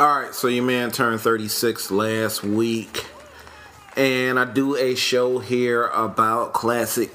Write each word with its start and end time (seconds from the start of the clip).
All 0.00 0.18
right, 0.18 0.34
so 0.34 0.48
your 0.48 0.64
man 0.64 0.90
turned 0.92 1.20
36 1.20 1.90
last 1.90 2.42
week, 2.42 3.04
and 3.98 4.40
I 4.40 4.46
do 4.46 4.74
a 4.74 4.94
show 4.94 5.40
here 5.40 5.88
about 5.88 6.54
classic 6.54 7.10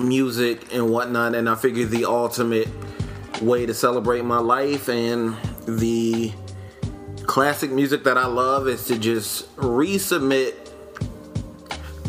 music 0.00 0.74
and 0.74 0.90
whatnot, 0.90 1.36
and 1.36 1.48
I 1.48 1.54
figured 1.54 1.90
the 1.90 2.04
ultimate 2.06 2.66
way 3.40 3.64
to 3.64 3.72
celebrate 3.72 4.24
my 4.24 4.38
life 4.38 4.88
and 4.88 5.36
the 5.68 6.32
classic 7.26 7.70
music 7.70 8.02
that 8.02 8.18
I 8.18 8.26
love 8.26 8.66
is 8.66 8.88
to 8.88 8.98
just 8.98 9.54
resubmit 9.54 10.56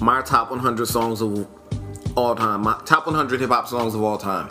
my 0.01 0.23
top 0.23 0.49
100 0.49 0.87
songs 0.87 1.21
of 1.21 1.47
all 2.15 2.33
time, 2.33 2.63
my 2.63 2.81
top 2.85 3.05
100 3.05 3.39
hip 3.39 3.51
hop 3.51 3.67
songs 3.67 3.93
of 3.93 4.01
all 4.01 4.17
time 4.17 4.47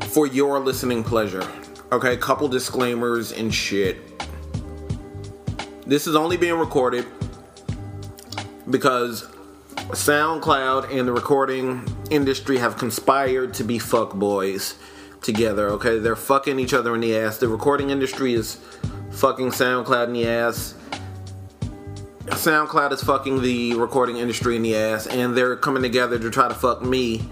for 0.00 0.26
your 0.26 0.60
listening 0.60 1.04
pleasure. 1.04 1.46
Okay, 1.92 2.16
couple 2.16 2.46
disclaimers 2.46 3.32
and 3.32 3.52
shit. 3.52 3.98
This 5.84 6.06
is 6.06 6.14
only 6.14 6.36
being 6.36 6.54
recorded 6.54 7.04
because 8.70 9.26
SoundCloud 9.74 10.96
and 10.96 11.08
the 11.08 11.12
recording 11.12 11.84
industry 12.08 12.58
have 12.58 12.78
conspired 12.78 13.54
to 13.54 13.64
be 13.64 13.80
fuckboys 13.80 14.76
together, 15.20 15.70
okay? 15.70 15.98
They're 15.98 16.14
fucking 16.14 16.60
each 16.60 16.74
other 16.74 16.94
in 16.94 17.00
the 17.00 17.16
ass. 17.16 17.38
The 17.38 17.48
recording 17.48 17.90
industry 17.90 18.34
is 18.34 18.58
fucking 19.10 19.48
SoundCloud 19.48 20.06
in 20.06 20.12
the 20.12 20.28
ass. 20.28 20.74
SoundCloud 22.26 22.92
is 22.92 23.02
fucking 23.02 23.42
the 23.42 23.74
recording 23.74 24.18
industry 24.18 24.54
in 24.54 24.62
the 24.62 24.76
ass, 24.76 25.08
and 25.08 25.36
they're 25.36 25.56
coming 25.56 25.82
together 25.82 26.20
to 26.20 26.30
try 26.30 26.46
to 26.46 26.54
fuck 26.54 26.82
me 26.82 27.28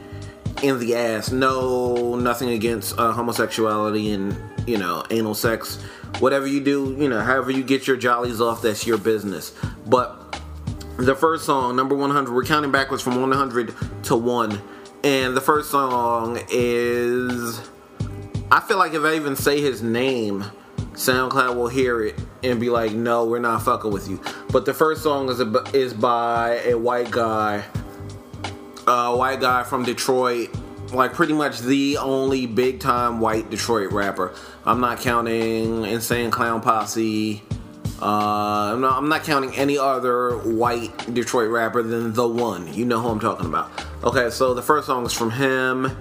in 0.63 0.79
the 0.79 0.95
ass. 0.95 1.31
No, 1.31 2.17
nothing 2.17 2.51
against 2.51 2.99
uh, 2.99 3.13
homosexuality 3.13 4.13
and 4.13 4.37
you 4.67 4.79
know 4.79 5.05
anal 5.11 5.35
sex. 5.35 5.77
Whatever 6.21 6.47
you 6.47 6.63
do, 6.63 6.97
you 6.99 7.09
know, 7.09 7.21
however 7.21 7.51
you 7.51 7.63
get 7.63 7.87
your 7.87 7.97
jollies 7.97 8.41
off, 8.41 8.63
that's 8.63 8.87
your 8.87 8.99
business. 8.99 9.55
But 9.87 10.41
the 10.97 11.15
first 11.15 11.45
song, 11.45 11.77
number 11.77 11.95
100, 11.95 12.35
we're 12.35 12.45
counting 12.45 12.73
backwards 12.73 13.03
from 13.03 13.21
100 13.21 13.75
to 14.05 14.17
1. 14.17 14.61
And 15.05 15.37
the 15.37 15.41
first 15.41 15.71
song 15.71 16.41
is. 16.51 17.61
I 18.51 18.61
feel 18.61 18.79
like 18.79 18.95
if 18.95 19.03
I 19.03 19.15
even 19.15 19.37
say 19.37 19.61
his 19.61 19.83
name, 19.83 20.45
SoundCloud 20.93 21.55
will 21.55 21.69
hear 21.69 22.03
it 22.03 22.19
and 22.43 22.59
be 22.59 22.71
like, 22.71 22.93
no, 22.93 23.27
we're 23.27 23.39
not 23.39 23.63
fucking 23.63 23.91
with 23.91 24.09
you. 24.09 24.21
But 24.51 24.65
the 24.65 24.73
first 24.73 25.03
song 25.03 25.29
is, 25.29 25.39
a, 25.39 25.65
is 25.75 25.93
by 25.93 26.61
a 26.65 26.75
white 26.75 27.11
guy 27.11 27.63
uh, 28.89 29.15
white 29.15 29.41
guy 29.41 29.63
from 29.63 29.85
Detroit, 29.85 30.49
like 30.93 31.13
pretty 31.13 31.35
much 31.35 31.61
the 31.61 31.99
only 31.99 32.47
big 32.47 32.81
time 32.81 33.21
white 33.21 33.51
Detroit 33.51 33.93
rapper. 33.93 34.35
I'm 34.65 34.81
not 34.81 35.01
counting 35.01 35.85
Insane 35.85 36.31
Clown 36.31 36.61
Posse. 36.63 37.43
Uh, 38.01 38.73
I'm, 38.73 38.81
not, 38.81 38.97
I'm 38.97 39.09
not 39.09 39.25
counting 39.25 39.55
any 39.57 39.77
other 39.77 40.39
white 40.39 41.15
Detroit 41.15 41.51
rapper 41.51 41.83
than 41.83 42.13
the 42.15 42.27
one. 42.27 42.73
You 42.73 42.85
know 42.85 43.01
who 43.01 43.09
I'm 43.09 43.21
talking 43.21 43.47
about. 43.47 43.71
Okay, 44.05 44.31
so 44.31 44.55
the 44.55 44.63
first 44.63 44.87
song 44.87 45.05
is 45.05 45.13
from 45.13 45.33
him. 45.33 45.97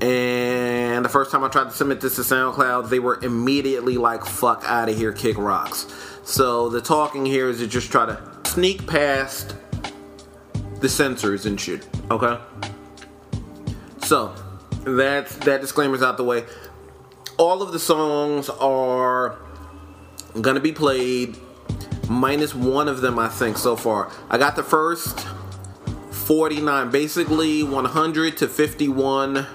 And 0.00 1.04
the 1.04 1.10
first 1.10 1.30
time 1.30 1.44
I 1.44 1.48
tried 1.48 1.64
to 1.64 1.72
submit 1.72 2.00
this 2.00 2.16
to 2.16 2.22
SoundCloud, 2.22 2.88
they 2.88 3.00
were 3.00 3.18
immediately 3.22 3.98
like, 3.98 4.24
fuck 4.24 4.64
out 4.64 4.88
of 4.88 4.96
here, 4.96 5.12
kick 5.12 5.36
rocks. 5.36 5.86
So 6.22 6.70
the 6.70 6.80
talking 6.80 7.26
here 7.26 7.50
is 7.50 7.58
to 7.58 7.66
just 7.66 7.90
try 7.90 8.06
to 8.06 8.22
sneak 8.44 8.86
past 8.86 9.56
the 10.80 10.88
censors 10.88 11.46
and 11.46 11.60
shit. 11.60 11.88
Okay. 12.10 12.38
So 14.02 14.34
that 14.84 15.28
that 15.28 15.60
disclaimer's 15.60 16.02
out 16.02 16.16
the 16.16 16.24
way. 16.24 16.44
All 17.36 17.62
of 17.62 17.72
the 17.72 17.78
songs 17.78 18.48
are 18.48 19.38
gonna 20.40 20.60
be 20.60 20.72
played, 20.72 21.36
minus 22.08 22.54
one 22.54 22.88
of 22.88 23.00
them, 23.00 23.18
I 23.18 23.28
think, 23.28 23.56
so 23.56 23.76
far. 23.76 24.10
I 24.28 24.38
got 24.38 24.56
the 24.56 24.62
first 24.62 25.26
49, 26.10 26.90
basically 26.90 27.62
100 27.62 28.36
to 28.38 28.48
51. 28.48 29.46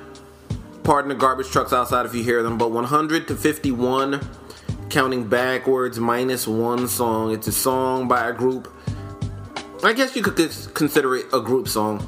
Pardon 0.83 1.09
the 1.09 1.15
garbage 1.15 1.47
trucks 1.47 1.73
outside 1.73 2.05
if 2.05 2.13
you 2.13 2.23
hear 2.23 2.43
them, 2.43 2.57
but 2.57 2.71
100 2.71 3.27
to 3.29 3.35
51, 3.35 4.27
counting 4.89 5.27
backwards, 5.27 5.99
minus 5.99 6.47
one 6.47 6.87
song. 6.87 7.33
It's 7.33 7.47
a 7.47 7.51
song 7.51 8.07
by 8.07 8.27
a 8.27 8.33
group 8.33 8.74
I 9.85 9.93
guess 9.93 10.15
you 10.15 10.23
could 10.23 10.35
consider 10.73 11.15
it 11.15 11.27
a 11.31 11.39
group 11.39 11.67
song. 11.67 12.07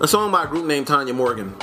A 0.00 0.08
song 0.08 0.32
by 0.32 0.44
a 0.44 0.46
group 0.48 0.66
named 0.66 0.88
Tanya 0.88 1.14
Morgan. 1.14 1.54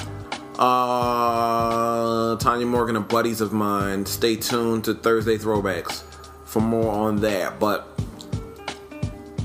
Uh, 0.58 2.38
Tanya 2.38 2.66
Morgan 2.66 2.96
and 2.96 3.06
buddies 3.06 3.42
of 3.42 3.52
mine. 3.52 4.06
Stay 4.06 4.38
tuned 4.38 4.86
to 4.86 4.94
Thursday 4.94 5.38
Throwbacks 5.38 6.04
for 6.46 6.62
more 6.62 6.90
on 6.90 7.18
that. 7.18 7.60
But 7.60 7.86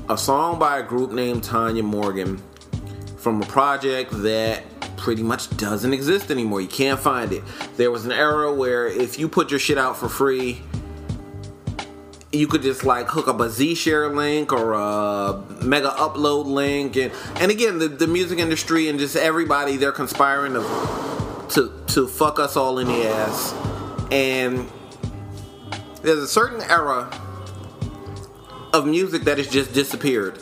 a 0.07 0.17
song 0.17 0.59
by 0.59 0.79
a 0.79 0.83
group 0.83 1.11
named 1.11 1.43
Tanya 1.43 1.83
Morgan 1.83 2.41
from 3.17 3.41
a 3.41 3.45
project 3.45 4.11
that 4.23 4.63
pretty 4.95 5.23
much 5.23 5.55
doesn't 5.57 5.93
exist 5.93 6.31
anymore. 6.31 6.61
You 6.61 6.69
can't 6.69 7.01
find 7.01 7.33
it. 7.33 7.43
There 7.75 7.91
was 7.91 8.05
an 8.05 8.13
era 8.13 8.53
where 8.53 8.87
if 8.87 9.19
you 9.19 9.27
put 9.27 9.51
your 9.51 9.59
shit 9.59 9.77
out 9.77 9.97
for 9.97 10.07
free, 10.07 10.61
you 12.31 12.47
could 12.47 12.61
just 12.61 12.83
like 12.83 13.07
hook 13.07 13.27
up 13.27 13.39
a 13.39 13.47
zShare 13.47 14.13
link 14.13 14.53
or 14.53 14.73
a 14.73 15.41
Megaupload 15.61 16.45
link 16.45 16.95
and 16.95 17.11
and 17.35 17.51
again 17.51 17.79
the, 17.79 17.87
the 17.87 18.07
music 18.07 18.37
industry 18.37 18.87
and 18.87 18.99
just 18.99 19.15
everybody 19.15 19.77
they're 19.77 19.91
conspiring 19.91 20.53
to 20.53 20.61
to 21.49 21.73
to 21.87 22.07
fuck 22.07 22.39
us 22.39 22.55
all 22.55 22.77
in 22.77 22.87
the 22.87 23.07
ass 23.07 23.53
and 24.11 24.69
there's 26.01 26.19
a 26.19 26.27
certain 26.27 26.61
era 26.69 27.09
of 28.73 28.85
music 28.85 29.23
that 29.23 29.37
has 29.37 29.47
just 29.47 29.73
disappeared 29.73 30.39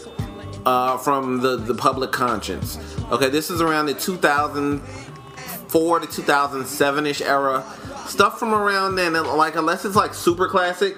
uh, 0.65 0.97
from 0.97 1.41
the, 1.41 1.57
the 1.57 1.73
public 1.73 2.11
conscience. 2.11 2.77
Okay, 3.11 3.29
this 3.29 3.49
is 3.49 3.61
around 3.61 3.85
the 3.85 3.93
2004 3.93 5.99
to 5.99 6.07
2007 6.07 7.05
ish 7.05 7.21
era. 7.21 7.63
Stuff 8.05 8.39
from 8.39 8.53
around 8.53 8.95
then, 8.95 9.13
like 9.13 9.55
unless 9.55 9.85
it's 9.85 9.95
like 9.95 10.13
super 10.13 10.47
classic, 10.47 10.97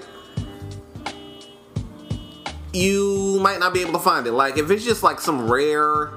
you 2.72 3.38
might 3.40 3.58
not 3.58 3.74
be 3.74 3.80
able 3.80 3.92
to 3.92 3.98
find 3.98 4.26
it. 4.26 4.32
Like 4.32 4.58
if 4.58 4.70
it's 4.70 4.84
just 4.84 5.02
like 5.02 5.20
some 5.20 5.50
rare 5.50 6.10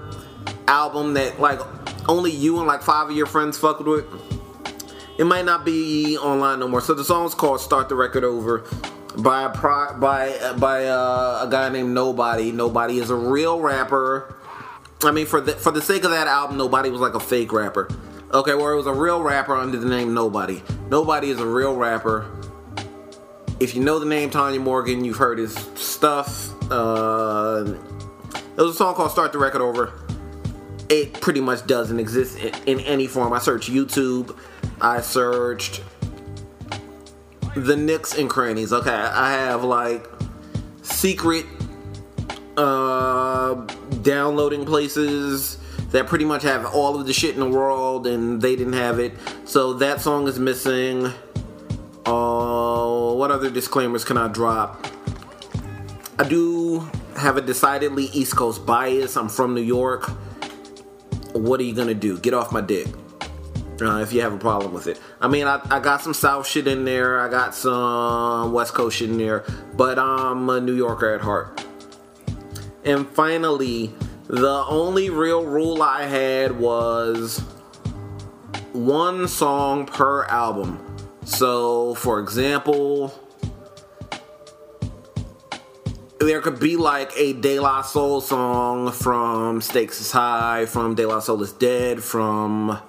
album 0.67 1.13
that 1.15 1.39
like 1.39 1.59
only 2.07 2.31
you 2.31 2.59
and 2.59 2.67
like 2.67 2.81
five 2.81 3.09
of 3.09 3.15
your 3.15 3.25
friends 3.25 3.57
fucked 3.57 3.85
with, 3.85 4.05
it 5.17 5.25
might 5.25 5.45
not 5.45 5.65
be 5.65 6.17
online 6.17 6.59
no 6.59 6.67
more. 6.67 6.81
So 6.81 6.93
the 6.93 7.03
song's 7.03 7.33
called 7.33 7.61
"Start 7.61 7.89
the 7.89 7.95
Record 7.95 8.23
Over" 8.23 8.63
by 9.17 9.43
a 9.43 9.49
by 9.97 10.53
by 10.57 10.85
uh, 10.85 11.45
a 11.45 11.47
guy 11.49 11.69
named 11.69 11.93
Nobody. 11.93 12.51
Nobody 12.51 12.99
is 12.99 13.09
a 13.09 13.15
real 13.15 13.59
rapper. 13.59 14.35
I 15.03 15.11
mean, 15.11 15.25
for 15.25 15.41
the 15.41 15.53
for 15.53 15.71
the 15.71 15.81
sake 15.81 16.03
of 16.03 16.11
that 16.11 16.27
album, 16.27 16.57
Nobody 16.57 16.89
was 16.89 17.01
like 17.01 17.13
a 17.13 17.19
fake 17.19 17.51
rapper. 17.51 17.89
Okay, 18.31 18.55
where 18.55 18.73
it 18.73 18.77
was 18.77 18.87
a 18.87 18.93
real 18.93 19.21
rapper 19.21 19.55
under 19.55 19.77
the 19.77 19.87
name 19.87 20.13
Nobody. 20.13 20.63
Nobody 20.89 21.29
is 21.29 21.39
a 21.39 21.45
real 21.45 21.75
rapper 21.75 22.25
if 23.59 23.75
you 23.75 23.83
know 23.83 23.99
the 23.99 24.05
name 24.05 24.29
Tanya 24.29 24.59
Morgan, 24.59 25.03
you've 25.05 25.17
heard 25.17 25.37
his 25.37 25.53
stuff. 25.75 26.49
Uh, 26.71 27.63
there 28.55 28.65
was 28.65 28.75
a 28.75 28.77
song 28.77 28.95
called 28.95 29.11
"Start 29.11 29.31
the 29.31 29.37
Record 29.37 29.61
Over." 29.61 29.93
It 30.89 31.13
pretty 31.13 31.41
much 31.41 31.65
doesn't 31.65 31.99
exist 31.99 32.37
in, 32.37 32.53
in 32.65 32.79
any 32.81 33.07
form. 33.07 33.33
I 33.33 33.39
searched 33.39 33.71
YouTube. 33.71 34.37
I 34.81 35.01
searched 35.01 35.81
the 37.55 37.75
nicks 37.75 38.17
and 38.17 38.29
crannies. 38.29 38.73
Okay, 38.73 38.91
I 38.91 39.31
have 39.31 39.63
like 39.63 40.07
secret 40.81 41.45
uh, 42.57 43.53
downloading 44.01 44.65
places 44.65 45.57
that 45.91 46.07
pretty 46.07 46.25
much 46.25 46.43
have 46.43 46.65
all 46.65 46.99
of 46.99 47.05
the 47.05 47.13
shit 47.13 47.35
in 47.35 47.39
the 47.39 47.49
world, 47.49 48.07
and 48.07 48.41
they 48.41 48.55
didn't 48.55 48.73
have 48.73 48.99
it. 48.99 49.13
So 49.45 49.73
that 49.73 50.01
song 50.01 50.27
is 50.27 50.39
missing. 50.39 51.11
Uh, 52.05 53.13
what 53.13 53.31
other 53.31 53.49
disclaimers 53.49 54.03
can 54.03 54.17
I 54.17 54.27
drop? 54.27 54.85
I 56.19 56.27
do 56.27 56.89
have 57.17 57.37
a 57.37 57.41
decidedly 57.41 58.05
East 58.05 58.35
Coast 58.35 58.65
bias. 58.65 59.15
I'm 59.15 59.29
from 59.29 59.53
New 59.53 59.61
York. 59.61 60.09
What 61.33 61.59
are 61.59 61.63
you 61.63 61.73
gonna 61.73 61.93
do? 61.93 62.19
Get 62.19 62.33
off 62.33 62.51
my 62.51 62.61
dick. 62.61 62.87
Uh, 63.81 63.99
if 63.99 64.13
you 64.13 64.21
have 64.21 64.33
a 64.33 64.37
problem 64.37 64.73
with 64.73 64.87
it. 64.87 65.01
I 65.19 65.27
mean, 65.27 65.47
I, 65.47 65.59
I 65.69 65.79
got 65.79 66.01
some 66.01 66.13
South 66.13 66.47
shit 66.47 66.67
in 66.67 66.85
there. 66.85 67.19
I 67.19 67.29
got 67.29 67.55
some 67.55 68.53
West 68.53 68.73
Coast 68.73 68.97
shit 68.97 69.09
in 69.09 69.17
there. 69.17 69.43
But 69.75 69.97
I'm 69.97 70.49
a 70.49 70.61
New 70.61 70.75
Yorker 70.75 71.13
at 71.13 71.21
heart. 71.21 71.65
And 72.85 73.07
finally, 73.09 73.93
the 74.27 74.63
only 74.67 75.09
real 75.09 75.43
rule 75.43 75.81
I 75.81 76.03
had 76.03 76.59
was 76.59 77.39
one 78.73 79.27
song 79.27 79.85
per 79.85 80.25
album. 80.25 80.92
So, 81.25 81.95
for 81.95 82.19
example, 82.19 83.13
there 86.19 86.41
could 86.41 86.59
be 86.59 86.75
like 86.75 87.11
a 87.17 87.33
De 87.33 87.59
La 87.59 87.81
Soul 87.81 88.21
song 88.21 88.91
from 88.91 89.61
Stakes 89.61 90.01
is 90.01 90.11
High, 90.11 90.65
from 90.65 90.95
De 90.95 91.05
La 91.05 91.19
Soul 91.19 91.41
is 91.43 91.51
Dead, 91.53 92.01
from 92.03 92.79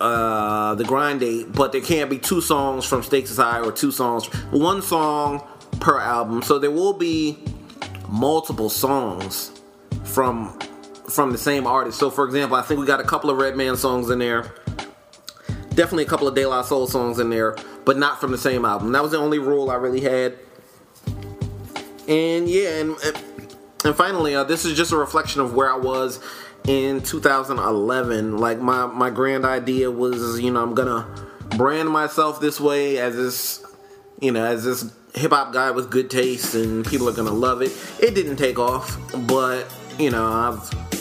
uh, 0.00 0.74
the 0.74 0.84
grind 0.84 1.20
date, 1.20 1.52
but 1.52 1.72
there 1.72 1.80
can't 1.80 2.08
be 2.08 2.18
two 2.18 2.40
songs 2.40 2.86
from 2.86 3.02
Stakes 3.02 3.30
is 3.30 3.36
High 3.36 3.60
or 3.60 3.72
two 3.72 3.90
songs, 3.90 4.26
one 4.50 4.82
song 4.82 5.46
per 5.80 5.98
album. 5.98 6.42
So 6.42 6.58
there 6.58 6.70
will 6.70 6.94
be 6.94 7.38
multiple 8.08 8.70
songs 8.70 9.52
from 10.04 10.58
from 11.08 11.32
the 11.32 11.38
same 11.38 11.66
artist. 11.66 11.98
So 11.98 12.08
for 12.08 12.24
example, 12.24 12.56
I 12.56 12.62
think 12.62 12.78
we 12.78 12.86
got 12.86 13.00
a 13.00 13.04
couple 13.04 13.30
of 13.30 13.38
Redman 13.38 13.76
songs 13.76 14.10
in 14.10 14.20
there. 14.20 14.54
Definitely 15.80 16.04
a 16.04 16.08
couple 16.08 16.28
of 16.28 16.34
De 16.34 16.44
La 16.44 16.60
Soul 16.60 16.86
songs 16.86 17.18
in 17.18 17.30
there, 17.30 17.56
but 17.86 17.96
not 17.96 18.20
from 18.20 18.32
the 18.32 18.36
same 18.36 18.66
album. 18.66 18.92
That 18.92 19.02
was 19.02 19.12
the 19.12 19.16
only 19.16 19.38
rule 19.38 19.70
I 19.70 19.76
really 19.76 20.02
had. 20.02 20.36
And 22.06 22.46
yeah, 22.46 22.80
and 22.80 22.96
and 23.86 23.96
finally, 23.96 24.34
uh, 24.34 24.44
this 24.44 24.66
is 24.66 24.76
just 24.76 24.92
a 24.92 24.98
reflection 24.98 25.40
of 25.40 25.54
where 25.54 25.72
I 25.72 25.78
was 25.78 26.20
in 26.68 27.00
2011. 27.00 28.36
Like 28.36 28.60
my 28.60 28.84
my 28.88 29.08
grand 29.08 29.46
idea 29.46 29.90
was, 29.90 30.38
you 30.38 30.50
know, 30.50 30.62
I'm 30.62 30.74
gonna 30.74 31.06
brand 31.56 31.88
myself 31.88 32.42
this 32.42 32.60
way 32.60 32.98
as 32.98 33.16
this, 33.16 33.64
you 34.20 34.32
know, 34.32 34.44
as 34.44 34.64
this 34.64 34.92
hip 35.14 35.30
hop 35.30 35.54
guy 35.54 35.70
with 35.70 35.88
good 35.88 36.10
taste, 36.10 36.54
and 36.54 36.84
people 36.84 37.08
are 37.08 37.14
gonna 37.14 37.32
love 37.32 37.62
it. 37.62 37.72
It 37.98 38.14
didn't 38.14 38.36
take 38.36 38.58
off, 38.58 38.98
but 39.26 39.66
you 39.98 40.10
know, 40.10 40.26
I've 40.26 40.99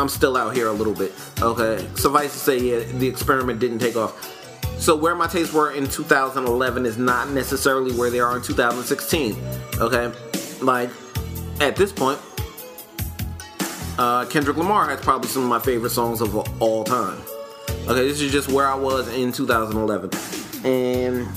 I'm 0.00 0.08
still 0.08 0.36
out 0.36 0.56
here 0.56 0.68
a 0.68 0.72
little 0.72 0.94
bit. 0.94 1.12
Okay, 1.42 1.86
suffice 1.94 2.32
to 2.32 2.38
say, 2.38 2.58
yeah, 2.58 2.78
the 2.98 3.06
experiment 3.06 3.60
didn't 3.60 3.80
take 3.80 3.96
off. 3.96 4.36
So 4.78 4.96
where 4.96 5.14
my 5.14 5.26
tastes 5.26 5.52
were 5.52 5.72
in 5.72 5.86
2011 5.86 6.86
is 6.86 6.96
not 6.96 7.28
necessarily 7.28 7.92
where 7.92 8.08
they 8.08 8.18
are 8.18 8.34
in 8.34 8.42
2016. 8.42 9.36
Okay, 9.78 10.10
like 10.62 10.88
at 11.60 11.76
this 11.76 11.92
point, 11.92 12.18
uh, 13.98 14.24
Kendrick 14.24 14.56
Lamar 14.56 14.88
has 14.88 15.00
probably 15.00 15.28
some 15.28 15.42
of 15.42 15.50
my 15.50 15.58
favorite 15.58 15.90
songs 15.90 16.22
of 16.22 16.34
all 16.62 16.82
time. 16.82 17.20
Okay, 17.82 18.08
this 18.08 18.22
is 18.22 18.32
just 18.32 18.48
where 18.48 18.66
I 18.66 18.74
was 18.74 19.06
in 19.14 19.32
2011, 19.32 20.10
and 20.64 21.28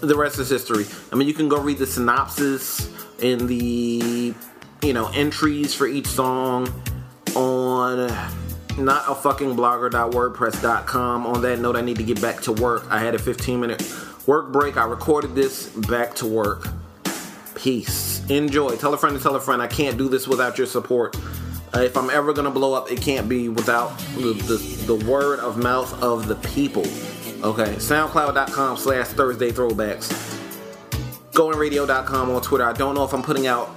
the 0.00 0.16
rest 0.16 0.38
is 0.38 0.48
history. 0.48 0.86
I 1.12 1.16
mean, 1.16 1.28
you 1.28 1.34
can 1.34 1.50
go 1.50 1.60
read 1.60 1.76
the 1.76 1.86
synopsis 1.86 2.90
and 3.22 3.46
the 3.46 4.34
you 4.82 4.92
know 4.94 5.08
entries 5.08 5.74
for 5.74 5.86
each 5.86 6.06
song 6.06 6.72
on 7.36 8.10
not 8.78 9.04
a 9.08 9.14
fucking 9.14 9.56
blogger.wordpress.com. 9.56 11.26
On 11.26 11.42
that 11.42 11.58
note, 11.60 11.76
I 11.76 11.80
need 11.80 11.96
to 11.98 12.02
get 12.02 12.20
back 12.20 12.40
to 12.42 12.52
work. 12.52 12.86
I 12.90 12.98
had 12.98 13.14
a 13.14 13.18
15 13.18 13.60
minute 13.60 13.82
work 14.26 14.52
break. 14.52 14.76
I 14.76 14.84
recorded 14.86 15.34
this 15.34 15.68
back 15.68 16.14
to 16.16 16.26
work. 16.26 16.68
Peace. 17.54 18.24
Enjoy. 18.28 18.76
Tell 18.76 18.92
a 18.92 18.98
friend 18.98 19.16
to 19.16 19.22
tell 19.22 19.36
a 19.36 19.40
friend. 19.40 19.62
I 19.62 19.66
can't 19.66 19.96
do 19.96 20.08
this 20.08 20.26
without 20.26 20.58
your 20.58 20.66
support. 20.66 21.16
Uh, 21.74 21.80
if 21.80 21.96
I'm 21.96 22.10
ever 22.10 22.32
gonna 22.32 22.50
blow 22.50 22.74
up, 22.74 22.90
it 22.90 23.00
can't 23.00 23.28
be 23.28 23.48
without 23.48 23.98
the, 24.16 24.32
the, 24.32 24.94
the 24.94 25.04
word 25.10 25.40
of 25.40 25.58
mouth 25.58 26.02
of 26.02 26.28
the 26.28 26.36
people. 26.36 26.82
Okay. 27.42 27.74
SoundCloud.com 27.76 28.76
slash 28.76 29.08
Thursday 29.08 29.50
Throwbacks. 29.50 30.12
GoingRadio.com 31.32 32.30
on 32.30 32.42
Twitter. 32.42 32.64
I 32.64 32.72
don't 32.72 32.94
know 32.94 33.04
if 33.04 33.12
I'm 33.12 33.22
putting 33.22 33.46
out 33.46 33.68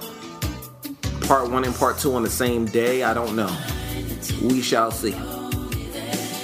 part 1.30 1.48
one 1.48 1.62
and 1.62 1.72
part 1.76 1.96
two 1.96 2.12
on 2.16 2.24
the 2.24 2.28
same 2.28 2.64
day. 2.64 3.04
I 3.04 3.14
don't 3.14 3.36
know. 3.36 3.56
We 4.42 4.60
shall 4.60 4.90
see. 4.90 5.14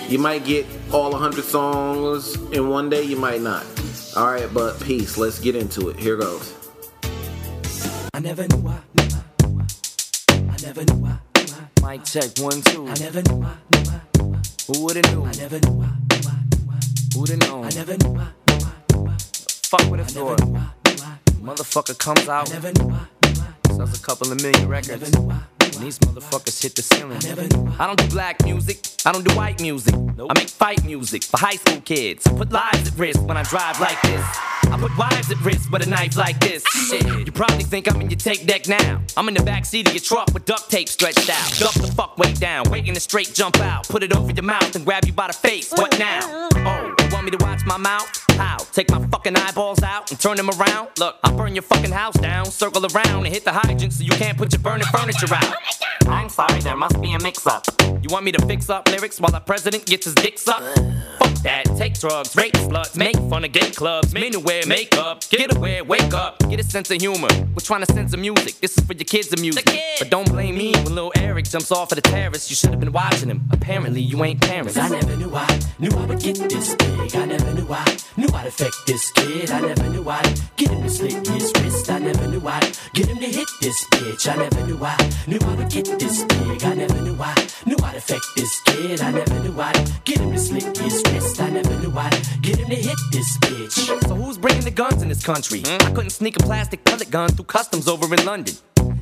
You 0.07 0.21
might 0.21 0.45
get 0.45 0.65
all 0.93 1.11
100 1.11 1.43
songs 1.43 2.37
in 2.53 2.69
one 2.69 2.89
day, 2.89 3.03
you 3.03 3.17
might 3.17 3.41
not. 3.41 3.67
All 4.17 4.31
right, 4.31 4.49
but 4.55 4.81
peace. 4.81 5.19
Let's 5.19 5.41
get 5.41 5.57
into 5.57 5.89
it. 5.89 5.99
Here 5.99 6.17
goes. 6.17 6.55
I 8.15 8.21
never 8.21 8.47
knew 8.47 8.69
I, 8.69 8.79
knew 8.95 9.09
I, 9.11 9.49
knew 9.49 9.61
I, 9.61 10.53
I 10.53 10.57
never 10.63 10.85
knew 10.85 11.05
I, 11.05 11.19
knew 11.35 11.55
I. 11.83 11.91
Mic 11.91 12.05
check 12.05 12.31
one, 12.39 12.61
two. 12.63 12.87
I 12.87 12.95
never 12.95 13.23
knew 13.23 13.43
I, 13.43 13.57
knew 13.73 13.91
I, 13.91 14.23
knew 14.23 14.35
I. 14.35 14.43
Who 14.69 14.85
would've 14.85 15.05
knew? 15.13 15.25
I 15.25 15.33
never 15.33 15.59
knew 15.59 15.83
I, 15.83 15.91
knew 16.07 16.29
I, 16.29 16.37
knew 16.55 16.71
I. 16.71 16.79
Who'd've 17.19 17.39
known? 17.41 17.65
I 17.65 17.71
never 17.71 17.97
knew 17.97 18.21
I, 18.21 18.29
knew 18.47 18.67
I, 18.67 18.73
knew 18.93 19.09
I. 19.09 19.17
Fuck 19.19 19.91
with 19.91 19.99
a 19.99 20.05
thought. 20.05 20.39
Motherfucker 21.43 21.99
comes 21.99 22.29
out. 22.29 22.51
I 22.51 22.55
never 22.55 22.73
knew 22.73 22.85
I, 22.85 22.89
knew 22.89 22.95
I. 22.95 23.16
Sells 23.77 24.01
a 24.01 24.03
couple 24.03 24.33
of 24.33 24.41
million 24.41 24.69
records. 24.69 24.91
I 24.91 24.97
never 24.97 25.21
knew 25.21 25.31
I, 25.31 25.43
and 25.61 25.75
these 25.75 25.99
motherfuckers 25.99 26.63
hit 26.63 26.75
the 26.75 26.81
ceiling. 26.81 27.19
I 27.79 27.87
don't 27.87 27.99
do 27.99 28.09
black 28.09 28.43
music, 28.43 28.79
I 29.05 29.13
don't 29.13 29.23
do 29.23 29.37
white 29.37 29.61
music. 29.61 29.95
I 29.95 30.33
make 30.35 30.49
fight 30.49 30.83
music 30.83 31.23
for 31.25 31.37
high 31.37 31.57
school 31.57 31.83
kids. 31.83 32.27
I 32.27 32.33
put 32.33 32.51
lives 32.51 32.89
at 32.89 32.99
risk 32.99 33.21
when 33.27 33.37
I 33.37 33.43
drive 33.43 33.79
like 33.79 34.01
this. 34.01 34.25
I 34.71 34.79
put 34.79 34.97
wives 34.97 35.31
at 35.31 35.41
risk 35.45 35.71
with 35.71 35.87
a 35.87 35.91
knife 35.91 36.17
like 36.17 36.39
this. 36.41 36.65
Shit, 36.89 37.05
you 37.27 37.33
probably 37.33 37.65
think 37.65 37.91
I'm 37.91 38.01
in 38.01 38.11
your 38.11 38.19
tape 38.19 38.47
deck 38.47 38.69
now. 38.69 39.01
I'm 39.17 39.29
in 39.29 39.35
the 39.35 39.41
backseat 39.41 39.87
of 39.87 39.95
your 39.95 40.01
truck 40.01 40.33
with 40.33 40.45
duct 40.45 40.71
tape 40.71 40.89
stretched 40.89 41.31
out. 41.31 41.59
Duck 41.59 41.75
the 41.75 41.93
fuck 41.97 42.19
way 42.19 42.33
down, 42.33 42.71
waiting 42.71 42.95
to 42.95 43.01
straight 43.01 43.33
jump 43.35 43.59
out. 43.61 43.89
Put 43.89 44.03
it 44.03 44.15
over 44.15 44.33
your 44.33 44.45
mouth 44.45 44.75
and 44.75 44.85
grab 44.85 45.05
you 45.05 45.13
by 45.13 45.29
the 45.29 45.33
face. 45.33 45.73
What 45.73 45.99
now? 45.99 46.21
Oh, 46.55 46.95
you 47.01 47.09
want 47.13 47.25
me 47.25 47.31
to 47.31 47.45
watch 47.45 47.65
my 47.65 47.77
mouth? 47.77 48.09
How? 48.33 48.59
Take 48.73 48.91
my 48.91 49.05
fucking 49.07 49.37
eyeballs 49.37 49.83
out 49.83 50.11
and 50.11 50.21
turn 50.21 50.37
them 50.37 50.51
around? 50.51 50.89
Look, 50.99 51.17
I'll 51.25 51.37
burn 51.37 51.55
your 51.55 51.63
fucking 51.63 51.93
house 51.93 52.15
down, 52.15 52.47
circle 52.47 52.85
around 52.85 53.25
and 53.25 53.35
hit 53.35 53.45
the 53.45 53.53
hydrant 53.53 53.93
so 53.93 54.05
you 54.05 54.11
can't 54.11 54.37
put 54.37 54.53
your 54.53 54.61
burning 54.61 54.87
furniture 54.89 55.33
out. 55.33 55.55
Oh 56.07 56.11
I'm 56.11 56.29
sorry, 56.29 56.61
there 56.61 56.77
must 56.77 57.01
be 57.01 57.13
a 57.13 57.19
mix 57.21 57.47
up. 57.47 57.67
You 57.81 58.09
want 58.11 58.25
me 58.25 58.33
to 58.33 58.47
fix 58.47 58.71
up 58.71 58.89
lyrics 58.89 59.21
while 59.21 59.33
the 59.33 59.41
president 59.41 59.87
gets 59.87 60.05
his 60.05 60.15
dick 60.15 60.39
sucked? 60.39 60.79
Fuck 61.19 61.35
that, 61.43 61.65
take 61.77 61.99
drugs, 61.99 62.37
rape 62.37 62.53
sluts, 62.55 62.97
make 62.97 63.17
fun 63.29 63.45
of 63.45 63.53
gay 63.53 63.71
clubs, 63.71 64.13
men 64.13 64.33
who 64.33 64.41
wear 64.57 64.67
makeup, 64.67 65.29
get 65.29 65.55
away, 65.57 65.83
wake 65.83 66.15
up, 66.15 66.39
get 66.49 66.61
a 66.61 66.63
sense 66.63 66.91
of 66.91 67.01
humor. 67.01 67.29
We're 67.55 67.65
trying 67.65 67.85
to 67.85 67.93
censor 67.93 68.17
music, 68.17 68.55
this 68.61 68.77
is 68.79 68.85
for 68.85 68.95
your 68.95 69.05
kids' 69.05 69.39
music. 69.41 69.67
But 69.99 70.11
don't 70.11 70.29
blame 70.31 70.57
me 70.57 70.73
when 70.73 70.95
little 70.95 71.13
Eric 71.17 71.47
jumps 71.47 71.71
off 71.71 71.93
of 71.93 71.97
the 71.97 72.03
terrace, 72.03 72.49
you 72.49 72.57
should 72.57 72.71
have 72.71 72.81
been 72.81 72.93
watching 72.93 73.29
him. 73.29 73.43
Apparently, 73.51 74.01
you 74.01 74.23
ain't 74.25 74.41
parents. 74.41 74.77
I 74.77 74.89
never 74.89 75.17
knew 75.17 75.35
I 75.35 75.61
knew 75.79 75.91
I 75.91 76.05
would 76.07 76.21
get 76.21 76.37
this 76.49 76.75
big. 76.75 77.17
I 77.17 77.25
never 77.27 77.53
knew 77.55 77.67
I 77.71 77.97
knew 78.17 78.29
I'd 78.33 78.47
affect 78.47 78.77
this 78.87 79.11
kid. 79.13 79.51
I 79.51 79.61
never 79.61 79.89
knew 79.91 80.09
I'd 80.09 80.41
get 80.57 80.71
him 80.71 80.83
to 80.83 80.91
slit 80.91 81.27
his 81.27 81.53
wrist. 81.61 81.91
I 81.91 81.99
never 81.99 82.29
knew 82.29 82.47
I'd 82.47 82.79
get 82.95 83.07
him 83.09 83.19
to 83.19 83.27
hit 83.27 83.49
this 83.61 83.85
bitch. 83.91 84.29
I 84.33 84.37
never 84.37 84.67
knew 84.67 84.79
I 84.83 84.97
knew 85.27 85.39
I 85.43 85.55
would 85.55 85.71
get 85.71 85.99
this 85.99 86.25
big. 86.25 86.65
I 86.65 86.75
never 86.75 87.01
knew 87.03 87.17
I 87.21 87.35
knew 87.67 87.77
I'd 87.83 87.97
affect 87.97 88.27
this 88.37 88.61
kid. 88.63 89.01
I 89.01 89.11
never 89.11 89.39
knew 89.41 89.61
I'd 89.61 90.05
get 90.05 90.19
him 90.19 90.33
to 90.33 90.39
slit 90.39 90.77
his 90.79 91.03
wrist. 91.13 91.41
I 91.41 91.51
never 91.51 91.75
knew 91.81 91.93
I'd 91.97 92.43
get 92.43 92.59
him 92.59 92.69
to 92.69 92.77
hit 92.77 92.99
this 93.13 93.39
bitch. 93.39 94.07
So 94.07 94.15
who's 94.15 94.39
bringing 94.47 94.65
the 94.65 94.71
guns 94.71 95.03
in 95.03 95.09
this 95.09 95.25
country? 95.25 95.61
I 95.67 95.91
couldn't 95.91 96.11
sneak 96.11 96.37
a 96.37 96.39
plastic 96.39 96.85
pellet 96.85 97.11
gun 97.11 97.29
through 97.31 97.47
customs 97.47 97.89
over 97.89 98.07
in 98.15 98.25
London. 98.25 98.55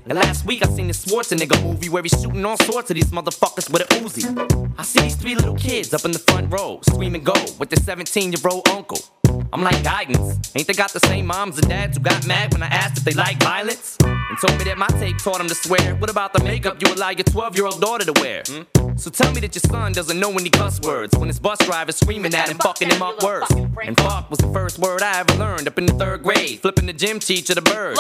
And 0.07 0.15
last 0.15 0.47
week 0.47 0.65
I 0.65 0.71
seen 0.71 0.87
this 0.87 1.05
Schwarzenegger 1.05 1.63
movie 1.63 1.91
where 1.91 2.03
he's 2.03 2.19
shooting 2.19 2.43
all 2.47 2.57
sorts 2.57 2.91
of 2.91 2.95
these 2.95 3.11
motherfuckers 3.11 3.71
with 3.71 3.83
a 3.83 3.87
Uzi. 3.97 4.25
I 4.79 4.83
see 4.83 5.01
these 5.01 5.17
three 5.17 5.35
little 5.35 5.55
kids 5.55 5.93
up 5.93 6.07
in 6.07 6.13
the 6.13 6.19
front 6.19 6.51
row 6.51 6.81
screaming 6.89 7.25
go 7.25 7.35
with 7.59 7.69
their 7.69 7.85
17 7.85 8.33
year 8.33 8.41
old 8.51 8.67
uncle. 8.71 8.99
I'm 9.55 9.63
like 9.63 9.85
guidance. 9.85 10.51
Ain't 10.57 10.67
they 10.67 10.73
got 10.73 10.93
the 10.93 10.99
same 10.99 11.27
moms 11.27 11.57
and 11.59 11.69
dads 11.69 11.97
who 11.97 12.03
got 12.03 12.27
mad 12.27 12.53
when 12.53 12.61
I 12.65 12.67
asked 12.67 12.99
if 12.99 13.05
they 13.05 13.13
like 13.13 13.41
violence? 13.41 13.97
And 14.03 14.37
told 14.45 14.59
me 14.59 14.65
that 14.65 14.77
my 14.77 14.89
tape 14.99 15.19
taught 15.19 15.39
them 15.39 15.47
to 15.47 15.55
swear. 15.55 15.95
What 15.95 16.11
about 16.11 16.33
the 16.33 16.43
makeup 16.43 16.83
you 16.83 16.93
allow 16.93 17.11
your 17.11 17.23
12 17.23 17.55
year 17.55 17.67
old 17.67 17.81
daughter 17.81 18.05
to 18.05 18.21
wear? 18.21 18.43
Hmm? 18.49 18.97
So 18.97 19.11
tell 19.11 19.33
me 19.33 19.41
that 19.43 19.55
your 19.55 19.61
son 19.61 19.93
doesn't 19.93 20.19
know 20.19 20.33
any 20.33 20.51
cuss 20.51 20.81
words 20.81 21.17
when 21.17 21.29
his 21.29 21.39
bus 21.39 21.59
driver's 21.61 21.95
screaming 21.95 22.35
at 22.35 22.49
him, 22.49 22.59
fucking 22.59 22.91
him 22.91 23.01
up 23.01 23.23
worse. 23.23 23.49
And 23.51 23.97
fuck 24.01 24.29
was 24.29 24.41
the 24.41 24.53
first 24.53 24.81
word 24.81 25.03
I 25.03 25.21
ever 25.21 25.35
learned 25.35 25.69
up 25.69 25.79
in 25.79 25.87
the 25.87 25.95
third 25.95 26.25
grade, 26.25 26.59
flipping 26.59 26.87
the 26.87 26.93
gym 26.93 27.21
teacher 27.21 27.55
the 27.55 27.63
bird. 27.63 27.97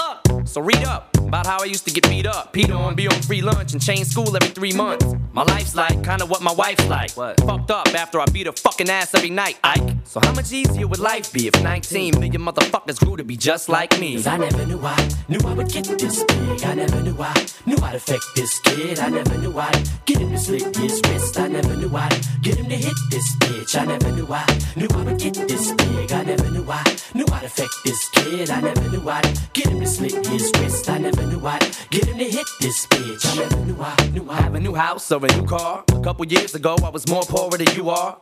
So 0.48 0.60
read 0.60 0.82
up 0.82 1.16
about 1.18 1.46
how 1.46 1.62
I 1.62 1.66
used 1.66 1.86
to 1.86 1.94
get 1.94 2.08
beat 2.08 2.26
up, 2.26 2.52
Pete 2.52 2.72
on, 2.72 2.96
be 2.96 3.06
on 3.06 3.22
free 3.22 3.42
lunch, 3.42 3.74
and 3.74 3.80
change 3.80 4.08
school 4.08 4.34
every 4.34 4.50
three 4.50 4.72
months. 4.72 5.06
My 5.34 5.42
life's 5.42 5.74
like 5.74 6.04
kinda 6.04 6.26
what 6.26 6.42
my 6.42 6.52
wife's 6.52 6.86
like. 6.86 7.10
What? 7.16 7.40
Fucked 7.40 7.72
up 7.72 7.88
after 7.92 8.20
I 8.20 8.24
beat 8.26 8.46
her 8.46 8.52
fucking 8.52 8.88
ass 8.88 9.14
every 9.16 9.30
night, 9.30 9.58
Ike. 9.64 9.82
So 10.04 10.20
how 10.22 10.32
much 10.32 10.52
easier 10.52 10.86
would 10.86 11.00
life 11.00 11.32
be 11.32 11.48
if 11.48 11.60
19 11.60 12.20
million 12.20 12.40
motherfuckers 12.40 13.00
grew 13.00 13.16
to 13.16 13.24
be 13.24 13.36
just 13.36 13.68
like 13.68 13.98
me? 13.98 14.14
Cause 14.14 14.28
I 14.28 14.36
never 14.36 14.64
knew 14.64 14.78
I 14.80 15.08
knew 15.28 15.40
I 15.44 15.54
would 15.54 15.68
get 15.72 15.86
this 15.98 16.22
big. 16.22 16.62
I 16.62 16.74
never 16.74 17.00
knew 17.00 17.16
I 17.18 17.46
knew 17.66 17.76
I'd 17.82 17.96
affect 17.96 18.22
this 18.36 18.60
kid. 18.60 19.00
I 19.00 19.08
never 19.08 19.36
knew 19.38 19.58
I'd 19.58 19.88
get 20.06 20.18
him 20.18 20.30
to 20.30 20.38
slit 20.38 20.76
his 20.76 21.00
wrist. 21.08 21.36
I 21.40 21.48
never 21.48 21.74
knew 21.74 21.90
I'd 21.96 22.20
get 22.42 22.54
him 22.54 22.68
to 22.68 22.76
hit 22.76 22.94
this 23.10 23.36
bitch. 23.40 23.76
I 23.76 23.86
never 23.86 24.12
knew 24.12 24.28
I 24.30 24.46
knew 24.76 24.88
I 24.94 25.02
would 25.02 25.18
get 25.18 25.34
this 25.34 25.72
big. 25.72 26.12
I 26.12 26.22
never 26.22 26.48
knew 26.50 26.64
I 26.70 26.96
knew 27.12 27.26
I'd 27.32 27.42
affect 27.42 27.74
this 27.84 28.08
kid. 28.10 28.50
I 28.50 28.60
never 28.60 28.88
knew 28.88 29.08
I'd 29.08 29.38
get 29.52 29.66
him 29.66 29.80
to 29.80 29.86
slit 29.86 30.24
his 30.28 30.52
wrist. 30.60 30.88
I 30.88 30.98
never 30.98 31.26
knew 31.26 31.44
I'd 31.44 31.76
get 31.90 32.04
him 32.04 32.18
to 32.18 32.24
hit 32.24 32.46
this 32.60 32.86
bitch. 32.86 33.26
I 33.32 33.42
never 33.42 33.64
knew 33.64 33.76
I 33.82 34.08
knew 34.12 34.30
I 34.30 34.36
have 34.42 34.54
a 34.54 34.60
new 34.60 34.74
house 34.74 35.10
a 35.24 35.36
new 35.36 35.46
car. 35.46 35.84
A 35.92 36.00
couple 36.00 36.24
years 36.26 36.54
ago, 36.54 36.76
I 36.82 36.88
was 36.88 37.08
more 37.08 37.22
poorer 37.22 37.56
than 37.56 37.74
you 37.76 37.90
are. 37.90 38.18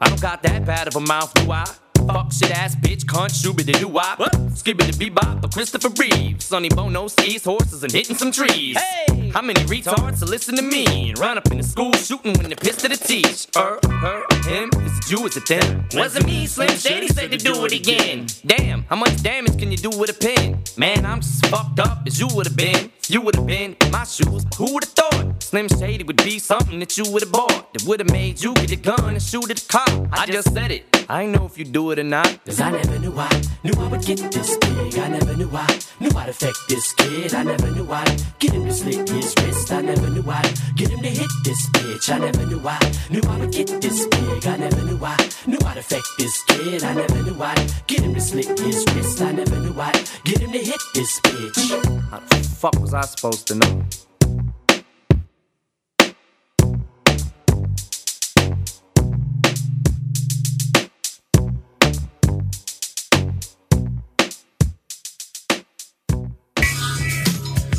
I 0.00 0.08
don't 0.08 0.20
got 0.20 0.42
that 0.42 0.64
bad 0.64 0.88
of 0.88 0.96
a 0.96 1.00
mouth, 1.00 1.32
do 1.34 1.50
I? 1.50 1.64
Fuck 2.06 2.32
shit 2.32 2.50
ass 2.56 2.76
bitch, 2.76 3.04
cunt, 3.04 3.30
shooby 3.30 3.64
the 3.64 3.72
doo 3.72 3.88
wop. 3.88 4.18
Skibbity 4.18 5.10
bebop, 5.10 5.40
but 5.40 5.52
Christopher 5.52 5.88
Reeves. 6.00 6.44
Sonny 6.44 6.68
Bono 6.68 7.08
sees 7.08 7.44
horses 7.44 7.82
and 7.82 7.92
hitting 7.92 8.16
some 8.16 8.30
trees. 8.30 8.76
Hey! 8.78 9.30
How 9.30 9.42
many 9.42 9.60
retards 9.64 10.20
to 10.20 10.24
listen 10.24 10.56
to 10.56 10.62
me 10.62 11.12
run 11.18 11.36
up 11.36 11.50
in 11.50 11.58
the 11.58 11.62
school 11.62 11.92
shooting 11.92 12.32
when 12.34 12.48
they're 12.48 12.56
pissed 12.56 12.84
at 12.84 12.90
the 12.90 12.96
teach? 12.96 13.48
Er, 13.56 13.78
her, 13.84 13.96
her, 13.98 14.24
or 14.30 14.48
him, 14.48 14.70
is 14.82 14.98
it 14.98 15.10
you, 15.10 15.26
is 15.26 15.36
it 15.36 15.46
them? 15.46 15.84
Wasn't 15.94 16.24
me, 16.24 16.46
Slim 16.46 16.76
Shady 16.76 17.08
said 17.08 17.32
to 17.32 17.36
do 17.36 17.64
it 17.64 17.72
again. 17.72 18.26
Damn, 18.46 18.84
how 18.84 18.96
much 18.96 19.22
damage 19.22 19.58
can 19.58 19.70
you 19.70 19.76
do 19.76 19.90
with 19.90 20.10
a 20.10 20.14
pen? 20.14 20.62
Man, 20.76 21.04
I'm 21.04 21.20
just 21.20 21.44
fucked 21.46 21.80
up 21.80 22.04
as 22.06 22.18
you 22.20 22.28
would 22.34 22.46
have 22.46 22.56
been. 22.56 22.90
You 23.08 23.20
would 23.20 23.36
have 23.36 23.46
been 23.46 23.76
in 23.80 23.90
my 23.90 24.04
shoes. 24.04 24.44
Who 24.56 24.72
would 24.74 24.84
have 24.84 24.92
thought 24.92 25.42
Slim 25.42 25.68
Shady 25.68 26.02
would 26.02 26.16
be 26.24 26.38
something 26.38 26.78
that 26.80 26.96
you 26.96 27.04
would 27.12 27.22
have 27.22 27.30
bought? 27.30 27.72
That 27.72 27.84
would 27.84 28.00
have 28.00 28.10
made 28.10 28.42
you 28.42 28.54
get 28.54 28.72
a 28.72 28.76
gun 28.76 29.10
and 29.10 29.22
shoot 29.22 29.50
at 29.50 29.58
the 29.58 29.66
cop. 29.68 30.08
I 30.12 30.26
just 30.26 30.52
said 30.52 30.72
it. 30.72 30.84
I 31.08 31.24
know 31.24 31.46
if 31.46 31.56
you 31.56 31.64
do 31.64 31.92
it 31.92 31.95
or 31.98 32.04
not. 32.04 32.44
Cause 32.44 32.60
I 32.60 32.70
never 32.70 32.98
knew 32.98 33.14
I 33.16 33.42
knew 33.62 33.72
I 33.78 33.88
would 33.88 34.02
get 34.02 34.18
this 34.32 34.56
big. 34.58 34.98
I 34.98 35.08
never 35.08 35.36
knew 35.36 35.50
I 35.52 35.80
knew 36.00 36.10
I'd 36.16 36.28
affect 36.28 36.56
this 36.68 36.92
kid. 36.94 37.34
I 37.34 37.42
never 37.42 37.70
knew 37.70 37.90
I'd 37.90 38.22
get 38.38 38.52
him 38.52 38.64
to 38.66 38.72
slit 38.72 39.08
his 39.08 39.34
wrist. 39.38 39.72
I 39.72 39.80
never 39.82 40.08
knew 40.10 40.24
I'd 40.28 40.54
get 40.76 40.90
him 40.90 41.00
to 41.02 41.08
hit 41.08 41.30
this 41.44 41.68
bitch. 41.70 42.12
I 42.12 42.18
never 42.18 42.46
knew 42.46 42.60
I 42.66 42.78
knew 43.10 43.20
I 43.28 43.38
would 43.38 43.52
get 43.52 43.68
this 43.80 44.06
big. 44.06 44.46
I 44.46 44.56
never 44.56 44.82
knew 44.82 44.98
I 45.04 45.16
knew 45.46 45.58
I'd 45.64 45.76
affect 45.78 46.06
this 46.18 46.42
kid. 46.44 46.84
I 46.84 46.94
never 46.94 47.22
knew 47.22 47.42
I'd 47.42 47.72
get 47.86 48.00
him 48.00 48.14
to 48.14 48.20
slit 48.20 48.58
his 48.58 48.84
wrist. 48.94 49.20
I 49.22 49.32
never 49.32 49.58
knew 49.58 49.80
I'd 49.80 50.10
get 50.24 50.38
him 50.38 50.52
to 50.52 50.58
hit 50.58 50.80
this 50.94 51.20
bitch. 51.20 52.10
How 52.10 52.20
the 52.20 52.36
fuck 52.60 52.78
was 52.80 52.94
I 52.94 53.02
supposed 53.02 53.46
to 53.48 53.54
know? 53.54 53.84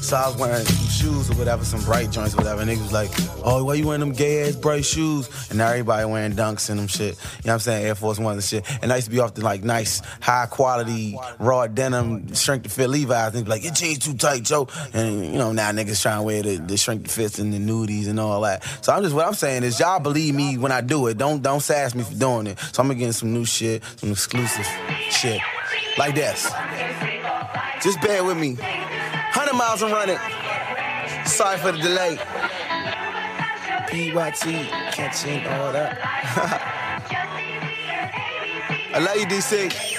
So 0.07 0.15
I 0.15 0.25
was 0.27 0.37
wearing 0.37 0.63
some 0.63 0.87
shoes 0.87 1.29
or 1.29 1.33
whatever, 1.33 1.65
some 1.65 1.83
bright 1.83 2.11
joints 2.11 2.33
or 2.33 2.37
whatever. 2.37 2.63
Niggas 2.63 2.81
was 2.81 2.93
like, 2.93 3.09
oh, 3.43 3.65
why 3.65 3.73
you 3.73 3.85
wearing 3.85 3.99
them 3.99 4.13
gay 4.13 4.47
ass 4.47 4.55
bright 4.55 4.85
shoes? 4.85 5.27
And 5.49 5.57
now 5.57 5.67
everybody 5.67 6.05
wearing 6.05 6.31
dunks 6.31 6.69
and 6.69 6.79
them 6.79 6.87
shit. 6.87 7.01
You 7.09 7.11
know 7.11 7.17
what 7.17 7.53
I'm 7.55 7.59
saying? 7.59 7.85
Air 7.85 7.93
Force 7.93 8.17
Ones 8.17 8.53
and 8.53 8.65
shit. 8.65 8.81
And 8.81 8.93
I 8.93 8.95
used 8.95 9.07
to 9.07 9.11
be 9.11 9.19
off 9.19 9.33
the 9.33 9.41
like 9.41 9.65
nice, 9.65 9.99
high 10.21 10.45
quality, 10.45 11.19
raw 11.39 11.67
denim, 11.67 12.33
shrink 12.33 12.63
to 12.63 12.69
fit 12.69 12.89
Levi's. 12.89 13.35
And 13.35 13.43
be 13.43 13.49
like, 13.49 13.65
your 13.65 13.73
jeans 13.73 13.99
too 13.99 14.13
tight, 14.13 14.43
Joe. 14.43 14.69
And 14.93 15.25
you 15.25 15.37
know, 15.37 15.51
now 15.51 15.71
niggas 15.71 16.01
trying 16.01 16.19
to 16.19 16.23
wear 16.23 16.41
the, 16.41 16.55
the 16.55 16.77
shrink 16.77 17.03
to 17.03 17.11
fits 17.11 17.37
and 17.37 17.53
the 17.53 17.57
nudies 17.57 18.07
and 18.07 18.17
all 18.17 18.39
that. 18.43 18.63
So 18.85 18.93
I'm 18.93 19.03
just, 19.03 19.13
what 19.13 19.27
I'm 19.27 19.33
saying 19.33 19.63
is 19.63 19.77
y'all 19.77 19.99
believe 19.99 20.33
me 20.33 20.57
when 20.57 20.71
I 20.71 20.79
do 20.79 21.07
it. 21.07 21.17
Don't, 21.17 21.41
don't 21.41 21.59
sass 21.59 21.93
me 21.93 22.03
for 22.03 22.15
doing 22.15 22.47
it. 22.47 22.57
So 22.59 22.81
I'm 22.81 22.87
gonna 22.87 22.97
get 22.97 23.11
some 23.11 23.33
new 23.33 23.43
shit, 23.43 23.83
some 23.97 24.11
exclusive 24.11 24.65
shit. 25.09 25.41
Like 25.97 26.15
this. 26.15 26.49
Just 27.81 27.99
bear 28.01 28.23
with 28.23 28.37
me. 28.37 28.57
100 29.57 29.57
miles 29.57 29.81
and 29.81 29.91
running. 29.91 30.19
Sorry 31.25 31.57
for 31.57 31.71
the 31.71 31.79
delay. 31.79 32.19
PYT, 33.87 34.69
catching 34.91 35.47
all 35.47 35.71
that. 35.71 35.97
I 38.93 38.99
love 38.99 39.17
you, 39.17 39.25
DC. 39.25 39.96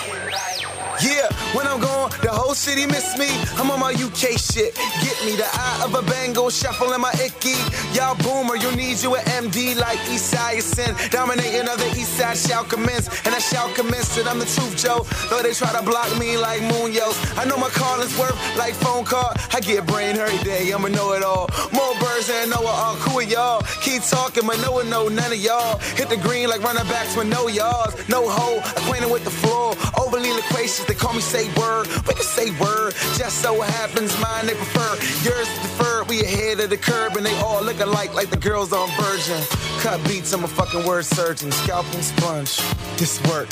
Yeah, 1.01 1.31
when 1.55 1.67
I'm 1.67 1.81
gone, 1.81 2.11
the 2.23 2.31
whole 2.31 2.55
city 2.55 2.85
miss 2.87 3.17
me. 3.17 3.31
I'm 3.55 3.71
on 3.71 3.79
my 3.79 3.93
UK 3.93 4.35
shit. 4.35 4.75
Get 4.75 5.17
me 5.25 5.37
the 5.37 5.47
eye 5.47 5.83
of 5.85 5.95
a 5.95 6.03
Bengal 6.03 6.51
shuffling 6.51 7.01
my 7.01 7.13
icky. 7.23 7.55
Y'all 7.95 8.17
boomer, 8.19 8.57
you 8.57 8.75
need 8.75 9.01
you 9.03 9.15
an 9.15 9.23
MD 9.47 9.77
like 9.79 9.99
Eastside 10.11 10.63
Sin. 10.63 10.95
Dominating 11.11 11.69
of 11.69 11.79
the 11.79 11.89
East 11.95 12.19
Side 12.19 12.37
shall 12.37 12.65
commence. 12.65 13.07
And 13.25 13.35
I 13.35 13.39
shall 13.39 13.73
commence 13.75 14.19
it. 14.19 14.27
I'm 14.27 14.41
the 14.41 14.47
truth, 14.47 14.77
Joe. 14.77 15.07
Though 15.31 15.43
they 15.43 15.53
try 15.53 15.71
to 15.71 15.83
block 15.83 16.11
me 16.19 16.37
like 16.37 16.63
Munoz. 16.63 17.15
I 17.39 17.45
know 17.45 17.57
my 17.57 17.71
calling's 17.71 18.19
worth 18.19 18.37
like 18.57 18.75
phone 18.75 19.05
call. 19.05 19.33
I 19.55 19.61
get 19.61 19.87
brain 19.87 20.17
hurt 20.17 20.33
every 20.33 20.45
day. 20.45 20.73
I'ma 20.73 20.89
know 20.89 21.13
it 21.13 21.23
all. 21.23 21.49
More 21.73 21.95
birds 22.01 22.27
than 22.27 22.51
Noah. 22.51 22.67
All 22.67 22.97
cool 22.97 23.17
with 23.17 23.31
y'all. 23.31 23.63
Keep 23.83 24.03
talking, 24.03 24.47
but 24.47 24.61
no 24.63 24.73
one 24.73 24.91
know 24.91 25.07
none 25.07 25.31
of 25.31 25.39
y'all. 25.39 25.79
Hit 25.95 26.09
the 26.09 26.17
green 26.17 26.49
like 26.49 26.63
running 26.63 26.87
backs 26.89 27.15
with 27.17 27.29
no 27.29 27.47
yards. 27.47 27.95
No 28.09 28.29
hole. 28.29 28.59
Acquainted 28.59 29.11
with 29.13 29.23
the 29.23 29.31
floor. 29.31 29.77
Overly 29.97 30.33
loquacious. 30.33 30.88
They 30.89 30.95
call 30.95 31.13
me 31.13 31.21
say 31.21 31.53
word. 31.55 31.87
We 32.09 32.15
can 32.15 32.25
say 32.25 32.51
word. 32.59 32.95
Just 33.17 33.43
so 33.43 33.61
happens 33.61 34.19
mine 34.21 34.47
they 34.47 34.55
prefer. 34.55 34.97
Yours 35.23 35.47
is 35.47 35.59
deferred. 35.61 36.09
We 36.09 36.23
ahead 36.23 36.61
of 36.61 36.71
the 36.71 36.79
curb 36.79 37.15
and 37.17 37.27
they 37.27 37.39
all 37.41 37.63
look 37.63 37.81
alike 37.81 38.15
like 38.15 38.31
the 38.31 38.39
girls 38.39 38.73
on 38.73 38.89
Virgin. 38.99 39.41
Cut 39.81 40.03
beats. 40.09 40.33
I'm 40.33 40.45
a 40.45 40.49
fucking 40.49 40.87
word 40.87 41.05
surgeon. 41.05 41.53
Scalpel 41.53 42.01
sponge. 42.01 42.57
This 42.97 43.23
work. 43.29 43.51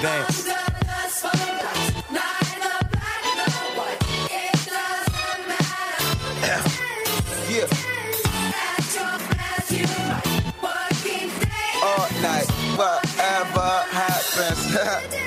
Dance. 0.00 0.46
Yeah. 7.48 7.66
all 11.82 12.08
night, 12.20 12.50
whatever 12.76 13.70
happens. 13.90 15.22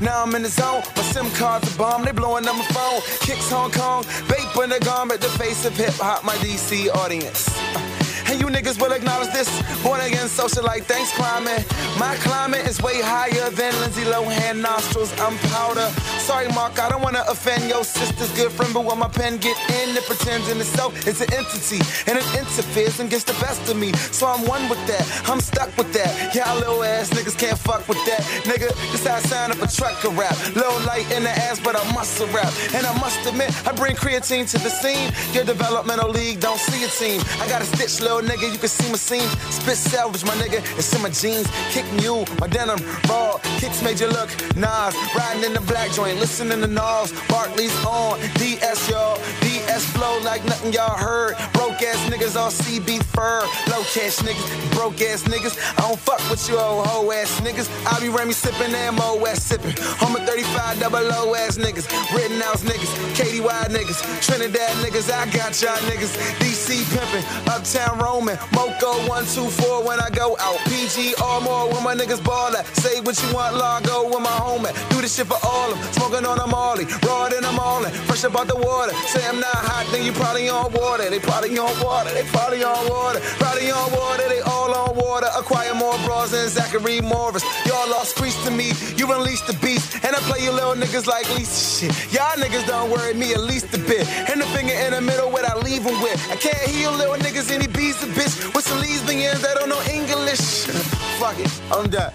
now 0.00 0.22
I'm 0.22 0.34
in 0.34 0.42
the 0.42 0.48
zone. 0.48 0.82
My 0.96 1.02
SIM 1.02 1.30
card's 1.32 1.74
a 1.74 1.78
bomb, 1.78 2.04
they 2.04 2.12
blowing 2.12 2.46
up 2.46 2.56
my 2.56 2.64
phone. 2.64 3.00
Kicks 3.20 3.50
Hong 3.50 3.70
Kong, 3.70 4.04
vape 4.04 4.64
in 4.64 4.70
the 4.70 4.80
garment, 4.80 5.20
the 5.20 5.28
face 5.28 5.64
of 5.64 5.76
hip 5.76 5.94
hop, 5.94 6.24
my 6.24 6.34
DC 6.36 6.88
audience. 6.94 7.48
Uh, 7.74 7.89
And 8.30 8.38
you 8.40 8.46
niggas 8.46 8.80
will 8.80 8.92
acknowledge 8.92 9.32
this. 9.32 9.50
Born 9.82 10.00
again 10.00 10.28
socialite, 10.28 10.84
thanks 10.84 11.10
climate. 11.16 11.66
My 11.98 12.14
climate 12.22 12.64
is 12.64 12.80
way 12.80 13.02
higher 13.02 13.50
than 13.50 13.74
Lindsay 13.80 14.04
Lohan 14.04 14.62
nostrils. 14.62 15.10
I'm 15.18 15.36
powder. 15.50 15.88
Sorry, 16.22 16.46
Mark, 16.54 16.78
I 16.78 16.88
don't 16.88 17.02
wanna 17.02 17.24
offend 17.26 17.68
your 17.68 17.82
sister's 17.82 18.30
good 18.38 18.52
friend, 18.52 18.72
but 18.72 18.84
when 18.84 19.00
my 19.00 19.08
pen 19.08 19.38
get 19.38 19.58
in, 19.82 19.96
it 19.96 20.04
pretends 20.04 20.48
in 20.48 20.58
itself 20.58 20.94
it's 21.08 21.20
an 21.20 21.32
entity. 21.34 21.82
And 22.06 22.18
it 22.18 22.26
interferes 22.38 23.00
and 23.00 23.10
gets 23.10 23.24
the 23.24 23.34
best 23.42 23.68
of 23.68 23.76
me. 23.76 23.92
So 24.14 24.28
I'm 24.28 24.46
one 24.46 24.68
with 24.68 24.82
that. 24.86 25.04
I'm 25.28 25.40
stuck 25.40 25.76
with 25.76 25.92
that. 25.94 26.32
Y'all 26.32 26.56
little 26.56 26.84
ass 26.84 27.10
niggas 27.10 27.36
can't 27.36 27.58
fuck 27.58 27.88
with 27.88 27.98
that. 28.06 28.20
Nigga, 28.46 28.68
this 28.92 29.06
how 29.06 29.16
I 29.16 29.20
sign 29.22 29.50
up 29.50 29.60
a 29.60 29.66
trucker 29.66 30.10
rap. 30.10 30.36
Low 30.54 30.70
light 30.86 31.10
in 31.10 31.24
the 31.24 31.30
ass, 31.30 31.58
but 31.58 31.74
I 31.74 31.82
must 31.92 32.20
rap. 32.32 32.52
And 32.74 32.86
I 32.86 32.94
must 33.00 33.26
admit, 33.26 33.50
I 33.66 33.72
bring 33.72 33.96
creatine 33.96 34.48
to 34.52 34.58
the 34.58 34.70
scene. 34.70 35.10
Your 35.34 35.44
developmental 35.44 36.10
league 36.10 36.38
don't 36.38 36.60
see 36.60 36.84
a 36.84 36.88
team. 36.88 37.20
I 37.40 37.48
got 37.48 37.60
a 37.60 37.64
stitch, 37.64 38.00
little 38.00 38.19
nigga, 38.22 38.52
you 38.52 38.58
can 38.58 38.68
see 38.68 38.88
my 38.90 38.96
seam. 38.96 39.28
Spit 39.50 39.76
salvage, 39.76 40.24
my 40.24 40.34
nigga, 40.34 40.60
it's 40.78 40.92
in 40.94 41.02
my 41.02 41.10
jeans. 41.10 41.48
Kick 41.70 41.86
mule, 42.00 42.24
my 42.40 42.46
denim, 42.46 42.78
raw. 43.08 43.38
Kicks 43.58 43.82
made 43.82 44.00
you 44.00 44.08
look, 44.08 44.30
Nas. 44.56 44.94
Riding 45.16 45.44
in 45.44 45.52
the 45.52 45.64
black 45.66 45.90
joint, 45.92 46.18
listening 46.18 46.60
to 46.60 46.66
Nas. 46.66 47.12
Barkley's 47.28 47.74
on, 47.84 48.18
DS, 48.34 48.88
y'all. 48.88 49.18
DS 49.40 49.84
flow 49.92 50.18
like 50.24 50.44
nothing 50.44 50.72
y'all 50.72 50.96
heard. 50.96 51.34
Broke 51.52 51.82
ass 51.82 52.00
niggas 52.10 52.36
on 52.40 52.50
CB 52.50 53.02
fur. 53.04 53.42
Low 53.70 53.82
cash 53.94 54.18
niggas, 54.24 54.74
broke 54.74 55.00
ass 55.00 55.24
niggas. 55.24 55.56
I 55.78 55.82
don't 55.82 55.98
fuck 55.98 56.20
with 56.30 56.48
you 56.48 56.58
old 56.58 56.86
hoe 56.86 57.10
ass 57.12 57.40
niggas. 57.40 57.68
I 57.86 58.00
be 58.00 58.08
Remy 58.08 58.32
sipping 58.32 58.74
and 58.74 58.96
Mo 58.96 59.18
West 59.20 59.48
sipping. 59.48 59.74
Home 60.00 60.16
of 60.16 60.22
35 60.26 60.80
double 60.80 61.02
low 61.02 61.34
ass 61.34 61.58
niggas. 61.58 61.86
Rittenhouse 62.14 62.62
niggas, 62.64 62.92
KDY 63.16 63.68
niggas, 63.76 64.00
Trinidad 64.24 64.72
niggas. 64.84 65.10
I 65.10 65.26
got 65.30 65.60
y'all 65.62 65.76
niggas. 65.90 66.12
DC 66.40 66.82
pimping, 66.92 67.24
Uptown 67.52 67.98
roaming. 68.10 68.38
Moco 68.52 68.90
124 69.06 69.86
when 69.86 69.98
I 70.00 70.10
go 70.10 70.36
out. 70.40 70.58
PG 70.66 71.14
more 71.46 71.70
when 71.70 71.82
my 71.82 71.94
niggas 71.94 72.22
ball 72.22 72.54
at. 72.56 72.66
Say 72.82 73.00
what 73.00 73.14
you 73.22 73.28
want, 73.34 73.54
Largo 73.56 74.10
with 74.10 74.22
my 74.22 74.36
homie. 74.42 74.72
Do 74.90 75.00
this 75.00 75.14
shit 75.16 75.26
for 75.26 75.38
all 75.46 75.70
of 75.72 75.78
them. 75.78 75.92
Smoking 75.92 76.26
on 76.26 76.38
a 76.38 76.46
Molly, 76.46 76.84
raw 77.06 77.28
than 77.28 77.44
a 77.44 77.52
Marlin. 77.52 77.92
Fresh 78.08 78.24
about 78.24 78.48
the 78.48 78.56
water. 78.56 78.92
Say 79.12 79.22
I'm 79.26 79.38
not 79.40 79.60
hot, 79.68 79.86
then 79.92 80.04
you 80.04 80.12
probably 80.12 80.48
on 80.48 80.72
water. 80.72 81.08
They 81.08 81.20
probably 81.20 81.56
on 81.58 81.74
water. 81.84 82.10
They 82.12 82.24
probably 82.34 82.62
on 82.64 82.82
water. 82.90 83.20
Probably 83.38 83.70
on 83.70 83.88
water. 83.92 84.26
They 84.28 84.40
all 84.40 84.59
on 84.72 84.96
water. 84.96 85.28
Acquire 85.36 85.74
more 85.74 85.96
bras 86.04 86.30
than 86.30 86.48
Zachary 86.48 87.00
Morris. 87.00 87.44
Y'all 87.66 87.88
lost 87.90 88.16
freaks 88.16 88.42
to 88.44 88.50
me. 88.50 88.72
You 88.96 89.10
unleashed 89.12 89.46
the 89.46 89.54
beast. 89.54 90.04
And 90.04 90.14
I 90.14 90.18
play 90.30 90.44
you 90.44 90.52
little 90.52 90.74
niggas 90.74 91.06
like 91.06 91.28
Lisa 91.36 91.88
shit. 91.88 92.12
Y'all 92.12 92.36
niggas 92.36 92.66
don't 92.66 92.90
worry 92.90 93.14
me 93.14 93.32
at 93.32 93.40
least 93.40 93.74
a 93.74 93.78
bit. 93.78 94.06
And 94.30 94.40
the 94.40 94.46
finger 94.46 94.74
in 94.74 94.92
the 94.92 95.00
middle 95.00 95.30
what 95.30 95.44
I 95.44 95.56
leave 95.58 95.84
them 95.84 96.00
with. 96.02 96.18
I 96.30 96.36
can't 96.36 96.64
heal 96.68 96.92
little 96.92 97.16
niggas 97.16 97.50
any 97.50 97.66
bees 97.66 98.02
a 98.02 98.06
bitch. 98.06 98.54
With 98.54 98.64
some 98.64 98.78
lesbians 98.78 99.42
that 99.42 99.56
don't 99.56 99.68
know 99.68 99.82
English. 99.90 100.66
Fuck 101.20 101.38
it. 101.38 101.50
I'm 101.72 101.88
done. 101.90 102.12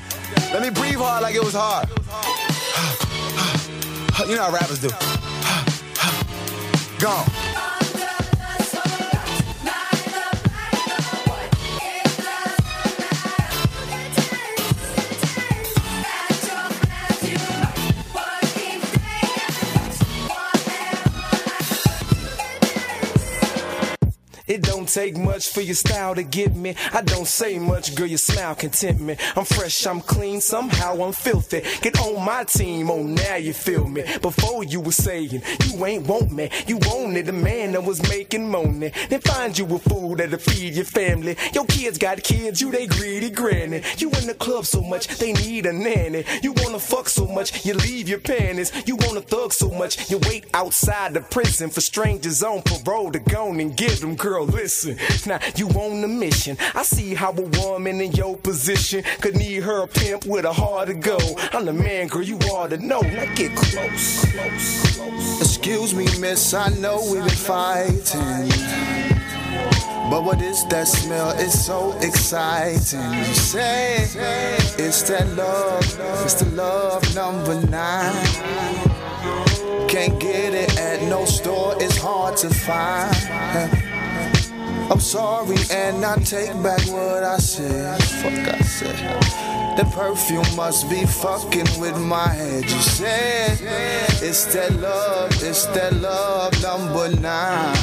Let 0.53 0.61
me 0.61 0.69
breathe 0.69 0.97
hard 0.97 1.23
like 1.23 1.35
it 1.35 1.43
was 1.43 1.55
hard. 1.55 1.89
You 4.27 4.35
know 4.35 4.43
how 4.43 4.51
rappers 4.51 4.79
do. 4.79 4.89
Gone. 6.99 7.44
It 24.47 24.61
don't 24.61 24.87
take 24.87 25.17
much 25.17 25.49
for 25.49 25.61
your 25.61 25.73
style 25.73 26.13
to 26.13 26.21
get 26.21 26.55
me. 26.55 26.75
I 26.93 27.01
don't 27.01 27.25
say 27.25 27.57
much, 27.57 27.95
girl, 27.95 28.05
your 28.05 28.19
smile 28.19 28.53
content 28.53 29.01
me. 29.01 29.17
I'm 29.35 29.43
fresh, 29.43 29.87
I'm 29.87 30.01
clean, 30.01 30.39
somehow 30.39 31.03
I'm 31.03 31.13
filthy. 31.13 31.63
Get 31.81 31.99
on 31.99 32.23
my 32.23 32.43
team, 32.43 32.91
oh 32.91 33.01
now 33.01 33.37
you 33.37 33.53
feel 33.53 33.87
me. 33.87 34.03
Before 34.21 34.63
you 34.63 34.81
were 34.81 34.91
saying 34.91 35.41
you 35.65 35.85
ain't 35.85 36.05
want 36.07 36.31
me, 36.31 36.51
you 36.67 36.77
wanted 36.77 37.27
a 37.27 37.33
man 37.33 37.71
that 37.71 37.83
was 37.83 38.07
making 38.07 38.49
money. 38.49 38.91
Then 39.09 39.21
find 39.21 39.57
you 39.57 39.65
a 39.65 39.79
fool 39.79 40.15
that'll 40.15 40.37
feed 40.37 40.75
your 40.75 40.85
family. 40.85 41.35
Your 41.53 41.65
kids 41.65 41.97
got 41.97 42.21
kids, 42.21 42.61
you 42.61 42.71
they 42.71 42.85
greedy 42.85 43.31
granny. 43.31 43.81
You 43.97 44.11
in 44.11 44.27
the 44.27 44.35
club 44.35 44.65
so 44.65 44.81
much, 44.81 45.07
they 45.17 45.33
need 45.33 45.65
a 45.65 45.73
nanny. 45.73 46.23
You 46.43 46.53
wanna 46.57 46.79
fuck 46.79 47.09
so 47.09 47.25
much, 47.25 47.65
you 47.65 47.73
leave 47.73 48.07
your 48.07 48.19
panties. 48.19 48.71
You 48.85 48.95
wanna 48.97 49.21
thug 49.21 49.53
so 49.53 49.69
much, 49.71 50.11
you 50.11 50.19
wait 50.27 50.45
outside 50.53 51.15
the 51.15 51.21
prison 51.21 51.71
for 51.71 51.81
strangers 51.81 52.43
on 52.43 52.61
parole 52.61 53.11
to 53.11 53.19
go 53.19 53.51
and 53.51 53.75
get 53.75 54.01
them. 54.01 54.15
Girl, 54.15 54.34
listen, 54.43 54.97
now 55.25 55.39
you 55.55 55.67
on 55.69 56.03
a 56.03 56.07
mission. 56.07 56.57
I 56.73 56.83
see 56.83 57.13
how 57.13 57.31
a 57.31 57.41
woman 57.41 58.01
in 58.01 58.11
your 58.13 58.37
position 58.37 59.03
could 59.21 59.35
need 59.35 59.63
her 59.63 59.87
pimp 59.87 60.25
with 60.25 60.45
a 60.45 60.53
heart 60.53 60.87
to 60.87 60.93
go. 60.93 61.17
I'm 61.53 61.65
the 61.65 61.73
man, 61.73 62.07
girl, 62.07 62.21
you 62.21 62.37
ought 62.51 62.69
to 62.71 62.77
know. 62.77 63.01
Now 63.01 63.33
get 63.35 63.55
close, 63.55 64.25
close, 64.31 64.97
close. 64.97 65.41
Excuse 65.41 65.93
me, 65.93 66.05
miss, 66.19 66.53
I 66.53 66.69
know 66.69 67.01
we've 67.11 67.23
been 67.23 67.29
fighting. 67.29 68.49
But 70.09 70.23
what 70.23 70.39
is 70.41 70.63
that 70.67 70.87
smell? 70.87 71.31
It's 71.39 71.65
so 71.65 71.97
exciting. 71.99 73.11
You 73.13 73.33
say 73.33 74.03
it's 74.77 75.01
that 75.09 75.27
love, 75.35 75.83
it's 76.23 76.35
the 76.35 76.45
love 76.51 77.15
number 77.15 77.59
nine. 77.67 78.13
Can't 79.89 80.19
get 80.19 80.53
it 80.53 80.77
at 80.77 81.01
no 81.09 81.25
store, 81.25 81.75
it's 81.79 81.97
hard 81.97 82.37
to 82.37 82.49
find. 82.49 83.84
I'm 84.91 84.99
sorry 84.99 85.57
and 85.71 86.05
I 86.05 86.15
take 86.17 86.53
back 86.61 86.79
what 86.87 87.23
I 87.23 87.37
said. 87.37 88.01
Fuck 88.03 88.53
I 88.53 88.59
said. 88.61 89.77
The 89.77 89.83
perfume 89.85 90.55
must 90.55 90.89
be 90.89 91.05
fucking 91.05 91.67
with 91.79 91.99
my 91.99 92.27
head. 92.27 92.63
You 92.63 92.81
said 92.81 93.57
it's 94.21 94.45
that 94.53 94.73
love, 94.73 95.31
it's 95.43 95.65
that 95.67 95.93
love 95.93 96.53
number 96.61 97.09
nine. 97.19 97.75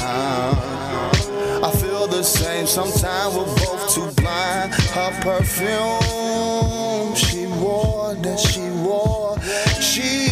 I 1.63 1.71
feel 1.77 2.07
the 2.07 2.23
same. 2.23 2.67
Sometimes 2.67 3.35
we're 3.35 3.45
both 3.45 3.95
too 3.95 4.11
blind. 4.23 4.73
Her 4.73 5.11
perfume, 5.23 7.15
she 7.15 7.47
wore 7.47 8.15
that 8.15 8.39
she 8.39 8.71
wore, 8.83 9.39
she 9.81 10.32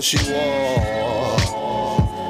she 0.00 0.16
wore, 0.16 0.18
she 0.18 0.18
wore. 0.32 1.38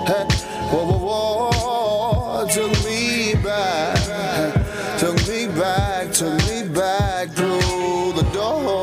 Hey, 0.06 0.26
whoa, 0.70 0.84
whoa, 0.84 1.50
whoa, 1.52 2.46
took 2.48 2.72
me 2.84 3.34
back, 3.42 4.98
took 4.98 5.16
me 5.28 5.46
back, 5.46 6.12
took 6.12 6.36
me 6.48 6.68
back 6.68 7.28
through 7.30 8.12
the 8.14 8.28
door. 8.32 8.82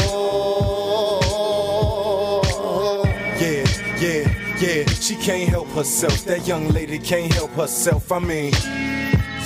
Yeah, 3.39 3.65
yeah, 3.99 4.57
yeah. 4.59 4.85
She 4.85 5.15
can't 5.15 5.49
help 5.49 5.67
herself. 5.69 6.23
That 6.25 6.47
young 6.47 6.69
lady 6.69 6.99
can't 6.99 7.33
help 7.33 7.51
herself. 7.51 8.11
I 8.11 8.19
mean, 8.19 8.53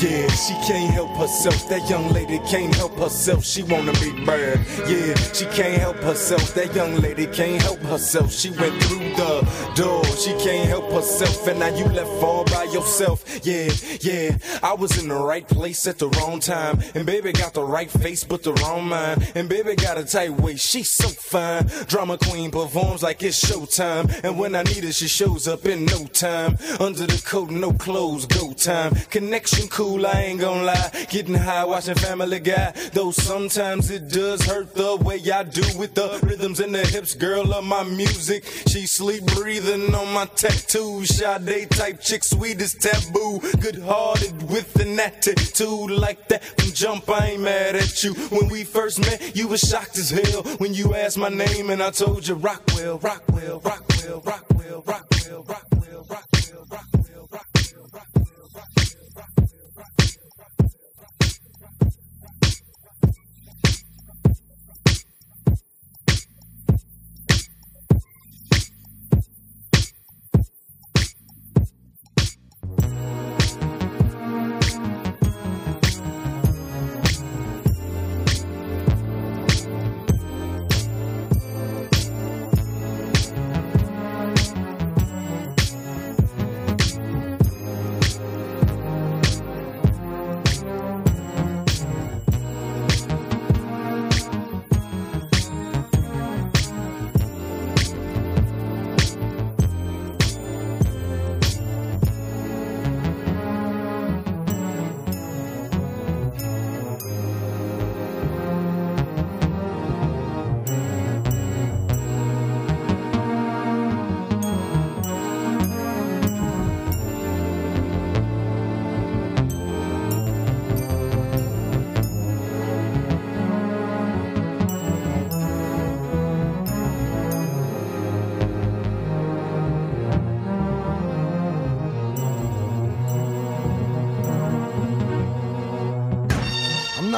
yeah, 0.04 0.28
she 0.32 0.54
can't 0.68 0.94
help 0.94 1.12
herself. 1.12 1.70
That 1.70 1.90
young 1.90 2.10
lady 2.12 2.40
can't 2.40 2.76
help 2.76 2.94
herself. 2.98 3.46
She 3.46 3.64
wanna 3.64 3.94
be 3.94 4.12
bad. 4.26 4.60
Yeah, 4.88 5.16
she 5.32 5.46
can't 5.46 5.80
help 5.80 5.98
herself. 5.98 6.54
That 6.56 6.76
young 6.76 6.96
lady 6.98 7.26
can't 7.28 7.62
help 7.62 7.80
herself. 7.80 8.34
She 8.34 8.50
went 8.50 8.82
through 8.84 9.10
the 9.16 9.48
door. 9.76 10.04
She 10.18 10.32
can't 10.44 10.68
help 10.68 10.92
herself, 10.92 11.48
and 11.48 11.60
now 11.60 11.76
you 11.76 11.86
left 11.86 12.24
all 12.24 12.44
by 12.46 12.66
yourself. 12.66 13.24
Yeah, 13.44 13.72
yeah. 14.02 14.38
I 14.62 14.74
was 14.74 15.02
in 15.02 15.08
the 15.08 15.16
right 15.16 15.48
place 15.48 15.88
at 15.88 16.00
the 16.00 16.10
wrong 16.10 16.40
time, 16.40 16.80
and 16.96 17.06
baby 17.06 17.32
got 17.32 17.54
the 17.54 17.64
right 17.64 17.90
face 17.90 18.24
but 18.24 18.44
the 18.44 18.54
wrong 18.54 18.90
mind, 18.90 19.32
and 19.36 19.48
baby 19.48 19.76
got 19.76 19.98
a 19.98 20.04
tight 20.04 20.32
waist. 20.32 20.68
She's 20.68 20.92
so 20.92 21.08
fine. 21.08 21.66
Drama 21.88 22.18
queen 22.18 22.52
performs 22.52 23.04
like 23.04 23.24
it's 23.24 23.44
showtime, 23.44 24.24
and 24.24 24.38
when 24.38 24.56
I 24.56 24.64
need 24.64 24.84
her, 24.84 24.92
she 24.92 25.08
shows 25.08 25.48
up 25.48 25.66
in 25.66 25.86
no 25.86 26.06
time. 26.08 26.58
Under 26.80 27.06
the 27.06 27.22
coat, 27.26 27.52
no 27.52 27.72
clothes, 27.74 28.26
go 28.26 28.54
time. 28.54 28.96
Connection 29.10 29.68
cool, 29.70 29.93
I 30.02 30.22
ain't 30.24 30.40
gonna 30.40 30.64
lie. 30.64 31.06
Getting 31.10 31.36
high, 31.36 31.66
watching 31.66 31.96
Family 31.96 32.40
Guy. 32.40 32.74
Though 32.94 33.12
sometimes 33.12 33.92
it 33.92 34.10
does 34.10 34.42
hurt 34.46 34.74
the 34.74 34.96
way 34.96 35.22
I 35.32 35.44
do 35.44 35.64
with 35.78 35.94
the 35.94 36.20
rhythms 36.24 36.60
and 36.60 36.74
the 36.74 36.86
hips, 36.86 37.14
girl 37.14 37.54
of 37.54 37.64
my 37.64 37.84
music. 37.84 38.44
She 38.68 38.88
sleep 38.88 39.24
breathing 39.36 39.94
on 39.94 40.14
my 40.14 40.26
tattoo. 40.26 41.06
Sade 41.06 41.70
type 41.70 42.02
chick, 42.02 42.24
sweet 42.24 42.62
as 42.62 42.74
taboo. 42.74 43.40
Good 43.62 43.80
hearted 43.80 44.50
with 44.50 44.80
an 44.80 45.00
attitude 45.00 45.92
like 45.92 46.28
that. 46.30 46.44
From 46.44 46.72
jump, 46.74 47.10
I 47.10 47.32
ain't 47.32 47.42
mad 47.42 47.76
at 47.76 48.04
you. 48.04 48.14
When 48.36 48.50
we 48.50 48.64
first 48.64 49.00
met, 49.00 49.36
you 49.36 49.48
was 49.48 49.62
shocked 49.62 49.98
as 49.98 50.10
hell. 50.10 50.44
When 50.58 50.74
you 50.74 50.96
asked 50.96 51.18
my 51.18 51.30
name 51.30 51.70
and 51.70 51.82
I 51.84 51.92
told 51.92 52.28
you 52.28 52.36
Rockwell, 52.36 52.98
Rockwell, 53.00 53.60
Rockwell, 53.60 54.22
Rockwell, 54.22 54.22
Rockwell, 54.22 54.84
Rockwell, 54.86 55.44
Rockwell, 55.44 55.73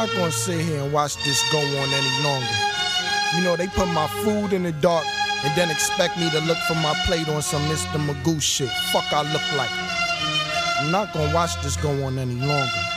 not 0.06 0.16
gonna 0.16 0.32
sit 0.32 0.62
here 0.62 0.84
and 0.84 0.94
watch 0.94 1.16
this 1.24 1.42
go 1.52 1.58
on 1.58 1.90
any 1.90 2.24
longer. 2.24 2.56
You 3.36 3.44
know, 3.44 3.56
they 3.56 3.68
put 3.68 3.88
my 3.88 4.08
food 4.24 4.54
in 4.54 4.64
the 4.64 4.72
dark 4.72 5.06
and 5.44 5.56
then 5.56 5.72
expect 5.72 6.18
me 6.20 6.30
to 6.30 6.40
look 6.42 6.58
for 6.68 6.76
my 6.76 6.94
plate 7.06 7.28
on 7.28 7.42
some 7.42 7.62
Mr. 7.64 7.98
Magoo 8.06 8.42
shit. 8.42 8.70
Fuck 8.92 9.12
I 9.12 9.22
look 9.34 9.42
like. 9.58 9.72
I'm 10.80 10.92
not 10.92 11.12
gonna 11.14 11.34
watch 11.34 11.60
this 11.64 11.76
go 11.78 11.90
on 12.04 12.20
any 12.20 12.36
longer. 12.36 12.95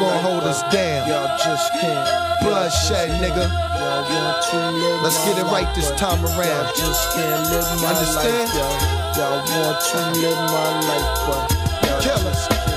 Gonna 0.00 0.22
hold 0.24 0.44
us 0.44 0.62
down? 0.72 1.08
Y'all 1.08 1.36
just 1.36 1.72
can't. 1.76 2.08
Bloodshed, 2.40 3.10
nigga. 3.20 3.44
Y'all 3.44 4.02
want 4.08 4.42
to 4.48 4.56
live 4.80 5.02
Let's 5.02 5.20
get 5.24 5.36
it 5.38 5.44
right 5.52 5.68
this 5.76 5.90
time 6.00 6.24
around. 6.24 6.40
Y'all 6.40 6.72
just 6.72 7.12
can't 7.12 7.42
live 7.52 7.68
my 7.82 7.88
Understand? 7.92 8.48
life, 8.48 8.54
y'all. 8.56 9.36
Want 9.60 9.80
to 9.92 9.98
live 10.20 10.40
my 10.48 10.70
life, 10.88 11.10
but 11.28 11.44
y'all 11.84 12.00
just 12.00 12.48
can't. 12.48 12.70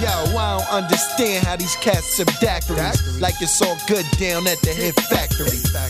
Y'all 0.00 0.30
Yo, 0.30 0.38
I 0.38 0.58
don't 0.58 0.84
understand 0.84 1.44
how 1.44 1.56
these 1.56 1.74
cats 1.76 2.20
daiquiris 2.20 3.20
like 3.20 3.34
it's 3.40 3.60
all 3.62 3.76
good 3.88 4.06
down 4.18 4.46
at 4.46 4.60
the 4.62 4.70
hit 4.70 4.94
factory. 5.10 5.25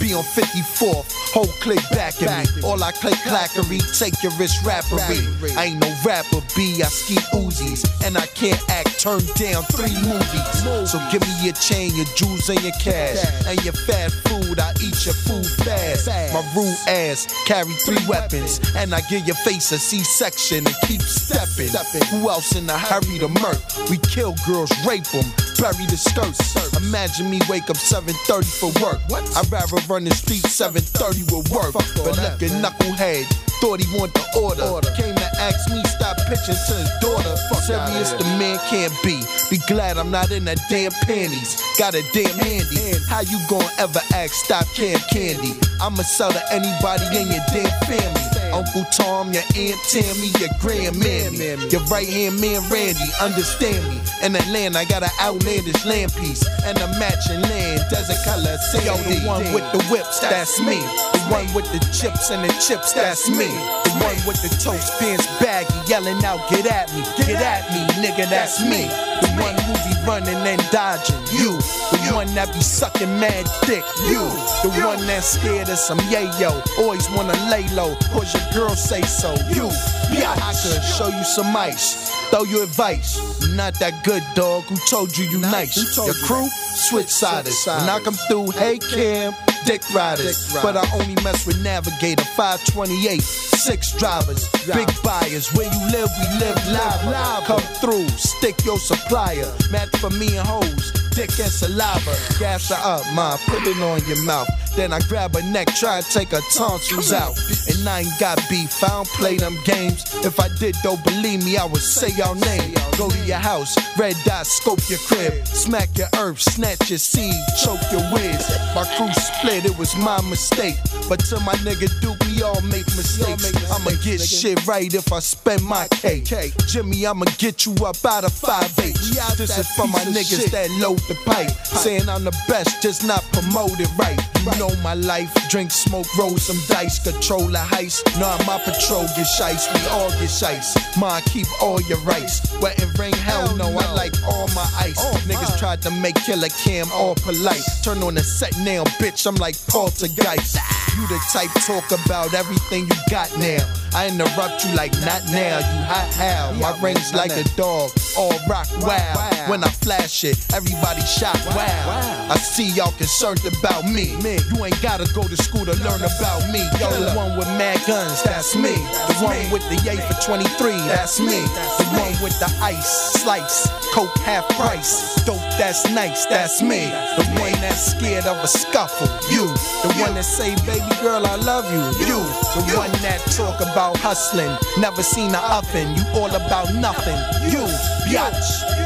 Be 0.01 0.13
on 0.15 0.25
54th, 0.25 1.07
whole 1.33 1.47
click 1.63 1.81
back 1.91 2.21
at 2.23 2.55
me. 2.55 2.63
All 2.63 2.83
I 2.83 2.91
click 2.93 3.15
clackery, 3.23 3.79
take 3.99 4.21
your 4.23 4.33
wrist 4.39 4.63
rappery. 4.65 5.23
I 5.57 5.67
ain't 5.67 5.81
no 5.81 5.95
rapper, 6.05 6.41
B, 6.57 6.83
I 6.83 6.87
ski 6.87 7.15
Uzis. 7.33 7.87
And 8.05 8.19
I 8.19 8.27
can't 8.27 8.61
act, 8.71 9.01
turn 9.01 9.21
down 9.37 9.63
three 9.71 9.95
movies. 10.03 10.91
So 10.91 10.99
give 11.13 11.23
me 11.23 11.35
your 11.43 11.55
chain, 11.55 11.95
your 11.95 12.07
jewels, 12.17 12.49
and 12.49 12.61
your 12.63 12.75
cash. 12.81 13.23
And 13.47 13.63
your 13.65 13.75
fat 13.75 14.11
food, 14.27 14.59
I 14.59 14.73
eat 14.83 15.07
your 15.07 15.15
food 15.15 15.47
fast. 15.65 16.09
My 16.35 16.43
rude 16.55 16.77
ass 16.89 17.27
carry 17.47 17.73
three 17.87 18.05
weapons. 18.09 18.61
And 18.77 18.95
I 18.95 19.01
give 19.09 19.27
your 19.27 19.37
face 19.37 19.71
a 19.73 19.79
C-section 19.79 20.67
and 20.67 20.77
keep 20.83 21.03
stepping. 21.03 21.71
Who 22.11 22.29
else 22.29 22.55
in 22.57 22.69
a 22.69 22.79
hurry 22.79 23.19
to 23.21 23.29
murk? 23.29 23.59
We 23.91 23.99
kill 23.99 24.35
girls, 24.47 24.73
rape 24.87 25.05
them, 25.05 25.25
bury 25.59 25.87
the 25.87 25.97
skirts. 25.97 26.57
Imagine 26.77 27.31
me 27.31 27.41
wake 27.49 27.71
up 27.71 27.77
7:30 27.77 28.45
for 28.61 28.71
work. 28.83 29.01
I'd 29.37 29.53
rather 29.53 29.77
run 29.87 30.05
the 30.05 30.14
street 30.14 30.44
7:30 30.44 31.25
with 31.29 31.51
work. 31.51 31.75
But 31.75 32.16
look 32.16 32.42
at 32.42 32.51
knucklehead. 32.57 33.27
Thought 33.61 33.81
he 33.81 33.99
want 33.99 34.14
the 34.14 34.25
order. 34.40 34.81
Came 34.96 35.14
to 35.14 35.29
ask 35.40 35.68
me 35.70 35.83
stop 35.85 36.16
pitching 36.29 36.57
to 36.57 36.75
his 36.75 36.90
daughter. 37.01 37.37
Serious 37.66 38.12
the 38.12 38.25
man 38.40 38.59
can't 38.70 38.92
be. 39.05 39.20
Be 39.51 39.59
glad 39.66 39.99
I'm 39.99 40.11
not 40.11 40.31
in 40.31 40.44
that 40.46 40.61
damn 40.70 40.92
panties. 41.05 41.61
Got 41.79 41.94
a 41.94 42.03
damn 42.12 42.33
handy. 42.38 42.96
How 43.09 43.20
you 43.20 43.38
gonna 43.49 43.68
ever 43.79 44.01
ask 44.14 44.33
stop 44.33 44.64
can 44.75 44.99
candy? 45.12 45.53
I'ma 45.83 46.03
sell 46.03 46.33
to 46.33 46.42
anybody 46.53 47.05
in 47.20 47.29
your 47.29 47.44
damn 47.53 47.72
family. 47.85 48.36
Uncle 48.57 48.88
Tom, 48.90 49.35
your 49.35 49.45
Aunt 49.53 49.77
Tammy, 49.92 50.33
your 50.40 50.49
grandmammy, 50.64 51.71
your 51.71 51.85
right 51.92 52.09
hand 52.09 52.40
man 52.40 52.64
Randy. 52.73 53.05
Understand 53.21 53.85
me? 53.85 54.01
In 54.25 54.33
the 54.33 54.40
land, 54.49 54.79
I 54.79 54.87
got 54.87 55.03
an 55.03 55.12
outlandish 55.21 55.85
land 55.85 56.09
piece 56.14 56.40
and 56.64 56.79
a 56.79 56.88
matching 56.97 57.42
land, 57.53 57.85
desert 57.90 58.16
color. 58.25 58.57
Say, 58.73 58.87
yo, 58.87 58.97
the 58.97 59.21
one 59.29 59.45
with 59.53 59.66
the 59.77 59.85
whips, 59.92 60.21
that's 60.21 60.59
me. 60.61 60.81
The 61.12 61.21
one 61.29 61.45
with 61.53 61.69
the 61.69 61.81
chips 61.92 62.31
and 62.31 62.42
the 62.49 62.53
chips, 62.57 62.95
that's 62.95 63.29
me. 63.29 63.53
The 63.85 63.92
one 64.01 64.16
with 64.25 64.40
the 64.40 64.49
toast 64.64 64.88
pants 64.99 65.27
baggy, 65.37 65.69
yelling 65.85 66.25
out, 66.25 66.49
get 66.49 66.64
at 66.64 66.88
me, 66.97 67.05
get 67.29 67.37
at 67.37 67.69
me, 67.77 67.85
nigga, 68.01 68.25
that's 68.31 68.64
me. 68.64 68.88
The 69.21 69.37
one 69.37 69.53
who 69.69 69.73
be 69.85 69.92
running 70.09 70.40
and 70.49 70.64
dodging, 70.73 71.21
you. 71.29 71.61
The 71.92 72.14
one 72.14 72.35
that 72.35 72.53
be 72.53 72.61
sucking 72.61 73.20
mad 73.20 73.46
dick, 73.66 73.85
you. 74.09 74.27
The 74.62 74.70
one 74.85 75.07
that's 75.07 75.38
scared 75.38 75.68
of 75.68 75.79
some 75.79 75.99
yayo, 76.11 76.51
always 76.79 77.09
wanna 77.11 77.35
lay 77.51 77.66
low, 77.75 77.94
cause 78.12 78.35
your 78.35 78.42
girl 78.53 78.75
say 78.75 79.03
so, 79.03 79.33
you. 79.55 79.70
Yeah, 80.11 80.35
I 80.35 80.53
could 80.53 80.83
show 80.83 81.09
you 81.09 81.25
some 81.25 81.55
ice. 81.57 82.11
Throw 82.31 82.44
you 82.44 82.62
advice. 82.62 83.18
Not 83.55 83.79
that 83.79 84.05
good, 84.05 84.22
dog. 84.35 84.64
Who 84.64 84.77
told 84.90 85.16
you 85.16 85.25
you 85.27 85.38
nice? 85.38 85.77
Your 85.96 86.14
crew, 86.27 86.49
switch 86.75 87.09
siders. 87.09 87.64
When 87.66 87.88
I 87.88 88.01
come 88.01 88.14
through, 88.29 88.51
hey 88.53 88.79
Cam, 88.79 89.33
dick 89.64 89.83
riders. 89.95 90.53
But 90.62 90.77
I 90.77 90.85
only 90.95 91.14
mess 91.23 91.47
with 91.47 91.62
Navigator 91.62 92.25
528. 92.25 93.23
Six 93.23 93.92
drivers, 93.92 94.49
big 94.73 94.88
buyers. 95.03 95.53
Where 95.55 95.66
you 95.66 95.81
live, 95.90 96.11
we 96.21 96.27
live 96.38 96.59
live. 96.69 97.45
Come 97.45 97.61
through, 97.81 98.09
stick 98.11 98.64
your 98.64 98.79
supplier. 98.79 99.51
Match 99.71 99.97
for 99.99 100.11
me 100.11 100.37
and 100.37 100.47
hoes, 100.47 100.92
dick 101.14 101.31
and 101.38 101.51
saliva. 101.51 102.14
Gas 102.38 102.69
her 102.71 102.81
up, 102.83 103.03
ma, 103.14 103.37
put 103.47 103.66
it 103.66 103.77
on 103.83 104.01
your 104.07 104.23
mouth. 104.25 104.49
Then 104.77 104.93
I 104.93 105.01
grab 105.09 105.35
her 105.35 105.43
neck, 105.43 105.69
try 105.75 106.01
to 106.01 106.12
take 106.12 106.29
her 106.29 106.43
tonsils 106.55 107.12
out. 107.12 107.35
And 107.69 107.89
I 107.89 108.01
ain't 108.01 108.21
got 108.21 108.37
beef, 108.51 108.85
I 108.85 108.89
don't 108.89 109.09
play 109.09 109.37
them 109.39 109.57
games. 109.65 110.05
If 110.25 110.39
I 110.39 110.49
did, 110.59 110.77
though, 110.85 110.99
believe 110.99 111.45
me, 111.45 111.57
I 111.57 111.65
would 111.65 111.81
say 111.81 112.11
your 112.17 112.35
name. 112.37 112.75
Go 112.99 113.09
to 113.09 113.19
your 113.25 113.39
house, 113.39 113.77
red 113.99 114.17
dot, 114.25 114.47
scope 114.47 114.81
your 114.89 114.99
crib, 115.01 115.47
smack 115.47 115.97
your 115.97 116.09
earth, 116.19 116.41
snatch 116.41 116.91
your 116.91 116.99
seed, 116.99 117.35
choke 117.62 117.81
your 117.91 118.03
whiz. 118.12 118.49
My 118.75 118.85
crew 118.97 119.12
split, 119.12 119.65
it 119.65 119.77
was 119.79 119.97
my 119.97 120.21
mistake. 120.29 120.77
But 121.09 121.21
to 121.29 121.41
my 121.41 121.55
nigga 121.57 121.89
Duke, 122.01 122.19
we 122.27 122.43
all 122.43 122.61
make 122.62 122.87
mistakes. 122.97 123.71
I'ma 123.71 123.91
get 124.03 124.21
shit 124.21 124.67
right 124.67 124.93
if 124.93 125.12
I 125.12 125.21
spend 125.21 125.62
my 125.62 125.89
cake. 125.89 126.25
Jimmy, 126.67 127.07
I'ma 127.07 127.27
get 127.39 127.65
you 127.67 127.73
up 127.85 128.03
out 128.05 128.25
of 128.25 128.33
5'8. 128.33 129.37
This 129.37 129.59
is 129.59 129.69
for 129.77 129.87
my 129.87 130.01
niggas 130.01 130.51
that 130.51 130.71
load 130.81 130.99
the 131.01 131.15
pipe. 131.25 131.51
Saying 131.65 132.09
I'm 132.09 132.25
the 132.25 132.37
best, 132.49 132.83
just 132.83 133.07
not 133.07 133.23
promoted 133.33 133.89
right. 133.99 134.19
You 134.41 134.59
know 134.59 134.65
my 134.83 134.94
life, 134.94 135.33
drink, 135.48 135.70
smoke, 135.70 136.07
roll 136.16 136.37
some 136.37 136.59
dice, 136.68 136.98
control 136.98 137.55
a 137.55 137.59
heist. 137.59 138.05
Nah, 138.18 138.38
my 138.46 138.59
patrol 138.59 139.05
get 139.16 139.26
shice, 139.26 139.72
we 139.72 139.81
all 139.90 140.11
get 140.11 140.31
shice. 140.31 140.76
Ma, 140.98 141.20
keep 141.26 141.46
all 141.61 141.81
your 141.83 141.98
rights. 141.98 142.40
Wet 142.61 142.81
and 142.83 142.98
ring, 142.98 143.14
hell 143.14 143.55
no, 143.57 143.66
I 143.66 143.92
like 143.92 144.14
all 144.24 144.48
my 144.48 144.68
ice. 144.79 144.98
Niggas 145.26 145.59
tried 145.59 145.83
to 145.83 145.90
make 145.90 146.16
Killer 146.16 146.48
Cam 146.48 146.87
all 146.92 147.14
polite. 147.14 147.62
Turn 147.83 148.02
on 148.02 148.14
the 148.14 148.22
set 148.22 148.57
now, 148.59 148.85
bitch, 149.00 149.26
I'm 149.26 149.37
like 149.37 149.57
poltergeist. 149.68 150.59
You 150.96 151.07
the 151.09 151.20
type 151.31 151.50
talk 151.66 151.85
about 151.92 152.33
everything 152.33 152.85
you 152.85 152.96
got 153.11 153.31
now. 153.38 153.59
I 153.94 154.09
interrupt 154.09 154.64
you 154.64 154.74
like 154.74 154.92
not 155.05 155.22
now, 155.31 155.59
you 155.59 155.83
hot 155.85 156.12
how. 156.14 156.52
My 156.61 156.79
ring's 156.81 157.12
like 157.14 157.33
a 157.33 157.44
dog, 157.57 157.90
all 158.16 158.35
rock 158.48 158.66
wow. 158.81 159.46
When 159.48 159.62
I 159.62 159.68
flash 159.68 160.24
it, 160.24 160.38
everybody 160.55 161.02
shock 161.02 161.37
wow. 161.55 162.29
I 162.31 162.37
see 162.37 162.70
y'all 162.72 162.92
concerned 162.92 163.44
about 163.44 163.85
me. 163.85 164.16
You 164.22 164.56
ain't 164.64 164.81
gotta 164.81 165.05
go 165.12 165.23
to 165.23 165.37
school 165.37 165.64
to 165.64 165.75
learn 165.85 166.01
about 166.01 166.40
me. 166.53 166.62
Yo, 166.81 166.88
the 166.88 167.12
one 167.14 167.37
with 167.37 167.49
mad 167.59 167.79
guns, 167.87 168.23
that's 168.23 168.55
me. 168.57 168.75
The 169.09 169.16
one 169.21 169.51
with 169.51 169.62
the 169.69 169.77
yay 169.85 169.97
for 169.97 170.14
23, 170.23 170.73
that's 170.88 171.21
me. 171.21 171.42
The 171.79 171.87
one 171.99 172.14
with 172.23 172.38
the 172.38 172.51
ice, 172.62 173.21
slice, 173.21 173.69
coke 173.92 174.16
half 174.19 174.49
price. 174.57 175.25
Dope, 175.25 175.40
that's 175.59 175.90
nice, 175.90 176.27
that's 176.27 176.62
me. 176.62 176.87
The 177.16 177.27
one 177.40 177.53
that's 177.61 177.92
scared 177.92 178.27
of 178.27 178.37
a 178.42 178.49
scuffle, 178.49 179.09
you. 179.31 179.47
The 179.83 179.92
one 180.01 180.14
that 180.14 180.25
say, 180.25 180.55
baby 180.64 180.95
girl, 181.03 181.27
I 181.27 181.37
love 181.37 181.66
you, 181.73 181.83
you. 182.07 182.19
The 182.55 182.77
one 182.77 182.92
that 183.03 183.21
talk 183.37 183.61
about 183.61 183.97
hustling, 183.99 184.57
never 184.79 185.03
seen 185.03 185.35
a 185.35 185.38
oven, 185.38 185.95
you 185.97 186.05
all 186.14 186.35
about 186.35 186.73
nothing, 186.75 187.19
you, 187.51 187.64
biatch. 188.09 188.77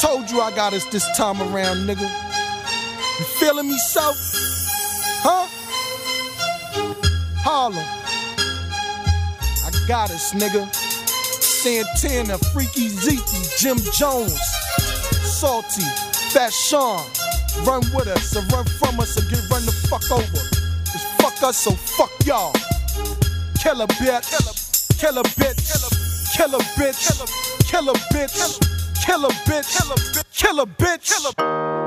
Told 0.00 0.30
you 0.30 0.40
I 0.40 0.50
got 0.50 0.72
us 0.72 0.84
this 0.86 1.06
time 1.16 1.40
around, 1.40 1.86
nigga. 1.86 2.08
You 3.18 3.24
feeling 3.38 3.68
me, 3.68 3.78
so? 3.78 4.12
Huh? 5.24 5.46
Harlem. 7.44 7.78
I 9.64 9.70
got 9.86 10.10
us, 10.10 10.34
nigga. 10.34 10.66
Santana, 11.62 12.38
Freaky 12.52 12.88
Zeke, 12.88 13.22
Jim 13.56 13.78
Jones, 13.94 14.36
Salty, 15.22 15.82
Fat 16.34 16.52
Sean. 16.52 17.06
Run 17.64 17.82
with 17.94 18.08
us, 18.08 18.34
or 18.34 18.42
run 18.54 18.64
from 18.64 18.98
us, 18.98 19.16
or 19.16 19.22
get 19.30 19.38
run 19.48 19.64
the 19.64 19.70
fuck 19.88 20.10
over. 20.10 20.24
Just 20.90 21.06
fuck 21.20 21.40
us, 21.44 21.56
so 21.56 21.70
fuck 21.70 22.10
y'all. 22.26 22.52
Kill 23.62 23.80
a 23.80 23.86
bitch, 23.86 24.26
kill 24.98 25.18
a 25.18 25.22
bitch, 25.22 26.34
kill 26.34 26.54
a 26.56 26.58
bitch, 26.58 26.98
kill 27.06 27.20
a 27.20 27.24
bitch, 27.30 27.70
kill 27.70 27.88
a 27.90 27.94
bitch, 27.94 28.58
kill 29.06 29.24
a 29.24 29.28
bitch, 29.28 29.78
kill 30.36 30.60
a 30.60 30.66
bitch, 30.66 31.08
kill 31.08 31.26
a 31.28 31.36
bitch. 31.36 31.81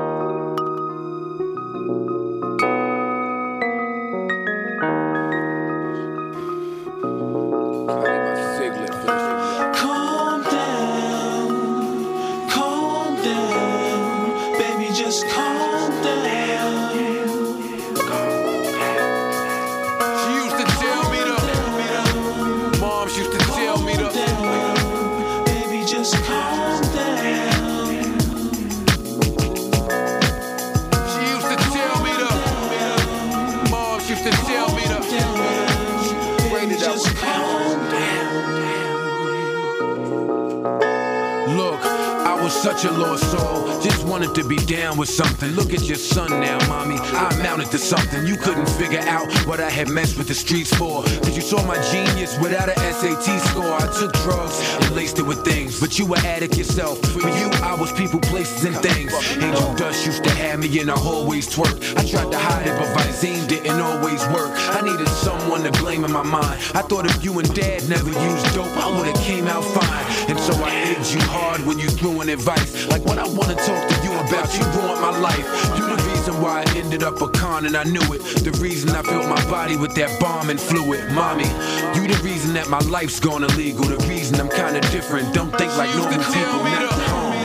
A 42.86 42.92
lost 42.92 43.30
soul. 43.30 43.80
Just 43.80 44.05
wanted 44.16 44.34
to 44.34 44.48
be 44.48 44.56
down 44.64 44.96
with 44.96 45.10
something. 45.10 45.50
Look 45.50 45.74
at 45.74 45.82
your 45.82 45.98
son 45.98 46.30
now, 46.40 46.58
mommy. 46.68 46.96
I 46.98 47.28
amounted 47.38 47.70
to 47.72 47.78
something. 47.78 48.26
You 48.26 48.38
couldn't 48.38 48.66
figure 48.70 49.00
out 49.00 49.30
what 49.46 49.60
I 49.60 49.68
had 49.68 49.90
messed 49.90 50.16
with 50.16 50.26
the 50.26 50.34
streets 50.34 50.74
for. 50.74 51.02
Cause 51.02 51.36
you 51.36 51.42
saw 51.42 51.62
my 51.66 51.78
genius 51.92 52.38
without 52.40 52.70
a 52.70 52.76
SAT 52.94 53.26
score. 53.50 53.74
I 53.74 53.86
took 54.00 54.14
drugs 54.24 54.58
and 54.80 54.96
laced 54.96 55.18
it 55.18 55.26
with 55.26 55.44
things. 55.44 55.78
But 55.78 55.98
you 55.98 56.06
were 56.06 56.16
addict 56.24 56.56
yourself. 56.56 56.98
For 57.12 57.28
you, 57.28 57.50
I 57.60 57.76
was 57.78 57.92
people, 57.92 58.18
places, 58.20 58.64
and 58.64 58.74
things. 58.76 59.12
Angel 59.36 59.74
Dust 59.74 60.06
used 60.06 60.24
to 60.24 60.30
have 60.30 60.60
me 60.60 60.80
in 60.80 60.88
a 60.88 60.98
hallways 60.98 61.46
twerk. 61.54 61.76
I 61.98 62.08
tried 62.08 62.32
to 62.32 62.38
hide 62.38 62.66
it, 62.68 62.78
but 62.78 62.88
Visine 62.96 63.46
didn't 63.46 63.78
always 63.80 64.26
work. 64.28 64.50
I 64.76 64.80
needed 64.80 65.08
someone 65.08 65.62
to 65.64 65.72
blame 65.72 66.06
in 66.06 66.12
my 66.12 66.22
mind. 66.22 66.58
I 66.74 66.80
thought 66.80 67.04
if 67.04 67.22
you 67.22 67.38
and 67.38 67.54
dad 67.54 67.86
never 67.86 68.08
used 68.08 68.54
dope, 68.54 68.74
I 68.78 68.88
would've 68.96 69.20
came 69.20 69.46
out 69.46 69.62
fine. 69.62 70.30
And 70.30 70.40
so 70.40 70.54
I 70.64 70.70
egged 70.88 71.12
you 71.12 71.20
hard 71.20 71.60
when 71.66 71.78
you 71.78 71.90
threw 71.90 72.22
in 72.22 72.30
advice. 72.30 72.88
Like 72.88 73.04
when 73.04 73.18
I 73.18 73.28
wanna 73.28 73.56
talk 73.56 73.88
to 73.90 73.96
you 74.02 74.05
about 74.12 74.52
you 74.56 74.64
ruined 74.78 75.00
my 75.00 75.18
life. 75.18 75.46
You 75.76 75.86
the 75.88 76.02
reason 76.08 76.40
why 76.40 76.64
I 76.66 76.76
ended 76.76 77.02
up 77.02 77.20
a 77.20 77.28
con 77.28 77.66
and 77.66 77.76
I 77.76 77.84
knew 77.84 78.02
it. 78.12 78.22
The 78.44 78.56
reason 78.60 78.90
I 78.90 79.02
filled 79.02 79.28
my 79.28 79.42
body 79.50 79.76
with 79.76 79.94
that 79.94 80.18
bomb 80.20 80.50
and 80.50 80.60
fluid. 80.60 81.10
Mommy, 81.12 81.48
you 81.94 82.06
the 82.06 82.20
reason 82.22 82.54
that 82.54 82.68
my 82.68 82.80
life's 82.80 83.20
gone 83.20 83.44
illegal. 83.44 83.84
The 83.84 83.98
reason 84.08 84.40
I'm 84.40 84.48
kinda 84.48 84.80
different. 84.92 85.34
Don't 85.34 85.50
think 85.56 85.76
like 85.76 85.94
normal 85.94 86.18
people. 86.18 86.64
Now, 86.64 87.36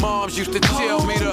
Moms 0.00 0.36
used 0.36 0.52
to 0.52 0.60
tell 0.60 1.06
me 1.06 1.14
to, 1.18 1.32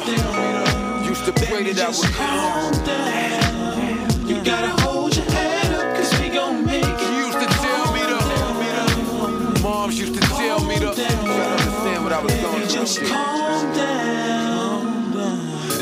used 1.06 1.26
to 1.26 1.34
pray 1.34 1.72
that 1.72 1.80
I 1.80 1.90
would 1.90 2.14
calm 2.14 2.72
down. 2.86 4.28
You 4.28 4.44
gotta 4.44 4.82
hold 4.82 5.16
your 5.16 5.26
head 5.26 5.74
up, 5.74 5.96
cause 5.98 6.20
we 6.20 6.30
gon' 6.30 6.66
make 6.66 6.84
it. 6.84 7.00
She 7.00 7.16
used 7.16 7.40
to 7.40 7.48
tell 7.62 7.94
me 7.94 8.00
to, 8.10 9.62
moms 9.62 10.00
used 10.00 10.14
to 10.14 10.22
tell 10.22 10.64
me 10.66 10.76
to, 10.76 10.94
to 10.94 11.06
understand 11.06 12.04
what 12.04 12.14
I 12.14 12.22
was 12.24 12.34
going 12.36 12.62
through. 12.62 12.70
Just 12.70 13.02
calm 13.02 13.74
down. 13.76 14.33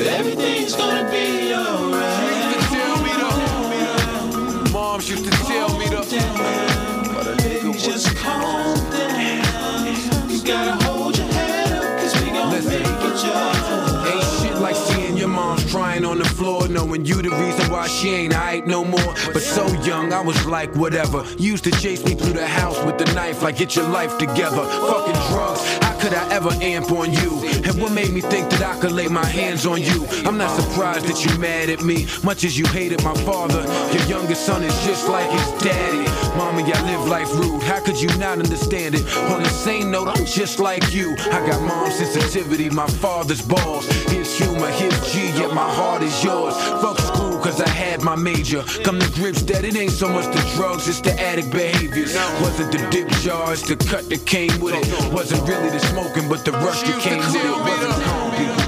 Everything's 0.08 0.76
gonna 0.76 1.10
be 1.12 1.54
alright. 1.54 2.32
Used 2.34 2.60
to 2.60 2.76
tell 2.76 2.98
me 3.04 3.10
to, 4.66 4.72
moms 4.72 5.10
used 5.10 5.26
to 5.26 5.32
tell 5.32 5.78
me 5.78 5.86
to, 5.86 5.98
but 7.14 7.28
a 7.28 7.36
nigga 7.44 7.68
was 7.68 7.84
Just 7.84 8.16
calm 8.18 8.76
down. 8.90 10.30
You 10.30 10.44
gotta 10.44 10.84
hold 10.86 11.18
your 11.18 11.28
head 11.28 11.72
up, 11.74 12.00
cause 12.00 12.16
we 12.24 12.32
gon' 12.32 12.50
Listen. 12.52 12.72
make 12.72 12.88
it, 12.88 13.24
y'all. 13.24 14.08
Ain't 14.08 14.24
shit 14.42 14.58
like 14.60 14.76
seeing 14.76 15.18
your 15.18 15.28
mom's 15.28 15.72
crying 15.72 16.04
on 16.04 16.18
the 16.18 16.26
floor, 16.26 16.68
knowing 16.68 17.06
you 17.06 17.22
the 17.22 17.30
reason 17.30 17.72
why 17.72 17.88
she 17.88 18.10
ain't 18.10 18.34
aight 18.34 18.66
no 18.66 18.84
more. 18.84 19.14
But 19.34 19.44
so 19.44 19.68
young, 19.84 20.14
I 20.14 20.22
was 20.22 20.44
like, 20.48 20.76
whatever. 20.76 21.24
You 21.38 21.52
used 21.52 21.64
to 21.66 21.72
chase 21.72 22.04
me 22.04 22.16
through 22.16 22.34
the 22.34 22.48
house 22.48 22.84
with 22.86 22.98
the 22.98 23.06
knife, 23.14 23.44
like 23.44 23.58
get 23.58 23.76
your 23.76 23.88
life 23.88 24.18
together. 24.18 24.64
Fucking 24.66 25.20
drugs, 25.30 25.62
could 26.02 26.14
I 26.16 26.28
ever 26.34 26.50
amp 26.62 26.92
on 26.92 27.14
you? 27.14 27.40
And 27.64 27.80
what 27.80 27.92
made 27.92 28.12
me 28.12 28.22
think 28.22 28.50
that 28.50 28.64
I 28.64 28.80
could 28.80 28.92
lay 28.92 29.08
my 29.08 29.26
hands 29.26 29.68
on 29.68 29.82
you? 29.82 30.08
I'm 30.26 30.38
not 30.38 30.50
surprised 30.60 31.06
that 31.06 31.24
you 31.24 31.38
mad 31.38 31.70
at 31.70 31.82
me, 31.82 32.08
much 32.24 32.44
as 32.44 32.58
you 32.58 32.66
hated 32.66 33.04
my 33.04 33.14
father. 33.24 33.62
Your 33.96 34.06
youngest 34.08 34.46
son 34.46 34.64
is 34.64 34.74
just 34.84 35.08
like 35.08 35.30
his 35.30 35.62
daddy. 35.62 36.10
Mommy, 36.38 36.64
I 36.74 36.82
live 36.84 37.08
life 37.08 37.32
rude. 37.36 37.62
How 37.64 37.80
could 37.80 38.02
you 38.02 38.10
not 38.18 38.40
understand 38.40 38.96
it? 38.96 39.06
On 39.32 39.44
the 39.44 39.50
same 39.50 39.92
note, 39.92 40.08
I'm 40.08 40.26
just 40.26 40.60
like 40.60 40.92
you. 40.92 41.16
I 41.32 41.46
got 41.46 41.62
mom's 41.62 41.96
sensitivity, 41.96 42.70
my 42.70 42.88
father's 42.88 43.42
balls. 43.42 43.86
His 44.10 44.36
humor, 44.36 44.72
his 44.72 44.94
G, 45.12 45.28
yet 45.38 45.54
my 45.54 45.70
heart 45.70 46.02
is 46.02 46.24
yours. 46.24 46.56
Fuck 46.82 47.01
cause 47.42 47.60
I 47.60 47.68
had 47.70 48.02
my 48.04 48.16
major. 48.16 48.64
Come 48.84 49.00
to 49.00 49.10
grips 49.12 49.42
that 49.44 49.66
it 49.66 49.76
ain't 49.76 49.92
so 49.92 50.08
much 50.08 50.26
the 50.26 50.42
drugs, 50.56 50.88
it's 50.88 51.02
the 51.02 51.20
addict 51.20 51.52
behaviors. 51.52 52.14
Wasn't 52.42 52.72
the 52.72 52.78
dip 52.90 53.10
jar, 53.22 53.52
it's 53.54 53.64
the 53.68 53.76
cut 53.76 54.10
that 54.10 54.26
came 54.26 54.60
with 54.60 54.76
it. 54.76 55.14
Wasn't 55.14 55.42
really 55.48 55.70
the 55.70 55.80
smoking, 55.80 56.30
but 56.30 56.46
the 56.46 56.52
rush 56.52 56.84
that 56.84 57.02
came 57.02 57.18
with 57.18 57.36
it. 57.36 57.44
Wasn't 57.68 58.04
calm, 58.06 58.32
people. 58.38 58.62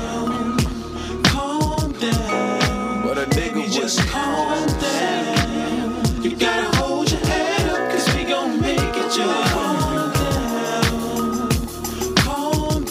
Calm 1.23 1.91
down. 1.99 3.03
But 3.03 3.17
a 3.17 3.25
nigga 3.27 3.53
Baby, 3.53 3.59
was 3.61 3.75
just 3.75 3.99
calm 4.09 4.67
down. 4.67 6.23
You 6.23 6.35
gotta 6.35 6.77
hold 6.77 7.11
your 7.11 7.19
head 7.21 7.69
up, 7.69 7.91
cause 7.91 8.15
we 8.15 8.23
gon' 8.23 8.59
make 8.61 8.79
it, 8.79 9.17
y'all. 9.17 9.43
Calm 9.49 9.93
down. 9.93 10.13
Calm 12.17 12.83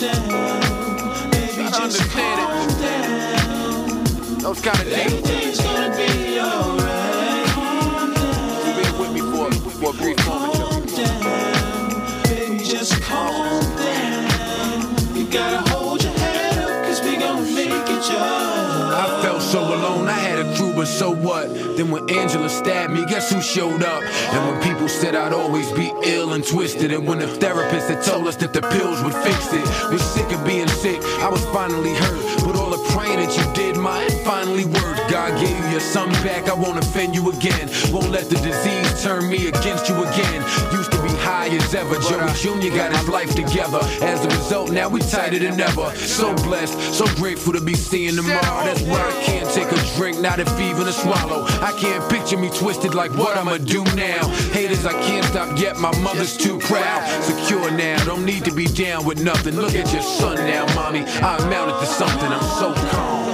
but 20.82 20.88
so 20.88 21.12
what? 21.12 21.46
Then 21.76 21.92
when 21.92 22.10
Angela 22.10 22.48
stabbed 22.48 22.92
me, 22.92 23.06
guess 23.06 23.30
who 23.30 23.40
showed 23.40 23.84
up? 23.84 24.02
And 24.02 24.50
when 24.50 24.60
people 24.68 24.88
said 24.88 25.14
I'd 25.14 25.32
always 25.32 25.70
be 25.70 25.92
ill 26.02 26.32
and 26.32 26.44
twisted, 26.44 26.92
and 26.92 27.06
when 27.06 27.20
the 27.20 27.28
therapist 27.28 27.88
had 27.88 28.02
told 28.02 28.26
us 28.26 28.34
that 28.42 28.52
the 28.52 28.62
pills 28.62 29.00
would 29.04 29.14
fix 29.14 29.52
it, 29.52 29.62
was 29.92 30.02
sick 30.02 30.32
of 30.32 30.44
being 30.44 30.66
sick, 30.66 31.00
I 31.20 31.28
was 31.28 31.44
finally 31.54 31.94
hurt. 31.94 32.44
But 32.44 32.56
all 32.56 32.70
the 32.70 32.82
praying 32.90 33.20
that 33.20 33.30
you 33.30 33.46
did, 33.54 33.76
mine 33.76 34.10
finally 34.24 34.64
worked. 34.64 35.08
God 35.08 35.38
gave 35.38 35.56
you 35.56 35.70
your 35.70 35.80
son 35.80 36.10
back, 36.26 36.48
I 36.48 36.54
won't 36.54 36.78
offend 36.78 37.14
you 37.14 37.30
again. 37.30 37.70
Won't 37.92 38.10
let 38.10 38.28
the 38.28 38.42
disease 38.42 39.04
turn 39.04 39.30
me 39.30 39.46
against 39.46 39.88
you 39.88 39.94
again. 40.02 40.42
Used 40.72 40.90
to 40.90 41.01
high 41.42 41.56
as 41.56 41.74
ever, 41.74 41.94
Joey 41.96 42.32
Jr. 42.34 42.74
got 42.76 42.92
his 42.92 43.08
life 43.08 43.34
together. 43.34 43.80
As 44.00 44.24
a 44.24 44.28
result, 44.28 44.70
now 44.70 44.88
we 44.88 45.00
tighter 45.00 45.38
than 45.38 45.60
ever. 45.60 45.94
So 45.96 46.34
blessed, 46.36 46.78
so 46.94 47.06
grateful 47.16 47.52
to 47.52 47.60
be 47.60 47.74
seeing 47.74 48.16
tomorrow. 48.16 48.64
That's 48.64 48.82
why 48.82 49.00
I 49.00 49.22
can't 49.24 49.48
take 49.50 49.70
a 49.70 49.96
drink, 49.96 50.20
not 50.20 50.38
if 50.38 50.48
even 50.60 50.84
to 50.84 50.92
swallow. 50.92 51.44
I 51.60 51.72
can't 51.78 52.08
picture 52.10 52.36
me 52.36 52.50
twisted 52.50 52.94
like 52.94 53.12
what 53.16 53.36
I'ma 53.36 53.58
do 53.58 53.84
now. 53.96 54.28
Haters, 54.52 54.86
I 54.86 54.92
can't 54.92 55.24
stop 55.26 55.58
yet, 55.58 55.78
my 55.78 55.96
mother's 56.00 56.36
too 56.36 56.58
proud. 56.58 57.00
Secure 57.22 57.70
now, 57.70 58.02
don't 58.04 58.24
need 58.24 58.44
to 58.44 58.52
be 58.52 58.66
down 58.66 59.04
with 59.04 59.22
nothing. 59.22 59.56
Look 59.56 59.74
at 59.74 59.92
your 59.92 60.02
son 60.02 60.36
now, 60.36 60.66
mommy. 60.74 61.00
I 61.00 61.36
amounted 61.38 61.78
to 61.80 61.86
something, 61.86 62.30
I'm 62.30 62.42
so. 62.42 62.72
Calm 62.90 63.31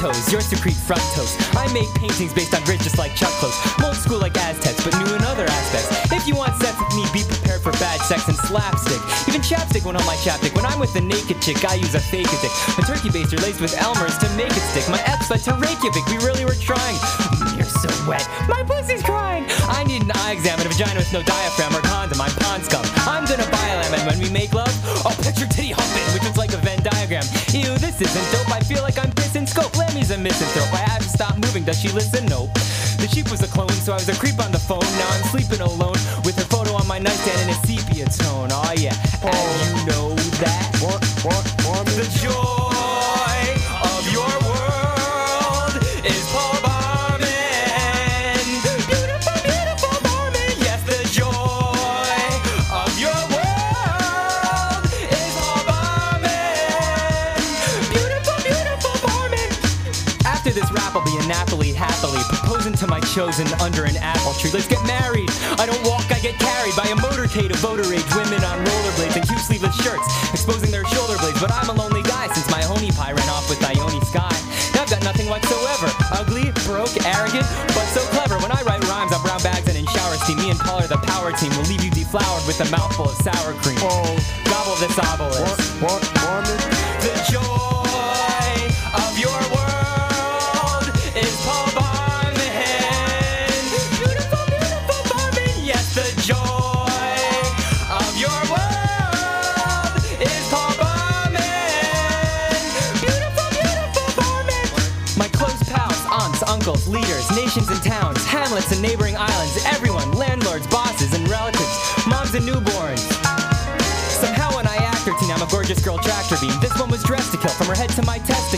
toes, 0.00 0.32
yours 0.32 0.46
secrete 0.48 0.80
fructose. 0.88 1.36
I 1.52 1.68
make 1.76 1.88
paintings 2.00 2.32
based 2.32 2.56
on 2.56 2.64
just 2.80 2.96
like 2.96 3.14
Chuck 3.14 3.30
Close. 3.36 3.54
Old 3.84 3.94
school 3.94 4.18
like 4.18 4.36
Aztecs, 4.36 4.80
but 4.82 4.96
new 4.96 5.12
in 5.12 5.22
other 5.28 5.44
aspects. 5.44 5.92
If 6.10 6.26
you 6.26 6.34
want 6.34 6.56
sex 6.56 6.72
with 6.80 6.88
me, 6.96 7.04
be 7.12 7.22
prepared 7.28 7.60
for 7.60 7.72
bad 7.76 8.00
sex 8.00 8.26
and 8.26 8.36
slapstick. 8.48 9.00
Even 9.28 9.44
chapstick 9.44 9.84
went 9.84 10.00
on 10.00 10.06
my 10.08 10.16
chapstick. 10.24 10.56
When 10.56 10.64
I'm 10.64 10.80
with 10.80 10.96
a 10.96 11.04
naked 11.04 11.42
chick, 11.44 11.60
I 11.68 11.74
use 11.74 11.94
a 11.94 12.00
fake 12.00 12.32
dick. 12.40 12.52
A 12.80 12.82
turkey 12.88 13.12
baster 13.12 13.36
laced 13.44 13.60
with 13.60 13.76
Elmer's 13.76 14.16
to 14.24 14.28
make 14.40 14.50
it 14.50 14.64
stick. 14.72 14.88
My 14.88 15.02
ex 15.04 15.28
led 15.30 15.44
to 15.44 15.52
Reykjavik, 15.60 16.06
we 16.08 16.16
really 16.24 16.48
were 16.48 16.56
trying. 16.56 16.96
Mm, 16.96 17.60
You're 17.60 17.68
so 17.68 17.92
wet, 18.08 18.24
my 18.48 18.64
pussy's 18.64 19.02
crying. 19.04 19.44
I 19.68 19.84
need 19.84 20.02
an 20.02 20.12
eye 20.24 20.32
exam 20.32 20.56
and 20.58 20.66
a 20.66 20.72
vagina 20.72 21.04
with 21.04 21.12
no 21.12 21.22
diaphragm 21.22 21.76
or 21.76 21.84
condom. 21.84 22.20
I'm 22.20 22.32
pond 22.40 22.64
scum. 22.64 22.84
I'm 23.04 23.28
gonna 23.28 23.48
buy 23.52 23.68
a 23.68 23.76
lemon 23.84 24.00
and 24.00 24.08
when 24.08 24.18
we 24.18 24.30
make 24.30 24.54
love? 24.54 24.72
Oh, 25.04 25.14
picture 25.22 25.46
titty 25.46 25.72
humping, 25.76 26.06
which 26.14 26.22
looks 26.24 26.38
like 26.38 26.52
a 26.52 26.58
Venn 26.58 26.80
diagram. 26.82 27.24
Ew, 27.52 27.76
this 27.78 28.00
isn't 28.00 28.26
dope. 28.32 28.50
I 28.50 28.60
feel 28.60 28.82
like 28.82 28.98
I'm 28.98 29.09
pissing 30.10 30.18
scope. 30.18 30.40
Lammy's 30.40 30.40
a 30.40 30.44
misanthrope. 30.44 30.72
I 30.72 30.90
have 30.90 31.02
to 31.02 31.08
stop 31.08 31.36
moving. 31.36 31.64
Does 31.64 31.80
she 31.80 31.88
listen? 31.88 32.26
Nope. 32.26 32.52
The 32.98 33.08
sheep 33.08 33.30
was 33.30 33.42
a 33.42 33.46
clone, 33.46 33.70
so 33.70 33.92
I 33.92 33.96
was 33.96 34.08
a 34.08 34.14
creep 34.14 34.38
on 34.40 34.52
the 34.52 34.58
phone. 34.58 34.84
Now 34.98 35.08
I'm 35.10 35.22
sleeping 35.30 35.60
alone 35.60 35.98
with 36.24 36.36
her 36.36 36.44
photo 36.44 36.74
on 36.74 36.86
my 36.86 36.98
nightstand 36.98 37.40
in 37.42 37.50
a 37.50 37.58
sepia 37.66 38.06
tone. 38.06 38.50
Oh 38.52 38.72
yeah, 38.76 38.94
and 39.22 39.79
chosen 63.10 63.46
under 63.58 63.84
an 63.84 63.96
apple 63.98 64.32
tree. 64.38 64.50
Let's 64.54 64.70
get 64.70 64.78
married. 64.86 65.30
I 65.58 65.66
don't 65.66 65.82
walk, 65.82 66.06
I 66.14 66.22
get 66.22 66.38
carried 66.38 66.74
by 66.78 66.86
a 66.86 66.96
motorcade 67.02 67.50
of 67.50 67.58
voter 67.58 67.82
age 67.90 68.06
women 68.14 68.38
on 68.46 68.62
rollerblades 68.62 69.16
and 69.18 69.26
cute 69.26 69.42
sleeveless 69.42 69.74
shirts, 69.82 70.06
exposing 70.30 70.70
their 70.70 70.84
shoulder 70.86 71.18
blades. 71.18 71.40
But 71.42 71.50
I'm 71.50 71.68
a 71.70 71.74
lonely 71.74 72.02
guy 72.06 72.30
since 72.30 72.46
my 72.50 72.62
honey 72.62 72.94
pie 72.94 73.10
ran 73.10 73.28
off 73.28 73.50
with 73.50 73.58
Ione 73.66 73.98
Sky. 74.06 74.30
Now 74.74 74.86
I've 74.86 74.90
got 74.90 75.02
nothing 75.02 75.26
whatsoever. 75.26 75.90
Ugly, 76.22 76.54
broke, 76.62 76.94
arrogant, 77.02 77.46
but 77.74 77.86
so 77.90 78.00
clever. 78.14 78.38
When 78.38 78.54
I 78.54 78.62
write 78.62 78.86
rhymes 78.86 79.10
on 79.10 79.22
brown 79.26 79.42
bags 79.42 79.66
and 79.66 79.76
in 79.76 79.86
shower 79.90 80.14
steam, 80.22 80.38
me 80.38 80.50
and 80.50 80.60
Paul 80.60 80.78
are 80.78 80.86
the 80.86 81.02
power 81.10 81.32
team. 81.34 81.50
We'll 81.58 81.66
leave 81.66 81.82
you 81.82 81.90
deflowered 81.90 82.46
with 82.46 82.62
a 82.62 82.68
mouthful 82.70 83.10
of 83.10 83.18
sour 83.26 83.58
cream. 83.58 83.78
Oh, 83.82 84.14
Gobble 84.46 84.78
this 84.78 84.98
obelisk. 84.98 85.82
What, 85.82 85.98
Barman? 85.98 86.09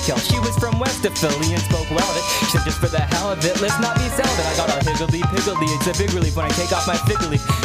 Testicle. 0.02 0.18
She 0.18 0.38
was 0.42 0.54
from 0.58 0.78
west 0.78 1.04
of 1.06 1.14
Philly 1.16 1.54
and 1.54 1.62
spoke 1.62 1.88
well 1.90 2.04
of 2.04 2.16
it. 2.18 2.24
She 2.42 2.46
said, 2.50 2.66
just 2.66 2.78
for 2.82 2.90
the 2.90 3.00
hell 3.00 3.30
of 3.30 3.38
it, 3.44 3.60
let's 3.62 3.78
not 3.78 3.94
be 3.96 4.06
celibate. 4.10 4.46
I 4.46 4.54
got 4.58 4.68
all 4.70 4.82
higgledy 4.82 5.22
piggledy, 5.30 5.70
it's 5.78 5.86
a 5.86 5.94
big 5.94 6.12
relief 6.12 6.34
when 6.36 6.46
I 6.46 6.52
take 6.58 6.72
off 6.74 6.86
my 6.86 6.98
fig. 7.06 7.20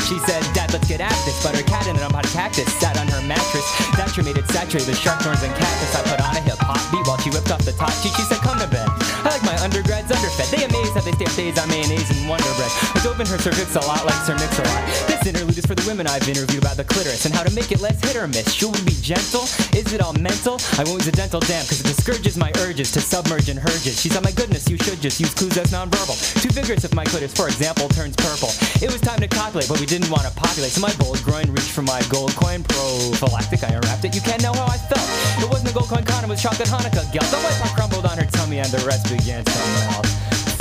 She 0.06 0.19
said, 0.30 0.43
Dad, 0.54 0.71
let's 0.71 0.88
get 0.88 1.02
at 1.02 1.17
this. 1.26 1.41
But 1.41 1.58
her 1.58 1.63
cat 1.63 1.88
in 1.88 1.97
an 1.97 2.04
unpotted 2.04 2.32
cactus 2.32 2.69
sat 2.78 2.97
on 3.00 3.08
her 3.10 3.21
mattress. 3.26 3.65
Thatcher 3.97 4.21
made 4.21 4.38
it 4.38 4.45
saturated 4.47 4.88
with 4.88 5.00
shark 5.00 5.19
thorns 5.19 5.41
and 5.41 5.54
cactus. 5.56 5.95
I 5.95 6.04
put 6.06 6.21
on 6.21 6.36
a 6.38 6.41
hip 6.41 6.62
hop 6.62 6.80
beat 6.91 7.06
while 7.08 7.17
she 7.17 7.32
whipped 7.32 7.50
off 7.50 7.65
the 7.65 7.73
top 7.73 7.91
sheet. 8.04 8.13
She 8.13 8.23
said, 8.30 8.38
come 8.45 8.60
to 8.60 8.67
bed. 8.67 8.86
I 9.26 9.34
like 9.34 9.43
my 9.43 9.58
undergrads 9.63 10.12
underfed. 10.12 10.52
They 10.52 10.63
amaze 10.63 10.93
how 10.93 11.02
they 11.02 11.15
stare 11.17 11.34
days 11.34 11.58
on 11.58 11.67
mayonnaise 11.69 12.10
and 12.13 12.30
Wonder 12.30 12.52
Bread. 12.56 12.71
I 12.95 13.02
open 13.08 13.26
her 13.26 13.39
cervix 13.39 13.73
a 13.76 13.82
lot, 13.82 14.06
likes 14.06 14.28
her 14.28 14.38
mix 14.38 14.54
for 15.68 15.76
the 15.76 15.84
women 15.84 16.08
I've 16.08 16.24
interviewed 16.24 16.64
about 16.64 16.80
the 16.80 16.88
clitoris 16.88 17.28
and 17.28 17.36
how 17.36 17.44
to 17.44 17.52
make 17.52 17.76
it 17.76 17.84
less 17.84 18.00
hit 18.00 18.16
or 18.16 18.24
miss. 18.24 18.56
Should 18.56 18.72
we 18.72 18.80
be 18.88 18.96
gentle? 19.04 19.44
Is 19.76 19.92
it 19.92 20.00
all 20.00 20.16
mental? 20.16 20.64
I 20.80 20.88
won't 20.88 21.04
use 21.04 21.12
a 21.12 21.18
dental 21.20 21.44
dam 21.44 21.68
because 21.68 21.84
it 21.84 21.92
discourages 21.92 22.40
my 22.40 22.56
urges 22.64 22.88
to 22.96 23.04
submerge 23.04 23.52
in 23.52 23.60
herges. 23.60 24.00
She 24.00 24.08
said, 24.08 24.24
my 24.24 24.32
goodness, 24.32 24.72
you 24.72 24.80
should 24.80 25.04
just 25.04 25.20
use 25.20 25.36
clues 25.36 25.60
nonverbal. 25.68 26.16
Too 26.40 26.56
vigorous 26.56 26.88
if 26.88 26.96
my 26.96 27.04
clitoris, 27.04 27.36
for 27.36 27.52
example, 27.52 27.92
turns 27.92 28.16
purple. 28.16 28.48
It 28.80 28.88
was 28.88 29.04
time 29.04 29.20
to 29.20 29.28
copulate, 29.28 29.68
but 29.68 29.84
we 29.84 29.86
didn't 29.86 30.08
want 30.08 30.24
to 30.24 30.32
populate, 30.40 30.72
so 30.72 30.80
my 30.80 30.94
bold 30.96 31.20
groin 31.28 31.52
reached 31.52 31.76
for 31.76 31.84
my 31.84 32.00
gold 32.08 32.32
coin 32.40 32.64
prophylactic. 32.64 33.68
I 33.68 33.76
unwrapped 33.76 34.08
it. 34.08 34.16
You 34.16 34.24
can't 34.24 34.40
know 34.40 34.56
how 34.56 34.72
I 34.72 34.80
felt. 34.80 35.04
It 35.44 35.52
wasn't 35.52 35.72
a 35.72 35.74
gold 35.76 35.92
coin 35.92 36.08
condom, 36.08 36.32
was 36.32 36.40
chocolate 36.42 36.72
Hanukkah 36.72 37.12
gelt. 37.12 37.28
The 37.28 37.44
white 37.44 37.60
part 37.60 37.76
crumbled 37.76 38.06
on 38.08 38.16
her 38.16 38.30
tummy 38.32 38.64
and 38.64 38.72
the 38.72 38.80
rest 38.88 39.12
began 39.12 39.44
to 39.44 39.60
melt. 39.92 40.08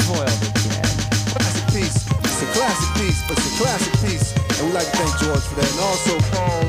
Foiled 0.03 0.35
again. 0.51 0.91
Classic 1.31 1.67
piece. 1.71 2.03
It's 2.27 2.43
a 2.43 2.49
classic 2.59 2.91
piece. 2.99 3.23
It's 3.31 3.47
a 3.47 3.53
classic 3.63 3.95
piece. 4.03 4.46
And 4.59 4.69
we 4.69 4.73
like 4.73 4.91
to 4.91 4.97
thank 4.97 5.13
George 5.21 5.45
for 5.45 5.55
that. 5.61 5.69
And 5.69 5.81
also 5.85 6.17
Paul 6.33 6.65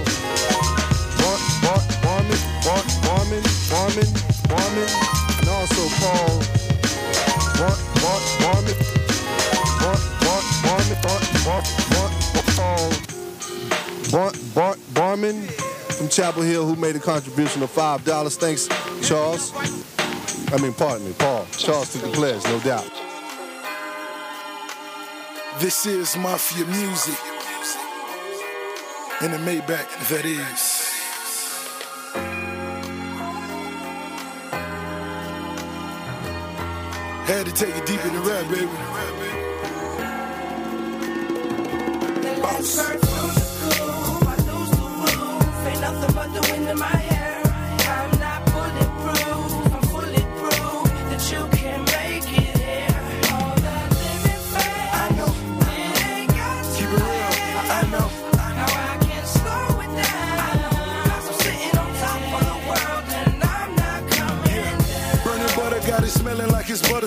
Bar, 1.23 1.39
Bar, 1.63 1.81
Barman, 2.03 2.41
Bar, 2.67 2.83
Barman, 3.07 3.43
Barman, 3.71 4.09
Barman. 4.51 4.89
And 5.39 5.47
also 5.47 5.87
Paul 6.03 6.35
Bar, 7.55 7.75
Bar, 8.03 8.19
Barman, 8.43 8.75
Bar, 9.79 9.97
Bar, 10.19 10.41
Barman, 10.67 10.99
Bar, 10.99 11.21
Bar, 11.47 11.63
Bar, 11.95 12.09
Paul 12.59 12.91
Bar, 14.11 14.31
Bar, 14.53 14.75
Barman 14.93 15.47
from 15.95 16.09
Chapel 16.09 16.41
Hill 16.43 16.67
who 16.67 16.75
made 16.75 16.97
a 16.97 16.99
contribution 16.99 17.63
of 17.63 17.71
$5. 17.71 18.35
Thanks, 18.35 18.67
Charles. 19.07 19.53
I 20.51 20.57
mean, 20.61 20.73
pardon 20.73 21.07
me, 21.07 21.13
Paul. 21.17 21.47
Charles 21.51 21.93
took 21.93 22.01
the 22.01 22.09
pledge, 22.09 22.43
no 22.43 22.59
doubt. 22.59 22.91
This 25.59 25.85
is 25.85 26.17
Mafia 26.17 26.65
music. 26.65 27.36
In 29.19 29.31
the 29.31 29.37
Maybach, 29.39 29.89
that 30.09 30.25
is. 30.25 30.83
Had 37.25 37.47
to 37.47 37.51
take 37.51 37.75
it 37.75 37.85
deep 37.87 38.05
in 38.05 38.13
the 38.13 38.19
rap, 38.19 38.47
baby. 38.51 39.36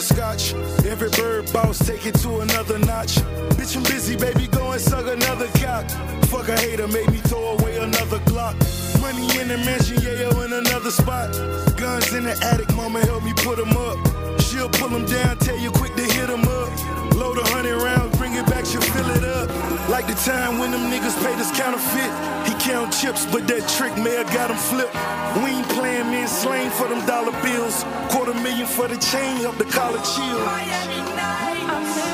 Butterscotch. 0.00 0.54
Every 0.86 1.10
bird 1.10 1.52
boss 1.52 1.78
take 1.78 2.06
it 2.06 2.14
to 2.20 2.40
another 2.40 2.78
notch. 2.78 3.16
Bitch, 3.56 3.76
I'm 3.76 3.82
busy, 3.82 4.16
baby, 4.16 4.46
go 4.46 4.72
and 4.72 4.80
suck 4.80 5.06
another 5.06 5.46
cock. 5.58 5.88
Fuck 6.26 6.48
a 6.48 6.56
hater, 6.58 6.88
made 6.88 7.10
me 7.10 7.18
throw 7.18 7.56
away 7.58 7.76
another 7.78 8.18
Glock. 8.20 8.54
Money 9.00 9.26
in 9.38 9.48
the 9.48 9.58
mansion, 9.58 9.98
yeah, 10.00 10.30
yo, 10.30 10.40
in 10.40 10.52
another 10.52 10.90
spot. 10.90 11.32
Guns 11.76 12.12
in 12.14 12.24
the 12.24 12.36
attic, 12.42 12.74
mama 12.74 13.00
help 13.00 13.22
me 13.22 13.32
put 13.36 13.58
'em 13.58 13.76
up. 13.76 13.98
She'll 14.40 14.70
pull 14.70 14.94
'em 14.94 15.04
down, 15.06 15.36
tell 15.38 15.58
you 15.58 15.70
quick 15.70 15.94
to 15.96 16.02
hit 16.02 16.30
'em 16.30 16.44
up. 16.48 16.70
Load 17.14 17.36
a 17.38 17.46
hundred 17.52 17.76
rounds, 17.82 18.16
bring 18.16 18.34
it 18.34 18.46
back, 18.46 18.64
she'll 18.64 18.80
fill 18.80 19.10
it 19.10 19.24
up. 19.24 19.48
Like 19.90 20.06
the 20.06 20.14
time 20.14 20.58
when 20.58 20.70
them 20.70 20.90
niggas 20.90 21.16
paid 21.24 21.38
us 21.38 21.50
counterfeit. 21.52 22.12
He 22.48 22.54
count 22.70 22.92
chips, 22.92 23.26
but 23.26 23.46
that 23.48 23.68
trick 23.76 23.94
may 23.96 24.14
have 24.14 24.32
got 24.32 24.50
him 24.50 24.56
flipped. 24.56 24.94
We 25.42 25.50
ain't 25.58 25.68
playing 25.70 26.10
men 26.10 26.28
slain 26.28 26.70
for 26.70 26.86
them 26.88 27.04
dollar 27.06 27.32
bills. 27.42 27.84
Quarter 28.10 28.34
million 28.34 28.66
for 28.66 28.86
the 28.86 28.96
chain, 28.96 29.36
help 29.38 29.58
the 29.58 29.64
collar 29.64 30.02
chill. 30.12 32.09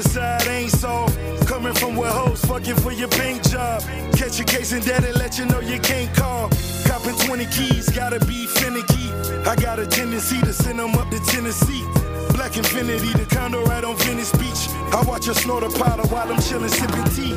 Homicide 0.00 0.48
ain't 0.48 0.70
solved. 0.70 1.14
Coming 1.46 1.74
from 1.74 1.94
where 1.94 2.10
hoes 2.10 2.42
fucking 2.46 2.76
for 2.76 2.90
your 2.90 3.08
bank 3.08 3.42
job. 3.42 3.82
Catch 4.16 4.40
a 4.40 4.44
case 4.44 4.72
and 4.72 4.82
daddy 4.82 5.12
let 5.12 5.38
you 5.38 5.44
know 5.44 5.60
you 5.60 5.78
can't 5.78 6.10
call. 6.16 6.48
Copping 6.86 7.16
20 7.26 7.44
keys, 7.46 7.90
gotta 7.90 8.18
be 8.24 8.46
finicky. 8.46 9.12
I 9.44 9.56
got 9.56 9.78
a 9.78 9.86
tendency 9.86 10.40
to 10.40 10.54
send 10.54 10.78
them 10.78 10.94
up 10.94 11.10
to 11.10 11.20
Tennessee. 11.26 11.84
Black 12.32 12.52
Infiniti, 12.52 13.12
the 13.12 13.26
condo 13.28 13.62
right 13.64 13.84
on 13.84 13.94
Venice 13.98 14.32
Beach. 14.32 14.72
I 14.96 15.04
watch 15.06 15.26
her 15.26 15.34
snort 15.34 15.64
a 15.64 15.68
powder 15.68 16.08
while 16.08 16.32
I'm 16.32 16.40
chillin' 16.40 16.70
sipping 16.70 17.04
tea. 17.12 17.34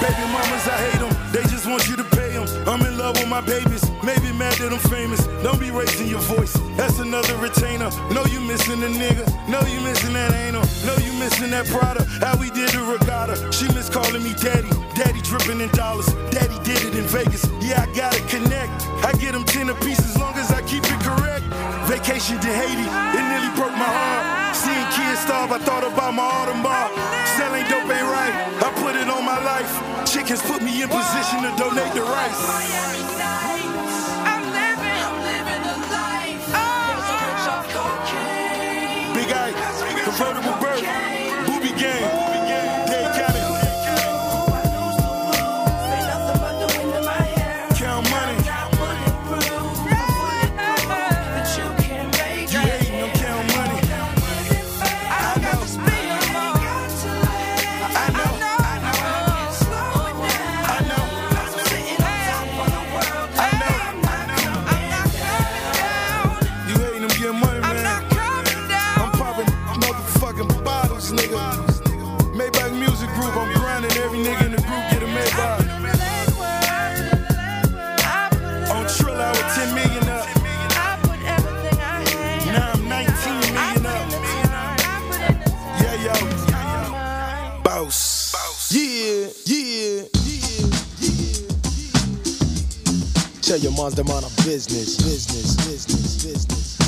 baby 0.01 0.25
mamas 0.31 0.67
i 0.67 0.77
hate 0.77 0.99
them 0.99 1.13
they 1.31 1.43
just 1.43 1.67
want 1.67 1.87
you 1.87 1.95
to 1.95 2.03
pay 2.03 2.31
them 2.31 2.47
i'm 2.67 2.81
in 2.81 2.97
love 2.97 3.15
with 3.17 3.27
my 3.27 3.41
babies 3.41 3.81
maybe 4.03 4.31
make 4.33 4.57
them 4.57 4.79
famous. 4.79 5.25
Don't 5.43 5.59
be 5.59 5.71
raising 5.71 6.07
your 6.07 6.19
voice. 6.19 6.70
That's 6.81 6.97
another 6.97 7.37
retainer. 7.37 7.93
Know 8.09 8.25
you 8.25 8.41
missing 8.41 8.81
a 8.81 8.89
nigga. 8.89 9.21
Know 9.45 9.61
you 9.69 9.79
missing 9.85 10.17
that 10.17 10.33
anal. 10.33 10.65
Know 10.81 10.97
you 10.97 11.13
missing 11.21 11.53
that 11.53 11.69
Prada. 11.69 12.01
How 12.25 12.33
we 12.41 12.49
did 12.49 12.73
the 12.73 12.81
regatta. 12.81 13.37
She 13.53 13.69
miss 13.77 13.85
calling 13.85 14.25
me 14.25 14.33
daddy. 14.41 14.65
Daddy 14.97 15.21
dripping 15.21 15.61
in 15.61 15.69
dollars. 15.77 16.09
Daddy 16.33 16.57
did 16.65 16.81
it 16.81 16.97
in 16.97 17.05
Vegas. 17.05 17.45
Yeah, 17.61 17.85
I 17.85 17.87
gotta 17.93 18.17
connect. 18.25 18.73
I 19.05 19.13
get 19.21 19.37
them 19.37 19.45
10 19.45 19.69
apiece 19.69 20.01
as 20.01 20.17
long 20.17 20.33
as 20.41 20.49
I 20.49 20.65
keep 20.65 20.81
it 20.81 20.99
correct. 21.05 21.45
Vacation 21.85 22.41
to 22.41 22.49
Haiti. 22.49 22.89
It 22.89 23.23
nearly 23.29 23.53
broke 23.53 23.77
my 23.77 23.85
heart. 23.85 24.57
Seeing 24.57 24.89
kids 24.97 25.21
starve, 25.21 25.53
I 25.53 25.61
thought 25.61 25.85
about 25.85 26.17
my 26.17 26.25
autumn 26.25 26.65
bar. 26.65 26.89
Selling 27.37 27.61
dope 27.69 27.93
ain't 27.93 28.09
right. 28.09 28.33
I 28.57 28.73
put 28.81 28.97
it 28.97 29.05
on 29.05 29.21
my 29.21 29.37
life. 29.37 29.69
Chickens 30.09 30.41
put 30.49 30.65
me 30.65 30.81
in 30.81 30.89
position 30.89 31.45
to 31.45 31.53
donate 31.61 31.93
the 31.93 32.01
rice. 32.01 33.50
Tell 93.51 93.59
your 93.59 93.73
moms 93.73 93.95
them 93.95 94.07
on 94.07 94.23
a 94.23 94.29
business, 94.47 94.95
business, 94.95 95.57
business, 95.67 96.23
business. 96.23 96.79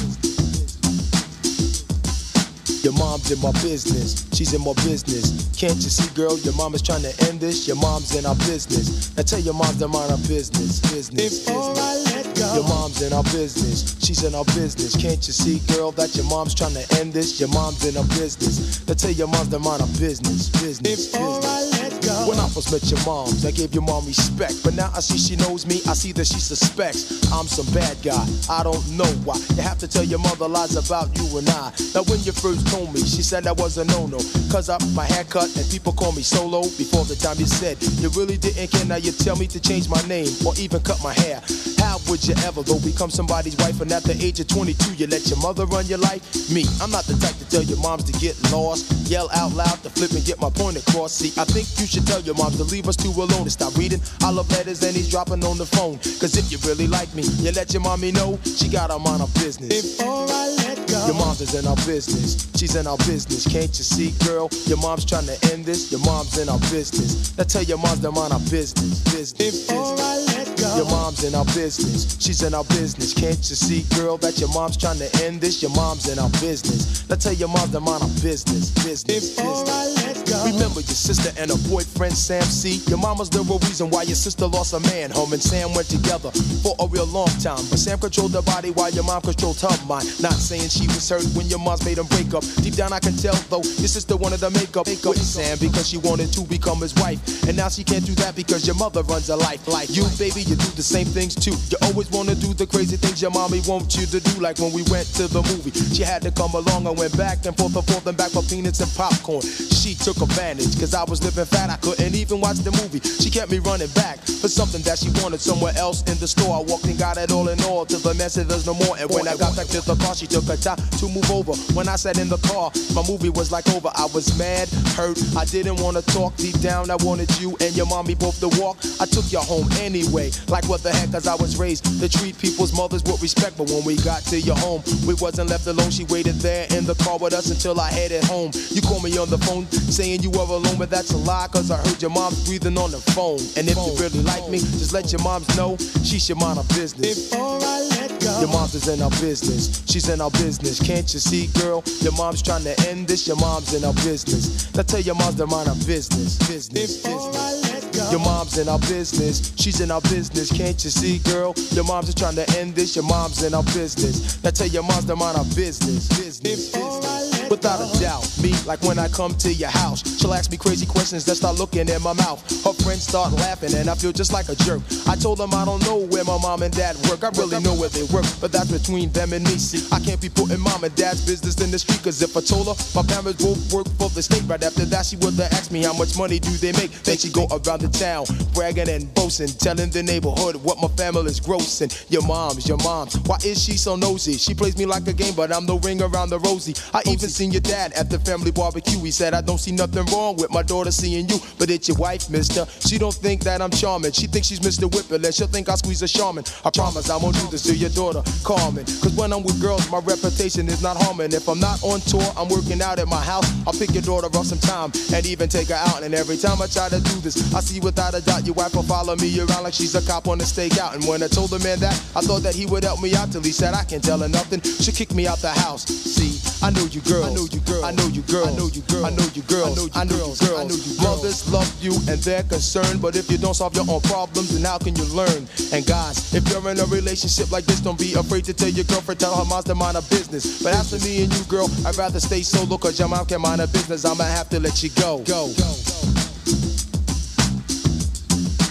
Your 2.86 2.94
mom's 2.94 3.30
in 3.32 3.42
my 3.42 3.52
business, 3.60 4.26
she's 4.32 4.54
in 4.54 4.62
my 4.62 4.72
business. 4.88 5.52
Can't 5.60 5.76
you 5.76 5.90
see, 5.92 6.08
girl? 6.16 6.40
Your 6.40 6.54
mom 6.54 6.74
is 6.74 6.82
trying 6.82 7.02
to 7.02 7.12
end 7.28 7.42
this. 7.42 7.68
Your 7.68 7.76
mom's 7.76 8.16
in 8.16 8.26
our 8.26 8.36
business. 8.48 9.14
Now 9.18 9.24
tell 9.24 9.42
your 9.42 9.56
moms 9.56 9.78
them 9.78 9.94
on 9.94 10.10
our 10.10 10.18
business, 10.20 10.80
business, 10.80 11.44
business. 11.44 12.56
Your 12.56 12.64
mom's 12.64 13.02
in 13.02 13.12
our 13.12 13.24
business, 13.24 14.00
she's 14.00 14.24
in 14.24 14.34
our 14.34 14.46
business. 14.56 14.96
Can't 14.96 15.20
you 15.28 15.34
see, 15.34 15.60
girl, 15.76 15.92
that 15.92 16.16
your 16.16 16.26
mom's 16.28 16.56
trying 16.56 16.76
to 16.76 16.98
end 16.98 17.12
this? 17.12 17.42
Your 17.42 17.50
mom's 17.50 17.84
in 17.84 17.98
our 17.98 18.08
business. 18.16 18.88
Now 18.88 18.94
tell 18.94 19.12
your 19.12 19.28
moms 19.28 19.50
them 19.50 19.68
on 19.68 19.82
our 19.82 19.88
business, 20.00 20.48
business, 20.48 21.12
business. 21.12 21.83
When 22.04 22.38
I 22.38 22.50
first 22.50 22.72
met 22.72 22.84
your 22.92 23.00
moms, 23.06 23.46
I 23.46 23.52
gave 23.52 23.74
your 23.74 23.84
mom 23.84 24.06
respect. 24.06 24.60
But 24.64 24.76
now 24.76 24.92
I 24.94 25.00
see 25.00 25.18
she 25.18 25.36
knows 25.38 25.66
me, 25.66 25.80
I 25.88 25.94
see 25.94 26.12
that 26.14 26.28
she 26.28 26.40
suspects 26.40 27.32
I'm 27.32 27.48
some 27.48 27.66
bad 27.74 27.96
guy. 28.04 28.20
I 28.50 28.64
don't 28.64 28.84
know 28.92 29.08
why. 29.24 29.40
You 29.56 29.64
have 29.64 29.80
to 29.80 29.88
tell 29.88 30.04
your 30.04 30.20
mother 30.20 30.48
lies 30.48 30.76
about 30.76 31.16
you 31.18 31.38
and 31.38 31.48
I. 31.50 31.72
Now 31.96 32.04
when 32.12 32.20
you 32.28 32.34
first 32.34 32.68
told 32.68 32.94
me, 32.94 33.00
she 33.00 33.24
said 33.24 33.46
that 33.46 33.56
was 33.56 33.78
a 33.78 33.86
no-no. 33.86 34.20
Cause 34.52 34.70
I 34.70 34.78
my 34.94 35.06
haircut 35.06 35.56
and 35.56 35.70
people 35.72 35.94
call 35.94 36.12
me 36.12 36.24
solo. 36.24 36.64
Before 36.76 37.06
the 37.06 37.16
time 37.16 37.40
you 37.40 37.48
said 37.48 37.82
you 38.04 38.10
really 38.20 38.38
didn't 38.38 38.68
care, 38.68 38.86
now 38.86 38.98
you 38.98 39.14
tell 39.14 39.38
me 39.38 39.48
to 39.48 39.60
change 39.60 39.88
my 39.88 40.02
name 40.04 40.28
or 40.46 40.54
even 40.60 40.82
cut 40.82 41.02
my 41.04 41.14
hair. 41.14 41.40
How 41.80 42.00
would 42.08 42.26
you 42.28 42.36
ever 42.44 42.64
go 42.64 42.80
become 42.80 43.12
somebody's 43.12 43.56
wife 43.58 43.80
and 43.80 43.92
at 43.92 44.04
the 44.04 44.16
age 44.20 44.40
of 44.40 44.48
22 44.48 44.96
you 44.96 45.08
let 45.08 45.28
your 45.28 45.40
mother 45.40 45.66
run 45.66 45.86
your 45.88 46.00
life? 46.00 46.24
Me, 46.52 46.66
I'm 46.82 46.92
not 46.92 47.06
the 47.06 47.16
type 47.16 47.36
to 47.40 47.48
tell 47.48 47.64
your 47.64 47.80
moms 47.80 48.04
to 48.06 48.14
get 48.20 48.36
lost, 48.52 48.92
yell 49.08 49.30
out 49.32 49.54
loud 49.54 49.78
to 49.84 49.90
flip 49.90 50.12
and 50.12 50.26
get 50.26 50.40
my 50.40 50.50
point 50.50 50.78
across. 50.78 51.14
See, 51.14 51.32
I 51.40 51.46
think 51.46 51.68
you 51.80 51.88
should 51.94 52.08
tell 52.08 52.22
your 52.22 52.34
moms 52.34 52.58
to 52.58 52.64
leave 52.64 52.88
us 52.88 52.96
two 52.96 53.12
alone 53.12 53.46
and 53.46 53.52
stop 53.52 53.76
reading 53.78 54.02
all 54.26 54.34
love 54.34 54.50
letters 54.50 54.82
and 54.82 54.96
he's 54.96 55.10
dropping 55.10 55.44
on 55.46 55.60
the 55.60 55.66
phone. 55.66 55.98
Cause 56.18 56.36
if 56.36 56.52
you 56.52 56.58
really 56.68 56.88
like 56.88 57.14
me, 57.14 57.22
you 57.38 57.52
let 57.52 57.72
your 57.72 57.84
mommy 57.84 58.12
know 58.12 58.40
she 58.44 58.68
got 58.68 58.90
her 58.90 58.98
mind 58.98 59.22
on 59.22 59.30
business. 59.34 59.70
Before 59.70 60.26
I 60.28 60.50
let 60.66 60.88
go, 60.88 61.06
your 61.06 61.16
mom's 61.16 61.42
is 61.42 61.54
in 61.54 61.68
our 61.68 61.76
business. 61.86 62.50
She's 62.56 62.76
in 62.76 62.88
our 62.88 62.98
business. 63.06 63.46
Can't 63.46 63.70
you 63.78 63.86
see, 63.86 64.10
girl? 64.26 64.50
Your 64.66 64.78
mom's 64.78 65.06
trying 65.06 65.28
to 65.28 65.38
end 65.54 65.66
this. 65.66 65.92
Your 65.92 66.02
mom's 66.02 66.38
in 66.40 66.50
our 66.50 66.58
business. 66.74 67.38
Now 67.38 67.44
tell 67.44 67.62
your 67.62 67.78
moms 67.78 68.02
them 68.02 68.18
on 68.18 68.32
our 68.32 68.40
business. 68.50 69.04
Business. 69.14 69.68
Before 69.68 69.94
I 70.00 70.18
let 70.34 70.58
go, 70.58 70.76
your 70.78 70.90
mom's 70.90 71.24
in 71.24 71.36
our 71.36 71.46
business. 71.54 72.18
She's 72.20 72.42
in 72.42 72.56
our 72.56 72.66
business. 72.74 73.14
Can't 73.14 73.38
you 73.38 73.56
see, 73.56 73.86
girl, 73.96 74.18
that 74.18 74.40
your 74.40 74.50
mom's 74.50 74.78
trying 74.78 74.98
to 74.98 75.10
end 75.24 75.42
this? 75.42 75.62
Your 75.62 75.72
mom's 75.78 76.10
in 76.10 76.18
our 76.18 76.30
business. 76.42 77.08
Now 77.08 77.18
tell 77.18 77.34
your 77.34 77.50
moms 77.50 77.70
them 77.70 77.88
on 77.88 78.02
our 78.02 78.14
business. 78.26 78.72
Business. 78.82 79.36
Before 79.36 79.64
I 79.68 79.94
let 80.02 80.26
go, 80.26 80.46
remember 80.46 80.82
your 80.82 80.98
sister 80.98 81.30
and 81.38 81.52
her 81.52 81.62
boyfriend 81.84 82.16
Sam 82.16 82.44
C. 82.44 82.82
Your 82.90 82.98
mama's 82.98 83.30
the 83.30 83.42
real 83.44 83.60
reason 83.60 83.90
why 83.90 84.04
your 84.04 84.16
sister 84.16 84.48
lost 84.48 84.74
a 84.74 84.80
man. 84.92 85.12
Home 85.12 85.34
and 85.34 85.42
Sam 85.42 85.74
went 85.74 85.90
together 85.90 86.32
for 86.64 86.76
a 86.80 86.88
real 86.88 87.06
long 87.08 87.32
time. 87.44 87.62
But 87.70 87.80
Sam 87.80 88.00
controlled 88.00 88.34
her 88.34 88.42
body 88.42 88.72
while 88.72 88.92
your 88.92 89.04
mom 89.04 89.22
controlled 89.22 89.60
her 89.62 89.76
mind. 89.88 90.08
Not 90.22 90.34
saying 90.34 90.70
she 90.70 90.88
was 90.88 91.08
hurt 91.10 91.26
when 91.36 91.48
your 91.48 91.60
mom's 91.60 91.86
made 91.86 91.98
him 91.98 92.08
break 92.08 92.34
up. 92.34 92.44
Deep 92.64 92.76
down 92.76 92.94
I 92.94 93.00
can 93.00 93.16
tell 93.16 93.36
though, 93.50 93.64
your 93.82 93.92
sister 93.92 94.16
wanted 94.16 94.40
to 94.40 94.50
make 94.52 94.76
up 94.78 94.88
with 94.88 95.18
Sam 95.20 95.58
because 95.60 95.90
she 95.90 95.98
wanted 95.98 96.32
to 96.34 96.42
become 96.48 96.80
his 96.80 96.96
wife. 96.96 97.20
And 97.48 97.58
now 97.58 97.70
she 97.70 97.84
can't 97.84 98.06
do 98.06 98.16
that 98.24 98.36
because 98.36 98.66
your 98.66 98.76
mother 98.76 99.04
runs 99.04 99.30
a 99.30 99.36
life. 99.36 99.68
Like 99.68 99.90
you, 99.90 100.06
baby, 100.18 100.42
you 100.42 100.56
do 100.56 100.70
the 100.78 100.86
same 100.86 101.08
things 101.08 101.36
too. 101.36 101.56
You 101.70 101.78
always 101.84 102.10
wanna 102.12 102.36
do 102.36 102.54
the 102.54 102.68
crazy 102.68 102.98
things 102.98 103.22
your 103.22 103.32
mommy 103.32 103.62
wants 103.68 103.98
you 103.98 104.06
to 104.08 104.20
do. 104.20 104.40
Like 104.40 104.60
when 104.60 104.72
we 104.72 104.84
went 104.90 105.08
to 105.20 105.28
the 105.28 105.42
movie, 105.42 105.72
she 105.94 106.04
had 106.04 106.22
to 106.24 106.32
come 106.32 106.54
along 106.54 106.88
and 106.88 106.98
went 106.98 107.16
back 107.18 107.46
and 107.46 107.56
forth 107.58 107.76
and 107.76 107.86
forth 107.86 108.08
and 108.08 108.18
back 108.18 108.32
for 108.32 108.44
peanuts 108.44 108.80
and 108.80 108.92
popcorn. 108.96 109.42
She 109.42 109.96
took 109.96 110.18
advantage 110.22 110.80
cause 110.80 110.94
I 110.94 111.04
was 111.04 111.24
living 111.24 111.46
fat. 111.46 111.73
I 111.74 111.78
couldn't 111.78 112.14
even 112.14 112.40
watch 112.40 112.62
the 112.62 112.70
movie. 112.70 113.02
She 113.02 113.32
kept 113.32 113.50
me 113.50 113.58
running 113.58 113.90
back 113.98 114.22
for 114.22 114.48
something 114.48 114.84
that 114.84 115.00
she 115.00 115.10
wanted 115.26 115.42
somewhere 115.42 115.74
else 115.76 116.06
in 116.06 116.20
the 116.22 116.28
store. 116.28 116.54
I 116.54 116.62
walked 116.62 116.86
and 116.86 117.00
got 117.00 117.18
it 117.18 117.32
all 117.32 117.50
in 117.50 117.60
all 117.64 117.84
till 117.84 117.98
the 117.98 118.14
message 118.14 118.46
there's 118.46 118.68
no 118.68 118.76
more. 118.76 118.94
And 119.02 119.10
when 119.10 119.28
I 119.28 119.34
got 119.38 119.58
back 119.58 119.66
to 119.74 119.82
the 119.82 119.98
car, 119.98 120.14
she 120.14 120.28
took 120.28 120.46
her 120.46 120.56
time 120.56 120.78
to 121.02 121.10
move 121.10 121.26
over. 121.34 121.58
When 121.74 121.90
I 121.90 121.96
sat 121.96 122.20
in 122.22 122.30
the 122.30 122.38
car, 122.46 122.70
my 122.94 123.02
movie 123.10 123.34
was 123.34 123.52
like 123.52 123.66
over. 123.74 123.90
I 123.96 124.06
was 124.14 124.38
mad, 124.38 124.70
hurt. 124.94 125.18
I 125.34 125.46
didn't 125.50 125.82
want 125.82 125.98
to 125.98 126.06
talk 126.14 126.38
deep 126.38 126.60
down. 126.62 126.94
I 126.94 126.98
wanted 127.02 127.34
you 127.42 127.58
and 127.58 127.74
your 127.74 127.90
mommy 127.90 128.14
both 128.14 128.38
to 128.46 128.54
walk. 128.62 128.78
I 129.02 129.10
took 129.10 129.34
you 129.34 129.42
home 129.42 129.66
anyway. 129.82 130.30
Like 130.54 130.70
what 130.70 130.86
the 130.86 130.94
heck, 130.94 131.10
cause 131.10 131.26
I 131.26 131.34
was 131.42 131.58
raised 131.58 131.90
to 131.90 132.06
treat 132.06 132.38
people's 132.38 132.70
mothers 132.70 133.02
with 133.02 133.18
respect. 133.18 133.58
But 133.58 133.74
when 133.74 133.82
we 133.82 133.98
got 134.06 134.22
to 134.30 134.38
your 134.38 134.62
home, 134.62 134.86
we 135.10 135.18
wasn't 135.18 135.50
left 135.50 135.66
alone. 135.66 135.90
She 135.90 136.06
waited 136.06 136.38
there 136.38 136.70
in 136.78 136.86
the 136.86 136.94
car 137.02 137.18
with 137.18 137.34
us 137.34 137.50
until 137.50 137.82
I 137.82 137.90
headed 137.90 138.24
home. 138.26 138.52
You 138.70 138.86
called 138.86 139.02
me 139.02 139.18
on 139.18 139.34
the 139.34 139.42
phone 139.42 139.66
saying 139.90 140.22
you 140.22 140.30
were 140.30 140.46
alone, 140.46 140.78
but 140.78 140.92
that's 140.92 141.10
a 141.12 141.18
lie, 141.18 141.48
cause 141.50 141.63
I 141.72 141.78
heard 141.78 142.02
your 142.02 142.12
mom's 142.12 142.44
breathing 142.46 142.78
on 142.78 142.92
the 142.92 143.00
phone. 143.00 143.40
And 143.58 143.70
if 143.70 143.76
you 143.76 143.94
really 144.00 144.22
like 144.24 144.50
me, 144.50 144.60
just 144.60 144.94
let 144.94 145.12
your 145.12 145.22
moms 145.22 145.48
know 145.56 145.78
she 146.04 146.20
should 146.20 146.38
mind 146.38 146.58
her 146.58 146.68
business. 146.76 147.30
Before 147.30 147.60
I 147.62 147.80
let 148.00 148.20
go. 148.20 148.40
Your 148.40 148.50
mom's 148.50 148.76
is 148.76 148.88
in 148.88 149.02
our 149.02 149.10
business. 149.22 149.84
She's 149.88 150.10
in 150.10 150.22
our 150.22 150.32
business. 150.32 150.80
Can't 150.80 151.12
you 151.14 151.20
see, 151.20 151.48
girl? 151.60 151.84
Your 152.02 152.14
mom's 152.14 152.42
trying 152.42 152.64
to 152.64 152.76
end 152.88 153.08
this. 153.08 153.28
Your 153.28 153.38
mom's 153.38 153.74
in 153.74 153.84
our 153.84 153.94
business. 153.94 154.74
Now 154.76 154.84
tell 154.84 155.02
your 155.02 155.16
moms 155.16 155.36
to 155.36 155.48
mind 155.48 155.68
her 155.68 155.76
business. 155.86 156.38
Business. 156.48 157.04
business. 157.04 157.73
Your 158.12 158.20
mom's 158.20 158.58
in 158.58 158.68
our 158.70 158.80
business. 158.80 159.54
She's 159.58 159.82
in 159.82 159.92
our 159.92 160.02
business. 160.02 160.52
Can't 160.52 160.82
you 160.84 160.90
see, 160.90 161.20
girl? 161.20 161.54
Your 161.72 161.84
mom's 161.86 162.10
is 162.10 162.16
trying 162.16 162.36
to 162.36 162.50
end 162.58 162.76
this. 162.76 162.96
Your 162.96 163.06
mom's 163.06 163.44
in 163.44 163.54
our 163.54 163.64
business. 163.64 164.44
Now 164.44 164.50
tell 164.52 164.68
your 164.68 164.84
moms 164.84 165.06
to 165.06 165.16
mind 165.16 165.38
her 165.38 165.44
business. 165.56 166.08
Business. 166.10 166.72
business. 166.72 167.50
Without 167.50 167.82
a 167.82 168.00
doubt, 168.00 168.26
me, 168.42 168.52
like 168.66 168.82
when 168.82 168.98
I 168.98 169.08
come 169.10 169.36
to 169.36 169.54
your 169.54 169.70
house, 169.70 170.02
she'll 170.18 170.34
ask 170.34 170.50
me 170.50 170.58
crazy 170.58 170.88
questions 170.88 171.24
that 171.26 171.36
start 171.36 171.60
looking 171.60 171.88
in 171.88 172.02
my 172.02 172.14
mouth. 172.14 172.42
Her 172.66 172.74
friends 172.74 173.06
start 173.06 173.32
laughing, 173.34 173.76
and 173.76 173.90
I 173.90 173.96
feel 173.96 174.12
just 174.12 174.34
like 174.34 174.50
a 174.50 174.56
jerk. 174.56 174.82
I 175.08 175.16
told 175.16 175.38
them 175.38 175.54
I 175.54 175.64
don't 175.64 175.84
know 175.86 175.98
where 175.98 176.24
my 176.24 176.40
mom 176.42 176.64
and 176.64 176.74
dad 176.74 176.96
work. 177.10 177.24
I 177.24 177.30
really 177.38 177.62
know 177.62 177.76
where 177.76 177.90
they 177.90 178.04
work, 178.10 178.26
but 178.42 178.52
that's 178.52 178.72
between 178.72 179.12
them 179.12 179.34
and 179.34 179.44
me. 179.44 179.58
See, 179.62 179.86
I 179.94 180.00
can't 180.00 180.20
be 180.20 180.30
putting 180.30 180.60
mom 180.60 180.84
and 180.84 180.96
dad's 180.96 181.26
business 181.26 181.62
in 181.62 181.70
the 181.70 181.78
street, 181.78 182.02
cause 182.02 182.22
if 182.24 182.36
I 182.36 182.42
told 182.42 182.74
her 182.74 182.76
my 182.96 183.06
parents 183.06 183.44
both 183.44 183.62
work 183.72 183.88
for 184.02 184.10
the 184.10 184.24
state, 184.24 184.42
right 184.48 184.64
after 184.64 184.86
that, 184.86 185.06
she 185.06 185.18
would 185.18 185.36
have 185.36 185.54
asked 185.54 185.72
me 185.72 185.84
how 185.84 185.94
much 185.94 186.18
money 186.18 186.40
do 186.40 186.50
they 186.58 186.72
make. 186.74 186.92
Then 187.04 187.18
she 187.18 187.30
go 187.30 187.46
around 187.52 187.83
the 187.84 187.90
town, 188.00 188.26
bragging 188.54 188.88
and 188.88 189.14
boasting, 189.14 189.48
telling 189.48 189.90
the 189.90 190.02
neighborhood 190.02 190.56
what 190.56 190.80
my 190.82 190.88
family's 190.96 191.40
grossing. 191.40 191.92
Your 192.10 192.26
mom's, 192.26 192.68
your 192.68 192.78
mom's, 192.78 193.16
why 193.28 193.38
is 193.44 193.62
she 193.62 193.74
so 193.74 193.96
nosy? 193.96 194.38
She 194.38 194.54
plays 194.54 194.78
me 194.78 194.86
like 194.86 195.06
a 195.08 195.14
game, 195.14 195.34
but 195.36 195.52
I'm 195.52 195.66
the 195.66 195.76
ring 195.76 196.02
around 196.02 196.30
the 196.30 196.40
rosy. 196.40 196.74
I 196.94 197.02
even 197.08 197.30
seen 197.30 197.52
your 197.52 197.62
dad 197.62 197.92
at 197.94 198.10
the 198.10 198.20
family 198.20 198.52
barbecue. 198.52 199.00
He 199.00 199.12
said, 199.12 199.34
I 199.34 199.42
don't 199.42 199.58
see 199.58 199.72
nothing 199.72 200.06
wrong 200.14 200.38
with 200.38 200.50
my 200.50 200.64
daughter 200.64 200.92
seeing 200.92 201.28
you, 201.28 201.38
but 201.60 201.70
it's 201.70 201.88
your 201.90 201.98
wife, 201.98 202.30
mister. 202.30 202.66
She 202.80 202.98
don't 202.98 203.14
think 203.14 203.44
that 203.44 203.62
I'm 203.62 203.72
charming. 203.72 204.14
She 204.14 204.28
thinks 204.28 204.48
she's 204.48 204.62
Mr. 204.62 204.84
Whipper, 204.94 205.16
and 205.16 205.36
she'll 205.36 205.48
think 205.48 205.68
I 205.68 205.76
squeeze 205.76 206.02
a 206.02 206.08
shaman. 206.08 206.46
I 206.64 206.70
promise 206.70 207.10
I 207.10 207.18
won't 207.18 207.36
do 207.36 207.48
this 207.48 207.64
to 207.64 207.76
your 207.76 207.90
daughter, 207.90 208.24
Carmen. 208.44 208.86
Cause 208.86 209.14
when 209.16 209.34
I'm 209.34 209.44
with 209.44 209.62
girls, 209.62 209.90
my 209.92 210.00
reputation 210.00 210.68
is 210.70 210.82
not 210.82 210.96
harming. 210.98 211.34
If 211.34 211.50
I'm 211.50 211.60
not 211.60 211.84
on 211.84 212.00
tour, 212.02 212.24
I'm 212.38 212.48
working 212.48 212.82
out 212.82 213.00
at 213.00 213.08
my 213.08 213.22
house. 213.22 213.50
I'll 213.68 213.74
pick 213.74 213.94
your 213.94 214.04
daughter 214.04 214.28
up 214.28 214.46
sometime 214.46 214.92
and 215.14 215.26
even 215.26 215.50
take 215.50 215.68
her 215.68 215.82
out. 215.92 216.04
And 216.04 216.14
every 216.16 216.38
time 216.38 216.62
I 216.62 216.68
try 216.68 216.88
to 216.90 217.00
do 217.02 217.20
this, 217.20 217.54
I 217.54 217.60
see 217.60 217.73
without 217.80 218.14
a 218.14 218.22
doubt 218.22 218.46
your 218.46 218.56
wife 218.56 218.76
will 218.76 218.84
follow 218.84 219.16
me 219.18 219.40
around 219.40 219.64
like 219.64 219.74
she's 219.74 219.96
a 219.96 220.02
cop 220.06 220.28
on 220.28 220.40
a 220.42 220.44
stakeout. 220.44 220.96
And 220.96 221.06
when 221.06 221.24
I 221.24 221.28
told 221.28 221.50
the 221.50 221.60
man 221.60 221.80
that, 221.80 221.94
I 222.16 222.22
thought 222.22 222.44
that 222.44 222.56
he 222.56 222.66
would 222.66 222.84
help 222.84 223.02
me 223.02 223.16
out 223.16 223.32
till 223.32 223.42
he 223.42 223.52
said 223.52 223.74
I 223.74 223.84
can't 223.84 224.04
tell 224.04 224.20
her 224.20 224.30
nothing. 224.30 224.62
She 224.62 224.92
kicked 224.92 225.16
me 225.16 225.28
out 225.28 225.40
the 225.40 225.50
house. 225.50 225.86
See, 225.86 226.40
I 226.66 226.72
know 226.72 226.86
you 226.86 227.02
girls. 227.02 227.28
I 227.28 227.34
know 227.34 227.46
you 227.52 227.60
girls. 227.62 227.84
I 227.84 227.92
know 227.92 228.08
you 228.08 228.22
girls. 228.24 228.48
I 228.48 228.52
know 228.56 228.68
you 228.72 228.82
girls. 228.84 229.04
I 229.04 229.10
know 229.12 229.28
you 229.34 229.42
girls. 229.44 229.96
I 229.96 230.04
know 230.04 230.16
you 230.16 230.36
girls. 230.40 230.42
I 230.42 230.64
know 230.64 230.76
you 230.76 230.96
girls. 230.96 231.24
Mothers 231.24 231.52
love 231.52 231.70
you 231.82 231.94
and 232.08 232.20
they're 232.24 232.44
concerned, 232.44 233.02
but 233.02 233.16
if 233.16 233.30
you 233.30 233.38
don't 233.38 233.54
solve 233.54 233.76
your 233.76 233.86
own 233.90 234.02
problems, 234.02 234.54
then 234.54 234.64
how 234.64 234.78
can 234.78 234.96
you 234.96 235.06
learn? 235.06 235.48
And 235.72 235.86
guys, 235.86 236.34
if 236.34 236.48
you're 236.50 236.64
in 236.70 236.80
a 236.80 236.86
relationship 236.86 237.52
like 237.52 237.66
this, 237.66 237.80
don't 237.80 238.00
be 238.00 238.14
afraid 238.14 238.46
to 238.46 238.54
tell 238.54 238.70
your 238.70 238.86
girlfriend, 238.86 239.20
tell 239.20 239.36
her 239.36 239.46
mom's 239.46 239.66
to 239.66 239.76
mind 239.76 239.96
her 239.96 240.08
business. 240.10 240.62
But 240.64 240.74
as 240.74 240.90
for 240.90 241.04
me 241.06 241.24
and 241.24 241.34
you, 241.34 241.44
girl, 241.46 241.70
I'd 241.86 241.98
rather 241.98 242.20
stay 242.20 242.42
solo, 242.44 242.78
cause 242.78 243.00
your 243.00 243.10
mom 243.10 243.26
can 243.26 243.42
mind 243.42 243.62
her 243.62 243.68
business. 243.68 244.06
I'ma 244.06 244.24
have 244.24 244.50
to 244.50 244.60
let 244.60 244.82
you 244.84 244.90
go. 244.92 245.20
go. 245.24 245.52
Go. 245.58 245.83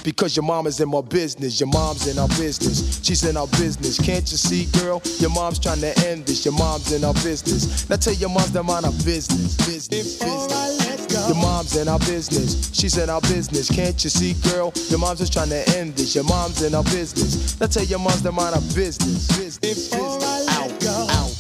Because 0.05 0.37
your 0.37 0.45
mom 0.45 0.67
is 0.67 0.81
in 0.81 0.89
my 0.89 1.01
business, 1.01 1.61
your 1.61 1.69
mom's 1.69 2.07
in 2.09 2.19
our 2.19 2.29
business, 2.29 3.01
she's 3.05 3.25
in 3.25 3.37
our 3.37 3.47
business. 3.49 3.99
Can't 4.01 4.29
you 4.31 4.37
see, 4.37 4.67
girl? 4.81 5.01
Your 5.19 5.31
mom's 5.31 5.59
trying 5.59 5.81
to 5.81 5.93
end 6.07 6.27
this, 6.27 6.45
your 6.45 6.55
mom's 6.55 6.93
in 6.93 7.05
our 7.05 7.15
business. 7.15 7.89
Now 7.89 7.97
tell 7.97 8.15
your 8.15 8.31
moms 8.31 8.51
to 8.51 8.63
mind 8.63 8.85
our 8.85 8.93
business, 9.05 9.57
business, 9.67 10.19
business. 10.19 11.29
Your 11.29 11.37
mom's 11.37 11.77
in 11.77 11.89
our 11.89 11.99
business, 12.01 12.71
she's 12.73 12.97
in 12.99 13.11
our 13.11 13.21
business. 13.23 13.71
Can't 13.71 14.03
you 14.03 14.11
see, 14.11 14.35
girl? 14.51 14.73
Your 14.89 14.99
mom's 14.99 15.21
just 15.21 15.33
trying 15.33 15.51
to 15.51 15.77
end 15.77 15.95
this, 15.95 16.15
your 16.15 16.25
mom's 16.25 16.63
in 16.63 16.75
our 16.75 16.85
business. 16.85 17.59
Now 17.61 17.67
tell 17.67 17.85
your 17.85 17.99
moms 17.99 18.23
to 18.23 18.33
mind 18.33 18.55
our 18.55 18.61
business, 18.75 19.29
business, 19.37 19.59
business. 19.59 20.49
Out, 20.49 20.87
out. 21.11 21.32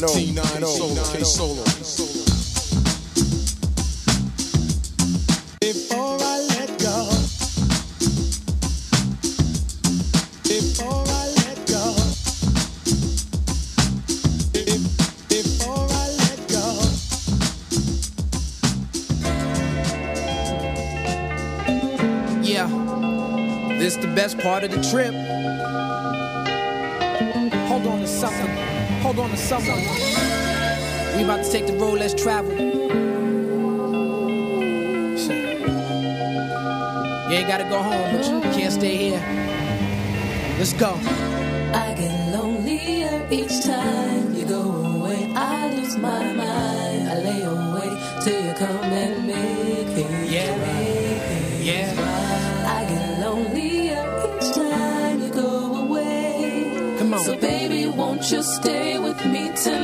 Nineteen 0.00 0.34
nine 0.34 0.62
oh, 0.62 1.12
K 1.12 1.22
solo. 1.22 1.62
Oh. 1.62 1.64
Before 5.60 6.16
I 6.18 6.40
let 6.48 6.78
go. 6.78 7.10
Before 10.48 11.04
I 11.06 11.28
let 11.36 11.66
go. 11.66 11.94
Before 15.28 15.86
I 15.90 16.08
let 16.16 16.40
go. 16.48 16.64
Yeah, 22.42 22.68
this 23.78 23.96
the 23.96 24.06
best 24.16 24.38
part 24.38 24.64
of 24.64 24.70
the 24.70 24.80
trip. 24.90 25.29
On. 29.52 29.60
We 31.16 31.24
about 31.24 31.42
to 31.44 31.50
take 31.50 31.66
the 31.66 31.72
road. 31.72 31.98
Let's 31.98 32.14
travel. 32.14 32.52
You 32.52 32.58
ain't 37.36 37.48
gotta 37.48 37.64
go 37.64 37.82
home, 37.82 38.14
but 38.16 38.24
you 38.28 38.40
can't 38.56 38.72
stay 38.72 38.96
here. 38.96 39.20
Let's 40.56 40.72
go. 40.74 40.92
I 41.74 41.94
get 41.98 42.12
lonelier 42.32 43.26
each 43.32 43.64
time 43.64 44.34
you 44.36 44.44
go 44.46 44.62
away. 44.62 45.32
I 45.34 45.74
lose 45.74 45.96
my 45.96 46.32
mind. 46.32 47.08
I 47.08 47.18
lay 47.18 47.42
awake 47.42 47.98
till 48.22 48.40
you 48.46 48.52
come 48.54 48.84
and 49.02 49.26
make 49.26 49.88
things 49.96 50.30
Yeah. 50.30 50.54
right. 50.62 51.60
Yeah. 51.60 51.92
I 52.78 52.84
get 52.88 53.18
lonelier 53.18 54.04
each 54.28 54.54
time 54.54 55.20
you 55.22 55.30
go 55.30 55.74
away. 55.86 56.94
Come 56.98 57.14
on. 57.14 57.20
So 57.24 57.34
baby, 57.36 57.86
won't 57.88 58.30
you 58.30 58.42
stay 58.44 58.79
Check 59.60 59.76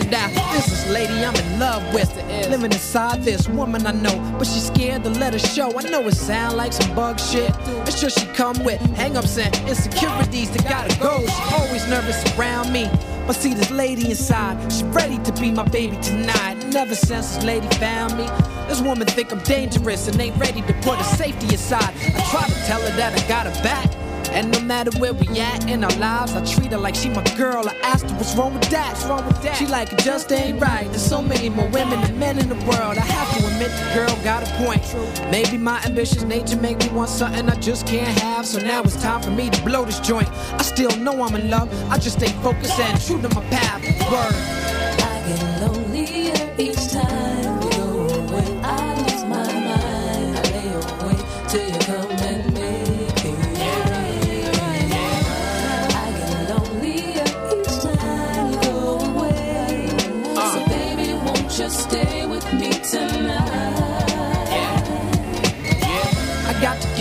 it 0.00 0.14
out. 0.14 0.30
This 0.52 0.68
is 0.70 0.92
lady 0.92 1.24
I'm 1.24 1.34
in 1.34 1.58
love 1.58 1.82
with. 1.92 2.14
Living 2.48 2.70
inside 2.70 3.24
this 3.24 3.48
woman 3.48 3.84
I 3.84 3.90
know, 3.90 4.16
but 4.38 4.46
she's 4.46 4.68
scared 4.68 5.02
to 5.02 5.10
let 5.10 5.32
her 5.32 5.40
show. 5.40 5.76
I 5.76 5.82
know 5.90 6.06
it 6.06 6.14
sound 6.14 6.56
like 6.56 6.72
some 6.72 6.94
bug 6.94 7.18
shit. 7.18 7.50
It's 7.88 8.00
just 8.00 8.20
she 8.20 8.26
come 8.26 8.62
with 8.62 8.80
hangups 8.94 9.42
and 9.44 9.52
insecurities 9.68 10.52
that 10.52 10.68
gotta 10.68 10.96
go. 11.00 11.26
She 11.26 11.54
always 11.54 11.84
nervous 11.88 12.22
around 12.38 12.72
me. 12.72 12.88
But 13.26 13.32
see 13.32 13.54
this 13.54 13.72
lady 13.72 14.10
inside, 14.10 14.62
she's 14.70 14.84
ready 14.84 15.18
to 15.18 15.32
be 15.32 15.50
my 15.50 15.64
baby 15.64 15.96
tonight. 15.96 16.62
And 16.62 16.76
ever 16.76 16.94
since 16.94 17.34
this 17.34 17.44
lady 17.44 17.66
found 17.78 18.16
me, 18.16 18.28
this 18.68 18.80
woman 18.80 19.08
think 19.08 19.32
I'm 19.32 19.40
dangerous 19.40 20.06
and 20.06 20.20
ain't 20.20 20.36
ready 20.36 20.62
to 20.62 20.72
put 20.74 20.96
her 20.96 21.16
safety 21.16 21.56
aside. 21.56 21.92
I 22.04 22.24
try 22.30 22.46
to 22.46 22.66
tell 22.66 22.80
her 22.80 22.96
that 22.98 23.18
I 23.18 23.28
got 23.28 23.46
her 23.46 23.62
back. 23.64 24.01
And 24.32 24.50
no 24.50 24.60
matter 24.60 24.90
where 24.98 25.12
we 25.12 25.26
at 25.38 25.68
in 25.68 25.84
our 25.84 25.96
lives, 25.96 26.32
I 26.34 26.44
treat 26.44 26.72
her 26.72 26.78
like 26.78 26.94
she 26.94 27.10
my 27.10 27.22
girl. 27.36 27.68
I 27.68 27.74
asked 27.82 28.08
her 28.10 28.16
what's 28.16 28.34
wrong 28.34 28.54
with 28.54 28.68
that. 28.70 28.92
What's 28.92 29.04
wrong 29.04 29.26
with 29.26 29.42
that? 29.42 29.56
She 29.56 29.66
like 29.66 29.92
it 29.92 29.98
just 29.98 30.32
ain't 30.32 30.60
right. 30.60 30.88
There's 30.88 31.04
so 31.04 31.20
many 31.20 31.48
more 31.50 31.68
women 31.68 32.00
than 32.00 32.18
men 32.18 32.38
in 32.38 32.48
the 32.48 32.54
world. 32.66 32.96
I 32.96 33.04
have 33.04 33.30
to 33.38 33.46
admit 33.46 33.70
the 33.70 33.94
girl 33.94 34.24
got 34.24 34.42
a 34.42 34.50
point. 34.64 34.82
Maybe 35.30 35.58
my 35.58 35.82
ambitious 35.84 36.22
nature 36.22 36.56
make 36.56 36.78
me 36.78 36.88
want 36.88 37.10
something 37.10 37.48
I 37.48 37.56
just 37.56 37.86
can't 37.86 38.18
have. 38.20 38.46
So 38.46 38.58
now 38.58 38.82
it's 38.82 39.00
time 39.02 39.20
for 39.22 39.30
me 39.30 39.50
to 39.50 39.62
blow 39.62 39.84
this 39.84 40.00
joint. 40.00 40.28
I 40.54 40.62
still 40.62 40.94
know 40.96 41.22
I'm 41.22 41.34
in 41.34 41.50
love. 41.50 41.68
I 41.90 41.98
just 41.98 42.18
stay 42.18 42.32
focused 42.42 42.78
and 42.80 43.00
true 43.00 43.20
to 43.20 43.28
my 43.34 43.44
path. 43.50 43.82
Word. 44.10 44.34
I 45.04 45.28
get 45.28 45.60
lonelier 45.60 46.21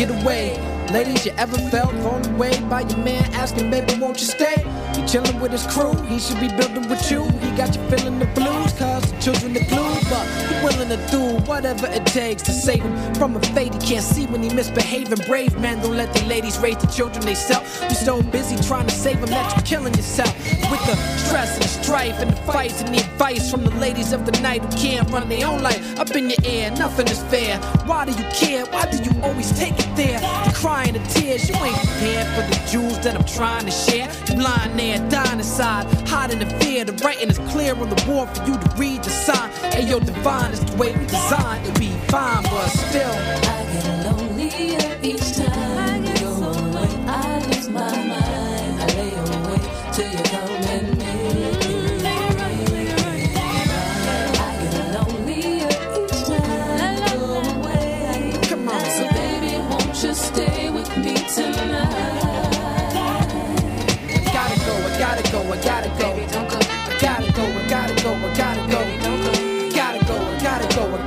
get 0.05 0.23
away. 0.23 0.57
Ladies, 0.91 1.25
you 1.25 1.31
ever 1.37 1.57
felt 1.69 1.91
thrown 2.01 2.25
away 2.33 2.59
by 2.61 2.81
your 2.81 2.97
man 2.97 3.23
asking, 3.35 3.69
baby, 3.69 3.93
won't 3.99 4.19
you 4.19 4.25
stay? 4.25 4.55
He 4.95 5.01
chillin' 5.03 5.39
with 5.39 5.51
his 5.51 5.67
crew, 5.67 5.93
he 6.03 6.17
should 6.17 6.39
be 6.39 6.47
building 6.47 6.89
with 6.89 7.11
you. 7.11 7.23
He 7.39 7.51
got 7.55 7.75
you 7.75 7.81
feeling 7.89 8.17
the 8.17 8.25
blues, 8.37 8.73
children 9.21 9.53
to 9.53 9.63
glue, 9.65 9.93
but 10.09 10.25
he 10.49 10.55
willing 10.65 10.89
to 10.89 10.97
do 11.11 11.21
whatever 11.45 11.87
it 11.87 12.05
takes 12.07 12.41
to 12.43 12.51
save 12.51 12.81
him 12.81 13.15
from 13.15 13.35
a 13.35 13.39
fate 13.53 13.73
he 13.75 13.79
can't 13.93 14.03
see 14.03 14.25
when 14.25 14.41
he 14.41 14.49
misbehaving. 14.53 15.19
Brave 15.27 15.57
men 15.59 15.79
don't 15.81 15.95
let 15.95 16.11
the 16.13 16.25
ladies 16.25 16.57
raise 16.57 16.77
the 16.77 16.87
children 16.87 17.23
they 17.23 17.35
sell. 17.35 17.61
You 17.83 17.95
so 17.95 18.23
busy 18.23 18.55
trying 18.67 18.87
to 18.87 18.93
save 18.93 19.21
them 19.21 19.29
that 19.29 19.55
you're 19.55 19.65
killing 19.65 19.93
yourself 19.93 20.35
with 20.71 20.83
the 20.87 20.95
stress 21.17 21.53
and 21.53 21.63
the 21.63 21.67
strife 21.67 22.19
and 22.19 22.31
the 22.31 22.35
fights 22.51 22.81
and 22.81 22.93
the 22.95 22.99
advice 22.99 23.51
from 23.51 23.63
the 23.63 23.75
ladies 23.75 24.11
of 24.11 24.25
the 24.25 24.31
night 24.41 24.63
who 24.63 24.77
can't 24.77 25.09
run 25.11 25.29
their 25.29 25.45
own 25.45 25.61
life. 25.61 25.99
Up 25.99 26.09
in 26.15 26.29
your 26.29 26.39
ear, 26.43 26.71
nothing 26.71 27.07
is 27.07 27.21
fair. 27.23 27.59
Why 27.85 28.05
do 28.05 28.11
you 28.11 28.27
care? 28.33 28.65
Why 28.65 28.89
do 28.89 28.97
you 28.97 29.11
always 29.21 29.51
take 29.57 29.77
it 29.77 29.95
there? 29.95 30.19
The 30.19 30.53
crying, 30.55 30.93
the 30.93 30.99
tears, 31.13 31.47
you 31.47 31.55
ain't 31.55 31.77
prepared 31.77 32.27
for 32.35 32.43
the 32.49 32.69
jewels 32.71 32.99
that 33.01 33.15
I'm 33.15 33.25
trying 33.25 33.65
to 33.65 33.71
share. 33.71 34.11
You 34.27 34.41
lying 34.41 34.75
there, 34.77 34.97
dying 35.09 35.39
inside, 35.39 35.85
hiding 36.07 36.39
the 36.39 36.47
fear. 36.59 36.85
The 36.85 36.93
writing 37.03 37.29
is 37.29 37.37
clear 37.51 37.75
on 37.75 37.89
the 37.89 38.03
wall 38.07 38.25
for 38.25 38.43
you 38.47 38.57
to 38.57 38.75
read 38.77 39.03
the 39.03 39.10
sign. 39.11 39.51
And 39.75 39.87
your 39.87 39.99
divine 39.99 40.51
is 40.51 40.63
the 40.63 40.75
way 40.77 40.95
we 40.95 41.05
designed 41.05 41.65
to 41.65 41.79
be 41.79 41.89
fine, 42.07 42.43
but 42.43 42.67
still. 42.69 43.11
I 43.11 43.63
get 43.73 44.05
lonelier 44.05 44.99
each 45.03 45.35
time 45.35 46.05
you 46.05 46.13
go 46.13 46.51
away. 46.51 46.89
I 47.07 47.45
lose 47.47 47.69
my 47.69 48.07
mind. 48.07 48.20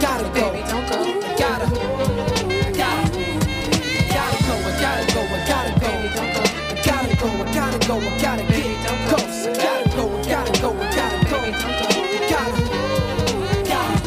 Gotta 0.01 0.29
go, 0.41 0.51
I 0.51 0.61
gotta 0.61 0.87
go. 0.91 1.03
I 1.25 1.37
gotta, 1.39 1.67
I 2.55 2.73
gotta, 2.73 3.11
gotta 4.13 4.39
go, 4.45 4.55
I 4.55 4.73
gotta 4.81 5.15
go, 5.15 5.21
I 5.21 5.45
gotta 5.47 5.73
go. 5.81 5.91
I 5.91 6.83
gotta 6.85 7.17
go, 7.17 7.29
I 7.29 7.55
gotta 7.55 7.79
go, 7.89 7.97
I 7.99 8.21
gotta 8.21 8.45
get 8.45 9.09
close. 9.09 9.47
I 9.47 9.49
gotta 9.55 9.97
go, 9.97 10.05
I 10.09 10.23
gotta 10.25 10.61
go, 10.61 10.71
I 10.71 10.91
gotta 10.95 11.19
go. 11.31 11.39
Gotta, 12.31 12.61
gotta. 13.69 14.01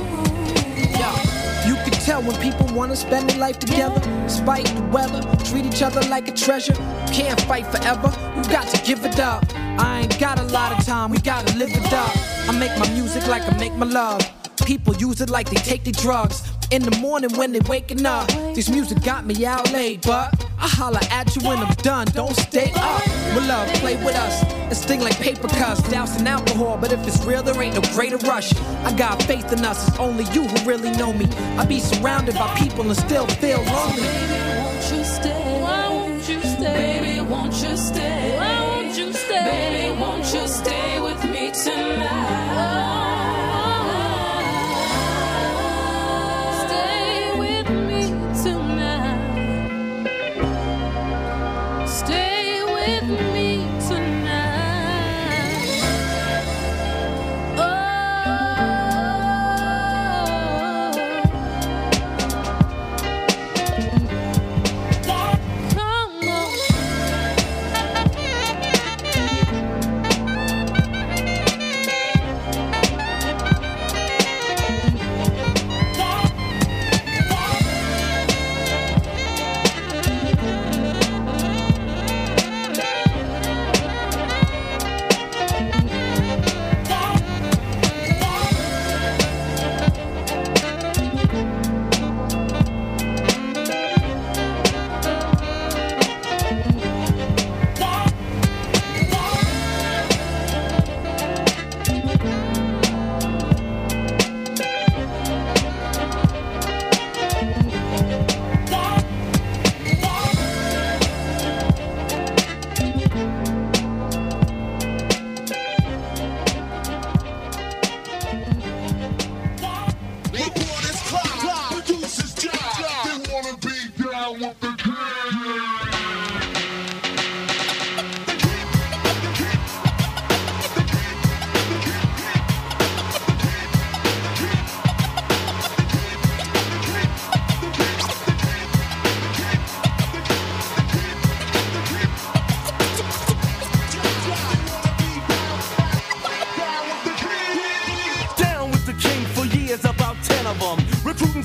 Yeah. 0.98 1.68
You 1.68 1.76
can 1.76 1.94
tell 1.94 2.22
when 2.22 2.36
people 2.42 2.68
wanna 2.76 2.96
spend 2.96 3.30
their 3.30 3.40
life 3.40 3.60
together, 3.60 4.00
despite 4.24 4.66
the 4.66 4.84
weather. 4.92 5.22
Treat 5.46 5.66
each 5.66 5.82
other 5.82 6.02
like 6.10 6.28
a 6.28 6.32
treasure. 6.34 6.74
Can't 7.12 7.40
fight 7.42 7.66
forever. 7.68 8.12
You 8.36 8.44
got 8.52 8.68
to 8.68 8.82
give 8.86 9.06
it 9.06 9.20
up. 9.20 9.46
I 9.56 10.02
ain't 10.02 10.20
got 10.20 10.40
a 10.40 10.44
lot 10.44 10.78
of 10.78 10.86
time. 10.86 11.12
We 11.12 11.20
gotta 11.20 11.56
live 11.58 11.70
it 11.72 11.94
up. 11.94 12.12
I 12.50 12.52
make 12.58 12.78
my 12.80 12.90
music 12.94 13.28
like 13.28 13.44
I 13.52 13.58
make 13.58 13.74
my 13.74 13.86
love. 13.86 14.37
People 14.66 14.96
use 14.96 15.22
it 15.22 15.30
like 15.30 15.50
they 15.50 15.56
take 15.58 15.84
their 15.84 15.94
drugs. 15.94 16.44
In 16.72 16.82
the 16.84 16.96
morning 16.98 17.34
when 17.38 17.54
they 17.54 17.62
waking 17.62 18.06
up, 18.06 18.28
this 18.54 18.70
music 18.70 19.02
got 19.02 19.26
me 19.26 19.46
out 19.46 19.72
late, 19.72 20.02
but 20.06 20.34
I 20.60 20.68
holla 20.68 21.00
at 21.12 21.34
you 21.36 21.48
when 21.48 21.60
I'm 21.60 21.74
done. 21.76 22.08
Don't 22.08 22.36
stay 22.36 22.72
up. 22.76 23.02
With 23.34 23.48
love, 23.48 23.68
play 23.76 23.96
with 24.04 24.16
us. 24.16 24.44
It's 24.70 24.82
sting 24.82 25.00
like 25.00 25.18
paper 25.18 25.48
cuts, 25.48 25.82
doused 25.90 26.20
in 26.20 26.28
alcohol. 26.28 26.78
But 26.80 26.92
if 26.92 27.08
it's 27.08 27.24
real, 27.24 27.42
there 27.42 27.62
ain't 27.62 27.76
no 27.76 27.82
greater 27.94 28.18
rush. 28.18 28.54
I 28.84 28.92
got 28.98 29.22
faith 29.24 29.52
in 29.54 29.64
us. 29.64 29.88
It's 29.88 29.98
only 30.00 30.26
you 30.34 30.44
who 30.44 30.68
really 30.70 30.92
know 30.92 31.14
me. 31.14 31.26
I 31.58 31.66
be 31.66 31.80
surrounded 31.80 32.36
by 32.36 32.54
people 32.56 32.82
and 32.86 32.98
still 32.98 33.28
feel 33.28 33.62
lonely. 33.64 34.02
Baby, 34.02 34.60
Won't 34.60 34.92
you 34.92 35.04
stay? 35.06 35.62
Why 35.62 35.88
won't 35.90 36.30
you 36.30 36.42
stay? 36.42 37.00
Baby, 37.00 37.22
won't 37.22 37.54
you 37.64 37.78
stay? 37.78 38.36
Why 38.38 38.62
won't 38.68 38.98
you 38.98 39.14
stay? 39.14 39.46
Baby, 39.46 40.02
won't 40.02 40.34
you 40.34 40.48
stay 40.48 41.00
with 41.00 41.24
me 41.24 41.52
tonight? 41.52 42.37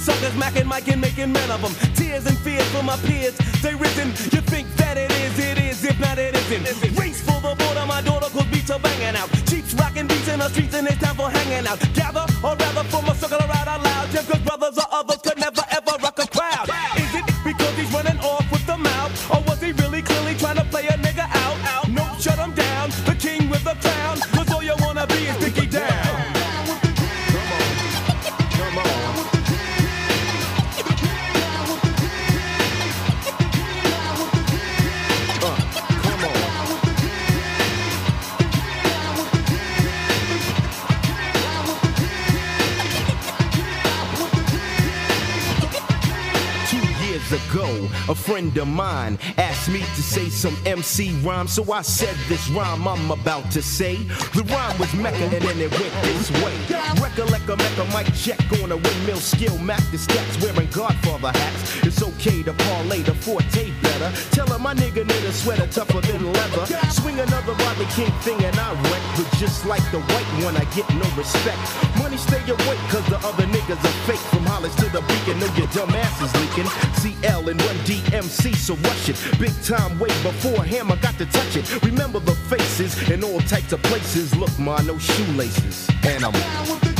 Suckers, 0.03 0.35
macking, 0.35 0.67
Mike, 0.67 0.89
and 0.89 1.01
making 1.01 1.33
men 1.33 1.51
of 1.51 1.63
them. 1.63 1.75
Tears 1.95 2.27
and 2.27 2.37
fears 2.39 2.69
for 2.75 2.83
my 2.83 2.97
peers, 3.07 3.37
they 3.63 3.75
risen. 3.75 4.09
You 4.35 4.43
think 4.53 4.67
that 4.77 4.99
it 4.99 5.13
is, 5.23 5.39
it 5.39 5.59
is, 5.59 5.85
if 5.85 5.99
not, 6.01 6.19
it 6.19 6.35
isn't. 6.35 6.99
Race 6.99 7.21
for 7.23 7.39
the 7.41 7.55
border, 7.55 7.87
my 7.87 8.03
daughter 8.03 8.29
could 8.35 8.51
beats 8.51 8.71
are 8.71 8.81
banging 8.81 9.17
out. 9.17 9.31
Cheats 9.47 9.75
rocking 9.75 10.07
beats 10.09 10.29
in 10.29 10.41
the 10.41 10.49
streets, 10.49 10.75
and 10.75 10.89
it's 10.89 11.01
time 11.01 11.15
for 11.15 11.31
hanging 11.31 11.67
out. 11.67 11.79
Gather, 11.95 12.27
or 12.43 12.57
rather, 12.57 12.85
form 12.91 13.07
a 13.07 13.15
circle 13.15 13.39
around 13.39 13.69
out 13.69 13.83
loud. 13.83 14.11
Just 14.11 14.29
cause 14.29 14.43
brothers 14.43 14.77
or 14.79 14.89
others 14.91 15.21
could 15.23 15.39
never 15.39 15.63
ever 15.71 15.95
rock 16.03 16.12
a 48.13 48.15
friend 48.15 48.55
of 48.59 48.69
mine 48.69 49.19
asked 49.39 49.71
me 49.71 49.81
to 49.81 50.03
say 50.03 50.29
some 50.29 50.55
MC 50.67 51.13
rhyme, 51.25 51.49
so 51.49 51.73
I 51.73 51.81
said 51.81 52.15
this 52.29 52.47
rhyme 52.51 52.87
I'm 52.87 53.11
about 53.11 53.51
to 53.53 53.63
say. 53.63 53.97
The 54.37 54.45
rhyme 54.53 54.79
was 54.79 54.93
Mecca 54.93 55.25
and 55.25 55.33
then 55.33 55.59
it 55.59 55.71
went 55.81 55.95
this 56.05 56.31
way. 56.45 56.55
Recollect 57.01 57.49
a 57.49 57.57
Mecca 57.57 57.85
mic 57.95 58.13
check 58.15 58.41
on 58.63 58.71
a 58.71 58.77
windmill 58.77 59.17
skill, 59.17 59.57
Mac 59.59 59.81
the 59.91 59.97
steps 59.97 60.35
wearing 60.43 60.69
Godfather 60.71 61.33
hats. 61.39 61.87
It's 61.87 62.03
okay 62.03 62.43
to 62.43 62.53
parlay 62.53 63.01
the 63.01 63.15
forte 63.15 63.73
better. 63.81 64.13
Tell 64.33 64.47
her 64.49 64.59
my 64.59 64.75
nigga 64.75 65.07
need 65.09 65.25
a 65.25 65.33
sweater 65.33 65.67
tougher 65.69 66.03
than 66.03 66.33
leather. 66.35 66.67
Swing 66.91 67.19
another 67.19 67.55
Rodney 67.65 67.87
King 67.97 68.13
thing 68.21 68.45
and 68.45 68.57
I 68.59 68.73
wreck, 68.91 69.03
but 69.17 69.39
just 69.39 69.65
like 69.65 69.85
the 69.91 70.01
white 70.01 70.45
one, 70.45 70.57
I 70.59 70.65
get 70.77 70.87
no 70.95 71.09
respect. 71.17 71.92
Money 72.03 72.17
stay 72.17 72.43
awake, 72.51 72.83
cause 72.91 73.07
the 73.07 73.17
other 73.19 73.47
niggas 73.47 73.79
are 73.79 73.97
fake. 74.07 74.25
From 74.33 74.45
Hollis 74.45 74.75
to 74.75 74.87
the 74.87 75.03
beacon, 75.03 75.39
know 75.39 75.47
your 75.55 75.69
dumb 75.69 75.91
ass 75.91 76.21
is 76.21 76.35
leaking. 76.43 76.69
CL 76.99 77.49
and 77.49 77.63
run 77.63 77.77
DMC, 77.87 78.57
so 78.57 78.75
rush 78.75 79.09
it. 79.09 79.17
Big 79.39 79.55
time 79.63 80.01
way 80.01 80.09
before 80.25 80.65
Hammer 80.65 80.97
got 80.97 81.17
to 81.19 81.27
touch 81.27 81.55
it. 81.55 81.83
Remember 81.85 82.19
the 82.19 82.35
faces 82.51 83.09
in 83.09 83.23
all 83.23 83.39
types 83.43 83.73
of 83.73 83.81
places. 83.85 84.35
Look, 84.35 84.51
ma, 84.59 84.83
no 84.83 84.99
shoelaces. 84.99 85.89
And 86.05 86.25
I'm 86.25 86.35
You 86.35 86.92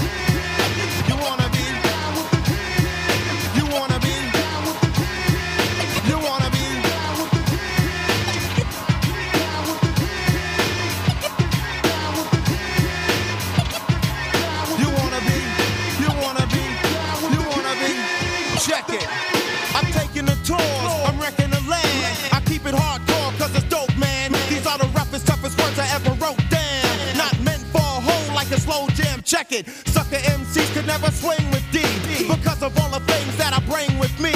it. 29.53 29.69
Sucker 29.89 30.17
MCs 30.17 30.73
could 30.75 30.87
never 30.87 31.11
swing 31.11 31.45
with 31.51 31.65
D 31.71 31.85
because 32.29 32.63
of 32.63 32.77
all 32.81 32.91
the 32.91 33.01
things 33.13 33.37
that 33.37 33.53
I 33.53 33.61
bring 33.69 33.99
with 33.99 34.15
me. 34.21 34.33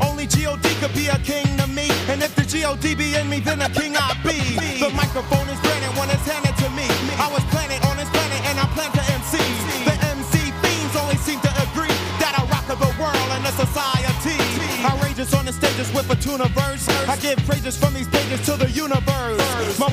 Only 0.00 0.26
God 0.26 0.62
could 0.80 0.94
be 0.94 1.06
a 1.08 1.18
king 1.18 1.46
to 1.58 1.66
me, 1.66 1.88
and 2.08 2.22
if 2.22 2.34
the 2.34 2.44
God 2.46 2.80
be 2.82 3.14
in 3.14 3.28
me, 3.28 3.40
then 3.40 3.60
a 3.62 3.70
king 3.70 3.96
I 3.96 4.14
be. 4.22 4.38
The 4.78 4.90
microphone 4.90 5.48
is 5.48 5.58
granted 5.60 5.92
when 5.98 6.10
it's 6.10 6.26
handed 6.26 6.56
to 6.62 6.68
me. 6.74 6.86
I 7.18 7.28
was 7.30 7.44
planted 7.54 7.84
on 7.86 7.96
this 7.96 8.08
planet, 8.10 8.40
and 8.48 8.58
I 8.58 8.66
plan 8.74 8.90
to 8.92 9.02
MC. 9.14 9.38
The 9.86 9.96
MC 10.14 10.50
fiends 10.62 10.94
only 10.96 11.18
seem 11.26 11.40
to 11.40 11.52
agree 11.66 11.94
that 12.18 12.34
I 12.38 12.42
rock 12.50 12.66
the 12.66 12.92
world 12.98 13.28
and 13.36 13.44
the 13.44 13.54
society. 13.54 14.38
Outrageous 14.82 15.34
on 15.34 15.44
the 15.46 15.52
stages 15.52 15.92
with 15.92 16.08
a 16.10 16.16
tune 16.16 16.40
of 16.40 16.50
verse. 16.50 16.88
I 17.08 17.16
give 17.16 17.38
praises 17.46 17.76
from 17.76 17.94
these 17.94 18.06
stages 18.06 18.40
to 18.46 18.56
the 18.56 18.70
universe. 18.70 19.78
My 19.78 19.90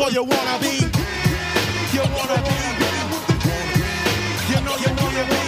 like 0.00 0.14
you 0.14 0.22
wanna 0.22 0.58
be. 0.60 0.76
You 1.92 2.02
wanna 2.16 2.38
be. 2.46 2.56
You 4.50 4.58
know 4.64 4.76
you 4.84 4.90
wanna 5.00 5.24
be. 5.28 5.42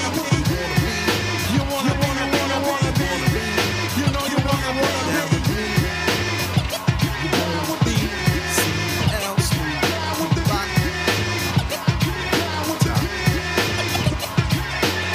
You 1.55 1.62
wanna, 1.72 1.94
wanna, 2.03 2.59
wanna 2.68 2.92
be. 3.00 3.11
You 3.98 4.07
know 4.12 4.24
you 4.32 4.38
wanna, 4.48 4.72
wanna 4.82 5.24
be. 5.32 5.62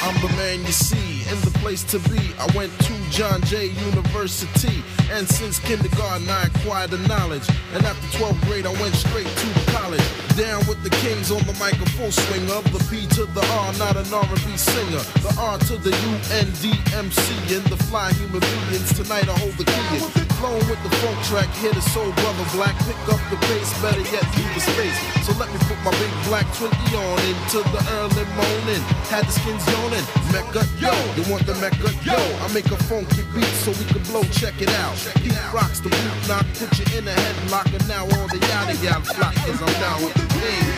I'm 0.03 0.17
the 0.21 0.33
man 0.35 0.59
you 0.65 0.71
see 0.71 1.29
in 1.29 1.39
the 1.41 1.51
place 1.59 1.83
to 1.83 1.99
be. 2.09 2.33
I 2.39 2.47
went 2.55 2.71
to 2.79 2.93
John 3.11 3.41
Jay 3.41 3.67
University, 3.67 4.83
and 5.11 5.27
since 5.29 5.59
kindergarten 5.59 6.27
I 6.27 6.49
acquired 6.67 6.91
the 6.91 6.97
knowledge. 7.07 7.47
And 7.73 7.85
after 7.85 8.17
12th 8.17 8.41
grade, 8.45 8.65
I 8.65 8.73
went 8.81 8.93
straight 8.93 9.27
to 9.27 9.71
college. 9.71 10.03
Down 10.35 10.59
with 10.67 10.83
the 10.83 10.89
kings 10.89 11.31
on 11.31 11.39
the 11.47 11.53
mic, 11.53 11.73
a 11.73 11.89
full 11.91 12.11
swing 12.11 12.43
of 12.51 12.63
the 12.73 12.79
P 12.89 13.07
to 13.15 13.25
the 13.25 13.41
R, 13.41 13.73
not 13.73 13.95
an 13.95 14.13
R&B 14.13 14.57
singer. 14.57 15.03
The 15.23 15.35
R 15.39 15.57
to 15.59 15.77
the 15.77 15.91
U 15.91 16.11
N 16.31 16.47
D 16.61 16.73
M 16.93 17.09
C 17.09 17.55
and 17.55 17.65
the 17.67 17.77
fly 17.85 18.11
human 18.13 18.41
beings. 18.41 18.93
Tonight 18.93 19.29
I 19.29 19.37
hold 19.39 19.53
the 19.53 19.63
key. 19.63 20.26
Flowing 20.37 20.69
with 20.69 20.81
the 20.83 20.93
funk 21.01 21.17
track, 21.25 21.49
hit 21.57 21.75
a 21.75 21.81
soul 21.81 22.11
brother 22.21 22.45
black. 22.53 22.77
Pick 22.85 22.97
up 23.09 23.17
the 23.33 23.37
pace, 23.49 23.73
better 23.81 24.05
yet 24.13 24.21
leave 24.37 24.53
the 24.53 24.61
space. 24.61 24.97
So 25.25 25.33
let 25.41 25.49
me 25.49 25.57
put 25.65 25.81
my 25.81 25.89
big 25.97 26.13
black 26.29 26.45
Twinkie 26.53 26.93
on 26.93 27.17
into 27.25 27.65
the 27.73 27.81
early 27.97 28.25
morning. 28.37 28.81
Had 29.09 29.25
the 29.25 29.33
skins 29.33 29.65
yawning. 29.65 30.05
Mecca, 30.29 30.61
yo, 30.77 30.93
you 31.17 31.25
want 31.25 31.47
the 31.47 31.55
Mecca, 31.57 31.89
yo? 32.05 32.21
I 32.45 32.53
make 32.53 32.69
a 32.69 32.77
funky 32.85 33.25
beat 33.33 33.49
so 33.65 33.71
we 33.81 33.85
can 33.89 34.03
blow. 34.03 34.21
Check 34.29 34.61
it 34.61 34.69
out. 34.85 34.93
He 35.25 35.33
rocks 35.49 35.79
the 35.79 35.89
boot 35.89 36.21
knock, 36.29 36.45
put 36.53 36.69
you 36.77 36.85
in 36.97 37.07
a 37.07 37.15
headlock, 37.17 37.73
and 37.73 37.87
now 37.87 38.05
all 38.05 38.27
the 38.29 38.37
yada 38.37 38.77
yada 38.85 39.05
flock, 39.05 39.33
cause 39.41 39.57
I'm 39.57 39.73
down 39.81 40.05
with 40.05 40.13
the 40.13 40.27
things. 40.37 40.76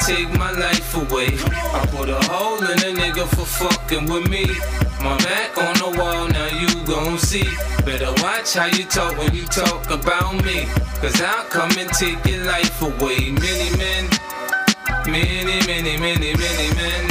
Take 0.00 0.30
my 0.38 0.50
life 0.52 0.96
away. 0.96 1.28
I 1.76 1.86
put 1.90 2.08
a 2.08 2.20
hole 2.30 2.58
in 2.58 2.78
a 2.88 2.92
nigga 3.00 3.26
for 3.28 3.46
fucking 3.46 4.06
with 4.06 4.28
me. 4.28 4.46
My 5.02 5.16
back 5.18 5.56
on 5.56 5.74
the 5.82 5.98
wall, 5.98 6.28
now 6.28 6.48
you 6.60 6.68
gon' 6.84 7.18
see. 7.18 7.48
Better 7.84 8.12
watch 8.22 8.54
how 8.54 8.66
you 8.66 8.84
talk 8.84 9.16
when 9.18 9.34
you 9.34 9.44
talk 9.46 9.90
about 9.90 10.44
me. 10.44 10.66
Cause 11.00 11.20
I'll 11.20 11.44
come 11.48 11.72
and 11.78 11.90
take 11.90 12.24
your 12.26 12.44
life 12.44 12.82
away. 12.82 13.30
Many 13.30 13.70
men, 13.76 14.04
many, 15.06 15.58
many, 15.66 15.96
many, 15.96 16.30
many 16.36 16.68
men. 16.74 17.04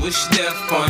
Wish 0.00 0.26
death 0.28 0.72
on 0.72 0.83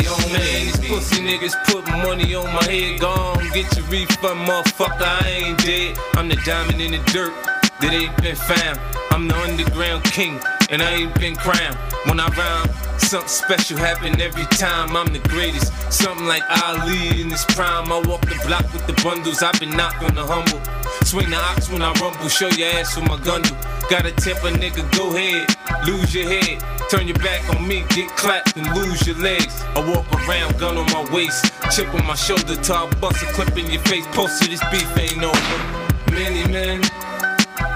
Mercy 0.00 0.08
on 0.08 0.32
me. 0.32 0.40
These 0.40 0.88
pussy 0.88 1.22
niggas 1.22 1.64
put 1.66 1.86
money 1.88 2.34
on 2.34 2.46
my 2.54 2.64
head. 2.64 3.00
Gone, 3.00 3.38
get 3.52 3.74
your 3.76 3.86
refund, 3.86 4.48
motherfucker. 4.48 5.22
I 5.22 5.28
ain't 5.28 5.58
dead. 5.58 5.98
I'm 6.14 6.28
the 6.28 6.36
diamond 6.44 6.80
in 6.80 6.92
the 6.92 6.98
dirt 7.12 7.32
that 7.80 7.92
ain't 7.92 8.16
been 8.22 8.36
found. 8.36 8.78
I'm 9.10 9.28
the 9.28 9.36
underground 9.36 10.04
king, 10.04 10.40
and 10.70 10.82
I 10.82 10.90
ain't 10.92 11.14
been 11.18 11.36
crowned. 11.36 11.76
When 12.06 12.20
I 12.20 12.28
rhyme, 12.28 12.98
something 12.98 13.28
special 13.28 13.76
happen 13.76 14.20
every 14.20 14.46
time. 14.56 14.96
I'm 14.96 15.12
the 15.12 15.18
greatest. 15.28 15.72
Something 15.92 16.26
like 16.26 16.42
Ali 16.64 17.20
in 17.20 17.30
his 17.30 17.44
prime. 17.46 17.92
I 17.92 18.00
walk 18.00 18.22
the 18.22 18.40
block 18.46 18.72
with 18.72 18.86
the 18.86 18.94
bundles. 19.02 19.42
I've 19.42 19.58
been 19.60 19.70
knocked 19.70 20.02
on 20.02 20.14
the 20.14 20.24
humble. 20.24 20.60
Swing 21.04 21.30
the 21.30 21.36
ox 21.36 21.68
when 21.70 21.82
I 21.82 21.92
rumble. 22.00 22.28
Show 22.28 22.48
your 22.48 22.68
ass 22.68 22.96
with 22.96 23.08
my 23.08 23.18
gun. 23.24 23.42
Gotta 23.90 24.12
tip 24.12 24.36
a 24.44 24.50
nigga, 24.52 24.86
go 24.96 25.16
ahead, 25.16 25.48
lose 25.84 26.14
your 26.14 26.28
head. 26.28 26.62
Turn 26.90 27.06
your 27.06 27.16
back 27.18 27.48
on 27.54 27.68
me, 27.68 27.84
get 27.90 28.08
clapped 28.16 28.56
and 28.56 28.66
lose 28.74 29.06
your 29.06 29.14
legs. 29.18 29.62
I 29.76 29.94
walk 29.94 30.10
around, 30.12 30.58
gun 30.58 30.76
on 30.76 30.86
my 30.86 31.08
waist, 31.14 31.52
chip 31.70 31.94
on 31.94 32.04
my 32.04 32.16
shoulder, 32.16 32.56
I 32.58 32.92
bust 33.00 33.22
a 33.22 33.26
clip 33.26 33.56
in 33.56 33.70
your 33.70 33.80
face. 33.82 34.04
Post 34.08 34.42
to 34.42 34.48
this 34.50 34.60
beef 34.72 34.98
ain't 34.98 35.22
over. 35.22 36.10
Many 36.10 36.50
men, 36.50 36.80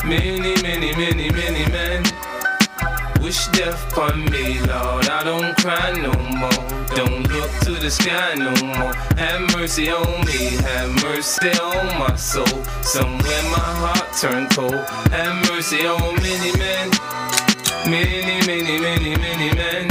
many, 0.05 0.61
many, 0.62 0.97
many, 0.97 1.31
many 1.31 1.71
men. 1.71 2.03
Wish 3.23 3.47
death 3.53 3.93
upon 3.93 4.25
me, 4.33 4.59
Lord. 4.62 5.09
I 5.09 5.23
don't 5.23 5.57
cry 5.59 5.93
no 5.93 6.12
more. 6.35 6.75
Don't 6.97 7.29
look 7.31 7.51
to 7.62 7.73
the 7.81 7.91
sky 7.91 8.35
no 8.35 8.51
more. 8.67 8.95
Have 9.17 9.43
mercy 9.57 9.91
on 9.91 10.27
me, 10.27 10.57
have 10.67 10.91
mercy 11.05 11.51
on 11.61 11.99
my 12.01 12.17
soul. 12.17 12.65
Somewhere 12.83 13.43
my 13.45 13.71
heart 13.79 14.12
turned 14.21 14.51
cold. 14.51 14.75
Have 15.15 15.37
mercy 15.51 15.87
on 15.87 16.17
many 16.17 16.51
men, 16.59 16.91
many, 17.89 18.47
many, 18.47 18.78
many, 18.78 19.16
many 19.16 19.55
men. 19.55 19.91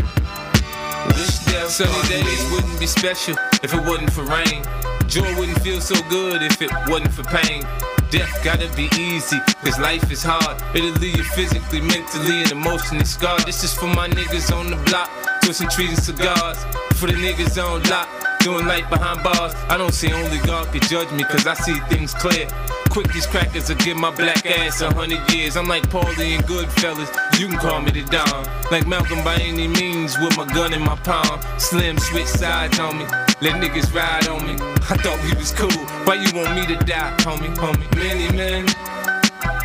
Sunny 1.67 2.07
days 2.07 2.51
wouldn't 2.51 2.79
be 2.79 2.85
special 2.85 3.35
if 3.63 3.73
it 3.73 3.81
wasn't 3.81 4.11
for 4.11 4.23
rain. 4.23 4.63
Joy 5.07 5.27
wouldn't 5.39 5.59
feel 5.61 5.81
so 5.81 5.95
good 6.09 6.43
if 6.43 6.61
it 6.61 6.71
wasn't 6.87 7.11
for 7.11 7.23
pain. 7.23 7.63
Death 8.11 8.43
gotta 8.43 8.69
be 8.75 8.89
easy, 8.99 9.39
cause 9.63 9.79
life 9.79 10.11
is 10.11 10.21
hard. 10.23 10.61
It'll 10.75 10.91
leave 11.01 11.17
you 11.17 11.23
physically, 11.23 11.81
mentally, 11.81 12.43
and 12.43 12.51
emotionally 12.51 13.05
scarred. 13.05 13.41
This 13.45 13.63
is 13.63 13.73
for 13.73 13.87
my 13.87 14.07
niggas 14.07 14.55
on 14.55 14.69
the 14.69 14.75
block, 14.85 15.09
twisting 15.41 15.69
trees 15.69 15.89
and 15.89 16.03
cigars. 16.03 16.63
For 16.93 17.07
the 17.07 17.13
niggas 17.13 17.57
on 17.57 17.81
lock, 17.89 18.07
doing 18.43 18.67
life 18.67 18.87
behind 18.89 19.23
bars. 19.23 19.55
I 19.69 19.77
don't 19.77 19.93
see 19.93 20.11
only 20.11 20.37
God 20.39 20.67
can 20.71 20.81
judge 20.81 21.09
me, 21.11 21.23
cause 21.23 21.47
I 21.47 21.53
see 21.53 21.79
things 21.89 22.13
clear. 22.13 22.47
Quick, 22.89 23.11
these 23.13 23.25
crackers 23.25 23.69
will 23.69 23.77
give 23.77 23.97
my 23.97 24.11
black 24.11 24.45
ass 24.45 24.81
a 24.81 24.93
hundred 24.93 25.23
years. 25.31 25.55
I'm 25.55 25.67
like 25.67 25.83
Paulie 25.89 26.35
and 26.35 26.43
Goodfellas, 26.43 27.09
you 27.39 27.47
can 27.47 27.57
call 27.57 27.81
me 27.81 27.91
the 27.91 28.03
Don. 28.03 28.45
Like 28.69 28.85
Malcolm 28.85 29.23
by 29.23 29.35
any 29.35 29.67
means, 29.67 30.19
with 30.19 30.37
my 30.37 30.45
gun 30.53 30.73
in 30.73 30.81
my 30.81 30.95
palm. 30.97 31.39
Slim 31.57 31.97
switch 31.97 32.27
sides 32.27 32.77
on 32.79 32.99
me, 32.99 33.05
let 33.41 33.55
niggas 33.63 33.93
ride 33.93 34.27
on 34.27 34.45
me. 34.45 34.53
I 34.89 34.97
thought 34.99 35.19
we 35.23 35.33
was 35.37 35.51
cool, 35.53 35.71
why 36.05 36.15
you 36.15 36.29
want 36.35 36.53
me 36.55 36.67
to 36.67 36.75
die, 36.85 37.15
homie, 37.19 37.55
homie? 37.55 37.87
Many 37.95 38.27
men, 38.35 38.65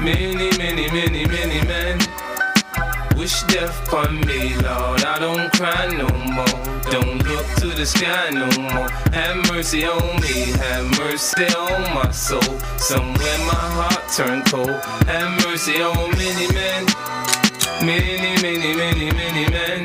many, 0.01 0.57
many, 0.57 0.89
many, 0.91 1.27
many 1.27 1.67
men. 1.67 1.99
Wish 3.17 3.43
death 3.45 3.87
upon 3.89 4.21
me, 4.21 4.55
Lord. 4.63 5.03
I 5.03 5.19
don't 5.19 5.53
cry 5.53 5.89
no 5.89 6.09
more. 6.33 6.78
Don't 6.91 7.23
look 7.29 7.45
to 7.57 7.67
the 7.69 7.85
sky 7.85 8.31
no 8.31 8.47
more. 8.57 8.89
Have 9.13 9.37
mercy 9.53 9.85
on 9.85 10.21
me, 10.23 10.53
have 10.57 10.87
mercy 10.99 11.45
on 11.55 11.83
my 11.95 12.11
soul. 12.11 12.41
Somewhere 12.79 13.39
my 13.45 13.65
heart 13.77 14.05
turned 14.11 14.47
cold. 14.47 14.71
Have 15.05 15.45
mercy 15.45 15.83
on 15.83 16.11
many 16.17 16.49
men, 16.55 16.87
many, 17.85 18.41
many, 18.41 18.75
many, 18.75 19.11
many 19.13 19.51
men. 19.51 19.83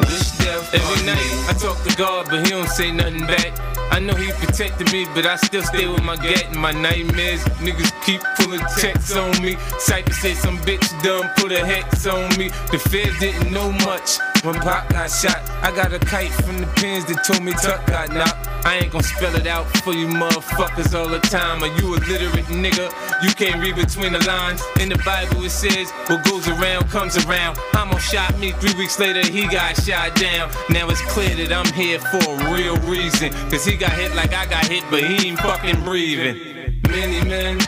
Wish 0.00 0.32
death 0.38 0.74
Every 0.74 1.06
night 1.06 1.46
I 1.48 1.54
talk 1.60 1.80
to 1.84 1.96
God, 1.96 2.26
but 2.28 2.44
He 2.44 2.50
don't 2.50 2.68
say 2.68 2.90
nothing 2.90 3.26
back. 3.28 3.52
I 3.92 4.00
know 4.00 4.14
He 4.16 4.32
protected 4.32 4.90
me, 4.90 5.06
but 5.14 5.26
I 5.26 5.36
still 5.36 5.62
stay 5.62 5.86
with 5.86 6.02
my 6.02 6.16
gat 6.16 6.46
and 6.46 6.56
my 6.56 6.72
nightmares. 6.72 7.44
Niggas 7.62 7.92
keep 8.04 8.20
pulling 8.36 8.66
checks 8.80 9.14
on 9.14 9.30
me. 9.40 9.56
Cypher 9.78 10.12
said 10.12 10.36
some 10.38 10.58
bitch 10.66 10.90
done 11.04 11.30
put 11.36 11.52
a 11.52 11.64
hex 11.64 12.04
on 12.08 12.36
me. 12.36 12.48
The 12.72 12.80
feds 12.80 13.16
didn't 13.20 13.52
know 13.52 13.70
much 13.86 14.18
when 14.44 14.54
Pop 14.56 14.88
got 14.90 15.10
shot. 15.10 15.40
I 15.62 15.72
got 15.74 15.92
a 15.92 15.98
kite 15.98 16.30
from 16.30 16.58
the 16.58 16.66
pins 16.76 17.06
that 17.06 17.24
told 17.24 17.42
me 17.42 17.52
Tuck 17.52 17.86
got 17.86 18.12
knocked. 18.12 18.46
I 18.66 18.76
ain't 18.76 18.92
gonna 18.92 19.02
spell 19.04 19.34
it 19.36 19.46
out 19.46 19.66
for 19.78 19.94
you 19.94 20.06
motherfuckers 20.06 20.94
all 20.94 21.08
the 21.08 21.20
time. 21.20 21.62
Are 21.62 21.72
you 21.80 21.94
a 21.94 21.98
literate 22.04 22.46
nigga? 22.46 22.92
You 23.22 23.30
can't 23.34 23.62
read 23.62 23.76
between 23.76 24.12
the 24.12 24.24
lines. 24.26 24.62
In 24.80 24.88
the 24.90 25.00
Bible 25.04 25.44
it 25.44 25.50
says, 25.50 25.90
what 26.08 26.24
goes 26.24 26.46
around 26.48 26.88
comes 26.90 27.16
around. 27.24 27.56
Hamo 27.72 27.98
shot 27.98 28.38
me 28.38 28.52
three 28.52 28.74
weeks 28.74 28.98
later, 28.98 29.26
he 29.26 29.48
got 29.48 29.76
shot 29.80 30.14
down. 30.16 30.50
Now 30.68 30.88
it's 30.90 31.02
clear 31.12 31.34
that 31.36 31.52
I'm 31.52 31.72
here 31.72 31.98
for 31.98 32.24
a 32.24 32.54
real 32.54 32.76
reason. 32.88 33.32
Cause 33.50 33.64
he 33.64 33.76
got 33.76 33.92
hit 33.92 34.14
like 34.14 34.34
I 34.34 34.46
got 34.46 34.66
hit, 34.66 34.84
but 34.90 35.02
he 35.02 35.28
ain't 35.28 35.38
fucking 35.40 35.82
breathing. 35.84 36.80
Many 36.88 37.26
men, 37.28 37.58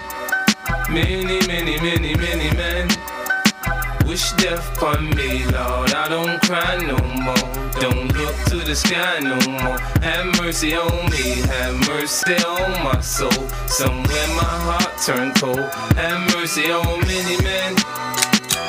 many, 0.90 1.40
many, 1.46 1.80
many, 1.80 2.14
many 2.14 2.56
men. 2.56 2.95
Wish 4.16 4.32
death 4.32 4.74
upon 4.74 5.10
me, 5.10 5.44
Lord. 5.44 5.92
I 5.92 6.08
don't 6.08 6.40
cry 6.40 6.78
no 6.78 6.96
more. 7.20 7.70
Don't 7.78 8.10
look 8.16 8.34
to 8.46 8.56
the 8.64 8.74
sky 8.74 9.18
no 9.20 9.36
more. 9.46 9.76
Have 10.00 10.40
mercy 10.40 10.74
on 10.74 11.10
me, 11.10 11.42
have 11.52 11.74
mercy 11.86 12.32
on 12.36 12.82
my 12.82 12.98
soul. 13.02 13.46
Somewhere 13.68 14.28
my 14.28 14.54
heart 14.64 14.96
turned 15.04 15.34
cold. 15.34 15.68
Have 16.00 16.34
mercy 16.34 16.70
on 16.70 16.98
many 17.00 17.36
men, 17.42 17.74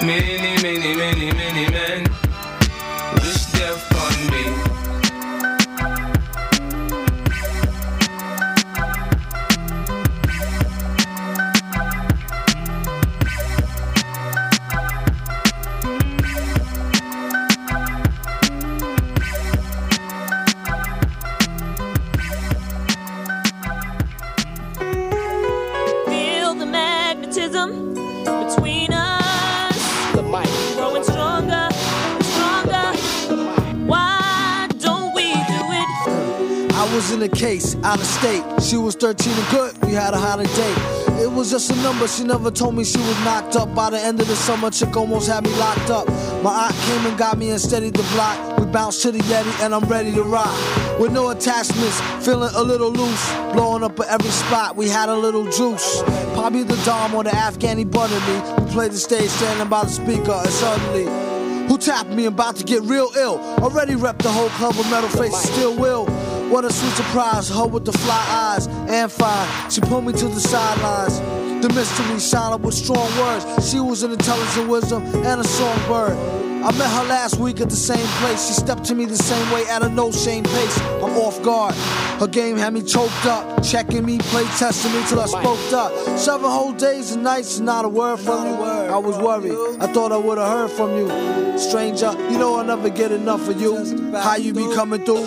many, 0.04 0.62
many, 0.62 0.94
many, 0.98 1.32
many 1.32 1.72
men. 1.72 2.27
Was 37.08 37.16
in 37.16 37.24
a 37.24 37.30
case, 37.30 37.76
out 37.84 38.00
of 38.00 38.06
state. 38.06 38.44
She 38.62 38.76
was 38.78 38.96
13 38.96 39.32
and 39.32 39.50
good, 39.50 39.86
we 39.86 39.94
had 39.94 40.14
a 40.14 40.18
holiday. 40.18 41.22
It 41.22 41.32
was 41.32 41.52
just 41.52 41.72
a 41.72 41.76
number, 41.78 42.08
she 42.08 42.24
never 42.24 42.52
told 42.52 42.76
me 42.76 42.84
she 42.84 42.98
was 42.98 43.20
knocked 43.24 43.56
up. 43.56 43.74
By 43.74 43.90
the 43.90 44.00
end 44.00 44.20
of 44.20 44.28
the 44.28 44.36
summer, 44.36 44.70
chick 44.70 44.96
almost 44.96 45.28
had 45.28 45.44
me 45.44 45.52
locked 45.56 45.90
up. 45.90 46.08
My 46.44 46.66
aunt 46.66 46.76
came 46.76 47.06
and 47.06 47.18
got 47.18 47.38
me 47.38 47.52
and 47.52 47.62
steadied 47.62 47.94
the 47.94 48.04
block. 48.14 48.60
We 48.60 48.66
bounced 48.66 49.02
to 49.04 49.12
the 49.12 49.20
Yeti 49.20 49.64
and 49.64 49.74
I'm 49.74 49.86
ready 49.86 50.12
to 50.14 50.24
rock. 50.24 50.52
With 51.00 51.12
no 51.12 51.30
attachments, 51.30 52.02
feeling 52.26 52.52
a 52.56 52.64
little 52.64 52.92
loose. 52.92 53.34
Blowing 53.54 53.84
up 53.84 54.00
at 54.00 54.08
every 54.08 54.32
spot, 54.32 54.76
we 54.76 54.90
had 54.90 55.10
a 55.10 55.16
little 55.16 55.46
juice. 55.46 56.02
Probably 56.34 56.64
the 56.64 56.78
Dom 56.84 57.16
or 57.16 57.24
the 57.24 57.32
Afghani 57.32 57.90
buttered 57.90 58.22
me. 58.28 58.66
We 58.66 58.72
played 58.72 58.92
the 58.92 58.98
stage 58.98 59.30
standing 59.30 59.70
by 59.70 59.84
the 59.84 59.92
speaker 59.92 60.32
and 60.32 60.50
suddenly. 60.50 61.06
Who 61.68 61.78
tapped 61.78 62.10
me 62.10 62.26
about 62.26 62.56
to 62.58 62.64
get 62.64 62.82
real 62.84 63.12
ill? 63.18 63.40
Already 63.60 63.96
repped 63.96 64.20
the 64.24 64.32
whole 64.32 64.50
club 64.50 64.76
with 64.78 64.90
metal 64.90 65.10
faces, 65.10 65.50
still 65.50 65.78
will. 65.78 66.08
What 66.50 66.64
a 66.64 66.72
sweet 66.72 66.94
surprise, 66.94 67.50
her 67.50 67.68
with 67.68 67.84
the 67.84 67.92
fly 67.92 68.26
eyes 68.30 68.68
and 68.68 69.12
fire. 69.12 69.70
She 69.70 69.82
pulled 69.82 70.06
me 70.06 70.14
to 70.14 70.28
the 70.30 70.40
sidelines. 70.40 71.20
The 71.62 71.74
mystery 71.74 72.20
silent 72.20 72.64
with 72.64 72.74
strong 72.74 73.10
words. 73.20 73.70
She 73.70 73.82
was 73.82 74.04
an 74.04 74.14
intelligent 74.14 74.70
wisdom 74.70 75.04
and 75.26 75.42
a 75.42 75.44
songbird. 75.44 76.18
I 76.64 76.72
met 76.72 76.90
her 76.90 77.04
last 77.04 77.38
week 77.38 77.62
at 77.62 77.70
the 77.70 77.76
same 77.76 78.06
place. 78.20 78.48
She 78.48 78.54
stepped 78.54 78.84
to 78.86 78.96
me 78.96 79.06
the 79.06 79.16
same 79.16 79.52
way 79.52 79.66
at 79.68 79.84
a 79.84 79.90
no 79.90 80.12
shame 80.12 80.44
pace. 80.44 80.80
I'm 81.02 81.16
off 81.18 81.42
guard. 81.44 81.76
Her 82.20 82.28
game 82.28 82.58
had 82.58 82.74
me 82.74 82.82
choked 82.82 83.26
up, 83.26 83.64
checking 83.64 84.06
me, 84.06 84.18
play 84.18 84.44
testing 84.58 84.92
me 84.92 85.02
till 85.08 85.20
I 85.20 85.28
spoke 85.28 85.74
up. 85.74 85.94
Seven 86.18 86.50
whole 86.50 86.74
days 86.74 87.12
and 87.12 87.24
nights, 87.24 87.60
not 87.60 87.86
a 87.86 87.90
word 87.90 88.18
from 88.18 88.48
you. 88.48 88.64
I 88.64 88.98
was 88.98 89.18
worried. 89.18 89.58
I 89.80 89.88
thought 89.94 90.12
I 90.12 90.18
would 90.18 90.38
have 90.38 90.48
heard 90.48 90.72
from 90.72 90.98
you. 90.98 91.58
Stranger, 91.58 92.12
you 92.30 92.38
know 92.38 92.56
I'll 92.56 92.66
never 92.66 92.90
get 92.90 93.12
enough 93.12 93.48
of 93.48 93.62
you. 93.62 94.12
How 94.14 94.36
you 94.36 94.54
be 94.54 94.68
coming 94.74 95.06
through? 95.06 95.26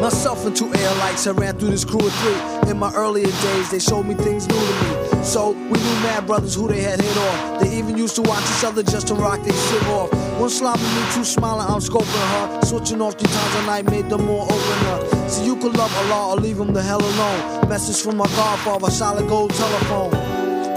Myself 0.00 0.41
and 0.44 0.56
two 0.56 0.72
air 0.74 0.94
lights, 0.96 1.26
I 1.26 1.30
ran 1.32 1.58
through 1.58 1.70
this 1.70 1.84
crew 1.84 2.00
of 2.00 2.12
three. 2.14 2.70
In 2.70 2.78
my 2.78 2.92
earlier 2.94 3.26
days, 3.26 3.70
they 3.70 3.78
showed 3.78 4.04
me 4.04 4.14
things 4.14 4.46
new 4.48 4.54
to 4.54 5.16
me. 5.16 5.24
So 5.24 5.50
we 5.50 5.78
knew 5.78 5.96
mad 6.02 6.26
brothers 6.26 6.54
who 6.54 6.68
they 6.68 6.80
had 6.80 7.00
hit 7.00 7.16
off. 7.16 7.60
They 7.60 7.76
even 7.76 7.96
used 7.96 8.16
to 8.16 8.22
watch 8.22 8.42
each 8.42 8.64
other 8.64 8.82
just 8.82 9.08
to 9.08 9.14
rock 9.14 9.42
their 9.42 9.52
shit 9.52 9.82
off. 9.88 10.12
One 10.40 10.50
slopping 10.50 10.82
me, 10.82 11.02
two 11.12 11.24
smiling, 11.24 11.66
I'm 11.68 11.80
scoping 11.80 12.06
her. 12.06 12.62
Switching 12.62 13.00
off 13.00 13.14
three 13.14 13.32
times 13.32 13.54
a 13.56 13.66
night 13.66 13.90
made 13.90 14.08
them 14.08 14.26
more 14.26 14.44
open 14.44 14.86
up. 14.86 15.30
So 15.30 15.44
you 15.44 15.56
could 15.56 15.76
love 15.76 15.94
Allah 15.96 16.34
or 16.34 16.40
leave 16.40 16.58
him 16.58 16.72
the 16.72 16.82
hell 16.82 17.02
alone. 17.02 17.68
Message 17.68 18.02
from 18.02 18.16
my 18.16 18.26
godfather, 18.26 18.90
solid 18.90 19.28
gold 19.28 19.52
telephone. 19.54 20.10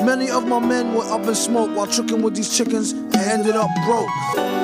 Many 0.06 0.30
of 0.30 0.48
my 0.48 0.60
men 0.60 0.94
were 0.94 1.06
up 1.06 1.26
in 1.26 1.36
smoke 1.36 1.76
while 1.76 1.88
tricking 1.88 2.22
with 2.22 2.36
these 2.36 2.56
chickens 2.56 2.92
and 2.92 3.16
ended 3.16 3.56
up 3.56 3.70
broke. 3.86 4.55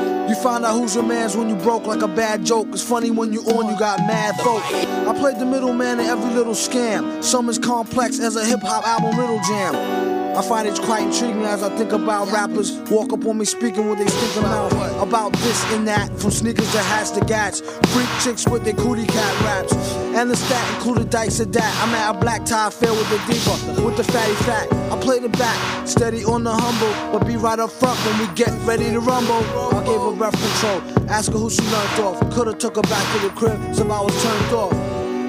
Find 0.42 0.66
out 0.66 0.74
who's 0.74 0.96
your 0.96 1.04
man's 1.04 1.38
when 1.38 1.50
you 1.50 1.56
broke 1.56 1.86
like 1.86 2.02
a 2.02 2.08
bad 2.08 2.44
joke. 2.44 2.68
It's 2.72 2.82
funny 2.82 3.12
when 3.12 3.32
you 3.32 3.42
on, 3.42 3.72
you 3.72 3.78
got 3.78 4.00
mad 4.00 4.36
folk. 4.38 4.64
I 4.64 5.14
played 5.20 5.38
the 5.38 5.46
middleman 5.46 6.00
in 6.00 6.08
every 6.08 6.34
little 6.34 6.54
scam. 6.54 7.24
Some 7.24 7.48
as 7.48 7.60
complex 7.60 8.20
as 8.20 8.36
a 8.36 8.44
hip 8.44 8.62
hop 8.62 8.84
album 8.88 9.20
riddle 9.20 9.40
jam. 9.48 10.21
I 10.34 10.42
find 10.42 10.66
it 10.66 10.80
quite 10.82 11.04
intriguing 11.04 11.44
as 11.44 11.62
I 11.62 11.70
think 11.76 11.92
about 11.92 12.32
rappers 12.32 12.72
walk 12.90 13.12
up 13.12 13.26
on 13.26 13.38
me 13.38 13.46
speaking 13.46 13.90
with 13.90 14.00
their 14.00 14.08
stinking 14.08 14.44
mouth 14.44 14.72
about 15.02 15.34
this 15.34 15.64
and 15.74 15.86
that, 15.88 16.08
from 16.20 16.32
sneakers 16.32 16.72
to 16.72 16.80
hats 16.80 17.12
to 17.12 17.26
gats, 17.26 17.60
freak 17.60 18.08
chicks 18.24 18.48
with 18.48 18.64
their 18.64 18.74
cootie 18.74 19.06
cat 19.06 19.42
raps, 19.42 19.74
and 20.16 20.32
the 20.32 20.38
stat 20.38 20.76
included 20.76 21.10
dice 21.10 21.42
at 21.42 21.52
that. 21.52 21.84
I'm 21.84 21.94
at 21.94 22.16
a 22.16 22.20
black 22.20 22.46
tie 22.46 22.70
fair 22.70 22.92
with 22.94 23.10
the 23.10 23.18
diva, 23.28 23.86
with 23.86 23.98
the 23.98 24.06
fatty 24.06 24.34
fat. 24.46 24.72
I 24.92 24.98
play 25.02 25.20
the 25.20 25.30
back, 25.30 25.88
steady 25.88 26.24
on 26.24 26.46
the 26.46 26.54
humble, 26.54 26.94
but 27.12 27.28
be 27.28 27.36
right 27.36 27.60
up 27.60 27.70
front 27.70 28.00
when 28.06 28.20
we 28.20 28.34
get 28.34 28.52
ready 28.66 28.86
to 28.86 29.00
rumble. 29.02 29.44
I 29.76 29.84
gave 29.86 30.00
her 30.00 30.16
breath 30.16 30.32
control, 30.32 31.10
ask 31.10 31.32
her 31.32 31.38
who 31.38 31.50
she 31.50 31.62
learned 31.64 32.00
off. 32.00 32.34
Could've 32.34 32.58
took 32.58 32.78
her 32.78 32.82
back 32.84 33.06
to 33.14 33.28
the 33.28 33.34
crib, 33.36 33.60
so 33.76 33.84
I 33.84 34.02
was 34.02 34.24
turned 34.24 34.54
off. 34.54 34.74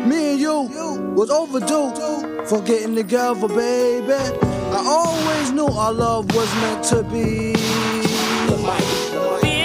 Me 0.07 0.33
and 0.33 0.41
you 0.41 0.63
was 1.15 1.31
overdue 1.31 2.47
for 2.47 2.61
getting 2.63 2.95
together, 2.95 3.49
baby. 3.49 4.62
I 4.75 4.83
always 4.87 5.53
knew 5.53 5.67
our 5.67 5.93
love 5.93 6.35
was 6.35 6.55
meant 6.57 6.85
to 6.87 7.03
be. 7.03 7.55
Feel 7.55 8.57
the 8.57 8.63
magnetism 8.63 9.62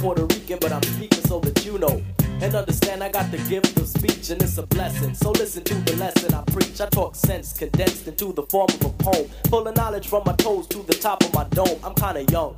Puerto 0.00 0.24
Rican, 0.24 0.58
but 0.60 0.72
I'm 0.72 0.82
speaking 0.82 1.22
so 1.24 1.40
that 1.40 1.64
you 1.66 1.78
know. 1.78 2.02
And 2.40 2.54
understand 2.54 3.02
I 3.04 3.10
got 3.10 3.30
the 3.30 3.36
gift 3.50 3.78
of 3.78 3.86
speech 3.86 4.30
and 4.30 4.42
it's 4.42 4.56
a 4.56 4.66
blessing. 4.66 5.12
So 5.12 5.30
listen 5.30 5.62
to 5.64 5.74
the 5.74 5.94
lesson 5.96 6.32
I 6.32 6.42
preach. 6.52 6.80
I 6.80 6.86
talk 6.86 7.14
sense 7.14 7.52
condensed 7.52 8.08
into 8.08 8.32
the 8.32 8.44
form 8.44 8.68
of 8.70 8.84
a 8.86 8.88
poem. 8.90 9.28
Full 9.50 9.68
of 9.68 9.76
knowledge 9.76 10.08
from 10.08 10.22
my 10.24 10.32
toes 10.36 10.66
to 10.68 10.78
the 10.78 10.94
top 10.94 11.22
of 11.22 11.34
my 11.34 11.44
dome. 11.50 11.78
I'm 11.84 11.94
kinda 11.94 12.24
young, 12.32 12.56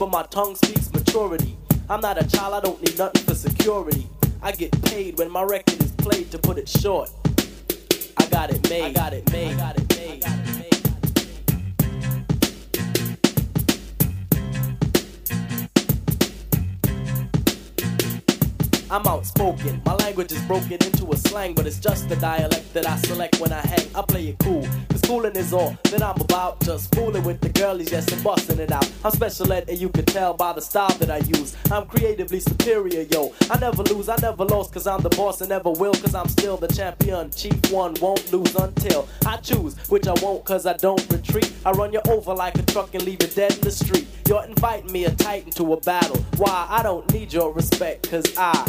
but 0.00 0.10
my 0.10 0.24
tongue 0.24 0.56
speaks 0.56 0.92
maturity. 0.92 1.56
I'm 1.88 2.00
not 2.00 2.20
a 2.20 2.26
child, 2.26 2.54
I 2.54 2.60
don't 2.60 2.82
need 2.82 2.98
nothing 2.98 3.22
for 3.22 3.36
security. 3.36 4.08
I 4.42 4.50
get 4.50 4.72
paid 4.82 5.16
when 5.16 5.30
my 5.30 5.42
record 5.42 5.80
is 5.80 5.92
played 5.92 6.32
to 6.32 6.38
put 6.38 6.58
it 6.58 6.68
short. 6.68 7.08
I 8.16 8.26
got 8.26 8.50
it 8.50 8.68
made. 8.68 8.82
I 8.82 8.92
got 8.92 9.12
it 9.12 9.30
made. 9.30 9.52
I 9.52 9.56
got 9.56 9.78
it 9.78 9.96
made. 9.96 10.39
I'm 18.92 19.06
outspoken. 19.06 19.80
My 19.86 19.94
language 19.94 20.32
is 20.32 20.42
broken 20.42 20.72
into 20.72 21.08
a 21.12 21.16
slang, 21.16 21.54
but 21.54 21.64
it's 21.64 21.78
just 21.78 22.08
the 22.08 22.16
dialect 22.16 22.74
that 22.74 22.88
I 22.88 22.96
select 22.96 23.38
when 23.38 23.52
I 23.52 23.60
hang. 23.60 23.86
I 23.94 24.02
play 24.02 24.28
it 24.30 24.38
cool, 24.40 24.66
cause 24.88 25.00
coolin' 25.02 25.36
is 25.36 25.52
all 25.52 25.76
that 25.84 26.02
I'm 26.02 26.20
about. 26.20 26.60
Just 26.62 26.92
fooling 26.96 27.22
with 27.22 27.40
the 27.40 27.50
girlies, 27.50 27.92
yes, 27.92 28.10
and 28.12 28.22
busting 28.24 28.58
it 28.58 28.72
out. 28.72 28.90
I'm 29.04 29.12
special 29.12 29.52
ed, 29.52 29.68
and 29.68 29.78
you 29.78 29.90
can 29.90 30.04
tell 30.06 30.34
by 30.34 30.54
the 30.54 30.60
style 30.60 30.92
that 30.98 31.08
I 31.08 31.18
use. 31.18 31.56
I'm 31.70 31.86
creatively 31.86 32.40
superior, 32.40 33.02
yo. 33.12 33.32
I 33.48 33.60
never 33.60 33.84
lose, 33.84 34.08
I 34.08 34.16
never 34.16 34.44
lost, 34.44 34.72
cause 34.72 34.88
I'm 34.88 35.02
the 35.02 35.10
boss 35.10 35.40
and 35.40 35.50
never 35.50 35.70
will, 35.70 35.94
cause 35.94 36.16
I'm 36.16 36.28
still 36.28 36.56
the 36.56 36.66
champion. 36.66 37.30
Chief 37.30 37.70
one 37.70 37.94
won't 38.00 38.32
lose 38.32 38.56
until 38.56 39.08
I 39.24 39.36
choose, 39.36 39.76
which 39.88 40.08
I 40.08 40.14
won't, 40.20 40.44
cause 40.44 40.66
I 40.66 40.72
don't 40.72 41.08
retreat. 41.12 41.52
I 41.64 41.70
run 41.70 41.92
you 41.92 42.00
over 42.08 42.34
like 42.34 42.58
a 42.58 42.62
truck 42.62 42.92
and 42.94 43.04
leave 43.04 43.22
you 43.22 43.28
dead 43.28 43.54
in 43.54 43.60
the 43.60 43.70
street. 43.70 44.08
You're 44.26 44.44
inviting 44.44 44.90
me 44.90 45.04
a 45.04 45.10
titan 45.12 45.52
to 45.52 45.74
a 45.74 45.80
battle. 45.80 46.16
Why? 46.38 46.66
I 46.68 46.82
don't 46.82 47.12
need 47.12 47.32
your 47.32 47.52
respect, 47.52 48.10
cause 48.10 48.36
I 48.36 48.68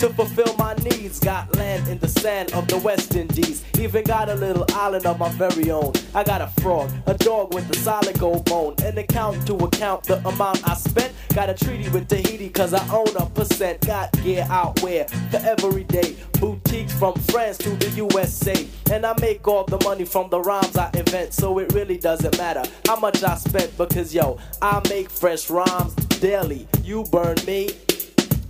To 0.00 0.08
fulfill 0.08 0.56
my 0.56 0.72
needs, 0.76 1.20
got 1.20 1.54
land 1.56 1.86
in 1.86 1.98
the 1.98 2.08
sand 2.08 2.52
of 2.54 2.66
the 2.68 2.78
West 2.78 3.16
Indies. 3.16 3.62
Even 3.78 4.02
got 4.02 4.30
a 4.30 4.34
little 4.34 4.64
island 4.70 5.04
of 5.04 5.18
my 5.18 5.28
very 5.28 5.70
own. 5.70 5.92
I 6.14 6.24
got 6.24 6.40
a 6.40 6.46
frog, 6.62 6.90
a 7.04 7.12
dog 7.12 7.52
with 7.52 7.68
a 7.68 7.74
solid 7.74 8.18
gold 8.18 8.46
bone. 8.46 8.76
An 8.82 8.96
account 8.96 9.46
to 9.46 9.56
account 9.56 10.04
the 10.04 10.26
amount 10.26 10.66
I 10.66 10.72
spent. 10.72 11.12
Got 11.34 11.50
a 11.50 11.54
treaty 11.54 11.90
with 11.90 12.08
Tahiti, 12.08 12.48
cause 12.48 12.72
I 12.72 12.82
own 12.88 13.14
a 13.14 13.26
percent. 13.26 13.86
Got 13.86 14.10
gear 14.22 14.46
out 14.48 14.80
where 14.80 15.06
for 15.30 15.36
every 15.36 15.84
day. 15.84 16.16
Boutiques 16.40 16.94
from 16.94 17.12
France 17.16 17.58
to 17.58 17.68
the 17.68 17.90
USA. 17.96 18.54
And 18.90 19.04
I 19.04 19.14
make 19.20 19.46
all 19.46 19.64
the 19.64 19.84
money 19.84 20.06
from 20.06 20.30
the 20.30 20.40
rhymes 20.40 20.78
I 20.78 20.90
invent. 20.94 21.34
So 21.34 21.58
it 21.58 21.74
really 21.74 21.98
doesn't 21.98 22.38
matter 22.38 22.62
how 22.86 22.98
much 22.98 23.22
I 23.22 23.34
spent. 23.34 23.76
Because 23.76 24.14
yo, 24.14 24.38
I 24.62 24.80
make 24.88 25.10
fresh 25.10 25.50
rhymes 25.50 25.94
daily. 26.20 26.66
You 26.82 27.04
burn 27.12 27.36
me. 27.46 27.68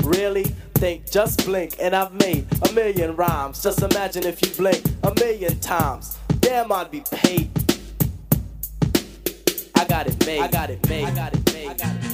Really? 0.05 0.55
Think, 0.81 1.11
just 1.11 1.45
blink, 1.45 1.77
and 1.79 1.95
I've 1.95 2.15
made 2.15 2.47
a 2.67 2.73
million 2.73 3.15
rhymes. 3.15 3.63
Just 3.63 3.83
imagine 3.83 4.25
if 4.25 4.41
you 4.41 4.51
blink 4.57 4.83
a 5.03 5.15
million 5.17 5.61
times. 5.61 6.17
Damn, 6.39 6.73
I'd 6.73 6.91
be 6.91 7.03
paid. 7.13 7.51
I 9.75 9.85
got 9.85 10.07
it 10.07 10.25
made. 10.25 10.41
I 10.41 10.49
got 10.49 10.71
it 10.71 10.89
made. 10.89 11.05
I 11.05 11.15
got 11.15 11.35
it 11.35 11.53
made. 11.53 12.10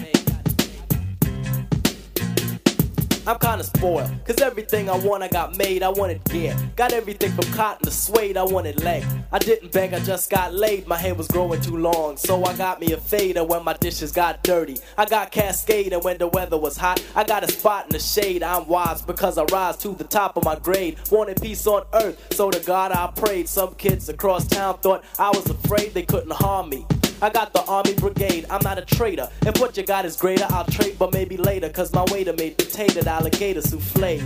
I'm 3.28 3.40
kinda 3.40 3.64
spoiled, 3.64 4.08
cause 4.24 4.40
everything 4.40 4.88
I 4.88 4.96
want 4.96 5.24
I 5.24 5.28
got 5.28 5.56
made, 5.56 5.82
I 5.82 5.88
wanted 5.88 6.22
gear. 6.26 6.56
Got 6.76 6.92
everything 6.92 7.32
from 7.32 7.52
cotton 7.52 7.84
to 7.84 7.90
suede, 7.90 8.36
I 8.36 8.44
wanted 8.44 8.84
leg. 8.84 9.04
I 9.32 9.40
didn't 9.40 9.72
beg, 9.72 9.94
I 9.94 9.98
just 9.98 10.30
got 10.30 10.54
laid, 10.54 10.86
my 10.86 10.96
hair 10.96 11.12
was 11.12 11.26
growing 11.26 11.60
too 11.60 11.76
long. 11.76 12.16
So 12.16 12.44
I 12.44 12.56
got 12.56 12.80
me 12.80 12.92
a 12.92 12.96
fader 12.96 13.42
when 13.42 13.64
my 13.64 13.72
dishes 13.72 14.12
got 14.12 14.44
dirty. 14.44 14.78
I 14.96 15.06
got 15.06 15.32
cascade 15.32 15.92
and 15.92 16.04
when 16.04 16.18
the 16.18 16.28
weather 16.28 16.56
was 16.56 16.76
hot. 16.76 17.02
I 17.16 17.24
got 17.24 17.42
a 17.42 17.50
spot 17.50 17.86
in 17.86 17.92
the 17.94 17.98
shade, 17.98 18.44
I'm 18.44 18.68
wise 18.68 19.02
because 19.02 19.38
I 19.38 19.44
rise 19.50 19.76
to 19.78 19.88
the 19.88 20.04
top 20.04 20.36
of 20.36 20.44
my 20.44 20.54
grade. 20.54 20.96
Wanted 21.10 21.42
peace 21.42 21.66
on 21.66 21.84
earth, 21.94 22.32
so 22.32 22.52
to 22.52 22.60
God 22.60 22.92
I 22.92 23.10
prayed. 23.16 23.48
Some 23.48 23.74
kids 23.74 24.08
across 24.08 24.46
town 24.46 24.78
thought 24.78 25.02
I 25.18 25.30
was 25.30 25.50
afraid 25.50 25.94
they 25.94 26.04
couldn't 26.04 26.32
harm 26.32 26.68
me. 26.68 26.86
I 27.22 27.30
got 27.30 27.52
the 27.54 27.64
army 27.64 27.94
brigade, 27.94 28.44
I'm 28.50 28.60
not 28.62 28.78
a 28.78 28.84
traitor. 28.84 29.30
If 29.42 29.58
what 29.58 29.76
you 29.76 29.84
got 29.84 30.04
is 30.04 30.16
greater, 30.16 30.46
I'll 30.50 30.66
trade, 30.66 30.96
but 30.98 31.12
maybe 31.14 31.38
later. 31.38 31.70
Cause 31.70 31.92
my 31.92 32.04
waiter 32.12 32.34
made 32.34 32.58
potato 32.58 33.08
alligator 33.08 33.62
souffle. 33.62 34.20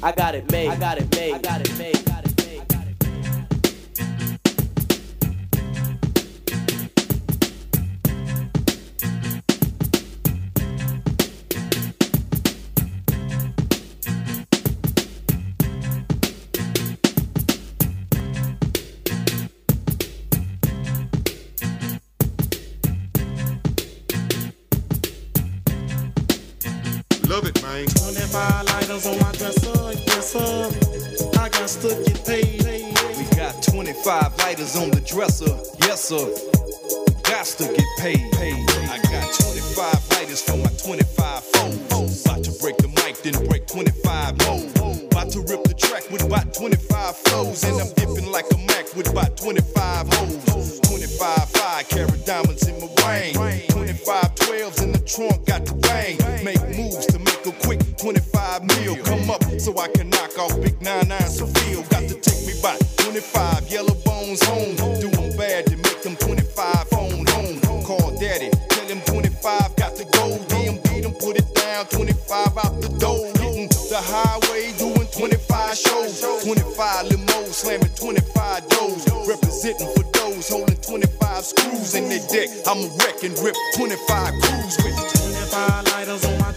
I 0.00 0.12
got 0.12 0.36
it 0.36 0.50
made, 0.52 0.68
I 0.68 0.76
got 0.76 0.98
it 0.98 1.12
made, 1.16 1.34
I 1.34 1.38
got 1.38 1.60
it 1.60 1.76
made, 1.76 1.96
I 1.96 2.02
got 2.02 2.18
it 2.20 2.24
made. 2.24 2.27
25 28.30 28.64
lighters 28.66 29.06
on 29.06 29.18
my 29.20 29.32
dresser, 29.32 29.92
yes 30.06 30.32
sir. 30.32 31.40
I 31.40 31.48
got 31.48 31.68
to 31.68 31.88
get 32.04 32.26
paid. 32.26 32.60
We 33.16 33.24
got 33.34 33.62
25 33.62 34.36
lighters 34.38 34.76
on 34.76 34.90
the 34.90 35.00
dresser, 35.00 35.48
yes 35.80 36.04
sir. 36.04 36.28
Got 37.24 37.46
to 37.56 37.64
get 37.64 37.88
paid. 37.96 38.20
I 38.92 39.00
got 39.08 39.32
25 39.32 40.10
lighters 40.10 40.42
for 40.42 40.58
my 40.58 40.68
25 40.76 41.42
phones. 41.42 42.26
About 42.26 42.44
to 42.44 42.52
break 42.60 42.76
the 42.76 42.88
mic, 43.00 43.16
then 43.22 43.32
break 43.48 43.66
25 43.66 44.34
About 44.34 45.32
to 45.32 45.40
rip 45.48 45.64
the 45.64 45.74
track 45.74 46.10
with 46.10 46.22
about 46.22 46.52
25 46.52 47.16
flows. 47.16 47.64
And 47.64 47.80
I'm 47.80 47.88
dipping 47.94 48.30
like 48.30 48.44
a 48.52 48.58
Mac 48.58 48.94
with 48.94 49.08
about 49.08 49.38
25 49.38 50.06
hoes. 50.12 50.80
25 50.80 51.48
5 51.48 51.88
carat 51.88 52.26
diamonds 52.26 52.68
in 52.68 52.78
my 52.78 52.88
ring. 53.08 53.62
25 53.68 54.34
12s 54.34 54.82
in 54.82 54.92
the 54.92 55.00
trunk, 55.00 55.46
got 55.46 55.64
the 55.64 55.72
bang. 55.80 56.44
Make 56.44 56.60
moves 56.76 57.06
to 57.06 57.18
make 57.18 57.27
25 58.48 58.84
mil. 58.84 58.96
Come 59.04 59.30
up 59.30 59.42
so 59.60 59.76
I 59.78 59.88
can 59.88 60.08
knock 60.08 60.38
off 60.38 60.60
big 60.60 60.80
99 60.80 61.20
Sophia. 61.28 61.82
Got 61.90 62.08
to 62.08 62.14
take 62.14 62.46
me 62.46 62.54
by 62.62 62.76
25 63.04 63.68
yellow 63.68 63.94
bones 64.04 64.42
home. 64.44 64.74
Doing 65.00 65.36
bad 65.36 65.66
to 65.66 65.76
make 65.76 66.02
them 66.02 66.16
25 66.16 66.88
phone 66.88 67.26
home. 67.26 67.60
Call 67.84 68.16
daddy, 68.18 68.50
tell 68.70 68.86
him 68.86 69.00
25 69.02 69.76
got 69.76 69.96
to 69.96 70.04
go. 70.16 70.38
DMD 70.48 71.02
them 71.02 71.12
put 71.20 71.36
it 71.36 71.54
down, 71.54 71.86
25 71.86 72.56
out 72.58 72.80
the 72.80 72.88
door. 72.98 73.26
Hitting 73.36 73.68
the 73.68 74.00
highway, 74.00 74.72
doing 74.78 75.08
25 75.12 75.76
shows. 75.76 76.20
25 76.44 77.06
limos, 77.06 77.52
slamming 77.52 77.94
25 78.00 78.68
doors. 78.68 79.04
Representing 79.28 79.88
for 79.94 80.04
those 80.16 80.48
holding 80.48 80.76
25 80.76 81.44
screws 81.44 81.94
in 81.94 82.08
their 82.08 82.24
deck. 82.28 82.48
I'm 82.66 82.78
a 82.80 82.88
wreck 82.96 83.22
and 83.24 83.36
rip 83.44 83.56
25 83.76 84.32
crews 84.40 84.76
with 84.80 84.96
25 84.96 85.92
lighters 85.92 86.24
on 86.24 86.38
my 86.40 86.47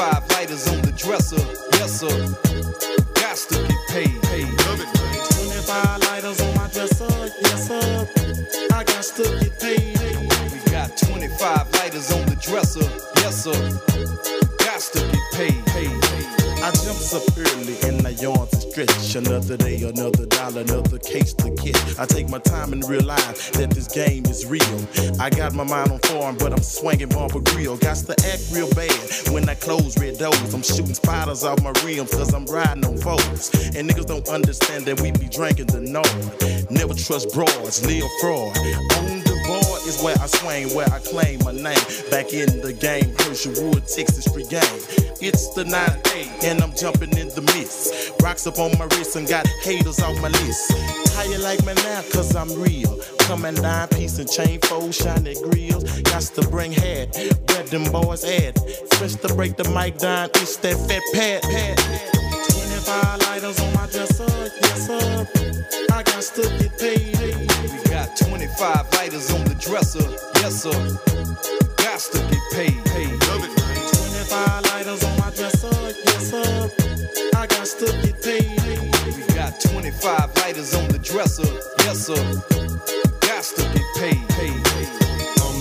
25 0.00 0.30
lighters 0.30 0.66
on 0.66 0.80
the 0.80 0.92
dresser, 0.92 1.36
yes 1.72 2.00
sir. 2.00 2.08
Got 3.20 3.36
to 3.36 3.68
get 3.68 3.88
paid. 3.88 4.22
paid. 4.22 4.48
25 4.58 6.00
lighters 6.04 6.40
on 6.40 6.54
my 6.56 6.68
dresser, 6.68 7.06
yes 7.42 7.66
sir. 7.66 8.08
I 8.72 8.82
got 8.82 9.02
to 9.02 9.22
get 9.40 9.60
paid. 9.60 9.98
We 10.52 10.70
got 10.70 10.96
25 10.96 11.72
lighters 11.74 12.10
on 12.12 12.24
the 12.24 12.36
dresser, 12.36 12.80
yes 13.20 13.44
sir. 13.44 13.89
I 17.12 17.16
up 17.16 17.22
early 17.36 17.76
and 17.88 18.06
I 18.06 18.10
yawn 18.10 18.46
to 18.46 18.60
stretch. 18.60 19.16
Another 19.16 19.56
day, 19.56 19.82
another 19.82 20.26
dollar, 20.26 20.60
another 20.60 20.98
case 20.98 21.34
to 21.34 21.50
get. 21.50 21.76
I 21.98 22.06
take 22.06 22.28
my 22.28 22.38
time 22.38 22.72
and 22.72 22.88
realize 22.88 23.50
that 23.52 23.70
this 23.70 23.88
game 23.88 24.26
is 24.26 24.46
real. 24.46 24.80
I 25.18 25.28
got 25.30 25.54
my 25.54 25.64
mind 25.64 25.90
on 25.90 25.98
form, 26.00 26.36
but 26.38 26.52
I'm 26.52 26.62
swinging 26.62 27.08
bumper 27.08 27.40
grill. 27.40 27.76
Got 27.78 27.96
to 27.96 28.12
act 28.12 28.50
real 28.52 28.70
bad 28.74 28.92
when 29.32 29.48
I 29.48 29.54
close 29.54 29.98
red 29.98 30.18
doors. 30.18 30.54
I'm 30.54 30.62
shooting 30.62 30.94
spiders 30.94 31.42
off 31.42 31.60
my 31.62 31.72
rims 31.84 32.10
cause 32.12 32.32
I'm 32.32 32.46
riding 32.46 32.84
on 32.84 32.96
foes. 32.98 33.50
And 33.74 33.90
niggas 33.90 34.06
don't 34.06 34.28
understand 34.28 34.84
that 34.84 35.00
we 35.00 35.10
be 35.10 35.26
drinking 35.26 35.66
the 35.66 35.80
Nord. 35.80 36.70
Never 36.70 36.94
trust 36.94 37.34
broads, 37.34 37.84
live 37.86 38.04
fraud. 38.20 38.54
Board 38.54 39.29
is 39.90 40.02
where 40.02 40.16
I 40.20 40.26
swing, 40.26 40.74
where 40.74 40.88
I 40.92 41.00
claim 41.00 41.40
my 41.44 41.52
name. 41.52 41.84
Back 42.10 42.32
in 42.32 42.60
the 42.60 42.72
game, 42.72 43.10
Herschelwood, 43.22 43.82
Texas 43.92 44.24
Street 44.24 44.48
game. 44.48 44.80
It's 45.20 45.52
the 45.54 45.64
9-8 45.64 46.44
and 46.44 46.62
I'm 46.62 46.74
jumping 46.74 47.16
in 47.18 47.28
the 47.28 47.42
mist. 47.54 48.12
Rocks 48.22 48.46
up 48.46 48.58
on 48.58 48.70
my 48.78 48.86
wrist 48.96 49.16
and 49.16 49.26
got 49.28 49.46
haters 49.62 50.00
off 50.00 50.16
my 50.22 50.28
list. 50.28 50.72
How 51.14 51.24
you 51.24 51.38
like 51.38 51.64
me 51.66 51.74
now? 51.74 52.02
Cause 52.12 52.36
I'm 52.36 52.52
real. 52.60 52.98
Coming 53.20 53.56
down, 53.56 53.88
piece 53.88 54.18
and 54.18 54.30
chain, 54.30 54.60
fold, 54.60 54.94
shiny 54.94 55.34
grills. 55.42 55.84
Got 56.02 56.22
to 56.22 56.42
bring 56.48 56.72
head, 56.72 57.10
where 57.48 57.64
them 57.64 57.84
boys 57.90 58.24
at. 58.24 58.58
Fresh 58.94 59.16
to 59.16 59.34
break 59.34 59.56
the 59.56 59.68
mic 59.70 59.98
down, 59.98 60.30
it's 60.34 60.56
that 60.58 60.76
Fat 60.86 61.02
Pat, 61.14 61.42
pad. 61.42 61.78
25 62.52 63.22
lighters 63.26 63.60
on 63.60 63.74
my 63.74 63.86
dresser, 63.86 64.30
yes 64.62 64.86
sir. 64.86 65.26
I 65.92 66.02
got 66.02 66.22
to 66.22 66.42
get 66.58 66.78
paid. 66.78 67.49
We 68.10 68.16
got 68.16 68.28
25 68.28 68.92
lighters 68.94 69.30
on 69.32 69.44
the 69.44 69.54
dresser, 69.54 70.02
yes 70.36 70.62
sir. 70.62 70.70
Got 71.76 72.00
to 72.00 72.18
get 72.18 72.40
paid. 72.52 72.84
paid. 72.86 73.20
25 73.20 74.64
lighters 74.66 75.04
on 75.04 75.18
my 75.18 75.30
dresser, 75.30 75.70
yes 76.06 76.30
sir. 76.30 76.70
I 77.36 77.46
got 77.46 77.66
to 77.66 77.86
get 78.02 78.22
paid. 78.22 79.16
We 79.16 79.34
got 79.34 79.60
25 79.60 80.36
lighters 80.38 80.74
on 80.74 80.88
the 80.88 80.98
dresser, 80.98 81.46
yes 81.84 82.06
sir. 82.06 82.42
Got 83.20 83.44
to 83.44 83.62
get 83.74 83.86
paid. 83.96 84.28
paid. 84.30 84.99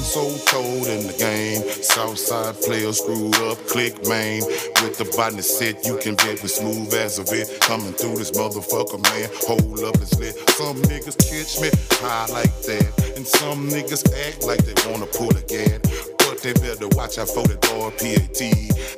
I'm 0.10 0.26
so 0.26 0.46
cold 0.50 0.88
in 0.88 1.06
the 1.06 1.14
game. 1.14 1.62
Southside 1.84 2.56
player 2.66 2.92
screwed 2.94 3.36
up, 3.46 3.62
click 3.70 3.94
main. 4.10 4.42
With 4.82 4.98
the 4.98 5.06
body 5.16 5.44
set, 5.44 5.86
you 5.86 6.02
can 6.02 6.16
bet 6.16 6.42
we 6.42 6.50
smooth 6.50 6.92
as 6.96 7.20
a 7.20 7.26
bit. 7.30 7.46
Coming 7.62 7.94
through 7.94 8.18
this 8.18 8.32
motherfucker, 8.32 8.98
man. 9.06 9.30
Hold 9.46 9.86
up, 9.86 10.02
it's 10.02 10.18
lit. 10.18 10.34
Some 10.58 10.82
niggas 10.90 11.14
catch 11.14 11.62
me 11.62 11.70
high 12.02 12.26
like 12.34 12.50
that. 12.66 12.90
And 13.18 13.28
some 13.28 13.70
niggas 13.70 14.02
act 14.26 14.50
like 14.50 14.66
they 14.66 14.74
wanna 14.90 15.06
pull 15.06 15.30
a 15.30 15.46
gad. 15.46 15.86
But 16.26 16.42
they 16.42 16.58
better 16.58 16.90
watch 16.98 17.22
out 17.22 17.30
for 17.30 17.46
that 17.46 17.62
boy 17.70 17.94
PAT. 18.02 18.42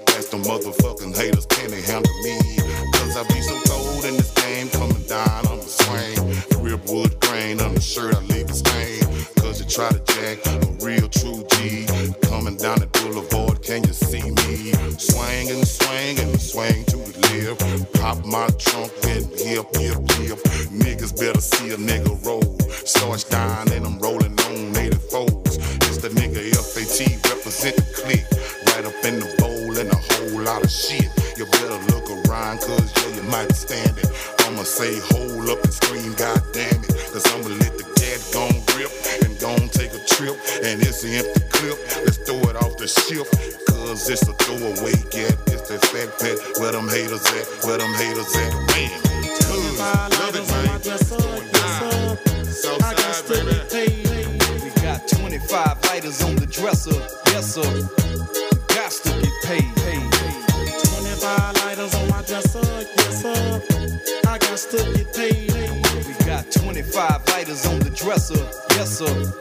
That's 0.08 0.32
the 0.32 0.40
motherfucking 0.40 1.12
haters, 1.12 1.46
can 1.48 1.72
they 1.72 1.82
handle 1.82 2.16
me? 2.24 2.40
Cause 2.96 3.20
I 3.20 3.28
be 3.28 3.42
so 3.44 3.60
cold 3.68 4.06
in 4.08 4.16
this 4.16 4.32
game, 4.40 4.70
coming 4.70 5.04
down 5.12 5.44
on 5.52 5.60
the 5.60 5.68
swing. 5.68 6.64
Rip 6.64 6.88
wood 6.88 7.20
grain 7.20 7.60
on 7.60 7.76
the 7.76 7.82
shirt, 7.82 8.16
I 8.16 8.20
leave 8.32 8.51
try 9.72 9.90
to 9.90 10.04
jack 10.04 10.38
a 10.48 10.60
real 10.84 11.08
true 11.08 11.46
G. 11.56 11.88
Coming 12.28 12.58
down 12.58 12.84
the 12.84 12.90
boulevard, 12.92 13.64
can 13.64 13.84
you 13.88 13.94
see 13.94 14.20
me? 14.20 14.76
Swing 15.00 15.48
and 15.50 15.66
swing 15.66 16.84
to 16.92 16.98
the 17.00 17.16
left. 17.32 17.94
Pop 17.96 18.26
my 18.26 18.48
trunk 18.60 18.92
and 19.08 19.24
hip, 19.40 19.72
hip, 19.80 19.96
hip. 20.20 20.40
Niggas 20.76 21.16
better 21.16 21.40
see 21.40 21.72
a 21.72 21.78
nigga 21.78 22.12
roll. 22.26 22.44
Starch 22.84 23.30
down 23.30 23.72
and 23.72 23.86
I'm 23.86 23.98
rolling 24.00 24.36
on 24.52 24.76
84s. 24.76 25.56
It's 25.88 26.00
the 26.04 26.10
nigga 26.20 26.52
FAT 26.52 27.08
represent 27.32 27.76
the 27.78 27.88
clique. 27.96 28.28
Right 28.76 28.84
up 28.84 29.00
in 29.08 29.24
the 29.24 29.32
bowl 29.40 29.72
and 29.80 29.88
a 29.88 30.00
whole 30.12 30.42
lot 30.42 30.66
of 30.66 30.72
shit. 30.72 31.08
You 31.38 31.46
better 31.46 31.80
look 31.96 32.12
around, 32.28 32.60
cause 32.60 32.92
yeah, 33.00 33.16
you 33.16 33.24
might 33.32 33.56
stand 33.56 33.98
it. 33.98 34.12
I'ma 34.44 34.64
say 34.64 35.00
hold 35.16 35.48
up 35.48 35.64
and 35.64 35.74
scream, 35.74 36.14
god 36.16 36.44
damn 36.52 36.84
it. 36.84 36.92
Cause 37.16 37.24
I'ma 37.32 37.56
let 37.56 37.72
the 37.80 37.88
gat 37.96 38.20
gon' 38.36 38.60
rip 38.76 38.92
and 39.52 39.60
gon' 39.60 39.70
take 39.70 39.94
a 39.94 40.04
trip. 40.06 40.36
And 40.64 40.82
it's 40.82 41.04
an 41.04 41.12
empty 41.12 41.42
clip. 41.50 41.78
Let's 42.06 42.18
throw 42.18 42.40
it 42.50 42.56
off 42.56 42.78
the 42.78 42.88
ship. 42.88 43.28
Cause 43.68 44.10
it's 44.10 44.28
a 44.28 44.34
throwaway 44.34 44.96
gat. 45.12 45.36
It's 45.48 45.68
that 45.70 45.84
Fat 45.92 46.10
Pat. 46.20 46.38
Where 46.60 46.72
them 46.72 46.88
haters 46.88 47.26
at? 47.26 47.46
Where 47.66 47.78
them 47.78 47.94
haters 47.94 48.36
at? 48.36 48.54
Man. 48.72 48.92
Good. 49.52 49.80
Love 49.80 50.36
it, 50.36 50.48
man. 50.48 50.72
I 52.84 52.94
got 52.94 53.14
to 53.26 53.46
get 53.46 53.70
paid. 53.70 54.08
We 54.64 54.70
got 54.82 55.08
25 55.08 55.86
lighters 55.86 56.22
on 56.24 56.36
the 56.36 56.46
dresser, 56.46 56.92
yes 57.32 57.56
sir. 57.56 57.62
Got 58.68 58.92
to 58.92 59.10
get 59.22 59.34
paid. 59.44 59.76
paid. 59.78 60.12
25 61.02 61.56
lighters 61.66 61.96
on 61.96 62.08
my 62.10 62.22
dresser, 62.24 62.62
yes 62.98 63.22
sir. 63.22 63.62
I 64.28 64.38
got 64.38 64.58
to 64.58 64.78
get 64.94 65.14
paid. 65.14 65.52
We 66.08 66.14
got 66.26 66.52
25 66.52 67.28
lighters 67.30 67.66
on 67.66 67.80
the 67.80 67.90
dresser, 67.90 68.38
yes 68.76 69.00
sir. 69.00 69.41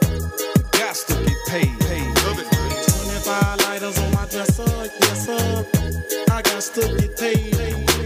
Paid. 1.51 1.67
paid. 1.81 2.15
25 2.15 3.59
lighters 3.67 3.99
on 3.99 4.11
my 4.13 4.25
dresser, 4.27 4.63
yes 4.63 5.25
sir. 5.25 5.65
I 6.31 6.41
got 6.41 6.61
to 6.61 6.81
get 6.97 7.17
paid. 7.17 7.53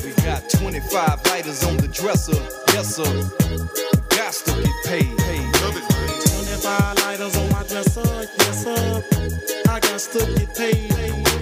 We 0.03 0.11
got 0.23 0.49
25 0.49 1.27
lighters 1.27 1.63
on 1.63 1.77
the 1.77 1.87
dresser, 1.87 2.41
yes 2.73 2.95
sir. 2.95 3.03
Got 4.17 4.33
to 4.33 4.63
get 4.63 4.83
paid. 4.85 5.15
paid. 5.19 5.53
25 5.53 6.97
lighters 7.05 7.37
on 7.37 7.49
my 7.51 7.61
dresser, 7.67 8.01
yes 8.39 8.63
sir. 8.63 9.03
I 9.69 9.79
got 9.79 9.99
to 9.99 10.19
get 10.39 10.55
paid. 10.55 10.91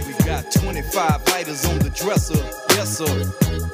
We 0.05 0.13
got 0.25 0.51
25 0.51 1.27
lighters 1.29 1.65
on 1.69 1.79
the 1.79 1.89
dresser, 1.89 2.35
yes 2.75 2.97
sir. 2.97 3.72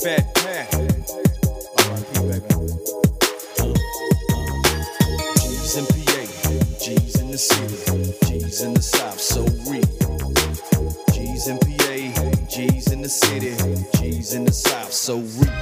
Fat 0.00 0.32
Pat. 0.34 0.74
R.I.P. 0.74 2.12
baby. 2.28 2.46
G's 5.40 5.76
in 5.76 5.86
PA, 5.86 6.22
G's 6.78 7.20
in 7.20 7.30
the 7.32 7.38
city, 7.38 7.76
G's 8.26 8.62
in 8.62 8.74
the 8.74 8.82
South, 8.82 9.20
so 9.20 9.42
real. 9.66 9.82
G's 11.12 11.48
in 11.48 11.58
PA, 11.58 12.46
G's 12.48 12.92
in 12.92 13.02
the 13.02 13.08
city, 13.08 13.56
G's 13.98 14.34
in 14.34 14.44
the 14.44 14.52
South, 14.52 14.92
so 14.92 15.18
real. 15.18 15.52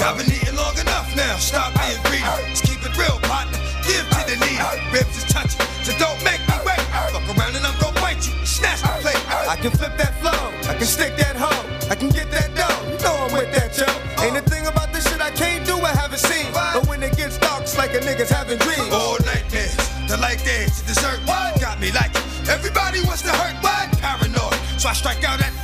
I've 0.00 0.16
been 0.16 0.26
eating 0.32 0.56
long 0.56 0.76
enough 0.78 1.14
now. 1.14 1.36
Stop 1.36 1.74
being 1.74 2.00
greedy. 2.04 2.24
Let's 2.24 2.60
keep 2.60 2.82
it 2.82 2.96
real, 2.96 3.18
partner. 3.22 3.58
Give 3.84 4.08
to 4.08 4.24
the 4.26 4.36
needy. 4.40 4.58
Ribs 4.92 5.17
touch 5.38 5.54
it. 5.54 5.86
So 5.86 5.92
don't 5.98 6.18
make 6.24 6.42
me 6.48 6.56
wait. 6.66 6.82
Fuck 7.14 7.26
around 7.30 7.54
and 7.54 7.64
I'm 7.64 7.78
gonna 7.80 8.00
bite 8.00 8.22
you. 8.26 8.34
Snatch 8.44 8.82
the 8.82 8.92
plate. 9.02 9.22
I 9.48 9.56
can 9.56 9.70
flip 9.70 9.94
that 9.96 10.14
flow. 10.20 10.42
I 10.70 10.74
can 10.74 10.86
stick 10.86 11.16
that 11.16 11.36
hoe. 11.36 11.64
I 11.90 11.94
can 11.94 12.10
get 12.10 12.30
that 12.30 12.54
dough. 12.54 12.78
You 12.90 12.98
know 13.04 13.14
I'm 13.26 13.32
with 13.32 13.50
that, 13.54 13.70
yo. 13.78 13.86
Ain't 14.24 14.36
a 14.36 14.42
thing 14.42 14.66
about 14.66 14.92
this 14.92 15.08
shit 15.08 15.20
I 15.20 15.30
can't 15.30 15.64
do, 15.64 15.76
I 15.78 15.92
haven't 15.94 16.20
seen. 16.20 16.52
But 16.52 16.86
when 16.86 17.02
it 17.02 17.16
gets 17.16 17.38
dark, 17.38 17.62
it's 17.62 17.78
like 17.78 17.94
a 17.94 18.00
nigga's 18.00 18.30
having 18.30 18.58
dreams. 18.58 18.92
All 18.92 19.18
nightmares, 19.24 19.76
the 20.08 20.16
light 20.18 20.42
there 20.44 20.66
The 20.66 20.84
dessert. 20.92 21.20
What? 21.26 21.60
Got 21.60 21.80
me 21.80 21.92
like 21.92 22.14
it. 22.14 22.24
Everybody 22.48 23.00
wants 23.06 23.22
to 23.22 23.30
hurt, 23.30 23.56
what? 23.62 23.86
Paranoid. 23.98 24.58
So 24.80 24.88
I 24.88 24.94
strike 24.94 25.24
out 25.24 25.40
at 25.40 25.57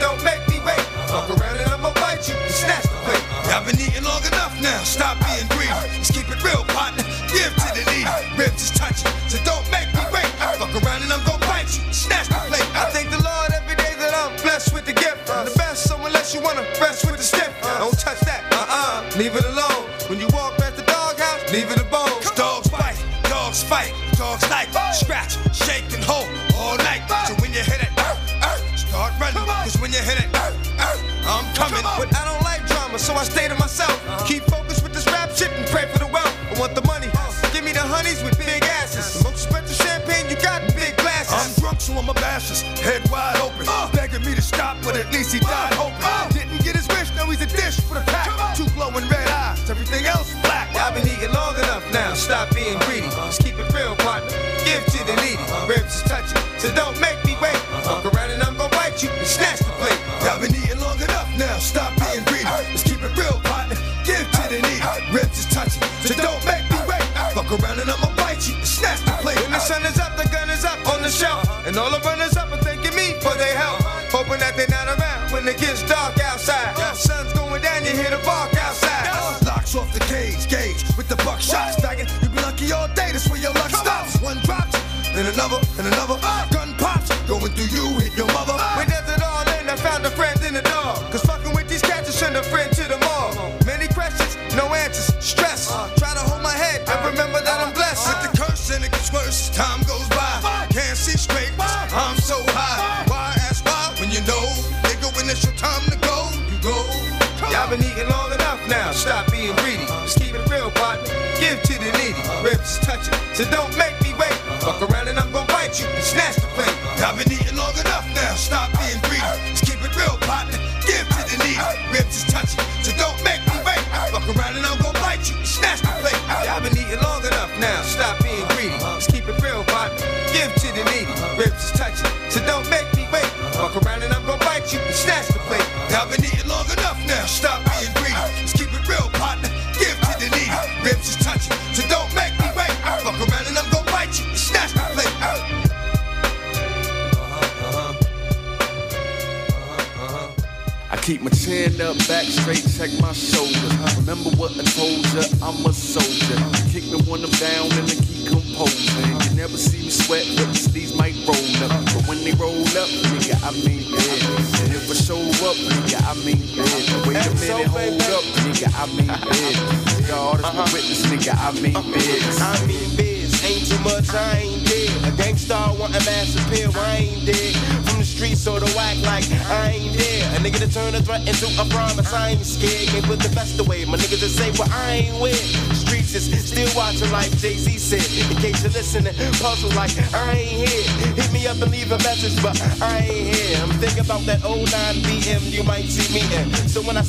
don't 0.00 0.22
make 0.24 0.42
me 0.48 0.58
wait. 0.64 0.80
Fuck 1.10 1.30
around 1.30 1.58
and 1.58 1.70
I'ma 1.70 1.92
bite 1.94 2.28
you 2.28 2.34
and 2.34 2.52
snatch 2.52 2.84
the 2.84 2.98
plate. 3.04 3.24
I've 3.52 3.66
been 3.66 3.80
eating 3.80 4.04
long 4.04 4.24
enough 4.24 4.54
now, 4.60 4.82
stop 4.82 5.27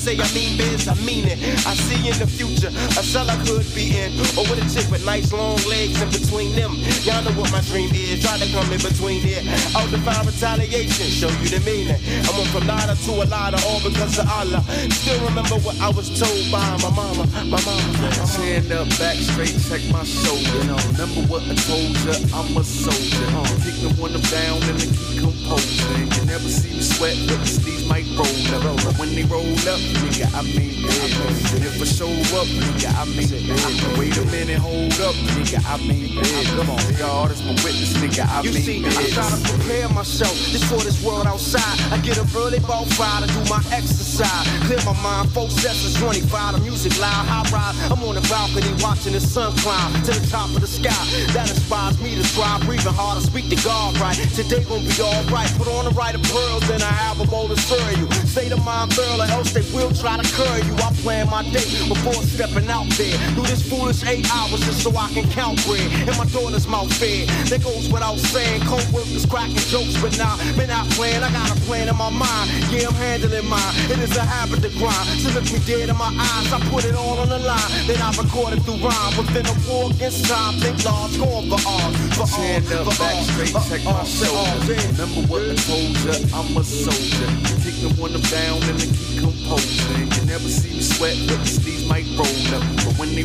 say 0.10 0.18
I 0.18 0.28
mean 0.34 0.58
biz, 0.58 0.88
I 0.88 0.96
mean 1.06 1.26
it. 1.28 1.38
I 1.66 1.74
see 1.86 2.02
in 2.10 2.18
the 2.18 2.26
future 2.26 2.70
a 2.98 3.04
cell 3.06 3.30
I 3.30 3.38
could 3.46 3.66
be 3.76 3.94
in, 3.98 4.10
or 4.38 4.46
with 4.50 4.58
a 4.58 4.66
chick 4.70 4.90
with 4.90 5.06
nice 5.06 5.32
long 5.34 5.58
legs 5.70 6.02
in 6.02 6.10
between 6.10 6.56
them. 6.56 6.74
Y'all 7.06 7.22
know 7.22 7.34
what 7.38 7.52
my 7.52 7.62
dream 7.70 7.90
is. 7.94 8.22
Try 8.22 8.38
to 8.38 8.48
come 8.50 8.66
in 8.74 8.82
between 8.82 9.22
it. 9.26 9.46
I'll 9.76 9.90
define 9.90 10.26
retaliation, 10.26 11.08
show 11.14 11.30
you 11.42 11.50
the 11.54 11.62
meaning. 11.62 12.00
I 12.26 12.30
went 12.34 12.50
from 12.50 12.66
nada 12.66 12.96
to 12.96 13.12
a 13.22 13.26
lotta, 13.30 13.60
all 13.68 13.82
because 13.86 14.18
of 14.18 14.30
Allah. 14.30 14.62
Still 14.90 15.20
remember 15.30 15.58
what 15.62 15.78
I 15.80 15.90
was 15.90 16.10
told 16.18 16.44
by 16.50 16.64
my 16.82 16.90
mama, 16.90 17.26
my 17.46 17.60
mama. 17.62 17.90
said. 18.26 18.66
Stand 18.66 18.72
up, 18.74 18.90
back 18.98 19.18
straight, 19.18 19.54
check 19.70 19.84
my 19.94 20.04
shoulder. 20.04 20.58
You 20.66 20.78
remember 20.90 21.22
what 21.30 21.44
I 21.46 21.54
told 21.70 21.94
ya, 22.08 22.18
I'm 22.34 22.58
a 22.58 22.64
soldier. 22.64 23.28
Uh, 23.36 23.46
kick 23.62 23.78
the 23.84 23.94
one 24.02 24.14
down 24.34 24.58
and 24.70 24.78
then 24.80 24.90
keep 24.90 25.22
composure. 25.22 25.86
You 26.02 26.26
never 26.26 26.50
see 26.50 26.74
me 26.74 26.82
sweat, 26.82 27.18
but 27.28 27.59
might 27.90 28.06
roll 28.14 28.70
up. 28.70 29.00
When 29.00 29.16
they 29.16 29.24
roll 29.24 29.42
up, 29.66 29.82
nigga, 30.00 30.30
I 30.38 30.42
mean, 30.44 30.86
yeah. 30.86 31.56
And 31.56 31.66
if 31.66 31.82
I 31.82 31.86
show 31.86 32.12
up, 32.38 32.48
nigga, 32.48 32.94
I 32.94 33.06
mean, 33.10 33.28
yeah. 33.28 34.00
Wait 34.00 34.16
a 34.18 34.26
minute, 34.30 34.60
hold 34.60 34.94
up, 35.02 35.16
nigga, 35.34 35.60
I 35.66 35.78
mean, 35.82 36.14
yeah. 36.14 36.56
Come 36.56 36.70
on, 36.70 36.80
y'all, 36.96 37.28
that's 37.28 37.42
my 37.44 37.54
witness, 37.66 37.94
nigga, 37.98 38.30
I 38.30 38.42
you 38.42 38.54
mean, 38.54 38.64
see. 38.64 38.86
I 38.86 39.10
try 39.10 39.28
to 39.30 39.40
prepare 39.50 39.90
myself. 39.90 40.38
This 40.54 40.64
for 40.70 40.78
this 40.78 41.04
world 41.04 41.26
outside. 41.26 41.80
I 41.92 41.98
get 41.98 42.20
up 42.20 42.34
early, 42.36 42.58
about 42.58 42.86
five 42.94 43.26
to 43.26 43.34
do 43.34 43.42
my 43.50 43.62
exercise 43.74 44.09
side. 44.20 44.46
Clear 44.68 44.84
my 44.84 44.96
mind, 45.02 45.32
four 45.32 45.50
sessions, 45.50 45.96
25, 45.96 46.56
the 46.56 46.60
music 46.60 47.00
loud, 47.00 47.24
high 47.32 47.48
ride. 47.56 47.76
I'm 47.92 48.04
on 48.04 48.16
the 48.16 48.26
balcony 48.28 48.72
watching 48.84 49.14
the 49.14 49.22
sun 49.22 49.56
climb 49.64 49.94
to 50.04 50.12
the 50.12 50.26
top 50.28 50.50
of 50.52 50.60
the 50.60 50.68
sky. 50.68 51.04
That 51.32 51.50
inspires 51.50 52.00
me 52.04 52.16
to 52.20 52.26
try, 52.36 52.60
breathing 52.66 52.94
harder, 52.94 53.22
speak 53.22 53.48
to 53.50 53.60
God 53.64 53.98
right. 54.00 54.18
Today 54.36 54.64
gonna 54.68 54.84
be 54.84 54.96
alright. 55.00 55.50
Put 55.56 55.68
on 55.68 55.88
a 55.88 55.94
right 55.96 56.16
of 56.16 56.24
pearls 56.24 56.70
and 56.70 56.84
I 56.84 56.92
have 57.06 57.20
a 57.22 57.26
bowl 57.28 57.48
you 57.50 58.08
say 58.26 58.50
to 58.50 58.56
the 58.56 58.96
girl, 58.96 59.22
or 59.22 59.30
else 59.32 59.52
they 59.54 59.66
will 59.74 59.92
try 59.94 60.18
to 60.18 60.26
curb 60.34 60.64
you. 60.66 60.74
I 60.76 60.90
plan 61.02 61.30
my 61.30 61.44
day 61.44 61.66
before 61.88 62.20
stepping 62.24 62.70
out 62.70 62.88
there. 62.98 63.18
Do 63.36 63.42
this 63.44 63.62
foolish 63.68 64.04
eight 64.06 64.26
hours 64.34 64.62
just 64.66 64.82
so 64.84 64.96
I 64.96 65.10
can 65.14 65.30
count 65.30 65.64
bread. 65.66 65.86
And 66.08 66.18
my 66.18 66.26
daughter's 66.26 66.68
mouth 66.68 66.92
fed. 66.98 67.30
That 67.50 67.64
goes 67.64 67.90
without 67.92 68.18
saying. 68.18 68.62
Co-workers 68.66 69.26
cracking 69.26 69.66
jokes, 69.70 69.96
but 70.02 70.18
now 70.18 70.36
nah, 70.36 70.58
been 70.58 70.70
out 70.70 70.90
playing. 70.98 71.24
I 71.24 71.32
got 71.32 71.52
a 71.52 71.60
plan 71.68 71.88
in 71.88 71.98
my 71.98 72.10
mind. 72.10 72.50
Yeah, 72.72 72.88
I'm 72.90 72.96
handling 72.96 73.48
mine. 73.48 73.74
It 73.92 74.00
is 74.00 74.09
a 74.18 74.26
habit 74.26 74.62
to 74.62 74.70
grind. 74.78 75.08
Me 75.52 75.60
dead 75.66 75.90
in 75.90 75.98
my 75.98 76.12
eyes. 76.14 76.54
I 76.54 76.60
put 76.70 76.86
it 76.86 76.96
all 76.96 77.20
on 77.20 77.30
the 77.30 77.40
line. 77.40 77.70
Then 77.88 78.02
I 78.02 78.12
record 78.16 78.54
it 78.54 78.62
through 78.64 78.82
rhyme. 78.86 79.14
Within 79.18 79.46
a 79.46 79.56
war 79.68 79.90
against 79.92 80.26
time, 80.26 80.56
think 80.60 80.84
large, 80.86 81.18
going 81.18 81.50
for 81.50 81.62
all. 81.68 81.92
For 82.16 82.22
all. 82.22 82.28
Stand 82.28 82.72
up, 82.74 82.86
For 82.86 82.96
back 83.02 83.16
all. 83.16 83.24
straight, 83.24 83.54
check 83.68 83.84
my 83.86 83.92
For 83.92 84.30
all. 84.30 84.46
shoulders. 84.46 84.86
Remember 84.94 85.22
what 85.32 85.42
I 85.44 85.56
told 85.56 85.94
ya, 86.06 86.16
I'm 86.38 86.58
a 86.58 86.64
soldier. 86.64 87.30
Kick 87.64 87.76
the 87.82 87.90
one 87.98 88.14
down 88.30 88.62
and 88.70 88.78
then 88.80 88.90
keep 88.94 89.20
composing. 89.20 90.08
You 90.16 90.24
never 90.26 90.48
see 90.48 90.76
me 90.76 90.82
sweat, 90.82 91.18
but 91.28 91.40
the 91.40 91.48
sleeves 91.48 91.86
might 91.88 92.06
roll 92.18 92.56
up. 92.56 92.79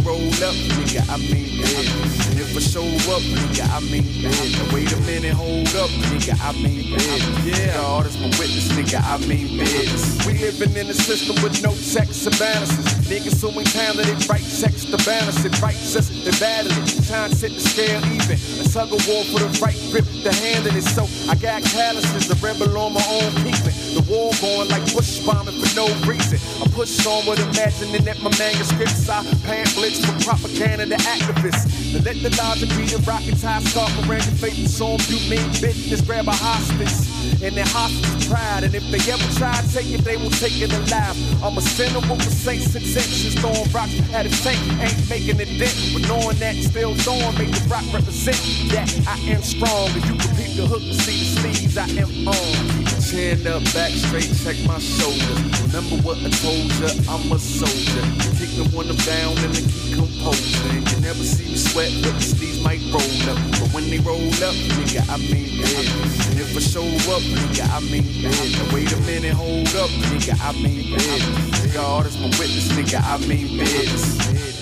Roll 0.05 0.29
up, 0.45 0.57
nigga, 0.75 1.01
I 1.09 1.17
mean 1.17 1.61
it. 1.61 1.89
And 2.29 2.41
if 2.41 2.57
I 2.57 2.61
show 2.61 2.85
up, 3.15 3.23
nigga, 3.23 3.65
I 3.73 3.81
mean 3.89 4.05
it. 4.21 4.53
Now 4.53 4.75
wait 4.75 4.93
a 4.93 5.01
minute, 5.09 5.33
hold 5.33 5.69
up, 5.77 5.89
nigga, 6.11 6.35
I 6.45 6.53
mean 6.61 6.93
it. 6.93 7.23
Yeah, 7.45 7.77
God 7.77 8.07
is 8.07 8.19
my 8.19 8.29
witness, 8.37 8.69
nigga, 8.73 9.01
I 9.01 9.17
mean 9.25 9.57
business. 9.57 10.27
We 10.27 10.35
living 10.35 10.77
in 10.77 10.91
a 10.91 10.95
system 10.95 11.41
with 11.43 11.63
no 11.63 11.73
checks 11.73 12.27
and 12.27 12.37
balances. 12.39 12.85
Niggas 13.09 13.39
so 13.41 13.49
talented, 13.71 14.29
right 14.29 14.43
sex 14.43 14.85
to 14.87 14.99
balance 15.07 15.45
it, 15.45 15.57
right 15.63 15.77
sex 15.77 16.09
to 16.09 16.33
battle 16.41 16.73
it. 16.73 17.09
Time 17.09 17.33
set 17.33 17.53
the 17.53 17.61
scale 17.61 18.05
even. 18.05 18.37
A 18.61 18.65
tug 18.69 18.93
of 18.93 19.01
war 19.09 19.25
for 19.31 19.41
the 19.41 19.51
right 19.63 19.79
grip 19.93 20.05
to 20.25 20.33
handle 20.35 20.75
it. 20.75 20.85
So 20.85 21.07
I 21.31 21.37
got 21.37 21.63
calluses, 21.63 22.29
the 22.29 22.37
rebel 22.45 22.77
on 22.77 22.93
my 22.93 23.05
own 23.09 23.33
keeping. 23.41 23.79
The 23.95 24.05
war 24.11 24.33
going 24.41 24.69
like 24.69 24.85
bush 24.93 25.25
bombing 25.25 25.55
for 25.55 25.71
no 25.77 25.87
reason. 26.05 26.34
I 26.63 26.69
push 26.71 27.07
on 27.07 27.27
with 27.27 27.41
imagining 27.41 28.05
that 28.05 28.21
my 28.23 28.31
manuscripts 28.39 29.09
are 29.09 29.25
pamphlets 29.43 30.05
for 30.05 30.15
propaganda 30.25 30.87
to 30.87 30.97
activists. 30.97 31.93
To 31.93 32.03
let 32.03 32.17
the 32.23 32.31
logic 32.39 32.69
be 32.71 32.87
the 32.87 33.03
rocket 33.07 33.41
tie, 33.41 33.61
scarf 33.61 33.91
around 34.07 34.25
your 34.25 34.39
face, 34.39 34.77
so 34.77 34.97
you 35.11 35.19
mean 35.31 35.47
business, 35.61 36.01
grab 36.01 36.29
a 36.29 36.33
hospice. 36.33 37.11
And 37.43 37.57
their 37.57 37.67
hostage 37.67 38.29
pride. 38.29 38.65
And 38.65 38.75
if 38.75 38.85
they 38.91 39.01
ever 39.11 39.25
try 39.39 39.53
to 39.61 39.73
take 39.73 39.91
it, 39.91 40.05
they 40.05 40.17
won't 40.17 40.35
take 40.39 40.61
it 40.61 40.73
alive. 40.73 41.17
I'm 41.43 41.59
a 41.59 41.61
sinner 41.61 42.01
with 42.01 42.23
the 42.23 42.31
saints 42.31 42.75
intentions, 42.75 43.35
throwing 43.41 43.71
rocks 43.73 43.99
at 44.13 44.27
a 44.27 44.33
tank, 44.43 44.61
ain't 44.81 45.11
making 45.11 45.41
a 45.41 45.47
dent. 45.59 45.77
But 45.93 46.09
knowing 46.09 46.39
that 46.39 46.55
still 46.57 46.95
throwing, 46.95 47.37
make 47.37 47.51
the 47.51 47.67
rock 47.69 47.85
represent 47.93 48.39
that 48.71 48.89
I 49.07 49.19
am 49.31 49.43
strong. 49.43 49.91
If 49.91 50.07
you 50.07 50.17
can 50.17 50.31
peep 50.37 50.57
the 50.57 50.67
hook 50.67 50.83
and 50.83 50.97
see 51.03 51.19
the 51.19 51.41
sleeves 51.41 51.77
I 51.77 51.89
am 52.01 52.29
on. 52.29 52.84
Chin 53.15 53.47
up, 53.47 53.63
back 53.71 53.93
straight, 53.93 54.27
check 54.43 54.59
my 54.67 54.77
shoulders. 54.83 55.39
Remember 55.63 56.03
what 56.03 56.19
I 56.19 56.31
told 56.43 56.67
ya, 56.83 56.91
I'm 57.07 57.31
a 57.31 57.39
soldier. 57.39 58.03
Kick 58.35 58.51
one 58.75 58.89
them 58.89 58.97
down 59.07 59.39
and 59.39 59.55
then 59.55 59.63
keep 59.71 59.95
composing. 59.95 60.83
You 60.83 60.99
never 60.99 61.23
see 61.23 61.47
me 61.47 61.55
sweat, 61.55 61.95
but 62.03 62.11
the 62.11 62.21
sleeves 62.21 62.61
might 62.65 62.83
roll 62.91 63.31
up. 63.31 63.39
But 63.63 63.71
when 63.71 63.89
they 63.89 64.01
roll 64.01 64.19
up, 64.43 64.59
nigga, 64.75 65.07
I 65.07 65.19
mean 65.31 65.63
it. 65.63 65.87
And 66.27 66.41
if 66.43 66.57
I 66.57 66.59
show 66.59 66.83
up, 67.15 67.23
nigga, 67.23 67.71
I 67.71 67.79
mean. 67.87 68.03
Now 68.27 68.75
wait 68.75 68.91
a 68.91 68.99
minute, 69.07 69.35
hold 69.35 69.71
up, 69.79 69.91
nigga, 70.11 70.35
I 70.43 70.51
mean 70.59 70.99
it. 70.99 71.73
God 71.73 72.07
is 72.07 72.19
my 72.19 72.27
witness, 72.35 72.67
nigga, 72.73 72.99
I 72.99 73.19
mean 73.29 73.59
business. 73.59 74.54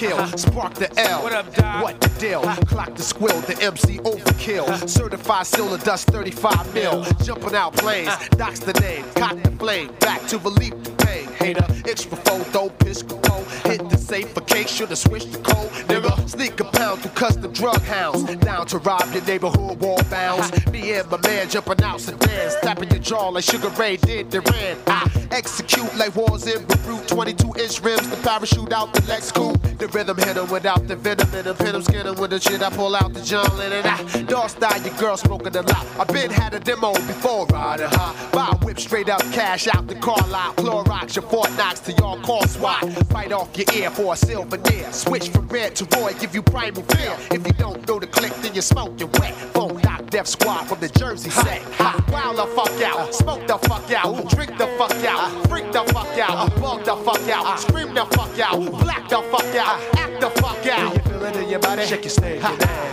Kill. 0.00 0.26
Spark 0.38 0.74
the 0.74 0.88
L. 0.98 1.22
What 1.22 1.32
up, 1.34 1.54
Doc? 1.54 1.82
What 1.82 2.00
the 2.00 2.08
deal? 2.18 2.40
Clock 2.40 2.94
the 2.94 3.02
squill, 3.02 3.38
the 3.46 3.62
MC 3.62 3.98
overkill. 3.98 4.88
Certified 4.88 5.46
silver 5.46 5.76
dust 5.84 6.06
35 6.08 6.74
mil. 6.74 7.04
Jumping 7.22 7.54
out 7.54 7.74
planes, 7.74 8.10
doc's 8.30 8.60
the 8.60 8.72
name. 8.80 9.04
Cock 9.14 9.36
the 9.42 9.50
flame, 9.52 9.92
back 10.00 10.26
to 10.28 10.38
relieve 10.38 10.82
the 10.84 10.90
pain. 11.04 11.26
Hater, 11.34 11.66
extra 11.86 12.16
photo, 12.16 12.70
piscopo. 12.78 13.44
Hit 13.66 13.88
the 13.90 13.98
safe 13.98 14.30
for 14.32 14.40
case, 14.40 14.70
should've 14.70 14.96
switched 14.96 15.32
the 15.32 15.38
code. 15.38 15.70
Nigga, 15.88 16.28
sneak 16.28 16.58
a 16.60 16.64
pound 17.00 17.14
through 17.14 17.28
custom 17.28 17.52
drug 17.52 17.80
hounds. 17.82 18.22
Down 18.36 18.66
to 18.66 18.78
rob 18.78 19.12
your 19.12 19.24
neighborhood 19.24 19.80
wall 19.80 20.02
bounds. 20.10 20.50
Me 20.70 20.92
and 20.92 21.10
my 21.10 21.18
man 21.22 21.48
jumping 21.48 21.82
out 21.82 22.00
sedans. 22.00 22.56
Tapping 22.62 22.90
your 22.90 23.00
jaw 23.00 23.28
like 23.28 23.44
Sugar 23.44 23.68
Ray 23.70 23.96
did 23.96 24.30
the 24.30 24.40
ran. 24.40 24.76
I 24.86 25.10
execute 25.30 25.94
like 25.96 26.14
wars 26.14 26.46
in 26.46 26.64
Beirut. 26.66 27.08
22 27.08 27.54
inch 27.58 27.80
rims, 27.82 28.08
the 28.08 28.16
parachute 28.16 28.72
out 28.72 28.92
the 28.92 29.02
Lex 29.08 29.32
coupe. 29.32 29.60
The 29.78 29.88
rhythm 29.88 30.16
hit 30.18 30.36
'em 30.36 30.48
without 30.50 30.86
the 30.86 30.96
venom 30.96 31.28
'em. 31.34 31.56
Hit 31.56 31.74
'em, 31.74 31.82
skin 31.82 32.06
'em 32.06 32.14
with 32.16 32.30
the 32.30 32.40
shit. 32.40 32.62
I 32.62 32.70
pull 32.70 32.94
out 32.94 33.12
the 33.14 33.20
John 33.20 33.56
Lennon. 33.56 33.86
I 33.86 34.22
dog 34.22 34.50
style, 34.50 34.80
your 34.82 34.94
girl 34.94 35.16
smoking 35.16 35.56
a 35.56 35.62
lot. 35.62 35.86
I 35.98 36.04
been 36.04 36.30
had 36.30 36.54
a 36.54 36.60
demo 36.60 36.92
before 36.92 37.46
riding 37.46 37.88
high. 37.88 38.14
Buy 38.32 38.56
whip 38.62 38.78
straight 38.78 39.08
up, 39.08 39.22
cash 39.32 39.68
out 39.68 39.86
the 39.86 39.94
car 39.96 40.24
lot. 40.28 40.56
Clorox 40.56 41.16
your 41.16 41.24
Fort 41.24 41.50
Knox 41.56 41.80
to 41.80 41.92
y'all 41.92 42.18
call 42.20 42.46
SWAT. 42.46 42.80
Fight 43.10 43.32
off 43.32 43.48
your 43.56 43.66
ear 43.74 43.90
for 43.90 44.12
a 44.12 44.16
silver 44.16 44.58
near. 44.58 44.92
Switch 44.92 45.28
from 45.28 45.48
red 45.48 45.74
to 45.76 45.84
Roy, 45.96 46.12
give 46.20 46.34
you 46.34 46.42
primal 46.42 46.82
fear. 46.96 47.16
If 47.30 47.46
you 47.46 47.52
don't 47.54 47.86
know 47.86 47.98
the 47.98 48.06
click, 48.06 48.32
then 48.42 48.54
you 48.54 48.62
smoke 48.62 48.98
your 48.98 49.08
wet. 49.20 49.34
Phone 49.54 49.80
knock 49.82 50.06
Def 50.10 50.26
Squad 50.26 50.64
from 50.64 50.80
the 50.80 50.88
Jersey 50.88 51.30
set. 51.30 51.62
Wild 52.10 52.38
the 52.38 52.46
fuck 52.46 52.82
out, 52.82 53.14
smoke 53.14 53.46
the 53.46 53.58
fuck 53.58 53.90
out, 53.92 54.28
drink 54.30 54.56
the 54.58 54.66
fuck 54.78 55.04
out, 55.04 55.48
freak 55.48 55.72
the 55.72 55.84
fuck 55.92 56.18
out, 56.18 56.54
bug 56.60 56.84
the 56.84 56.96
fuck 56.96 57.28
out, 57.28 57.60
scream 57.60 57.94
the 57.94 58.04
fuck 58.06 58.38
out, 58.38 58.58
black 58.80 59.08
the 59.08 59.22
fuck 59.30 59.54
out, 59.54 59.80
act 59.96 60.20
the 60.20 60.30
fuck 60.40 60.66
out. 60.66 60.94
Do 60.94 60.98
you 60.98 61.04
feel 61.04 61.24
it 61.24 61.36
in 61.36 61.48
your 61.48 61.60
body? 61.60 61.86
Shake 61.86 62.02
your 62.02 62.10
snake. 62.10 62.42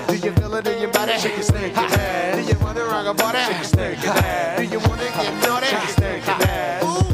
Do 0.08 0.16
you 0.16 0.32
feel 0.34 0.54
it 0.56 0.68
in 0.68 0.82
your 0.82 0.92
body? 0.92 1.18
Shake 1.18 1.36
your 1.36 1.44
snake. 1.44 1.74
Do 1.76 2.42
you 2.42 2.60
wanna 2.60 2.86
rock 2.86 3.08
a 3.08 3.14
body? 3.14 3.40
Shake 3.40 3.58
your 3.58 3.64
snake. 3.64 4.58
Do 4.58 4.64
you 4.64 4.80
wanna 4.80 5.04
get 5.04 5.48
naughty? 5.48 5.68
Shake 5.68 6.26
your 6.26 6.38
snake. 6.38 6.84
Ooh 6.84 7.08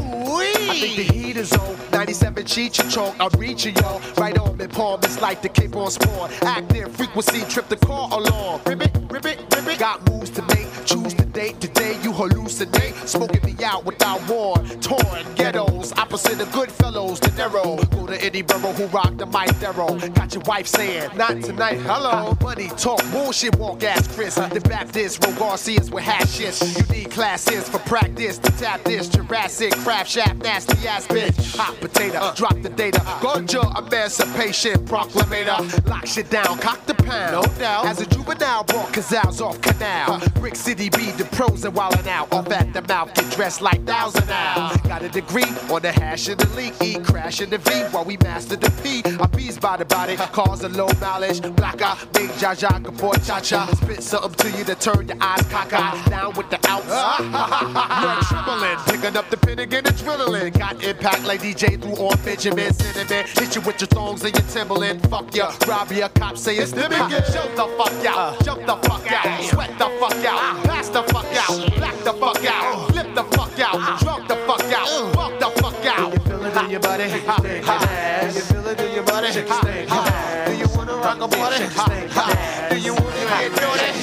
I 0.74 0.80
think 0.80 0.96
the 0.96 1.14
heat 1.14 1.36
is 1.36 1.52
on. 1.52 1.76
97 1.92 2.44
cheat 2.46 2.78
your 2.78 2.90
choke. 2.90 3.14
I'm 3.20 3.30
reaching 3.38 3.76
y'all. 3.76 4.00
Right 4.16 4.36
on 4.38 4.56
me, 4.56 4.66
palm. 4.66 5.00
It's 5.04 5.20
like 5.20 5.40
the 5.40 5.48
cape 5.48 5.76
on 5.76 5.90
spawn. 5.90 6.30
Active 6.74 6.96
frequency, 6.96 7.40
trip 7.48 7.68
the 7.68 7.76
car 7.76 8.08
along. 8.10 8.60
Ribbit, 8.66 8.90
ribbit, 9.08 9.38
ribbit. 9.54 9.78
Got 9.78 10.10
moves 10.10 10.30
to 10.30 10.42
make. 10.42 10.63
Date. 11.34 11.60
Today 11.60 11.98
you 12.00 12.12
hallucinate. 12.12 12.94
Smoking 13.08 13.42
me 13.44 13.64
out 13.64 13.84
without 13.84 14.26
war. 14.28 14.56
Torn 14.80 15.34
ghettos. 15.34 15.92
Opposite 15.94 16.40
of 16.40 16.50
good 16.52 16.70
fellows. 16.70 17.18
The 17.18 17.32
narrow. 17.32 17.76
Go 17.86 18.06
to 18.06 18.24
any 18.24 18.42
borough 18.42 18.72
who 18.72 18.86
rock 18.86 19.16
the 19.16 19.26
mic 19.26 19.50
thorough. 19.56 19.98
Got 20.10 20.32
your 20.32 20.44
wife 20.44 20.68
saying, 20.68 21.10
not 21.16 21.42
tonight. 21.42 21.78
Hello. 21.80 22.38
Money 22.40 22.68
talk. 22.76 23.02
Bullshit 23.10 23.56
walk 23.56 23.82
ass 23.82 24.06
Chris. 24.14 24.36
The 24.36 24.60
Baptist. 24.60 25.24
Roll 25.24 25.34
Garcias 25.34 25.90
with 25.90 26.04
hashes. 26.04 26.78
You 26.78 26.84
need 26.94 27.10
classes 27.10 27.68
for 27.68 27.80
practice. 27.80 28.38
To 28.38 28.52
tap 28.52 28.84
this. 28.84 29.08
Jurassic. 29.08 29.72
Craft 29.78 30.10
shaft. 30.10 30.36
Nasty 30.36 30.86
ass 30.86 31.08
bitch. 31.08 31.56
Hot 31.56 31.76
potato. 31.80 32.18
Uh. 32.18 32.34
Drop 32.36 32.62
the 32.62 32.70
data. 32.70 33.00
Ganja 33.20 33.76
emancipation 33.76 34.74
proclamator. 34.86 35.58
Lock 35.88 36.06
shit 36.06 36.30
down. 36.30 36.58
Cock 36.58 36.86
the 36.86 36.94
pound. 36.94 37.32
No 37.32 37.42
doubt. 37.58 37.86
As 37.86 38.00
a 38.00 38.06
juvenile, 38.06 38.62
brought 38.62 38.92
Cazals 38.92 39.40
off 39.40 39.60
canal. 39.60 40.12
Uh. 40.12 40.28
Brick 40.40 40.54
City 40.54 40.88
be 40.90 41.10
the 41.12 41.23
pros 41.32 41.64
and 41.64 41.74
wildin' 41.74 42.06
out. 42.06 42.32
Off 42.32 42.50
at 42.50 42.72
the 42.72 42.82
mouth. 42.82 43.12
Get 43.14 43.30
dressed 43.32 43.60
like 43.60 43.84
thousand 43.84 44.26
now. 44.26 44.74
Got 44.84 45.02
a 45.02 45.08
degree 45.08 45.44
on 45.70 45.82
the 45.82 45.92
hash 45.92 46.28
and 46.28 46.38
the 46.38 46.48
leak. 46.56 46.74
E 46.82 46.98
crash 46.98 47.40
in 47.40 47.50
the 47.50 47.58
V 47.58 47.70
while 47.92 48.04
we 48.04 48.16
master 48.18 48.56
the 48.56 48.70
P. 48.82 49.02
I 49.04 49.26
bees 49.26 49.58
by 49.58 49.76
the 49.76 49.84
body. 49.84 50.16
Cause 50.16 50.62
a 50.64 50.68
low 50.68 50.88
mileage. 51.00 51.40
Black 51.56 51.80
eye. 51.82 51.96
Big 52.12 52.30
Jaja. 52.30 52.82
Boy 52.98 53.14
cha 53.24 53.40
cha. 53.40 53.66
Spit 53.74 54.02
something 54.02 54.32
to 54.32 54.58
you 54.58 54.64
to 54.64 54.74
turn 54.74 55.08
your 55.08 55.16
eyes 55.20 55.42
cockeyed. 55.48 56.10
Down 56.10 56.34
with 56.34 56.50
the 56.50 56.58
outs. 56.68 56.88
You're 58.04 58.22
trembling. 58.28 58.78
Picking 58.86 59.16
up 59.16 59.30
the 59.30 59.36
pin 59.36 59.58
again 59.60 59.86
and 59.86 59.96
drilling. 59.96 60.52
Got 60.52 60.82
impact 60.82 61.24
like 61.24 61.40
DJ 61.40 61.80
through 61.80 61.92
on 61.92 62.18
Benjamin 62.24 62.72
Cinnamon. 62.74 63.26
Hit 63.26 63.54
you 63.54 63.60
with 63.62 63.80
your 63.80 63.88
thongs 63.88 64.24
and 64.24 64.34
your 64.34 64.46
Timberland. 64.48 65.02
Fuck 65.08 65.34
ya. 65.34 65.52
Rob 65.66 65.90
ya. 65.92 66.08
Cops 66.08 66.42
say 66.42 66.56
it's 66.56 66.72
the 66.72 66.88
biggest. 66.88 67.32
Jump 67.32 67.54
the 67.56 67.66
fuck 67.78 68.06
out. 68.06 68.44
Jump 68.44 68.60
the 68.66 68.76
fuck 68.88 69.12
out. 69.12 69.44
Sweat 69.44 69.70
the 69.78 69.88
fuck 70.00 70.24
out. 70.24 70.64
Pass 70.64 70.88
the 70.88 71.02
fuck 71.04 71.13
out. 71.16 71.74
Black 71.76 71.96
the 72.04 72.12
fuck 72.12 72.44
out. 72.44 72.90
Flip 72.90 73.14
the 73.14 73.22
fuck 73.24 73.58
out. 73.60 74.00
Drunk 74.00 74.28
the 74.28 74.36
fuck 74.46 74.72
out. 74.72 74.88
Fuck 75.14 75.38
the 75.38 75.50
fuck 75.60 75.86
out. 75.86 76.10
Do 76.12 76.18
you 76.18 76.20
feel 76.20 76.44
it 76.44 76.56
in 76.56 76.70
your 76.70 76.80
body? 76.80 77.04
Do 77.04 77.14
you 77.14 78.40
feel 78.40 78.66
it 78.66 78.80
in 78.80 78.94
your 78.94 79.04
body? 79.04 79.32
Do 79.32 79.40
you 80.56 80.68
wanna 80.76 80.96
rock 80.96 81.20
a 81.20 81.28
body? 81.28 81.58
Do 82.70 82.76
you 82.78 82.94
wanna 82.94 83.24
get 83.28 83.54
dirty? 83.54 83.94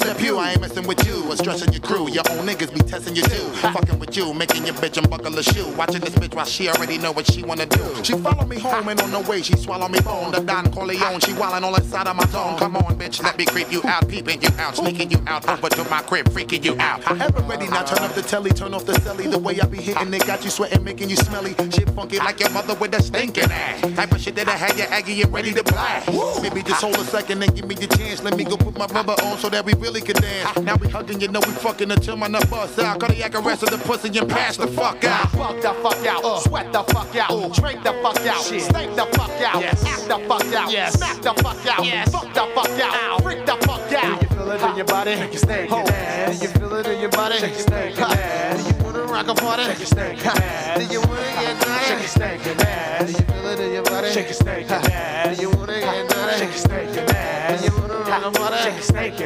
Le 0.00 0.14
Pew, 0.16 0.38
I 0.38 0.52
ain't 0.52 0.60
messing 0.60 0.86
with 0.86 1.06
you 1.06 1.30
or 1.30 1.36
stressing 1.36 1.72
your 1.72 1.80
crew. 1.80 2.10
Your 2.10 2.24
own 2.30 2.46
niggas 2.46 2.72
be 2.74 2.80
testing 2.80 3.14
you 3.14 3.22
too. 3.22 3.48
Fucking 3.62 3.98
with 3.98 4.16
you, 4.16 4.34
making 4.34 4.66
your 4.66 4.74
bitch 4.74 4.96
unbuckle 4.98 5.38
a 5.38 5.42
shoe. 5.42 5.68
Watching 5.76 6.00
this 6.00 6.14
bitch 6.14 6.34
while 6.34 6.44
she 6.44 6.68
already 6.68 6.98
know 6.98 7.12
what 7.12 7.30
she 7.30 7.42
wanna 7.42 7.66
do. 7.66 8.02
She 8.02 8.14
follow 8.14 8.44
me 8.44 8.58
home 8.58 8.88
and 8.88 9.00
on 9.00 9.12
the 9.12 9.20
way 9.20 9.42
she 9.42 9.56
swallow 9.56 9.88
me 9.88 10.00
bone. 10.00 10.32
The 10.32 10.40
Don 10.40 10.70
Corleone, 10.72 11.20
she 11.20 11.32
wildin' 11.32 11.62
all 11.62 11.74
inside 11.76 12.08
of 12.08 12.16
my 12.16 12.26
zone. 12.26 12.58
Come 12.58 12.76
on, 12.76 12.98
bitch, 12.98 13.22
let 13.22 13.38
me 13.38 13.44
creep 13.44 13.70
you 13.70 13.82
out, 13.84 14.08
peeping 14.08 14.42
you 14.42 14.48
out, 14.58 14.76
sneaking 14.76 15.10
you 15.10 15.22
out 15.26 15.48
over 15.48 15.68
to 15.68 15.84
my 15.88 16.02
crib, 16.02 16.28
freaking 16.28 16.64
you 16.64 16.76
out. 16.80 17.00
I 17.06 17.24
Ever 17.24 17.40
ready 17.42 17.68
now? 17.68 17.84
Turn 17.84 18.02
up 18.04 18.14
the 18.14 18.22
telly, 18.22 18.50
turn 18.50 18.74
off 18.74 18.84
the 18.86 18.92
celly. 18.94 19.30
The 19.30 19.38
way 19.38 19.60
I 19.60 19.66
be 19.66 19.78
hitting 19.78 20.12
it 20.12 20.26
got 20.26 20.44
you 20.44 20.50
sweating, 20.50 20.82
making 20.82 21.08
you 21.08 21.16
smelly. 21.16 21.54
Shit 21.70 21.88
funky 21.90 22.18
like 22.18 22.40
your 22.40 22.50
mother 22.50 22.74
with 22.74 22.94
a 22.94 23.02
stinking 23.02 23.50
ass. 23.50 23.80
Type 23.94 24.12
of 24.12 24.20
shit 24.20 24.34
that 24.36 24.48
I 24.48 24.56
had 24.56 24.76
you 24.76 24.84
aggy 24.84 25.22
and 25.22 25.32
ready 25.32 25.52
to 25.52 25.62
blast. 25.62 26.10
Maybe 26.42 26.62
just 26.62 26.82
hold 26.82 26.96
a 26.96 27.04
second 27.04 27.42
and 27.42 27.54
give 27.54 27.66
me 27.66 27.74
the 27.76 27.86
chance. 27.86 28.22
Let 28.22 28.36
me 28.36 28.44
go 28.44 28.56
put 28.56 28.76
my 28.76 28.86
rubber 28.86 29.14
on 29.22 29.38
so 29.38 29.48
that 29.50 29.64
we 29.64 29.74
really 29.84 30.00
can 30.00 30.16
dance. 30.16 30.58
Now 30.60 30.76
we 30.76 30.88
hugging, 30.88 31.20
you 31.20 31.28
know 31.28 31.40
we 31.40 31.52
fucking 31.52 31.90
until 31.90 32.16
my 32.16 32.26
nut 32.26 32.48
bust 32.48 32.78
out. 32.78 32.98
Cardiac 33.00 33.34
arrest 33.34 33.64
of 33.64 33.70
the 33.70 33.76
pussy 33.76 34.18
and 34.18 34.28
pass 34.28 34.56
the 34.56 34.66
fuck 34.66 35.04
out. 35.04 35.30
Fuck 35.32 35.60
the 35.60 35.74
fuck 35.84 36.06
out, 36.06 36.24
uh. 36.24 36.40
sweat 36.40 36.72
the 36.72 36.82
fuck 36.84 37.14
out, 37.16 37.30
uh. 37.30 37.48
drink 37.48 37.82
the 37.82 37.92
fuck 38.02 38.16
out, 38.26 38.42
stink 38.42 38.96
the 38.96 39.06
fuck 39.12 39.30
out, 39.42 39.60
Yes. 39.60 39.84
act 39.84 40.08
the 40.08 40.18
fuck 40.26 40.54
out, 40.54 40.70
smack 40.92 41.20
the 41.20 41.34
fuck 41.42 41.66
out, 41.66 42.08
fuck 42.08 42.32
the 42.32 42.46
fuck 42.54 42.80
out, 42.80 43.22
freak 43.22 43.44
the 43.44 43.56
fuck 43.66 43.92
out. 43.92 44.20
Do 44.20 44.26
you 44.26 44.36
feel 44.36 44.50
it 44.52 44.62
in 44.62 44.76
your 44.76 44.86
body? 44.86 45.16
Shake 45.16 45.32
your 45.32 45.38
stank 45.38 45.70
oh. 45.70 45.84
Do 45.84 46.32
you 46.32 46.48
feel 46.48 46.74
it 46.74 46.86
in 46.86 47.00
your 47.00 47.10
body? 47.10 47.38
Shake 47.38 47.52
your 47.52 47.60
stank 47.60 47.96
Do 47.96 48.68
you 48.68 48.84
wanna 48.84 49.04
rock 49.04 49.28
a 49.28 49.34
party? 49.34 49.64
Shake 49.64 49.78
your 49.78 49.86
stank 49.86 50.18
Do 50.18 50.84
you 50.92 51.00
wanna 51.00 51.32
get 51.40 51.60
naughty? 51.60 51.84
Shake 51.84 51.98
your 51.98 52.08
stank 52.08 52.42
Do 52.44 53.12
you 53.12 53.18
feel 53.18 53.46
it 53.46 53.60
in 53.60 53.72
your 53.74 53.82
body? 53.82 54.10
Shake 54.12 54.26
your 54.26 54.34
stank 54.34 55.36
Do 55.36 55.42
you 55.42 55.50
wanna 55.50 55.80
get 55.80 56.08
naughty? 56.08 56.38
Shake 56.38 56.48
your 56.48 56.58
stank 56.58 57.60
Do 57.60 57.83
you 58.06 58.12
wanna 58.12 58.28
a 58.28 58.32
party? 58.32 58.56
Shake 58.56 58.74
your 58.74 58.82
stank 58.82 59.16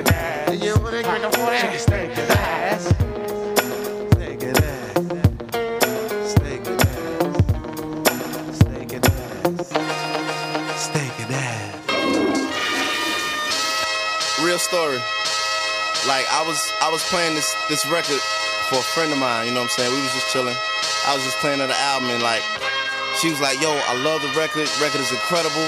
Do 0.46 0.56
you 0.56 0.74
wanna 0.76 1.02
drink 1.02 1.24
a 1.24 1.30
party? 1.30 1.59
Shake 1.59 1.70
your 1.70 1.80
stank 1.80 2.18
ass. 2.18 2.94
Real 14.40 14.59
story. 14.59 15.02
Like 16.06 16.24
I 16.30 16.44
was 16.46 16.62
I 16.80 16.88
was 16.92 17.02
playing 17.10 17.34
this 17.34 17.55
this 17.68 17.84
record 17.90 18.22
for 18.70 18.78
a 18.78 18.86
friend 18.94 19.10
of 19.12 19.18
mine, 19.18 19.48
you 19.48 19.52
know 19.52 19.60
what 19.60 19.74
I'm 19.74 19.82
saying? 19.82 19.92
We 19.92 20.00
was 20.00 20.14
just 20.14 20.32
chilling. 20.32 20.55
I 21.06 21.14
was 21.14 21.24
just 21.24 21.36
playing 21.38 21.59
her 21.59 21.66
the 21.66 21.76
album 21.76 22.09
and 22.10 22.22
like 22.22 22.42
she 23.18 23.30
was 23.30 23.40
like, 23.40 23.60
yo, 23.60 23.74
I 23.74 23.98
love 23.98 24.22
the 24.22 24.30
record. 24.38 24.70
Record 24.80 25.00
is 25.00 25.10
incredible. 25.10 25.66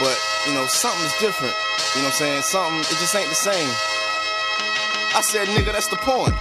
But, 0.00 0.18
you 0.46 0.54
know, 0.54 0.66
something's 0.66 1.16
different. 1.18 1.54
You 1.94 2.02
know 2.02 2.08
what 2.08 2.22
I'm 2.22 2.42
saying? 2.42 2.42
Something, 2.42 2.80
it 2.80 2.98
just 2.98 3.14
ain't 3.14 3.28
the 3.28 3.34
same. 3.34 3.68
I 5.14 5.20
said, 5.20 5.48
nigga, 5.48 5.72
that's 5.72 5.88
the 5.88 5.96
point. 5.96 6.34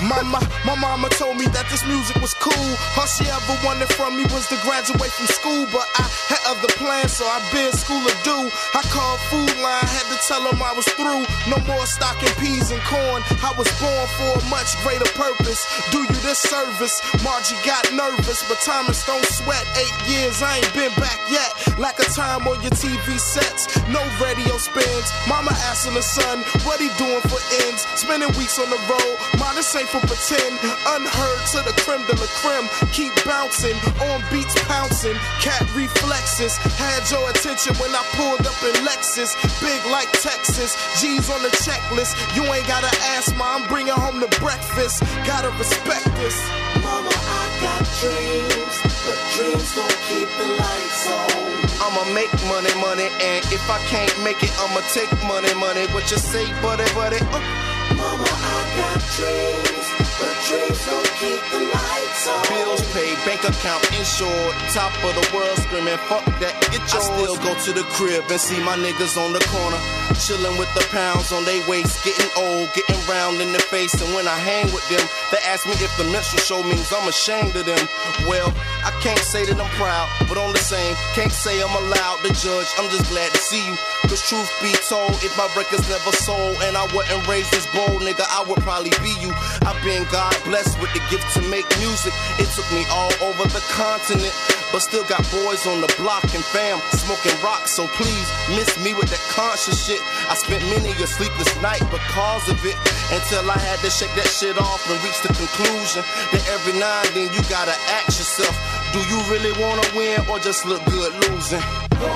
Mama, 0.00 0.40
my 0.64 0.74
mama 0.74 1.08
told 1.20 1.36
me 1.36 1.46
that 1.52 1.68
this 1.68 1.84
music 1.86 2.16
was 2.24 2.34
cool. 2.34 2.70
All 2.96 3.06
she 3.06 3.28
ever 3.28 3.56
wanted 3.62 3.92
from 3.92 4.16
me 4.16 4.24
was 4.32 4.48
to 4.48 4.56
graduate 4.64 5.12
from 5.12 5.28
school, 5.28 5.66
but 5.68 5.86
I 6.00 6.08
had 6.32 6.42
other 6.48 6.70
plans, 6.80 7.12
so 7.12 7.24
I 7.28 7.38
bid 7.52 7.74
school 7.76 8.00
to 8.00 8.14
do. 8.24 8.38
I 8.74 8.82
called 8.88 9.20
Food 9.30 9.52
Lion, 9.62 9.86
had 9.86 10.06
to 10.08 10.18
tell 10.26 10.42
them 10.42 10.58
I 10.62 10.72
was 10.72 10.88
through. 10.96 11.22
No 11.50 11.58
more 11.68 11.86
stocking 11.86 12.32
peas 12.40 12.72
and 12.72 12.82
corn. 12.88 13.22
I 13.44 13.52
was 13.54 13.68
born 13.78 14.06
for 14.16 14.40
a 14.40 14.42
much 14.48 14.74
greater 14.82 15.08
purpose. 15.12 15.62
Do 15.92 16.02
you 16.02 16.18
this 16.24 16.38
service? 16.38 17.02
Margie 17.22 17.58
got 17.66 17.82
nervous, 17.92 18.42
but 18.48 18.58
Thomas 18.62 19.04
don't 19.06 19.24
sweat. 19.26 19.62
Eight 19.78 19.96
years, 20.08 20.42
I 20.42 20.58
ain't 20.58 20.72
been 20.74 20.94
back 20.98 21.18
yet. 21.30 21.50
Lack 21.78 21.98
of 21.98 22.08
time 22.14 22.46
on 22.48 22.60
your 22.62 22.74
TV 22.74 23.18
sets, 23.18 23.68
no 23.90 24.02
radio 24.22 24.56
spins. 24.58 25.06
Mama 25.28 25.52
asking 25.70 25.94
the 25.94 26.02
son, 26.02 26.42
what 26.66 26.80
he 26.80 26.88
doing 26.98 27.22
for 27.30 27.40
ends? 27.66 27.86
Spending 27.94 28.30
weeks 28.38 28.58
on 28.58 28.68
the 28.70 28.80
road, 28.90 29.14
mine 29.38 29.56
ain't 29.56 29.91
for 29.92 30.00
pretend. 30.08 30.56
Unheard 30.96 31.40
to 31.52 31.60
the 31.68 31.74
creme 31.84 32.00
de 32.08 32.16
la 32.16 32.28
creme. 32.40 32.66
Keep 32.96 33.12
bouncing, 33.28 33.76
on 34.08 34.24
beats 34.32 34.56
pouncing. 34.64 35.14
Cat 35.44 35.60
reflexes. 35.76 36.56
Had 36.80 37.04
your 37.12 37.20
attention 37.28 37.76
when 37.76 37.92
I 37.92 38.00
pulled 38.16 38.40
up 38.40 38.56
in 38.64 38.72
Lexus. 38.88 39.36
Big 39.60 39.80
like 39.92 40.08
Texas. 40.24 40.72
G's 40.96 41.28
on 41.28 41.42
the 41.44 41.52
checklist. 41.60 42.16
You 42.32 42.42
ain't 42.48 42.66
gotta 42.66 42.88
ask, 43.12 43.36
ma. 43.36 43.52
I'm 43.52 43.68
bringing 43.68 43.92
home 43.92 44.18
the 44.18 44.32
breakfast. 44.40 45.04
Gotta 45.28 45.52
respect 45.60 46.08
this. 46.16 46.36
Mama, 46.80 47.12
I 47.12 47.44
got 47.60 47.84
dreams, 48.00 48.76
but 49.04 49.18
dreams 49.36 49.68
don't 49.76 49.98
keep 50.08 50.28
the 50.40 50.48
lights 50.56 51.04
on. 51.12 51.52
I'ma 51.84 52.14
make 52.16 52.32
money, 52.48 52.72
money, 52.80 53.12
and 53.20 53.44
if 53.52 53.68
I 53.68 53.76
can't 53.92 54.14
make 54.24 54.42
it, 54.42 54.52
I'ma 54.56 54.80
take 54.96 55.12
money, 55.28 55.52
money. 55.60 55.84
What 55.92 56.10
you 56.10 56.16
say, 56.16 56.48
buddy, 56.62 56.88
buddy? 56.94 57.20
Uh. 57.20 57.71
Mama, 57.96 58.24
I 58.24 58.58
got 58.76 58.98
dreams, 59.16 59.86
but 60.16 60.34
dreams 60.48 60.80
don't 60.86 61.10
keep 61.20 61.40
the 61.52 61.60
lights 61.72 62.24
on. 62.28 62.42
Bills 62.48 62.82
paid, 62.92 63.16
bank 63.24 63.44
account 63.44 63.82
insured. 63.98 64.54
Top 64.72 64.92
of 65.04 65.12
the 65.12 65.26
world 65.34 65.56
screaming, 65.58 65.98
fuck 66.08 66.24
that, 66.40 66.54
get 66.72 66.80
yours. 66.88 67.08
I 67.08 67.20
still 67.20 67.36
go 67.44 67.52
to 67.52 67.70
the 67.72 67.84
crib 67.92 68.24
and 68.30 68.40
see 68.40 68.60
my 68.64 68.76
niggas 68.76 69.16
on 69.20 69.32
the 69.32 69.42
corner. 69.52 69.80
Chilling 70.16 70.56
with 70.56 70.72
the 70.74 70.84
pounds 70.92 71.32
on 71.32 71.44
their 71.44 71.60
waist, 71.68 72.04
getting 72.04 72.30
old, 72.36 72.68
getting 72.72 73.00
round 73.08 73.40
in 73.40 73.52
the 73.52 73.60
face. 73.60 73.92
And 74.00 74.14
when 74.14 74.28
I 74.28 74.36
hang 74.36 74.70
with 74.72 74.86
them, 74.88 75.02
they 75.32 75.40
ask 75.44 75.66
me 75.66 75.72
if 75.80 75.92
the 75.96 76.04
menstrual 76.12 76.42
show 76.42 76.60
means 76.62 76.92
I'm 76.92 77.08
ashamed 77.08 77.56
of 77.56 77.66
them. 77.66 77.84
Well, 78.28 78.52
I 78.84 78.92
can't 79.02 79.20
say 79.20 79.44
that 79.46 79.58
I'm 79.58 79.72
proud, 79.76 80.08
but 80.28 80.38
on 80.38 80.52
the 80.52 80.62
same, 80.62 80.94
can't 81.14 81.32
say 81.32 81.60
I'm 81.60 81.74
allowed 81.84 82.20
to 82.24 82.30
judge. 82.32 82.68
I'm 82.78 82.88
just 82.88 83.10
glad 83.10 83.32
to 83.32 83.38
see 83.38 83.64
you. 83.66 83.76
Cause 84.08 84.22
truth 84.28 84.50
be 84.60 84.72
told, 84.88 85.14
if 85.24 85.32
my 85.38 85.48
records 85.56 85.88
never 85.88 86.12
sold 86.12 86.56
and 86.68 86.76
I 86.76 86.84
wasn't 86.92 87.26
raised 87.28 87.50
this 87.52 87.66
bold, 87.72 88.02
nigga, 88.02 88.26
I 88.28 88.44
would 88.44 88.60
probably 88.60 88.92
be 89.00 89.14
you. 89.22 89.32
I've 89.64 89.78
been 89.84 90.04
God 90.12 90.34
blessed 90.44 90.80
with 90.80 90.92
the 90.92 91.00
gift 91.08 91.24
to 91.38 91.42
make 91.48 91.64
music. 91.78 92.12
It 92.36 92.48
took 92.52 92.68
me 92.74 92.84
all 92.90 93.12
over 93.24 93.44
the 93.48 93.62
continent, 93.72 94.34
but 94.72 94.80
still 94.84 95.04
got 95.08 95.24
boys 95.30 95.64
on 95.66 95.80
the 95.80 95.90
block 95.96 96.24
and 96.34 96.44
fam 96.44 96.80
smoking 96.92 97.36
rock. 97.40 97.68
So 97.68 97.86
please 97.96 98.28
miss 98.52 98.68
me 98.84 98.92
with 98.92 99.08
that 99.08 99.22
conscious 99.32 99.80
shit. 99.86 100.00
I 100.28 100.34
spent 100.34 100.60
many 100.68 100.90
a 100.92 101.06
sleepless 101.06 101.50
night 101.62 101.84
because 101.88 102.48
of 102.50 102.58
it 102.66 102.76
until 103.14 103.48
I 103.48 103.58
had 103.58 103.78
to 103.80 103.90
shake 103.90 104.12
that 104.18 104.28
shit 104.28 104.58
off 104.58 104.82
and 104.90 104.98
reach 105.04 105.20
the 105.22 105.32
conclusion 105.32 106.02
that 106.32 106.42
every 106.52 106.76
now 106.78 107.00
and 107.06 107.12
then 107.16 107.28
you 107.32 107.40
gotta 107.48 107.76
ask 108.02 108.18
yourself, 108.18 108.54
do 108.92 109.00
you 109.08 109.18
really 109.32 109.52
wanna 109.60 109.82
win 109.96 110.20
or 110.28 110.38
just 110.38 110.64
look 110.66 110.84
good 110.86 111.12
losing? 111.28 111.62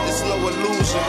It's 0.09 0.21
no 0.23 0.37
illusion. 0.37 1.05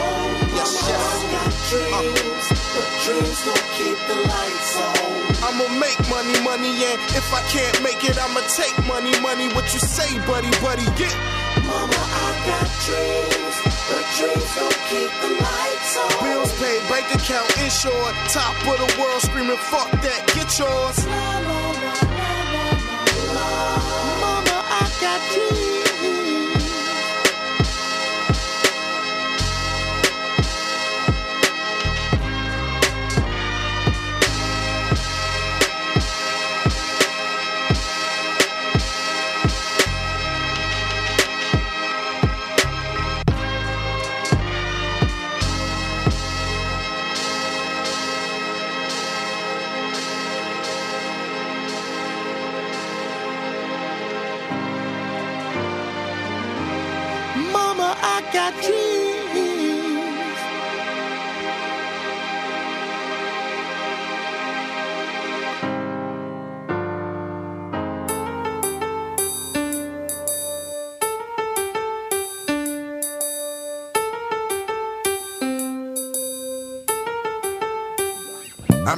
Yes, 0.56 0.72
yes. 0.88 1.70
Dreams, 1.70 2.44
but 2.74 2.88
dreams 3.04 3.40
don't 3.44 3.66
keep 3.76 3.98
the 4.08 4.16
lights 4.24 4.72
on. 4.80 5.18
I'ma 5.44 5.66
make 5.78 6.00
money, 6.08 6.34
money, 6.42 6.72
and 6.88 6.98
if 7.14 7.28
I 7.32 7.42
can't 7.52 7.82
make 7.82 8.02
it, 8.08 8.16
I'ma 8.18 8.40
take 8.56 8.74
money, 8.86 9.12
money. 9.20 9.48
What 9.54 9.66
you 9.74 9.80
say, 9.80 10.10
buddy, 10.26 10.50
buddy? 10.64 10.86
Get. 10.96 11.14
Mama, 11.68 11.94
I 11.94 12.28
got 12.48 12.66
dreams, 12.86 13.56
but 13.88 14.04
dreams 14.16 14.50
don't 14.56 14.80
keep 14.88 15.12
the 15.20 15.30
lights 15.42 15.92
on. 16.00 16.24
Bills 16.24 16.52
paid, 16.58 16.80
bank 16.88 17.06
account 17.14 17.48
insured. 17.60 18.14
Top 18.32 18.54
of 18.64 18.76
the 18.80 18.88
world 19.00 19.20
screaming, 19.22 19.60
fuck 19.68 19.90
that, 20.02 20.22
get 20.34 20.48
yours. 20.58 21.06
Mama, 21.06 21.57
got. 25.18 25.67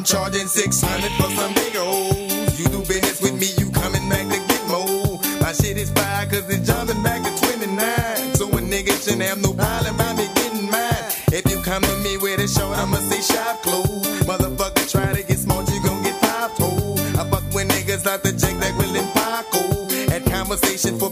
I'm 0.01 0.05
charging 0.06 0.47
600 0.47 1.12
for 1.20 1.28
some 1.36 1.52
niggas. 1.52 2.59
You 2.59 2.64
do 2.72 2.78
business 2.89 3.20
with 3.20 3.39
me, 3.39 3.52
you 3.59 3.70
coming 3.70 4.09
back 4.09 4.24
to 4.32 4.40
get 4.48 4.66
more. 4.66 5.20
My 5.43 5.52
shit 5.52 5.77
is 5.77 5.90
fire 5.90 6.24
cause 6.24 6.48
it's 6.48 6.66
jumping 6.66 7.02
back 7.02 7.20
to 7.20 7.47
29. 7.52 8.35
So 8.35 8.48
a 8.48 8.60
nigga 8.64 8.97
shouldn't 8.97 9.20
have 9.24 9.43
no 9.43 9.52
problem 9.52 9.98
by 9.98 10.14
me 10.14 10.27
getting 10.36 10.70
mine. 10.70 11.05
If 11.36 11.44
you 11.52 11.60
come 11.60 11.82
to 11.82 11.97
me 11.98 12.16
with 12.16 12.40
a 12.40 12.48
short, 12.48 12.78
I'ma 12.78 12.97
say 12.97 13.20
shop 13.20 13.60
clothes. 13.60 14.24
Motherfucker 14.24 14.90
try 14.90 15.12
to 15.12 15.22
get 15.22 15.39
smart, 15.39 15.70
you 15.70 15.82
gon' 15.82 16.02
get 16.02 16.18
five 16.24 16.56
told. 16.56 16.98
I 17.20 17.28
fuck 17.28 17.44
with 17.52 17.68
niggas 17.68 18.06
like 18.06 18.22
the 18.22 18.32
Jack 18.32 18.56
that 18.56 18.72
Will 18.78 18.97
and 18.97 19.12
Paco. 19.12 19.85
Had 20.10 20.24
conversation 20.24 20.98
for 20.98 21.10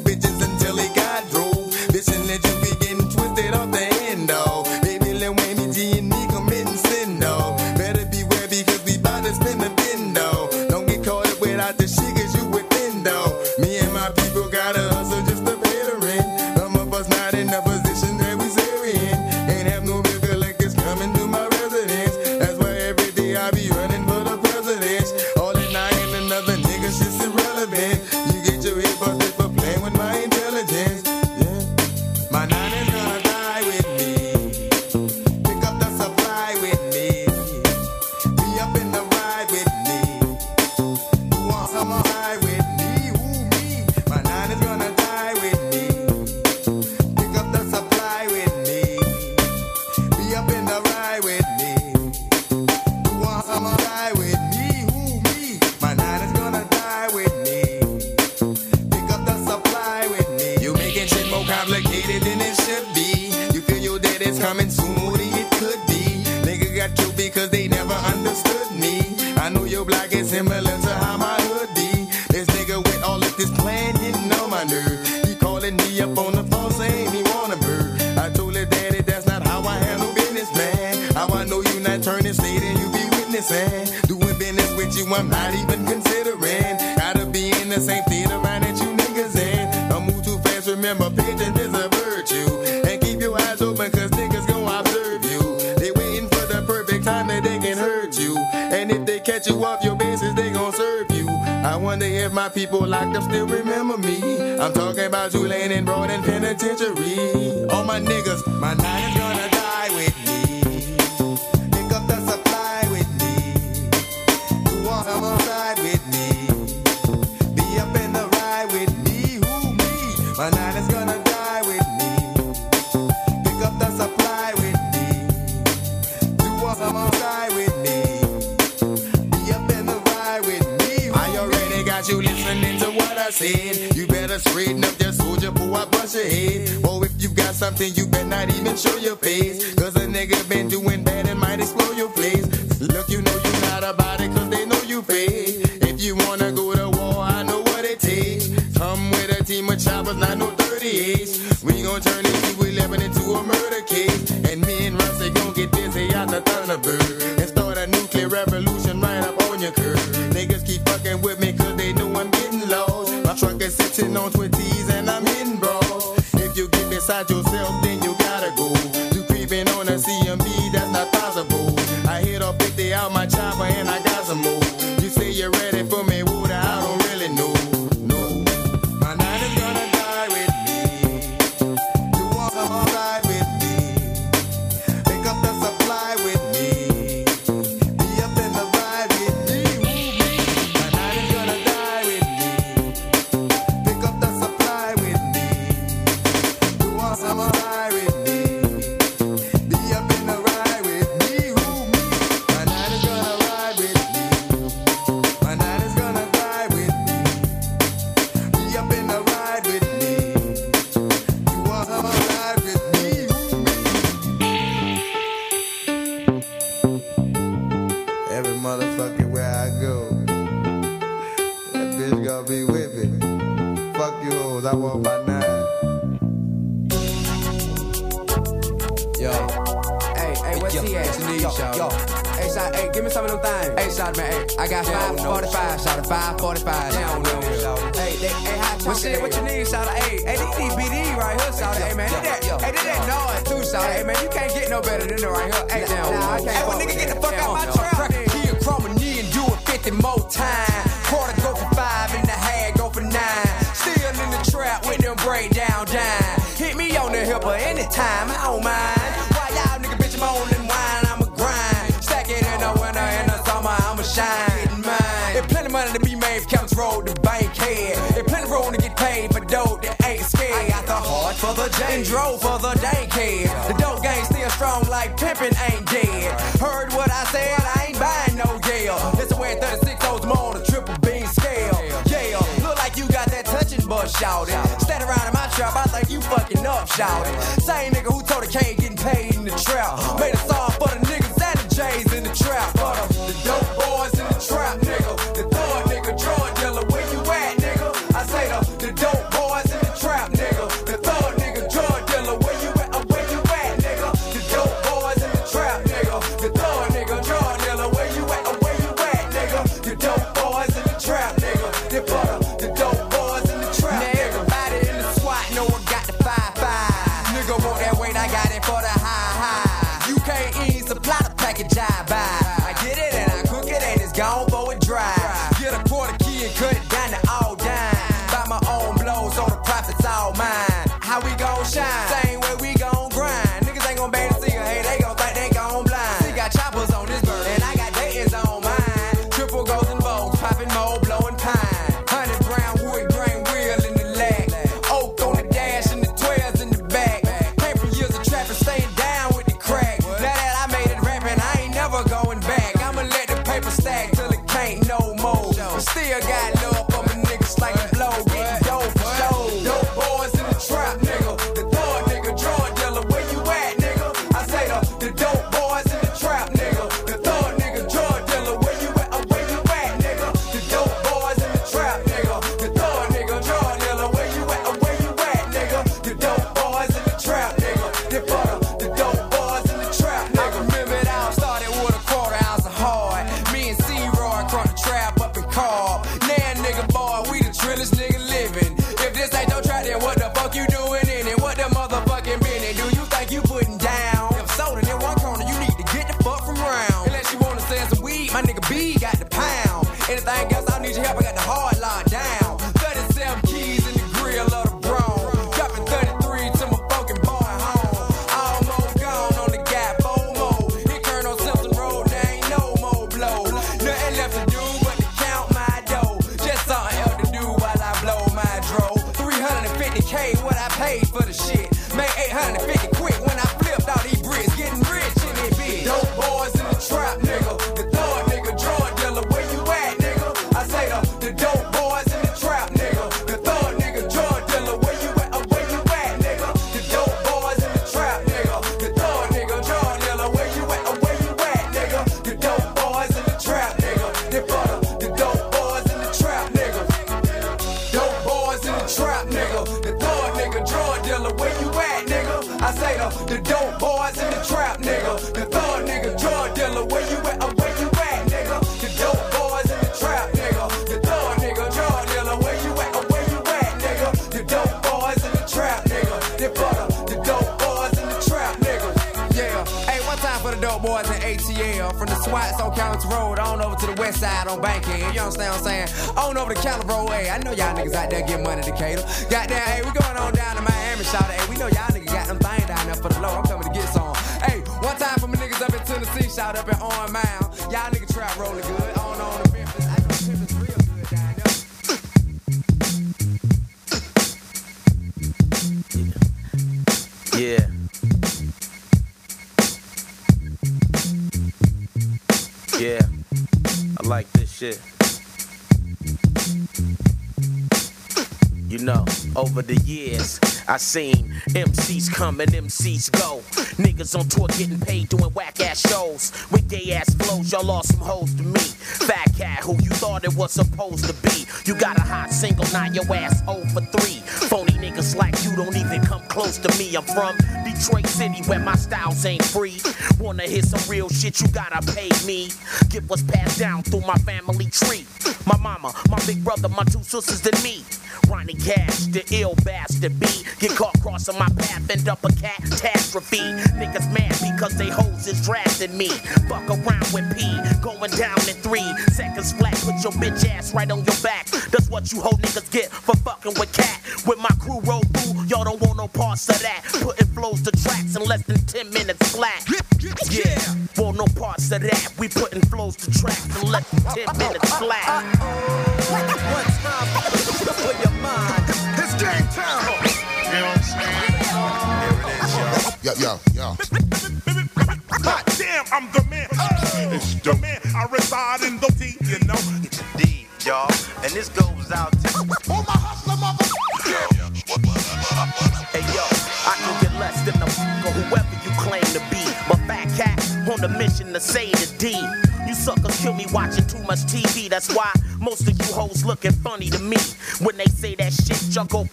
go. 513.08 513.38
Niggas 513.78 514.18
on 514.18 514.26
tour 514.28 514.48
getting 514.58 514.80
paid 514.80 515.08
doing 515.08 515.30
whack 515.34 515.60
ass 515.60 515.88
shows. 515.88 516.32
With 516.50 516.68
gay 516.68 516.92
ass 516.94 517.14
flows, 517.14 517.52
y'all 517.52 517.64
lost 517.64 517.92
some 517.92 518.00
hoes 518.00 518.34
to 518.34 518.42
me. 518.42 518.60
Fat 518.60 519.30
cat 519.36 519.60
who 519.60 519.74
you 519.74 519.90
thought 519.90 520.24
it 520.24 520.34
was 520.34 520.52
supposed 520.52 521.04
to 521.04 521.14
be. 521.22 521.46
You 521.64 521.74
got 521.78 521.96
a 521.96 522.02
hot 522.02 522.32
single, 522.32 522.64
now 522.72 522.86
your 522.90 523.04
ass 523.14 523.42
old 523.46 523.70
for 523.70 523.82
3. 523.82 524.00
Phony 524.48 524.72
niggas 524.72 525.14
like 525.14 525.34
you 525.44 525.54
don't 525.54 525.76
even 525.76 526.00
come 526.02 526.22
close 526.28 526.58
to 526.58 526.78
me. 526.78 526.96
I'm 526.96 527.04
from 527.04 527.36
Detroit 527.64 528.06
City 528.06 528.42
where 528.48 528.58
my 528.58 528.74
styles 528.74 529.24
ain't 529.24 529.44
free. 529.44 529.78
Wanna 530.18 530.44
hear 530.44 530.62
some 530.62 530.90
real 530.90 531.08
shit, 531.08 531.40
you 531.40 531.46
gotta 531.48 531.80
pay 531.92 532.10
me. 532.26 532.48
Get 532.88 533.04
what's 533.04 533.22
passed 533.22 533.60
down 533.60 533.82
through 533.84 534.00
my 534.00 534.16
family 534.18 534.66
tree. 534.66 535.06
My 535.46 535.56
mama, 535.58 535.94
my 536.10 536.18
big 536.26 536.42
brother, 536.42 536.68
my 536.68 536.84
two 536.84 537.02
sisters, 537.02 537.46
and 537.46 537.62
me. 537.62 537.84
Ronnie 538.28 538.54
Cash, 538.54 539.06
the 539.06 539.24
ill 539.30 539.54
bastard 539.64 540.18
B. 540.20 540.26
Get 540.58 540.74
caught 540.74 541.00
crossing 541.00 541.38
my 541.38 541.48
path, 541.50 541.88
end 541.88 542.08
up 542.08 542.24
a 542.24 542.28
catastrophe. 542.32 543.38
Niggas 543.78 544.12
mad 544.12 544.34
because 544.42 544.76
they 544.76 544.88
hoes 544.88 545.28
is 545.28 545.40
drafting 545.44 545.96
me. 545.96 546.08
Fuck 546.48 546.68
around 546.68 547.06
with 547.12 547.30
P, 547.36 547.46
going 547.80 548.10
down 548.10 548.38
in 548.48 548.56
three 548.56 548.92
seconds 549.12 549.52
flat. 549.52 549.74
Put 549.74 550.02
your 550.02 550.12
bitch 550.14 550.44
ass 550.48 550.74
right 550.74 550.90
on 550.90 551.04
your 551.04 551.16
back. 551.22 551.46
That's 551.46 551.88
what 551.88 552.10
you 552.12 552.20
hoe 552.20 552.36
niggas 552.38 552.72
get. 552.72 552.87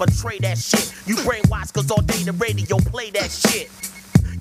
portray 0.05 0.39
that 0.39 0.57
shit. 0.57 0.93
You 1.05 1.15
brainwash 1.17 1.73
cause 1.73 1.89
all 1.91 2.01
day 2.01 2.23
the 2.23 2.33
radio 2.33 2.77
play 2.77 3.09
that 3.11 3.31
shit. 3.31 3.69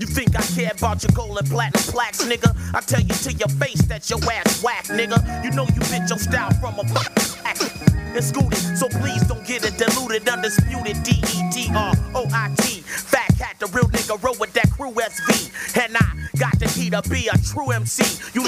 You 0.00 0.06
think 0.06 0.36
I 0.36 0.42
care 0.42 0.72
about 0.76 1.02
your 1.02 1.12
gold 1.14 1.38
and 1.38 1.48
platinum 1.48 1.82
plaques, 1.92 2.24
nigga? 2.24 2.50
I 2.74 2.80
tell 2.80 3.00
you 3.00 3.14
to 3.14 3.32
your 3.32 3.48
face 3.48 3.82
that 3.86 4.10
your 4.10 4.18
ass 4.30 4.62
whack, 4.62 4.84
nigga. 4.86 5.44
You 5.44 5.50
know 5.52 5.66
you 5.74 5.80
bit 5.80 6.08
your 6.08 6.18
style 6.18 6.52
from 6.54 6.78
a 6.78 6.84
black 6.84 7.12
and 7.44 8.24
scooted, 8.24 8.58
so 8.76 8.88
please 9.00 9.22
don't 9.26 9.44
get 9.46 9.64
it 9.64 9.78
diluted, 9.78 10.28
undisputed. 10.28 10.96
Detroit. 11.02 11.34
Fat 12.94 13.30
cat, 13.38 13.56
the 13.58 13.66
real 13.66 13.88
nigga, 13.88 14.22
roll 14.22 14.36
with 14.38 14.52
that 14.54 14.70
crew 14.70 14.92
SV. 14.92 15.50
And 15.82 15.96
I 15.96 16.38
got 16.38 16.58
the 16.58 16.66
key 16.66 16.90
to 16.90 17.02
be 17.08 17.28
a 17.28 17.36
true 17.38 17.70
MC. 17.70 18.04
You 18.34 18.43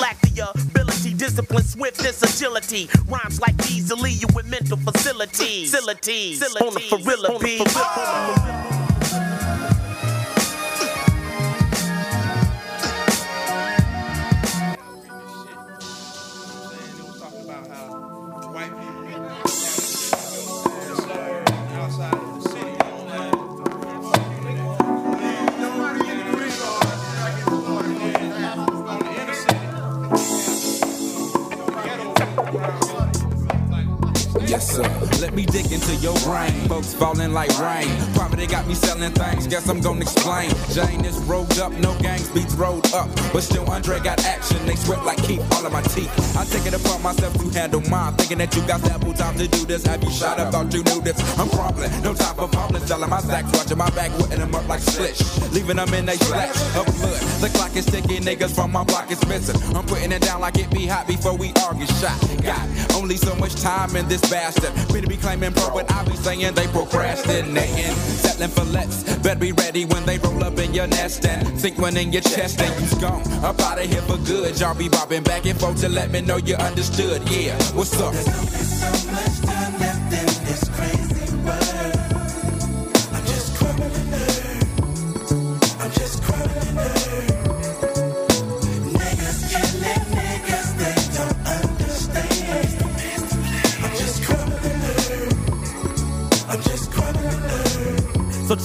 Rhymes 3.07 3.41
like 3.41 3.57
leave 3.95 4.21
you 4.21 4.27
with 4.35 4.47
mental 4.47 4.77
facilities. 4.77 5.71
Facilities. 5.71 6.43
On 6.57 6.75
the 6.75 6.81
ferrility. 6.81 8.46
Falling 36.97 37.33
like 37.33 37.51
rain. 37.59 37.89
Poverty 38.15 38.47
got 38.47 38.67
me 38.67 38.75
selling 38.75 39.13
things. 39.13 39.47
Guess 39.47 39.69
I'm 39.69 39.81
gonna 39.81 40.01
explain. 40.01 40.51
Jane 40.73 41.05
is 41.05 41.19
rolled 41.25 41.59
up, 41.59 41.73
no 41.73 41.97
gangs 42.01 42.29
beats 42.31 42.55
rolled 42.55 42.87
up. 42.95 43.09
But 43.33 43.43
still, 43.43 43.69
Andre 43.71 44.01
got 44.01 44.25
action. 44.25 44.65
They 44.67 44.77
sweat 44.77 45.05
like 45.05 45.19
keep 45.19 45.41
all 45.53 45.65
of 45.67 45.73
my 45.73 45.83
teeth. 45.83 46.11
I 46.37 46.45
take 46.45 46.67
it 46.67 46.75
upon 46.75 47.03
myself 47.03 47.35
to 47.35 47.49
handle 47.59 47.83
mine. 47.89 48.15
Thinking 48.15 48.39
that 48.39 48.55
you 48.57 48.63
got 48.67 48.83
ample 48.91 49.13
time 49.13 49.37
to 49.39 49.47
do 49.47 49.65
this. 49.67 49.87
Have 49.87 50.03
you 50.03 50.11
shot 50.11 50.39
up? 50.39 50.53
Thought 50.53 50.73
you 50.73 50.83
knew 50.85 51.01
this. 51.01 51.19
I'm 51.39 51.49
crumbling. 51.51 51.91
No 52.03 52.15
time 52.15 52.35
for 52.35 52.49
problems. 52.49 52.87
Selling 52.87 53.11
my 53.11 53.21
sacks. 53.21 53.51
Watching 53.57 53.79
my 53.79 53.91
back. 53.91 54.11
Wetting 54.19 54.41
them 54.41 54.55
up 54.55 54.67
like 54.69 54.81
slish. 54.81 55.21
Leaving 55.53 55.77
them 55.77 55.93
in 55.95 56.07
they 56.07 56.17
splash 56.17 56.57
of 56.77 56.87
blood. 56.97 57.16
The 57.41 57.51
clock 57.51 57.77
is 57.77 57.87
ticking. 57.87 58.23
Niggas 58.23 58.55
from 58.55 58.73
my 58.73 58.85
block 58.85 59.11
is 59.11 59.25
missing. 59.27 59.57
I'm 59.77 59.85
putting 59.85 60.13
it 60.13 60.23
down 60.23 60.41
like 60.41 60.59
it 60.59 60.71
be 60.71 60.87
hot 60.87 61.07
before 61.07 61.37
we 61.37 61.53
all 61.63 61.75
get 61.75 61.89
shot. 62.01 62.19
Got 62.43 62.95
only 62.97 63.17
so 63.17 63.35
much 63.37 63.55
time 63.61 63.95
in 63.97 64.09
this 64.09 64.23
bastard. 64.31 64.73
To 64.97 65.07
be 65.07 65.17
claiming 65.19 65.53
pro, 65.53 65.75
but 65.75 65.93
I 65.93 66.05
be 66.05 66.17
saying 66.17 66.55
they 66.55 66.67
procrastinating. 66.69 67.95
Settling 67.95 68.49
for 68.49 68.65
less. 68.65 69.05
Better 69.19 69.39
be 69.39 69.53
ready 69.53 69.85
when 69.85 70.07
they 70.07 70.19
roll 70.19 70.43
up 70.43 70.59
in 70.59 70.73
your 70.73 70.87
nest 70.87 71.27
and 71.27 71.61
sink 71.61 71.79
one 71.79 71.97
in 71.97 72.13
your 72.13 72.23
chest 72.23 72.61
and 72.61 72.81
you's 72.81 72.95
gone. 72.95 73.23
Up 73.45 73.61
out 73.61 73.79
of 73.79 73.87
here 73.87 74.03
for 74.03 74.17
good. 74.19 74.59
Y'all 74.59 74.75
be 74.75 74.89
bobbing 74.89 75.23
back 75.23 75.45
and 75.45 75.59
forth 75.61 75.81
to 75.81 75.89
let 75.89 76.11
me 76.11 76.23
know 76.23 76.39
you 76.39 76.57
understood. 76.57 77.23
Yeah, 77.29 77.55
what's 77.75 78.01
up? 78.01 78.15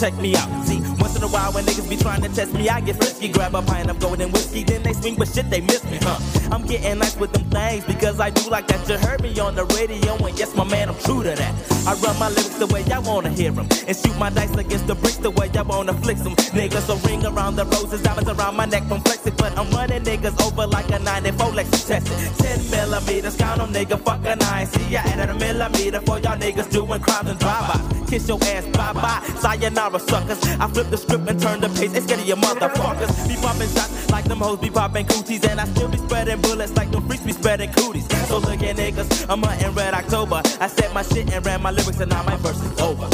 Check 0.01 0.17
me 0.17 0.35
out. 0.35 0.49
See, 0.65 0.81
once 0.97 1.15
in 1.15 1.21
a 1.21 1.27
while 1.27 1.53
when 1.53 1.63
niggas 1.63 1.87
be 1.87 1.95
trying 1.95 2.23
to 2.23 2.29
test 2.29 2.53
me, 2.55 2.67
I 2.67 2.81
get 2.81 2.95
frisky. 2.95 3.27
Grab 3.27 3.53
a 3.53 3.61
pint 3.61 3.87
of 3.87 3.99
golden 3.99 4.31
whiskey, 4.31 4.63
then 4.63 4.81
they 4.81 4.93
swing, 4.93 5.15
but 5.15 5.27
shit, 5.27 5.47
they 5.51 5.61
miss 5.61 5.83
me, 5.83 5.99
huh? 6.01 6.17
I'm 6.51 6.65
getting 6.65 6.97
nice 6.97 7.15
with 7.17 7.31
them 7.33 7.47
things 7.51 7.85
because 7.85 8.19
I 8.19 8.31
do 8.31 8.49
like 8.49 8.65
that. 8.69 8.89
You 8.89 8.97
heard 8.97 9.21
me 9.21 9.39
on 9.39 9.53
the 9.53 9.65
radio, 9.77 10.15
and 10.25 10.39
yes, 10.39 10.55
my 10.55 10.63
man, 10.63 10.89
I'm 10.89 10.97
true 11.05 11.21
to 11.21 11.35
that. 11.35 11.53
I 11.85 11.93
run 12.01 12.17
my 12.17 12.29
lyrics 12.29 12.57
the 12.57 12.65
way 12.73 12.83
I 12.91 12.97
wanna 12.97 13.29
hear 13.29 13.51
them, 13.51 13.67
and 13.87 13.95
shoot 13.95 14.17
my 14.17 14.31
dice 14.31 14.55
against 14.57 14.87
the 14.87 14.95
bricks 14.95 15.17
the 15.17 15.29
way 15.29 15.51
I 15.53 15.61
wanna 15.61 15.93
flex 15.93 16.21
them. 16.21 16.33
Niggas 16.57 16.87
so 16.89 16.95
ring 17.07 17.23
around 17.23 17.55
the 17.57 17.65
roses, 17.65 18.01
diamonds 18.01 18.29
around 18.31 18.55
my 18.55 18.65
neck 18.65 18.83
from 18.87 19.01
flexing, 19.01 19.35
but 19.37 19.55
I'm 19.55 19.69
running 19.69 20.03
niggas 20.03 20.41
over 20.41 20.65
like 20.65 20.89
a 20.89 20.97
94 20.97 21.51
Lexus 21.51 21.87
tested. 21.87 22.17
10 22.41 22.71
millimeters, 22.71 23.37
count 23.37 23.59
them, 23.59 23.71
nigga, 23.71 24.01
fuck 24.03 24.25
a 24.25 24.35
nine. 24.35 24.65
See, 24.65 24.97
I 24.97 25.01
added 25.01 25.29
a 25.29 25.35
millimeter 25.35 26.01
for 26.01 26.17
y'all 26.17 26.39
niggas 26.39 26.71
doing 26.71 27.01
crimes 27.01 27.29
and 27.29 27.39
drive-by. 27.39 28.00
Kiss 28.11 28.27
your 28.27 28.43
ass, 28.43 28.65
bye-bye, 28.75 29.21
sayonara, 29.39 29.97
suckers. 29.97 30.43
I 30.59 30.67
flip 30.67 30.89
the 30.89 30.97
script 30.97 31.29
and 31.29 31.39
turn 31.39 31.61
the 31.61 31.69
page, 31.69 31.91
it's 31.93 32.11
of 32.11 32.27
your 32.27 32.35
motherfuckers. 32.35 33.25
Be 33.25 33.35
popping 33.35 33.69
shots 33.69 34.11
like 34.11 34.25
them 34.25 34.39
hoes 34.39 34.59
be 34.59 34.69
popping 34.69 35.05
cooties, 35.05 35.45
and 35.45 35.61
I 35.61 35.63
still 35.63 35.87
be 35.87 35.97
spreading 35.97 36.41
bullets 36.41 36.75
like 36.75 36.91
them 36.91 37.07
freaks 37.07 37.23
be 37.23 37.31
spreading 37.31 37.71
cooties. 37.71 38.05
So 38.27 38.39
look 38.39 38.61
at 38.63 38.75
niggas, 38.75 39.27
I'm 39.29 39.41
hunting 39.41 39.73
red 39.75 39.93
October. 39.93 40.41
I 40.59 40.67
said 40.67 40.93
my 40.93 41.03
shit 41.03 41.31
and 41.31 41.45
ran 41.45 41.61
my 41.61 41.71
lyrics, 41.71 42.01
and 42.01 42.11
now 42.11 42.21
my 42.23 42.35
verse 42.35 42.61
is 42.61 42.81
over. 42.81 43.07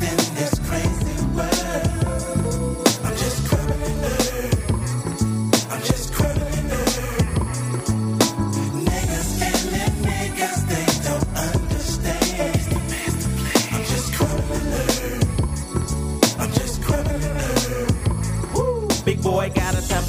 Big 0.00 0.19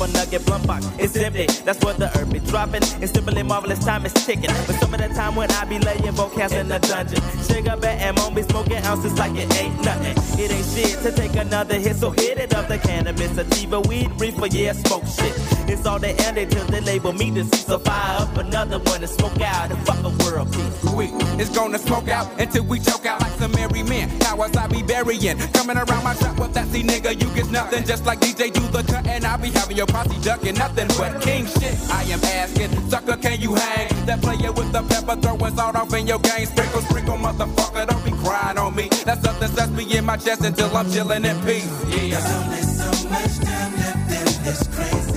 nugget 0.07 0.45
blunt 0.45 0.65
box. 0.67 0.89
It's 0.97 1.15
empty. 1.15 1.47
That's 1.63 1.83
what 1.83 1.97
the 1.97 2.07
earth 2.17 2.31
be 2.31 2.39
dropping. 2.39 2.83
It's 3.01 3.11
simply 3.11 3.43
marvelous 3.43 3.83
time 3.83 4.05
is 4.05 4.13
ticking. 4.13 4.53
But 4.67 4.75
some 4.79 4.93
of 4.93 4.99
the 4.99 5.09
time 5.09 5.35
when 5.35 5.51
I 5.51 5.65
be 5.65 5.79
laying 5.79 6.11
vocals 6.11 6.53
in 6.53 6.67
the 6.67 6.79
dungeon, 6.79 7.21
cigarette 7.41 8.01
and 8.01 8.17
won't 8.17 8.35
be 8.35 8.43
smoking 8.43 8.77
ounces 8.77 9.17
like 9.17 9.35
it 9.35 9.53
ain't 9.55 9.83
nothing. 9.83 10.15
It 10.39 10.51
ain't 10.51 10.65
shit 10.65 10.99
to 11.03 11.11
take 11.11 11.35
another 11.35 11.75
hit, 11.75 11.95
so 11.97 12.11
hit 12.11 12.37
it 12.37 12.53
up 12.53 12.67
the 12.67 12.77
cannabis, 12.77 13.31
sativa, 13.31 13.79
weed, 13.81 14.09
reefer, 14.19 14.47
yeah, 14.47 14.73
smoke 14.73 15.05
shit. 15.05 15.33
It's 15.69 15.85
all 15.85 15.99
they 15.99 16.13
end 16.13 16.51
till 16.51 16.65
they 16.65 16.81
label 16.81 17.13
me 17.13 17.31
deceased. 17.31 17.67
So 17.67 17.79
fire 17.79 18.21
up 18.21 18.37
another 18.37 18.79
one 18.79 19.01
and 19.01 19.09
smoke 19.09 19.39
out 19.41 19.71
and 19.71 19.79
fuck 19.85 20.03
a 20.03 20.09
world 20.23 20.51
peace. 20.51 20.83
We 20.93 21.05
is 21.41 21.49
gonna 21.49 21.79
smoke 21.79 22.09
out 22.09 22.27
until 22.39 22.63
we 22.63 22.79
choke 22.79 23.05
out 23.05 23.21
like 23.21 23.31
some 23.33 23.51
merry 23.53 23.83
men. 23.83 24.07
Cowards 24.19 24.57
I 24.57 24.67
be 24.67 24.83
burying. 24.83 25.37
Coming 25.53 25.77
around 25.77 26.03
my 26.03 26.13
trap 26.15 26.39
with 26.39 26.53
that 26.53 26.67
see 26.67 26.83
nigga, 26.83 27.11
you 27.21 27.33
get 27.35 27.49
nothing. 27.51 27.85
Just 27.85 28.05
like 28.05 28.19
DJ 28.19 28.51
do 28.51 28.61
the 28.67 28.83
cut, 28.83 29.05
and 29.07 29.25
I 29.25 29.37
be 29.37 29.49
having 29.49 29.77
your 29.77 29.87
posse 29.91 30.17
ducking 30.21 30.55
nothing 30.55 30.87
but 30.97 31.21
king 31.21 31.45
shit. 31.45 31.75
I 31.91 32.03
am 32.03 32.23
asking, 32.23 32.71
sucker, 32.89 33.17
can 33.17 33.39
you 33.39 33.55
hang? 33.55 34.05
That 34.05 34.21
player 34.21 34.51
with 34.51 34.71
the 34.71 34.81
pepper 34.83 35.19
throwing 35.21 35.55
salt 35.55 35.75
off 35.75 35.93
in 35.93 36.07
your 36.07 36.19
game. 36.19 36.45
Sprinkle, 36.45 36.81
sprinkle, 36.81 37.17
motherfucker, 37.17 37.87
don't 37.87 38.05
be 38.05 38.11
crying 38.23 38.57
on 38.57 38.75
me. 38.75 38.87
That's 39.05 39.21
something 39.21 39.51
that's 39.53 39.71
me 39.71 39.83
in 39.97 40.05
my 40.05 40.17
chest 40.17 40.41
until 40.43 40.75
I'm 40.75 40.89
chilling 40.91 41.25
in 41.25 41.37
peace. 41.41 41.69
Yeah. 41.89 42.19
There's 42.19 42.31
only 42.31 42.61
so 42.61 43.09
much 43.09 43.35
time 43.39 43.73
left 43.75 44.11
in 44.19 44.43
this 44.43 44.67
crazy 44.75 45.10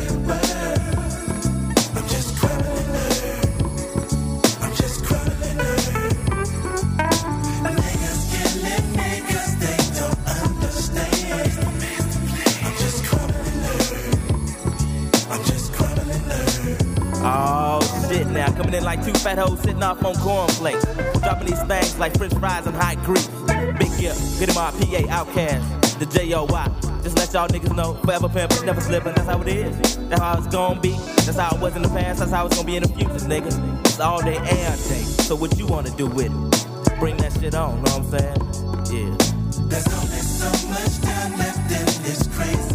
now, 18.46 18.56
coming 18.56 18.74
in 18.74 18.84
like 18.84 19.04
two 19.04 19.12
fat 19.12 19.38
hoes 19.38 19.60
sitting 19.60 19.82
off 19.82 20.04
on 20.04 20.14
cornflakes. 20.16 20.84
Dropping 21.20 21.46
these 21.46 21.62
things 21.62 21.98
like 21.98 22.16
french 22.16 22.34
fries 22.34 22.66
and 22.66 22.76
hot 22.76 22.96
grease. 23.04 23.26
Big 23.78 23.90
yeah, 24.00 24.14
get 24.38 24.48
him 24.48 24.56
our 24.58 24.72
PA 24.72 25.02
outcast, 25.10 25.98
the 25.98 26.06
J-O-Y. 26.06 26.68
Just 27.02 27.16
let 27.16 27.32
y'all 27.32 27.48
niggas 27.48 27.74
know, 27.74 27.94
forever 28.04 28.28
pimpin', 28.28 28.64
never 28.64 28.80
slippin', 28.80 29.14
that's 29.14 29.28
how 29.28 29.40
it 29.40 29.48
is. 29.48 29.96
That's 30.08 30.20
how 30.20 30.38
it's 30.38 30.46
gonna 30.48 30.80
be. 30.80 30.92
That's 31.24 31.38
how 31.38 31.54
it 31.54 31.60
was 31.60 31.76
in 31.76 31.82
the 31.82 31.88
past, 31.88 32.20
that's 32.20 32.32
how 32.32 32.46
it's 32.46 32.56
gonna 32.56 32.66
be 32.66 32.76
in 32.76 32.82
the 32.82 32.88
future, 32.88 33.26
nigga. 33.26 33.80
It's 33.80 34.00
all 34.00 34.22
day 34.22 34.36
and 34.36 34.48
day. 34.88 35.04
So 35.26 35.34
what 35.36 35.56
you 35.58 35.66
wanna 35.66 35.90
do 35.90 36.06
with 36.06 36.26
it? 36.26 36.98
Bring 36.98 37.16
that 37.18 37.32
shit 37.32 37.54
on, 37.54 37.82
know 37.82 37.98
what 37.98 38.14
I'm 38.14 38.18
saying? 38.18 38.36
Yeah. 38.92 39.16
There's 39.68 39.88
only 39.94 40.20
so 40.20 40.50
much 40.68 41.00
time 41.00 41.38
left 41.38 41.70
in 41.70 42.02
this 42.02 42.28
crazy 42.36 42.73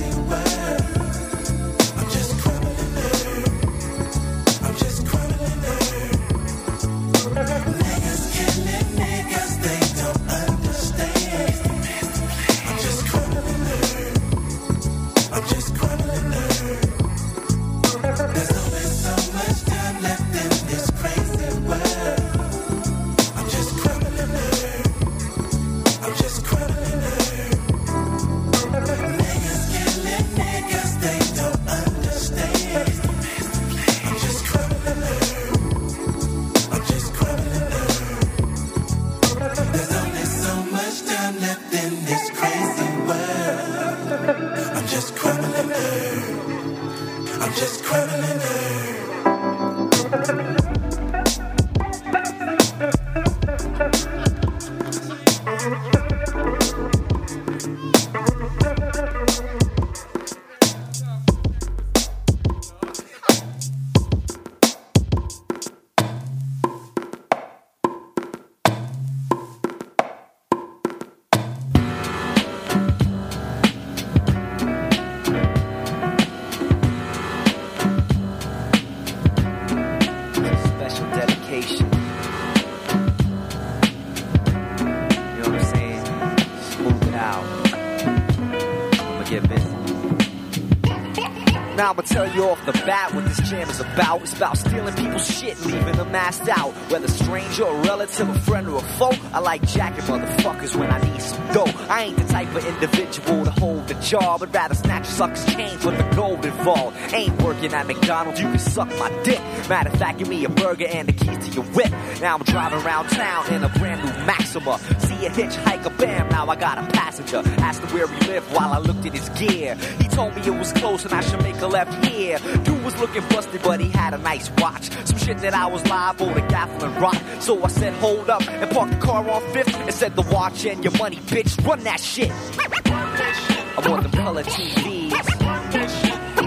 I'ma 91.89 92.03
tell 92.03 92.31
you 92.35 92.43
off 92.43 92.63
the 92.67 92.71
bat 92.71 93.15
what 93.15 93.25
this 93.25 93.39
jam 93.49 93.67
is 93.67 93.79
about. 93.79 94.21
It's 94.21 94.33
about 94.37 94.59
stealing 94.59 94.93
people's 94.93 95.25
shit 95.25 95.59
leaving 95.65 95.95
them 95.95 96.11
assed 96.11 96.47
out. 96.47 96.71
Whether 96.91 97.07
stranger 97.07 97.63
or 97.63 97.81
relative, 97.81 98.29
a 98.29 98.39
friend 98.41 98.67
or 98.67 98.77
a 98.77 98.87
foe, 98.99 99.13
I 99.33 99.39
like 99.39 99.63
jacking 99.63 100.03
motherfuckers 100.03 100.75
when 100.75 100.91
I 100.91 101.01
need 101.01 101.19
some 101.19 101.47
dough. 101.51 101.73
I 101.89 102.03
ain't 102.03 102.17
the 102.17 102.25
type 102.25 102.53
of 102.53 102.63
individual 102.63 103.43
to 103.43 103.49
hold 103.49 103.87
the 103.87 103.95
job, 103.95 104.41
but 104.41 104.53
rather 104.53 104.75
snatch 104.75 105.07
a 105.07 105.11
sucker's 105.11 105.43
chains 105.47 105.83
with 105.83 105.97
the 105.97 106.15
gold 106.15 106.45
involved. 106.45 106.95
Ain't 107.11 107.41
working 107.41 107.73
at 107.73 107.87
McDonald's, 107.87 108.39
you 108.39 108.49
can 108.49 108.59
suck 108.59 108.89
my 108.99 109.09
dick. 109.23 109.39
Matter 109.67 109.89
of 109.89 109.97
fact, 109.97 110.19
give 110.19 110.27
me 110.27 110.45
a 110.45 110.49
burger 110.49 110.85
and 110.85 111.07
the 111.07 111.13
keys 111.13 111.39
to 111.39 111.51
your 111.55 111.63
whip. 111.73 111.89
Now 112.21 112.35
I'm 112.35 112.43
driving 112.43 112.85
around 112.85 113.09
town 113.09 113.51
in 113.51 113.63
a 113.63 113.69
brand 113.69 114.05
new 114.05 114.25
Maxima. 114.27 114.77
A 115.19 115.29
hitchhiker, 115.29 115.97
bam, 115.97 116.29
now 116.29 116.47
I 116.47 116.55
got 116.55 116.77
a 116.77 116.87
passenger. 116.91 117.41
Asked 117.59 117.81
him 117.81 117.89
where 117.93 118.07
he 118.07 118.27
lived 118.27 118.51
while 118.53 118.71
I 118.71 118.77
looked 118.77 119.05
at 119.05 119.13
his 119.13 119.29
gear. 119.29 119.75
He 119.99 120.07
told 120.07 120.35
me 120.35 120.41
it 120.43 120.51
was 120.51 120.71
close 120.73 121.03
and 121.03 121.13
I 121.13 121.21
should 121.21 121.41
make 121.43 121.59
a 121.61 121.67
left 121.67 122.05
here. 122.05 122.39
Dude 122.63 122.83
was 122.83 122.97
looking 122.99 123.21
busted, 123.29 123.61
but 123.61 123.79
he 123.79 123.89
had 123.89 124.13
a 124.13 124.17
nice 124.17 124.49
watch. 124.57 124.89
Some 125.05 125.17
shit 125.17 125.37
that 125.39 125.53
I 125.53 125.67
was 125.67 125.85
liable 125.87 126.33
to 126.33 126.41
gaffle 126.41 126.83
and 126.83 127.01
rock. 127.01 127.17
So 127.41 127.61
I 127.63 127.67
said, 127.67 127.93
hold 127.95 128.29
up, 128.29 128.47
and 128.47 128.71
parked 128.71 128.91
the 128.93 128.97
car 128.97 129.29
on 129.29 129.41
fifth 129.53 129.75
and 129.75 129.93
said, 129.93 130.15
the 130.15 130.21
watch 130.23 130.65
and 130.65 130.83
your 130.83 130.97
money, 130.97 131.17
bitch, 131.17 131.65
run 131.67 131.83
that 131.83 131.99
shit. 131.99 132.31
I 132.61 133.89
want 133.89 134.03
them 134.03 134.11
color 134.11 134.43
TVs 134.43 135.39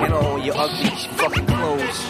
and 0.02 0.14
all 0.14 0.38
your 0.38 0.56
ugly 0.56 0.90
fucking 1.16 1.46
clothes. 1.46 2.06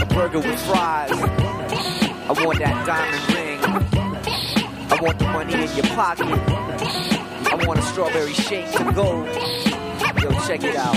A 0.00 0.06
burger 0.06 0.38
with 0.38 0.60
fries. 0.66 1.10
I 1.12 2.32
want 2.44 2.58
that 2.58 2.86
diamond 2.86 3.34
ring. 3.34 3.49
I 5.00 5.02
want 5.02 5.18
the 5.18 5.24
money 5.28 5.54
in 5.54 5.76
your 5.76 5.86
pocket. 5.96 6.26
I 6.26 7.64
want 7.66 7.78
a 7.78 7.82
strawberry 7.82 8.34
shake 8.34 8.70
to 8.72 8.92
go. 8.92 9.24
Yo, 10.20 10.30
check 10.46 10.62
it 10.62 10.76
out. 10.76 10.94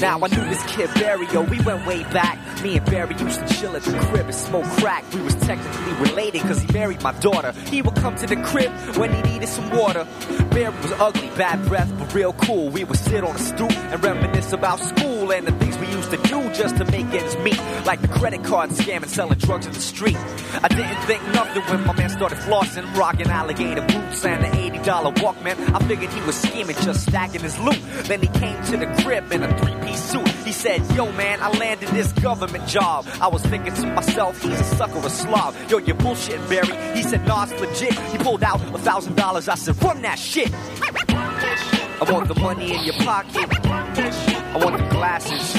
Now 0.00 0.18
I 0.22 0.28
knew 0.28 0.48
this 0.48 0.62
kid 0.62 0.88
Barry, 0.94 1.26
yo, 1.26 1.42
we 1.42 1.60
went 1.60 1.86
way 1.86 2.04
back. 2.04 2.38
Me 2.62 2.76
and 2.76 2.86
Barry 2.86 3.14
used 3.16 3.46
to 3.46 3.54
chill 3.54 3.76
at 3.76 3.82
the 3.82 3.96
crib 4.06 4.26
and 4.26 4.34
smoke 4.34 4.64
crack. 4.78 5.04
We 5.14 5.20
was 5.22 5.36
technically 5.36 5.92
related 5.94 6.42
cause 6.42 6.60
he 6.60 6.72
married 6.72 7.00
my 7.02 7.12
daughter. 7.20 7.52
He 7.66 7.82
would 7.82 7.94
come 7.94 8.16
to 8.16 8.26
the 8.26 8.36
crib 8.36 8.72
when 8.96 9.14
he 9.14 9.22
needed 9.22 9.48
some 9.48 9.70
water. 9.70 10.06
Barry 10.50 10.74
was 10.82 10.92
ugly, 10.98 11.28
bad 11.36 11.64
breath, 11.68 11.92
but 11.96 12.12
real 12.12 12.32
cool. 12.32 12.68
We 12.70 12.82
would 12.82 12.98
sit 12.98 13.22
on 13.22 13.36
a 13.36 13.38
stoop 13.38 13.70
and 13.70 14.02
reminisce 14.02 14.52
about 14.52 14.80
school 14.80 15.30
and 15.32 15.46
the 15.46 15.52
things 15.52 15.78
we 15.78 15.86
used 15.86 16.10
to 16.10 16.16
do 16.16 16.52
just 16.52 16.76
to 16.78 16.84
make 16.86 17.06
ends 17.06 17.36
meet. 17.38 17.60
Like 17.86 18.00
the 18.02 18.08
credit 18.08 18.42
card 18.42 18.70
scam 18.70 19.02
and 19.02 19.10
selling 19.10 19.38
drugs 19.38 19.66
in 19.66 19.72
the 19.72 19.80
street. 19.80 20.16
I 20.60 20.66
didn't 20.66 21.00
think 21.06 21.22
nothing 21.28 21.62
when 21.62 21.86
my 21.86 21.92
man 21.92 22.10
started 22.10 22.38
flossing, 22.38 22.92
rocking 22.96 23.28
alligator 23.28 23.82
boots 23.82 24.24
and 24.24 24.44
an 24.44 24.52
$80 24.52 25.14
Walkman. 25.16 25.74
I 25.74 25.86
figured 25.86 26.10
he 26.10 26.20
was 26.22 26.34
scheming, 26.34 26.76
just 26.82 27.06
stacking 27.06 27.42
his 27.42 27.56
loot. 27.60 27.78
Then 28.04 28.20
he 28.20 28.28
came 28.28 28.60
to 28.64 28.76
the 28.76 28.86
crib 29.02 29.30
in 29.30 29.44
a 29.44 29.58
three-piece 29.58 30.02
suit. 30.02 30.28
He 30.44 30.52
said, 30.52 30.80
yo 30.96 31.12
man, 31.12 31.40
I 31.40 31.50
landed 31.56 31.90
this 31.90 32.10
government 32.12 32.47
job. 32.68 33.06
I 33.20 33.28
was 33.28 33.42
thinking 33.42 33.74
to 33.74 33.86
myself, 33.86 34.40
he's 34.42 34.60
a 34.60 34.64
sucker, 34.64 34.98
a 34.98 35.10
slob. 35.10 35.54
Yo, 35.68 35.78
you're 35.78 35.96
bullshitting, 35.96 36.48
Barry. 36.48 36.96
He 36.96 37.02
said, 37.02 37.26
nah, 37.26 37.44
it's 37.44 37.60
legit. 37.60 37.98
He 38.10 38.18
pulled 38.18 38.42
out 38.42 38.60
a 38.74 38.78
thousand 38.78 39.16
dollars. 39.16 39.48
I 39.48 39.54
said, 39.54 39.82
run 39.82 40.02
that 40.02 40.18
shit. 40.18 40.52
I 40.52 42.10
want 42.10 42.28
the 42.28 42.34
money 42.40 42.74
in 42.74 42.84
your 42.84 42.94
pocket. 42.94 43.48
I 43.66 44.56
want 44.64 44.78
the 44.78 44.88
glasses. 44.88 45.56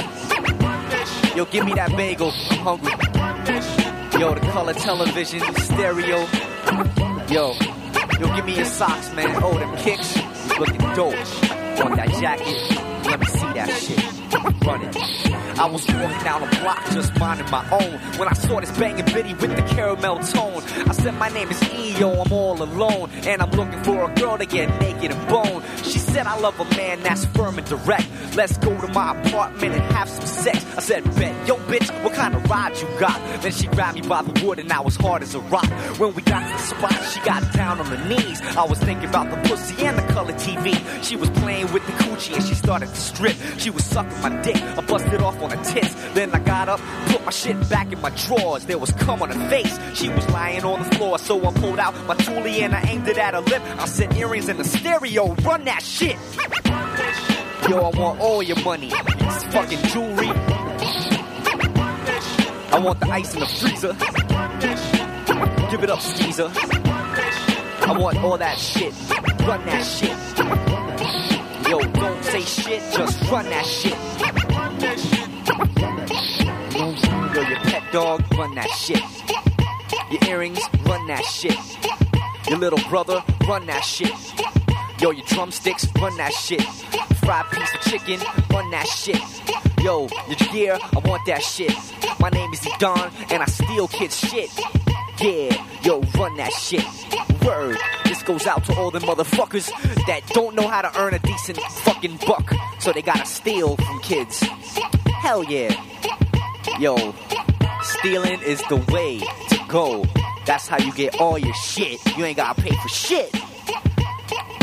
Yo, 1.35 1.45
give 1.45 1.65
me 1.65 1.73
that 1.73 1.95
bagel. 1.95 2.31
I'm 2.49 2.59
hungry. 2.59 4.19
Yo, 4.19 4.33
the 4.33 4.41
color 4.51 4.73
television, 4.73 5.41
stereo. 5.55 6.27
Yo, 7.29 7.53
yo, 8.19 8.35
give 8.35 8.45
me 8.45 8.55
your 8.55 8.65
socks, 8.65 9.13
man. 9.13 9.41
Oh, 9.43 9.57
them 9.57 9.75
kicks. 9.77 10.15
Looking 10.59 10.79
dope. 10.95 11.15
Want 11.79 11.95
that 11.95 12.09
jacket? 12.19 13.05
Let 13.05 13.19
me 13.19 13.25
see 13.25 13.39
that 13.39 13.69
shit. 13.69 14.18
Run 14.31 14.81
it. 14.83 14.95
I 15.59 15.65
was 15.65 15.85
walking 15.87 16.23
down 16.23 16.41
the 16.41 16.57
block 16.61 16.83
just 16.91 17.17
minding 17.19 17.49
my 17.49 17.67
own 17.71 17.99
when 18.17 18.27
I 18.27 18.33
saw 18.33 18.59
this 18.59 18.71
banging 18.77 19.05
bitty 19.05 19.33
with 19.33 19.55
the 19.55 19.61
caramel 19.73 20.19
tone. 20.19 20.63
I 20.87 20.93
said, 20.93 21.15
My 21.15 21.29
name 21.29 21.49
is 21.49 21.61
EO, 21.73 22.21
I'm 22.21 22.31
all 22.31 22.61
alone, 22.61 23.09
and 23.25 23.41
I'm 23.41 23.51
looking 23.51 23.83
for 23.83 24.09
a 24.09 24.13
girl 24.15 24.37
to 24.37 24.45
get 24.45 24.69
naked 24.79 25.11
and 25.11 25.27
bone. 25.27 25.63
She 25.83 25.99
said, 26.09 26.27
I 26.27 26.39
love 26.39 26.59
a 26.59 26.65
man 26.75 27.01
that's 27.03 27.25
firm 27.25 27.57
and 27.57 27.67
direct. 27.67 28.07
Let's 28.35 28.57
go 28.57 28.79
to 28.79 28.87
my 28.93 29.19
apartment 29.19 29.73
and 29.75 29.83
have 29.93 30.09
some 30.09 30.25
sex. 30.25 30.65
I 30.77 30.81
said, 30.81 31.03
Bet, 31.15 31.47
yo, 31.47 31.55
bitch, 31.67 32.03
what 32.03 32.13
kind 32.13 32.35
of 32.35 32.49
ride 32.49 32.77
you 32.79 32.87
got? 32.99 33.19
Then 33.41 33.51
she 33.51 33.67
grabbed 33.67 33.95
me 34.01 34.07
by 34.07 34.21
the 34.21 34.45
wood 34.45 34.59
and 34.59 34.71
I 34.71 34.81
was 34.81 34.95
hard 34.95 35.21
as 35.21 35.35
a 35.35 35.39
rock. 35.39 35.69
When 35.99 36.13
we 36.13 36.21
got 36.21 36.45
to 36.45 36.53
the 36.53 36.59
spot, 36.59 36.93
she 37.11 37.19
got 37.21 37.53
down 37.53 37.79
on 37.79 37.85
her 37.85 38.07
knees. 38.07 38.41
I 38.41 38.65
was 38.65 38.79
thinking 38.79 39.09
about 39.09 39.29
the 39.29 39.49
pussy 39.49 39.85
and 39.85 39.97
the 39.97 40.13
color 40.13 40.33
TV. 40.33 40.75
She 41.03 41.15
was 41.15 41.29
playing 41.31 41.71
with 41.73 41.85
the 41.85 41.93
coochie 41.93 42.35
and 42.35 42.43
she 42.43 42.55
started 42.55 42.89
to 42.89 42.95
strip. 42.95 43.35
She 43.57 43.69
was 43.69 43.85
sucking 43.85 44.21
my 44.21 44.41
dick. 44.41 44.57
I 44.57 44.81
busted 44.81 45.21
off 45.21 45.41
on 45.41 45.51
her 45.51 45.63
tits. 45.63 45.93
Then 46.13 46.31
I 46.31 46.39
got 46.65 46.67
up, 46.67 46.81
put 47.07 47.23
my 47.23 47.31
shit 47.31 47.69
back 47.69 47.91
in 47.93 48.01
my 48.01 48.09
drawers. 48.09 48.65
There 48.65 48.77
was 48.77 48.91
cum 48.91 49.21
on 49.21 49.29
her 49.29 49.49
face. 49.49 49.79
She 49.93 50.09
was 50.09 50.29
lying 50.29 50.65
on 50.65 50.83
the 50.83 50.95
floor, 50.95 51.17
so 51.17 51.39
I 51.47 51.53
pulled 51.53 51.79
out 51.79 51.95
my 52.05 52.15
toolie 52.15 52.59
and 52.61 52.75
I 52.75 52.81
aimed 52.81 53.07
it 53.07 53.17
at 53.17 53.33
her 53.33 53.39
lip. 53.39 53.61
I 53.79 53.85
said, 53.85 54.13
earrings 54.17 54.49
in 54.49 54.57
the 54.57 54.65
stereo, 54.65 55.35
run 55.35 55.63
that 55.65 55.81
shit. 55.81 56.17
Yo, 57.69 57.77
I 57.77 57.97
want 57.97 58.19
all 58.19 58.43
your 58.43 58.59
money. 58.63 58.91
It's 58.91 59.43
fucking 59.53 59.83
jewelry. 59.93 60.27
I 62.71 62.79
want 62.83 62.99
the 62.99 63.07
ice 63.09 63.33
in 63.33 63.39
the 63.39 63.45
freezer. 63.45 63.93
Give 65.71 65.83
it 65.83 65.89
up, 65.89 66.01
skeezer. 66.01 66.51
I 67.87 67.97
want 67.97 68.17
all 68.17 68.37
that 68.37 68.57
shit. 68.57 68.93
Run 69.47 69.65
that 69.65 69.85
shit. 69.85 70.17
Yo, 71.69 71.79
don't 71.79 72.23
say 72.25 72.41
shit, 72.41 72.81
just 72.93 73.31
run 73.31 73.45
that 73.45 73.65
shit. 73.65 75.28
Yo, 77.39 77.47
your 77.47 77.59
pet 77.59 77.83
dog, 77.93 78.37
run 78.37 78.53
that 78.55 78.69
shit. 78.71 79.01
Your 80.11 80.29
earrings, 80.29 80.59
run 80.81 81.07
that 81.07 81.23
shit. 81.23 81.55
Your 82.49 82.57
little 82.57 82.79
brother, 82.89 83.23
run 83.47 83.65
that 83.67 83.79
shit. 83.79 84.11
Yo, 84.99 85.11
your 85.11 85.25
drumsticks, 85.25 85.87
run 86.01 86.17
that 86.17 86.33
shit. 86.33 86.61
Fried 87.23 87.45
piece 87.45 87.73
of 87.73 87.79
chicken, 87.79 88.19
run 88.51 88.69
that 88.71 88.85
shit. 88.87 89.21
Yo, 89.81 90.09
your 90.27 90.35
gear, 90.51 90.77
I 90.81 90.99
want 90.99 91.25
that 91.27 91.41
shit. 91.41 91.73
My 92.19 92.29
name 92.29 92.51
is 92.51 92.67
Don, 92.77 93.09
and 93.29 93.41
I 93.41 93.45
steal 93.45 93.87
kids' 93.87 94.17
shit. 94.17 94.51
Yeah, 95.21 95.65
yo, 95.81 96.01
run 96.17 96.35
that 96.35 96.51
shit. 96.51 96.83
Word. 97.45 97.77
This 98.03 98.21
goes 98.21 98.47
out 98.47 98.65
to 98.65 98.75
all 98.75 98.91
the 98.91 98.99
motherfuckers 98.99 99.71
that 100.07 100.27
don't 100.33 100.55
know 100.55 100.67
how 100.67 100.81
to 100.81 100.99
earn 100.99 101.13
a 101.13 101.19
decent 101.19 101.57
fucking 101.57 102.19
buck, 102.27 102.51
so 102.79 102.91
they 102.91 103.01
gotta 103.01 103.25
steal 103.25 103.77
from 103.77 104.01
kids. 104.01 104.41
Hell 105.21 105.45
yeah. 105.45 105.73
Yo, 106.79 107.13
stealing 107.81 108.41
is 108.41 108.61
the 108.69 108.77
way 108.91 109.19
to 109.19 109.59
go. 109.67 110.05
That's 110.45 110.67
how 110.67 110.77
you 110.77 110.91
get 110.93 111.19
all 111.19 111.37
your 111.37 111.53
shit. 111.53 111.99
You 112.17 112.25
ain't 112.25 112.37
gotta 112.37 112.61
pay 112.61 112.75
for 112.75 112.89
shit. 112.89 113.33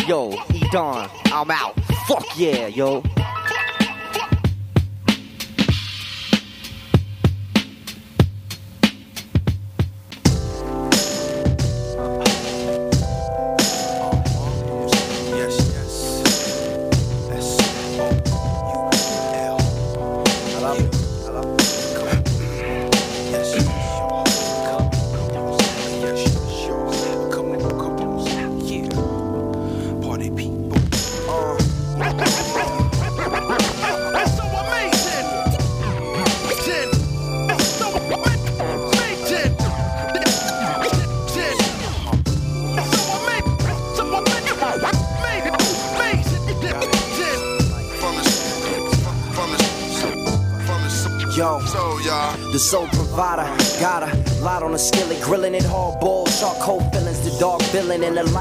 Yo, 0.07 0.31
Edon, 0.31 1.11
I'm 1.33 1.51
out. 1.51 1.75
Fuck 2.07 2.39
yeah, 2.39 2.67
yo. 2.67 3.03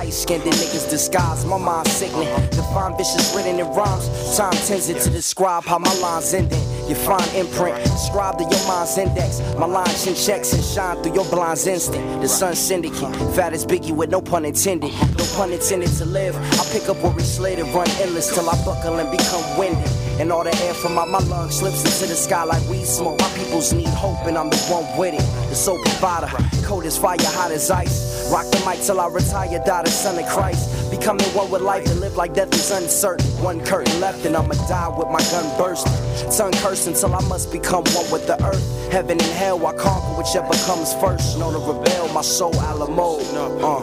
Light 0.05 0.13
skinned 0.13 0.43
niggas 0.43 0.89
disguise. 0.89 1.45
My 1.45 1.57
mind 1.57 1.87
sickening, 1.87 2.29
define 2.51 2.97
vicious 2.97 3.35
written 3.35 3.59
in 3.59 3.67
rhymes. 3.67 4.37
Time 4.37 4.51
tends 4.51 4.89
it 4.89 5.01
to 5.01 5.09
describe 5.09 5.63
how 5.63 5.79
my 5.79 5.93
lines 5.95 6.33
ending. 6.33 6.61
Your 6.87 6.97
fine 6.97 7.27
imprint, 7.35 7.83
described 7.83 8.39
to 8.39 8.45
your 8.45 8.67
mind's 8.67 8.97
index. 8.97 9.39
My 9.57 9.65
lines 9.65 10.03
chin 10.03 10.15
checks 10.15 10.53
and 10.53 10.63
shine 10.63 11.01
through 11.01 11.15
your 11.15 11.25
blind's 11.25 11.65
instinct. 11.67 12.21
The 12.21 12.27
sun 12.27 12.55
syndicate, 12.55 13.15
fat 13.35 13.53
as 13.53 13.65
Biggie 13.65 13.95
with 13.95 14.11
no 14.11 14.21
pun 14.21 14.45
intended. 14.45 14.91
No 15.17 15.25
pun 15.35 15.51
intended 15.51 15.89
to 15.97 16.05
live. 16.05 16.35
I 16.35 16.63
pick 16.71 16.87
up 16.89 16.97
where 17.01 17.11
we 17.11 17.23
slid 17.23 17.59
and 17.59 17.73
run 17.73 17.89
endless 18.01 18.33
till 18.33 18.49
I 18.49 18.55
buckle 18.63 18.99
and 18.99 19.09
become 19.09 19.57
winded. 19.57 19.89
And 20.19 20.31
all 20.31 20.43
the 20.43 20.55
air 20.63 20.73
from 20.73 20.97
out 20.97 21.09
my 21.09 21.19
lungs 21.19 21.55
slips 21.55 21.83
into 21.83 22.07
the 22.07 22.15
sky 22.15 22.43
like 22.43 22.61
weed 22.69 22.85
smoke. 22.85 23.19
My 23.19 23.29
peoples 23.29 23.73
need 23.73 23.87
hope, 23.87 24.25
and 24.27 24.37
I'm 24.37 24.49
the 24.49 24.57
one 24.69 24.85
with 24.97 25.15
it. 25.15 25.44
The 25.55 25.61
soul 25.61 25.79
provider, 25.79 26.27
cold 26.65 26.83
as 26.83 26.97
fire, 26.97 27.15
hot 27.21 27.49
as 27.49 27.71
ice. 27.71 28.29
Rock 28.29 28.45
the 28.51 28.61
mic 28.67 28.81
till 28.81 28.99
I 28.99 29.07
retire, 29.07 29.63
die 29.65 29.83
the 29.83 29.89
son 29.89 30.19
of 30.19 30.27
Christ. 30.27 30.91
Becoming 30.91 31.25
one 31.27 31.49
with 31.49 31.61
life 31.61 31.89
and 31.89 32.01
live 32.01 32.17
like 32.17 32.33
death 32.33 32.53
is 32.53 32.71
uncertain. 32.71 33.25
One 33.41 33.63
curtain 33.63 34.01
left, 34.01 34.25
and 34.25 34.35
I'ma 34.35 34.55
die 34.67 34.89
with 34.89 35.07
my 35.07 35.21
gun 35.31 35.57
bursting. 35.57 35.93
Tongue 36.29 36.51
cursing 36.61 36.93
till 36.93 37.15
I 37.15 37.21
must 37.29 37.53
become 37.53 37.85
one 37.95 38.11
with 38.11 38.27
the 38.27 38.35
earth. 38.43 38.91
Heaven 38.91 39.11
and 39.11 39.21
hell, 39.21 39.65
I 39.65 39.71
conquer 39.75 40.21
whichever 40.21 40.51
comes 40.65 40.93
first. 40.95 41.39
Known 41.39 41.53
to 41.53 41.59
rebel, 41.59 42.09
my 42.13 42.19
soul 42.19 42.53
Alamo. 42.59 43.21
Uh, 43.63 43.79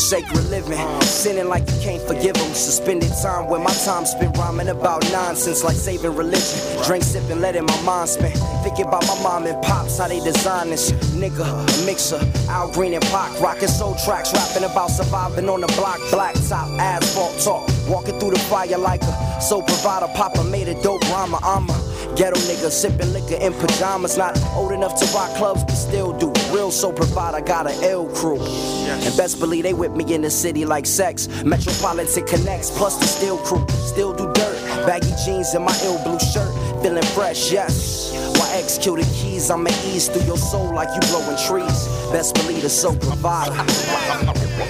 Sacred 0.00 0.48
living, 0.50 0.80
sinning 1.02 1.48
like 1.48 1.62
you 1.70 1.78
can't 1.82 2.02
forgive 2.02 2.34
them. 2.34 2.52
Suspended 2.54 3.12
time 3.22 3.48
where 3.48 3.60
my 3.60 3.72
time 3.84 4.06
spent 4.06 4.36
rhyming 4.38 4.68
about 4.68 5.04
nonsense 5.12 5.62
like 5.62 5.76
saving 5.76 6.16
religion. 6.16 6.58
Drink 6.84 7.04
sipping, 7.04 7.40
letting 7.40 7.66
my 7.66 7.80
mind 7.82 8.08
spin. 8.08 8.32
Thinking 8.64 8.86
about 8.86 9.06
my 9.06 9.22
mom 9.22 9.46
and 9.46 9.62
pops, 9.62 9.98
how 9.98 10.08
they 10.08 10.18
design 10.20 10.70
this. 10.70 10.90
Nigga, 11.14 11.46
mixer, 11.86 12.18
Al 12.48 12.72
Green 12.72 12.94
and 12.94 13.04
Pac, 13.04 13.40
rocking 13.40 13.68
soul 13.68 13.94
tracks, 14.04 14.32
rapping 14.32 14.64
about 14.64 14.90
surviving 14.90 15.48
on 15.48 15.60
the 15.60 15.68
block, 15.78 16.00
black 16.10 16.34
top, 16.48 16.68
asphalt 16.80 17.38
talk. 17.38 17.68
Walking 17.86 18.18
through 18.18 18.30
the 18.30 18.38
fire 18.50 18.78
like 18.78 19.02
a 19.02 19.40
soul 19.40 19.62
provider, 19.62 20.08
Papa 20.14 20.42
made 20.44 20.66
a 20.66 20.82
dope 20.82 21.02
rhymer. 21.10 21.38
I'm 21.42 21.68
a 21.68 22.14
ghetto 22.16 22.40
nigga, 22.48 22.70
sipping 22.70 23.12
liquor 23.12 23.36
in 23.36 23.52
pajamas. 23.52 24.16
Not 24.16 24.36
old 24.54 24.72
enough 24.72 24.98
to 24.98 25.06
rock 25.14 25.30
clubs, 25.36 25.62
but 25.62 25.74
still 25.74 26.18
do. 26.18 26.29
Real 26.70 26.94
soul 26.94 27.18
I 27.18 27.40
got 27.40 27.66
an 27.68 27.82
L 27.82 28.06
crew. 28.14 28.38
And 28.38 29.16
best 29.16 29.40
believe 29.40 29.64
they 29.64 29.74
with 29.74 29.90
me 29.96 30.14
in 30.14 30.22
the 30.22 30.30
city 30.30 30.64
like 30.64 30.86
sex. 30.86 31.26
Metropolitan 31.42 32.24
connects, 32.28 32.70
plus 32.70 32.96
the 32.96 33.06
steel 33.06 33.38
crew. 33.38 33.66
Still 33.70 34.12
do 34.14 34.32
dirt. 34.34 34.86
Baggy 34.86 35.10
jeans 35.24 35.52
and 35.52 35.64
my 35.64 35.76
ill 35.82 36.00
blue 36.04 36.20
shirt. 36.20 36.54
Feeling 36.80 37.02
fresh, 37.02 37.50
yes. 37.50 38.12
Why 38.38 38.48
execute 38.54 39.00
the 39.00 39.04
keys? 39.16 39.50
I'ma 39.50 39.70
ease 39.84 40.08
through 40.08 40.26
your 40.26 40.38
soul 40.38 40.72
like 40.72 40.88
you 40.94 41.00
blowing 41.10 41.36
trees. 41.38 41.88
Best 42.12 42.36
believe 42.36 42.62
the 42.62 42.70
soul 42.70 42.94
provider. 42.94 43.50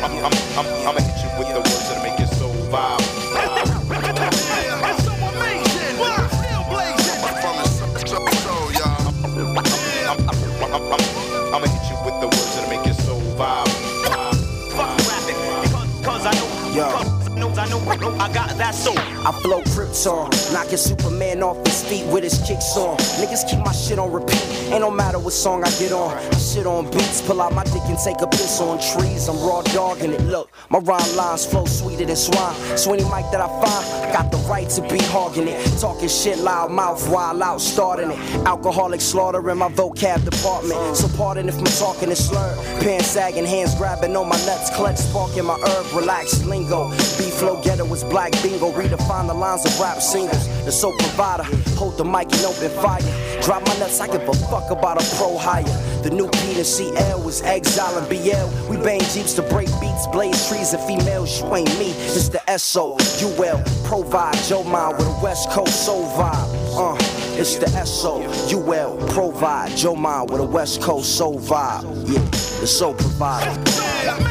I'ma 0.01 1.01
hit 1.05 1.21
you 1.21 1.29
with 1.39 1.49
the 1.53 1.61
words 1.61 1.87
that'll 1.87 2.03
make 2.03 2.19
your 2.19 2.29
soul 2.29 2.55
vibe. 2.73 2.81
I'ma 2.81 3.00
I 18.21 18.31
got 18.35 18.51
that 18.59 18.75
soul. 18.75 18.99
I 18.99 19.33
flow 19.41 19.63
Krypton, 19.63 20.53
knocking 20.53 20.77
Superman 20.77 21.43
off 21.43 21.57
his 21.67 21.83
feet 21.83 22.05
with 22.13 22.23
his 22.23 22.37
kicks 22.47 22.77
on. 22.77 22.99
Niggas 23.17 23.49
keep 23.49 23.61
my 23.65 23.73
shit 23.73 23.99
on 23.99 24.13
repeat. 24.13 24.45
Ain't 24.69 24.83
no 24.83 24.91
matter 24.91 25.19
what 25.19 25.33
song 25.33 25.65
I 25.65 25.71
get 25.79 25.91
on. 25.91 26.13
I 26.13 26.37
shit 26.37 26.67
on 26.67 26.91
beats, 26.91 27.23
pull 27.23 27.41
out 27.41 27.55
my 27.55 27.65
dick 27.65 27.81
and 27.89 27.99
take 27.99 28.21
a 28.21 28.27
piss 28.27 28.61
on 28.61 28.79
trees. 28.93 29.27
I'm 29.27 29.41
raw 29.41 29.63
dogging 29.63 30.13
it. 30.13 30.21
Look, 30.21 30.51
my 30.69 30.81
rhyme 30.81 31.17
lines 31.17 31.47
flow 31.47 31.65
sweeter 31.65 32.05
than 32.05 32.15
swine. 32.15 32.55
So 32.77 32.93
any 32.93 33.05
mic 33.05 33.25
that 33.33 33.41
I 33.41 33.49
find, 33.49 34.05
I 34.05 34.13
got 34.13 34.31
the 34.31 34.37
right 34.51 34.69
to 34.69 34.83
be 34.83 34.99
hogging 35.05 35.49
it. 35.49 35.81
Talking 35.81 36.09
shit 36.11 36.37
loud 36.39 36.71
mouth, 36.71 37.09
wild 37.09 37.41
out, 37.41 37.63
starting 37.63 38.11
it. 38.11 38.19
Alcoholic 38.47 39.01
slaughter 39.01 39.49
in 39.49 39.57
my 39.57 39.71
vocab 39.71 40.29
department. 40.29 40.95
So 40.95 41.09
pardon 41.17 41.49
if 41.49 41.57
my 41.57 41.71
talking 41.71 42.11
is 42.11 42.29
slurred. 42.29 42.59
Pants 42.83 43.07
sagging, 43.07 43.47
hands 43.47 43.75
grabbing 43.77 44.15
on 44.15 44.29
my 44.29 44.37
nuts, 44.45 44.69
clutch 44.77 44.99
sparking 44.99 45.47
my 45.47 45.59
herb, 45.59 45.87
relaxed 45.95 46.45
lingo. 46.45 46.91
B 47.17 47.31
flow 47.31 47.63
ghetto 47.63 47.87
was 47.87 48.05
black 48.11 48.33
bingo. 48.43 48.71
Redefine 48.73 49.29
the 49.29 49.35
lines 49.35 49.65
of 49.65 49.81
rap 49.81 50.03
singles. 50.03 50.47
The 50.65 50.73
soul 50.73 50.93
provider, 50.99 51.45
hold 51.77 51.97
the 51.97 52.05
mic 52.05 52.31
and 52.33 52.45
open 52.45 52.71
fire. 52.83 53.01
Drop 53.43 53.67
my 53.67 53.79
nuts, 53.79 54.01
I 54.01 54.09
give 54.09 54.29
a 54.29 54.35
fuck 54.51 54.71
about 54.71 55.03
a 55.03 55.17
pro 55.17 55.39
hire. 55.39 55.65
The 56.03 56.11
new 56.11 56.29
P 56.29 56.57
and 56.57 56.67
CL 56.67 57.23
was 57.23 57.41
exile 57.43 57.97
and 57.97 58.09
BL. 58.09 58.71
We 58.71 58.77
bang 58.77 59.01
jeeps 59.01 59.35
to 59.35 59.43
break 59.43 59.69
beats, 59.81 60.07
blaze 60.09 60.49
trees 60.49 60.73
and 60.73 60.83
females. 60.83 61.41
You 61.41 61.55
ain't 61.55 61.79
me, 61.79 61.93
it's 61.93 62.29
the 62.29 62.43
SO. 62.59 62.97
UL, 63.23 63.63
provide 63.85 64.39
your 64.49 64.65
mind 64.65 64.99
with 64.99 65.07
a 65.07 65.21
West 65.23 65.51
Coast 65.51 65.87
soul 65.87 66.05
vibe. 66.17 66.51
Uh, 66.77 66.97
it's 67.39 67.57
the 67.57 67.69
SO. 67.85 68.23
UL, 68.51 68.97
provide 69.09 69.79
your 69.81 69.97
mind 69.97 70.31
with 70.31 70.41
a 70.41 70.45
West 70.45 70.83
Coast 70.83 71.17
soul 71.17 71.39
vibe. 71.39 71.85
Yeah, 72.09 72.21
the 72.61 72.67
soul 72.67 72.95
provider. 72.95 74.30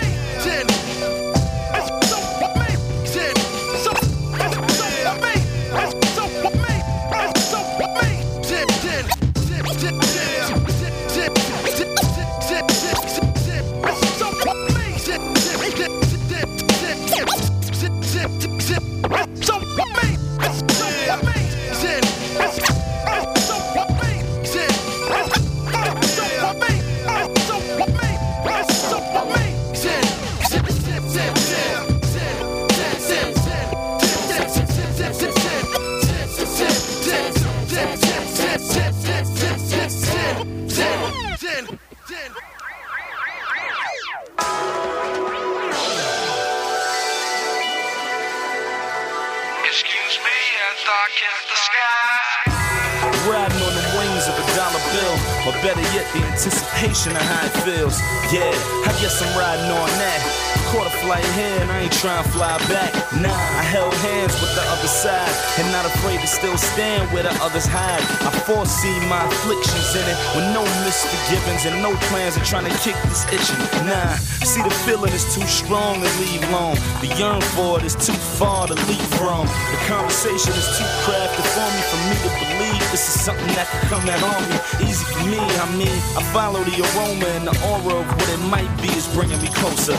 Anticipation 56.40 57.12
of 57.12 57.22
how 57.22 57.46
it 57.48 57.52
feels. 57.68 58.00
Yeah, 58.32 58.48
I 58.88 58.96
guess 59.02 59.22
I'm 59.22 59.38
riding 59.38 59.72
on 59.72 59.90
that. 60.00 60.59
Caught 60.70 60.86
a 60.86 60.96
flight 61.02 61.26
here 61.34 61.58
and 61.66 61.72
I 61.72 61.90
ain't 61.90 61.98
trying 61.98 62.24
to 62.24 62.30
fly 62.30 62.54
back. 62.70 62.94
Nah, 63.18 63.34
I 63.34 63.66
held 63.66 63.94
hands 64.06 64.38
with 64.38 64.54
the 64.54 64.62
other 64.70 64.88
side 64.88 65.34
and 65.58 65.66
not 65.74 65.82
afraid 65.86 66.22
to 66.22 66.28
still 66.28 66.58
stand 66.58 67.10
where 67.10 67.24
the 67.24 67.34
others 67.42 67.66
hide. 67.66 68.06
I 68.22 68.30
foresee 68.46 68.94
my 69.10 69.26
afflictions 69.26 69.90
in 69.98 70.06
it 70.06 70.18
with 70.38 70.46
no 70.54 70.62
misforgivings 70.86 71.66
and 71.66 71.82
no 71.82 71.98
plans 72.14 72.38
of 72.38 72.46
trying 72.46 72.70
to 72.70 72.76
kick 72.86 72.94
this 73.10 73.26
itching. 73.34 73.58
Nah, 73.90 74.14
see 74.46 74.62
the 74.62 74.70
feeling 74.86 75.12
is 75.12 75.26
too 75.34 75.46
strong 75.50 76.06
to 76.06 76.10
leave 76.22 76.46
alone. 76.54 76.78
The 77.02 77.10
yearn 77.18 77.42
for 77.58 77.82
it 77.82 77.86
is 77.90 77.98
too 77.98 78.14
far 78.38 78.68
to 78.70 78.78
leap 78.86 79.02
from. 79.18 79.50
The 79.50 79.80
conversation 79.90 80.54
is 80.54 80.70
too 80.78 80.90
crafted 81.02 81.50
for 81.50 81.68
me 81.74 81.82
for 81.90 82.00
me 82.06 82.16
to 82.22 82.30
believe 82.46 82.84
this 82.94 83.10
is 83.10 83.18
something 83.22 83.54
that 83.58 83.66
can 83.74 83.82
come 83.90 84.06
at 84.06 84.22
on 84.22 84.42
me. 84.50 84.58
Easy 84.86 85.06
for 85.06 85.26
me, 85.26 85.42
I 85.42 85.66
mean, 85.74 85.98
I 86.14 86.22
follow 86.30 86.62
the 86.62 86.78
aroma 86.78 87.26
and 87.38 87.46
the 87.50 87.56
aura 87.74 88.02
of 88.02 88.08
what 88.08 88.30
it 88.30 88.42
might 88.54 88.70
be 88.82 88.90
is 88.94 89.10
bringing 89.18 89.42
me 89.42 89.50
closer. 89.50 89.98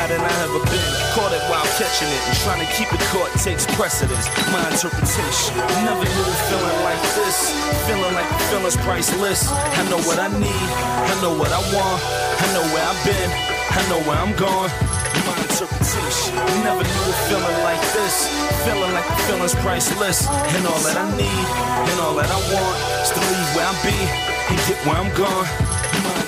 Higher 0.00 0.16
than 0.16 0.24
I 0.24 0.32
ever 0.48 0.64
been. 0.64 0.92
Caught 1.12 1.36
it 1.36 1.44
while 1.52 1.68
catching 1.76 2.08
it 2.08 2.22
and 2.24 2.36
trying 2.40 2.64
to 2.64 2.70
keep 2.72 2.88
it 2.88 3.04
caught 3.12 3.28
takes 3.36 3.68
precedence. 3.76 4.32
My 4.48 4.64
interpretation. 4.72 5.52
Never 5.84 6.08
knew 6.08 6.24
a 6.24 6.36
feeling 6.48 6.80
like 6.88 7.04
this. 7.20 7.52
Feeling 7.84 8.08
like 8.16 8.24
the 8.32 8.40
feeling's 8.48 8.80
priceless. 8.80 9.52
I 9.52 9.84
know 9.92 10.00
what 10.08 10.16
I 10.16 10.32
need. 10.40 10.68
I 11.04 11.12
know 11.20 11.36
what 11.36 11.52
I 11.52 11.60
want. 11.76 12.00
I 12.00 12.46
know 12.56 12.64
where 12.72 12.80
I've 12.80 12.96
been. 13.04 13.28
I 13.76 13.80
know 13.92 14.00
where 14.08 14.16
I'm 14.16 14.32
going. 14.40 14.72
My 15.28 15.36
interpretation. 15.36 16.32
Never 16.64 16.80
knew 16.80 17.04
a 17.04 17.16
feeling 17.28 17.60
like 17.60 17.84
this. 17.92 18.24
Feeling 18.64 18.96
like 18.96 19.04
the 19.04 19.20
feeling's 19.28 19.52
priceless. 19.60 20.24
And 20.32 20.64
all 20.64 20.80
that 20.80 20.96
I 20.96 21.12
need, 21.12 21.44
and 21.92 21.96
all 22.00 22.16
that 22.16 22.32
I 22.32 22.40
want 22.48 22.76
is 23.04 23.12
to 23.12 23.20
leave 23.20 23.48
where 23.52 23.68
I 23.68 23.76
be 23.84 23.96
and 24.48 24.56
get 24.64 24.80
where 24.88 24.96
I'm 24.96 25.12
going. 25.12 25.79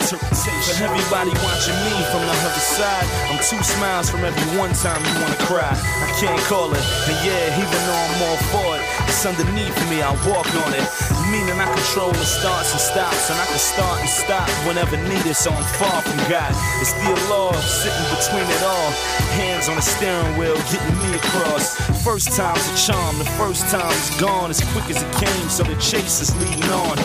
Interpretation. 0.03 0.75
For 0.75 0.83
everybody 0.83 1.31
watching 1.47 1.79
me 1.87 1.95
from 2.11 2.27
the 2.27 2.35
other 2.35 2.65
side, 2.75 3.07
I'm 3.31 3.39
two 3.39 3.63
smiles 3.63 4.11
from 4.11 4.25
every 4.27 4.59
one 4.59 4.75
time 4.75 4.99
you 4.99 5.15
wanna 5.23 5.39
cry. 5.47 5.71
I 5.71 6.11
can't 6.19 6.43
call 6.51 6.75
it, 6.75 6.83
and 7.07 7.19
yeah, 7.23 7.55
even 7.55 7.79
though 7.87 8.03
I'm 8.03 8.23
all 8.27 8.41
for 8.51 8.69
it, 8.77 8.83
it's 9.07 9.23
underneath 9.25 9.79
me, 9.87 10.03
I 10.03 10.11
walk 10.27 10.51
on 10.67 10.75
it. 10.75 10.83
Meaning 11.31 11.55
I 11.55 11.71
control 11.71 12.11
the 12.11 12.27
starts 12.27 12.73
and 12.73 12.81
stops, 12.83 13.31
and 13.31 13.39
I 13.39 13.47
can 13.47 13.63
start 13.63 14.01
and 14.01 14.11
stop 14.11 14.51
whenever 14.67 14.99
needed, 15.09 15.35
so 15.39 15.51
I'm 15.55 15.65
far 15.79 16.03
from 16.03 16.19
God. 16.29 16.51
It's 16.83 16.93
the 16.93 17.15
law 17.31 17.55
sitting 17.63 18.09
between 18.11 18.45
it 18.51 18.63
all. 18.67 18.91
Hands 19.39 19.69
on 19.69 19.77
the 19.77 19.87
steering 19.87 20.37
wheel, 20.37 20.57
getting 20.69 20.99
me 20.99 21.15
across. 21.15 21.79
First 22.03 22.35
time's 22.37 22.67
a 22.69 22.77
charm, 22.77 23.19
the 23.19 23.31
first 23.39 23.71
time 23.71 23.93
is 23.93 24.11
gone 24.19 24.51
as 24.51 24.61
quick 24.75 24.91
as 24.91 25.01
it 25.01 25.13
came, 25.23 25.49
so 25.49 25.63
the 25.63 25.79
chase 25.81 26.21
is 26.21 26.35
leading 26.43 26.71
on. 26.75 26.99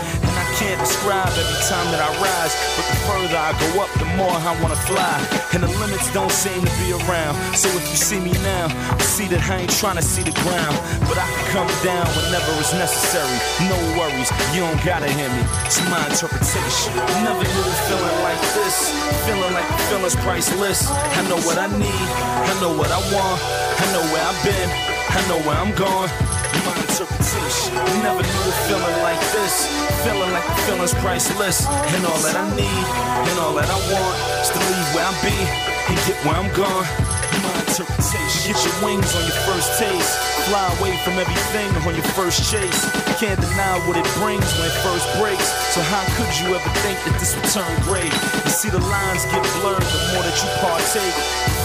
Can't 0.58 0.82
describe 0.82 1.30
every 1.38 1.62
time 1.70 1.86
that 1.94 2.02
I 2.02 2.10
rise, 2.18 2.54
but 2.74 2.86
the 2.90 2.98
further 3.06 3.38
I 3.38 3.54
go 3.62 3.86
up, 3.86 3.94
the 4.02 4.10
more 4.18 4.34
I 4.34 4.58
wanna 4.58 4.80
fly. 4.90 5.22
And 5.54 5.62
the 5.62 5.70
limits 5.78 6.10
don't 6.18 6.34
seem 6.34 6.66
to 6.66 6.74
be 6.82 6.98
around. 6.98 7.38
So 7.54 7.70
if 7.78 7.86
you 7.86 7.94
see 7.94 8.18
me 8.18 8.34
now, 8.42 8.66
see 8.98 9.30
that 9.30 9.46
I 9.54 9.62
ain't 9.62 9.76
trying 9.78 9.98
to 9.98 10.02
see 10.02 10.26
the 10.26 10.34
ground. 10.42 10.74
But 11.06 11.22
I 11.22 11.30
can 11.30 11.46
come 11.54 11.70
down 11.86 12.10
whenever 12.18 12.50
it's 12.58 12.74
necessary. 12.74 13.38
No 13.70 13.78
worries, 14.02 14.34
you 14.58 14.66
don't 14.66 14.82
gotta 14.82 15.06
hear 15.06 15.30
me. 15.30 15.46
It's 15.70 15.78
my 15.94 16.02
interpretation. 16.10 16.90
Never 17.22 17.46
knew 17.46 17.66
a 17.70 17.78
feeling 17.86 18.20
like 18.26 18.42
this. 18.58 18.90
Feeling 19.30 19.54
like 19.54 19.68
the 19.70 19.78
feeling's 19.94 20.18
priceless. 20.26 20.90
I 20.90 21.22
know 21.30 21.38
what 21.46 21.62
I 21.62 21.70
need, 21.70 22.06
I 22.50 22.54
know 22.66 22.74
what 22.74 22.90
I 22.90 22.98
want, 23.14 23.38
I 23.78 23.86
know 23.94 24.02
where 24.10 24.26
I've 24.26 24.42
been, 24.42 24.70
I 25.14 25.22
know 25.30 25.38
where 25.46 25.58
I'm 25.62 25.70
going. 25.78 26.37
Interpretation. 26.98 27.78
Never 28.02 28.26
knew 28.26 28.46
a 28.50 28.56
feeling 28.66 28.98
like 29.06 29.22
this. 29.30 29.70
Feeling 30.02 30.34
like 30.34 30.42
the 30.50 30.58
feeling's 30.66 30.98
priceless. 30.98 31.62
And 31.94 32.02
all 32.10 32.18
that 32.26 32.34
I 32.34 32.50
need, 32.58 32.86
and 33.30 33.38
all 33.38 33.54
that 33.54 33.70
I 33.70 33.78
want 33.94 34.18
is 34.42 34.50
to 34.50 34.58
leave 34.58 34.90
where 34.98 35.06
I 35.06 35.14
be 35.22 35.38
and 35.94 35.98
get 36.10 36.18
where 36.26 36.34
I'm 36.34 36.50
going. 36.58 36.90
My 37.46 37.54
interpretation. 37.70 38.50
Get 38.50 38.58
your 38.66 38.74
wings 38.82 39.14
on 39.14 39.22
your 39.30 39.40
first 39.46 39.78
taste. 39.78 40.10
Fly 40.50 40.66
away 40.82 40.98
from 41.06 41.22
everything 41.22 41.70
on 41.86 41.94
your 41.94 42.10
first 42.18 42.50
chase. 42.50 42.82
Can't 43.22 43.38
deny 43.38 43.78
what 43.86 43.94
it 43.94 44.08
brings 44.18 44.50
when 44.58 44.66
it 44.66 44.78
first 44.82 45.06
breaks. 45.22 45.54
So 45.78 45.86
how 45.94 46.02
could 46.18 46.34
you 46.42 46.58
ever 46.58 46.72
think 46.82 46.98
that 47.06 47.14
this 47.22 47.38
would 47.38 47.46
turn 47.54 47.70
great? 47.86 48.10
You 48.10 48.50
see 48.50 48.74
the 48.74 48.82
lines 48.82 49.22
get 49.30 49.46
blurred 49.62 49.86
the 49.86 50.02
more 50.18 50.26
that 50.26 50.34
you 50.42 50.50
partake. 50.66 51.14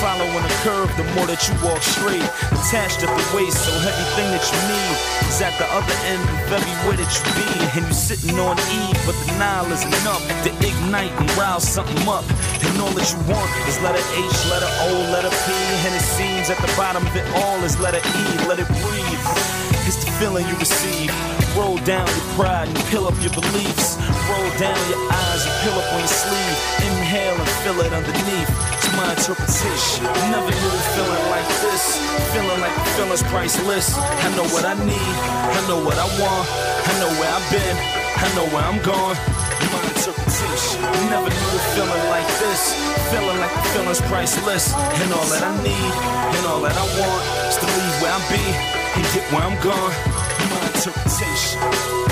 Following 0.02 0.42
the 0.42 0.58
curve, 0.66 0.90
the 0.98 1.06
more 1.14 1.30
that 1.30 1.38
you 1.46 1.54
walk 1.62 1.78
straight. 1.78 2.26
Attached 2.50 3.06
at 3.06 3.10
the 3.14 3.26
waist, 3.30 3.54
so 3.62 3.70
everything 3.86 4.34
that 4.34 4.42
you 4.42 4.58
need 4.66 4.96
is 5.30 5.38
at 5.38 5.54
the 5.62 5.68
other 5.70 5.94
end 6.10 6.18
of 6.26 6.58
everywhere 6.58 6.98
that 6.98 7.06
you 7.06 7.22
be. 7.38 7.46
And 7.78 7.86
you're 7.86 7.94
sitting 7.94 8.34
on 8.34 8.58
E, 8.66 8.90
but 9.06 9.14
the 9.14 9.30
Nile 9.38 9.70
isn't 9.70 9.94
enough 10.02 10.26
to 10.42 10.50
ignite 10.58 11.14
and 11.22 11.30
rouse 11.38 11.62
something 11.62 12.02
up. 12.10 12.26
And 12.66 12.74
all 12.82 12.90
that 12.98 13.06
you 13.14 13.20
want 13.30 13.46
is 13.70 13.78
letter 13.78 14.02
H, 14.18 14.38
letter 14.50 14.66
O, 14.90 15.06
letter 15.14 15.30
P. 15.30 15.54
And 15.86 15.94
it 15.94 16.02
seems 16.02 16.50
at 16.50 16.58
the 16.58 16.72
bottom 16.74 17.06
of 17.06 17.14
it 17.14 17.22
all 17.38 17.62
is 17.62 17.78
letter 17.78 18.02
E, 18.02 18.22
let 18.50 18.58
it 18.58 18.66
breathe. 18.82 19.22
It's 19.86 20.02
the 20.02 20.10
feeling 20.18 20.42
you 20.50 20.58
receive. 20.58 21.14
Roll 21.54 21.78
down 21.86 22.10
your 22.10 22.26
pride 22.34 22.66
and 22.66 22.82
peel 22.90 23.06
up 23.06 23.14
your 23.22 23.30
beliefs. 23.38 24.02
Roll 24.26 24.50
down 24.58 24.82
your 24.90 24.98
eyes 25.14 25.46
and 25.46 25.54
peel 25.62 25.78
up 25.78 25.86
on 25.94 26.02
your 26.02 26.10
sleeve. 26.10 26.58
Inhale 26.90 27.38
and 27.38 27.50
feel 27.62 27.78
it 27.86 27.94
underneath. 27.94 28.81
My 28.96 29.10
interpretation. 29.16 30.04
Never 30.30 30.52
knew 30.52 30.72
a 30.72 30.84
feeling 30.92 31.26
like 31.30 31.48
this. 31.64 31.96
Feeling 32.32 32.60
like 32.60 32.74
the 32.74 32.84
feeling's 32.96 33.22
priceless. 33.24 33.96
I 33.96 34.28
know 34.36 34.44
what 34.52 34.64
I 34.64 34.74
need. 34.84 35.14
I 35.56 35.60
know 35.68 35.80
what 35.80 35.96
I 35.96 36.06
want. 36.20 36.46
I 36.84 36.92
know 37.00 37.10
where 37.16 37.32
I've 37.32 37.48
been. 37.48 37.76
I 38.20 38.28
know 38.36 38.46
where 38.52 38.64
I'm 38.64 38.80
going. 38.84 39.16
My 39.72 39.80
interpretation. 39.88 40.82
Never 41.08 41.30
knew 41.30 41.50
a 41.56 41.62
feeling 41.72 42.04
like 42.12 42.28
this. 42.42 42.76
Feeling 43.08 43.38
like 43.40 43.54
the 43.54 43.64
feeling's 43.72 44.02
priceless. 44.02 44.74
And 44.74 45.12
all 45.12 45.28
that 45.32 45.42
I 45.42 45.52
need 45.62 45.92
and 46.36 46.46
all 46.46 46.60
that 46.62 46.76
I 46.76 46.86
want 47.00 47.22
is 47.48 47.56
to 47.56 47.66
leave 47.66 47.96
where 48.02 48.12
I 48.12 48.20
be 48.28 48.44
and 48.96 49.04
get 49.14 49.24
where 49.32 49.42
I'm 49.42 49.56
going. 49.62 49.94
My 50.52 50.60
interpretation. 50.68 52.11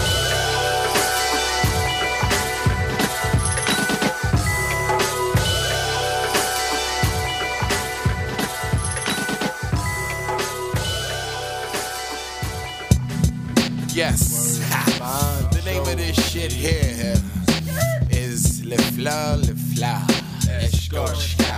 Yes. 14.01 14.57
the 15.53 15.61
name 15.67 15.83
of 15.83 15.99
this 15.99 16.17
shit 16.33 16.51
here 16.51 17.17
is 18.11 18.65
Le 18.65 18.79
Fleur, 18.79 19.37
Le 19.37 19.55
Fleur. 19.55 20.01
Escorcha, 20.49 21.37
the 21.37 21.37
Fab 21.37 21.37
Five. 21.37 21.50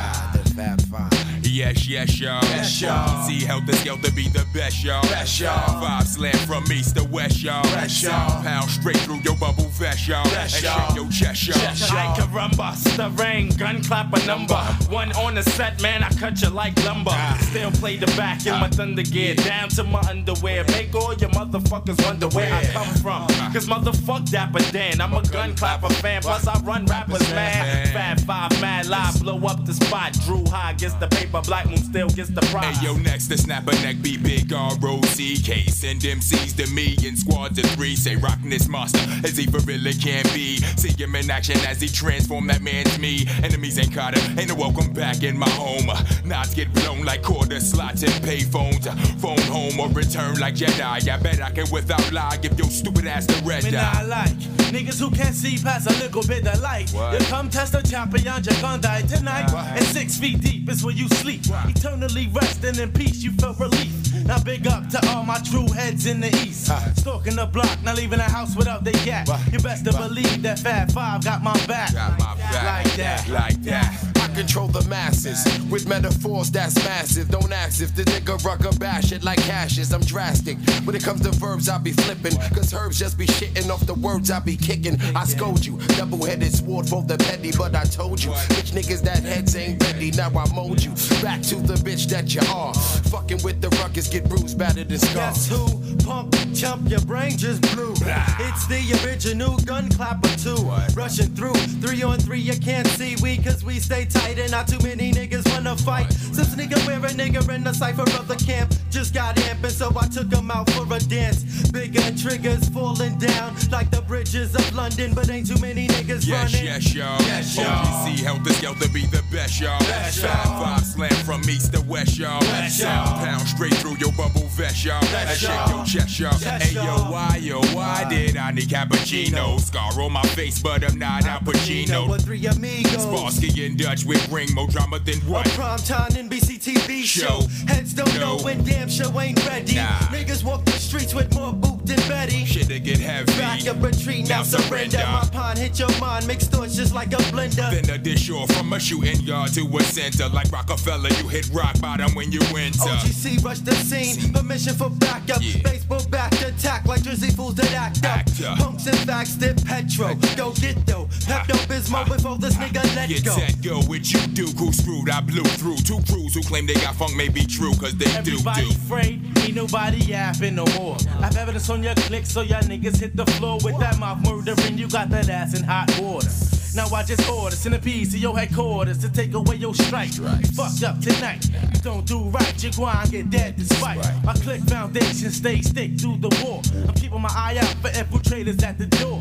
Yes, 1.52 1.86
yes, 1.86 2.18
y'all. 2.18 2.42
Yes, 2.44 2.80
y'all. 2.80 3.28
See, 3.28 3.40
Heltah 3.40 3.74
Skeltah 3.74 4.16
be 4.16 4.26
the 4.26 4.46
best, 4.54 4.82
y'all. 4.82 5.02
Best, 5.02 5.38
y'all. 5.38 5.82
Five 5.82 6.08
slam 6.08 6.34
from 6.46 6.64
east 6.72 6.96
to 6.96 7.04
west, 7.04 7.42
y'all. 7.42 7.62
Best, 7.64 8.02
y'all. 8.02 8.42
Pound 8.42 8.70
straight 8.70 8.96
through 8.96 9.20
your 9.20 9.36
bubble 9.36 9.68
vest, 9.76 10.08
y'all. 10.08 10.24
Best, 10.30 10.62
y'all. 10.62 10.88
shake 10.88 10.96
your 10.96 11.10
chest, 11.10 11.48
y'all. 11.48 11.94
Like 11.94 12.16
caramba, 12.18 12.74
stirring, 12.74 13.50
gun 13.50 13.82
clap 13.82 14.14
a 14.14 14.24
number. 14.24 14.56
One 14.88 15.12
on 15.12 15.34
the 15.34 15.42
set, 15.42 15.82
man, 15.82 16.02
I 16.02 16.08
cut 16.14 16.40
you 16.40 16.48
like 16.48 16.74
lumber. 16.86 17.10
Ah. 17.12 17.36
Still 17.50 17.70
play 17.72 17.98
the 17.98 18.06
back 18.16 18.46
in 18.46 18.58
my 18.58 18.68
thunder 18.68 19.02
gear, 19.02 19.34
down 19.34 19.68
to 19.70 19.84
my 19.84 20.00
underwear. 20.08 20.64
Make 20.68 20.94
all 20.94 21.12
your 21.12 21.30
motherfuckers 21.30 22.02
wonder 22.06 22.28
where 22.28 22.50
I 22.50 22.64
come 22.64 22.94
from. 22.94 23.26
Ah. 23.28 23.50
Cause 23.52 23.66
motherfuck 23.66 24.30
Dapper 24.30 24.62
Dan, 24.72 25.02
I'm 25.02 25.12
a 25.12 25.22
gun 25.24 25.54
clapper 25.54 25.92
fan. 25.94 26.22
Plus 26.22 26.46
I 26.46 26.58
run 26.60 26.86
rappers, 26.86 27.28
man. 27.34 27.88
Fat 27.88 28.20
five, 28.20 28.58
mad 28.62 28.86
live, 28.86 29.20
blow 29.20 29.38
up 29.46 29.66
the 29.66 29.74
spot. 29.74 30.14
Drew 30.24 30.46
high 30.46 30.72
gets 30.72 30.94
the 30.94 31.08
paper, 31.08 31.41
Black 31.46 31.66
Moon 31.66 31.78
still 31.78 32.08
gets 32.08 32.30
the 32.30 32.40
prize. 32.42 32.76
Hey, 32.78 32.86
yo, 32.86 32.96
next 32.96 33.28
to 33.28 33.38
snap 33.38 33.66
a 33.66 33.72
neck, 33.82 34.00
be 34.02 34.16
big 34.16 34.52
R-O-C-K. 34.52 35.66
Send 35.66 36.00
MCs 36.00 36.56
to 36.56 36.72
me 36.72 36.96
in 37.04 37.16
squads 37.16 37.58
of 37.58 37.64
three. 37.72 37.96
Say, 37.96 38.16
rockin' 38.16 38.50
this 38.50 38.68
monster 38.68 39.00
as 39.24 39.36
he 39.36 39.46
for 39.46 39.58
really 39.60 39.94
can 39.94 40.24
be. 40.34 40.58
See 40.76 40.90
him 40.90 41.14
in 41.16 41.30
action 41.30 41.58
as 41.66 41.80
he 41.80 41.88
transform 41.88 42.46
that 42.48 42.62
man's 42.62 42.98
me. 42.98 43.26
Enemies 43.42 43.78
ain't 43.78 43.92
caught 43.92 44.16
him, 44.16 44.38
ain't 44.38 44.48
no 44.48 44.54
welcome 44.54 44.92
back 44.92 45.22
in 45.22 45.36
my 45.36 45.50
home. 45.50 45.86
Knots 46.24 46.54
get 46.54 46.72
blown 46.72 47.02
like 47.02 47.22
quarter 47.22 47.60
slots 47.60 48.02
and 48.02 48.12
payphones. 48.24 48.86
Phone 49.20 49.40
home 49.42 49.78
or 49.80 49.88
return 49.88 50.38
like 50.38 50.54
Jedi. 50.54 51.08
I 51.08 51.16
bet 51.18 51.40
I 51.40 51.50
can 51.50 51.70
without 51.70 52.12
lie 52.12 52.36
give 52.36 52.58
your 52.58 52.68
stupid 52.68 53.06
ass 53.06 53.26
the 53.26 53.42
red 53.44 53.64
eye. 53.66 53.70
not 53.70 54.06
like 54.06 54.36
niggas 54.72 54.98
who 54.98 55.10
can't 55.10 55.34
see 55.34 55.58
past 55.62 55.86
a 55.86 55.92
little 56.02 56.22
bit 56.22 56.46
of 56.46 56.60
light. 56.60 56.90
What? 56.90 57.20
You 57.20 57.26
come 57.26 57.50
test 57.50 57.72
the 57.72 57.82
champion, 57.82 58.24
you're 58.24 58.60
gonna 58.60 58.80
die 58.80 59.02
tonight. 59.02 59.52
What? 59.52 59.66
And 59.66 59.84
six 59.84 60.18
feet 60.18 60.40
deep 60.40 60.68
is 60.70 60.84
where 60.84 60.94
you 60.94 61.08
sleep. 61.08 61.31
Eternally 61.40 62.28
resting 62.32 62.78
in 62.78 62.92
peace, 62.92 63.22
you 63.22 63.32
felt 63.32 63.58
relief. 63.58 63.92
Now 64.24 64.42
big 64.42 64.66
up 64.66 64.88
to 64.90 65.08
all 65.10 65.24
my 65.24 65.38
true 65.38 65.68
heads 65.68 66.06
in 66.06 66.20
the 66.20 66.28
east. 66.28 66.66
Stalking 66.96 67.36
the 67.36 67.46
block, 67.46 67.82
not 67.82 67.96
leaving 67.96 68.18
the 68.18 68.24
house 68.24 68.54
without 68.56 68.84
the 68.84 68.92
yak. 69.04 69.26
You 69.52 69.58
best 69.58 69.84
to 69.86 69.92
believe 69.92 70.42
that 70.42 70.58
Fat 70.58 70.92
Five 70.92 71.24
got 71.24 71.42
my 71.42 71.54
back. 71.66 71.92
Like 71.94 72.96
that. 72.96 73.28
Like 73.28 73.62
that. 73.62 74.21
Control 74.34 74.68
the 74.68 74.86
masses 74.88 75.44
with 75.70 75.86
metaphors 75.88 76.50
that's 76.50 76.76
massive. 76.84 77.28
Don't 77.30 77.52
ask 77.52 77.82
if 77.82 77.94
the 77.94 78.02
nigga 78.04 78.42
rucker 78.44 78.76
bash 78.78 79.12
it 79.12 79.22
like 79.22 79.38
ashes. 79.48 79.92
I'm 79.92 80.00
drastic. 80.00 80.58
When 80.84 80.96
it 80.96 81.02
comes 81.02 81.22
to 81.22 81.30
verbs, 81.30 81.68
I 81.68 81.78
be 81.78 81.92
flipping. 81.92 82.36
Cause 82.54 82.72
herbs 82.72 82.98
just 82.98 83.18
be 83.18 83.26
shitting 83.26 83.70
off 83.70 83.86
the 83.86 83.94
words 83.94 84.30
I 84.30 84.40
be 84.40 84.56
kicking. 84.56 85.00
I 85.14 85.24
scold 85.24 85.64
you. 85.64 85.78
Double 85.96 86.24
headed 86.24 86.54
sword 86.54 86.88
for 86.88 87.02
the 87.02 87.18
petty, 87.18 87.52
but 87.56 87.74
I 87.74 87.84
told 87.84 88.22
you. 88.22 88.30
Bitch 88.30 88.72
niggas 88.72 89.02
that 89.02 89.22
heads 89.22 89.54
ain't 89.56 89.82
ready. 89.84 90.10
Now 90.10 90.28
I 90.28 90.52
mold 90.54 90.82
you. 90.82 90.92
Back 91.22 91.42
to 91.42 91.56
the 91.56 91.74
bitch 91.74 92.06
that 92.08 92.34
you 92.34 92.42
are. 92.52 92.74
Fucking 93.10 93.42
with 93.42 93.60
the 93.60 93.68
ruckus, 93.80 94.08
get 94.08 94.28
bruised, 94.28 94.58
battered, 94.58 94.90
and 94.90 95.00
scarred. 95.00 95.34
Guess 95.34 95.48
who? 95.48 95.96
Pump, 96.04 96.34
chump, 96.54 96.90
your 96.90 97.00
brain 97.00 97.36
just 97.36 97.60
blew. 97.72 97.92
It's 97.92 98.66
the 98.66 99.00
original 99.04 99.56
gun 99.58 99.88
clapper 99.90 100.34
too. 100.38 100.70
Rushing 100.94 101.28
through, 101.34 101.54
three 101.82 102.02
on 102.02 102.18
three, 102.18 102.40
you 102.40 102.58
can't 102.58 102.86
see 102.88 103.16
we 103.22 103.36
cause 103.38 103.64
we 103.64 103.78
stay 103.78 104.04
tight 104.04 104.21
and 104.30 104.50
not 104.50 104.68
too 104.68 104.78
many 104.82 105.12
niggas 105.12 105.48
wanna 105.52 105.76
fight. 105.76 106.10
Some 106.12 106.46
nigga 106.58 106.78
wear 106.86 106.98
a 106.98 107.10
nigga 107.10 107.48
in 107.54 107.64
the 107.64 107.72
cipher 107.72 108.02
of 108.02 108.28
the 108.28 108.36
camp. 108.36 108.72
Just 108.90 109.14
got 109.14 109.36
amping, 109.36 109.70
so 109.70 109.92
I 109.98 110.06
took 110.08 110.32
him 110.32 110.50
out 110.50 110.68
for 110.70 110.84
a 110.94 110.98
dance. 111.00 111.70
Bigger 111.70 112.02
triggers 112.16 112.68
falling 112.68 113.18
down 113.18 113.54
like 113.70 113.90
the 113.90 114.02
bridges 114.02 114.54
of 114.54 114.74
London, 114.74 115.14
but 115.14 115.28
ain't 115.30 115.46
too 115.48 115.60
many 115.60 115.88
niggas 115.88 116.26
Yes, 116.26 116.52
running. 116.52 116.66
yes, 116.66 116.94
y'all. 116.94 117.20
Yes, 117.22 117.56
y'all. 117.56 117.66
OGC 117.66 118.16
Heltah 118.24 118.52
Skeltah 118.52 118.92
be 118.94 119.06
the 119.06 119.22
best, 119.32 119.60
y'all. 119.60 119.78
Best, 119.80 120.20
Five, 120.20 120.44
y'all. 120.46 120.64
five 120.64 120.84
slam 120.84 121.10
from 121.24 121.40
east 121.48 121.72
to 121.74 121.80
west, 121.82 122.18
y'all. 122.18 122.40
Best, 122.40 122.80
y'all. 122.80 123.24
Pound 123.24 123.46
straight 123.48 123.74
through 123.74 123.96
your 123.98 124.12
bubble 124.12 124.46
vest, 124.56 124.84
y'all. 124.84 125.00
Best, 125.00 125.42
and 125.42 125.52
shake 125.52 125.68
your 125.76 125.84
chest, 126.06 126.20
y'all. 126.20 126.58
Hey 126.58 126.74
yo, 126.74 126.96
why 127.10 127.36
yo, 127.40 127.60
why 127.74 128.04
did 128.08 128.36
I 128.36 128.50
need 128.52 128.68
cappuccino? 128.68 129.58
Scar 129.60 129.98
on 130.00 130.12
my 130.12 130.22
face, 130.34 130.58
but 130.60 130.84
I'm 130.84 130.98
not 130.98 131.24
Al 131.24 131.40
Pacino. 131.40 132.08
With 132.08 132.24
three 132.24 132.44
amigos. 132.46 132.92
Sparsky 133.06 133.66
and 133.66 133.78
Dutch 133.78 134.04
with 134.12 134.28
ring 134.30 134.52
more 134.54 134.66
drama 134.68 134.98
than 134.98 135.16
what? 135.20 135.46
A 135.46 135.50
primetime 135.50 136.10
NBC 136.10 136.58
TV 136.58 137.02
show. 137.02 137.40
Show. 137.40 137.46
Heads 137.66 137.94
don't 137.94 138.12
No. 138.14 138.36
know 138.36 138.44
when 138.44 138.62
damn 138.64 138.88
show 138.88 139.18
ain't 139.20 139.44
ready. 139.46 139.74
Nah. 139.76 139.88
Niggas 140.10 140.44
walk 140.44 140.64
the 140.66 140.72
streets 140.92 141.14
with 141.14 141.34
more 141.34 141.54
boot 141.54 141.86
than 141.86 141.96
Betty. 142.06 142.44
Shit 142.44 142.66
to 142.68 142.78
get 142.78 142.98
heavy. 142.98 143.32
Back 143.38 143.66
up 143.66 143.82
retreat, 143.82 144.28
now, 144.28 144.38
Now 144.38 144.42
surrender. 144.42 144.98
surrender. 144.98 144.98
My 145.10 145.28
pond 145.32 145.58
hit 145.58 145.78
your 145.78 145.88
mind, 145.98 146.26
mixed 146.26 146.50
thoughts 146.50 146.76
just 146.76 146.92
like 146.94 147.12
a 147.14 147.22
blender. 147.32 147.70
Then 147.72 147.88
a 147.88 147.96
dish 147.96 148.28
or 148.28 148.46
from 148.48 148.70
a 148.74 148.78
shooting 148.78 149.20
yard 149.20 149.54
to 149.54 149.62
a 149.78 149.82
center. 149.84 150.28
Like 150.28 150.52
Rockefeller, 150.52 151.08
you 151.08 151.28
hit 151.28 151.48
rock 151.50 151.80
bottom 151.80 152.14
when 152.14 152.30
you 152.30 152.40
enter. 152.58 152.78
OGC 152.92 153.42
rush 153.42 153.60
the 153.60 153.74
scene, 153.74 154.32
permission 154.34 154.74
for 154.74 154.90
backup. 154.90 155.40
Baseball 155.64 156.04
back 156.10 156.32
attack 156.42 156.84
like 156.86 157.00
Drizzy 157.00 157.34
fools 157.34 157.54
that 157.54 157.72
act 157.72 158.04
up. 158.04 158.18
Actor. 158.18 158.54
Punks 158.62 158.86
and 158.86 158.98
facts 158.98 159.34
dip 159.36 159.64
petro. 159.64 160.14
Go 160.36 160.52
get 160.54 160.76
though. 160.86 161.06
Pepto 161.24 161.56
Bismol 161.70 162.04
uh, 162.06 162.16
before 162.16 162.36
this 162.36 162.54
uh, 162.56 162.60
nigga 162.60 162.84
let 162.96 163.08
Get 163.08 163.24
go. 163.24 163.32
set, 163.32 163.62
go 163.62 163.80
with 163.88 164.12
you, 164.12 164.20
Duke, 164.34 164.56
who 164.58 164.70
screwed. 164.72 165.08
I 165.08 165.22
blew 165.22 165.42
through 165.56 165.76
two 165.76 166.00
crews 166.12 166.34
who 166.34 166.42
claim 166.42 166.66
they 166.66 166.74
got 166.74 166.94
funk 166.96 167.16
may 167.16 167.28
be 167.30 167.46
true, 167.46 167.72
cause 167.76 167.96
they 167.96 168.04
do, 168.22 168.32
Everybody 168.36 168.64
do. 168.66 168.70
afraid, 168.72 169.38
ain't 169.38 169.54
nobody 169.54 169.98
yapping 169.98 170.54
no 170.56 170.66
more. 170.76 170.81
I've 170.90 171.36
evidence 171.36 171.70
on 171.70 171.82
your 171.82 171.94
click, 171.94 172.26
so 172.26 172.40
y'all 172.40 172.60
niggas 172.62 173.00
hit 173.00 173.16
the 173.16 173.26
floor 173.26 173.58
with 173.62 173.78
that 173.78 173.98
mouth 173.98 174.18
murdering. 174.24 174.76
You 174.78 174.88
got 174.88 175.10
that 175.10 175.28
ass 175.28 175.58
in 175.58 175.64
hot 175.64 175.96
water. 176.00 176.28
Now 176.74 176.86
I 176.86 177.02
just 177.02 177.28
order 177.28 177.54
centipedes 177.54 178.12
to 178.12 178.18
your 178.18 178.36
headquarters 178.36 178.96
to 178.98 179.12
take 179.12 179.34
away 179.34 179.56
your 179.56 179.74
strike. 179.74 180.16
You 180.16 180.24
fucked 180.54 180.82
up 180.82 181.00
tonight. 181.00 181.46
You 181.74 181.80
don't 181.82 182.06
do 182.06 182.24
right, 182.30 182.64
you 182.64 182.72
go 182.72 182.86
and 182.86 183.10
get 183.10 183.28
dead 183.28 183.56
despite. 183.56 183.98
My 184.24 184.32
click 184.32 184.62
foundation 184.62 185.30
stay 185.30 185.60
stick 185.60 186.00
through 186.00 186.18
the 186.18 186.30
war. 186.42 186.62
I'm 186.88 186.94
keeping 186.94 187.20
my 187.20 187.32
eye 187.34 187.58
out 187.58 187.74
for 187.82 187.88
infiltrators 187.88 188.62
at 188.62 188.78
the 188.78 188.86
door. 188.86 189.20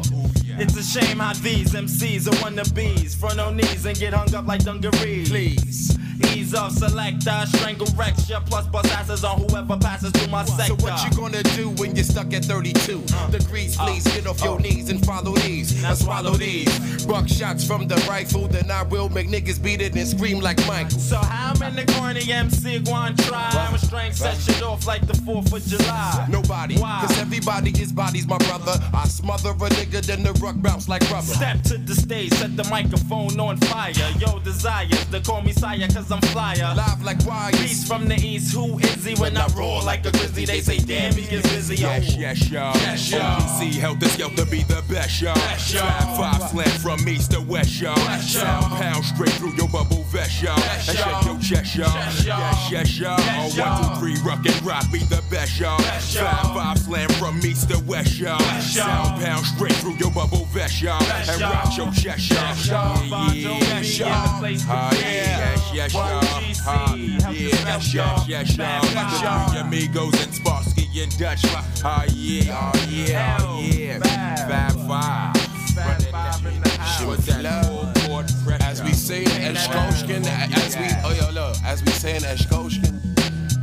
It's 0.60 0.78
a 0.78 0.84
shame 0.84 1.20
how 1.20 1.34
these 1.34 1.74
MCs 1.74 2.28
are 2.28 2.36
wannabes. 2.36 3.16
Front 3.16 3.40
on 3.40 3.58
knees 3.58 3.86
and 3.86 3.98
get 3.98 4.14
hung 4.14 4.34
up 4.34 4.48
like 4.48 4.64
dungarees. 4.64 5.30
Please. 5.30 5.98
Ease 6.30 6.54
off, 6.54 6.72
selector, 6.72 7.44
strangle 7.48 7.88
Rexia, 7.88 8.46
plus 8.46 8.68
bust 8.68 8.92
asses 8.92 9.24
on 9.24 9.42
whoever 9.42 9.78
passes 9.78 10.12
through 10.12 10.28
my 10.28 10.46
sector. 10.46 10.78
So 10.78 10.86
what 10.86 11.04
you 11.04 11.18
gonna 11.18 11.44
do 11.44 11.70
when 11.82 11.96
you're 11.96 12.04
stuck 12.04 12.34
at 12.34 12.46
32 12.46 13.04
degrees? 13.32 13.80
Uh. 13.80 13.86
Please 13.88 14.04
get 14.04 14.28
off 14.28 14.44
your 14.44 14.56
oh. 14.56 14.58
knees 14.58 14.90
and 14.90 15.04
follow 15.06 15.34
these. 15.36 15.82
Now 15.82 15.94
swallow 15.94 16.34
these. 16.34 17.06
Buck 17.06 17.28
shots 17.42 17.66
from 17.66 17.88
the 17.88 17.96
rifle, 18.08 18.48
then 18.48 18.70
I 18.70 18.84
will 18.84 19.10
make 19.10 19.28
niggas 19.28 19.62
beat 19.62 19.82
it 19.82 19.96
and 19.96 20.08
scream 20.08 20.42
like 20.42 20.60
Michael. 20.68 21.00
So 21.00 21.18
how 21.18 21.54
many 21.60 21.84
corny 21.94 22.32
MC 22.32 22.80
going 22.80 23.16
try? 23.16 23.68
When 23.72 23.80
strength 23.80 24.18
set 24.18 24.38
shit 24.38 24.62
off 24.62 24.86
like 24.86 25.08
the 25.08 25.14
4th 25.14 25.52
of 25.52 25.64
July. 25.66 26.28
Nobody, 26.30 26.78
Why? 26.78 27.02
cause 27.02 27.18
everybody 27.18 27.72
is 27.82 27.92
bodies, 27.92 28.28
my 28.28 28.38
brother. 28.38 28.76
I 28.94 29.08
smother 29.08 29.50
a 29.50 29.70
nigga, 29.78 30.06
then 30.06 30.22
the 30.22 30.34
ruck 30.34 30.56
bounce 30.62 30.88
like 30.88 31.02
rubber. 31.10 31.34
Step 31.42 31.64
to 31.64 31.80
the 31.80 31.96
stage, 31.96 32.32
set 32.34 32.56
the 32.56 32.64
microphone 32.66 33.40
on 33.40 33.58
fire. 33.58 33.92
Yo, 34.20 34.38
desires 34.40 35.01
to 35.12 35.20
call 35.22 35.42
me 35.42 35.52
sire, 35.52 35.88
cause 35.94 36.12
I'm 36.12 36.22
flyer. 36.22 36.74
Live 36.76 37.04
like 37.04 37.24
wires. 37.26 37.60
Beast 37.60 37.88
from 37.88 38.08
the 38.08 38.16
east, 38.16 38.54
who 38.54 38.80
is 38.80 39.04
he? 39.06 39.16
When 39.16 39.36
I 39.36 39.46
roar 39.48 39.82
like 39.84 40.06
a 40.06 40.12
grizzly, 40.12 40.46
they 40.46 40.62
say, 40.62 40.78
damn, 40.78 41.14
he 41.14 41.28
gets 41.28 41.50
busy. 41.50 41.76
Yes, 41.76 42.16
yes, 42.16 42.50
y'all. 42.50 42.76
Yes, 42.76 43.12
y'all. 43.12 43.42
OPC 43.42 43.74
helped 43.74 44.04
us 44.04 44.16
to 44.16 44.46
be 44.46 44.64
the 44.64 44.82
best, 44.90 45.22
y'all. 45.22 45.36
Best, 45.36 45.74
y'all. 45.74 46.18
Five 46.18 46.50
slam 46.50 46.68
from 46.80 47.08
east 47.08 47.32
to 47.32 47.42
west, 47.42 47.82
y'all. 47.82 47.96
Best, 47.96 48.34
y'all. 48.34 48.62
Sound 48.62 48.66
pound 48.82 49.06
straight 49.06 49.32
through 49.34 49.54
your 49.56 49.68
bubble 49.68 50.04
vest, 50.12 50.42
y'all. 50.42 50.58
And 50.60 50.88
y'all. 50.98 51.22
shake 51.22 51.26
your 51.26 51.40
chest, 51.40 51.76
y'all. 51.76 51.94
Yes. 51.94 52.26
Yes, 52.26 52.72
yes, 52.72 53.00
y'all. 53.00 53.20
Yes, 53.20 53.58
y'all. 53.58 54.00
two, 54.00 54.14
rock 54.24 54.46
and 54.46 54.64
rock, 54.64 54.92
be 54.92 55.00
the 55.00 55.22
best, 55.30 55.60
y'all. 55.60 55.78
Best, 55.80 56.16
y'all. 56.16 56.24
Slap 56.32 56.56
five 56.56 56.80
slam 56.80 57.10
from 57.20 57.38
east 57.40 57.70
to 57.70 57.80
west, 57.86 58.18
y'all. 58.20 58.38
Best, 58.40 58.76
y'all. 58.76 58.86
Sound 58.88 59.22
pound 59.24 59.46
straight 59.46 59.74
through 59.74 59.96
your 59.96 60.12
bubble 60.12 60.46
vest, 60.46 60.82
y'all. 60.82 61.02
And 61.04 61.42
rock 61.42 61.78
your 61.78 61.92
chest, 61.92 62.30
y'all. 62.30 62.96
Yeah, 63.06 63.34
Yes, 63.34 64.00
yes, 64.00 64.00
y'all. 64.00 64.08
y'all. 64.10 64.58
Ah, 64.70 64.92
yeah, 64.94 65.01
yes, 65.02 65.72
yes, 65.74 65.94
y'all. 65.94 66.20
Ah, 66.68 66.96
Yeah, 66.96 67.30
yes, 67.32 67.94
yes, 67.94 68.28
yes, 68.28 68.58
y'all. 68.58 68.82
Best, 68.82 69.22
The 69.22 69.24
y'all. 69.24 69.50
three 69.50 69.60
amigos 69.60 70.14
and 70.22 70.32
Sparsky 70.34 71.04
and 71.04 71.18
Dutch. 71.18 71.42
Ah, 71.84 72.06
yeah, 72.14 72.72
oh, 72.74 72.88
yeah, 72.90 73.38
oh, 73.42 73.60
yeah. 73.62 74.00
Fab 74.48 74.74
five. 74.88 75.36
Running 75.78 76.12
that 76.12 77.06
With 77.08 77.26
that 77.26 77.66
full 77.66 78.08
court 78.08 78.32
pressure. 78.44 78.64
As 78.64 78.84
we 78.84 78.92
say 78.94 79.22
in 79.24 79.56
Eshkoshkin, 79.56 80.26
as 80.28 80.78
we, 80.78 80.86
oh 81.06 81.14
yo, 81.14 81.32
look, 81.34 81.56
as 81.64 81.82
we 81.84 81.92
say 81.92 82.16
in 82.18 82.24
Eshkoshkin, 82.24 82.94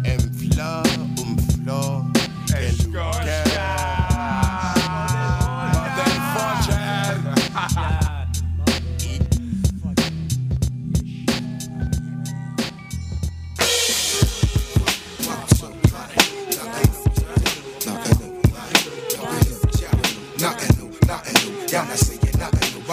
en 0.06 0.18
fla, 0.18 0.82
um 1.20 1.36
fla, 1.36 2.04
Nothing 2.48 2.92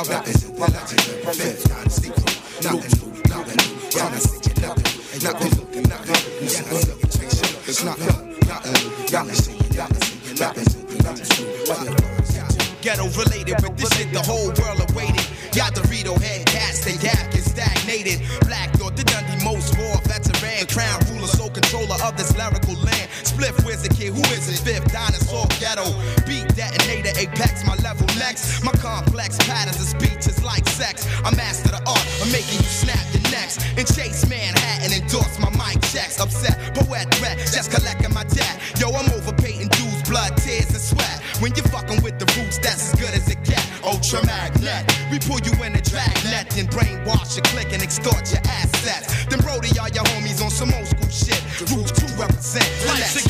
Feds 0.04 1.64
trying 1.64 1.84
to 1.86 1.90
sneak 1.90 2.14
through. 2.16 2.36
Nothing 2.70 3.00
new, 3.00 3.16
nothing 3.30 3.60
shit. 3.60 4.46
It's. 7.68 7.82
Y'all. 7.82 9.26
Ghetto 12.82 13.08
related 13.18 13.56
with 13.64 13.78
this 13.78 13.90
shit, 13.98 14.12
the 14.12 14.20
whole 14.20 14.52
world 14.60 14.84
awaited. 14.92 15.26
Y'all 15.56 15.72
Dorito 15.72 16.22
head 16.22 16.46
cats, 16.46 16.84
they 16.84 16.98
gap 16.98 17.32
get 17.32 17.42
stagnated. 17.42 18.20
Black 18.42 18.72
thought 18.74 18.96
the 18.98 19.04
Dundee 19.04 19.44
most 19.44 19.78
war 19.78 19.96
veteran, 20.04 20.68
crown 20.68 21.00
ruler, 21.10 21.28
sole 21.28 21.50
controller 21.50 21.96
of 22.04 22.18
this 22.18 22.36
lyrical 22.38 22.76
land. 22.84 23.05
Spliff, 23.36 23.66
where's 23.66 23.84
the 23.84 23.92
kid? 23.92 24.16
Who 24.16 24.24
is 24.32 24.48
it? 24.48 24.64
Fifth 24.64 24.88
dinosaur 24.96 25.44
ghetto. 25.60 25.84
Beat 26.24 26.48
detonator, 26.56 27.12
apex, 27.20 27.68
my 27.68 27.76
level 27.84 28.08
next. 28.16 28.64
My 28.64 28.72
complex 28.80 29.36
patterns 29.44 29.76
of 29.76 29.92
speech 29.92 30.24
is 30.24 30.42
like 30.42 30.64
sex. 30.70 31.04
I 31.20 31.36
master 31.36 31.68
the 31.68 31.84
art 31.84 32.08
of 32.24 32.32
making 32.32 32.64
you 32.64 32.72
snap 32.72 33.04
your 33.12 33.28
necks. 33.36 33.60
And 33.76 33.84
chase 33.84 34.24
Manhattan, 34.32 34.96
endorse 34.96 35.36
my 35.44 35.52
mic 35.60 35.84
checks. 35.92 36.16
Upset, 36.16 36.56
poet 36.80 37.12
threat, 37.20 37.36
just 37.52 37.76
collecting 37.76 38.14
my 38.16 38.24
debt. 38.24 38.56
Yo, 38.80 38.88
I'm 38.96 39.12
overpaying 39.12 39.68
dudes, 39.68 40.08
blood, 40.08 40.32
tears, 40.40 40.72
and 40.72 40.80
sweat. 40.80 41.20
When 41.44 41.52
you're 41.60 41.68
fucking 41.68 42.00
with 42.08 42.16
the 42.16 42.32
roots, 42.40 42.58
that's 42.64 42.88
as 42.88 42.96
good 42.96 43.12
as 43.12 43.28
it 43.28 43.44
get. 43.44 43.60
Ultra 43.84 44.26
magnet, 44.26 44.88
we 45.12 45.20
pull 45.20 45.44
you 45.44 45.52
in 45.60 45.76
a 45.76 45.84
drag 45.84 46.16
net, 46.32 46.56
then 46.56 46.72
brainwash 46.72 47.36
your 47.36 47.44
click 47.52 47.76
and 47.76 47.84
extort 47.84 48.32
your 48.32 48.40
assets. 48.48 49.12
Then 49.28 49.44
Brody, 49.44 49.76
all 49.76 49.92
your 49.92 50.08
homies 50.16 50.40
on 50.40 50.50
some 50.50 50.72
old 50.72 50.88
school 50.88 51.12
shit. 51.12 51.44
Roots 51.72 51.92
to 52.00 52.06
represent. 52.16 52.68
the 52.88 53.25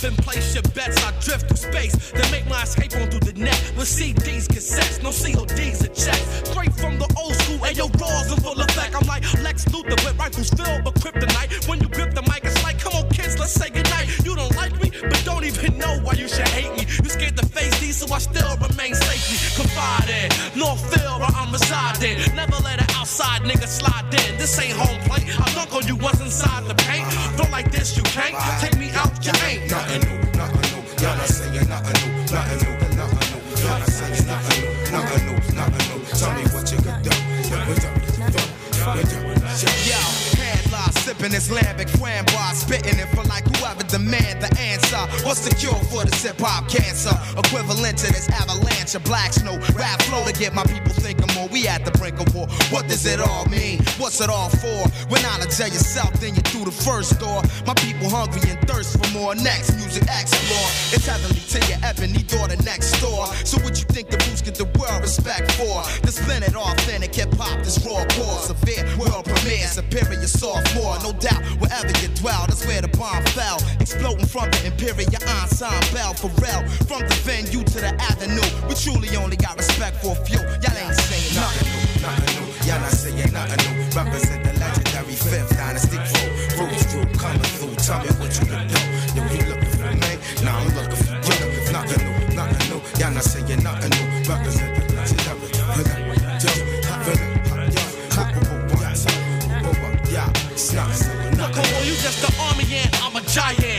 up 0.00 0.10
and 0.10 0.18
place 0.18 0.54
your 0.54 0.62
bets. 0.74 1.02
I 1.04 1.10
drift 1.20 1.48
through 1.48 1.56
space. 1.56 2.12
Then 2.12 2.30
make 2.30 2.46
my 2.48 2.62
escape 2.62 2.94
on 2.96 3.10
through 3.10 3.32
the 3.32 3.38
net. 3.38 3.58
With 3.76 3.88
CDs, 3.88 4.46
cassettes, 4.46 5.02
no 5.02 5.10
CODs 5.10 5.84
or 5.84 5.92
checks. 5.94 6.48
Straight 6.48 6.72
from 6.74 6.98
the 6.98 7.08
old 7.16 7.34
school. 7.34 7.58
Ayo, 7.58 7.88
raws 8.00 8.32
in 8.32 8.38
full 8.40 8.60
effect. 8.60 8.94
I'm 8.94 9.06
like 9.06 9.22
Lex 9.42 9.64
Luthor 9.66 9.98
with 10.04 10.18
rifles 10.18 10.50
filled 10.50 10.84
with 10.84 10.94
kryptonite. 10.94 11.68
When 11.68 11.80
you 11.80 11.88
grip 11.88 12.14
the 12.14 12.22
mic, 12.22 12.44
it's 12.44 12.62
like, 12.62 12.78
come 12.78 12.94
on, 12.94 13.08
kids, 13.10 13.38
let's 13.38 13.52
say 13.52 13.70
goodnight. 13.70 14.06
You 14.24 14.36
don't 14.36 14.54
like 14.56 14.72
me, 14.82 14.90
but 15.02 15.20
don't 15.24 15.44
even 15.44 15.78
know 15.78 16.00
why 16.02 16.14
you 16.14 16.28
should 16.28 16.48
hate 16.48 16.72
me. 16.76 16.86
You 17.02 17.10
scared 17.10 17.36
to 17.36 17.46
face 17.46 17.78
these, 17.80 17.96
so 17.98 18.12
I 18.12 18.18
still 18.18 18.56
remain 18.56 18.94
safely 18.94 19.38
confided. 19.56 20.32
Northfield, 20.56 21.20
where 21.20 21.34
I'm 21.34 21.52
residing. 21.52 22.18
Never 22.34 22.56
let 22.64 22.80
an 22.80 22.88
outside 22.96 23.42
nigga 23.42 23.66
slide 23.66 24.08
in. 24.14 24.38
This 24.38 24.58
ain't 24.58 24.76
home 24.76 25.00
plate. 25.08 25.28
I 25.38 25.46
dunk 25.54 25.74
on 25.74 25.86
you 25.86 25.96
once 25.96 26.20
inside 26.20 26.64
the 26.68 26.74
paint. 26.88 27.06
Don't 27.36 27.50
like 27.50 27.70
this, 27.70 27.96
you 27.96 28.02
can't. 28.04 28.34
Take 28.60 28.79
sipping 41.20 41.32
this 41.32 41.48
lambic 41.48 41.90
framboise, 41.98 42.54
spitting 42.54 42.98
it 42.98 43.08
for 43.08 43.22
like 43.24 43.44
whoever 43.56 43.82
demand 43.84 44.40
the 44.40 44.58
answer. 44.58 44.79
What's 44.90 45.46
the 45.46 45.54
cure 45.54 45.78
for 45.86 46.02
this 46.04 46.24
hip 46.24 46.40
hop 46.40 46.68
cancer? 46.68 47.14
Equivalent 47.38 47.96
to 47.98 48.08
this 48.10 48.28
avalanche 48.30 48.96
of 48.96 49.04
black 49.04 49.32
snow. 49.32 49.54
Rap 49.78 50.02
flow 50.02 50.24
to 50.24 50.32
get 50.32 50.52
my 50.52 50.64
people 50.64 50.90
thinking 50.90 51.30
more. 51.34 51.46
We 51.46 51.68
at 51.68 51.84
the 51.84 51.92
brink 51.92 52.18
of 52.18 52.34
war. 52.34 52.48
What 52.74 52.88
does 52.88 53.06
it 53.06 53.20
all 53.20 53.46
mean? 53.46 53.78
What's 53.98 54.20
it 54.20 54.28
all 54.28 54.50
for? 54.50 54.82
When 55.06 55.22
knowledge 55.22 55.54
tell 55.56 55.68
yourself, 55.68 56.12
then 56.18 56.34
you 56.34 56.42
through 56.42 56.64
the 56.64 56.74
first 56.74 57.20
door. 57.20 57.38
My 57.66 57.74
people 57.74 58.10
hungry 58.10 58.42
and 58.50 58.58
thirst 58.66 58.98
for 58.98 59.06
more. 59.14 59.36
Next 59.36 59.76
music 59.78 60.02
explore. 60.10 60.66
It's 60.90 61.06
heavenly 61.06 61.38
to 61.38 61.58
your 61.70 61.78
ebony 61.86 62.26
daughter 62.26 62.58
next 62.66 62.98
door. 62.98 63.30
So 63.46 63.62
what 63.62 63.78
you 63.78 63.86
think 63.94 64.10
the 64.10 64.18
roots 64.26 64.42
get 64.42 64.56
the 64.56 64.66
world 64.74 65.02
respect 65.02 65.52
for? 65.54 65.86
The 66.02 66.10
splendid 66.10 66.56
authentic 66.56 67.14
hip 67.14 67.30
hop, 67.38 67.62
this 67.62 67.78
raw 67.86 68.02
core, 68.18 68.42
severe 68.42 68.82
world 68.98 69.22
premiere, 69.22 69.70
superior 69.70 70.26
sophomore. 70.26 70.98
No 71.06 71.14
doubt, 71.14 71.46
wherever 71.62 71.94
you 72.02 72.10
dwell, 72.18 72.42
that's 72.50 72.66
where 72.66 72.82
the 72.82 72.90
bomb 72.98 73.22
fell. 73.38 73.62
exploding 73.78 74.26
from 74.26 74.50
the 74.50 74.66
Imperial 74.80 75.20
Ensemble, 75.28 76.16
Pharrell. 76.16 76.64
From 76.88 77.04
the 77.04 77.14
venue 77.20 77.62
to 77.62 77.78
the 77.84 77.92
avenue. 78.00 78.40
We 78.66 78.74
truly 78.74 79.14
only 79.16 79.36
got 79.36 79.58
respect 79.58 80.00
for 80.00 80.12
a 80.16 80.24
few. 80.24 80.40
Y'all 80.40 80.72
ain't 80.72 80.96
saying 80.96 81.36
nothing 81.36 81.68
new, 81.68 82.00
nothing 82.00 82.32
new. 82.40 82.48
Y'all 82.64 82.80
not 82.80 82.96
saying 82.96 83.32
nothing 83.32 83.60
new. 83.60 83.76
Represent 83.92 84.40
the 84.40 84.52
legendary 84.56 85.16
fifth 85.20 85.52
dynasty 85.52 86.00
crew. 86.00 86.64
Roots 86.64 86.84
crew 86.88 87.04
coming 87.20 87.44
through. 87.60 87.76
Tell 87.76 88.00
me 88.00 88.08
what 88.16 88.32
you 88.40 88.46
can 88.48 88.64
do. 88.72 88.80
Yo, 89.12 89.20
you 89.28 89.44
looking 89.52 89.68
for 89.76 89.92
me? 90.00 90.12
Nah, 90.48 90.56
I'm 90.56 90.72
looking 90.72 90.96
for 90.96 91.12
you. 91.12 91.72
Nothing 91.76 92.00
new, 92.00 92.16
nothing 92.32 92.64
new. 92.72 92.80
Y'all 92.96 93.12
not 93.12 93.24
saying 93.24 93.62
nothing 93.62 93.92
new. 93.92 94.32
Represent 94.32 94.70
the 94.80 94.94
legendary 94.96 95.50
you 101.84 101.96
just 101.96 102.20
the 102.22 102.30
army 102.40 102.64
ant, 102.74 103.02
I'm 103.02 103.16
a 103.16 103.20
giant. 103.26 103.69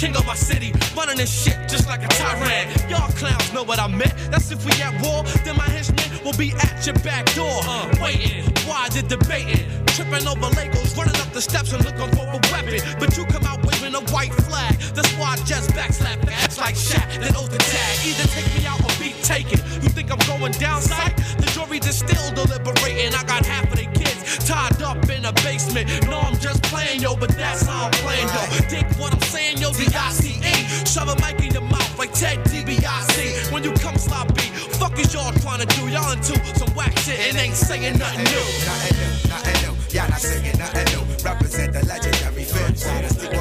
King 0.00 0.16
of 0.16 0.26
my 0.26 0.34
city, 0.34 0.72
running 0.96 1.18
this 1.18 1.28
shit 1.28 1.68
just 1.68 1.86
like 1.86 2.02
a 2.02 2.08
tyrant. 2.08 2.72
Y'all 2.88 3.12
clowns 3.20 3.52
know 3.52 3.62
what 3.62 3.78
I 3.78 3.86
meant. 3.86 4.14
That's 4.30 4.50
if 4.50 4.64
we 4.64 4.72
at 4.80 4.96
war, 5.02 5.24
then 5.44 5.58
my 5.58 5.68
henchmen 5.68 6.24
will 6.24 6.32
be 6.38 6.54
at 6.56 6.86
your 6.86 6.94
back 7.04 7.26
door. 7.34 7.60
Uh, 7.68 7.84
waiting, 8.00 8.48
why 8.64 8.88
the 8.88 9.02
debating? 9.02 9.68
Tripping 9.92 10.26
over 10.26 10.48
Legos, 10.56 10.96
running 10.96 11.20
up 11.20 11.30
the 11.34 11.42
steps 11.42 11.74
and 11.74 11.84
looking 11.84 12.08
for 12.16 12.24
a 12.24 12.40
weapon. 12.48 12.80
But 12.98 13.14
you 13.18 13.26
come 13.26 13.44
out 13.44 13.60
waving 13.62 13.94
a 13.94 14.00
white 14.08 14.32
flag. 14.48 14.72
That's 14.96 15.12
why 15.20 15.34
I 15.34 15.36
just 15.44 15.68
backslap 15.76 16.26
ass 16.32 16.56
like 16.56 16.76
Shaq, 16.76 17.20
then 17.20 17.36
oath 17.36 17.50
the 17.50 17.58
tag. 17.58 17.98
Either 18.00 18.26
take 18.32 18.48
me 18.56 18.64
out 18.64 18.80
or 18.80 18.96
be 18.98 19.12
taken. 19.20 19.60
You 19.84 19.90
think 19.92 20.10
I'm 20.10 20.24
going 20.24 20.52
down 20.52 20.80
sight? 20.80 21.14
The 21.36 21.52
jury 21.52 21.76
is 21.76 21.98
still 21.98 22.32
deliberating. 22.32 23.14
I 23.14 23.22
got 23.24 23.44
half 23.44 23.70
of 23.70 23.76
the 23.76 23.99
tied 24.46 24.82
up 24.82 25.08
in 25.10 25.24
a 25.24 25.32
basement. 25.44 25.88
No, 26.06 26.20
I'm 26.20 26.38
just 26.38 26.62
playing, 26.64 27.00
yo, 27.00 27.16
but 27.16 27.30
that's 27.30 27.66
how 27.66 27.86
I'm 27.86 27.92
playing, 28.04 28.28
yo. 28.28 28.68
Dig 28.68 28.86
what 28.98 29.12
I'm 29.12 29.20
saying, 29.20 29.58
yo, 29.58 29.72
D-I-C-E. 29.72 30.86
Shove 30.86 31.08
a 31.08 31.16
mic 31.20 31.40
in 31.44 31.52
your 31.52 31.62
mouth 31.62 31.98
like 31.98 32.12
Ted 32.12 32.38
DiBiase. 32.44 33.50
When 33.52 33.64
you 33.64 33.72
come 33.72 33.96
sloppy, 33.96 34.50
fuck 34.78 34.98
is 34.98 35.12
y'all 35.12 35.32
trying 35.40 35.60
to 35.60 35.66
do? 35.76 35.88
Y'all 35.88 36.12
into 36.12 36.34
some 36.54 36.72
whack 36.74 36.96
shit 36.98 37.18
and 37.20 37.36
ain't 37.38 37.54
saying 37.54 37.98
nothing 37.98 38.24
new. 38.24 38.46
Nothing 38.66 38.96
new, 38.98 39.28
nothing 39.28 39.58
new. 39.62 39.74
Y'all 39.90 40.08
not 40.08 40.20
saying 40.20 40.58
nothing 40.58 40.86
new. 40.94 41.02
Represent 41.24 41.72
the 41.72 41.84
legendary 41.86 42.44
fifth 42.44 42.84
dynasty 42.84 43.26
crew. 43.26 43.38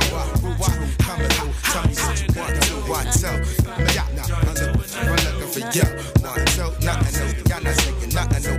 Coming 1.00 1.30
through. 1.30 1.54
Tell 1.70 1.84
me 1.88 1.94
what 1.96 2.18
you 2.20 2.78
want 2.90 3.08
to, 3.14 3.30
what 3.70 3.86
I'm 3.86 4.56
looking 4.58 4.84
for, 4.84 5.00
I'm 5.00 5.10
looking 5.16 5.50
for 5.50 5.64
you. 5.72 5.86
One, 6.26 6.46
two, 6.54 6.70
nothing 6.86 7.14
new. 7.18 7.30
Y'all 7.50 7.64
not 7.64 7.76
saying 7.76 8.14
nothing 8.14 8.44
new. 8.44 8.58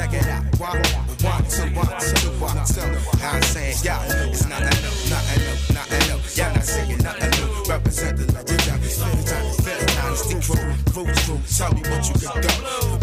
Check 0.00 0.14
it 0.14 0.26
out. 0.28 0.44
One, 0.58 0.80
one, 1.28 1.44
two, 1.44 1.68
one, 1.76 1.92
two, 2.00 2.32
one, 2.40 2.56
two. 2.64 2.80
I'm 3.20 3.42
saying, 3.42 3.76
yeah, 3.84 4.00
it's 4.32 4.46
nothing 4.48 4.80
new, 4.80 4.96
nothing 5.12 5.44
new, 5.44 5.74
nothing 5.76 6.00
new. 6.08 6.16
Y'all 6.40 6.54
not 6.54 6.64
saying 6.64 6.98
nothing 7.04 7.30
new. 7.36 7.64
Represent 7.68 8.16
the 8.16 8.24
legendary 8.32 8.80
fifth 8.80 9.28
dynasty, 9.28 9.60
fifth 9.60 9.96
dynasty 10.00 10.40
crew. 10.40 11.04
Roots 11.04 11.20
crew. 11.26 11.40
Tell 11.52 11.74
me 11.76 11.82
what 11.84 12.00
you 12.08 12.16
can 12.16 12.32
do. 12.40 12.48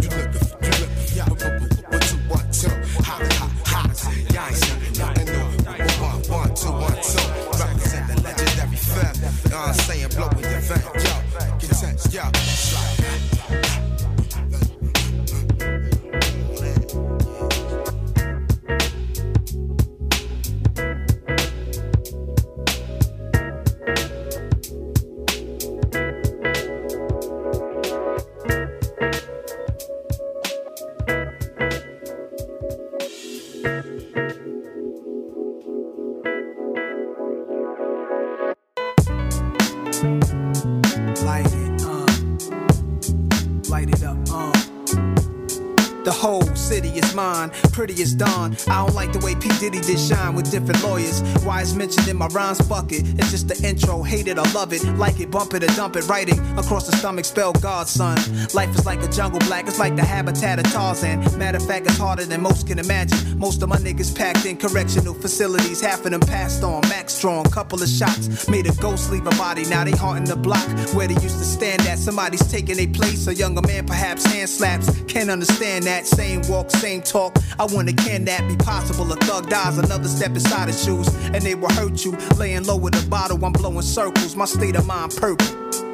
You 0.02 0.10
for, 0.10 0.26
you 0.26 0.42
for, 0.42 0.58
yeah. 1.14 1.30
What 1.30 2.02
you 2.10 2.18
want 2.34 2.50
to? 2.66 2.70
Hot, 3.06 3.22
hot, 3.38 3.54
hot. 3.70 3.94
Y'all 4.34 4.48
ain't 4.48 4.58
saying 4.58 4.98
nothing 4.98 5.26
new. 5.30 5.46
One, 6.02 6.18
one, 6.34 6.50
two, 6.58 6.74
one, 6.74 6.98
two. 6.98 7.22
Represent 7.62 8.08
the 8.10 8.22
legendary 8.26 8.74
fifth. 8.74 9.46
You 9.46 9.52
know 9.52 9.58
what 9.58 9.70
I'm 9.70 9.74
saying? 9.86 10.10
Blowing 10.18 10.50
your 10.50 10.62
van, 10.66 10.82
yo. 10.98 11.14
Get 11.62 11.78
tense, 11.78 12.12
yo. 12.12 12.24
Slide. 12.34 13.87
Pretty 47.78 48.02
as 48.02 48.16
dawn. 48.16 48.58
I 48.68 48.84
don't 48.84 48.96
like 48.96 49.14
the 49.14 49.20
way 49.20 49.36
P. 49.36 49.50
Diddy 49.60 49.80
did 49.80 50.00
shine 50.00 50.34
with 50.34 50.50
different 50.50 50.82
lawyers. 50.82 51.22
Why 51.46 51.62
it's 51.62 51.76
mentioned 51.76 52.08
in 52.08 52.18
my 52.18 52.26
rhymes 52.30 52.60
bucket. 52.68 53.04
It's 53.20 53.30
just 53.30 53.48
the 53.48 53.58
intro, 53.62 54.02
hate 54.02 54.28
it 54.28 54.40
or 54.40 54.50
love 54.56 54.74
it. 54.74 54.84
Like 54.98 55.20
it, 55.20 55.30
bump 55.30 55.54
it 55.54 55.64
or 55.64 55.68
dump 55.76 55.96
it. 55.96 56.08
Writing 56.08 56.40
across 56.58 56.90
the 56.90 56.98
stomach, 56.98 57.26
spell 57.26 57.54
God, 57.54 57.88
son. 57.88 58.18
Life 58.56 58.74
is 58.74 58.88
like 58.88 59.04
a 59.04 59.08
jungle 59.08 59.38
black, 59.42 59.68
it's 59.68 59.78
like 59.78 59.96
the 59.96 60.04
habitat 60.04 60.58
of 60.58 60.66
Tarzan. 60.74 61.20
Matter 61.38 61.58
of 61.58 61.68
fact, 61.68 61.86
it's 61.86 62.00
harder 62.00 62.26
than 62.26 62.42
most 62.42 62.66
can 62.66 62.80
imagine. 62.80 63.38
Most 63.38 63.62
of 63.62 63.70
my 63.70 63.78
niggas 63.78 64.16
packed 64.18 64.48
in 64.48 64.58
correctional 64.58 65.14
facilities, 65.14 65.80
half 65.80 66.04
of 66.04 66.10
them 66.10 66.22
passed 66.22 66.64
on. 66.64 66.82
Max 66.90 67.14
strong, 67.14 67.46
couple 67.46 67.84
of 67.84 67.90
shots. 67.90 68.50
Made 68.50 68.66
a 68.66 68.74
ghost 68.82 69.12
leave 69.12 69.28
a 69.28 69.36
body, 69.38 69.66
now 69.66 69.84
they 69.84 69.92
haunting 69.92 70.26
the 70.26 70.36
block 70.36 70.68
where 70.96 71.08
they 71.08 71.22
used 71.22 71.38
to 71.38 71.46
stand 71.46 71.84
at. 71.84 72.00
Somebody's 72.00 72.52
taking 72.52 72.80
a 72.80 72.88
place, 72.88 73.28
a 73.28 73.36
younger 73.36 73.62
man 73.68 73.86
perhaps 73.86 74.26
hand 74.26 74.50
slaps. 74.50 74.90
Can't 75.04 75.30
understand 75.30 75.86
that. 75.86 76.08
Same 76.08 76.42
walk, 76.50 76.72
same 76.72 77.04
talk. 77.04 77.38
I 77.60 77.67
wonder, 77.74 77.94
can 77.94 78.26
that 78.26 78.48
be 78.48 78.56
possible? 78.58 79.12
A 79.12 79.16
thug 79.18 79.50
dies, 79.50 79.78
another 79.78 80.08
step 80.08 80.32
inside 80.32 80.68
his 80.68 80.84
shoes, 80.84 81.08
and 81.34 81.42
they 81.42 81.56
will 81.56 81.72
hurt 81.74 82.04
you. 82.04 82.12
Laying 82.38 82.64
low 82.64 82.78
with 82.78 82.96
a 83.02 83.10
bottle, 83.10 83.44
I'm 83.44 83.52
blowing 83.52 83.82
circles. 83.82 84.36
My 84.36 84.46
state 84.46 84.76
of 84.76 84.86
mind 84.86 85.16
purple. 85.16 85.87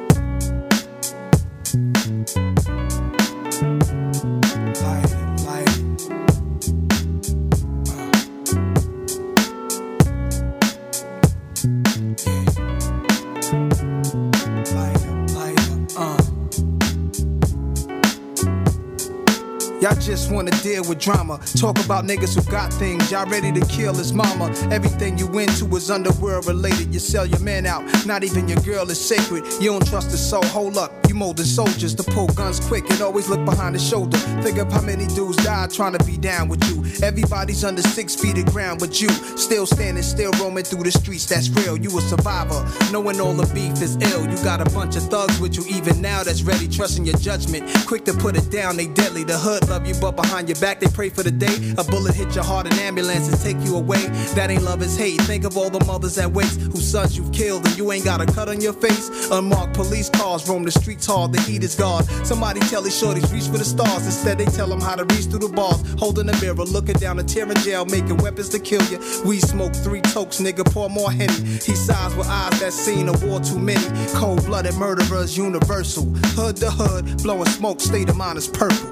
Just 20.04 20.30
wanna 20.30 20.50
deal 20.62 20.82
with 20.88 20.98
drama. 20.98 21.38
Talk 21.56 21.82
about 21.84 22.04
niggas 22.04 22.34
who 22.34 22.50
got 22.50 22.72
things. 22.72 23.10
Y'all 23.10 23.26
ready 23.26 23.50
to 23.52 23.66
kill 23.66 23.94
his 23.94 24.12
mama. 24.12 24.46
Everything 24.70 25.16
you 25.16 25.26
into 25.38 25.64
is 25.76 25.90
underworld 25.90 26.46
related. 26.46 26.92
You 26.92 27.00
sell 27.00 27.24
your 27.24 27.40
man 27.40 27.64
out. 27.66 27.82
Not 28.06 28.22
even 28.22 28.46
your 28.48 28.60
girl 28.60 28.90
is 28.90 29.00
sacred. 29.00 29.44
You 29.60 29.70
don't 29.70 29.86
trust 29.86 30.10
his 30.10 30.20
soul. 30.20 30.44
Hold 30.46 30.76
up. 30.76 31.03
You 31.08 31.14
molding 31.14 31.44
soldiers 31.44 31.94
to 31.96 32.02
pull 32.02 32.28
guns 32.28 32.60
quick 32.60 32.88
and 32.90 33.00
always 33.00 33.28
look 33.28 33.44
behind 33.44 33.74
the 33.74 33.78
shoulder. 33.78 34.16
Think 34.42 34.58
of 34.58 34.72
how 34.72 34.80
many 34.80 35.06
dudes 35.06 35.36
died 35.44 35.70
trying 35.70 35.96
to 35.96 36.04
be 36.04 36.16
down 36.16 36.48
with 36.48 36.64
you. 36.68 36.84
Everybody's 37.06 37.64
under 37.64 37.82
six 37.82 38.14
feet 38.14 38.38
of 38.38 38.46
ground, 38.46 38.80
but 38.80 39.00
you 39.00 39.08
still 39.36 39.66
standing, 39.66 40.02
still 40.02 40.32
roaming 40.40 40.64
through 40.64 40.84
the 40.84 40.90
streets. 40.90 41.26
That's 41.26 41.48
real. 41.50 41.76
You 41.76 41.96
a 41.98 42.00
survivor. 42.00 42.66
Knowing 42.90 43.20
all 43.20 43.34
the 43.34 43.52
beef 43.54 43.82
is 43.82 43.96
ill. 44.12 44.28
You 44.28 44.36
got 44.44 44.60
a 44.60 44.70
bunch 44.74 44.96
of 44.96 45.02
thugs 45.04 45.38
with 45.40 45.56
you 45.56 45.64
even 45.68 46.00
now 46.00 46.22
that's 46.22 46.42
ready, 46.42 46.68
trusting 46.68 47.04
your 47.04 47.16
judgment. 47.18 47.70
Quick 47.86 48.04
to 48.06 48.14
put 48.14 48.36
it 48.36 48.50
down, 48.50 48.76
they 48.76 48.86
deadly. 48.86 49.24
The 49.24 49.38
hood 49.38 49.68
love 49.68 49.86
you, 49.86 49.94
but 50.00 50.16
behind 50.16 50.48
your 50.48 50.58
back 50.60 50.80
they 50.80 50.88
pray 50.88 51.10
for 51.10 51.22
the 51.22 51.30
day. 51.30 51.74
A 51.78 51.84
bullet 51.84 52.14
hit 52.14 52.34
your 52.34 52.44
heart, 52.44 52.66
an 52.66 52.78
ambulance 52.78 53.28
and 53.28 53.40
take 53.40 53.60
you 53.66 53.76
away. 53.76 54.06
That 54.34 54.50
ain't 54.50 54.62
love, 54.62 54.82
it's 54.82 54.96
hate. 54.96 55.20
Think 55.22 55.44
of 55.44 55.56
all 55.56 55.70
the 55.70 55.84
mothers 55.84 56.14
that 56.16 56.30
waste, 56.32 56.60
whose 56.60 56.90
sons 56.90 57.16
you've 57.16 57.32
killed, 57.32 57.66
and 57.66 57.76
you 57.76 57.92
ain't 57.92 58.04
got 58.04 58.20
a 58.20 58.26
cut 58.26 58.48
on 58.48 58.60
your 58.60 58.72
face. 58.72 59.30
Unmarked 59.30 59.74
police 59.74 60.08
cars 60.08 60.48
roam 60.48 60.64
the 60.64 60.70
streets 60.70 60.93
hard, 61.02 61.32
the 61.32 61.40
heat 61.42 61.62
is 61.62 61.74
gone. 61.74 62.04
Somebody 62.24 62.60
tell 62.60 62.82
these 62.82 63.00
shorties 63.00 63.32
reach 63.32 63.46
for 63.46 63.58
the 63.58 63.64
stars. 63.64 64.06
Instead, 64.06 64.38
they 64.38 64.46
tell 64.46 64.68
them 64.68 64.80
how 64.80 64.94
to 64.94 65.04
reach 65.04 65.26
through 65.26 65.40
the 65.40 65.48
bars. 65.48 65.82
Holding 65.98 66.28
a 66.28 66.40
mirror, 66.40 66.54
looking 66.64 66.96
down 66.96 67.18
a 67.18 67.22
tear 67.22 67.50
in 67.50 67.56
jail, 67.58 67.84
making 67.86 68.18
weapons 68.18 68.48
to 68.50 68.58
kill 68.58 68.82
you. 68.84 68.98
We 69.24 69.40
smoke 69.40 69.74
three 69.74 70.00
tokes, 70.00 70.40
nigga, 70.40 70.64
pour 70.72 70.90
more 70.90 71.10
henny. 71.10 71.34
He 71.34 71.74
sighs 71.74 72.14
with 72.14 72.28
eyes 72.28 72.60
that 72.60 72.72
seen 72.72 73.08
a 73.08 73.12
war 73.26 73.40
too 73.40 73.58
many. 73.58 73.84
Cold 74.14 74.44
blooded 74.46 74.74
murderers, 74.76 75.36
universal. 75.36 76.04
Hood 76.36 76.56
to 76.58 76.70
hood, 76.70 77.22
blowing 77.22 77.46
smoke, 77.46 77.80
state 77.80 78.08
of 78.08 78.16
mind 78.16 78.38
is 78.38 78.48
purple. 78.48 78.90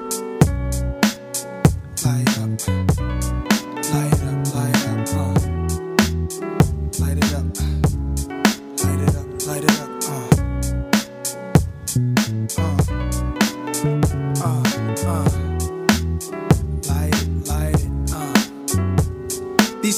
Light 2.04 2.38
up. 2.38 2.68
Light 3.92 4.12
up, 4.14 4.21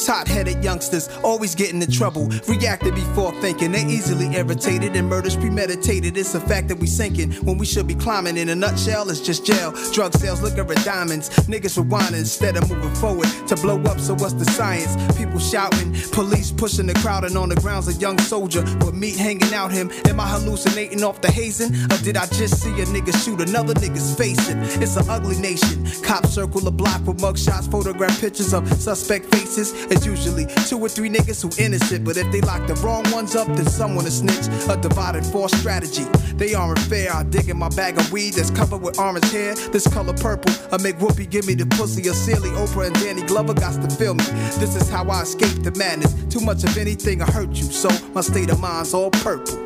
Hot 0.07 0.29
headed 0.29 0.63
youngsters 0.63 1.09
always 1.23 1.55
get 1.55 1.73
into 1.73 1.91
trouble. 1.91 2.29
Reacted 2.47 2.95
before 2.95 3.33
thinking, 3.41 3.73
they 3.73 3.85
easily 3.85 4.35
irritated 4.35 4.95
and 4.97 5.09
murders 5.09 5.37
premeditated. 5.37 6.17
It's 6.17 6.35
a 6.35 6.41
fact 6.41 6.69
that 6.69 6.79
we 6.79 6.87
sinking 6.87 7.33
when 7.45 7.59
we 7.59 7.67
should 7.67 7.87
be 7.87 7.95
climbing. 7.95 8.37
In 8.37 8.49
a 8.51 8.55
nutshell, 8.55 9.09
it's 9.11 9.21
just 9.21 9.47
jail. 9.47 9.73
Drug 9.93 10.13
sales, 10.15 10.43
lookin' 10.43 10.67
for 10.67 10.75
diamonds. 10.85 11.31
Niggas 11.49 11.83
rewinding 11.83 12.19
instead 12.19 12.57
of 12.57 12.71
moving 12.71 12.95
forward 12.97 13.29
to 13.49 13.57
blow 13.57 13.81
up. 13.85 13.99
So 13.99 14.15
what's 14.15 14.35
the 14.35 14.45
science? 14.45 14.95
People 15.17 15.39
shouting, 15.39 15.95
police 16.13 16.51
pushing 16.53 16.87
the 16.87 16.95
crowd, 16.95 17.25
and 17.25 17.37
on 17.37 17.49
the 17.49 17.57
ground's 17.57 17.89
a 17.89 17.95
young 17.95 18.19
soldier 18.19 18.63
with 18.85 18.95
meat 18.95 19.17
hanging 19.17 19.55
out 19.55 19.73
him. 19.73 19.91
Am 20.07 20.21
I 20.21 20.27
hallucinating 20.29 21.03
off 21.03 21.21
the 21.21 21.31
hazing? 21.31 21.75
Or 21.91 21.99
did 22.05 22.17
I 22.17 22.27
just 22.27 22.63
see 22.63 22.71
a 22.81 22.85
nigga 22.87 23.15
shoot 23.25 23.41
another 23.41 23.75
nigga's 23.75 24.15
face? 24.15 24.49
It's 24.81 24.97
an 24.97 25.09
ugly 25.09 25.39
nation. 25.39 25.87
Cops 26.03 26.31
circle 26.31 26.61
the 26.61 26.71
block 26.71 27.07
with 27.07 27.19
mugshots, 27.19 27.71
photograph 27.71 28.21
pictures 28.21 28.53
of 28.53 28.71
suspect 28.75 29.27
faces. 29.35 29.73
It's 29.95 30.05
usually 30.05 30.47
two 30.67 30.81
or 30.81 30.89
three 30.89 31.09
niggas 31.09 31.41
who 31.41 31.63
innocent, 31.63 32.05
but 32.05 32.17
if 32.17 32.31
they 32.33 32.41
lock 32.41 32.67
the 32.67 32.75
wrong 32.83 33.05
ones 33.13 33.37
up, 33.37 33.47
then 33.47 33.65
someone 33.67 34.05
to 34.05 34.11
snitch. 34.11 34.49
A 34.69 34.77
divided 34.77 35.25
force 35.25 35.53
strategy. 35.53 36.03
They 36.35 36.53
aren't 36.53 36.81
fair. 36.81 37.15
I 37.15 37.23
dig 37.23 37.49
in 37.49 37.57
my 37.57 37.69
bag 37.69 37.97
of 37.97 38.11
weed 38.11 38.35
that's 38.35 38.51
covered 38.51 38.83
with 38.83 38.99
orange 38.99 39.31
hair. 39.31 39.55
This 39.55 39.87
color 39.87 40.13
purple, 40.13 40.53
I 40.73 40.83
make 40.83 40.97
Whoopi 40.97 41.31
give 41.31 41.47
me 41.47 41.55
the 41.55 41.67
pussy. 41.67 42.09
A 42.09 42.13
silly 42.13 42.51
Oprah 42.51 42.89
and 42.89 42.97
Danny 42.97 43.23
Glover 43.23 43.55
got 43.55 43.81
to 43.81 43.89
feel 43.95 44.15
me. 44.15 44.25
This 44.59 44.75
is 44.75 44.89
how 44.91 45.09
I 45.09 45.23
escape 45.23 45.63
the 45.63 45.71
madness. 45.79 46.13
Too 46.25 46.41
much 46.41 46.65
of 46.65 46.77
anything 46.77 47.23
I 47.23 47.31
hurt 47.31 47.51
you, 47.51 47.63
so 47.63 47.89
my 48.15 48.21
state 48.21 48.51
of 48.51 48.59
mind's 48.59 48.95
all 48.95 49.13
purple. 49.13 49.61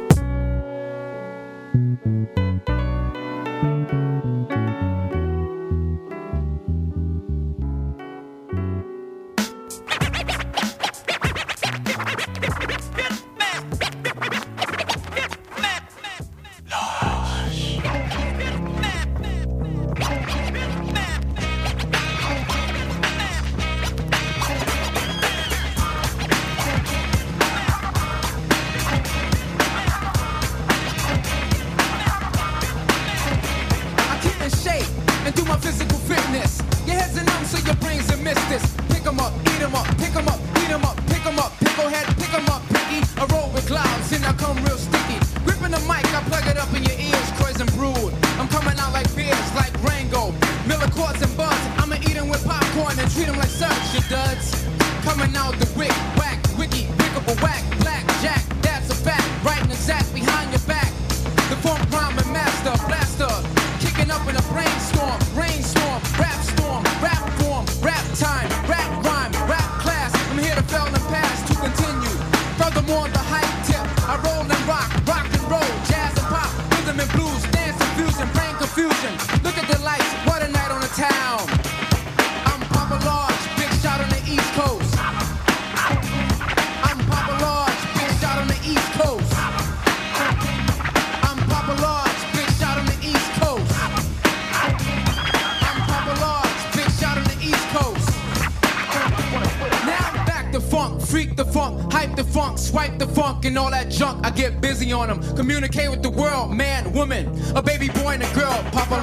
talking 103.49 103.57
all 103.57 103.71
that 103.71 103.91
junk, 103.91 104.25
I 104.25 104.31
get 104.31 104.61
busy 104.61 104.93
on 104.93 105.09
them. 105.09 105.37
Communicate 105.37 105.91
with 105.91 106.03
the 106.03 106.11
world, 106.11 106.53
man, 106.53 106.93
woman, 106.93 107.27
a 107.55 107.63
baby 107.63 107.89
boy 107.89 108.15
and 108.15 108.23
a 108.23 108.35
girl, 108.35 108.63
Papa 108.73 109.01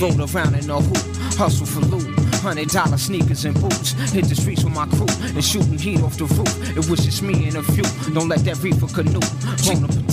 we 0.00 0.08
around 0.10 0.54
in 0.54 0.70
a 0.70 0.80
hoop, 0.80 1.16
hustle 1.36 1.66
for 1.66 1.80
loot. 1.80 2.18
Hundred 2.36 2.68
dollar 2.68 2.98
sneakers 2.98 3.44
and 3.44 3.58
boots. 3.60 3.92
Hit 4.12 4.26
the 4.26 4.34
streets 4.34 4.62
with 4.62 4.74
my 4.74 4.86
crew 4.86 5.06
and 5.34 5.44
shooting 5.44 5.78
heat 5.78 6.02
off 6.02 6.16
the 6.16 6.24
roof. 6.24 6.76
It 6.76 6.88
was 6.88 7.04
just 7.04 7.22
me 7.22 7.48
and 7.48 7.56
a 7.56 7.62
few. 7.62 7.84
Don't 8.12 8.28
let 8.28 8.40
that 8.44 8.62
reefer 8.62 8.86
canoe. 8.86 9.20
Appetit. 9.66 10.05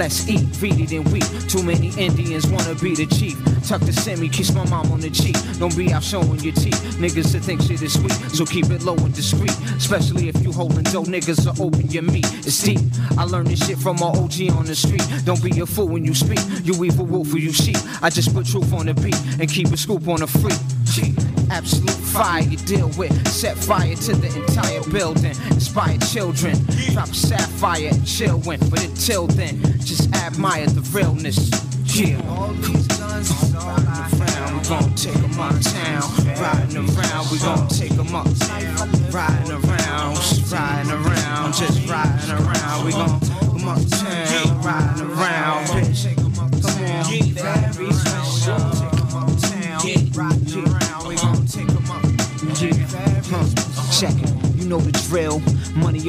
Let's 0.00 0.26
eat, 0.30 0.40
it 0.62 0.92
and 0.92 1.06
weep. 1.12 1.24
Too 1.46 1.62
many 1.62 1.88
Indians 1.98 2.46
wanna 2.46 2.74
be 2.76 2.94
the 2.94 3.04
chief. 3.04 3.36
Tuck 3.68 3.82
the 3.82 3.92
semi, 3.92 4.30
kiss 4.30 4.50
my 4.54 4.66
mom 4.70 4.90
on 4.92 5.00
the 5.00 5.10
cheek. 5.10 5.36
Don't 5.58 5.76
be 5.76 5.92
out 5.92 6.02
showing 6.02 6.40
your 6.40 6.54
teeth. 6.54 6.80
Niggas 6.96 7.32
that 7.32 7.40
think 7.40 7.60
shit 7.60 7.82
is 7.82 7.92
sweet, 7.92 8.14
so 8.32 8.46
keep 8.46 8.70
it 8.70 8.80
low 8.82 8.94
and 8.94 9.14
discreet. 9.14 9.54
Especially 9.76 10.30
if 10.30 10.42
you 10.42 10.52
holding 10.52 10.84
dough, 10.84 11.02
niggas 11.02 11.46
are 11.46 11.62
open 11.62 11.86
your 11.90 12.02
meat. 12.02 12.24
It's 12.46 12.62
deep. 12.62 12.80
I 13.18 13.24
learned 13.24 13.48
this 13.48 13.66
shit 13.66 13.76
from 13.76 13.96
my 13.96 14.06
OG 14.06 14.48
on 14.56 14.64
the 14.64 14.74
street. 14.74 15.04
Don't 15.26 15.44
be 15.44 15.60
a 15.60 15.66
fool 15.66 15.88
when 15.88 16.06
you 16.06 16.14
speak. 16.14 16.40
You 16.64 16.82
evil 16.82 17.04
wolf 17.04 17.34
or 17.34 17.38
you 17.38 17.52
sheep. 17.52 17.76
I 18.00 18.08
just 18.08 18.32
put 18.32 18.46
truth 18.46 18.72
on 18.72 18.86
the 18.86 18.94
beat 18.94 19.20
and 19.38 19.50
keep 19.50 19.68
a 19.68 19.76
scoop 19.76 20.08
on 20.08 20.20
the 20.20 20.26
free. 20.26 20.56
Gee, 20.84 21.14
Absolute 21.50 21.89
fire 22.10 22.42
you 22.42 22.56
deal 22.58 22.88
with. 22.98 23.12
Set 23.28 23.56
fire 23.56 23.94
to 23.94 24.14
the 24.14 24.28
entire 24.40 24.82
building. 24.90 25.36
Inspire 25.50 25.98
children. 25.98 26.56
Drop 26.92 27.08
a 27.08 27.14
sapphire 27.14 27.88
and 27.92 28.06
chill 28.06 28.38
win. 28.40 28.60
But 28.70 28.84
until 28.84 29.26
then, 29.26 29.62
just 29.80 30.14
admire 30.16 30.66
the 30.66 30.82
realness. 30.96 31.50
Yeah. 31.94 32.20
All 32.28 32.52
these 32.54 32.86
guns 32.86 33.30
is 33.30 33.54
all 33.54 33.68
around. 33.68 34.62
We 34.62 34.68
gon' 34.68 34.94
take 34.94 35.16
'em 35.16 35.40
uptown. 35.40 36.02
Riding 36.40 36.76
around, 36.76 37.30
we 37.30 37.38
gon' 37.38 37.68
take 37.68 37.92
'em 37.92 38.14
uptown. 38.14 38.99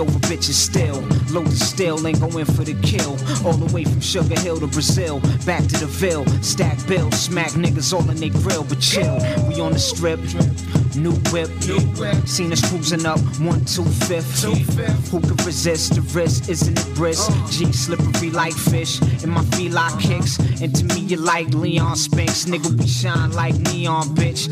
Over 0.01 0.19
bitches 0.27 0.53
still. 0.53 1.01
Loaded 1.31 1.57
still, 1.57 2.05
ain't 2.05 2.19
going 2.19 2.45
for 2.45 2.63
the 2.63 2.73
kill. 2.81 3.11
All 3.45 3.53
the 3.53 3.71
way 3.73 3.83
from 3.83 4.01
Sugar 4.01 4.39
Hill 4.39 4.59
to 4.59 4.67
Brazil. 4.67 5.19
Back 5.45 5.63
to 5.67 5.77
the 5.77 5.85
Ville. 5.85 6.25
Stack 6.41 6.85
bills, 6.87 7.19
smack 7.19 7.51
niggas 7.51 7.93
all 7.93 8.09
in 8.09 8.17
they 8.17 8.29
grill. 8.29 8.63
But 8.63 8.79
chill, 8.79 9.15
we 9.47 9.61
on 9.61 9.73
the 9.73 9.79
strip. 9.79 10.19
New 10.95 11.13
whip. 11.31 11.49
Seen 12.27 12.51
us 12.51 12.67
cruising 12.67 13.05
up. 13.05 13.19
One, 13.39 13.63
two, 13.65 13.85
fifth. 13.85 14.43
Who 15.11 15.21
could 15.21 15.45
resist 15.45 15.95
the 15.95 16.01
risk? 16.13 16.49
Isn't 16.49 16.77
it 16.77 16.95
brisk? 16.95 17.31
G 17.49 17.71
slippery 17.71 18.31
like 18.31 18.53
fish. 18.53 18.99
And 19.23 19.31
my 19.31 19.43
feline 19.55 19.97
kicks. 19.99 20.37
And 20.61 20.75
to 20.75 20.83
me, 20.85 21.01
you 21.01 21.17
like 21.17 21.49
Leon 21.53 21.95
Spinks. 21.95 22.45
Nigga, 22.45 22.77
we 22.77 22.87
shine 22.87 23.31
like 23.31 23.55
neon, 23.55 24.15
bitch. 24.15 24.49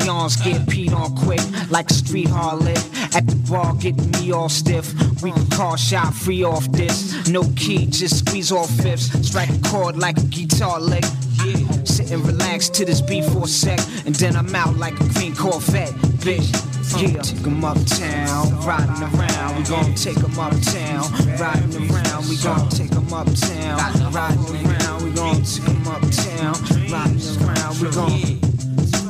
Peons 0.00 0.36
get 0.36 0.60
peed 0.66 0.92
on 0.92 1.14
quick. 1.16 1.40
Like 1.70 1.90
a 1.90 1.94
street 1.94 2.28
harlot. 2.28 2.84
At 3.14 3.26
the 3.26 3.36
bar, 3.50 3.74
getting 3.74 4.10
me 4.12 4.32
all 4.32 4.48
stiff. 4.48 4.92
We 5.22 5.32
can 5.32 5.46
call 5.48 5.76
shot 5.76 6.14
free 6.14 6.42
off 6.44 6.70
this. 6.72 7.28
No 7.28 7.42
key, 7.56 7.86
just 7.86 8.18
squeeze 8.18 8.52
all 8.52 8.66
fifths. 8.66 9.26
Strike 9.26 9.50
a 9.50 9.58
chord 9.68 9.96
like 9.96 10.18
a 10.18 10.24
guitar 10.24 10.80
lick. 10.80 11.04
Yeah. 11.44 11.84
Sit 11.84 12.10
and 12.10 12.24
relax 12.24 12.68
to 12.70 12.84
this 12.84 13.00
beat 13.00 13.24
for 13.24 13.44
a 13.44 13.48
sec. 13.48 13.80
And 14.06 14.14
then 14.14 14.36
I'm 14.36 14.54
out 14.54 14.76
like 14.76 14.98
a 15.00 15.04
green 15.14 15.34
Corvette, 15.34 15.92
bitch. 16.24 16.52
Yeah, 16.96 17.20
take 17.20 17.46
'em 17.46 17.62
uptown, 17.64 18.64
riding 18.64 19.02
around. 19.02 19.56
We 19.58 19.62
gon' 19.64 19.94
take 19.94 20.16
'em 20.18 20.38
uptown, 20.38 21.04
riding 21.38 21.90
around. 21.90 22.28
We 22.28 22.36
gon' 22.36 22.68
take 22.70 22.92
'em 22.92 23.12
uptown, 23.12 23.78
riding 24.12 24.56
around. 24.56 25.04
We 25.04 25.10
gon' 25.10 25.42
take 25.42 25.68
'em 25.68 25.86
uptown, 25.86 26.54
riding 26.90 27.22
around. 27.42 27.80
We 27.80 27.90
gon' 27.90 28.40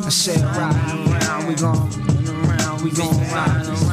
I 0.05 0.09
said 0.11 0.41
riding 0.57 1.12
around. 1.12 1.47
We 1.47 1.55
gon' 1.55 1.89
around. 2.27 2.83
We 2.83 2.91
gon' 2.91 3.16
ride 3.33 3.66
around. 3.66 3.88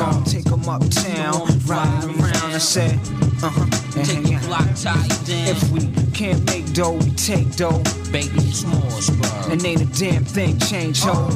Gon' 0.00 0.24
take 0.24 0.46
'em 0.46 0.66
uptown, 0.66 1.46
riding 1.66 2.18
around. 2.18 2.54
I 2.54 2.58
said, 2.58 2.98
uh 3.42 3.50
huh. 3.50 3.66
Take 3.92 4.22
the 4.22 4.40
block 4.46 4.68
tied 4.74 5.10
down. 5.26 5.46
If 5.46 5.70
we 5.70 5.80
can't 6.14 6.42
make 6.46 6.72
dough, 6.72 6.92
we 6.92 7.10
take 7.10 7.54
dough. 7.54 7.82
Baby, 8.10 8.30
it's 8.48 8.64
more 8.64 9.02
spur. 9.02 9.52
And 9.52 9.62
ain't 9.62 9.82
a 9.82 10.00
damn 10.00 10.24
thing 10.24 10.58
change, 10.58 11.02
ho. 11.02 11.28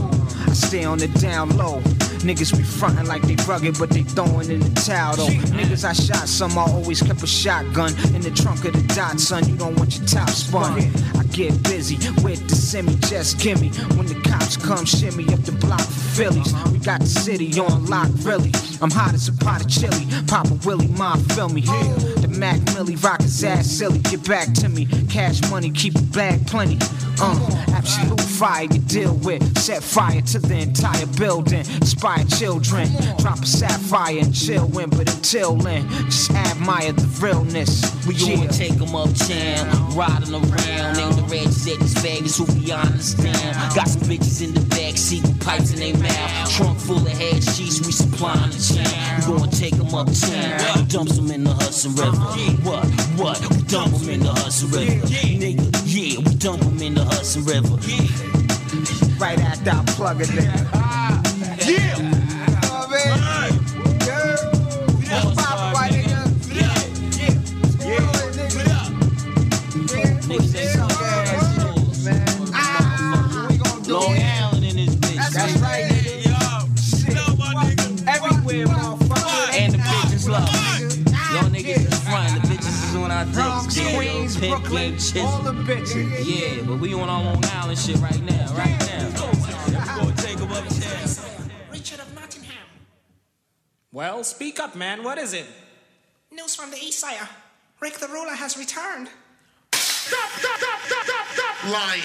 I 0.46 0.54
stay 0.54 0.84
on 0.84 0.96
the 0.96 1.08
down 1.08 1.50
low. 1.58 1.82
Niggas 2.24 2.56
be 2.56 2.62
frontin' 2.62 3.06
like 3.06 3.20
they 3.24 3.36
rugged, 3.44 3.78
but 3.78 3.90
they 3.90 4.02
throwin' 4.02 4.50
in 4.50 4.60
the 4.60 4.80
towel 4.80 5.14
though. 5.14 5.28
Niggas 5.28 5.84
I 5.84 5.92
shot 5.92 6.26
some, 6.26 6.56
I 6.56 6.62
always 6.62 7.02
kept 7.02 7.22
a 7.22 7.26
shotgun 7.26 7.92
in 8.14 8.22
the 8.22 8.30
trunk 8.30 8.64
of 8.64 8.72
the 8.72 8.94
dot, 8.94 9.20
son. 9.20 9.46
You 9.46 9.56
don't 9.56 9.76
want 9.76 9.98
your 9.98 10.06
top 10.06 10.30
spun. 10.30 10.90
Get 11.34 11.64
busy 11.64 11.96
with 12.22 12.48
the 12.48 12.54
semi, 12.54 12.94
just 13.10 13.40
gimme. 13.40 13.70
When 13.96 14.06
the 14.06 14.14
cops 14.22 14.56
come, 14.56 14.84
shimmy 14.84 15.24
up 15.34 15.40
the 15.40 15.50
block 15.50 15.80
for 15.80 16.14
Phillies. 16.14 16.54
We 16.70 16.78
got 16.78 17.00
the 17.00 17.08
city 17.08 17.58
on 17.58 17.86
lock, 17.86 18.08
really. 18.22 18.52
I'm 18.80 18.88
hot 18.88 19.14
as 19.14 19.26
a 19.26 19.32
pot 19.32 19.60
of 19.60 19.68
chili. 19.68 20.06
Papa 20.28 20.54
Willie, 20.64 20.86
ma, 20.86 21.16
feel 21.34 21.48
me. 21.48 21.62
The 21.62 22.28
Mac 22.30 22.62
Millie, 22.74 22.94
rock 22.94 23.20
his 23.20 23.42
ass 23.42 23.66
silly. 23.66 23.98
Get 23.98 24.22
back 24.28 24.52
to 24.62 24.68
me. 24.68 24.86
Cash 25.10 25.40
money, 25.50 25.72
keep 25.72 25.96
a 25.96 26.02
bag 26.02 26.46
plenty. 26.46 26.78
Uh, 27.20 27.64
absolute 27.72 28.20
fire 28.20 28.64
you 28.64 28.78
deal 28.80 29.14
with. 29.16 29.42
Set 29.58 29.82
fire 29.82 30.20
to 30.20 30.38
the 30.38 30.58
entire 30.58 31.06
building. 31.18 31.60
Inspire 31.80 32.24
children. 32.24 32.88
Drop 33.18 33.38
a 33.38 33.46
sapphire 33.46 34.18
and 34.18 34.34
chill 34.34 34.78
in. 34.78 34.90
But 34.90 35.12
until 35.14 35.56
then, 35.56 35.88
just 36.06 36.30
admire 36.32 36.92
the 36.92 37.06
realness. 37.20 37.82
We 38.06 38.14
yeah. 38.14 38.36
gonna 38.36 38.52
take 38.52 38.72
'em 38.80 38.94
uptown, 38.94 39.96
riding 39.96 40.34
around. 40.34 40.98
Ain't 40.98 41.16
the 41.16 41.26
reds 41.30 41.66
at 41.68 41.78
this 41.78 41.94
Vegas 42.02 42.38
who 42.38 42.44
we 42.54 42.72
understand. 42.72 43.54
Got 43.74 43.88
some 43.88 44.02
bitches 44.02 44.42
in 44.42 44.54
the 44.54 44.60
back 44.60 44.96
seat 44.96 45.22
with 45.22 45.40
pipes 45.40 45.72
in 45.72 45.78
their 45.80 45.96
mouth. 46.02 46.50
Trunk 46.50 46.78
full 46.78 46.98
of 46.98 47.08
head 47.08 47.42
sheets, 47.42 47.80
we 47.86 47.92
supplying 47.92 48.50
the 48.50 48.60
town. 48.74 49.20
We 49.20 49.38
gonna 49.38 49.50
take 49.52 49.74
'em 49.74 49.94
uptown, 49.94 50.76
we 50.76 50.82
dump 50.84 51.10
'em 51.10 51.30
in 51.30 51.44
the 51.44 51.54
Hudson 51.54 51.94
River. 51.94 52.16
What? 52.62 52.84
What? 53.16 53.40
We 53.50 53.62
dump 53.62 53.94
'em 53.94 54.08
in 54.08 54.20
the 54.20 54.32
Hudson 54.32 54.70
River. 54.70 55.06
Nigga, 55.06 55.83
yeah, 56.14 56.28
we 56.28 56.34
dump 56.36 56.62
'em 56.62 56.80
in 56.82 56.94
the 56.94 57.04
Hudson 57.04 57.44
River. 57.44 57.76
Right 59.18 59.38
after 59.40 59.70
I 59.70 59.84
plug 59.96 60.20
it 60.20 60.30
in. 60.30 60.68
Ah. 60.72 61.23
Brooklyn, 85.14 85.14
Game 85.14 85.24
Chisel. 85.24 85.26
all 85.26 85.42
the 85.42 85.62
bitches. 85.62 86.56
Yeah, 86.58 86.62
but 86.66 86.78
we 86.78 86.94
on 86.94 87.08
our 87.08 87.22
Long 87.24 87.44
Island 87.44 87.78
shit 87.78 87.96
right 87.98 88.20
now, 88.22 88.54
right 88.54 88.78
now. 88.80 89.08
We 89.66 89.72
gonna 89.72 90.16
take 90.16 90.38
'em 90.40 90.52
uptown. 90.52 91.08
Richard 91.70 92.00
of 92.00 92.14
Nottingham. 92.14 92.66
Well, 93.92 94.24
speak 94.24 94.58
up, 94.60 94.74
man. 94.74 95.02
What 95.04 95.18
is 95.18 95.32
it? 95.32 95.46
News 96.30 96.54
from 96.54 96.70
the 96.70 96.78
east 96.78 96.98
side. 96.98 97.28
Rick 97.80 97.98
the 97.98 98.08
ruler 98.08 98.34
has 98.34 98.56
returned. 98.56 99.08
Stop, 99.72 100.30
stop, 100.38 100.58
stop, 100.58 100.80
stop, 100.86 101.04
stop, 101.04 101.26
stop! 101.34 101.64
Lying. 101.70 102.02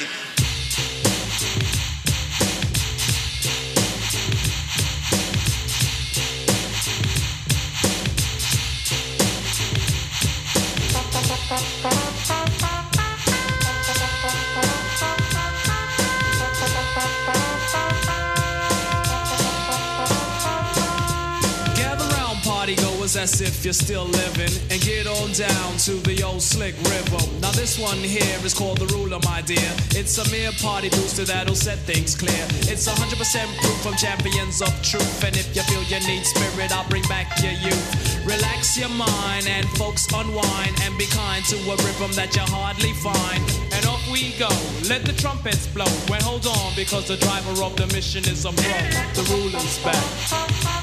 Gather 11.12 12.06
as 23.20 23.42
if 23.42 23.66
you're 23.66 23.74
still 23.74 24.06
living, 24.06 24.50
and 24.72 24.80
get 24.82 25.06
on 25.06 25.28
down 25.34 25.76
to 25.76 26.00
the 26.08 26.24
old 26.24 26.42
slick 26.42 26.74
river. 26.88 27.20
Now, 27.44 27.52
this 27.52 27.78
one 27.78 27.98
here 27.98 28.40
is 28.48 28.54
called 28.54 28.78
the 28.80 28.88
ruler, 28.96 29.20
my 29.26 29.42
dear. 29.42 29.72
It's 29.92 30.18
a 30.18 30.26
mere 30.32 30.52
party 30.64 30.88
booster 30.88 31.26
that'll 31.26 31.60
set 31.60 31.80
things 31.80 32.16
clear. 32.16 32.46
It's 32.72 32.88
100% 32.88 33.20
proof 33.60 33.80
from 33.84 33.96
champions 33.96 34.62
of 34.62 34.72
truth, 34.82 35.24
and 35.24 35.36
if 35.36 35.54
you 35.54 35.62
feel 35.68 35.84
you 35.92 36.00
need 36.08 36.24
spirit, 36.24 36.72
I'll 36.72 36.88
bring 36.88 37.04
back 37.12 37.28
your 37.44 37.52
youth. 37.60 37.88
Relax 38.26 38.80
your 38.80 38.90
mind, 38.96 39.48
and 39.52 39.68
folks 39.76 40.08
unwind, 40.16 40.80
and 40.88 40.98
be 40.98 41.06
kind 41.12 41.44
to 41.52 41.58
a 41.60 41.76
rhythm 41.84 42.16
that 42.16 42.32
you 42.34 42.48
hardly 42.48 42.94
find. 43.04 43.44
And 43.76 43.86
off 43.86 44.00
we 44.10 44.32
go, 44.40 44.50
let 44.88 45.04
the 45.04 45.14
trumpets 45.20 45.68
blow. 45.68 45.92
Well, 46.08 46.24
hold 46.24 46.48
on, 46.48 46.72
because 46.74 47.10
the 47.12 47.18
driver 47.18 47.64
of 47.68 47.76
the 47.76 47.88
mission 47.92 48.24
is 48.32 48.46
a 48.46 48.56
pro. 48.56 48.80
The 49.20 49.28
ruler's 49.28 49.78
back. 49.84 50.79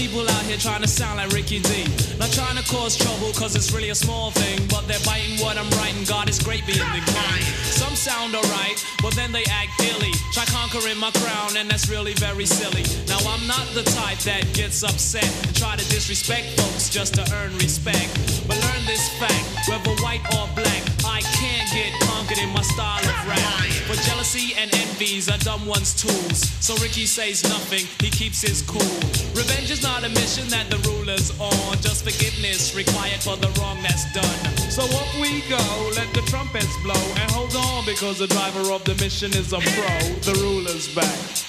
People 0.00 0.24
out 0.30 0.44
here 0.48 0.56
trying 0.56 0.80
to 0.80 0.88
sound 0.88 1.18
like 1.18 1.28
Ricky 1.28 1.60
D. 1.60 1.84
Not 2.18 2.32
trying 2.32 2.56
to 2.56 2.64
cause 2.64 2.96
trouble, 2.96 3.32
cause 3.36 3.54
it's 3.54 3.70
really 3.70 3.90
a 3.90 3.94
small 3.94 4.30
thing, 4.30 4.56
but 4.72 4.88
they're 4.88 5.04
biting 5.04 5.36
what 5.44 5.58
I'm 5.58 5.68
writing. 5.76 6.04
God, 6.04 6.26
it's 6.26 6.42
great 6.42 6.64
being 6.64 6.88
the 6.96 7.04
king. 7.04 7.42
Some 7.68 7.94
sound 7.94 8.34
alright, 8.34 8.80
but 9.02 9.12
then 9.12 9.30
they 9.30 9.44
act 9.52 9.76
illy. 9.92 10.12
Try 10.32 10.44
conquering 10.48 10.96
my 10.96 11.10
crown, 11.20 11.56
and 11.58 11.68
that's 11.70 11.90
really 11.90 12.14
very 12.14 12.46
silly. 12.46 12.84
Now, 13.12 13.20
I'm 13.28 13.46
not 13.46 13.66
the 13.76 13.84
type 13.92 14.20
that 14.24 14.48
gets 14.54 14.82
upset 14.82 15.28
and 15.44 15.54
try 15.54 15.76
to 15.76 15.84
disrespect 15.92 16.48
folks 16.58 16.88
just 16.88 17.12
to 17.20 17.22
earn 17.36 17.52
respect. 17.60 18.08
But 18.48 18.56
learn 18.56 18.82
this 18.86 19.04
fact 19.20 19.44
whether 19.68 19.92
white 20.00 20.24
or 20.32 20.48
black, 20.56 20.82
I 21.20 21.22
can't 21.36 21.70
get 21.70 21.92
conquered 22.08 22.38
in 22.38 22.48
my 22.48 22.62
style 22.62 23.04
of 23.04 23.28
rap. 23.28 23.68
But 23.86 23.98
jealousy 24.08 24.54
and 24.56 24.72
envies 24.72 25.28
are 25.28 25.36
dumb 25.38 25.66
one's 25.66 25.92
tools. 25.92 26.48
So 26.64 26.74
Ricky 26.76 27.04
says 27.04 27.44
nothing, 27.44 27.84
he 28.00 28.08
keeps 28.08 28.40
his 28.40 28.62
cool. 28.62 28.80
Revenge 29.36 29.70
is 29.70 29.82
not 29.82 30.02
a 30.02 30.08
mission 30.08 30.48
that 30.48 30.70
the 30.70 30.78
ruler's 30.88 31.30
on, 31.38 31.76
just 31.82 32.04
forgiveness 32.04 32.74
required 32.74 33.20
for 33.20 33.36
the 33.36 33.48
wrong 33.60 33.82
that's 33.82 34.10
done. 34.14 34.56
So 34.70 34.82
up 34.96 35.12
we 35.20 35.42
go, 35.50 35.60
let 35.94 36.08
the 36.14 36.22
trumpets 36.24 36.74
blow, 36.82 37.04
and 37.20 37.30
hold 37.32 37.54
on 37.54 37.84
because 37.84 38.18
the 38.18 38.26
driver 38.26 38.72
of 38.72 38.82
the 38.84 38.94
mission 38.94 39.30
is 39.32 39.52
a 39.52 39.60
pro. 39.60 39.98
The 40.24 40.38
ruler's 40.40 40.88
back. 40.94 41.39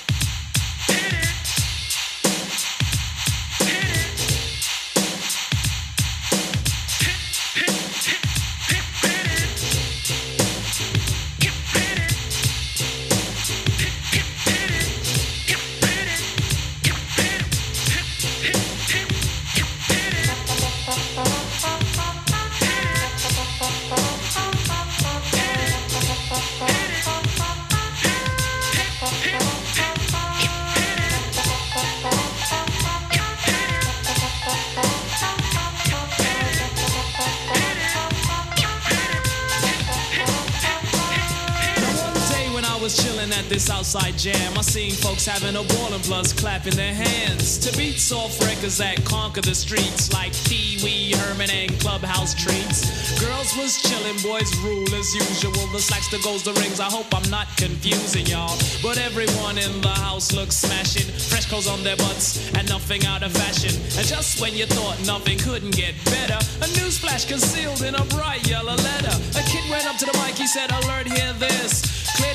Having 45.21 45.55
a 45.55 45.63
ball 45.75 45.93
and 45.93 46.03
plus 46.03 46.33
clapping 46.33 46.73
their 46.75 46.93
hands 46.93 47.59
to 47.59 47.77
beat 47.77 47.99
soft 47.99 48.41
records 48.41 48.79
that 48.79 49.05
conquer 49.05 49.41
the 49.41 49.53
streets 49.53 50.11
like 50.11 50.33
Pee 50.49 50.81
Wee 50.83 51.13
Herman 51.13 51.49
and 51.51 51.71
Clubhouse 51.79 52.33
treats. 52.33 52.89
Girls 53.21 53.55
was 53.55 53.77
chilling, 53.83 54.17
boys 54.25 54.49
rule 54.65 54.89
as 54.95 55.13
usual. 55.13 55.67
The 55.71 55.79
slacks, 55.79 56.09
the 56.09 56.17
goes, 56.25 56.41
the 56.41 56.53
rings. 56.53 56.79
I 56.79 56.89
hope 56.89 57.05
I'm 57.13 57.29
not 57.29 57.47
confusing 57.55 58.25
y'all, 58.25 58.57
but 58.81 58.97
everyone 58.97 59.59
in 59.59 59.79
the 59.81 59.93
house 59.93 60.33
looks 60.33 60.57
smashing. 60.57 61.05
Fresh 61.29 61.45
clothes 61.45 61.67
on 61.67 61.83
their 61.83 61.97
butts 61.97 62.41
and 62.57 62.67
nothing 62.67 63.05
out 63.05 63.21
of 63.21 63.31
fashion. 63.31 63.77
And 64.01 64.07
just 64.07 64.41
when 64.41 64.55
you 64.55 64.65
thought 64.65 64.97
nothing 65.05 65.37
couldn't 65.37 65.75
get 65.77 65.93
better, 66.05 66.39
a 66.65 66.67
news 66.81 66.97
flash 66.97 67.25
concealed 67.25 67.83
in 67.83 67.93
a 67.93 68.03
bright 68.05 68.41
yellow 68.49 68.75
letter. 68.75 69.15
A 69.37 69.43
kid 69.45 69.69
went 69.69 69.85
up 69.85 69.97
to 69.97 70.05
the 70.05 70.17
mic, 70.25 70.33
he 70.35 70.47
said, 70.47 70.71
"Alert, 70.71 71.07
hear 71.07 71.31
this." 71.33 71.90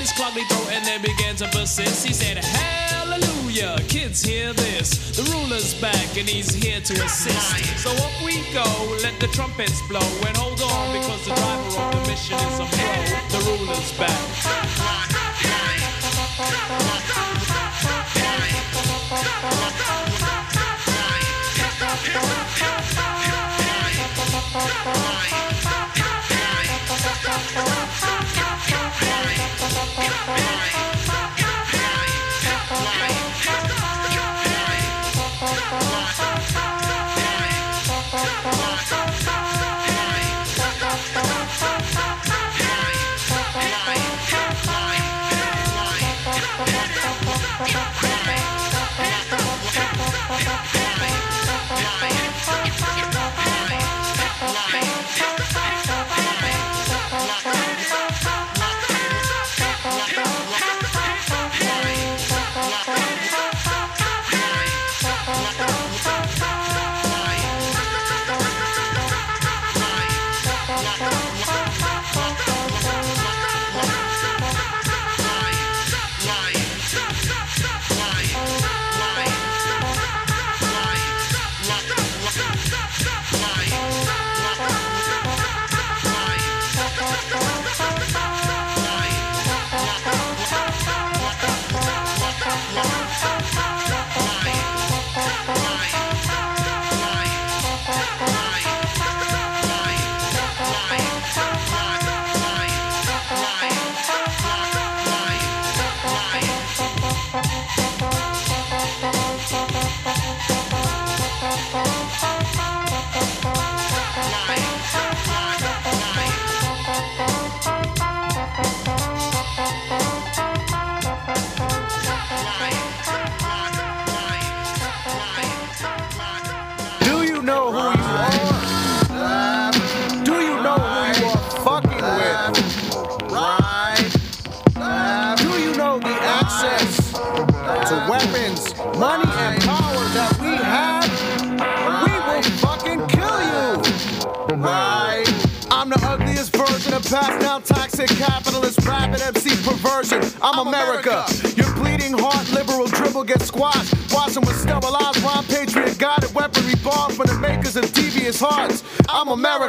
His 0.07 0.15
clogged 0.15 0.39
throat 0.49 0.69
and 0.71 0.87
then 0.87 1.03
began 1.03 1.35
to 1.35 1.49
persist. 1.49 2.07
He 2.07 2.13
said, 2.13 2.39
Hallelujah, 2.39 3.77
kids, 3.89 4.23
hear 4.23 4.53
this. 4.53 5.17
The 5.17 5.25
ruler's 5.33 5.75
back 5.81 6.17
and 6.17 6.29
he's 6.29 6.55
here 6.55 6.81
to 6.81 6.93
assist. 7.05 7.83
So 7.83 7.91
up 7.91 8.13
we 8.25 8.45
go, 8.55 8.63
let 9.03 9.19
the 9.19 9.27
trumpets 9.27 9.83
blow. 9.89 10.07
And 10.29 10.37
hold 10.37 10.63
on, 10.63 10.93
because 10.93 11.25
the 11.25 11.35
driver 11.35 11.81
of 11.81 11.91
the 11.91 12.09
mission 12.09 12.39
is 12.39 12.61
a 12.61 12.67
pro. 12.71 12.87
The 13.35 13.41
ruler's 13.51 13.99
back. 13.99 14.27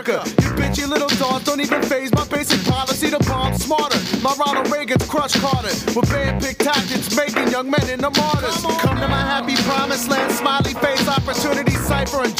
America. 0.07 0.29
You 0.41 0.49
bitchy 0.55 0.87
little 0.87 1.09
dogs 1.19 1.45
don't 1.45 1.59
even 1.59 1.81
phase 1.81 2.11
my 2.13 2.25
basic 2.27 2.63
policy 2.65 3.09
to 3.09 3.19
bomb 3.19 3.53
smarter. 3.57 3.99
My 4.21 4.33
Ronald 4.39 4.71
Reagan's 4.71 5.05
crush 5.07 5.35
Carter 5.35 5.73
with 5.95 6.09
bad 6.09 6.41
pick 6.41 6.57
tactics 6.57 7.15
making 7.15 7.49
young 7.49 7.69
men 7.69 7.89
into 7.89 8.09
martyrs. 8.11 8.61
Come 8.61 8.99
to 8.99 9.07
my 9.07 9.21
happy 9.21 9.55
promised 9.63 10.09
land, 10.09 10.31
smiley 10.31 10.73
face 10.75 11.07
opportunity 11.07 11.71
cipher 11.71 12.23
and 12.23 12.35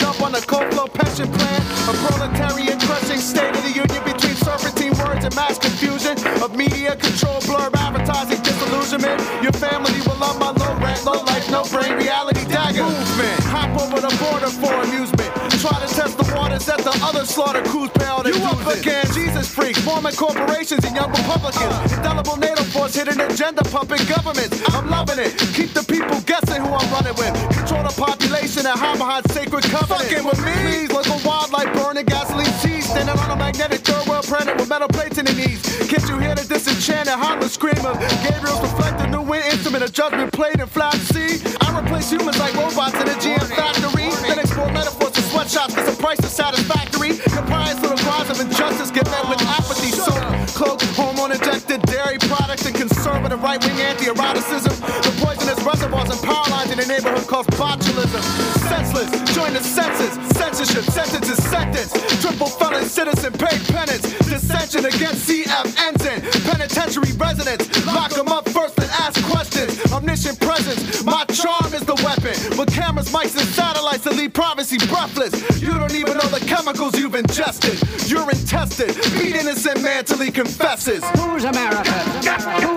slaughter 17.38 17.62
crews 17.70 17.92
all 18.10 18.24
their 18.24 18.34
You 18.34 18.42
up 18.50 18.66
again, 18.74 19.06
Jesus 19.14 19.46
freaks, 19.54 19.78
forming 19.86 20.14
corporations 20.14 20.84
and 20.86 20.96
young 20.96 21.12
Republicans. 21.12 21.70
Uh. 21.70 21.96
Indelible 21.96 22.38
NATO 22.38 22.64
force 22.74 22.96
hidden 22.96 23.22
agenda 23.22 23.62
pumping 23.70 24.02
governments. 24.10 24.58
I'm 24.74 24.90
loving 24.90 25.20
it. 25.20 25.38
Keep 25.54 25.78
the 25.78 25.86
people 25.86 26.18
guessing 26.26 26.66
who 26.66 26.74
I'm 26.74 26.90
running 26.90 27.14
with. 27.14 27.34
Control 27.54 27.84
the 27.86 27.94
population 27.94 28.66
and 28.66 28.74
hide 28.74 28.98
behind 28.98 29.30
sacred 29.30 29.64
covenants. 29.70 30.10
Fucking 30.10 30.26
with 30.26 30.42
me. 30.42 30.90
Please, 30.90 30.90
a 30.90 31.18
wildlife 31.28 31.72
burning 31.78 32.06
gasoline 32.06 32.54
seas. 32.58 32.90
Standing 32.90 33.18
on 33.20 33.30
a 33.30 33.36
magnetic 33.36 33.82
third 33.86 34.08
world 34.10 34.26
planet 34.26 34.58
with 34.58 34.68
metal 34.68 34.88
plates 34.88 35.18
in 35.20 35.26
the 35.26 35.34
knees. 35.34 35.62
Can't 35.86 36.10
you 36.10 36.18
hear 36.18 36.34
the 36.34 36.42
disenchanted 36.42 37.14
harmless 37.14 37.54
scream 37.54 37.86
of 37.86 38.02
Gabriel's 38.26 38.62
reflected 38.66 39.12
new 39.14 39.22
wind 39.22 39.46
instrument 39.54 39.84
of 39.84 39.94
judgment 39.94 40.34
played 40.34 40.60
in 40.60 40.66
flat 40.66 40.97
and 53.32 53.42
conservative 53.42 53.44
right 53.44 53.64
wing 53.64 53.82
anti 53.82 54.06
eroticism. 54.08 54.74
The 55.04 55.26
poisonous 55.26 55.62
reservoirs 55.64 56.10
and 56.10 56.22
power 56.24 56.46
lines 56.50 56.72
in 56.72 56.78
the 56.78 56.86
neighborhood 56.86 57.28
cause 57.28 57.48
botulism. 57.48 58.22
Senseless, 58.70 59.10
join 59.36 59.54
the 59.54 59.64
census. 59.64 60.14
Censorship, 60.38 60.84
sentence 60.84 61.30
is 61.30 61.44
sentence. 61.44 61.92
Triple 62.22 62.48
felon 62.48 62.86
citizen 62.86 63.34
paid 63.34 63.62
penance. 63.68 64.02
Dissension 64.28 64.86
against 64.86 65.28
CF 65.28 65.66
ensign. 65.88 66.22
Penitentiary 66.44 67.12
residents. 67.18 67.86
Lock 67.86 68.12
them 68.12 68.28
up 68.30 68.48
first 68.50 68.78
and 68.80 68.90
ask 68.92 69.22
questions. 69.26 69.80
Omniscient 69.92 70.40
presence. 70.40 71.04
My 71.04 71.26
charm 71.26 71.74
is 71.74 71.86
the 71.86 71.96
weapon. 72.04 72.36
With 72.58 72.74
cameras, 72.74 73.12
mics, 73.12 73.38
and 73.38 73.48
satellites 73.48 74.04
to 74.04 74.12
leave 74.12 74.34
privacy 74.34 74.78
breathless. 74.88 75.34
You 75.62 75.74
don't 75.74 75.96
even 75.96 76.18
know 76.18 76.30
the 76.30 76.44
chemicals 76.46 76.98
you've 76.98 77.16
ingested. 77.16 77.78
Urine 78.10 78.46
tested. 78.46 78.96
Beat 79.20 79.36
innocent 79.36 79.82
man 79.82 80.06
till 80.06 80.20
he 80.20 80.32
confesses. 80.32 81.04
Who's 81.20 81.44
America? 81.44 81.92
Who's 81.92 82.28
America? 82.28 82.77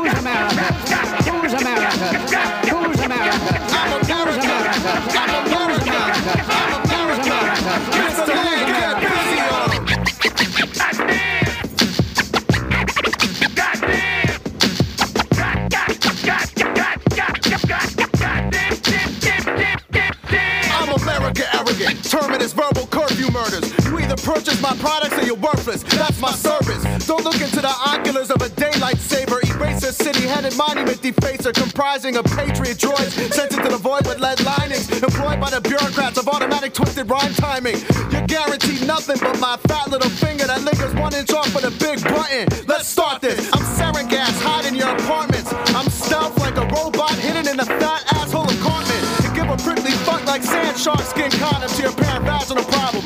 Purchase 24.31 24.63
my 24.63 24.75
products 24.77 25.19
or 25.19 25.27
you're 25.27 25.43
worthless. 25.43 25.83
That's 25.83 26.21
my 26.21 26.31
service. 26.31 26.83
Don't 27.07 27.25
look 27.25 27.41
into 27.41 27.61
the 27.61 27.75
oculars 27.85 28.31
of 28.31 28.41
a 28.43 28.49
daylight 28.51 28.99
saver. 28.99 29.41
Eraser 29.43 29.91
city 29.91 30.23
headed 30.23 30.57
monument 30.57 31.03
defacer 31.03 31.53
comprising 31.53 32.17
of 32.17 32.25
patriot 32.27 32.79
droids 32.79 33.11
sent 33.35 33.53
into 33.53 33.69
the 33.69 33.77
void 33.77 34.07
with 34.07 34.21
lead 34.21 34.41
linings. 34.45 34.87
Employed 35.03 35.41
by 35.41 35.51
the 35.51 35.61
bureaucrats 35.61 36.17
of 36.17 36.29
automatic 36.29 36.73
twisted 36.73 37.11
rhyme 37.11 37.35
timing. 37.35 37.75
You're 38.13 38.27
guaranteed 38.27 38.87
nothing 38.87 39.19
but 39.21 39.41
my 39.41 39.57
fat 39.67 39.91
little 39.91 40.11
finger 40.23 40.47
that 40.47 40.63
lingers 40.63 40.95
one 40.95 41.13
inch 41.13 41.33
off 41.33 41.51
of 41.57 41.63
the 41.63 41.75
big 41.83 41.99
button. 42.05 42.47
Let's 42.69 42.87
start 42.87 43.21
this. 43.21 43.51
I'm 43.53 43.67
sarin 43.75 44.09
gas 44.09 44.31
hiding 44.43 44.77
your 44.77 44.95
apartments. 44.95 45.53
I'm 45.75 45.91
stealth 45.91 46.39
like 46.39 46.57
a 46.57 46.67
robot 46.71 47.19
hidden 47.19 47.49
in 47.49 47.59
a 47.59 47.67
fat 47.67 48.07
asshole 48.15 48.47
apartment. 48.47 49.03
You 49.27 49.35
give 49.35 49.51
a 49.51 49.57
prickly 49.57 49.91
fuck 50.07 50.25
like 50.27 50.45
sand 50.45 50.79
shark 50.79 51.03
skin 51.03 51.33
condom 51.43 51.69
to 51.69 51.83
your 51.83 51.93
parent 51.99 52.25
vaginal 52.25 52.65
problem. 52.71 53.03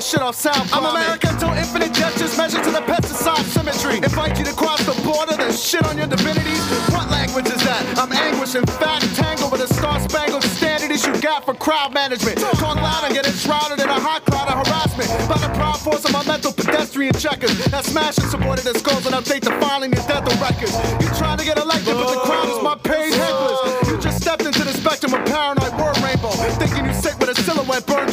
The 0.00 0.06
shit 0.06 0.22
off 0.22 0.34
sound. 0.34 0.64
I'm 0.72 0.88
America 0.88 1.28
until 1.28 1.52
infinite 1.52 1.92
gestures 1.92 2.32
measured 2.38 2.64
to 2.64 2.70
the 2.72 2.80
pesticide 2.88 3.44
symmetry. 3.52 4.00
Invite 4.00 4.38
you 4.38 4.46
to 4.46 4.54
cross 4.54 4.80
the 4.88 4.96
border, 5.04 5.36
then 5.36 5.52
shit 5.52 5.84
on 5.84 5.98
your 5.98 6.06
divinities. 6.06 6.64
What 6.88 7.10
language 7.10 7.52
is 7.52 7.60
that? 7.68 7.84
I'm 8.00 8.10
anguish 8.10 8.54
and 8.54 8.64
fat, 8.80 9.04
tangled 9.12 9.52
with 9.52 9.60
a 9.60 9.68
star 9.68 10.00
spangled 10.00 10.42
standard 10.56 10.90
issue 10.90 11.12
gap 11.20 11.44
for 11.44 11.52
crowd 11.52 11.92
management. 11.92 12.38
Talk 12.40 12.80
loud 12.80 13.04
and 13.04 13.12
get 13.12 13.26
enshrouded 13.26 13.78
in 13.78 13.90
a 13.92 14.00
hot 14.00 14.24
cloud 14.24 14.48
of 14.48 14.64
harassment. 14.64 15.12
By 15.28 15.36
the 15.36 15.52
proud 15.52 15.76
force 15.84 16.06
of 16.06 16.12
my 16.16 16.24
mental 16.24 16.54
pedestrian 16.54 17.12
checkers 17.20 17.52
that 17.68 17.84
smash 17.84 18.16
and 18.16 18.30
supported 18.32 18.64
the 18.64 18.78
skulls 18.78 19.04
and 19.04 19.14
update 19.14 19.44
the 19.44 19.52
filing 19.60 19.92
and 19.92 20.00
death 20.08 20.24
records. 20.40 20.72
You 20.96 21.12
trying 21.20 21.36
to 21.36 21.44
get 21.44 21.58
elected, 21.58 21.89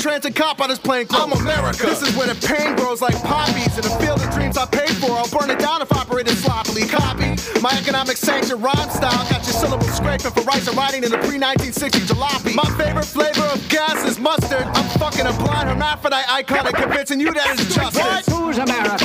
transit 0.07 0.35
cop 0.35 0.61
on 0.61 0.69
his 0.69 0.79
plane. 0.79 1.05
I'm 1.09 1.33
America. 1.33 1.85
This 1.85 2.01
is 2.01 2.15
where 2.15 2.27
the 2.27 2.47
pain 2.47 2.77
grows 2.77 3.01
like 3.01 3.21
poppies 3.23 3.77
in 3.77 3.83
a 3.83 3.99
field 3.99 4.21
of 4.21 4.33
dreams 4.33 4.57
I 4.57 4.65
paid 4.65 4.95
for. 5.03 5.11
I'll 5.11 5.27
burn 5.27 5.49
it 5.49 5.59
down 5.59 5.81
if 5.81 5.91
operated 5.91 6.37
sloppily. 6.37 6.87
Copy 6.87 7.35
my 7.61 7.77
economic 7.77 8.15
sanction 8.15 8.61
rhyme 8.61 8.89
style. 8.89 9.29
Got 9.29 9.43
your 9.43 9.57
syllables 9.59 9.93
scraping 9.93 10.31
for 10.31 10.43
rice 10.43 10.65
and 10.65 10.77
writing 10.77 11.03
in 11.03 11.11
the 11.11 11.17
pre-1960 11.17 12.07
jalopy. 12.07 12.55
My 12.55 12.69
favorite 12.81 13.03
flavor 13.03 13.43
of 13.51 13.59
gas 13.67 14.05
is 14.05 14.17
mustard. 14.17 14.63
I'm 14.63 14.87
fucking 14.97 15.25
a 15.25 15.33
blind 15.43 15.67
hermaphrodite 15.67 16.25
icon 16.29 16.67
and 16.67 16.75
convincing 16.75 17.19
you 17.19 17.33
that 17.33 17.59
it's 17.59 17.75
justice. 17.75 18.33
Who's 18.33 18.57
America? 18.59 18.96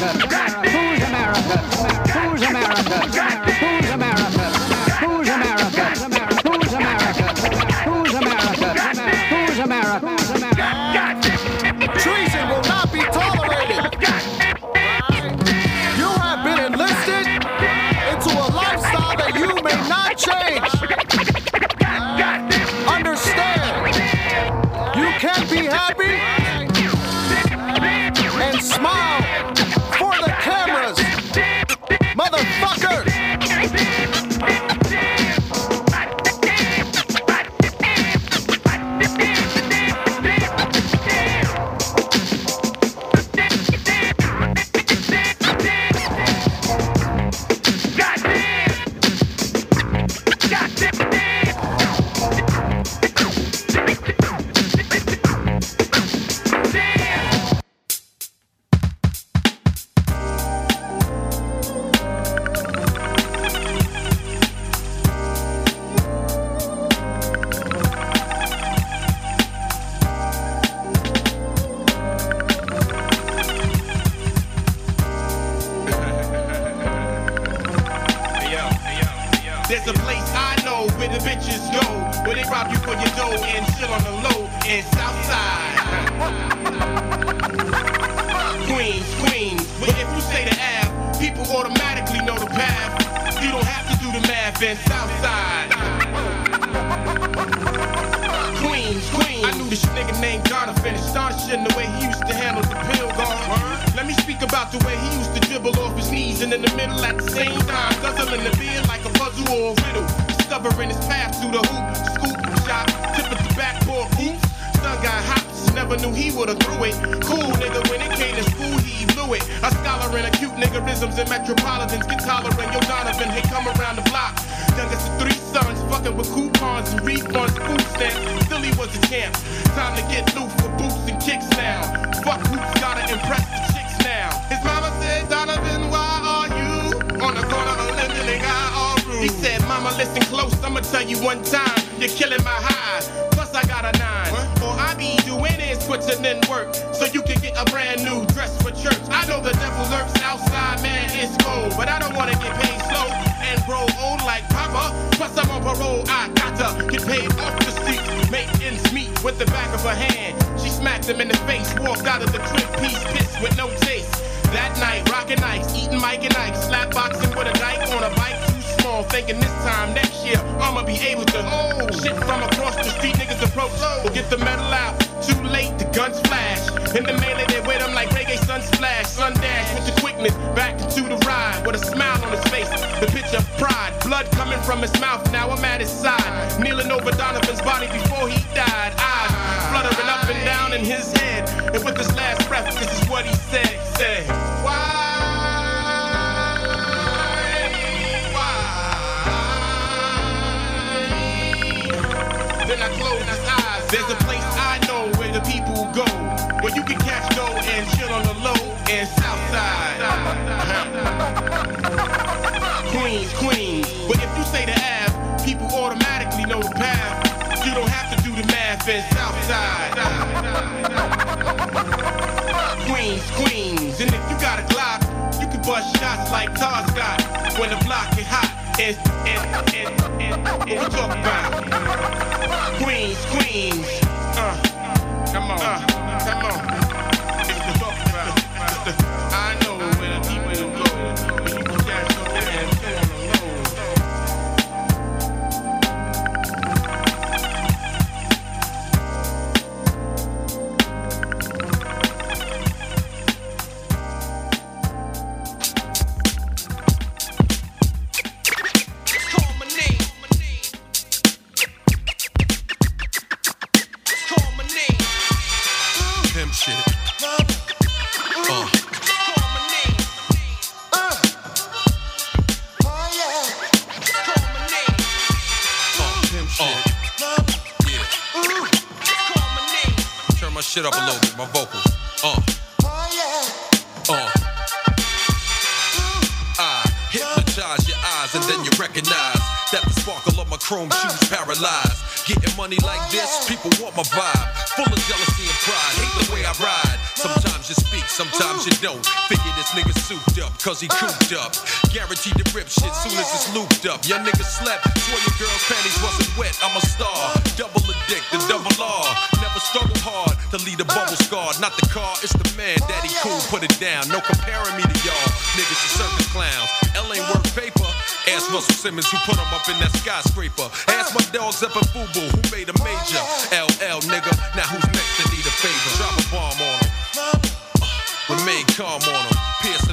cause 300.63 300.79
he 300.79 300.87
cooped 300.87 301.35
up. 301.35 301.51
Guaranteed 301.91 302.39
to 302.39 302.47
rip 302.55 302.71
shit 302.71 302.95
soon 303.03 303.19
as 303.19 303.27
it's 303.35 303.51
looped 303.51 303.83
up. 303.85 304.07
Young 304.07 304.23
nigga 304.23 304.47
slept, 304.47 304.87
swore 305.03 305.19
your 305.19 305.35
girl's 305.35 305.65
panties 305.67 305.99
wasn't 305.99 306.31
wet. 306.39 306.55
I'm 306.63 306.71
a 306.79 306.83
star, 306.87 307.35
double 307.59 307.83
addicted, 307.83 308.39
double 308.47 308.71
R. 308.79 309.11
Never 309.43 309.59
struggle 309.59 309.99
hard 310.07 310.39
to 310.55 310.63
lead 310.63 310.79
a 310.79 310.87
bubble 310.87 311.19
scar. 311.19 311.51
Not 311.59 311.75
the 311.83 311.91
car, 311.91 312.15
it's 312.23 312.33
the 312.39 312.47
man, 312.55 312.79
daddy 312.87 313.11
cool, 313.19 313.43
put 313.51 313.67
it 313.67 313.75
down. 313.83 314.07
No 314.07 314.23
comparing 314.23 314.79
me 314.79 314.87
to 314.87 314.99
y'all, 315.03 315.29
niggas 315.59 315.83
are 315.83 315.95
circus 316.07 316.31
clowns. 316.31 316.71
L 316.95 317.11
ain't 317.11 317.27
worth 317.27 317.51
paper. 317.59 317.91
Ask 318.31 318.47
Russell 318.55 318.79
Simmons 318.79 319.11
who 319.11 319.19
put 319.27 319.35
him 319.35 319.51
up 319.51 319.67
in 319.67 319.75
that 319.83 319.91
skyscraper. 319.99 320.71
Ask 320.95 321.11
my 321.11 321.27
dogs 321.35 321.59
up 321.67 321.75
in 321.75 321.83
Fubu 321.91 322.23
who 322.31 322.41
made 322.55 322.71
a 322.71 322.77
major. 322.87 323.23
LL 323.51 323.99
nigga, 324.07 324.31
now 324.55 324.71
who's 324.71 324.87
next 324.95 325.13
to 325.19 325.25
need 325.35 325.43
a 325.43 325.55
favor? 325.59 325.91
Drop 325.99 326.15
a 326.15 326.25
bomb 326.31 326.61
on 326.63 326.79
him. 326.79 326.91
Uh, 327.19 328.39
remain 328.39 328.63
calm 328.79 329.03
on 329.11 329.27
him 329.27 329.42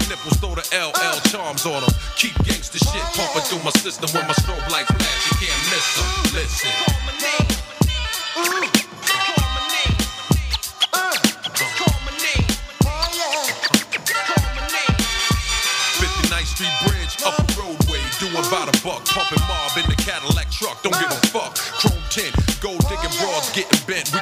nipples, 0.10 0.38
throw 0.42 0.56
the 0.56 0.66
LL 0.74 1.22
charms 1.30 1.66
on 1.66 1.82
them. 1.86 1.94
Keep 2.18 2.34
gangster 2.44 2.80
shit 2.80 3.06
pumping 3.14 3.46
through 3.46 3.64
my 3.64 3.72
system 3.78 4.10
when 4.12 4.26
my 4.28 4.34
strobe 4.34 4.66
lights 4.74 4.90
flash. 4.90 5.22
You 5.30 5.48
can't 5.48 5.64
miss 5.70 5.88
them. 5.96 6.10
Listen. 6.34 6.72
Call 6.84 7.00
my 7.06 7.14
name. 7.22 7.48
Call 8.34 8.50
my 8.50 8.60
name. 8.66 8.74
Call 9.06 9.50
my 9.54 9.64
name. 9.70 9.96
Call 11.54 11.96
my 12.06 12.12
name. 12.18 12.50
about 18.50 18.66
a 18.66 18.76
buck. 18.82 19.06
Pumping 19.06 19.46
mob 19.46 19.78
in 19.78 19.86
the 19.86 19.96
Cadillac 20.02 20.50
truck, 20.50 20.82
don't 20.82 20.98
give 20.98 21.12
a 21.12 21.22
fuck. 21.30 21.54
Chrome 21.56 22.02
10, 22.10 22.34
gold 22.62 22.82
digging 22.90 23.14
broads 23.22 23.54
getting 23.54 23.82
bent. 23.86 24.10
We 24.10 24.20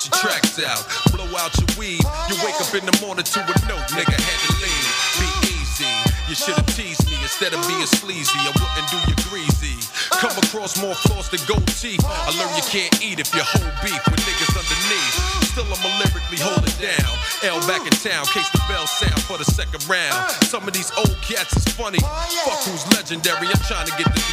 put 0.00 0.08
your 0.08 0.30
tracks 0.30 0.58
out, 0.64 0.80
blow 1.12 1.28
out 1.36 1.52
your 1.58 1.68
weed. 1.78 2.00
You 2.28 2.36
wake 2.44 2.56
up 2.60 2.72
in 2.74 2.86
the 2.86 2.96
morning 3.04 3.24
to 3.24 3.40
a 3.40 3.56
note, 3.68 3.84
nigga 3.92 4.16
had 4.16 4.40
to 4.48 4.52
leave. 4.64 4.88
Be 5.20 5.28
easy. 5.60 5.92
You 6.28 6.34
should've 6.34 6.66
teased 6.74 7.04
me 7.10 7.16
instead 7.22 7.52
of 7.52 7.60
being 7.68 7.86
sleazy. 7.86 8.38
I 8.38 8.52
wouldn't 8.54 8.88
do 8.88 8.98
you 9.10 9.16
greasy. 9.28 9.76
Come 10.10 10.36
across 10.38 10.80
more 10.80 10.94
flaws 10.94 11.28
than 11.28 11.40
gold 11.46 11.66
teeth. 11.66 12.04
I 12.04 12.30
learned 12.32 12.56
you 12.56 12.64
can't 12.70 13.02
eat 13.02 13.20
if 13.20 13.34
you 13.34 13.42
hold 13.44 13.72
beef 13.82 14.00
with 14.08 14.20
niggas 14.24 14.56
underneath 14.56 15.40
still 15.50 15.66
I'ma 15.66 15.90
lyrically 15.98 16.38
hold 16.38 16.62
it 16.62 16.78
down. 16.78 17.10
L 17.42 17.58
back 17.66 17.82
in 17.82 17.92
town, 17.98 18.24
case 18.30 18.48
the 18.54 18.62
bell 18.70 18.86
sound 18.86 19.20
for 19.26 19.36
the 19.36 19.44
second 19.44 19.82
round. 19.90 20.14
Some 20.46 20.66
of 20.66 20.72
these 20.72 20.90
old 20.96 21.16
cats 21.26 21.56
is 21.56 21.66
funny. 21.74 21.98
Fuck 21.98 22.62
who's 22.64 22.86
legendary, 22.94 23.50
I'm 23.50 23.62
trying 23.66 23.86
to 23.86 23.94
get 23.98 24.06
this 24.14 24.26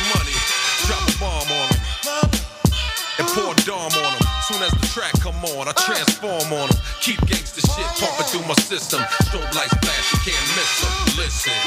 the 5.41 5.47
on, 5.57 5.67
I 5.67 5.71
transform 5.73 6.53
on 6.53 6.69
them. 6.69 6.79
Keep 7.01 7.19
gangsta 7.21 7.61
shit 7.61 7.85
pumping 7.99 8.25
through 8.27 8.47
my 8.47 8.55
system. 8.55 9.01
Strobe 9.23 9.53
lights 9.55 9.73
flash, 9.75 10.13
you 10.13 10.31
can't 10.31 10.47
miss 10.55 10.81
them. 10.81 11.17
Listen. 11.23 11.66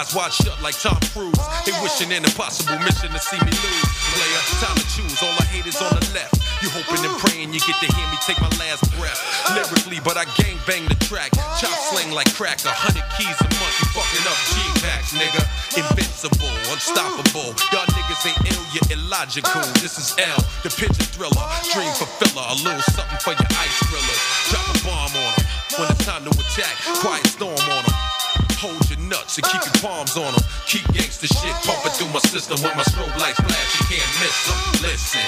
Eyes 0.00 0.14
wide 0.16 0.32
shut 0.32 0.56
like 0.62 0.76
Tom 0.80 0.96
Cruise. 1.12 1.36
They 1.68 1.76
wishing 1.84 2.08
an 2.12 2.24
impossible 2.24 2.78
mission 2.80 3.12
to 3.12 3.20
see 3.20 3.36
me 3.44 3.52
lose. 3.52 3.88
Player, 4.16 4.42
time 4.64 4.76
to 4.80 4.86
choose, 4.88 5.20
all 5.20 5.36
I 5.36 5.44
hate 5.52 5.68
is 5.68 5.76
on 5.76 5.92
the 5.92 6.04
left. 6.16 6.40
You 6.64 6.72
hoping 6.72 7.04
and 7.04 7.16
praying 7.20 7.52
you 7.52 7.60
get 7.60 7.76
to 7.84 7.88
hear 7.88 8.06
me 8.08 8.16
take 8.24 8.40
my 8.40 8.48
last 8.60 8.84
breath. 8.96 9.20
Lyrically, 9.52 10.00
but 10.00 10.16
I 10.16 10.24
gang 10.40 10.56
bang 10.64 10.88
the 10.88 10.96
track. 11.04 11.32
Chop 11.60 11.72
slang 11.92 12.12
like 12.12 12.32
crack, 12.32 12.64
a 12.64 12.72
hundred 12.72 13.04
keys 13.16 13.36
a 13.44 13.48
month. 13.60 13.76
You 13.80 13.88
fucking 13.96 14.24
up 14.24 14.40
G-Packs, 14.56 15.12
nigga. 15.16 15.42
Invincible, 15.76 16.52
unstoppable. 16.72 17.52
Y'all 17.72 17.88
niggas 17.92 18.24
ain't 18.24 18.40
ill, 18.48 18.64
you're 18.72 18.88
illogical. 18.96 19.64
This 19.84 20.00
is 20.00 20.16
L, 20.16 20.40
the 20.64 20.72
pigeon 20.72 21.08
thriller. 21.12 21.44
Dream 21.72 21.92
fulfiller, 21.96 22.44
a 22.48 22.56
little 22.60 22.84
something 22.92 23.20
for 23.20 23.36
your 23.36 23.50
ice 23.56 23.76
thrillers. 23.88 24.20
Drop 24.48 24.64
a 24.64 24.76
bomb 24.84 25.12
on 25.16 25.32
them 25.36 25.44
when 25.80 25.86
it's 25.92 26.04
time 26.04 26.24
to 26.24 26.32
attack. 26.32 26.76
Quiet 27.00 27.26
storm. 27.26 27.49
And 29.36 29.46
keep 29.46 29.62
your 29.62 29.74
palms 29.80 30.16
on 30.16 30.34
them. 30.34 30.42
Keep 30.66 30.82
gangsta 30.90 31.28
shit 31.30 31.54
pumping 31.62 31.92
through 31.92 32.12
my 32.12 32.18
system 32.18 32.60
with 32.64 32.74
my 32.74 32.82
strobe 32.82 33.16
lights 33.16 33.38
flash. 33.38 33.78
You 33.78 33.86
can't 33.86 34.10
miss 34.18 34.46
them. 34.48 34.58
Listen. 34.82 35.22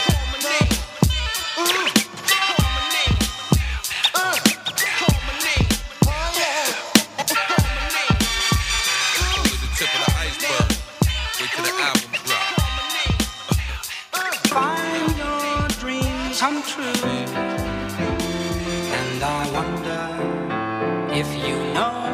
Find 14.49 15.17
your 15.17 15.69
dreams 15.79 16.41
come 16.41 16.63
true. 16.65 16.83
And 18.99 19.23
I 19.23 19.49
wonder 19.53 20.03
if 21.15 21.29
you 21.47 21.57
know 21.73 22.12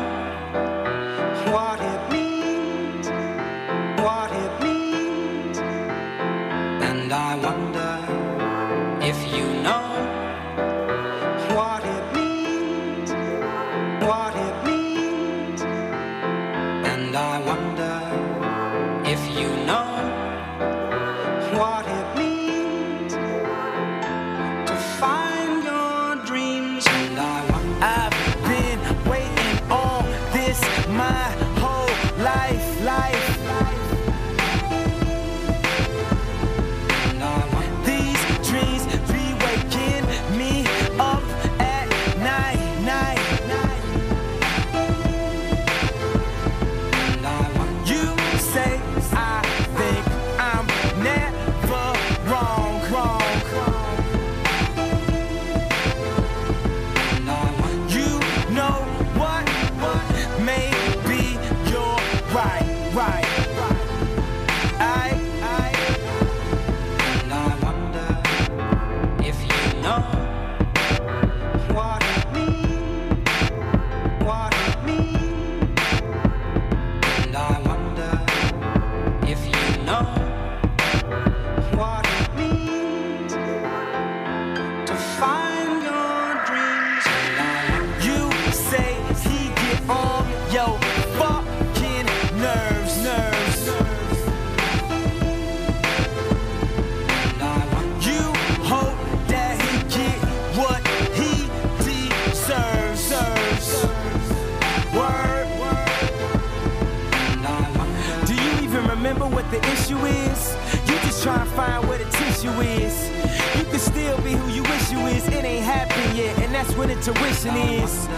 the 112.42 112.60
is. 112.60 113.10
You 113.57 113.65
can 113.65 113.78
still 113.81 114.17
be 114.18 114.33
who 114.33 114.49
you 114.52 114.62
wish 114.62 114.92
you 114.92 114.99
is. 115.07 115.26
It 115.28 115.44
ain't 115.44 115.65
happened 115.65 116.17
yet, 116.17 116.39
and 116.39 116.55
that's 116.55 116.73
where 116.76 116.86
the 116.86 116.94
tuition 117.00 117.57
is. 117.57 118.08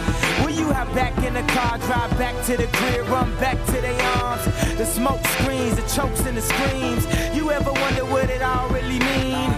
Will 0.45 0.51
you 0.51 0.73
hop 0.73 0.93
back 0.95 1.17
in 1.25 1.35
the 1.35 1.43
car, 1.55 1.79
drive 1.79 2.11
back 2.19 2.35
to 2.47 2.57
the 2.57 2.67
crib, 2.77 3.09
run 3.09 3.35
back 3.37 3.57
to 3.67 3.81
their 3.81 4.01
arms? 4.19 4.45
The 4.77 4.85
smoke 4.85 5.25
screens, 5.39 5.77
the 5.77 5.89
chokes 5.95 6.21
and 6.27 6.37
the 6.37 6.43
screams. 6.43 7.07
You 7.35 7.51
ever 7.51 7.73
wonder 7.73 8.05
what 8.05 8.29
it 8.29 8.43
all 8.43 8.69
really 8.69 8.99
mean? 8.99 9.50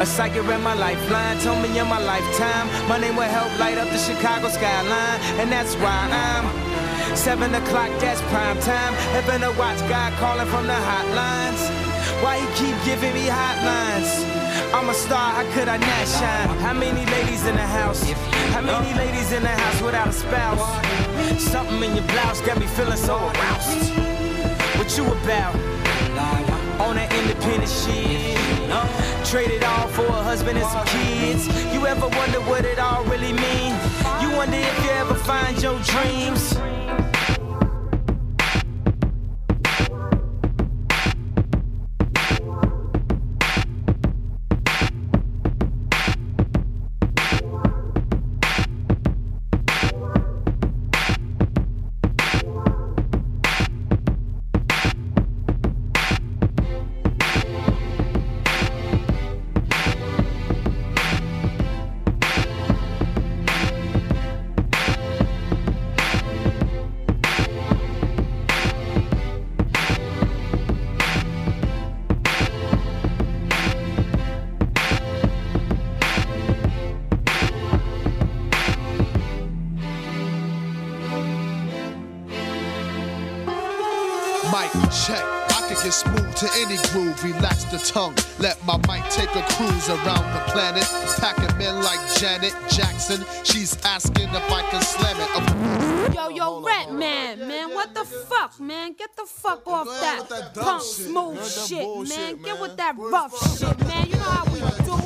A 0.00 0.06
psychic 0.06 0.46
read 0.46 0.62
my 0.62 0.74
lifeline, 0.74 1.40
told 1.40 1.60
me 1.60 1.76
in 1.76 1.88
my 1.88 1.98
lifetime 1.98 2.68
my 2.88 2.98
name 2.98 3.16
will 3.16 3.22
help 3.24 3.50
light 3.58 3.78
up 3.78 3.88
the 3.88 3.98
Chicago 3.98 4.48
skyline, 4.48 5.18
and 5.40 5.50
that's 5.50 5.74
why 5.74 6.06
I'm 6.12 7.16
seven 7.16 7.52
o'clock. 7.52 7.90
That's 7.98 8.22
prime 8.30 8.60
time. 8.60 8.94
Heaven 9.10 9.40
to 9.40 9.50
watch 9.58 9.80
God 9.88 10.12
calling 10.22 10.46
from 10.46 10.68
the 10.68 10.78
hotlines. 10.90 11.62
Why 12.22 12.38
he 12.38 12.46
keep 12.54 12.76
giving 12.84 13.12
me 13.12 13.26
hotlines? 13.26 14.22
I'm 14.72 14.88
a 14.88 14.94
star, 14.94 15.32
how 15.34 15.52
could 15.52 15.66
I 15.68 15.78
not 15.78 16.06
shine? 16.06 16.48
How 16.60 16.74
many 16.74 17.04
ladies 17.06 17.44
in 17.46 17.56
the 17.56 17.66
house? 17.66 18.08
How 18.54 18.62
many 18.62 18.94
ladies 18.94 19.32
in 19.32 19.42
the 19.42 19.48
house 19.48 19.82
without 19.82 20.06
a 20.06 20.12
spouse? 20.12 20.62
Something 21.42 21.82
in 21.82 21.96
your 21.96 22.06
blouse 22.06 22.40
got 22.42 22.60
me 22.60 22.66
feeling 22.66 22.96
so 22.96 23.16
aroused. 23.16 23.90
What 24.78 24.96
you 24.96 25.06
about? 25.06 25.77
On 26.80 26.94
that 26.96 27.12
independent 27.12 27.70
shit. 27.70 28.38
Trade 29.24 29.50
it 29.50 29.64
all 29.64 29.88
for 29.88 30.06
a 30.06 30.22
husband 30.22 30.58
and 30.58 30.66
some 30.68 30.86
kids. 30.86 31.46
You 31.74 31.86
ever 31.86 32.08
wonder 32.08 32.40
what 32.42 32.64
it 32.64 32.78
all 32.78 33.04
really 33.04 33.32
mean? 33.32 33.72
You 34.22 34.34
wonder 34.36 34.56
if 34.56 34.84
you 34.84 34.90
ever 34.90 35.14
find 35.14 35.60
your 35.60 35.78
dreams. 35.80 36.56
Mic 84.52 84.70
check. 84.90 85.22
I 85.50 85.64
can 85.68 85.76
get 85.82 85.92
smooth 85.92 86.34
to 86.36 86.48
any 86.56 86.76
groove, 86.88 87.22
relax 87.22 87.64
the 87.64 87.78
tongue. 87.78 88.14
Let 88.38 88.56
my 88.64 88.76
mic 88.88 89.04
take 89.10 89.28
a 89.34 89.42
cruise 89.52 89.88
around 89.88 90.24
the 90.32 90.42
planet. 90.52 90.84
Packing 91.18 91.56
men 91.58 91.82
like 91.82 92.00
Janet 92.16 92.54
Jackson. 92.70 93.24
She's 93.44 93.76
asking 93.84 94.28
if 94.28 94.50
I 94.52 94.62
can 94.70 94.80
slam 94.82 95.16
it. 95.20 95.30
Of- 95.36 96.14
Yo, 96.14 96.28
yo, 96.30 96.60
Rat 96.62 96.92
Man, 96.92 97.46
man, 97.46 97.74
what 97.74 97.94
the 97.94 98.04
fuck, 98.04 98.58
man? 98.58 98.94
Get 98.94 99.14
the 99.16 99.26
fuck 99.26 99.66
off 99.66 99.86
that, 100.00 100.54
dumb 100.54 100.64
punk 100.64 100.82
shit. 100.82 101.06
smooth 101.06 101.36
That's 101.36 101.68
shit, 101.68 101.82
bullshit, 101.82 102.16
man. 102.18 102.42
Get 102.42 102.60
with 102.60 102.76
that 102.78 102.94
rough 102.96 103.58
shit, 103.58 103.78
man. 103.86 104.06
You 104.06 104.14
know 104.16 104.22
how 104.22 104.44
we 104.46 104.60
do. 104.60 104.96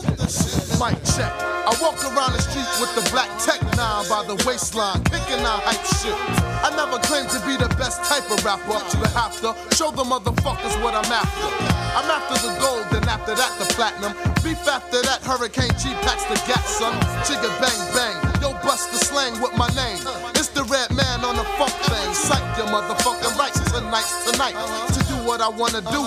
Mic 0.79 1.03
check. 1.17 1.33
I 1.67 1.77
walk 1.83 1.99
around 2.05 2.33
the 2.33 2.41
street 2.41 2.69
with 2.81 2.95
the 2.95 3.11
black 3.11 3.29
tech 3.43 3.61
nine 3.77 4.09
by 4.09 4.25
the 4.27 4.37
waistline, 4.47 5.03
kicking 5.05 5.45
out 5.45 5.63
hype 5.65 5.85
shit. 5.99 6.52
I 6.63 6.71
never 6.79 7.03
claimed 7.03 7.29
to 7.35 7.41
be 7.43 7.59
the 7.59 7.69
best 7.75 7.99
type 8.07 8.31
of 8.31 8.39
rapper, 8.45 8.79
but 8.79 9.11
have 9.19 9.35
to 9.43 9.51
show 9.75 9.91
the 9.91 10.07
motherfuckers 10.07 10.79
what 10.79 10.95
I'm 10.95 11.11
after. 11.11 11.51
I'm 11.99 12.07
after 12.07 12.39
the 12.39 12.55
gold, 12.63 12.87
then 12.95 13.03
after 13.11 13.35
that 13.35 13.53
the 13.59 13.67
platinum. 13.75 14.15
Beef 14.47 14.63
after 14.71 15.03
that, 15.03 15.27
Hurricane 15.27 15.75
G 15.75 15.91
packs 16.07 16.23
the 16.31 16.39
gat, 16.47 16.63
son. 16.65 16.95
Chigga 17.27 17.51
bang 17.59 17.83
bang, 17.93 18.17
yo 18.41 18.55
bust 18.63 18.95
the 18.95 18.99
slang 19.03 19.35
with 19.43 19.53
my 19.59 19.69
name. 19.75 19.99
It's 20.39 20.55
the 20.55 20.63
Redman 20.71 21.27
on 21.27 21.35
the 21.35 21.45
funk 21.59 21.75
thing. 21.91 22.09
Psych 22.15 22.43
your 22.57 22.71
motherfucking 22.71 23.35
rights 23.37 23.61
tonight's 23.67 24.31
tonight. 24.31 24.55
To 24.95 25.01
do 25.11 25.19
what 25.27 25.43
I 25.43 25.51
wanna 25.51 25.83
do, 25.83 26.07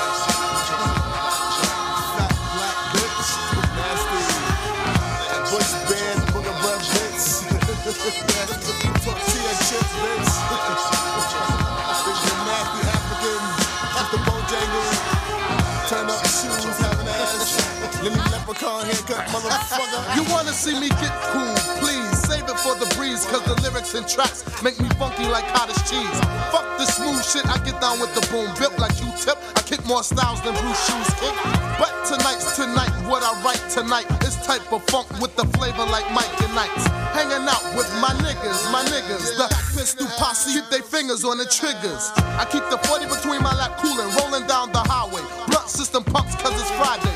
Haircut, 19.11 19.27
motherfucker. 19.27 20.15
You 20.15 20.23
wanna 20.31 20.53
see 20.53 20.79
me 20.79 20.89
get 20.89 21.11
cool, 21.35 21.55
please 21.79 22.07
save 22.23 22.43
it 22.43 22.59
for 22.59 22.75
the 22.75 22.87
breeze, 22.95 23.25
cause 23.25 23.43
the 23.43 23.59
lyrics 23.61 23.93
and 23.93 24.07
tracks 24.07 24.43
make 24.63 24.79
me 24.79 24.87
funky 24.95 25.27
like 25.27 25.47
cottage 25.53 25.79
cheese. 25.89 26.17
Fuck 26.51 26.63
the 26.79 26.85
smooth 26.85 27.23
shit, 27.23 27.45
I 27.47 27.57
get 27.63 27.79
down 27.81 27.99
with 27.99 28.13
the 28.15 28.23
boom, 28.31 28.47
built 28.59 28.77
like 28.79 28.95
you 29.01 29.11
tip. 29.19 29.37
I 29.55 29.61
kick 29.61 29.83
more 29.85 30.03
styles 30.03 30.41
than 30.41 30.55
Bruce 30.55 30.79
Shoes 30.87 31.09
kick. 31.19 31.35
But 31.75 31.91
tonight's 32.07 32.55
tonight, 32.55 32.91
what 33.07 33.23
I 33.23 33.35
write 33.43 33.63
tonight 33.69 34.07
is 34.23 34.35
type 34.47 34.71
of 34.71 34.83
funk 34.87 35.09
with 35.19 35.35
the 35.35 35.45
flavor 35.59 35.85
like 35.91 36.07
Mike 36.11 36.31
and 36.41 36.55
Ikes. 36.55 36.87
Hanging 37.11 37.43
out 37.47 37.63
with 37.75 37.91
my 37.99 38.15
niggas, 38.23 38.71
my 38.71 38.83
niggas. 38.87 39.35
The 39.35 39.47
pistol 39.75 40.07
posse, 40.15 40.55
keep 40.55 40.69
their 40.69 40.83
fingers 40.83 41.25
on 41.25 41.37
the 41.37 41.45
triggers. 41.45 42.11
I 42.39 42.47
keep 42.49 42.63
the 42.71 42.79
40 42.87 43.11
between 43.11 43.43
my 43.43 43.53
lap 43.55 43.77
cooling, 43.79 44.07
rolling 44.15 44.47
down 44.47 44.71
the 44.71 44.83
highway. 44.87 45.23
Blunt 45.47 45.67
system 45.67 46.03
pumps 46.03 46.35
cause 46.35 46.55
it's 46.55 46.71
Friday. 46.79 47.10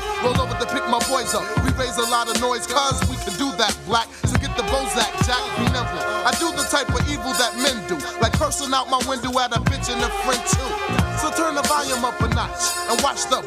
Up. 1.34 1.42
We 1.64 1.72
raise 1.74 1.96
a 1.98 2.06
lot 2.08 2.28
of 2.28 2.40
noise 2.40 2.66
cause 2.66 3.00
we 3.10 3.16
can 3.16 3.34
do 3.38 3.50
that 3.58 3.76
black. 3.86 4.06
So 4.26 4.38
get 4.38 4.54
the 4.56 4.62
Bozak, 4.70 5.10
Jack, 5.26 5.42
be 5.58 5.64
nimble. 5.74 5.98
I 6.22 6.30
do 6.38 6.52
the 6.54 6.62
type 6.70 6.88
of 6.88 7.02
evil 7.10 7.32
that 7.34 7.56
men 7.58 7.74
do. 7.88 7.98
Like 8.20 8.32
cursing 8.38 8.72
out 8.72 8.88
my 8.88 9.02
window 9.08 9.34
at 9.40 9.50
a 9.50 9.60
bitch 9.66 9.90
and 9.90 9.98
a 10.02 10.10
friend 10.22 10.42
too. 10.46 10.70
So 11.18 11.34
turn 11.34 11.54
the 11.54 11.62
volume 11.66 12.04
up 12.04 12.20
a 12.20 12.28
notch 12.28 12.62
and 12.90 13.02
watch 13.02 13.26
the. 13.26 13.42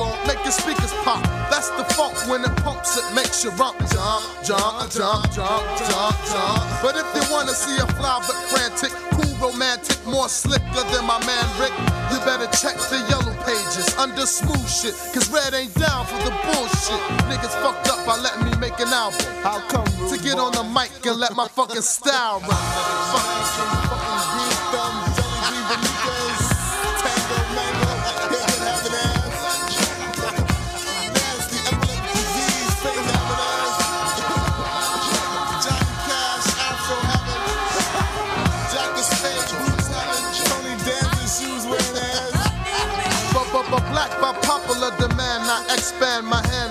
Boom, 0.00 0.16
make 0.26 0.40
your 0.44 0.52
speakers 0.52 0.92
pop. 1.04 1.22
That's 1.52 1.68
the 1.76 1.84
funk 1.92 2.16
when 2.28 2.44
it 2.44 2.56
pumps, 2.64 2.96
it 2.96 3.04
makes 3.14 3.44
you 3.44 3.50
rump, 3.60 3.76
jump, 3.92 4.24
jump, 4.44 4.90
jump, 4.92 5.28
jump, 5.32 5.64
jump, 5.76 6.16
jump. 6.32 6.64
But 6.80 6.96
if 6.96 7.04
you 7.16 7.24
wanna 7.32 7.52
see 7.52 7.76
a 7.76 7.86
fly 8.00 8.16
but 8.26 8.36
frantic, 8.48 8.92
cool, 9.12 9.29
romantic, 9.40 9.96
more 10.06 10.28
slicker 10.28 10.84
than 10.92 11.04
my 11.06 11.18
man 11.26 11.44
Rick, 11.58 11.72
you 12.12 12.18
better 12.24 12.46
check 12.56 12.76
the 12.92 13.00
yellow 13.08 13.34
pages 13.44 13.96
under 13.96 14.26
smooth 14.26 14.68
shit. 14.68 14.94
Cause 15.14 15.30
red 15.32 15.54
ain't 15.54 15.74
down 15.74 16.06
for 16.06 16.18
the 16.18 16.30
bullshit. 16.44 17.00
Niggas 17.28 17.54
fucked 17.62 17.88
up 17.88 18.04
by 18.06 18.16
letting 18.16 18.44
me 18.44 18.56
make 18.58 18.78
an 18.78 18.88
album. 18.88 19.20
How 19.42 19.60
come? 19.68 19.86
To 20.10 20.18
get 20.22 20.38
on 20.38 20.52
the 20.52 20.64
mic 20.64 20.90
and 21.06 21.18
let 21.18 21.34
my 21.34 21.48
fucking 21.48 21.82
style 21.82 22.40
run. 22.40 23.99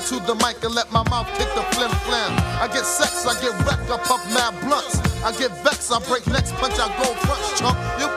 To 0.10 0.16
the 0.26 0.34
mic 0.42 0.58
and 0.64 0.74
let 0.74 0.92
my 0.92 1.04
mouth 1.10 1.28
kick 1.38 1.48
the 1.54 1.62
flim 1.78 1.92
flam. 2.06 2.32
I 2.60 2.68
get 2.74 2.84
sex, 2.86 3.28
I 3.28 3.34
get 3.42 3.54
wrecked, 3.66 3.90
I 3.92 3.98
puff 4.10 4.26
mad 4.34 4.60
blunts. 4.66 4.98
I 5.24 5.32
get 5.38 5.52
vexed, 5.64 5.92
I 5.92 6.00
break 6.10 6.26
necks, 6.26 6.52
punch, 6.54 6.74
I 6.80 6.88
go 6.98 7.14
front, 7.26 7.42
chump. 7.58 7.78
Yo, 8.02 8.08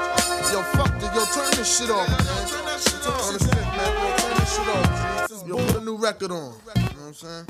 yo, 0.52 0.62
fuck 0.72 0.88
it, 0.96 1.12
yo, 1.12 1.24
turn 1.36 1.50
this 1.52 1.68
shit 1.78 1.90
off, 1.90 2.08
man. 2.08 2.18
Turn 2.48 2.64
this 2.64 3.44
shit, 3.44 3.66
man. 3.76 3.92
Yo, 3.92 4.08
turn 4.16 4.34
this 4.40 4.56
shit 4.56 4.68
off. 4.72 5.46
Yo, 5.46 5.56
put 5.66 5.76
a 5.82 5.84
new 5.84 5.96
record 5.96 6.30
on. 6.32 6.38
You 6.38 6.82
know 6.82 6.88
what 6.88 7.06
I'm 7.08 7.14
saying? 7.14 7.46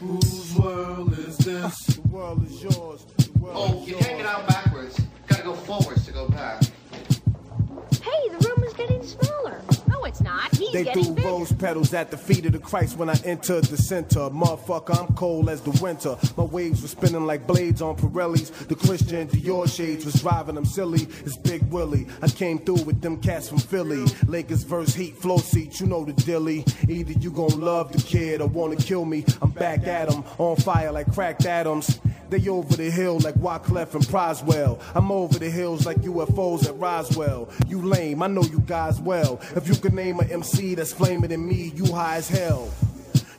Whose 0.00 0.54
world 0.58 1.18
is 1.18 1.38
this? 1.38 1.76
The 1.86 2.00
world 2.08 2.44
is 2.46 2.62
yours. 2.62 3.06
World 3.40 3.56
Oh, 3.56 3.80
is 3.82 3.88
you 3.88 3.94
yours. 3.94 4.06
can't 4.06 4.18
get 4.18 4.26
out 4.26 4.46
backwards. 4.46 4.98
You 4.98 5.06
Gotta 5.28 5.42
go 5.44 5.54
forwards 5.54 6.04
to 6.06 6.12
go 6.12 6.28
back. 6.28 6.62
Hey, 8.02 8.28
the 8.28 8.38
room 8.46 8.62
is 8.64 8.74
getting 8.74 9.02
smaller. 9.02 9.41
They 10.72 10.84
threw 10.84 11.14
rose 11.22 11.52
petals 11.52 11.92
at 11.92 12.10
the 12.10 12.16
feet 12.16 12.46
of 12.46 12.52
the 12.52 12.58
Christ 12.58 12.96
when 12.96 13.10
I 13.10 13.14
entered 13.24 13.64
the 13.64 13.76
center. 13.76 14.20
Motherfucker, 14.30 14.98
I'm 14.98 15.14
cold 15.14 15.48
as 15.50 15.60
the 15.60 15.70
winter. 15.82 16.16
My 16.36 16.44
waves 16.44 16.82
were 16.82 16.88
spinning 16.88 17.26
like 17.26 17.46
blades 17.46 17.82
on 17.82 17.96
Pirellis. 17.96 18.50
The 18.68 18.74
Christian 18.74 19.28
Dior 19.28 19.68
shades 19.68 20.04
was 20.04 20.14
driving 20.22 20.54
them 20.54 20.64
silly. 20.64 21.02
It's 21.24 21.36
Big 21.36 21.62
Willie. 21.70 22.06
I 22.22 22.28
came 22.28 22.58
through 22.58 22.84
with 22.84 23.00
them 23.00 23.20
cats 23.20 23.48
from 23.48 23.58
Philly. 23.58 24.04
Lakers 24.26 24.62
verse 24.62 24.94
Heat 24.94 25.16
flow 25.16 25.38
seat, 25.38 25.80
you 25.80 25.86
know 25.86 26.04
the 26.04 26.12
dilly. 26.12 26.64
Either 26.88 27.12
you 27.12 27.30
gon' 27.30 27.60
love 27.60 27.92
the 27.92 28.02
kid 28.02 28.40
or 28.40 28.48
wanna 28.48 28.76
kill 28.76 29.04
me. 29.04 29.24
I'm 29.40 29.50
back 29.50 29.86
at 29.86 30.12
'em, 30.12 30.24
on 30.38 30.56
fire 30.56 30.92
like 30.92 31.12
cracked 31.12 31.46
atoms. 31.46 31.98
They 32.32 32.48
over 32.48 32.76
the 32.76 32.90
hill 32.90 33.18
like 33.20 33.34
Wyclef 33.34 33.94
and 33.94 34.04
Proswell. 34.04 34.80
I'm 34.94 35.12
over 35.12 35.38
the 35.38 35.50
hills 35.50 35.84
like 35.84 35.98
UFOs 35.98 36.66
at 36.66 36.78
Roswell. 36.78 37.50
You 37.68 37.82
lame, 37.82 38.22
I 38.22 38.26
know 38.26 38.42
you 38.42 38.60
guys 38.60 38.98
well. 38.98 39.38
If 39.54 39.68
you 39.68 39.74
could 39.74 39.92
name 39.92 40.18
a 40.18 40.24
MC 40.24 40.61
that's 40.62 40.92
flaming 40.92 41.32
in 41.32 41.46
me, 41.46 41.72
you 41.74 41.86
high 41.92 42.16
as 42.16 42.28
hell. 42.28 42.70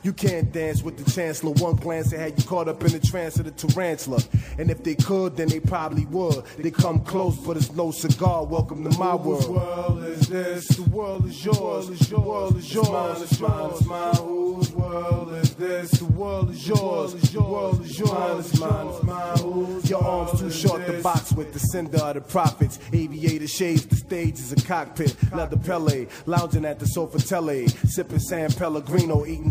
You 0.04 0.12
can't 0.12 0.52
dance 0.52 0.82
with 0.82 1.02
the 1.02 1.10
chancellor. 1.10 1.52
One 1.52 1.76
glance 1.76 2.10
they 2.10 2.18
had 2.18 2.38
you 2.38 2.44
caught 2.44 2.68
up 2.68 2.84
in 2.84 2.92
the 2.92 3.00
trance 3.00 3.38
of 3.38 3.46
the 3.46 3.50
tarantula. 3.52 4.20
And 4.58 4.70
if 4.70 4.84
they 4.84 4.96
could, 4.96 5.34
then 5.34 5.48
they 5.48 5.60
probably 5.60 6.04
would. 6.04 6.44
They 6.58 6.70
come 6.70 7.00
close, 7.00 7.38
but 7.38 7.56
it's 7.56 7.72
no 7.72 7.90
cigar. 7.90 8.44
Welcome 8.44 8.84
to 8.84 8.98
my 8.98 9.14
world. 9.14 9.44
Whose 9.44 9.48
world 9.48 10.04
is 10.04 10.28
this? 10.28 10.68
The 10.68 10.82
world 10.90 11.24
is 11.24 11.42
yours. 11.42 11.88
The 11.88 12.20
world 12.20 12.58
is 12.58 12.74
yours. 12.74 13.22
It's 13.22 13.40
mine, 13.40 13.70
it's 13.70 13.86
mine. 13.86 14.14
Whose 14.16 14.72
world 14.72 15.32
is 15.32 15.54
this? 15.54 15.90
The 15.92 16.04
world 16.04 16.50
is 16.50 16.68
yours. 16.68 17.14
The 17.14 17.40
world 17.40 17.82
is 17.82 17.98
yours. 17.98 18.50
It's 18.50 18.60
mine, 18.60 18.86
it's 18.88 19.02
mine. 19.02 19.38
Whose 19.38 19.88
Your 19.88 20.04
arms 20.04 20.38
too 20.38 20.50
short 20.50 20.84
to 20.84 21.02
box 21.02 21.32
with 21.32 21.54
the 21.54 21.60
sender 21.60 21.96
of 21.96 22.14
the 22.14 22.20
prophets. 22.20 22.78
Aviator 22.92 23.48
shades, 23.48 23.86
the 23.86 23.96
stage 23.96 24.34
is 24.34 24.52
a 24.52 24.56
cockpit. 24.56 25.16
Leather 25.32 25.56
Pele, 25.56 26.06
lounging 26.26 26.66
at 26.66 26.78
the 26.78 26.86
sofa 26.86 27.18
tele. 27.18 27.68
Sipping 27.68 28.18
San 28.18 28.52
Pellegrino, 28.52 29.24
eating 29.24 29.50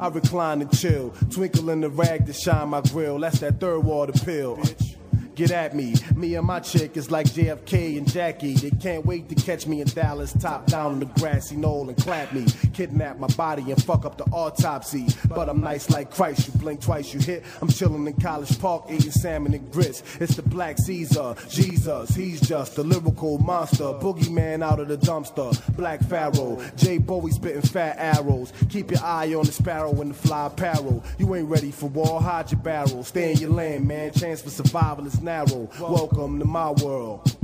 I 0.00 0.08
recline 0.08 0.60
and 0.60 0.78
chill, 0.78 1.10
twinkle 1.30 1.70
in 1.70 1.80
the 1.80 1.88
rag 1.88 2.26
to 2.26 2.32
shine 2.32 2.68
my 2.68 2.82
grill. 2.82 3.18
That's 3.18 3.40
that 3.40 3.58
third 3.58 3.80
water 3.80 4.12
pill. 4.12 4.60
Get 5.38 5.52
at 5.52 5.72
me. 5.72 5.94
Me 6.16 6.34
and 6.34 6.44
my 6.44 6.58
chick 6.58 6.96
is 6.96 7.12
like 7.12 7.26
JFK 7.26 7.96
and 7.96 8.10
Jackie. 8.10 8.54
They 8.54 8.72
can't 8.72 9.06
wait 9.06 9.28
to 9.28 9.36
catch 9.36 9.68
me 9.68 9.80
in 9.80 9.86
Dallas, 9.86 10.32
top 10.32 10.66
down 10.66 10.94
on 10.94 10.98
the 10.98 11.06
grassy 11.06 11.54
knoll 11.54 11.88
and 11.88 11.96
clap 11.96 12.32
me. 12.32 12.44
Kidnap 12.74 13.20
my 13.20 13.28
body 13.28 13.70
and 13.70 13.80
fuck 13.80 14.04
up 14.04 14.18
the 14.18 14.24
autopsy. 14.32 15.06
But 15.28 15.48
I'm 15.48 15.60
nice 15.60 15.90
like 15.90 16.10
Christ. 16.10 16.48
You 16.48 16.58
blink 16.58 16.80
twice, 16.80 17.14
you 17.14 17.20
hit. 17.20 17.44
I'm 17.62 17.68
chilling 17.68 18.04
in 18.04 18.14
College 18.14 18.60
Park, 18.60 18.86
eating 18.90 19.12
salmon 19.12 19.54
and 19.54 19.70
grits. 19.70 20.02
It's 20.18 20.34
the 20.34 20.42
Black 20.42 20.76
Caesar, 20.76 21.36
Jesus. 21.48 22.16
He's 22.16 22.40
just 22.40 22.76
a 22.78 22.82
lyrical 22.82 23.38
monster. 23.38 23.84
Boogeyman 23.84 24.64
out 24.64 24.80
of 24.80 24.88
the 24.88 24.98
dumpster. 24.98 25.54
Black 25.76 26.00
Pharaoh. 26.00 26.60
J. 26.74 26.98
Bowie 26.98 27.30
spitting 27.30 27.62
fat 27.62 27.94
arrows. 27.96 28.52
Keep 28.70 28.90
your 28.90 29.04
eye 29.04 29.32
on 29.34 29.46
the 29.46 29.52
sparrow 29.52 30.00
and 30.00 30.10
the 30.10 30.14
fly 30.14 30.46
apparel. 30.46 31.04
You 31.16 31.32
ain't 31.36 31.48
ready 31.48 31.70
for 31.70 31.86
war, 31.86 32.20
hide 32.20 32.50
your 32.50 32.60
barrel. 32.60 33.04
Stay 33.04 33.30
in 33.30 33.38
your 33.38 33.50
lane, 33.50 33.86
man. 33.86 34.10
Chance 34.10 34.42
for 34.42 34.50
survival 34.50 35.06
is 35.06 35.22
narrow. 35.28 35.68
Welcome 35.78 36.38
to 36.38 36.46
my 36.46 36.70
world. 36.70 37.36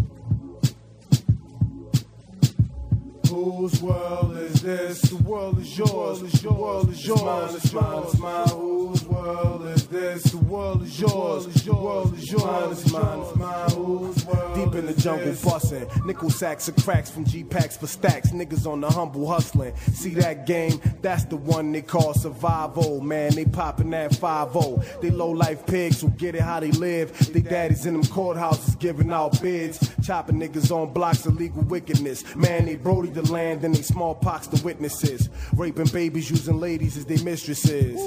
Whose 3.34 3.82
world 3.82 4.36
is 4.36 4.62
this? 4.62 5.00
The 5.00 5.16
world 5.16 5.58
is 5.58 5.76
yours. 5.76 6.20
The 6.20 6.52
world 6.52 6.88
is 6.90 7.04
yours. 7.04 7.56
It's 7.56 7.72
mine, 7.72 8.02
it's 8.04 8.18
mine. 8.20 8.48
Whose 8.48 9.04
world 9.06 9.66
is 9.66 9.88
this? 9.88 10.22
The 10.22 10.38
world 10.38 10.82
is 10.84 11.00
yours. 11.00 11.46
The 11.64 11.74
world 11.74 12.16
is 12.16 12.30
yours. 12.30 12.80
It's 12.80 12.92
mine, 12.92 13.18
it's 13.18 13.34
mine. 13.34 13.70
Whose 13.70 14.24
world 14.24 14.54
Deep 14.54 14.74
in 14.76 14.86
the 14.86 14.94
jungle 14.94 15.26
this? 15.26 15.44
bustin', 15.44 15.88
nickel 16.06 16.30
sacks 16.30 16.68
of 16.68 16.76
cracks 16.76 17.10
from 17.10 17.24
G 17.24 17.42
packs 17.42 17.76
for 17.76 17.88
stacks. 17.88 18.30
Niggas 18.30 18.70
on 18.70 18.80
the 18.80 18.88
humble 18.88 19.26
hustling. 19.26 19.74
See 19.78 20.14
that 20.14 20.46
game? 20.46 20.80
That's 21.02 21.24
the 21.24 21.36
one 21.36 21.72
they 21.72 21.82
call 21.82 22.14
survival. 22.14 23.00
Man, 23.00 23.34
they 23.34 23.46
poppin' 23.46 23.90
that 23.90 24.14
5 24.14 25.00
They 25.02 25.10
low 25.10 25.30
life 25.30 25.66
pigs 25.66 26.00
who 26.00 26.10
get 26.10 26.36
it 26.36 26.42
how 26.42 26.60
they 26.60 26.70
live. 26.70 27.32
They 27.32 27.40
daddies 27.40 27.84
in 27.84 27.94
them 27.94 28.04
courthouses 28.04 28.78
giving 28.78 29.12
out 29.12 29.42
bids. 29.42 29.90
Chopping 30.04 30.38
niggas 30.38 30.70
on 30.70 30.92
blocks 30.92 31.26
of 31.26 31.34
legal 31.34 31.62
wickedness. 31.62 32.36
Man, 32.36 32.66
they 32.66 32.76
brody 32.76 33.08
the 33.08 33.23
land 33.30 33.64
and 33.64 33.74
they 33.74 33.82
smallpox 33.82 34.46
the 34.46 34.62
witnesses. 34.64 35.28
Raping 35.56 35.86
babies 35.86 36.30
using 36.30 36.58
ladies 36.58 36.96
as 36.96 37.04
their 37.04 37.22
mistresses. 37.22 38.00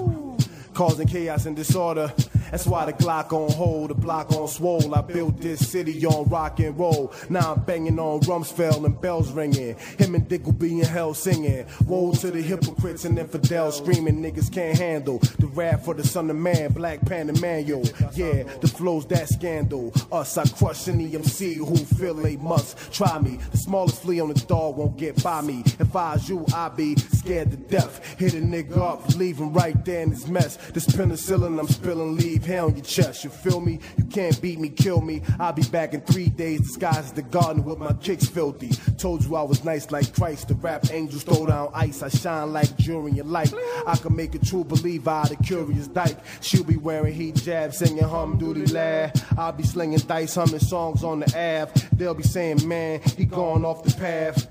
Causing 0.73 1.07
chaos 1.07 1.45
and 1.45 1.55
disorder. 1.55 2.13
That's 2.51 2.65
why 2.65 2.85
the 2.85 2.93
Glock 2.93 3.33
on 3.33 3.51
hold, 3.51 3.89
the 3.89 3.95
block 3.95 4.31
on 4.31 4.47
swole. 4.47 4.93
I 4.93 5.01
built 5.01 5.39
this 5.39 5.67
city 5.67 6.05
on 6.05 6.29
rock 6.29 6.59
and 6.59 6.77
roll. 6.77 7.13
Now 7.29 7.53
I'm 7.53 7.63
banging 7.63 7.99
on 7.99 8.21
Rumsfeld 8.21 8.85
and 8.85 8.99
bells 8.99 9.31
ringing. 9.31 9.75
Him 9.97 10.15
and 10.15 10.27
Dick 10.27 10.45
will 10.45 10.53
be 10.53 10.79
in 10.79 10.85
hell 10.85 11.13
singing. 11.13 11.65
Woe 11.85 12.13
to 12.13 12.31
the 12.31 12.41
hypocrites 12.41 13.05
and 13.05 13.17
infidels 13.19 13.77
screaming. 13.77 14.21
Niggas 14.21 14.51
can't 14.51 14.77
handle 14.77 15.19
the 15.39 15.47
wrath 15.47 15.85
for 15.85 15.93
the 15.93 16.05
son 16.05 16.29
of 16.29 16.35
man. 16.35 16.71
Black 16.71 17.01
Panther 17.05 17.39
manual. 17.41 17.83
Yeah, 18.13 18.43
the 18.61 18.67
flow's 18.67 19.05
that 19.07 19.29
scandal. 19.29 19.93
Us, 20.11 20.37
I 20.37 20.45
crush 20.47 20.87
any 20.87 21.13
MC 21.13 21.55
who 21.55 21.75
feel 21.75 22.13
they 22.13 22.37
must 22.37 22.91
try 22.93 23.19
me. 23.19 23.39
The 23.51 23.57
smallest 23.57 24.01
flea 24.01 24.19
on 24.19 24.29
the 24.29 24.39
dog 24.45 24.77
won't 24.77 24.97
get 24.97 25.21
by 25.23 25.41
me. 25.41 25.63
If 25.79 25.95
I 25.95 26.13
was 26.13 26.29
you, 26.29 26.45
I'd 26.53 26.75
be 26.75 26.95
scared 26.95 27.51
to 27.51 27.57
death. 27.57 28.19
Hit 28.19 28.33
a 28.33 28.37
nigga 28.37 28.77
up, 28.77 29.07
leave 29.15 29.37
him 29.37 29.53
right 29.53 29.83
there 29.85 30.01
in 30.01 30.11
his 30.11 30.27
mess. 30.27 30.57
This 30.71 30.87
penicillin 30.87 31.59
I'm 31.59 31.67
spilling, 31.67 32.15
leave 32.37 32.45
hair 32.45 32.63
on 32.63 32.75
your 32.75 32.85
chest. 32.85 33.23
You 33.23 33.29
feel 33.29 33.59
me? 33.59 33.79
You 33.97 34.05
can't 34.05 34.39
beat 34.41 34.59
me, 34.59 34.69
kill 34.69 35.01
me. 35.01 35.21
I'll 35.39 35.53
be 35.53 35.63
back 35.63 35.93
in 35.93 36.01
three 36.01 36.29
days, 36.29 36.61
disguised 36.61 36.97
as 36.99 37.11
the 37.13 37.23
garden 37.23 37.63
with 37.63 37.79
my 37.79 37.93
kicks 37.93 38.27
filthy. 38.27 38.69
Told 38.97 39.23
you 39.23 39.35
I 39.35 39.41
was 39.41 39.63
nice 39.63 39.91
like 39.91 40.13
Christ. 40.13 40.47
The 40.47 40.55
rap 40.55 40.85
angels 40.91 41.23
throw 41.23 41.47
down 41.47 41.71
ice. 41.73 42.03
I 42.03 42.09
shine 42.09 42.53
like 42.53 42.67
in 42.87 43.15
your 43.15 43.25
light. 43.25 43.53
I 43.85 43.95
can 43.97 44.15
make 44.15 44.35
a 44.35 44.39
true 44.39 44.63
believer 44.63 45.09
out 45.09 45.31
of 45.31 45.39
curious 45.43 45.87
dyke. 45.87 46.17
She'll 46.41 46.63
be 46.63 46.77
wearing 46.77 47.13
heat 47.13 47.35
jabs, 47.35 47.77
singing 47.77 48.03
hum 48.03 48.37
doody 48.37 48.67
lad. 48.67 49.19
I'll 49.37 49.51
be 49.51 49.63
slinging 49.63 49.99
dice, 49.99 50.35
humming 50.35 50.59
songs 50.59 51.03
on 51.03 51.19
the 51.19 51.25
Ave. 51.27 51.71
They'll 51.93 52.13
be 52.13 52.23
saying, 52.23 52.67
man, 52.67 53.01
he 53.17 53.25
gone 53.25 53.65
off 53.65 53.83
the 53.83 53.93
path. 53.95 54.47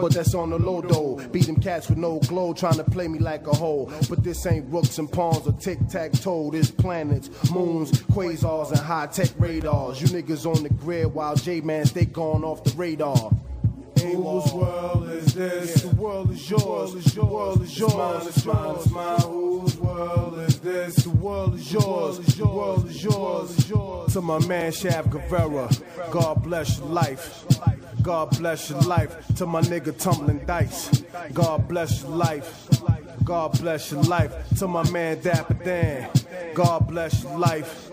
But 0.00 0.14
that's 0.14 0.34
on 0.34 0.50
the 0.50 0.58
low 0.58 0.80
though. 0.80 1.16
Beat 1.28 1.46
them 1.46 1.60
cats 1.60 1.88
with 1.88 1.98
no 1.98 2.18
glow, 2.20 2.52
trying 2.52 2.76
to 2.76 2.84
play 2.84 3.08
me 3.08 3.18
like 3.18 3.46
a 3.46 3.54
hoe. 3.54 3.90
But 4.08 4.22
this 4.24 4.44
ain't 4.46 4.72
rooks 4.72 4.98
and 4.98 5.10
pawns 5.10 5.46
or 5.46 5.52
tic 5.52 5.78
tac 5.88 6.12
toe. 6.12 6.50
This 6.50 6.70
planets, 6.70 7.28
moons, 7.50 7.92
quasars, 8.04 8.70
and 8.70 8.80
high 8.80 9.06
tech 9.06 9.30
radars. 9.38 10.00
You 10.00 10.08
niggas 10.08 10.46
on 10.46 10.62
the 10.62 10.70
grid 10.70 11.12
while 11.12 11.36
J 11.36 11.60
Man 11.60 11.86
stay 11.86 12.06
gone 12.06 12.44
off 12.44 12.64
the 12.64 12.72
radar. 12.76 13.30
Whose 14.00 14.52
world 14.52 15.10
is 15.10 15.34
this? 15.34 15.82
The 15.82 15.88
world 15.90 16.30
is 16.30 16.50
yours. 16.50 16.94
The 17.14 17.24
world 17.24 17.62
is 17.62 17.78
yours. 17.78 18.26
It's 18.26 18.46
mine, 18.46 18.76
it's 18.76 18.90
mine. 18.90 19.20
Whose 19.20 19.76
world 19.76 20.38
is 20.38 20.60
this? 20.60 20.96
The 20.96 21.10
world 21.10 21.54
is 21.56 21.72
yours. 21.72 22.18
The 22.18 22.46
world 22.46 22.88
is 22.88 23.04
yours. 23.04 23.58
It's 23.58 23.68
yours. 23.68 24.12
To 24.14 24.22
my 24.22 24.38
man 24.46 24.72
Shav 24.72 25.10
Guevara, 25.10 25.68
God 26.10 26.42
bless 26.42 26.78
your 26.78 26.88
life. 26.88 27.44
God 28.02 28.38
bless 28.38 28.70
your 28.70 28.80
life. 28.80 29.14
To 29.36 29.46
my 29.46 29.60
nigga 29.62 29.96
tumbling 29.98 30.44
dice, 30.46 31.02
God 31.32 31.68
bless 31.68 32.02
your 32.02 32.12
life. 32.12 32.68
God 33.24 33.58
bless 33.60 33.92
your 33.92 34.02
life. 34.02 34.32
To 34.58 34.66
my 34.66 34.88
man 34.90 35.20
Dapper 35.20 35.54
Dan, 35.54 36.10
God 36.54 36.88
bless 36.88 37.22
your 37.22 37.38
life. 37.38 37.90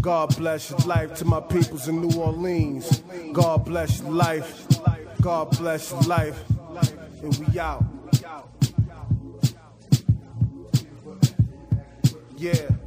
God 0.00 0.36
bless 0.36 0.70
your 0.70 0.80
life. 0.80 1.14
To 1.16 1.24
my 1.24 1.40
peoples 1.40 1.88
in 1.88 2.00
New 2.00 2.20
Orleans, 2.20 3.02
God 3.32 3.64
bless 3.64 4.00
your 4.00 4.10
life. 4.10 4.66
God 5.20 5.56
bless 5.58 5.90
your 5.90 6.02
life. 6.02 6.42
And 7.22 7.34
we 7.38 7.58
out. 7.58 7.84
Yeah. 12.36 12.83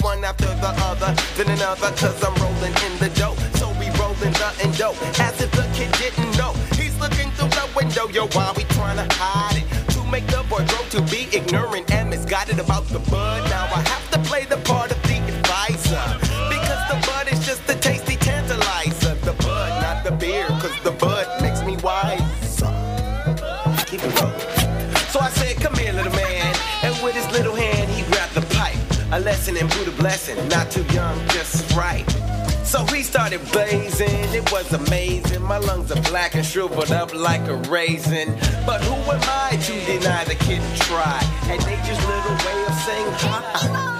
one 0.00 0.24
after 0.24 0.46
the 0.46 0.72
other, 0.88 1.14
then 1.36 1.48
another, 1.50 1.90
cause 1.96 2.22
I'm 2.22 2.34
rolling 2.42 2.74
in 2.86 2.98
the 2.98 3.10
dough. 3.18 3.36
So 3.58 3.68
we 3.78 3.90
rolling 3.98 4.32
the 4.32 4.48
and 4.62 4.72
as 5.20 5.40
if 5.40 5.50
the 5.52 5.68
kid 5.74 5.92
didn't 6.00 6.36
know. 6.38 6.52
He's 6.76 6.98
looking 7.00 7.30
through 7.32 7.48
the 7.48 7.68
window, 7.76 8.08
yo, 8.08 8.26
why 8.28 8.52
we 8.56 8.64
trying 8.64 8.96
to 8.96 9.14
hide 9.14 9.56
it? 9.56 9.90
To 9.94 10.04
make 10.10 10.26
the 10.26 10.44
boy 10.48 10.64
grow 10.66 10.82
to 10.90 11.02
be 11.10 11.28
ignorant 11.36 11.90
and 11.92 12.10
misguided 12.10 12.58
about 12.58 12.84
the 12.86 13.00
bud. 13.10 13.51
started 33.38 33.52
blazing. 33.52 34.34
It 34.34 34.50
was 34.52 34.72
amazing. 34.72 35.42
My 35.42 35.58
lungs 35.58 35.90
are 35.92 36.02
black 36.02 36.34
and 36.34 36.44
shriveled 36.44 36.90
up 36.90 37.14
like 37.14 37.46
a 37.48 37.56
raisin. 37.70 38.34
But 38.66 38.82
who 38.82 38.94
am 38.94 39.20
I 39.24 39.56
to 39.56 39.84
deny 39.86 40.24
the 40.24 40.34
kid 40.34 40.62
tried? 40.78 41.24
And 41.44 41.60
they 41.62 41.76
nature's 41.76 42.04
little 42.06 42.36
way 42.46 42.64
of 42.66 42.74
saying 42.74 43.12
hi. 43.12 43.91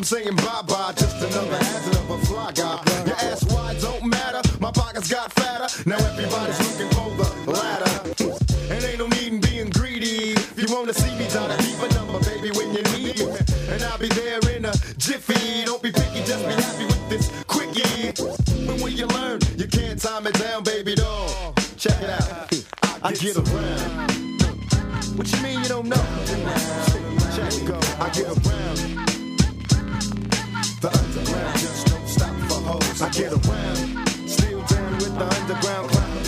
I'm 0.00 0.04
saying 0.04 0.34
bye 0.36 0.62
bye. 0.66 0.94
Just 0.96 1.16
another 1.16 1.58
hazard 1.58 1.96
of 1.96 2.08
a 2.08 2.18
fly 2.24 2.52
guy. 2.52 2.80
Your 3.04 3.16
ass 3.16 3.44
wide 3.52 3.78
don't 3.82 4.06
matter. 4.06 4.40
My 4.58 4.70
pockets 4.70 5.12
got 5.12 5.30
fatter. 5.30 5.68
Now 5.86 5.98
everybody's 5.98 6.58
looking 6.58 6.88
for 6.96 7.10
the 7.44 7.50
ladder. 7.50 8.72
And 8.72 8.82
ain't 8.82 8.98
no 8.98 9.08
need 9.08 9.34
in 9.34 9.40
being 9.42 9.68
greedy. 9.68 10.32
If 10.32 10.56
you 10.56 10.74
wanna 10.74 10.94
see 10.94 11.14
me, 11.18 11.28
try 11.28 11.46
to 11.46 11.62
leave 11.62 11.82
a 11.82 11.88
number, 11.92 12.18
baby, 12.20 12.48
when 12.56 12.72
you 12.72 12.82
need 12.96 13.18
me, 13.20 13.36
And 13.68 13.82
I'll 13.82 13.98
be 13.98 14.08
there 14.08 14.40
in 14.56 14.64
a 14.64 14.72
jiffy. 14.96 15.66
Don't 15.66 15.82
be 15.82 15.92
picky, 15.92 16.24
just 16.24 16.48
be 16.48 16.54
happy 16.54 16.86
with 16.86 17.08
this 17.10 17.28
quickie. 17.46 18.16
When 18.82 18.96
you 18.96 19.06
learn? 19.06 19.40
You 19.58 19.68
can't 19.68 20.00
time 20.00 20.26
it 20.26 20.32
down, 20.32 20.64
baby 20.64 20.94
doll. 20.94 21.52
Check 21.76 22.00
it 22.00 22.08
out. 22.08 22.48
I 23.02 23.12
get 23.12 23.36
around. 23.36 24.10
What 25.18 25.30
you 25.30 25.42
mean 25.42 25.60
you 25.60 25.68
don't 25.68 25.88
know? 25.88 26.02
Check 27.36 27.52
it 27.52 27.66
go. 27.68 27.78
I 28.02 28.08
get 28.14 28.28
around. 28.28 28.99
I 33.02 33.08
get 33.08 33.32
around, 33.32 34.08
still 34.28 34.60
down 34.60 34.92
with 34.98 35.16
the 35.16 35.24
underground 35.24 35.88
clown. 35.88 36.18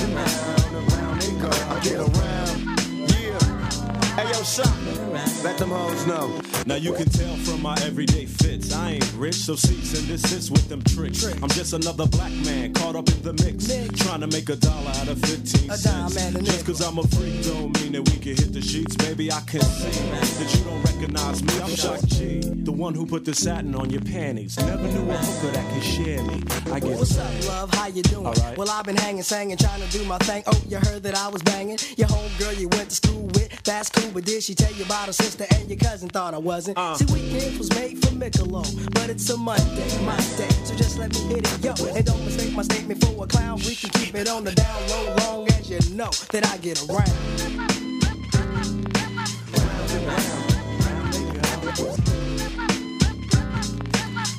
Around 0.74 1.40
go. 1.42 1.50
I 1.68 1.80
get 1.84 1.98
around, 2.00 3.10
yeah. 3.10 4.16
Hey 4.16 4.24
yo, 4.32 4.42
Shock, 4.42 5.44
let 5.44 5.58
them 5.58 5.68
hoes 5.68 6.06
know. 6.06 6.40
Now 6.64 6.76
you 6.76 6.94
can 6.94 7.10
tell 7.10 7.36
from 7.36 7.60
my 7.60 7.74
everyday 7.82 8.24
fits. 8.24 8.72
I 8.72 8.92
ain't 8.92 9.12
rich, 9.18 9.34
so 9.34 9.54
cease 9.54 9.98
and 9.98 10.08
desist 10.08 10.50
with 10.50 10.66
them 10.70 10.82
tricks. 10.84 11.24
I'm 11.42 11.50
just 11.50 11.74
another 11.74 12.06
black 12.06 12.32
man 12.32 12.72
caught 12.72 12.96
up 12.96 13.06
the 13.22 13.32
mix. 13.44 13.66
Trying 14.04 14.20
to 14.20 14.26
make 14.26 14.48
a 14.48 14.56
dollar 14.56 14.90
out 14.90 15.08
of 15.08 15.18
15 15.20 15.70
A 15.70 15.76
dime 15.78 16.08
cents. 16.08 16.40
Just 16.40 16.66
cause 16.66 16.80
I'm 16.80 16.98
a 16.98 17.02
freak 17.08 17.44
don't 17.44 17.72
mean 17.80 17.92
that 17.92 18.02
we 18.02 18.16
can 18.18 18.36
hit 18.36 18.52
the 18.52 18.60
sheets. 18.60 18.96
Baby, 18.96 19.30
I 19.30 19.40
can 19.40 19.60
see 19.62 20.10
that 20.10 20.54
you 20.54 20.64
don't 20.64 20.82
recognize 20.82 21.42
me. 21.42 21.60
I'm 21.60 21.70
Shock 21.70 22.00
G, 22.06 22.40
the 22.40 22.72
one 22.72 22.94
who 22.94 23.06
put 23.06 23.24
the 23.24 23.34
satin 23.34 23.74
on 23.74 23.90
your 23.90 24.02
panties. 24.02 24.56
Never 24.58 24.88
knew 24.88 25.10
a 25.10 25.16
hooker 25.16 25.52
that 25.52 25.72
could 25.72 25.84
share 25.84 26.22
me. 26.24 26.42
I 26.72 26.80
get 26.80 26.98
What's 26.98 27.18
up, 27.18 27.48
love? 27.48 27.74
How 27.74 27.86
you 27.88 28.02
doing? 28.02 28.26
Alright. 28.26 28.58
Well, 28.58 28.70
I've 28.70 28.84
been 28.84 28.96
hanging, 28.96 29.22
singing, 29.22 29.56
trying 29.56 29.80
to 29.80 29.88
do 29.90 30.04
my 30.04 30.18
thing. 30.18 30.42
Oh, 30.46 30.62
you 30.68 30.78
heard 30.78 31.02
that 31.04 31.14
I 31.14 31.28
was 31.28 31.42
banging 31.42 31.78
your 31.96 32.08
homegirl 32.08 32.58
you 32.58 32.68
went 32.68 32.90
to 32.90 32.96
school 32.96 33.22
with. 33.34 33.62
That's 33.64 33.88
cool, 33.90 34.10
but 34.12 34.24
did 34.24 34.42
she 34.42 34.54
tell 34.54 34.72
you 34.72 34.84
about 34.84 35.06
her 35.06 35.12
sister 35.12 35.46
and 35.54 35.68
your 35.68 35.78
cousin? 35.78 36.08
Thought 36.08 36.34
I 36.34 36.38
wasn't. 36.38 36.78
Uh. 36.78 36.96
See, 36.96 37.06
weekends 37.12 37.58
was 37.58 37.70
made 37.74 37.98
for 38.04 38.12
Michelob, 38.14 38.94
but 38.94 39.10
it's 39.10 39.28
a 39.30 39.36
Monday, 39.36 40.04
my 40.04 40.16
day. 40.36 40.48
So 40.64 40.74
just 40.74 40.98
let 40.98 41.12
me 41.12 41.20
hit 41.34 41.52
it, 41.52 41.64
yo. 41.64 41.86
And 41.94 42.04
don't 42.04 42.24
mistake 42.24 42.52
my 42.54 42.62
statement 42.62 43.04
for 43.04 43.11
a 43.20 43.26
clown. 43.26 43.58
We 43.58 43.74
can 43.74 43.90
keep 43.90 44.14
it 44.14 44.28
on 44.28 44.44
the 44.44 44.52
down 44.52 44.88
low, 44.88 45.14
long 45.16 45.48
as 45.48 45.68
you 45.70 45.80
know 45.94 46.10
that 46.30 46.46
I 46.46 46.56
get 46.58 46.80
around. 46.88 47.08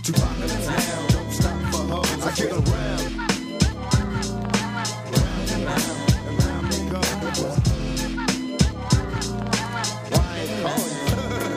In 0.03 0.47
the 0.49 0.55
town, 0.65 1.07
don't 1.09 1.31
stop 1.31 1.57
for 1.71 1.83
hoes. 1.91 2.23
I 2.23 2.31
get 2.35 2.51
around. 2.51 2.63
Round 5.13 5.49
and 5.51 5.63
round, 5.65 5.97
and 6.27 6.35
round 6.43 6.65
they 6.71 6.83
go. 6.89 7.01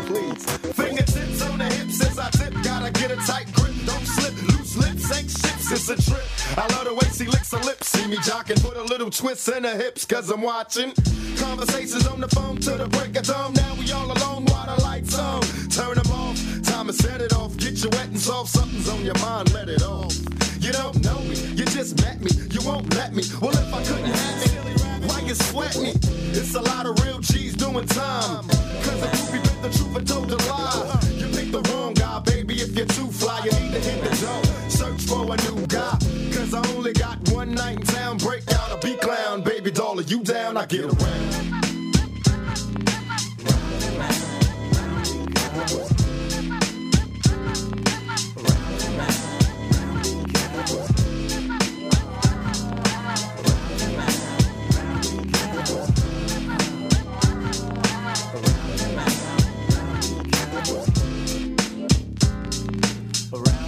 Please. 0.07 0.45
Fingertips 0.75 1.43
on 1.43 1.59
the 1.59 1.65
hips 1.65 2.01
as 2.07 2.19
I 2.19 2.31
tip. 2.31 2.53
Gotta 2.63 2.91
get 2.93 3.11
a 3.11 3.17
tight 3.17 3.56
It's 5.69 5.89
a 5.89 5.97
trip. 5.97 6.23
I 6.57 6.67
love 6.75 6.85
the 6.85 6.95
way 6.95 7.09
she 7.13 7.27
licks 7.27 7.51
her 7.51 7.59
lips. 7.59 7.89
See 7.89 8.07
me 8.07 8.17
jocking. 8.19 8.63
Put 8.63 8.77
a 8.77 8.85
little 8.85 9.11
twist 9.11 9.49
in 9.49 9.65
her 9.65 9.77
hips. 9.77 10.05
Cause 10.05 10.31
I'm 10.31 10.43
watching. 10.43 10.93
Conversations 11.39 12.07
on 12.07 12.21
the 12.21 12.29
phone 12.29 12.57
to 12.59 12.71
the 12.73 12.87
break 12.87 13.17
of 13.17 13.25
dawn. 13.27 13.53
Now 13.53 13.75
we 13.75 13.91
all 13.91 14.07
alone 14.07 14.45
while 14.47 14.77
the 14.77 14.81
lights 14.85 15.19
on. 15.19 15.43
Turn 15.71 15.97
them 15.97 16.13
off. 16.13 16.39
Time 16.63 16.87
to 16.87 16.93
set 16.93 17.21
it 17.21 17.33
off. 17.33 17.57
Get 17.57 17.83
you 17.83 17.91
wet 17.91 18.07
and 18.07 18.21
soft. 18.21 18.51
Something's 18.51 18.89
on 18.89 19.05
your 19.05 19.19
mind. 19.19 19.53
Let 19.55 19.69
it 19.69 19.83
off. 19.83 20.15
You 20.61 20.71
don't 20.71 21.03
know 21.05 21.19
me. 21.21 21.35
You 21.59 21.65
just 21.65 22.01
met 22.01 22.21
me. 22.21 22.31
You 22.51 22.61
won't 22.63 22.95
let 22.95 23.13
me. 23.13 23.25
Well, 23.43 23.51
if 23.51 23.75
I 23.75 23.83
couldn't 23.83 24.07
have 24.07 24.43
it, 24.47 25.09
why 25.09 25.21
you 25.21 25.35
sweat 25.35 25.77
me? 25.79 25.95
It's 26.31 26.55
a 26.55 26.63
lot 26.63 26.87
of 26.87 27.03
real 27.05 27.19
G's 27.19 27.55
doing 27.55 27.87
time. 27.87 28.47
Cause 28.87 29.01
the 29.03 29.09
groupie 29.09 29.43
bit 29.43 29.63
the 29.63 29.71
truth 29.77 29.97
and 29.97 30.07
told 30.07 30.31
a 30.31 30.37
lie. 30.47 31.01
You 31.17 31.27
picked 31.27 31.51
the 31.51 31.63
wrong 31.73 31.95
guy, 31.95 32.21
baby. 32.21 32.55
If 32.55 32.77
you're 32.77 32.87
too 32.87 33.09
fly, 33.11 33.41
you 33.45 33.51
need 33.59 33.73
to 33.75 33.81
hit 33.81 34.05
the 34.05 34.17
door. 34.25 34.66
For 35.07 35.23
a 35.23 35.37
new 35.37 35.67
guy. 35.67 35.99
Cause 36.33 36.53
I 36.53 36.67
only 36.75 36.93
got 36.93 37.19
one 37.31 37.53
night 37.53 37.79
in 37.79 37.87
town. 37.87 38.19
Break 38.19 38.43
out 38.53 38.73
a 38.73 38.79
beat 38.85 39.01
clown. 39.01 39.43
Baby 39.43 39.71
doll, 39.71 39.99
are 40.01 40.03
you 40.03 40.23
down? 40.23 40.57
I 40.57 40.67
get 40.67 40.85
around. 40.85 41.37
This 63.33 63.66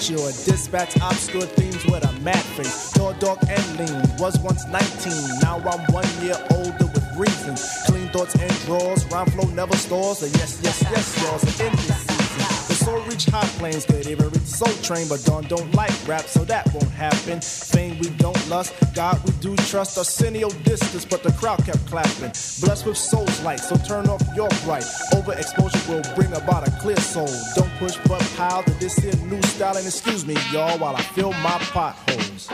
mature. 0.00 0.32
Dispatch 0.44 0.96
obscure 0.96 1.42
themes 1.42 1.84
with 1.86 2.04
a 2.04 2.12
mad 2.20 2.42
face. 2.56 2.90
Tall, 2.92 3.12
dark, 3.14 3.38
and 3.48 3.78
lean. 3.78 4.02
Was 4.18 4.38
once 4.40 4.66
19. 4.66 5.12
Now 5.42 5.58
I'm 5.58 5.92
one 5.92 6.08
year 6.22 6.36
older 6.50 6.86
with 6.86 7.06
reason. 7.16 7.56
Clean 7.86 8.08
thoughts 8.08 8.34
and 8.34 8.52
draws. 8.64 9.04
Rhyme 9.12 9.26
flow 9.30 9.48
never 9.50 9.76
stalls. 9.76 10.22
A 10.22 10.28
yes, 10.38 10.60
yes, 10.62 10.82
yes, 10.90 11.60
in 11.60 11.72
this 11.72 11.96
season. 11.96 12.66
The 12.68 12.74
soul 12.74 13.00
reach 13.02 13.26
high 13.26 13.46
planes, 13.58 13.84
Train, 14.90 15.06
but 15.06 15.22
Dawn 15.24 15.44
don't 15.44 15.72
like 15.72 15.92
rap, 16.08 16.22
so 16.22 16.44
that 16.46 16.66
won't 16.74 16.90
happen. 16.90 17.40
Fame 17.40 17.96
we 18.00 18.10
don't 18.18 18.48
lust, 18.48 18.74
God 18.92 19.22
we 19.24 19.30
do 19.34 19.54
trust. 19.70 19.96
Arsenio 19.96 20.50
distance, 20.64 21.04
but 21.04 21.22
the 21.22 21.30
crowd 21.34 21.64
kept 21.64 21.86
clapping. 21.86 22.32
Blessed 22.60 22.86
with 22.86 22.96
soul's 22.96 23.40
light, 23.44 23.60
so 23.60 23.76
turn 23.76 24.08
off 24.08 24.20
your 24.34 24.48
bright. 24.64 24.82
Overexposure 25.12 25.88
will 25.88 26.14
bring 26.16 26.32
about 26.32 26.66
a 26.66 26.72
clear 26.80 26.96
soul. 26.96 27.28
Don't 27.54 27.70
push 27.78 27.98
but 28.08 28.20
pile 28.36 28.64
to 28.64 28.70
this 28.80 28.96
here 28.96 29.14
new 29.26 29.40
style, 29.42 29.76
and 29.76 29.86
excuse 29.86 30.26
me, 30.26 30.36
y'all, 30.50 30.76
while 30.80 30.96
I 30.96 31.02
fill 31.02 31.34
my 31.34 31.56
potholes. 31.70 32.48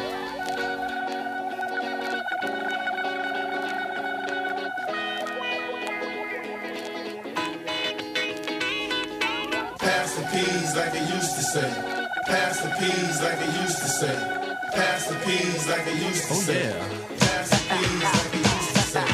Pass 9.78 10.16
the 10.16 10.22
peas 10.30 10.76
like 10.76 10.92
it 10.92 11.14
used 11.14 11.34
to 11.36 11.42
say. 11.42 11.95
Pass 12.56 12.64
the 12.64 12.86
peas 12.86 13.22
like 13.22 13.38
it 13.38 13.60
used 13.60 13.78
to 13.78 13.88
say. 13.88 14.16
Pass 14.72 15.06
the 15.08 15.14
peas 15.26 15.68
like 15.68 15.86
it 15.86 16.02
used 16.02 16.24
to 16.24 16.32
oh, 16.32 16.40
say. 16.40 16.72
Pass 17.18 17.50
the 17.50 17.56
peas 17.68 18.02
like 18.02 18.34
it 18.34 18.40
used 18.40 18.76
to 18.76 18.80
say. 18.80 19.04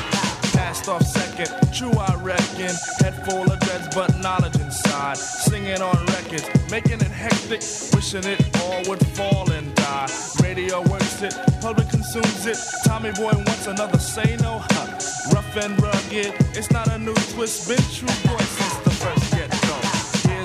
Passed 0.57 0.89
off 0.89 1.03
second, 1.03 1.73
true 1.73 1.91
I 1.91 2.15
reckon. 2.23 2.71
Head 3.01 3.27
full 3.27 3.43
of 3.43 3.59
dreads, 3.59 3.93
but 3.97 4.17
knowledge 4.19 4.55
inside. 4.61 5.17
Singing 5.17 5.83
on 5.83 6.07
records, 6.07 6.49
making 6.71 7.01
it 7.01 7.11
hectic. 7.11 7.63
Wishing 7.93 8.23
it 8.23 8.41
all 8.61 8.81
would 8.89 9.05
fall 9.09 9.51
and 9.51 9.75
die. 9.75 10.07
Radio 10.41 10.81
works 10.83 11.21
it, 11.23 11.35
public 11.61 11.89
consumes 11.89 12.47
it. 12.47 12.59
Tommy 12.85 13.11
Boy 13.11 13.33
wants 13.35 13.67
another 13.67 13.99
say 13.99 14.37
no, 14.37 14.61
huh? 14.71 14.87
Rough 15.35 15.57
and 15.57 15.83
rugged, 15.83 16.33
it's 16.57 16.71
not 16.71 16.87
a 16.87 16.99
new 16.99 17.15
twist. 17.35 17.67
Been 17.67 17.83
true 17.91 18.31
boy 18.31 18.82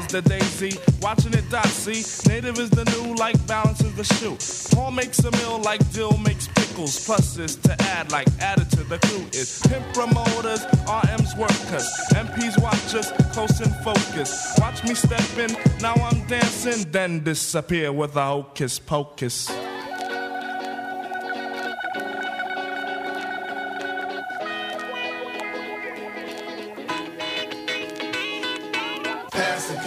the 0.10 0.22
daisy, 0.22 0.78
watching 1.02 1.34
it 1.34 1.50
dot, 1.50 1.66
see? 1.68 2.04
Native 2.30 2.60
is 2.60 2.70
the 2.70 2.86
new, 2.86 3.16
like 3.16 3.36
is 3.36 3.96
the 3.96 4.04
shoe. 4.04 4.38
Paul 4.76 4.92
makes 4.92 5.20
a 5.20 5.32
meal 5.32 5.60
like 5.60 5.82
dill 5.92 6.18
makes 6.18 6.48
pickles. 6.48 7.06
Plus 7.06 7.38
is 7.38 7.56
to 7.58 7.76
add, 7.84 8.12
like 8.12 8.28
added 8.40 8.70
to 8.72 8.84
the 8.84 9.00
crew 9.00 9.26
is 9.34 9.62
pimp 9.68 9.86
promoters, 9.94 10.66
RM's 10.88 11.36
workers, 11.36 11.88
MPs 12.14 12.62
watchers, 12.62 13.12
close 13.34 13.60
in 13.62 13.72
focus. 13.84 14.56
Watch 14.60 14.84
me 14.84 14.94
step 14.94 15.38
in, 15.38 15.56
now 15.82 15.94
I'm 15.96 16.26
dancing, 16.28 16.90
then 16.92 17.24
disappear 17.24 17.92
with 17.92 18.16
a 18.16 18.26
hocus 18.26 18.80
pocus. 18.80 19.50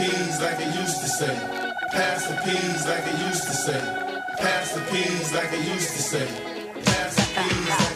Peas 0.01 0.41
like 0.41 0.59
it 0.59 0.75
used 0.81 1.01
to 1.03 1.09
say. 1.09 1.37
Pass 1.93 2.27
the 2.29 2.37
peas 2.45 2.87
like 2.87 3.07
it 3.07 3.19
used 3.29 3.45
to 3.45 3.55
say. 3.65 3.81
Pass 4.39 4.73
the 4.73 4.81
peas 4.91 5.33
like 5.35 5.53
it 5.53 5.65
used 5.75 5.93
to 5.97 6.03
say. 6.03 6.27
Pass 6.85 7.15
the 7.17 7.43
peas 7.43 7.90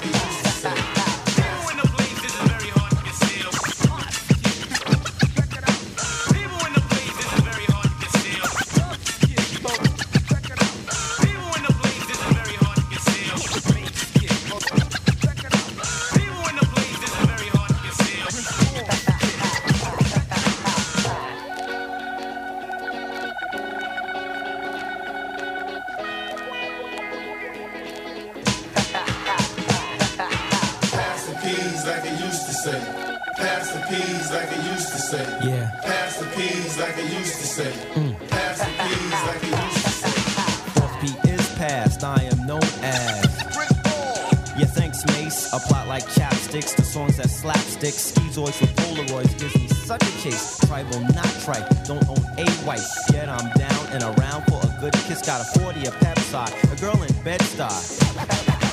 that 47.85 47.93
slapstick, 47.93 48.25
schizoids 48.33 48.61
with 48.61 48.75
Polaroids 48.77 49.39
gives 49.39 49.55
me 49.57 49.69
such 49.69 50.03
a 50.03 50.23
chase. 50.23 50.59
Tribal, 50.67 51.01
not 51.01 51.29
tripe, 51.45 51.69
don't 51.85 52.07
own 52.09 52.19
a 52.39 52.45
wife. 52.67 52.87
Yet 53.13 53.29
I'm 53.29 53.51
down 53.59 53.87
and 53.93 54.03
around 54.03 54.45
for 54.45 54.61
a 54.63 54.81
good 54.81 54.93
kiss. 55.07 55.23
Got 55.23 55.41
a 55.43 55.61
40, 55.61 55.87
a 55.87 55.91
pep 55.91 56.19
side, 56.19 56.55
a 56.73 56.77
girl 56.77 57.01
in 57.03 57.13
Bed-Stuy. 57.23 58.01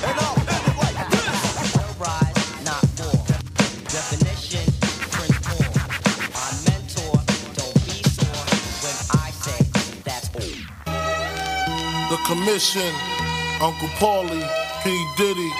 And 0.07 0.19
all 0.19 0.35
is 0.35 0.47
it 0.47 0.77
like 0.77 1.09
this? 1.11 1.75
No 1.75 1.83
rise, 1.99 2.65
not 2.65 2.83
for 2.97 3.11
definition, 3.91 4.65
print 5.11 5.35
form. 5.45 5.73
I 6.35 6.47
mentor, 6.67 7.15
don't 7.55 7.77
be 7.85 7.97
sore 8.15 8.45
when 8.83 8.97
I 9.11 9.31
say 9.31 9.59
that's 10.03 10.27
all. 10.35 10.55
The 12.11 12.19
Commission, 12.27 12.93
Uncle 13.61 13.89
Paulie, 13.99 14.47
P. 14.83 14.89
Diddy, 15.17 15.51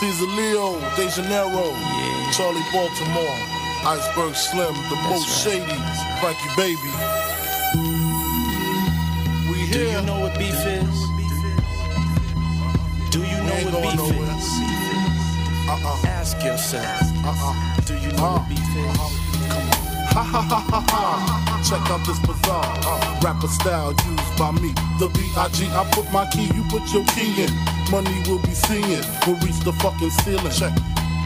Caesar 0.00 0.26
Leo, 0.26 0.78
De 0.94 1.08
Janeiro, 1.10 1.74
Charlie 2.30 2.62
Baltimore, 2.72 3.38
Iceberg 3.84 4.34
Slim, 4.36 4.72
the 4.90 4.96
most 5.08 5.26
shady, 5.42 5.74
Frankie 6.20 6.54
Baby. 6.56 6.92
We 9.50 9.58
here. 9.66 9.72
Do 9.72 9.90
you 9.90 10.02
know 10.02 10.20
what 10.20 10.38
beef 10.38 10.54
is? 10.54 10.98
Do 13.10 13.20
you 13.26 13.38
know 13.42 13.58
what 13.72 13.82
beef 13.82 13.96
nowhere. 13.96 14.36
is? 14.38 14.48
Uh-uh. 15.68 16.06
Ask 16.06 16.44
yourself. 16.44 17.02
Uh-uh. 17.24 17.80
Do 17.82 17.94
you 17.94 18.12
know 18.12 18.24
uh-huh. 18.24 18.38
what 18.38 18.48
beef 18.48 18.60
is? 18.60 18.86
Uh-huh. 18.86 20.14
Ha 20.14 20.22
ha 20.22 20.40
ha 20.42 20.60
ha 20.60 20.80
ha. 20.88 21.07
Check 21.68 21.90
out 21.90 22.00
this 22.06 22.18
bizarre 22.20 22.64
uh, 22.64 23.20
rapper 23.22 23.46
style 23.46 23.90
used 23.90 24.38
by 24.38 24.52
me. 24.52 24.72
The 24.98 25.10
B.I.G. 25.12 25.66
I 25.66 25.84
put 25.92 26.10
my 26.10 26.24
key, 26.30 26.48
you 26.56 26.64
put 26.70 26.80
your 26.94 27.04
key 27.12 27.44
in. 27.44 27.52
Money 27.90 28.22
will 28.26 28.40
be 28.40 28.54
seeing, 28.54 29.04
will 29.26 29.36
reach 29.44 29.60
the 29.64 29.74
fucking 29.82 30.08
ceiling. 30.24 30.50
Check. 30.50 30.72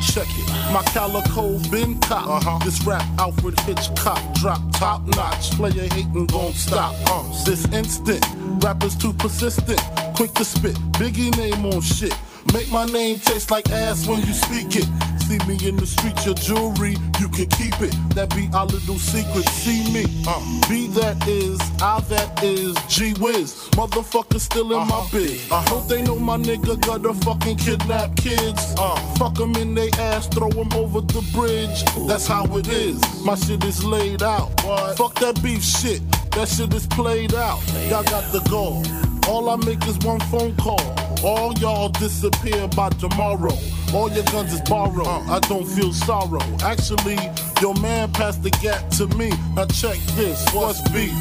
Check 0.03 0.27
it. 0.27 0.49
My 0.73 0.83
calico 0.91 1.61
been 1.71 1.97
cop. 2.01 2.27
Uh-huh. 2.27 2.59
This 2.65 2.85
rap 2.85 3.07
Alfred 3.21 3.59
Hitchcock 3.61 4.21
drop 4.35 4.61
top 4.73 5.07
notch. 5.15 5.53
Player 5.53 5.87
hating 5.95 6.27
gon' 6.27 6.53
stop. 6.55 6.97
Uh, 7.07 7.23
this 7.45 7.65
instant, 7.73 8.27
rappers 8.65 8.97
too 8.97 9.13
persistent. 9.13 9.81
Quick 10.17 10.35
to 10.35 10.45
spit, 10.45 10.75
Biggie 10.99 11.31
name 11.37 11.65
on 11.67 11.81
shit. 11.83 12.19
Make 12.53 12.69
my 12.73 12.85
name 12.87 13.21
taste 13.21 13.53
like 13.53 13.71
ass 13.71 14.09
when 14.09 14.19
you 14.27 14.33
speak 14.33 14.75
it. 14.75 14.89
See 15.27 15.39
me 15.47 15.57
in 15.67 15.77
the 15.77 15.87
street, 15.87 16.27
your 16.27 16.35
jewelry, 16.35 16.97
you 17.21 17.29
can 17.29 17.47
keep 17.47 17.81
it. 17.81 17.95
That 18.15 18.35
be 18.35 18.49
our 18.53 18.67
little 18.67 18.99
secret. 18.99 19.49
See 19.49 19.83
me, 19.93 20.05
uh, 20.27 20.41
be 20.69 20.89
that 20.99 21.27
is, 21.29 21.61
I 21.81 22.01
that 22.09 22.43
is, 22.43 22.75
G 22.89 23.15
Wiz. 23.21 23.55
Motherfucker 23.73 24.41
still 24.41 24.73
in 24.73 24.89
my 24.89 25.09
biz. 25.13 25.51
I 25.51 25.63
hope 25.69 25.87
they 25.89 26.03
know 26.03 26.17
my 26.19 26.37
nigga 26.37 26.81
got 26.81 27.07
a 27.07 27.15
fucking 27.15 27.57
kidnap 27.57 28.17
kids. 28.17 28.75
Uh, 28.77 28.97
fuck 29.15 29.35
them 29.35 29.55
in 29.57 29.75
they 29.75 29.91
ass, 29.93 30.27
throw 30.27 30.51
them 30.51 30.73
over 30.75 31.01
the 31.01 31.23
bridge. 31.33 31.85
That's 32.09 32.27
how 32.27 32.45
it 32.57 32.69
is. 32.69 33.01
My 33.25 33.37
shit 33.37 33.65
is 33.65 33.85
laid 33.85 34.23
out. 34.23 34.51
Fuck 34.97 35.15
that 35.21 35.41
beef 35.43 35.63
shit. 35.63 36.03
That 36.33 36.49
shit 36.49 36.75
is 36.75 36.87
played 36.89 37.35
out. 37.35 37.61
Y'all 37.89 38.03
got 38.05 38.31
the 38.33 38.41
goal. 38.51 38.83
All 39.29 39.49
I 39.49 39.57
make 39.65 39.87
is 39.87 39.99
one 39.99 40.21
phone 40.33 40.57
call. 40.57 40.83
All 41.25 41.53
y'all 41.55 41.91
disappear 41.91 42.67
by 42.69 42.89
tomorrow. 42.91 43.57
All 43.95 44.11
your 44.11 44.25
guns 44.25 44.55
is 44.55 44.63
borrowed. 44.63 45.07
I 45.07 45.39
don't 45.41 45.67
feel 45.67 45.93
sorrow. 45.93 46.41
Actually, 46.65 47.19
your 47.61 47.75
man 47.75 48.11
passed 48.13 48.43
the 48.43 48.51
gap 48.51 48.89
to 48.97 49.07
me. 49.19 49.29
Now 49.55 49.67
check 49.67 49.99
this. 50.17 50.41
What's 50.55 50.81
beef? 50.93 51.13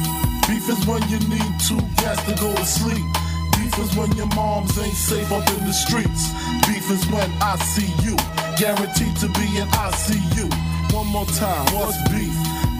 Beef 0.48 0.68
is 0.68 0.80
when 0.86 1.02
you 1.12 1.20
need 1.28 1.52
two 1.68 1.80
cats 2.00 2.24
to 2.24 2.34
go 2.40 2.54
to 2.54 2.64
sleep. 2.64 3.04
Beef 3.60 3.76
is 3.78 3.94
when 3.94 4.10
your 4.16 4.26
moms 4.34 4.78
ain't 4.78 4.94
safe 4.94 5.30
up 5.32 5.46
in 5.52 5.66
the 5.66 5.72
streets. 5.72 6.32
Beef 6.66 6.90
is 6.90 7.04
when 7.12 7.30
I 7.44 7.56
see 7.76 7.92
you. 8.00 8.16
Guaranteed 8.56 9.16
to 9.20 9.28
be 9.36 9.46
in 9.60 9.68
ICU. 9.68 10.48
One 10.94 11.08
more 11.08 11.26
time. 11.26 11.66
What's 11.76 12.00
beef? 12.08 12.32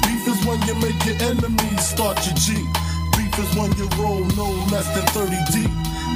Beef 0.08 0.24
is 0.24 0.40
when 0.48 0.60
you 0.64 0.74
make 0.80 1.04
your 1.04 1.20
enemies 1.20 1.84
start 1.84 2.16
your 2.24 2.36
G. 2.40 2.56
Beef 3.12 3.38
is 3.38 3.52
when 3.60 3.70
you 3.76 3.88
roll 4.00 4.24
no 4.40 4.48
less 4.72 4.88
than 4.96 5.04
30 5.12 5.36
deep. 5.52 5.72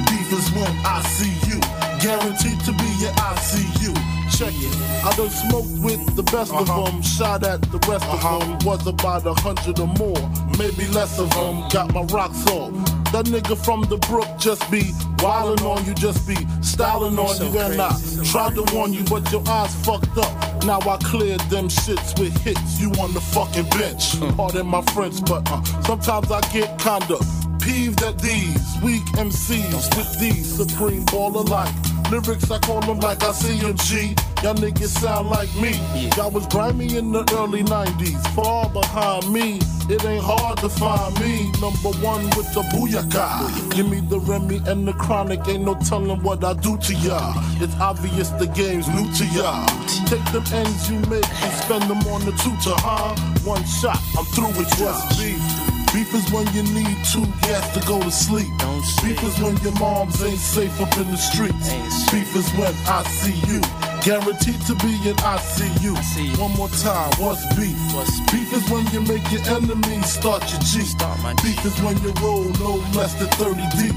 Beef 0.08 0.32
is 0.32 0.50
when 0.56 0.72
I 0.80 1.02
see 1.02 1.36
you. 1.52 1.75
Guaranteed 2.00 2.60
to 2.60 2.73
be 2.73 2.89
your 3.00 3.12
ICU. 3.12 3.94
Check 4.36 4.52
it. 4.52 5.05
I 5.05 5.15
done 5.16 5.31
smoked 5.31 5.83
with 5.83 6.16
the 6.16 6.23
best 6.25 6.52
of 6.52 6.68
uh-huh. 6.68 6.91
them. 6.91 7.02
Shot 7.02 7.44
at 7.44 7.62
the 7.62 7.78
rest 7.89 8.05
of 8.05 8.23
uh-huh. 8.23 8.39
them. 8.41 8.58
Was 8.66 8.86
about 8.86 9.25
a 9.25 9.34
hundred 9.34 9.78
or 9.78 9.86
more. 9.86 10.20
Maybe 10.58 10.86
less 10.92 11.18
of 11.18 11.31
them. 11.31 11.68
Got 11.70 11.94
my 11.94 12.02
rocks 12.02 12.47
off. 12.49 12.73
That 13.12 13.26
nigga 13.26 13.57
from 13.65 13.83
the 13.83 13.97
brook 14.08 14.28
just 14.39 14.68
be 14.70 14.83
wildin' 15.23 15.62
on 15.62 15.84
you, 15.86 15.94
just 15.94 16.26
be 16.26 16.36
styling 16.60 17.18
on 17.18 17.36
you. 17.41 17.58
And 17.58 17.81
I 17.81 17.97
tried 18.25 18.57
to 18.57 18.65
warn 18.75 18.92
you, 18.92 19.05
but 19.05 19.31
your 19.33 19.42
eyes 19.49 19.75
fucked 19.84 20.18
up. 20.18 20.65
Now 20.65 20.81
I 20.81 20.99
cleared 20.99 21.41
them 21.49 21.68
shits 21.68 22.18
with 22.18 22.36
hits. 22.42 22.81
You 22.81 22.91
on 23.00 23.15
the 23.15 23.20
fucking 23.20 23.70
bench. 23.70 24.16
Hmm. 24.16 24.36
Pardon 24.36 24.66
my 24.66 24.83
French, 24.92 25.25
but 25.25 25.50
uh, 25.50 25.62
sometimes 25.83 26.31
I 26.31 26.41
get 26.52 26.78
kinda 26.78 27.18
peeved 27.66 28.02
at 28.02 28.18
these 28.18 28.76
weak 28.83 29.05
MCs 29.15 29.97
with 29.97 30.20
these 30.20 30.57
supreme 30.57 31.05
baller 31.07 31.49
like 31.49 31.75
lyrics. 32.10 32.50
I 32.50 32.58
call 32.58 32.80
them 32.80 33.00
like 33.00 33.22
I 33.22 33.32
see 33.32 33.58
them 33.58 33.76
G. 33.76 34.14
Y'all 34.42 34.54
niggas 34.54 34.98
sound 35.00 35.30
like 35.30 35.54
me. 35.56 35.72
Y'all 36.16 36.30
was 36.30 36.46
grimy 36.46 36.96
in 36.96 37.12
the 37.12 37.24
early 37.38 37.62
90s, 37.62 38.22
far 38.34 38.68
behind 38.70 39.32
me. 39.32 39.58
It 39.88 40.04
ain't 40.04 40.22
hard 40.22 40.58
to 40.58 40.68
find 40.68 41.14
me. 41.20 41.50
Number 41.60 41.96
one 42.04 42.24
with 42.36 42.52
the 42.54 42.62
booyaka. 42.74 43.74
Give 43.74 43.88
me 43.88 44.00
the 44.00 44.18
Remy 44.18 44.60
and 44.66 44.86
the 44.86 44.92
chronic. 44.92 45.46
Ain't 45.48 45.64
no 45.64 45.74
telling 45.74 46.22
what 46.22 46.44
I 46.44 46.54
do 46.54 46.76
to 46.76 46.94
y'all. 46.94 47.34
It's 47.62 47.74
obvious 47.76 48.30
the 48.30 48.46
game's 48.46 48.88
new 48.88 49.06
to 49.14 49.24
y'all. 49.26 49.66
Take 50.06 50.24
them 50.32 50.44
ends 50.52 50.90
you 50.90 50.98
make 51.10 51.28
and 51.42 51.52
spend 51.52 51.84
them 51.84 51.98
on 52.12 52.24
the 52.24 52.32
tutor, 52.32 52.76
huh? 52.82 53.14
One 53.44 53.64
shot, 53.64 54.00
I'm 54.18 54.24
through 54.26 54.58
with 54.58 54.68
just 54.76 55.18
beef. 55.18 55.65
Beef 55.97 56.12
is 56.12 56.31
when 56.31 56.47
you 56.52 56.62
need 56.62 56.94
two 57.10 57.25
gas 57.41 57.73
to 57.73 57.81
go 57.89 57.99
to 57.99 58.10
sleep. 58.10 58.52
Beef 59.02 59.16
is 59.25 59.41
when 59.41 59.57
your 59.65 59.73
moms 59.81 60.23
ain't 60.23 60.39
safe 60.39 60.78
up 60.78 60.94
in 60.99 61.10
the 61.10 61.16
streets. 61.16 61.73
Beef 62.12 62.36
is 62.36 62.52
when 62.52 62.75
I 62.84 63.02
see 63.05 63.33
you. 63.49 63.62
Guaranteed 64.05 64.60
to 64.66 64.75
be 64.84 64.92
in 65.08 65.16
ICU. 65.16 65.97
One 66.39 66.52
more 66.52 66.68
time, 66.68 67.10
what's 67.16 67.41
beef? 67.57 67.81
Beef 68.31 68.52
is 68.52 68.68
when 68.68 68.84
you 68.92 69.00
make 69.08 69.25
your 69.33 69.41
enemies 69.57 70.12
start 70.12 70.42
your 70.52 70.60
G. 70.60 70.84
Beef 71.42 71.65
is 71.65 71.81
when 71.81 71.97
you 72.02 72.12
roll 72.20 72.44
no 72.60 72.76
less 72.92 73.15
than 73.15 73.28
30 73.41 73.57
deep. 73.81 73.97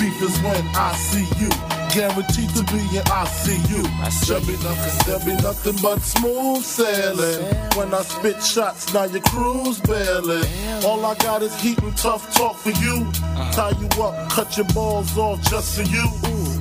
Beef 0.00 0.22
is 0.22 0.40
when 0.40 0.64
I 0.74 0.94
see 0.96 1.28
you. 1.38 1.83
Guaranteed 1.94 2.50
to 2.56 2.64
be 2.72 2.80
in 2.98 3.04
ICU. 3.06 4.26
There 4.26 4.40
be 4.40 4.56
nothing, 4.64 5.06
there 5.06 5.24
be 5.24 5.42
nothing 5.42 5.76
but 5.80 6.02
smooth 6.02 6.64
sailing. 6.64 7.44
When 7.76 7.94
I 7.94 8.02
spit 8.02 8.42
shots, 8.42 8.92
now 8.92 9.04
your 9.04 9.22
crew's 9.22 9.78
bailing. 9.78 10.44
All 10.84 11.06
I 11.06 11.14
got 11.14 11.42
is 11.42 11.54
heat 11.60 11.78
and 11.78 11.96
tough 11.96 12.34
talk 12.34 12.56
for 12.56 12.70
you. 12.70 13.06
Uh-huh. 13.12 13.52
Tie 13.52 13.78
you 13.78 14.02
up, 14.02 14.28
cut 14.28 14.56
your 14.56 14.66
balls 14.74 15.16
off 15.16 15.40
just 15.42 15.76
for 15.76 15.82
you. 15.82 16.04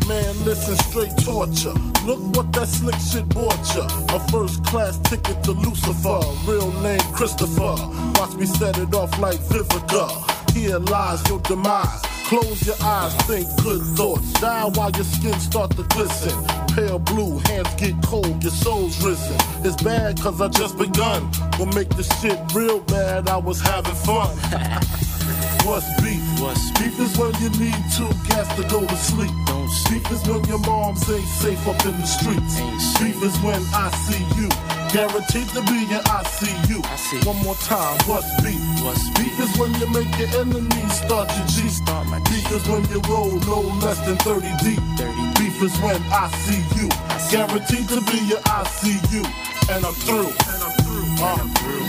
Man, 0.08 0.46
listen, 0.46 0.76
straight 0.76 1.18
torture. 1.18 1.74
Look 2.06 2.20
what 2.36 2.54
that 2.54 2.68
slick 2.68 3.00
shit 3.00 3.28
bought 3.30 3.58
ya. 3.76 3.88
A 4.16 4.20
first 4.30 4.64
class 4.66 5.00
ticket 5.00 5.44
to 5.46 5.54
Lucifer. 5.54 6.22
Real 6.46 6.72
name 6.84 7.02
Christopher. 7.12 7.76
Watch 8.20 8.36
me 8.36 8.46
set 8.46 8.78
it 8.78 8.94
off 8.94 9.18
like 9.20 9.40
Vivica. 9.40 10.52
Here 10.52 10.78
lies 10.78 11.28
your 11.28 11.40
demise. 11.40 12.13
Close 12.26 12.66
your 12.66 12.76
eyes, 12.82 13.14
think 13.28 13.48
good 13.62 13.82
thoughts. 13.98 14.34
Die 14.34 14.70
while 14.76 14.92
your 14.92 15.04
skin 15.04 15.40
start 15.40 15.72
to 15.76 15.84
glisten. 15.84 16.34
Pale 16.74 17.00
blue, 17.00 17.38
hands 17.40 17.74
get 17.76 17.94
cold, 18.04 18.42
your 18.42 18.52
soul's 18.52 19.04
risen. 19.04 19.36
It's 19.66 19.82
bad 19.84 20.20
cause 20.20 20.40
I 20.42 20.48
just 20.48 20.78
begun. 20.78 21.30
Gonna 21.58 21.76
make 21.76 21.90
the 21.90 22.04
shit 22.04 22.40
real 22.54 22.80
bad, 22.80 23.28
I 23.28 23.38
was 23.38 23.62
having 23.62 23.96
fun. 23.96 24.30
What's 25.66 26.02
beef? 26.02 26.23
What's 26.44 26.72
beef 26.72 27.00
is 27.00 27.18
when 27.18 27.32
you 27.40 27.48
need 27.56 27.80
two 27.96 28.12
cats 28.28 28.52
to 28.60 28.68
go 28.68 28.86
to 28.86 28.98
sleep. 28.98 29.32
Don't 29.48 29.72
beef 29.88 30.04
is 30.12 30.28
when 30.28 30.44
your 30.44 30.60
moms 30.68 31.10
ain't 31.10 31.24
safe 31.24 31.66
up 31.66 31.80
in 31.86 31.96
the 31.96 32.06
streets. 32.06 32.60
Beef 33.00 33.16
is 33.24 33.40
when 33.40 33.64
I 33.72 33.88
see 34.04 34.20
you. 34.36 34.52
Guaranteed 34.92 35.48
to 35.56 35.64
be 35.72 35.88
in 35.88 36.04
ICU. 36.04 36.84
I 36.84 36.96
see. 36.98 37.24
One 37.24 37.40
more 37.48 37.56
time, 37.64 37.96
what's 38.12 38.28
beef? 38.44 38.60
What's 38.84 39.08
beef 39.16 39.40
is 39.40 39.56
when 39.56 39.72
you 39.80 39.88
make 39.96 40.12
your 40.20 40.44
enemies 40.44 40.92
start 41.00 41.32
your 41.32 41.48
G. 41.48 41.70
Start 41.70 42.08
my 42.08 42.20
beef 42.28 42.52
is 42.52 42.68
when 42.68 42.84
you 42.92 43.00
roll 43.08 43.32
no 43.48 43.62
less 43.80 44.04
than 44.04 44.18
30 44.18 44.44
deep. 44.68 44.84
30 45.00 45.40
beef 45.40 45.64
is 45.64 45.80
when 45.80 46.04
I 46.12 46.28
see 46.44 46.60
you. 46.76 46.92
Guaranteed 47.32 47.88
to 47.88 48.04
be 48.12 48.20
your 48.28 48.44
ICU. 48.52 49.24
And 49.72 49.86
I'm 49.86 49.96
through. 49.96 50.28
And 50.28 50.60
I'm 50.60 50.76
through. 50.84 51.08
Uh, 51.24 51.40
and 51.40 51.40
I'm 51.40 51.54
through. 51.56 51.88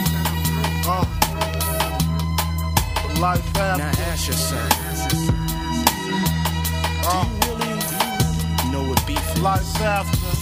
Uh, 0.86 1.23
life 3.24 3.56
after. 3.56 3.78
Now 3.78 4.04
ask 4.12 4.26
yourself. 4.26 4.70
Uh, 7.06 7.24
do 7.40 7.48
you 7.48 7.76
really 7.80 8.70
know 8.70 8.84
what 8.90 9.00
beef 9.06 9.28
is? 9.34 9.40
Life 9.40 9.80
after. 9.80 10.32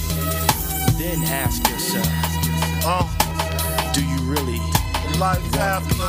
Then 0.98 1.22
ask 1.22 1.62
yourself. 1.70 2.08
Uh, 2.84 3.06
do 3.92 4.00
you 4.04 4.18
really 4.34 4.58
life 5.20 5.54
after? 5.54 5.94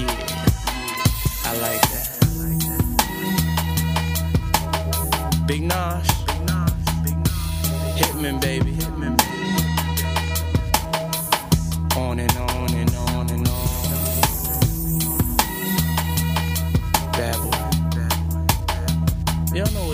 yeah, 0.00 0.16
I 1.44 1.52
like 1.66 1.84
that. 1.92 2.06
Big 5.46 5.62
Nosh, 5.62 6.10
Hitman, 7.98 8.40
baby. 8.40 8.75
On 12.16 12.20
and 12.22 12.36
on 12.38 12.72
and 12.72 12.96
on 12.96 13.30
and 13.30 13.46
on. 13.46 13.56
Bad 17.12 17.36
boy. 17.42 17.60
Y'all 19.54 19.70
know 19.74 19.85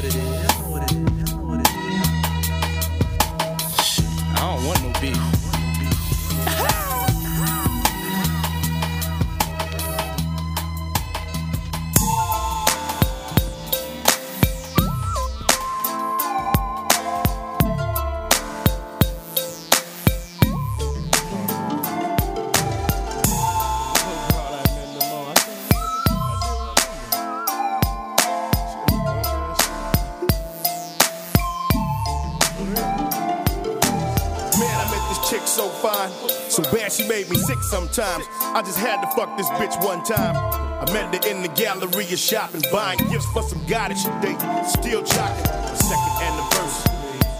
sometimes. 37.73 38.29
I 38.53 38.61
just 38.61 38.77
had 38.77 39.01
to 39.01 39.09
fuck 39.17 39.35
this 39.39 39.49
bitch 39.57 39.73
one 39.83 40.05
time. 40.05 40.37
I 40.37 40.85
met 40.93 41.09
her 41.09 41.31
in 41.31 41.41
the 41.41 41.49
gallery 41.57 42.05
of 42.05 42.19
shopping, 42.19 42.61
buying 42.71 42.99
gifts 43.09 43.25
for 43.33 43.43
some 43.43 43.65
guy 43.65 43.89
that 43.89 43.97
she 43.97 44.13
date. 44.21 44.37
Still 44.69 45.01
jocking, 45.01 45.49
second 45.81 46.15
anniversary. 46.21 46.93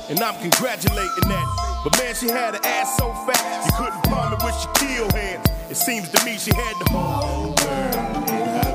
And 0.09 0.25
I'm 0.25 0.41
congratulating 0.41 1.29
that. 1.29 1.47
But 1.85 1.93
man, 2.01 2.15
she 2.15 2.29
had 2.29 2.55
an 2.55 2.65
ass 2.65 2.97
so 2.97 3.13
fat, 3.29 3.45
you 3.67 3.73
couldn't 3.77 4.03
palm 4.09 4.33
it 4.33 4.41
with 4.41 4.57
your 4.57 4.73
kill 4.81 5.09
hands. 5.13 5.45
It 5.69 5.77
seems 5.77 6.09
to 6.09 6.25
me 6.25 6.39
she 6.39 6.55
had 6.57 6.81
the 6.81 6.89
whole 6.89 7.53
world 7.53 8.25
in 8.33 8.49
her. 8.57 8.73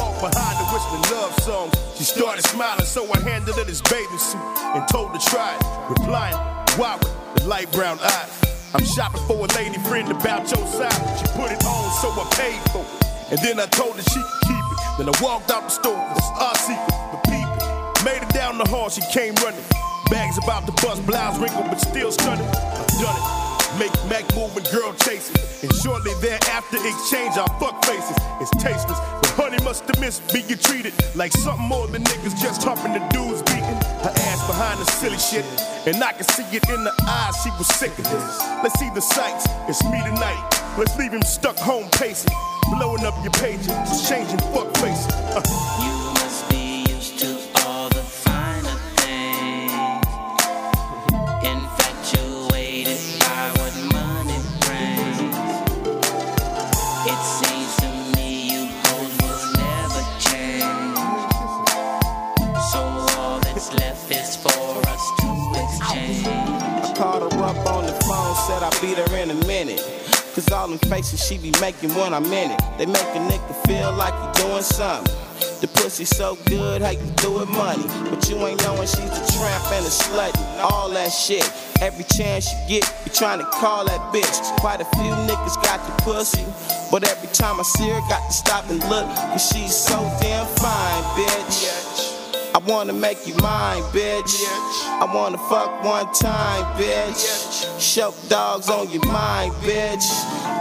Walked 0.00 0.24
behind 0.24 0.56
her 0.56 0.68
whistling 0.72 1.04
love 1.12 1.36
songs. 1.44 1.76
She 1.98 2.04
started 2.04 2.40
smiling, 2.48 2.88
so 2.88 3.04
I 3.12 3.20
handed 3.20 3.54
her 3.54 3.64
this 3.64 3.82
bathing 3.82 4.16
suit 4.16 4.40
and 4.72 4.88
told 4.88 5.12
her 5.12 5.20
try 5.28 5.60
it. 5.60 5.60
Replying, 5.92 6.36
why 6.80 6.96
with 6.96 7.12
the 7.36 7.44
light 7.44 7.70
brown 7.72 8.00
eyes? 8.00 8.45
I'm 8.74 8.84
shopping 8.84 9.22
for 9.26 9.44
a 9.44 9.48
lady 9.54 9.78
friend 9.78 10.10
about 10.10 10.50
your 10.50 10.66
size. 10.66 11.20
She 11.20 11.26
put 11.38 11.52
it 11.52 11.64
on, 11.64 11.90
so 12.00 12.08
I 12.10 12.26
paid 12.34 12.70
for 12.70 12.82
it. 12.82 13.30
And 13.30 13.38
then 13.40 13.60
I 13.60 13.66
told 13.66 13.96
her 13.96 14.02
she 14.02 14.20
could 14.20 14.40
keep 14.42 14.64
it. 14.72 14.78
Then 14.98 15.08
I 15.08 15.22
walked 15.22 15.50
out 15.50 15.64
the 15.64 15.70
store, 15.70 16.06
it's 16.16 16.26
our 16.40 16.54
secret, 16.56 17.22
peep 17.26 17.48
it. 17.48 18.04
Made 18.04 18.22
it 18.22 18.32
down 18.34 18.58
the 18.58 18.68
hall, 18.68 18.88
she 18.88 19.02
came 19.12 19.34
running. 19.36 19.64
Bags 20.10 20.38
about 20.38 20.66
to 20.66 20.72
bust, 20.84 21.04
blouse 21.06 21.38
wrinkled, 21.38 21.66
but 21.66 21.80
still 21.80 22.12
stunning. 22.12 22.46
I've 22.46 22.86
done 23.00 23.16
it. 23.16 23.45
Make 23.78 23.92
Mac 24.08 24.24
move 24.34 24.56
and 24.56 24.64
girl 24.72 24.94
chasing. 25.04 25.36
And 25.62 25.74
shortly 25.82 26.12
thereafter, 26.20 26.78
exchange 26.80 27.36
our 27.36 27.48
fuck 27.60 27.84
faces. 27.84 28.16
It's 28.40 28.50
tasteless, 28.62 28.98
but 29.20 29.30
honey 29.36 29.62
must 29.64 29.84
have 29.84 30.00
missed 30.00 30.24
being 30.32 30.48
treated 30.56 30.94
like 31.14 31.32
something 31.32 31.66
more 31.66 31.86
than 31.86 32.02
niggas 32.04 32.40
just 32.40 32.64
humping 32.64 32.94
the 32.94 33.04
dudes 33.12 33.42
beating. 33.42 33.76
Her 34.00 34.14
ass 34.32 34.46
behind 34.46 34.80
the 34.80 34.86
silly 34.92 35.18
shit, 35.18 35.44
and 35.86 36.02
I 36.02 36.12
can 36.12 36.24
see 36.24 36.44
it 36.56 36.68
in 36.70 36.84
the 36.84 36.94
eyes. 37.06 37.36
She 37.44 37.50
was 37.58 37.66
sick 37.68 37.92
of 37.98 38.04
this. 38.04 38.40
Let's 38.64 38.78
see 38.80 38.88
the 38.94 39.02
sights. 39.02 39.46
It's 39.68 39.84
me 39.84 40.00
tonight. 40.04 40.40
Let's 40.78 40.96
leave 40.96 41.12
him 41.12 41.22
stuck 41.22 41.56
home 41.56 41.88
pacing, 41.92 42.32
blowing 42.78 43.04
up 43.04 43.14
your 43.22 43.32
pages, 43.32 43.66
just 43.66 44.08
changing 44.08 44.38
fuck 44.56 44.74
faces. 44.76 45.06
Uh. 45.36 46.05
Beat 68.86 68.98
her 68.98 69.16
in 69.16 69.30
a 69.30 69.46
minute. 69.46 69.82
Cause 70.34 70.50
all 70.52 70.68
them 70.68 70.78
faces 70.90 71.24
she 71.26 71.38
be 71.38 71.52
making 71.60 71.90
when 71.94 72.12
I'm 72.12 72.26
in 72.26 72.50
it. 72.50 72.60
They 72.78 72.86
make 72.86 73.10
a 73.16 73.22
nigga 73.26 73.66
feel 73.66 73.92
like 73.92 74.14
you 74.14 74.44
doing 74.44 74.62
something. 74.62 75.12
The 75.60 75.68
pussy 75.68 76.04
so 76.04 76.36
good, 76.46 76.82
how 76.82 76.90
you 76.90 77.06
do 77.16 77.40
it 77.40 77.48
money. 77.48 77.82
But 78.10 78.28
you 78.28 78.36
ain't 78.46 78.62
knowing 78.62 78.86
she's 78.86 79.10
a 79.10 79.24
tramp 79.32 79.64
and 79.72 79.84
a 79.84 79.88
slut 79.88 80.36
and 80.36 80.60
all 80.60 80.90
that 80.90 81.10
shit. 81.10 81.50
Every 81.80 82.04
chance 82.04 82.52
you 82.52 82.80
get, 82.80 82.94
you 83.04 83.12
trying 83.12 83.38
to 83.38 83.46
call 83.46 83.86
that 83.86 84.12
bitch. 84.12 84.36
Quite 84.60 84.80
a 84.80 84.88
few 84.96 85.10
niggas 85.26 85.56
got 85.64 85.80
the 85.86 86.02
pussy. 86.02 86.44
But 86.90 87.08
every 87.08 87.28
time 87.32 87.58
I 87.58 87.62
see 87.62 87.88
her, 87.88 88.00
got 88.08 88.24
to 88.26 88.32
stop 88.32 88.68
and 88.70 88.80
look. 88.90 89.06
Cause 89.32 89.48
she's 89.48 89.74
so 89.74 89.96
damn 90.20 90.46
fine, 90.58 91.02
bitch. 91.16 91.85
I 92.56 92.58
wanna 92.60 92.94
make 92.94 93.26
you 93.26 93.34
mine, 93.34 93.82
bitch. 93.92 94.32
I 94.88 95.04
wanna 95.14 95.36
fuck 95.36 95.84
one 95.84 96.10
time, 96.14 96.64
bitch. 96.80 97.68
Show 97.78 98.14
dogs 98.30 98.70
on 98.70 98.88
your 98.88 99.04
mind, 99.04 99.52
bitch. 99.60 100.02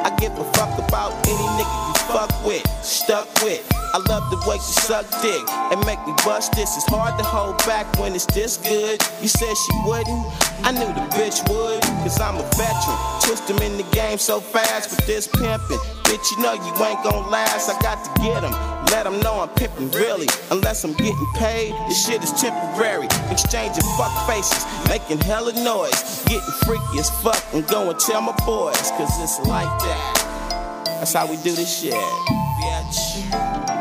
I 0.03 0.13
give 0.19 0.37
a 0.37 0.43
fuck 0.51 0.77
about 0.77 1.13
any 1.25 1.47
nigga 1.55 1.87
you 1.87 1.93
fuck 2.11 2.45
with, 2.45 2.67
stuck 2.83 3.33
with. 3.41 3.65
I 3.93 3.99
love 4.09 4.29
the 4.29 4.35
way 4.45 4.57
you 4.57 4.73
suck 4.83 5.05
dick 5.21 5.49
and 5.71 5.79
make 5.85 6.05
me 6.05 6.11
bust 6.25 6.51
this. 6.51 6.75
It's 6.75 6.85
hard 6.87 7.17
to 7.17 7.23
hold 7.23 7.59
back 7.59 7.87
when 7.97 8.13
it's 8.13 8.25
this 8.25 8.57
good. 8.57 9.01
You 9.21 9.29
said 9.29 9.55
she 9.55 9.73
wouldn't, 9.85 10.25
I 10.67 10.73
knew 10.73 10.91
the 10.91 11.07
bitch 11.15 11.47
would, 11.47 11.81
cause 12.03 12.19
I'm 12.19 12.35
a 12.35 12.43
veteran. 12.59 12.97
Twist 13.21 13.49
him 13.49 13.59
in 13.59 13.77
the 13.77 13.89
game 13.95 14.17
so 14.17 14.41
fast 14.41 14.89
with 14.89 15.07
this 15.07 15.29
pimping. 15.29 15.79
Bitch, 16.05 16.31
you 16.31 16.43
know 16.43 16.53
you 16.53 16.85
ain't 16.85 17.03
gon' 17.03 17.29
last. 17.31 17.69
I 17.69 17.81
got 17.81 18.03
to 18.05 18.21
get 18.21 18.43
him. 18.43 18.51
Let 18.91 19.07
him 19.07 19.19
know 19.21 19.41
I'm 19.41 19.49
pimping 19.49 19.91
really. 19.91 20.27
Unless 20.51 20.83
I'm 20.83 20.93
getting 20.93 21.27
paid, 21.35 21.73
this 21.87 22.05
shit 22.05 22.23
is 22.23 22.31
temporary. 22.33 23.07
Exchanging 23.31 23.83
fuck 23.97 24.27
faces, 24.27 24.65
making 24.87 25.19
hella 25.19 25.53
noise. 25.53 26.23
Getting 26.25 26.53
freaky 26.65 26.99
as 26.99 27.09
fuck 27.21 27.43
and 27.53 27.67
go 27.67 27.91
tell 27.93 28.21
my 28.21 28.35
boys, 28.45 28.91
cause 28.91 29.21
it's 29.21 29.39
like 29.47 29.65
that. 29.79 30.95
That's 30.99 31.13
how 31.13 31.25
we 31.29 31.37
do 31.37 31.53
this 31.55 31.81
shit. 31.81 31.93
Bitch. 31.93 33.74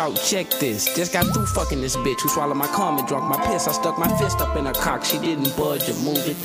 Shout, 0.00 0.16
check 0.24 0.48
this. 0.60 0.86
Just 0.96 1.12
got 1.12 1.26
through 1.26 1.44
fucking 1.44 1.82
this 1.82 1.94
bitch 1.94 2.22
who 2.22 2.30
swallowed 2.30 2.56
my 2.56 2.64
and 2.64 3.06
drunk 3.06 3.28
my 3.28 3.36
piss. 3.48 3.68
I 3.68 3.72
stuck 3.72 3.98
my 3.98 4.08
fist 4.16 4.40
up 4.40 4.56
in 4.56 4.64
her 4.64 4.72
cock. 4.72 5.04
She 5.04 5.18
didn't 5.18 5.54
budge 5.58 5.90
or 5.90 5.94
move 5.96 6.26
it. 6.26 6.36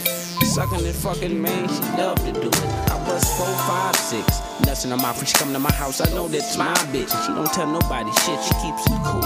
Sucking 0.46 0.86
and 0.86 0.94
fucking, 0.94 1.42
man, 1.42 1.70
she 1.70 1.80
loved 1.98 2.26
to 2.26 2.34
do 2.34 2.50
it. 2.50 2.66
I 2.92 3.02
bust 3.08 3.38
four, 3.38 3.48
five, 3.66 3.96
six. 3.96 4.84
In 4.84 4.92
her 4.92 4.98
mouth 4.98 5.16
when 5.16 5.26
she 5.26 5.38
come 5.38 5.54
to 5.54 5.60
my 5.60 5.72
house. 5.72 6.02
I 6.02 6.14
know 6.14 6.28
that's 6.28 6.58
my 6.58 6.74
bitch. 6.92 7.08
She 7.26 7.34
don't 7.34 7.50
tell 7.54 7.72
nobody 7.72 8.12
shit. 8.28 8.44
She 8.44 8.54
keeps 8.56 8.88
it 8.88 9.00
cool. 9.06 9.24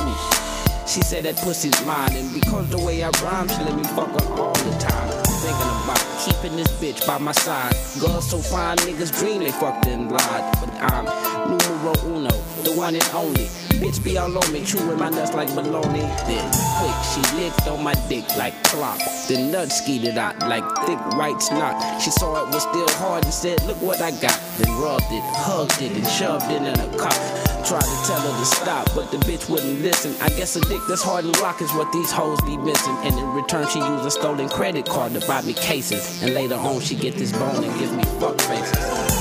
She 0.85 1.01
said 1.01 1.23
that 1.23 1.37
pussy's 1.37 1.83
mine, 1.83 2.15
and 2.15 2.31
because 2.31 2.69
the 2.69 2.77
way 2.77 3.03
I 3.03 3.09
rhyme, 3.23 3.47
she 3.47 3.63
let 3.63 3.75
me 3.75 3.83
fuck 3.83 4.09
her 4.09 4.33
all 4.33 4.53
the 4.53 4.77
time. 4.77 5.28
Thinking 5.39 5.71
about 5.83 6.03
keeping 6.19 6.57
this 6.57 6.67
bitch 6.81 7.07
by 7.07 7.17
my 7.17 7.31
side. 7.31 7.73
Girls 8.01 8.29
so 8.29 8.39
fine, 8.39 8.75
niggas 8.79 9.17
dream 9.17 9.39
they 9.39 9.51
fucked 9.51 9.87
and 9.87 10.11
lied. 10.11 10.53
But 10.59 10.69
I'm 10.81 11.05
numero 11.49 11.93
uno, 12.03 12.29
the 12.63 12.73
one 12.75 12.95
and 12.95 13.09
only. 13.13 13.45
Bitch 13.79 14.03
be 14.03 14.17
all 14.17 14.37
on 14.37 14.51
me, 14.51 14.65
chewing 14.65 14.99
my 14.99 15.09
nuts 15.09 15.33
like 15.33 15.47
bologna. 15.55 16.01
Then 16.27 16.43
quick, 16.79 16.97
she 17.07 17.21
licked 17.37 17.67
on 17.69 17.81
my 17.81 17.93
dick 18.09 18.25
like 18.37 18.53
clock. 18.65 18.99
Then 19.29 19.49
nut 19.49 19.71
skeeted 19.71 20.17
out 20.17 20.37
like 20.39 20.65
thick 20.85 20.99
white 21.15 21.41
snot. 21.41 22.01
She 22.01 22.11
saw 22.11 22.45
it 22.45 22.53
was 22.53 22.63
still 22.63 22.89
hard 22.99 23.23
and 23.23 23.33
said, 23.33 23.63
Look 23.65 23.81
what 23.81 24.01
I 24.01 24.11
got. 24.11 24.37
Then 24.57 24.75
rubbed 24.81 25.07
it, 25.09 25.23
hugged 25.23 25.81
it, 25.81 25.95
and 25.95 26.05
shoved 26.05 26.51
it 26.51 26.61
in 26.61 26.77
her 26.77 26.97
cock. 26.97 27.48
Tried 27.65 27.81
to 27.81 28.07
tell 28.07 28.19
her 28.19 28.39
to 28.39 28.45
stop, 28.45 28.89
but 28.95 29.11
the 29.11 29.17
bitch 29.17 29.49
wouldn't 29.49 29.81
listen. 29.81 30.15
I 30.21 30.29
guess 30.29 30.55
a 30.55 30.61
dick 30.61 30.81
that's 30.87 31.03
hard 31.03 31.25
and 31.25 31.37
rock 31.39 31.61
is 31.61 31.71
what 31.73 31.91
these 31.91 32.09
hoes 32.09 32.39
be 32.41 32.57
missing. 32.57 32.95
And 33.03 33.17
in 33.17 33.29
return, 33.33 33.67
she 33.67 33.79
used 33.79 34.05
a 34.05 34.11
stolen 34.11 34.49
credit 34.49 34.85
card 34.85 35.13
to 35.13 35.27
buy 35.27 35.41
me 35.41 35.53
cases. 35.53 36.23
And 36.23 36.33
later 36.33 36.55
on, 36.55 36.79
she 36.79 36.95
get 36.95 37.15
this 37.15 37.31
bone 37.31 37.63
and 37.63 37.79
give 37.79 37.95
me 37.95 38.03
fuck 38.19 38.39
faces. 38.41 39.18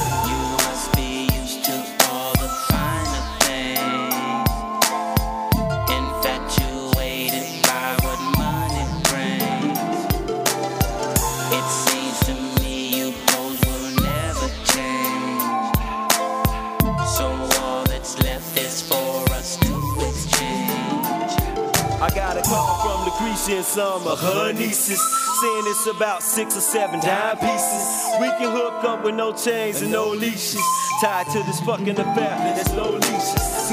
Some 23.62 24.06
of 24.06 24.20
her 24.20 24.52
nieces. 24.52 25.00
Saying 25.40 25.64
it's 25.66 25.86
about 25.88 26.22
six 26.22 26.56
or 26.56 26.60
seven 26.60 27.00
dime 27.00 27.36
pieces. 27.38 28.06
We 28.20 28.28
can 28.28 28.52
hook 28.54 28.84
up 28.84 29.04
with 29.04 29.16
no 29.16 29.32
chains 29.32 29.82
and 29.82 29.90
no 29.90 30.10
leashes. 30.10 30.62
Tied 31.02 31.26
to 31.32 31.42
this 31.42 31.60
fucking 31.60 31.98
affair, 31.98 32.54
there's 32.54 32.72
no 32.72 32.90
leashes. 32.90 33.67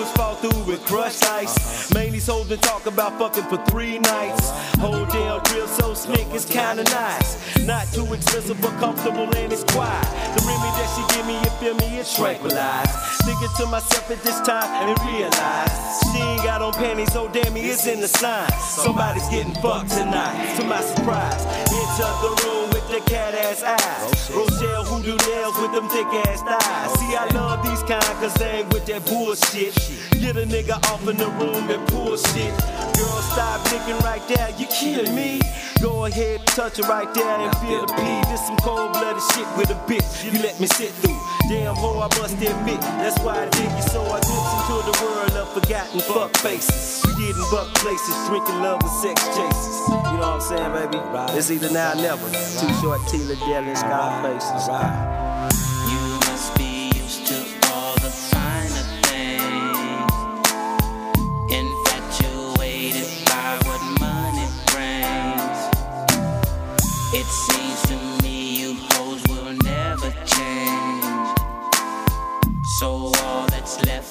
Is 0.00 0.10
fall 0.12 0.34
through 0.36 0.64
with 0.64 0.84
crushed 0.86 1.24
ice. 1.24 1.92
Main 1.94 2.12
these 2.12 2.26
hoes 2.26 2.50
and 2.50 2.62
talk 2.62 2.86
about 2.86 3.18
fucking 3.18 3.44
for 3.44 3.58
three 3.70 3.98
nights. 3.98 4.50
Whole 4.78 5.06
damn 5.06 5.42
drill 5.44 5.66
so 5.66 5.94
slick, 5.94 6.26
it's 6.32 6.44
kinda 6.44 6.84
nice. 6.84 7.36
Not 7.64 7.86
too 7.92 8.06
expensive 8.12 8.60
but 8.60 8.72
comfortable 8.78 9.28
and 9.36 9.52
it's 9.52 9.64
quiet. 9.64 10.06
The 10.36 10.42
remedy 10.46 10.72
that 10.78 10.88
she 10.94 11.16
give 11.16 11.26
me, 11.26 11.34
you 11.38 11.50
feel 11.60 11.74
me, 11.74 11.98
it's 11.98 12.14
tranquilized. 12.16 12.90
Thinking 13.24 13.48
to 13.56 13.66
myself 13.66 14.10
at 14.10 14.22
this 14.22 14.40
time 14.40 14.70
and 14.86 14.98
realize 15.04 15.72
she 16.12 16.18
ain't 16.18 16.42
got 16.42 16.62
on 16.62 16.72
panties, 16.74 17.12
so 17.12 17.28
damn 17.28 17.52
me, 17.52 17.70
it's 17.70 17.86
in 17.86 18.00
the 18.00 18.08
sign. 18.08 18.50
Somebody's 18.60 19.28
getting 19.28 19.54
fucked 19.54 19.90
tonight. 19.90 20.56
To 20.56 20.64
my 20.64 20.80
surprise, 20.80 21.44
enter 21.46 22.12
the 22.22 22.32
room 22.44 22.70
with 22.70 22.86
the 22.88 23.00
cat 23.10 23.34
ass 23.34 23.62
eyes. 23.62 24.30
Rochelle 24.30 24.84
who 24.84 25.02
do 25.02 25.16
nails 25.28 25.58
with 25.60 25.72
them 25.72 25.88
thick 25.88 26.06
ass 26.26 26.42
thighs. 26.42 27.00
See, 27.00 27.16
I 27.16 27.26
love 27.34 27.66
these 27.66 27.82
kind 27.82 28.02
cause 28.20 28.34
they 28.34 28.60
ain't 28.60 28.72
with 28.72 28.86
that 28.86 29.04
bullshit. 29.06 29.74
Get 30.20 30.36
a 30.36 30.46
nigga 30.46 30.76
off 30.90 31.06
in 31.08 31.16
the 31.16 31.28
room 31.38 31.70
and 31.70 31.86
pull 31.88 32.16
shit. 32.16 32.52
Girl, 32.96 33.20
stop 33.32 33.62
licking 33.70 33.98
right 34.04 34.22
there, 34.28 34.50
you 34.58 34.66
kidding 34.66 35.14
me? 35.14 35.40
Go 35.80 36.06
ahead, 36.06 36.46
touch 36.46 36.78
it 36.78 36.88
right 36.88 37.12
there 37.14 37.38
and 37.38 37.56
feel 37.58 37.84
the 37.84 37.92
pee. 37.94 38.30
This 38.30 38.46
some 38.46 38.56
cold 38.58 38.92
blooded 38.92 39.22
shit 39.34 39.46
with 39.56 39.70
a 39.70 39.78
bitch. 39.86 40.24
You 40.24 40.32
let 40.42 40.58
me 40.58 40.66
sit 40.66 40.90
through. 41.02 41.20
Damn 41.48 41.74
hoe, 41.74 42.00
I 42.00 42.08
must 42.18 42.34
admit, 42.34 42.80
that's 42.80 43.18
why 43.20 43.44
I 43.44 43.48
dig 43.50 43.70
you. 43.70 43.82
So 43.82 44.02
I 44.02 44.18
glimpse 44.24 44.52
into 44.56 44.76
the 44.90 44.96
world 45.04 45.32
of 45.36 45.52
forgotten 45.52 46.00
fuck 46.00 46.36
faces. 46.38 47.04
We 47.06 47.12
getting 47.26 47.44
buck 47.50 47.72
places, 47.76 48.16
drinking 48.26 48.60
love 48.62 48.82
with 48.82 48.92
sex 48.92 49.22
chases. 49.36 49.76
You 49.88 50.16
know 50.18 50.34
what 50.34 50.40
I'm 50.40 50.40
saying, 50.40 50.72
baby? 50.72 50.98
It's 51.38 51.50
either 51.50 51.70
now 51.70 51.92
or 51.92 51.96
never. 51.96 52.26
Too 52.30 52.72
short, 52.80 53.00
Tila 53.06 53.38
Dell 53.46 53.64
and 53.64 53.78
Scarface. 53.78 54.46
You 54.50 54.60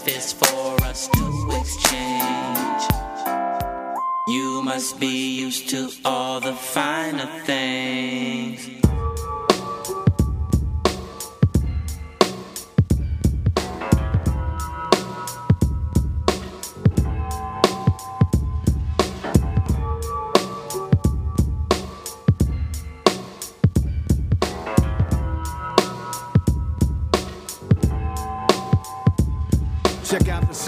left 0.05 0.17
is 0.17 0.33
for 0.33 0.83
us 0.83 1.07
to 1.07 1.49
exchange. 1.59 2.83
You 4.27 4.61
must 4.63 4.99
be 4.99 5.37
used 5.39 5.69
to 5.69 5.89
all 6.03 6.39
the 6.39 6.53
finer 6.53 7.27
things. 7.45 8.84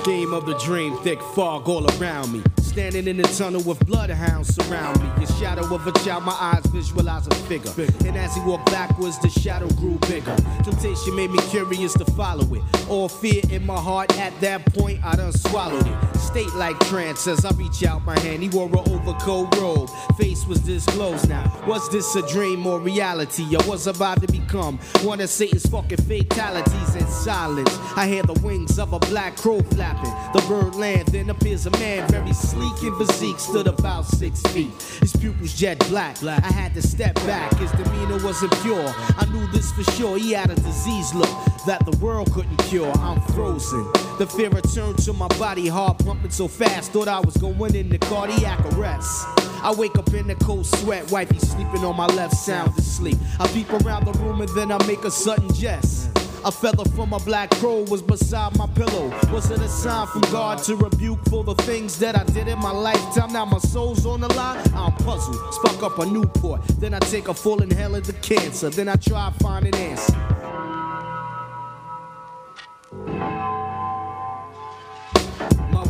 Scheme 0.07 0.33
of 0.33 0.45
the 0.45 0.53
dream, 0.59 0.95
thick 0.95 1.21
fog 1.21 1.67
all 1.67 1.85
around 1.99 2.31
me. 2.31 2.41
Standing 2.77 3.07
in 3.07 3.17
the 3.17 3.23
tunnel 3.23 3.63
with 3.63 3.83
bloodhounds 3.87 4.53
surround 4.53 5.01
me. 5.01 5.25
The 5.25 5.33
shadow 5.33 5.73
of 5.73 5.87
a 5.87 5.91
child, 6.03 6.25
my 6.25 6.37
eyes 6.39 6.63
visualize 6.67 7.25
a 7.25 7.33
figure. 7.47 7.71
And 8.05 8.15
as 8.15 8.35
he 8.35 8.41
walked 8.41 8.67
backwards, 8.67 9.17
the 9.17 9.29
shadow 9.31 9.67
grew 9.69 9.97
bigger. 10.07 10.35
Temptation 10.63 11.15
made 11.15 11.31
me 11.31 11.39
curious 11.49 11.93
to 11.93 12.05
follow 12.05 12.53
it. 12.53 12.61
All 12.87 13.09
fear 13.09 13.41
in 13.49 13.65
my 13.65 13.81
heart 13.81 14.15
at 14.19 14.39
that 14.41 14.63
point, 14.75 15.03
I 15.03 15.15
done 15.15 15.31
swallowed 15.31 15.87
it. 15.87 16.17
State 16.19 16.53
like 16.53 16.79
trance 16.81 17.25
as 17.25 17.45
I 17.45 17.51
reach 17.51 17.83
out 17.83 18.05
my 18.05 18.19
hand. 18.19 18.43
He 18.43 18.49
wore 18.49 18.67
an 18.67 18.77
overcoat 18.91 19.57
robe, 19.57 19.89
face 20.15 20.45
was 20.45 20.59
disclosed 20.59 21.27
now. 21.27 21.51
Was 21.65 21.89
this 21.89 22.15
a 22.15 22.27
dream 22.27 22.67
or 22.67 22.79
reality? 22.79 23.55
I 23.57 23.65
was 23.65 23.87
about 23.87 24.21
to 24.21 24.31
become 24.31 24.77
one 25.01 25.19
of 25.19 25.29
Satan's 25.29 25.65
fucking 25.65 25.97
fatalities 25.97 26.95
in 26.95 27.07
silence. 27.07 27.75
I 27.95 28.07
hear 28.07 28.21
the 28.21 28.39
wings 28.43 28.77
of 28.77 28.93
a 28.93 28.99
black 28.99 29.35
crow 29.35 29.61
flapping. 29.61 30.13
The 30.39 30.45
bird 30.47 30.75
land, 30.75 31.07
then 31.07 31.31
appears 31.31 31.65
a 31.65 31.71
man 31.71 32.07
very 32.09 32.33
sleek 32.33 32.66
and 32.83 32.97
physique, 32.97 33.39
stood 33.39 33.67
about 33.67 34.05
six 34.05 34.41
feet. 34.53 34.71
His 35.01 35.15
pupils 35.15 35.53
jet 35.53 35.79
black. 35.89 36.21
I 36.23 36.51
had 36.51 36.73
to 36.75 36.81
step 36.81 37.15
back, 37.15 37.55
his 37.57 37.71
demeanor 37.71 38.23
wasn't 38.23 38.53
pure. 38.61 38.93
I 39.17 39.25
knew 39.31 39.47
this 39.47 39.71
for 39.71 39.83
sure. 39.91 40.17
He 40.17 40.31
had 40.31 40.49
a 40.49 40.55
disease 40.55 41.13
look 41.13 41.29
that 41.65 41.85
the 41.85 41.97
world 41.97 42.31
couldn't 42.33 42.57
cure. 42.65 42.91
I'm 42.99 43.21
frozen. 43.33 43.83
The 44.17 44.27
fear 44.27 44.49
returned 44.49 44.97
to 44.99 45.13
my 45.13 45.27
body, 45.39 45.67
heart 45.67 45.99
pumping 45.99 46.31
so 46.31 46.47
fast, 46.47 46.91
thought 46.91 47.07
I 47.07 47.19
was 47.19 47.37
going 47.37 47.75
into 47.75 47.97
cardiac 47.99 48.59
arrest. 48.73 49.27
I 49.63 49.73
wake 49.75 49.97
up 49.97 50.13
in 50.13 50.29
a 50.29 50.35
cold 50.35 50.65
sweat, 50.65 51.11
wifey 51.11 51.39
sleeping 51.39 51.83
on 51.83 51.95
my 51.95 52.07
left, 52.07 52.35
sound 52.35 52.77
asleep. 52.77 53.17
I 53.39 53.47
peep 53.47 53.71
around 53.73 54.05
the 54.05 54.13
room 54.13 54.41
and 54.41 54.49
then 54.49 54.71
I 54.71 54.85
make 54.85 55.03
a 55.03 55.11
sudden 55.11 55.53
jest. 55.53 56.16
A 56.47 56.51
feather 56.51 56.85
from 56.91 57.11
a 57.11 57.19
black 57.19 57.49
crow 57.55 57.81
was 57.89 58.01
beside 58.01 58.57
my 58.57 58.67
pillow. 58.67 59.09
Was 59.33 59.51
it 59.51 59.59
a 59.59 59.67
sign 59.67 60.07
from 60.07 60.21
God 60.31 60.63
to 60.63 60.77
rebuke 60.77 61.19
for 61.29 61.43
the 61.43 61.53
things 61.55 61.99
that 61.99 62.17
I 62.17 62.23
did 62.23 62.47
in 62.47 62.57
my 62.59 62.71
lifetime? 62.71 63.33
Now 63.33 63.43
my 63.43 63.57
soul's 63.57 64.05
on 64.05 64.21
the 64.21 64.29
line. 64.29 64.63
I'm 64.73 64.93
puzzled. 64.93 65.53
Spark 65.55 65.83
up 65.83 65.99
a 65.99 66.05
Newport. 66.05 66.61
Then 66.79 66.93
I 66.93 66.99
take 66.99 67.27
a 67.27 67.33
full 67.33 67.61
inhale 67.61 67.95
of 67.95 68.07
the 68.07 68.13
cancer. 68.13 68.69
Then 68.69 68.87
I 68.87 68.95
try 68.95 69.29
to 69.29 69.43
find 69.43 69.67
an 69.67 69.75
answer. 69.75 70.56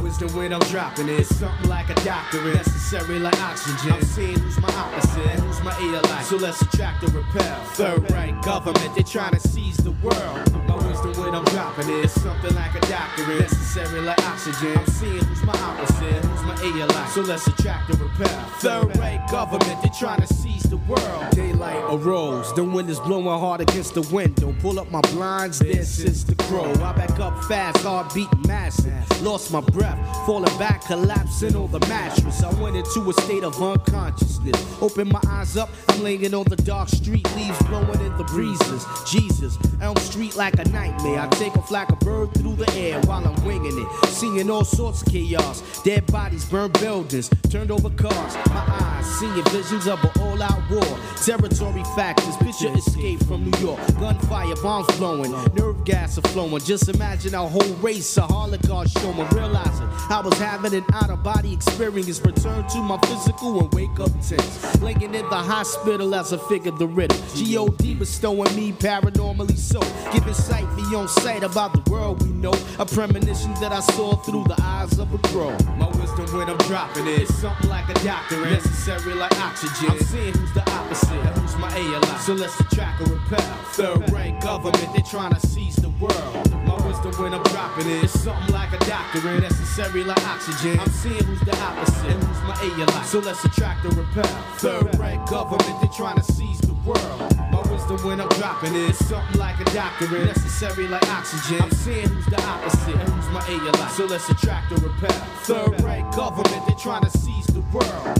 My 0.07 0.11
wisdom 0.11 0.37
when 0.37 0.53
I'm 0.53 0.61
dropping 0.71 1.09
it. 1.09 1.25
Something 1.25 1.69
like 1.69 1.89
a 1.89 1.95
doctorate, 2.05 2.55
necessary 2.55 3.19
like 3.19 3.37
oxygen. 3.41 3.91
I'm 3.91 4.01
seeing 4.03 4.39
who's 4.39 4.57
my 4.61 4.73
opposite 4.73 5.27
and 5.27 5.41
who's 5.41 5.61
my 5.61 5.77
alike. 5.77 6.23
So 6.23 6.37
let's 6.37 6.61
attract 6.61 7.03
or 7.03 7.07
repel. 7.07 7.61
Third 7.73 8.09
rank 8.11 8.41
government, 8.45 8.95
they're 8.95 9.03
trying 9.03 9.33
to 9.33 9.39
seize 9.39 9.75
the 9.75 9.91
world. 9.91 10.53
My 10.65 10.75
wisdom 10.75 11.11
when 11.21 11.35
I'm 11.35 11.43
dropping 11.45 11.89
it. 11.89 12.09
Something 12.09 12.55
like 12.55 12.73
a 12.75 12.79
doctorate, 12.87 13.41
necessary 13.41 14.01
like 14.01 14.23
oxygen. 14.25 14.77
I'm 14.77 14.87
seeing 14.87 15.23
who's 15.25 15.43
my 15.43 15.59
opposite, 15.59 16.23
who's 16.23 16.43
my 16.43 16.55
alien. 16.63 16.89
So 17.09 17.21
let's 17.21 17.45
attract 17.47 17.89
and 17.89 17.99
repel. 17.99 18.45
Third 18.59 18.97
rate 18.97 19.19
government, 19.29 19.81
they're 19.81 19.91
trying 19.99 20.21
to 20.21 20.33
seize 20.33 20.63
the 20.63 20.77
world. 20.77 21.31
Daylight 21.31 21.83
arose, 21.89 22.53
the 22.53 22.63
wind 22.63 22.89
is 22.89 22.99
blowing 23.01 23.25
hard 23.25 23.59
against 23.59 23.93
the 23.93 24.01
window. 24.13 24.55
Pull 24.61 24.79
up 24.79 24.89
my 24.89 25.01
blinds, 25.01 25.59
this 25.59 25.99
is 25.99 26.23
the 26.23 26.35
crow. 26.45 26.71
I 26.83 26.93
back 26.93 27.19
up 27.19 27.43
fast, 27.45 27.83
heart 27.83 28.13
beating 28.13 28.41
massive. 28.47 28.93
Lost 29.21 29.51
my 29.51 29.61
breath, 29.61 29.96
falling 30.25 30.57
back, 30.57 30.83
collapsing 30.85 31.55
on 31.55 31.71
the 31.71 31.79
mattress. 31.87 32.43
I 32.43 32.53
went 32.61 32.75
into 32.75 33.09
a 33.09 33.13
state 33.21 33.43
of 33.43 33.61
unconsciousness. 33.61 34.81
Open 34.81 35.07
my 35.09 35.21
eyes 35.27 35.57
up, 35.57 35.69
I'm 35.89 36.03
laying 36.03 36.33
on 36.33 36.45
the 36.45 36.55
dark 36.57 36.89
street, 36.89 37.27
leaves 37.35 37.61
blowing 37.63 38.01
in 38.01 38.17
the 38.17 38.23
breezes. 38.25 38.85
Jesus, 39.09 39.57
Elm 39.81 39.95
Street 39.97 40.35
like 40.35 40.59
a 40.59 40.65
nightmare. 40.69 41.19
I 41.19 41.27
take 41.29 41.55
off 41.57 41.71
like 41.71 41.89
a 41.89 41.95
bird 41.97 42.33
through 42.33 42.55
the 42.55 42.71
air 42.73 42.99
while 43.01 43.25
I'm 43.25 43.45
winging 43.45 43.77
it. 43.77 44.07
Seeing 44.07 44.49
all 44.49 44.65
sorts 44.65 45.01
of 45.01 45.11
chaos. 45.11 45.63
Dead 45.83 46.05
bodies, 46.07 46.45
burned 46.45 46.73
buildings, 46.79 47.29
turned 47.49 47.71
over 47.71 47.89
cars. 47.89 48.35
My 48.49 48.63
eyes 48.67 49.05
seeing 49.19 49.43
visions 49.45 49.87
of 49.87 50.03
an 50.03 50.11
all 50.21 50.41
out 50.41 50.69
war. 50.69 50.99
Territory 51.23 51.83
factors, 51.95 52.35
picture 52.37 52.75
escape 52.75 53.23
from 53.25 53.49
New 53.49 53.59
York. 53.59 53.79
Gunfire, 53.99 54.55
bombs 54.61 54.87
blowing, 54.97 55.31
nerve 55.55 55.83
gas 55.85 56.17
are 56.17 56.27
flowing. 56.29 56.61
Just 56.63 56.89
imagine 56.89 57.33
our 57.35 57.49
whole 57.49 57.73
race, 57.75 58.17
a 58.17 58.21
holocaust 58.21 58.97
showing. 58.99 59.27
Realizing 59.29 59.86
I 60.09 60.21
was 60.23 60.37
having 60.37 60.73
an 60.73 60.85
out 60.93 61.09
of 61.09 61.23
body 61.23 61.53
experience. 61.53 62.21
Return 62.21 62.67
to 62.69 62.77
my 62.79 62.97
physical 63.05 63.59
and 63.59 63.73
wake 63.73 63.99
up 63.99 64.11
tense. 64.21 64.81
Laying 64.81 65.01
in 65.01 65.11
the 65.11 65.35
hospital 65.35 66.13
as 66.15 66.33
I 66.33 66.37
figured 66.49 66.77
the 66.77 66.87
riddle. 66.87 67.17
G.O.D. 67.35 67.95
bestowing 67.95 68.55
me 68.55 68.71
paranormally 68.71 69.57
so. 69.57 69.79
Giving 70.11 70.33
sight 70.33 70.67
beyond 70.75 71.09
sight 71.09 71.43
about 71.43 71.73
the 71.73 71.91
world 71.91 72.21
we 72.23 72.29
know. 72.29 72.53
A 72.79 72.85
premonition 72.85 73.53
that 73.55 73.71
I 73.71 73.79
saw 73.79 74.15
through 74.15 74.45
the 74.45 74.55
eyes 74.61 74.99
of 74.99 75.13
a 75.13 75.17
crow. 75.29 75.55
My 75.77 75.87
wisdom 75.87 76.25
when 76.37 76.49
I'm 76.49 76.57
dropping 76.59 77.07
it. 77.07 77.27
Something 77.27 77.69
like 77.69 77.87
a 77.89 77.93
doctorate. 78.03 78.51
Necessary 78.51 79.13
like 79.13 79.37
oxygen. 79.39 79.91
I'm 79.91 79.99
seeing 79.99 80.33
who's 80.33 80.53
the 80.53 80.69
opposite. 80.71 81.11
and 81.11 81.37
Who's 81.37 81.55
my 81.57 81.75
alien. 81.75 82.03
So 82.19 82.33
let's 82.33 82.59
attract 82.59 83.01
or 83.01 83.13
repel. 83.13 83.57
Third 83.71 84.11
rank 84.11 84.41
government, 84.41 84.89
they're 84.93 85.03
trying 85.09 85.33
to 85.33 85.39
seize 85.47 85.75
the 85.75 85.89
world. 85.89 86.51
My 86.65 86.75
wisdom 86.87 87.11
when 87.21 87.33
I'm 87.33 87.43
dropping 87.43 87.89
it. 87.89 88.09
Something 88.09 88.53
like 88.53 88.73
a 88.73 88.79
doctorate. 88.85 89.41
Necessary 89.41 89.76
like 89.77 90.27
oxygen. 90.27 90.79
I'm 90.79 90.89
seeing 90.89 91.23
who's 91.23 91.39
the 91.41 91.55
opposite. 91.61 92.09
and 92.09 92.23
Who's 92.23 92.41
my 92.43 92.59
alien. 92.63 92.87
So 93.05 93.19
let's 93.19 93.43
attract 93.45 93.85
or 93.85 93.89
repel. 93.89 94.23
Third 94.57 94.97
rank 94.97 95.29
government, 95.29 95.81
they're 95.81 95.91
trying 95.95 96.17
to 96.17 96.23
seize 96.23 96.59
the 96.61 96.73
world. 96.83 97.19
My 97.51 97.61
wisdom 97.71 97.97
when 98.03 98.19
I'm 98.19 98.29
dropping 98.29 98.73
it. 98.73 98.95
Something 98.95 99.39
like 99.39 99.59
a 99.59 99.65
doctorate. 99.65 100.25
Necessary 100.25 100.87
like 100.87 101.07
oxygen. 101.09 101.61
I'm 101.61 101.71
seeing 101.71 102.07
who's 102.09 102.25
the 102.25 102.41
opposite. 102.41 102.95
and 102.95 103.09
Who's 103.09 103.29
my 103.31 103.45
alien. 103.49 103.73
So 103.89 104.05
let's 104.05 104.27
attract 104.29 104.71
or 104.71 104.77
repel. 104.77 105.11
Third 105.43 105.79
rank 105.81 106.15
government, 106.15 106.65
they're 106.67 106.75
trying 106.77 107.03
to 107.03 107.11
seize 107.11 107.45
the 107.47 107.61
world. 107.71 108.17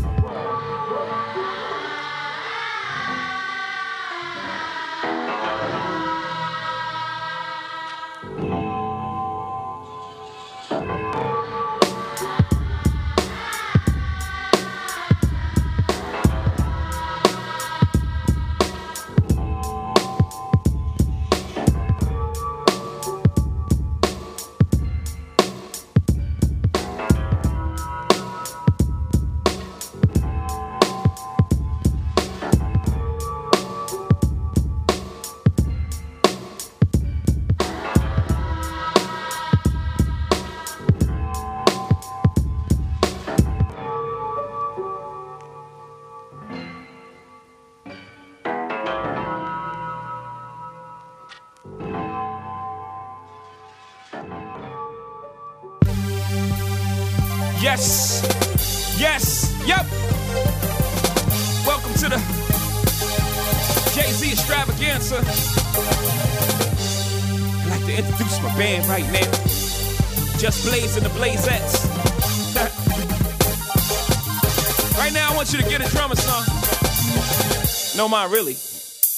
No, 78.08 78.12
mind, 78.12 78.32
really. 78.32 78.56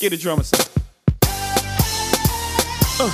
Get 0.01 0.13
a 0.13 0.17
drummer 0.17 0.41
song. 0.41 0.65
Uh. 2.97 3.05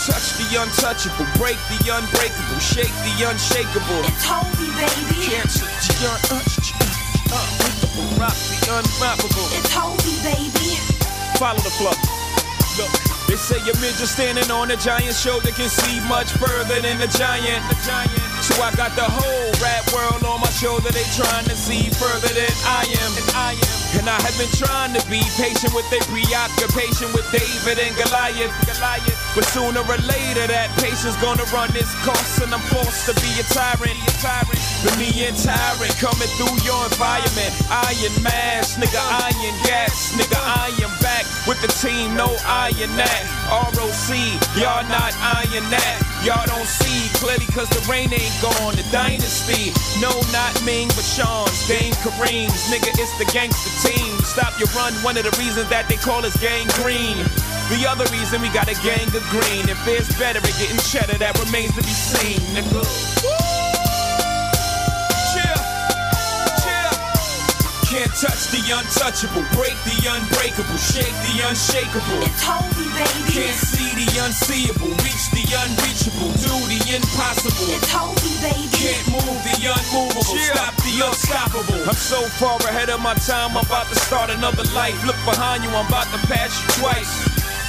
Touch 0.00 0.32
the 0.40 0.48
untouchable, 0.56 1.28
break 1.36 1.60
the 1.68 1.92
unbreakable, 1.92 2.56
shake 2.56 2.88
the 3.04 3.12
unshakable. 3.28 4.00
It's 4.08 4.24
Hovi, 4.24 4.64
baby. 4.80 5.28
Cancel 5.28 5.68
the 5.68 6.08
un 6.08 6.16
uh, 6.16 6.40
unbreakable, 7.36 8.16
rock 8.16 8.32
the 8.32 8.64
unrockable. 8.80 9.44
It's 9.52 9.68
Hovi, 9.76 10.16
baby. 10.24 10.80
Follow 11.36 11.60
the 11.60 11.74
flow. 11.76 11.92
Look, 12.80 12.88
they 13.28 13.36
say 13.36 13.60
a 13.60 13.76
midget 13.84 14.08
standing 14.08 14.50
on 14.50 14.70
a 14.70 14.76
giant 14.78 15.16
shoulder 15.16 15.52
can 15.52 15.68
see 15.68 16.00
much 16.08 16.32
further 16.40 16.80
than 16.80 16.96
a 17.04 17.08
giant. 17.12 17.60
The 17.68 17.76
giant. 17.84 18.24
So 18.40 18.56
I 18.56 18.72
got 18.72 18.96
the 18.96 19.04
whole 19.04 19.52
rap 19.60 19.84
world 19.92 20.24
on 20.24 20.40
my 20.40 20.48
shoulder. 20.48 20.88
They 20.88 21.04
trying 21.12 21.44
to 21.44 21.56
see 21.56 21.92
further 21.92 22.32
than 22.32 22.52
I 22.64 22.88
am. 22.88 23.12
And 23.20 23.28
I 23.36 23.52
am. 23.52 23.83
And 23.94 24.10
I 24.10 24.18
have 24.26 24.34
been 24.34 24.50
trying 24.58 24.90
to 24.98 25.02
be 25.06 25.22
patient 25.38 25.70
with 25.70 25.86
their 25.86 26.02
preoccupation 26.10 27.06
with 27.14 27.30
David 27.30 27.78
and 27.78 27.94
Goliath. 27.94 28.50
Goliath. 28.66 29.18
But 29.38 29.46
sooner 29.46 29.86
or 29.86 30.00
later, 30.02 30.50
that 30.50 30.74
patience 30.82 31.14
gonna 31.22 31.46
run 31.54 31.70
its 31.78 31.94
course, 32.02 32.42
and 32.42 32.50
I'm 32.50 32.62
forced 32.74 33.06
to 33.06 33.14
be 33.22 33.30
a 33.38 33.46
tyrant. 33.54 33.94
A 33.94 34.12
tyrant. 34.18 34.62
But 34.82 34.98
me 34.98 35.08
and 35.30 35.38
tyrant 35.38 35.94
coming 36.02 36.30
through 36.34 36.58
your 36.66 36.82
environment. 36.90 37.54
Iron 37.70 38.14
mask, 38.18 38.82
nigga, 38.82 38.98
iron 38.98 39.56
gas, 39.62 40.10
nigga, 40.18 40.42
I 40.42 40.74
am 40.82 40.90
back 40.98 41.24
with 41.46 41.62
the 41.62 41.70
team. 41.78 42.18
No 42.18 42.34
iron 42.42 42.90
that. 42.98 43.22
ROC, 43.46 44.10
y'all 44.58 44.82
not 44.90 45.14
iron 45.22 45.70
that. 45.70 45.96
Y'all 46.26 46.42
don't 46.50 46.66
see 46.66 47.13
clearly 47.24 47.46
cause 47.56 47.68
the 47.70 47.80
rain 47.90 48.12
ain't 48.12 48.36
gone. 48.42 48.76
The 48.76 48.84
dynasty, 48.92 49.72
no, 49.98 50.12
not 50.30 50.52
Ming, 50.62 50.88
but 50.88 51.08
Shawn's, 51.08 51.56
Dame 51.66 51.96
Kareem's. 52.04 52.68
Nigga, 52.68 52.92
it's 53.00 53.16
the 53.16 53.24
gangster 53.32 53.72
team. 53.80 54.12
Stop 54.20 54.60
your 54.60 54.68
run, 54.76 54.92
one 55.00 55.16
of 55.16 55.24
the 55.24 55.32
reasons 55.40 55.68
that 55.70 55.88
they 55.88 55.96
call 55.96 56.24
us 56.24 56.36
gang 56.36 56.68
green. 56.84 57.16
The 57.72 57.88
other 57.88 58.04
reason 58.12 58.42
we 58.42 58.52
got 58.52 58.68
a 58.68 58.76
gang 58.84 59.08
of 59.16 59.24
green. 59.32 59.64
If 59.72 59.80
there's 59.86 60.08
better 60.20 60.38
at 60.38 60.54
getting 60.60 60.76
cheddar, 60.84 61.16
that 61.16 61.32
remains 61.40 61.72
to 61.76 61.82
be 61.82 61.96
seen, 61.96 62.40
nigga. 62.52 62.84
Chill, 63.20 63.63
touch 68.14 68.54
the 68.54 68.62
untouchable, 68.70 69.42
break 69.58 69.74
the 69.82 69.98
unbreakable, 70.06 70.78
shake 70.78 71.14
the 71.26 71.42
unshakable. 71.50 72.22
It's 72.22 72.42
Hovi, 72.46 72.86
baby. 72.94 73.42
Can't 73.42 73.58
see 73.58 73.90
the 73.98 74.06
unseeable, 74.22 74.94
reach 75.02 75.26
the 75.34 75.42
unreachable, 75.42 76.30
do 76.38 76.54
the 76.70 76.78
impossible. 76.94 77.74
It's 77.74 77.90
Hovi, 77.90 78.32
baby. 78.38 78.70
Can't 78.70 79.06
move 79.18 79.40
the 79.42 79.56
unmovable, 79.66 80.22
stop 80.22 80.74
the 80.86 80.94
unstoppable. 81.02 81.82
I'm 81.90 81.98
so 81.98 82.22
far 82.38 82.58
ahead 82.70 82.88
of 82.88 83.02
my 83.02 83.14
time, 83.14 83.56
I'm 83.58 83.66
about 83.66 83.90
to 83.90 83.98
start 83.98 84.30
another 84.30 84.64
life. 84.70 84.94
Look 85.02 85.18
behind 85.26 85.64
you, 85.64 85.70
I'm 85.70 85.86
about 85.86 86.06
to 86.14 86.20
pass 86.30 86.54
you 86.54 86.66
twice. 86.82 87.10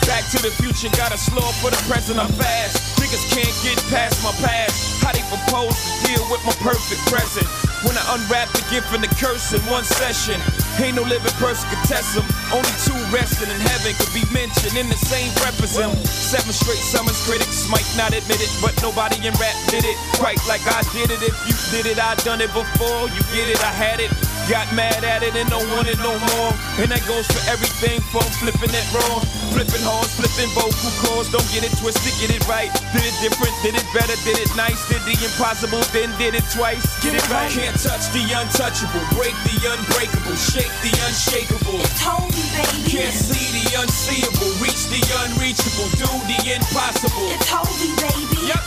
Back 0.05 0.29
to 0.29 0.37
the 0.37 0.53
future, 0.61 0.93
gotta 0.95 1.17
slow 1.17 1.41
up 1.41 1.57
for 1.57 1.71
the 1.73 1.81
present, 1.89 2.19
I'm 2.19 2.29
fast. 2.37 2.77
Niggas 3.01 3.25
can't 3.33 3.55
get 3.65 3.81
past 3.89 4.21
my 4.21 4.31
past. 4.45 4.84
How 5.05 5.13
they 5.13 5.21
propose 5.29 5.77
to 5.85 5.91
deal 6.09 6.25
with 6.33 6.41
my 6.49 6.55
perfect 6.65 6.97
present. 7.05 7.45
When 7.85 7.93
I 7.93 8.17
unwrap 8.17 8.49
the 8.57 8.65
gift 8.73 8.89
and 8.89 9.05
the 9.05 9.11
curse 9.21 9.53
in 9.53 9.61
one 9.69 9.85
session. 9.85 10.41
Ain't 10.81 10.97
no 10.97 11.05
living 11.05 11.29
person 11.37 11.69
could 11.69 11.85
test 11.85 12.17
them. 12.17 12.25
Only 12.49 12.73
two 12.81 12.97
resting 13.13 13.53
in 13.53 13.61
heaven 13.69 13.93
could 14.01 14.09
be 14.17 14.25
mentioned 14.33 14.73
in 14.73 14.89
the 14.89 14.97
same 14.97 15.29
breath 15.37 15.61
as. 15.61 15.77
Seven 16.09 16.49
straight 16.49 16.81
summers, 16.81 17.21
critics 17.21 17.69
might 17.69 17.85
not 17.93 18.17
admit 18.17 18.41
it, 18.41 18.49
but 18.65 18.73
nobody 18.81 19.21
in 19.21 19.33
rap 19.37 19.53
did 19.69 19.85
it 19.85 19.97
quite 20.17 20.41
like 20.49 20.65
I 20.65 20.81
did 20.89 21.13
it. 21.13 21.21
If 21.21 21.37
you 21.45 21.53
did 21.69 21.85
it, 21.85 22.01
I 22.01 22.17
done 22.25 22.41
it 22.41 22.49
before. 22.49 23.05
You 23.13 23.21
get 23.29 23.45
it, 23.45 23.61
I 23.61 23.69
had 23.77 24.01
it. 24.01 24.09
Got 24.45 24.69
mad 24.77 25.01
at 25.01 25.25
it 25.25 25.33
and 25.33 25.49
don't 25.49 25.65
want 25.73 25.89
it 25.89 25.97
no 26.05 26.13
more. 26.13 26.53
And 26.77 26.93
that 26.93 27.01
goes 27.09 27.25
for 27.25 27.41
everything 27.49 27.97
from 28.13 28.29
flipping 28.37 28.69
it 28.69 28.85
wrong, 28.93 29.25
flipping 29.49 29.81
horns, 29.81 30.13
flipping 30.13 30.53
vocal 30.53 30.93
cords. 31.01 31.33
Don't 31.33 31.49
get 31.49 31.65
it 31.65 31.73
twisted, 31.81 32.13
get 32.21 32.29
it 32.29 32.45
right. 32.45 32.69
Did 32.93 33.09
it 33.09 33.17
different, 33.25 33.57
did 33.65 33.73
it 33.73 33.87
better, 33.89 34.13
did 34.21 34.37
it 34.37 34.53
nice, 34.53 34.77
did 34.85 35.01
the 35.09 35.17
impossible, 35.17 35.81
then 35.89 36.13
did 36.21 36.37
it 36.37 36.45
twice. 36.53 36.85
Get 37.01 37.17
it 37.17 37.25
right. 37.33 37.49
Can't 37.49 37.73
touch 37.73 38.05
the 38.13 38.21
untouchable, 38.21 39.01
break 39.17 39.33
the 39.49 39.57
unbreakable, 39.65 40.37
shake 40.37 40.69
the 40.85 40.93
unshakable. 41.09 41.81
It's 41.81 41.97
Hovi, 42.05 42.45
baby. 42.53 43.01
Can't 43.01 43.17
see 43.17 43.49
the 43.49 43.81
unseeable, 43.81 44.53
reach 44.61 44.85
the 44.93 45.01
unreachable, 45.25 45.89
do 45.97 46.09
the 46.29 46.53
impossible. 46.53 47.33
It's 47.33 47.49
Hovi, 47.49 47.97
baby. 47.97 48.53
Yep. 48.53 48.61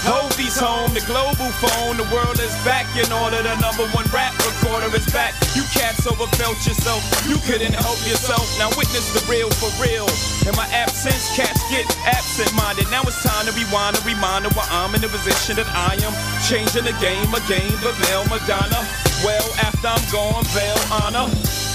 Hovi's 0.00 0.56
home, 0.56 0.96
the 0.96 1.04
global 1.04 1.52
phone, 1.60 2.00
the 2.00 2.08
world 2.08 2.40
is 2.40 2.52
back 2.64 2.88
in 2.96 3.04
order. 3.12 3.44
The 3.44 3.52
number 3.60 3.84
one 3.92 4.08
rap 4.08 4.32
recorder 4.40 4.88
is 4.96 5.04
back. 5.12 5.36
You 5.52 5.60
cats 5.76 6.08
overfelt 6.08 6.56
yourself, 6.64 7.04
you 7.28 7.36
couldn't 7.44 7.76
help 7.76 8.00
yourself. 8.08 8.48
Now 8.56 8.72
witness 8.80 9.12
the 9.12 9.20
real 9.28 9.52
for 9.60 9.68
real. 9.76 10.08
In 10.48 10.56
my 10.56 10.64
absence, 10.72 11.28
cats 11.36 11.60
get 11.68 11.84
absent 12.08 12.48
minded. 12.56 12.88
Now 12.88 13.04
it's 13.04 13.20
time 13.20 13.44
to 13.44 13.52
rewind 13.52 14.00
a 14.00 14.02
reminder 14.08 14.48
why 14.56 14.64
I'm 14.72 14.94
in 14.96 15.04
the 15.04 15.12
position 15.12 15.60
that 15.60 15.68
I 15.68 16.00
am. 16.00 16.16
Changing 16.48 16.88
the 16.88 16.96
game, 17.04 17.28
a 17.36 17.42
game, 17.44 17.76
but 17.84 17.92
Mel 18.08 18.24
Madonna. 18.32 18.80
Well, 19.20 19.44
after 19.60 19.84
I'm 19.92 20.04
gone, 20.08 20.48
veil 20.56 20.80
honor. 20.88 21.28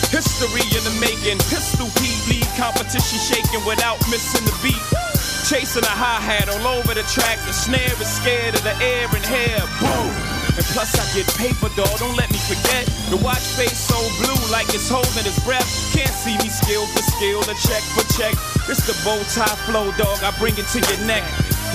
History 0.09 0.65
in 0.73 0.81
the 0.81 0.95
making, 0.97 1.37
pistol 1.45 1.85
heat, 2.01 2.17
lead 2.25 2.49
competition 2.57 3.21
shaking 3.21 3.61
without 3.69 4.01
missing 4.09 4.45
the 4.49 4.55
beat. 4.65 5.14
Chasing 5.45 5.85
a 5.85 5.93
hi 5.93 6.17
hat 6.17 6.49
all 6.49 6.65
over 6.73 6.97
the 6.97 7.05
track, 7.05 7.37
the 7.45 7.53
snare 7.53 7.93
is 8.01 8.09
scared 8.09 8.57
of 8.57 8.65
the 8.65 8.73
air 8.81 9.05
and 9.05 9.21
hair. 9.21 9.61
Boom! 9.77 10.09
And 10.57 10.65
plus 10.73 10.89
I 10.97 11.05
get 11.13 11.29
paper, 11.37 11.69
dog. 11.77 12.01
Don't 12.01 12.17
let 12.17 12.33
me 12.33 12.41
forget. 12.49 12.89
The 13.13 13.21
watch 13.21 13.45
face 13.53 13.77
so 13.77 13.93
blue, 14.25 14.41
like 14.49 14.65
it's 14.73 14.89
holding 14.89 15.21
its 15.21 15.37
breath. 15.45 15.69
Can't 15.93 16.09
see 16.09 16.33
me 16.41 16.49
skill 16.49 16.89
for 16.89 17.05
skill, 17.13 17.45
the 17.45 17.53
check 17.61 17.85
for 17.93 18.01
check. 18.17 18.33
It's 18.65 18.89
the 18.89 18.97
bow 19.05 19.21
tie 19.37 19.45
flow, 19.69 19.93
dog. 20.01 20.17
I 20.25 20.33
bring 20.41 20.57
it 20.57 20.65
to 20.73 20.81
your 20.81 21.01
neck. 21.05 21.21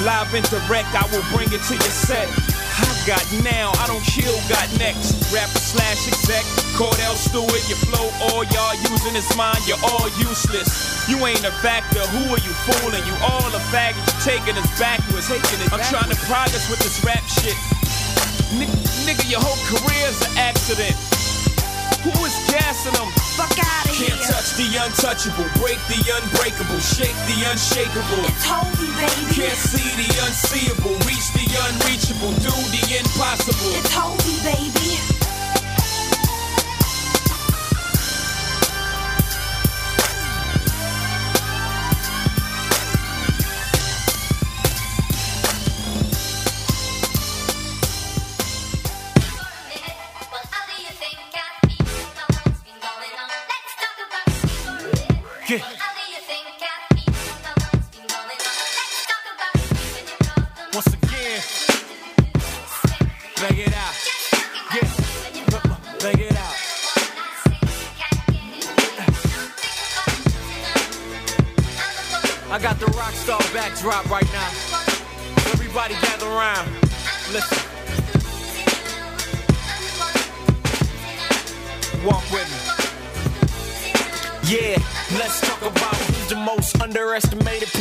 Live 0.03 0.35
and 0.35 0.43
direct, 0.51 0.91
I 0.91 1.07
will 1.15 1.23
bring 1.31 1.55
it 1.55 1.63
to 1.71 1.75
your 1.79 1.95
set. 1.95 2.27
I 2.81 2.93
got 3.07 3.25
now, 3.45 3.73
I 3.81 3.87
don't 3.87 4.05
kill, 4.05 4.33
got 4.49 4.67
next. 4.79 5.17
Rapper 5.33 5.59
slash 5.61 6.09
exec, 6.09 6.45
Kordell 6.77 7.17
Stewart, 7.17 7.63
your 7.69 7.81
flow, 7.89 8.09
all 8.31 8.45
y'all 8.53 8.77
using 8.89 9.15
his 9.15 9.29
mind, 9.37 9.61
you're 9.67 9.81
all 9.85 10.09
useless. 10.17 11.05
You 11.09 11.19
ain't 11.27 11.45
a 11.45 11.53
factor, 11.61 12.01
who 12.15 12.33
are 12.33 12.43
you 12.43 12.53
fooling? 12.69 13.05
You 13.05 13.17
all 13.27 13.51
a 13.53 13.63
faggot, 13.73 14.01
you 14.01 14.15
taking 14.25 14.57
us 14.57 14.69
backwards. 14.79 15.31
I'm 15.73 15.83
trying 15.91 16.11
to 16.11 16.19
progress 16.25 16.69
with 16.71 16.81
this 16.81 17.03
rap 17.05 17.25
shit. 17.29 17.57
N- 18.57 18.69
nigga, 19.07 19.29
your 19.31 19.41
whole 19.41 19.61
career's 19.69 20.21
an 20.23 20.39
accident. 20.39 20.97
Who 22.03 22.13
is 22.25 22.33
gassing 22.49 22.97
them? 22.97 23.09
Fuck 23.37 23.53
out 23.61 23.85
of 23.85 23.93
here. 23.93 24.09
Can't 24.09 24.25
touch 24.25 24.57
the 24.57 24.69
untouchable, 24.81 25.45
break 25.61 25.77
the 25.93 26.01
unbreakable, 26.01 26.81
shake 26.81 27.17
the 27.29 27.45
unshakable. 27.45 28.25
It's 28.25 28.45
Hovi, 28.45 28.89
baby. 28.97 29.35
Can't 29.37 29.61
see 29.61 29.85
the 30.01 30.09
unseeable, 30.25 30.97
reach 31.05 31.29
the 31.37 31.45
unreachable, 31.69 32.33
do 32.41 32.55
the 32.73 33.01
impossible. 33.05 33.77
It's 33.77 33.93
Hovi, 33.93 34.41
baby. 34.43 35.30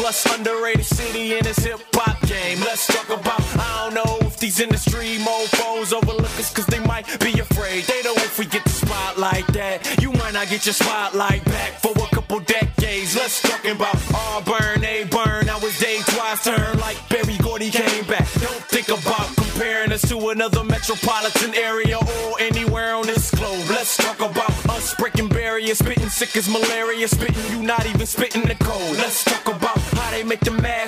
Plus 0.09 0.39
underrated 0.39 0.85
city 0.85 1.38
in 1.38 1.43
this 1.43 1.59
hip 1.59 1.79
hop 1.93 2.19
game. 2.21 2.59
Let's 2.61 2.88
talk 2.88 3.09
about, 3.09 3.43
I 3.59 3.83
don't 3.83 3.93
know 3.93 4.17
if 4.25 4.39
these 4.39 4.59
industry 4.59 5.19
mofos 5.19 5.93
overlook 5.93 6.35
us 6.39 6.51
cause 6.51 6.65
they 6.65 6.79
might 6.79 7.05
be 7.19 7.39
afraid. 7.39 7.83
They 7.83 8.01
know 8.01 8.15
if 8.15 8.39
we 8.39 8.47
get 8.47 8.63
the 8.63 8.71
spotlight 8.71 9.45
that 9.53 10.01
you 10.01 10.11
might 10.13 10.33
not 10.33 10.49
get 10.49 10.65
your 10.65 10.73
spotlight 10.73 11.45
back 11.45 11.73
for 11.73 11.91
a 11.91 12.07
couple 12.07 12.39
decades. 12.39 13.15
Let's 13.15 13.39
talk 13.39 13.63
about 13.65 13.97
Auburn, 14.15 14.83
A 14.83 15.03
burn. 15.03 15.45
Now 15.45 15.59
it's 15.61 15.79
day 15.79 15.99
twice 16.07 16.43
turn 16.43 16.79
like 16.79 16.97
Berry 17.09 17.38
Gordy 17.38 17.69
came 17.69 18.03
back. 18.05 18.27
Don't 18.41 18.65
think 18.65 18.88
about 18.88 19.29
comparing 19.35 19.91
us 19.91 20.01
to 20.09 20.29
another 20.29 20.63
metropolitan 20.63 21.53
area 21.53 21.97
or 21.97 22.39
anywhere 22.39 22.95
on 22.95 23.05
this 23.05 23.29
globe. 23.29 23.69
Let's 23.69 23.95
talk 23.95 24.17
about 24.21 24.53
us 24.69 24.95
breaking 24.95 25.29
barriers, 25.29 25.77
spitting 25.77 26.09
sick 26.09 26.35
as 26.35 26.49
malaria, 26.49 27.07
spitting 27.07 27.45
you 27.51 27.61
not 27.61 27.85
even 27.85 28.07
spitting 28.07 28.41
the 28.41 28.55
code. 28.55 28.97
Let's 28.97 29.23
talk 29.23 29.45
about 29.55 29.78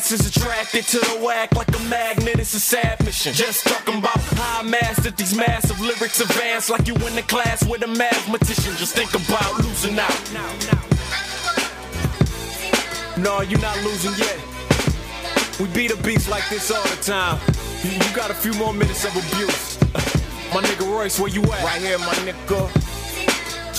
the 0.01 0.15
masses 0.15 0.35
attracted 0.35 0.83
to 0.87 0.99
the 0.99 1.23
whack 1.23 1.55
like 1.55 1.67
a 1.67 1.79
magnet. 1.83 2.39
It's 2.39 2.53
a 2.53 2.59
sad 2.59 3.03
mission. 3.05 3.33
Just 3.33 3.65
talking 3.65 3.99
about 3.99 4.19
how 4.19 4.61
I 4.61 4.63
mastered 4.63 5.15
these 5.17 5.35
massive 5.35 5.79
lyrics 5.79 6.19
advanced 6.19 6.69
like 6.69 6.87
you 6.87 6.95
in 6.95 7.15
the 7.15 7.21
class 7.23 7.63
with 7.65 7.83
a 7.83 7.87
mathematician. 7.87 8.75
Just 8.77 8.95
think 8.95 9.13
about 9.13 9.57
losing 9.59 9.99
out. 9.99 10.17
No, 13.17 13.41
you're 13.41 13.59
not 13.59 13.77
losing 13.83 14.13
yet. 14.17 14.39
We 15.59 15.67
beat 15.73 15.91
a 15.91 16.01
beast 16.01 16.29
like 16.29 16.47
this 16.49 16.71
all 16.71 16.83
the 16.83 17.03
time. 17.03 17.39
You, 17.83 17.91
you 17.91 18.15
got 18.15 18.31
a 18.31 18.35
few 18.35 18.53
more 18.53 18.73
minutes 18.73 19.05
of 19.05 19.15
abuse. 19.15 19.79
My 20.53 20.61
nigga 20.61 20.87
Royce, 20.91 21.19
where 21.19 21.29
you 21.29 21.43
at? 21.43 21.63
Right 21.63 21.81
here, 21.81 21.97
my 21.99 22.13
nigga. 22.25 22.69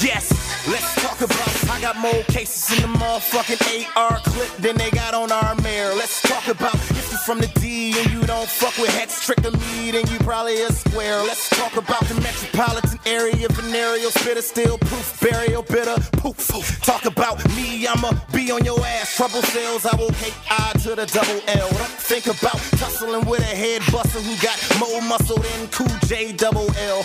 Yes. 0.02 0.42
Let's 0.69 0.95
talk 1.03 1.21
about 1.21 1.71
I 1.71 1.81
got 1.81 1.97
more 1.97 2.23
cases 2.25 2.77
in 2.77 2.83
the 2.83 2.99
motherfucking 2.99 3.97
AR 3.97 4.19
clip 4.19 4.51
than 4.59 4.77
they 4.77 4.91
got 4.91 5.15
on 5.15 5.33
our 5.33 5.55
mayor. 5.57 5.95
Let's 5.95 6.21
talk 6.23 6.49
about 6.49 6.75
if 6.75 7.11
you 7.11 7.19
from 7.25 7.39
the 7.39 7.47
D 7.61 7.95
and 7.99 8.11
you 8.13 8.21
don't 8.27 8.49
fuck 8.49 8.77
with 8.79 8.91
Hex 8.99 9.25
Trick 9.25 9.41
the 9.43 9.51
lead 9.51 9.95
and 9.95 10.11
you 10.11 10.19
probably 10.19 10.61
a 10.63 10.73
square. 10.73 11.23
Let's 11.23 11.49
talk 11.51 11.77
about 11.77 12.05
the 12.07 12.15
metropolitan 12.21 12.99
area, 13.07 13.49
venereal 13.49 14.11
spitter, 14.11 14.43
still 14.43 14.79
proof, 14.79 15.21
burial 15.21 15.63
bitter, 15.63 15.97
poof. 16.13 16.81
Talk 16.83 17.05
about 17.05 17.39
me, 17.55 17.87
I'ma 17.87 18.13
be 18.33 18.51
on 18.51 18.65
your 18.65 18.81
ass. 18.85 19.17
Trouble 19.17 19.43
sales, 19.43 19.87
I 19.87 19.95
will 19.97 20.13
hate 20.13 20.35
I 20.51 20.73
to 20.83 20.97
the 20.97 21.07
double 21.07 21.41
L. 21.47 21.71
Don't 21.71 21.99
think 22.11 22.27
about 22.27 22.59
tussling 22.79 23.25
with 23.27 23.41
a 23.41 23.55
head 23.55 23.83
buster 23.93 24.21
who 24.21 24.35
got 24.43 24.59
more 24.81 25.01
muscle 25.03 25.39
than 25.39 25.69
Cool 25.69 25.97
J 26.07 26.33
double 26.33 26.69
L. 26.77 27.05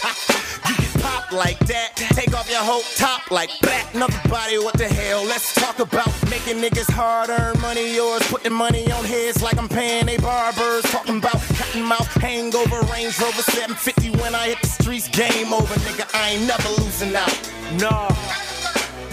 You 0.67 0.75
get 0.77 1.01
popped 1.01 1.31
like 1.31 1.59
that, 1.67 1.95
take 1.95 2.33
off 2.33 2.49
your 2.49 2.63
whole 2.63 2.81
top 2.95 3.29
like 3.37 3.59
that. 3.59 3.93
Another 3.93 4.19
body, 4.27 4.57
what 4.57 4.73
the 4.79 4.87
hell? 4.87 5.23
Let's 5.23 5.53
talk 5.53 5.77
about 5.77 6.09
making 6.27 6.57
niggas 6.57 6.89
hard 6.89 7.29
earn 7.29 7.53
money. 7.61 7.93
Yours 7.93 8.23
putting 8.31 8.51
money 8.51 8.91
on 8.91 9.05
heads 9.05 9.43
like 9.43 9.59
I'm 9.59 9.69
paying 9.69 10.07
they 10.07 10.17
barbers. 10.17 10.81
Talking 10.85 11.19
about 11.19 11.39
cotton 11.57 11.83
mouth, 11.83 12.11
hangover, 12.15 12.81
Range 12.91 13.13
Rover 13.21 13.43
750 13.53 14.09
when 14.21 14.33
I 14.33 14.47
hit 14.47 14.61
the 14.61 14.67
streets. 14.67 15.07
Game 15.09 15.53
over, 15.53 15.75
nigga. 15.85 16.09
I 16.15 16.31
ain't 16.31 16.47
never 16.47 16.69
losing 16.81 17.15
out. 17.15 17.35
Nah, 17.77 18.09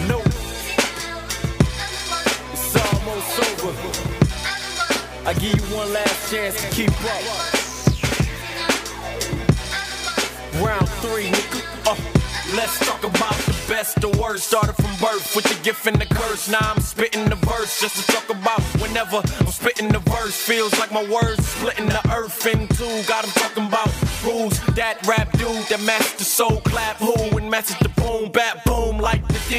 nope. 0.09 0.25
It's 2.55 2.77
almost 2.81 3.31
over. 3.44 3.73
I 5.28 5.35
give 5.35 5.53
you 5.53 5.77
one 5.77 5.93
last 5.93 6.31
chance 6.31 6.57
to 6.62 6.69
keep 6.70 6.94
up. 7.12 7.23
Round 10.65 10.89
three, 11.05 11.28
nigga. 11.28 11.61
Uh, 11.85 12.57
let's 12.57 12.78
talk 12.86 13.05
about 13.05 13.53
best, 13.75 14.01
the 14.01 14.09
worst. 14.23 14.47
Started 14.47 14.75
from 14.75 14.93
birth 15.07 15.35
with 15.35 15.47
the 15.51 15.59
gift 15.65 15.86
and 15.86 15.97
the 15.97 16.07
curse. 16.07 16.49
Now 16.49 16.65
I'm 16.70 16.81
spitting 16.81 17.25
the 17.28 17.39
verse 17.51 17.81
just 17.81 17.97
to 17.99 18.05
talk 18.15 18.28
about 18.31 18.62
whenever 18.83 19.19
I'm 19.41 19.53
spitting 19.61 19.89
the 19.89 20.03
verse. 20.15 20.36
Feels 20.51 20.73
like 20.81 20.93
my 20.93 21.05
words 21.17 21.43
splitting 21.55 21.89
the 21.97 22.03
earth 22.19 22.47
in 22.47 22.69
two. 22.78 22.94
Got 23.12 23.25
'em 23.25 23.33
talking 23.43 23.67
about 23.67 23.91
who's 24.25 24.57
that 24.78 24.97
rap 25.11 25.28
dude 25.39 25.67
that 25.70 25.81
the 26.19 26.27
soul 26.39 26.59
clap. 26.70 26.97
Who 27.07 27.15
and 27.39 27.51
matches 27.51 27.77
the 27.86 27.91
boom, 28.01 28.31
bat 28.31 28.65
boom 28.65 28.99
like 28.99 29.23
the 29.35 29.41
D. 29.51 29.55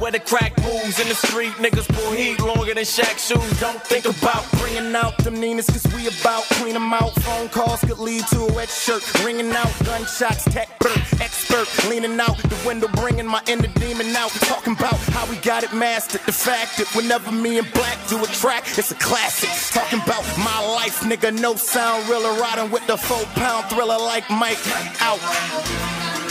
Where 0.00 0.12
the 0.16 0.22
crack 0.30 0.52
moves 0.66 0.98
in 1.02 1.08
the 1.12 1.18
street, 1.26 1.54
niggas 1.64 1.88
pull 1.94 2.12
heat 2.20 2.40
longer 2.40 2.74
than 2.74 2.86
Shaq 2.96 3.16
shoes. 3.26 3.50
Don't 3.60 3.82
think 3.92 4.04
about 4.04 4.44
Bringing 4.60 4.94
out 4.94 5.16
them 5.24 5.40
Ninas, 5.40 5.66
cause 5.66 5.86
we 5.94 6.06
about 6.06 6.44
clean 6.58 6.74
them 6.74 6.92
out. 6.94 7.12
Phone 7.22 7.48
calls 7.48 7.80
could 7.80 7.98
lead 7.98 8.24
to 8.28 8.38
a 8.46 8.52
wet 8.52 8.68
shirt. 8.68 9.02
Ringing 9.24 9.50
out 9.50 9.72
gunshots, 9.84 10.44
tech 10.44 10.68
expert. 11.20 11.66
Leaning 11.88 12.18
out 12.20 12.36
the 12.38 12.56
window, 12.66 12.88
bringing 12.88 13.26
my 13.26 13.42
inner 13.46 13.59
demon 13.68 14.14
out. 14.16 14.30
Talking 14.30 14.74
about 14.74 14.96
how 15.14 15.28
we 15.30 15.36
got 15.36 15.62
it 15.62 15.72
mastered. 15.72 16.20
The 16.26 16.32
fact 16.32 16.78
that 16.78 16.88
whenever 16.94 17.32
me 17.32 17.58
and 17.58 17.72
Black 17.72 17.98
do 18.08 18.22
a 18.22 18.26
track, 18.26 18.64
it's 18.78 18.90
a 18.90 18.94
classic. 18.96 19.50
Talking 19.72 20.00
about 20.00 20.24
my 20.38 20.60
life, 20.74 21.00
nigga, 21.00 21.38
no 21.38 21.54
sound, 21.54 22.08
realer. 22.08 22.38
Riding 22.40 22.70
with 22.70 22.86
the 22.86 22.96
four 22.96 23.24
pound 23.34 23.66
thriller 23.70 23.98
like 23.98 24.28
Mike. 24.30 24.58
Out. 25.00 26.29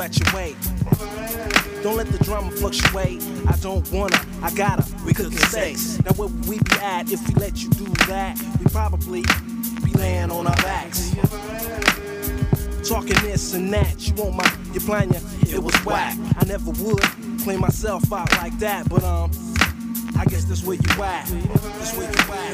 I'ma 0.00 0.08
see 0.12 0.22
you 0.22 0.32
at 0.32 0.32
your 0.32 0.34
weight. 0.34 1.82
Don't 1.82 1.96
let 1.96 2.06
the 2.08 2.22
drama 2.24 2.50
fluctuate. 2.50 3.22
I 3.46 3.56
don't 3.60 3.90
wanna, 3.92 4.18
I 4.42 4.52
gotta. 4.54 4.84
We 5.04 5.12
cooking 5.12 5.38
sex. 5.38 5.98
Now 6.04 6.12
where 6.12 6.28
would 6.28 6.48
we 6.48 6.58
be 6.58 6.76
at 6.80 7.10
if 7.10 7.26
we 7.28 7.34
let 7.34 7.62
you 7.62 7.70
do 7.70 7.86
that? 8.06 8.38
We 8.58 8.66
probably 8.66 9.22
be 9.84 9.92
laying 9.92 10.30
on 10.30 10.46
our 10.46 10.56
backs. 10.56 11.14
Talking 12.88 13.16
this 13.22 13.54
and 13.54 13.72
that, 13.72 14.08
you 14.08 14.14
want 14.14 14.36
my, 14.36 14.56
you 14.72 14.80
plan 14.80 15.10
ya, 15.10 15.20
it 15.42 15.62
was 15.62 15.74
whack. 15.84 16.16
I 16.38 16.44
never 16.44 16.70
would 16.70 17.02
clean 17.42 17.60
myself 17.60 18.12
out 18.12 18.32
like 18.38 18.58
that, 18.58 18.88
but 18.88 19.04
um, 19.04 19.30
I 20.18 20.24
guess 20.24 20.44
that's 20.44 20.64
where 20.64 20.76
you 20.76 21.02
at. 21.02 21.26
That's 21.26 21.96
where 21.96 22.10
you 22.10 22.32
at. 22.32 22.50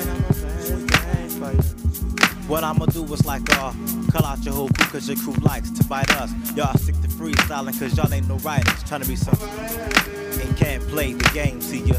What 2.49 2.63
I'ma 2.63 2.87
do 2.87 3.03
is 3.13 3.27
like, 3.27 3.43
uh, 3.59 3.73
call 4.13 4.25
out 4.25 4.45
your 4.45 4.55
whole 4.55 4.69
crew 4.69 4.87
cause 4.87 5.09
your 5.09 5.17
crew 5.17 5.35
likes 5.43 5.69
to 5.71 5.85
bite 5.85 6.15
us. 6.17 6.31
Y'all 6.55 6.79
cause 7.49 7.97
y'all 7.97 8.13
ain't 8.13 8.29
no 8.29 8.37
writers. 8.39 8.83
Trying 8.85 9.03
to 9.03 9.09
be 9.09 9.17
something 9.17 9.49
and 9.49 10.57
can't 10.57 10.83
play 10.89 11.13
the 11.13 11.31
game. 11.33 11.61
See 11.61 11.81
ya 11.85 11.95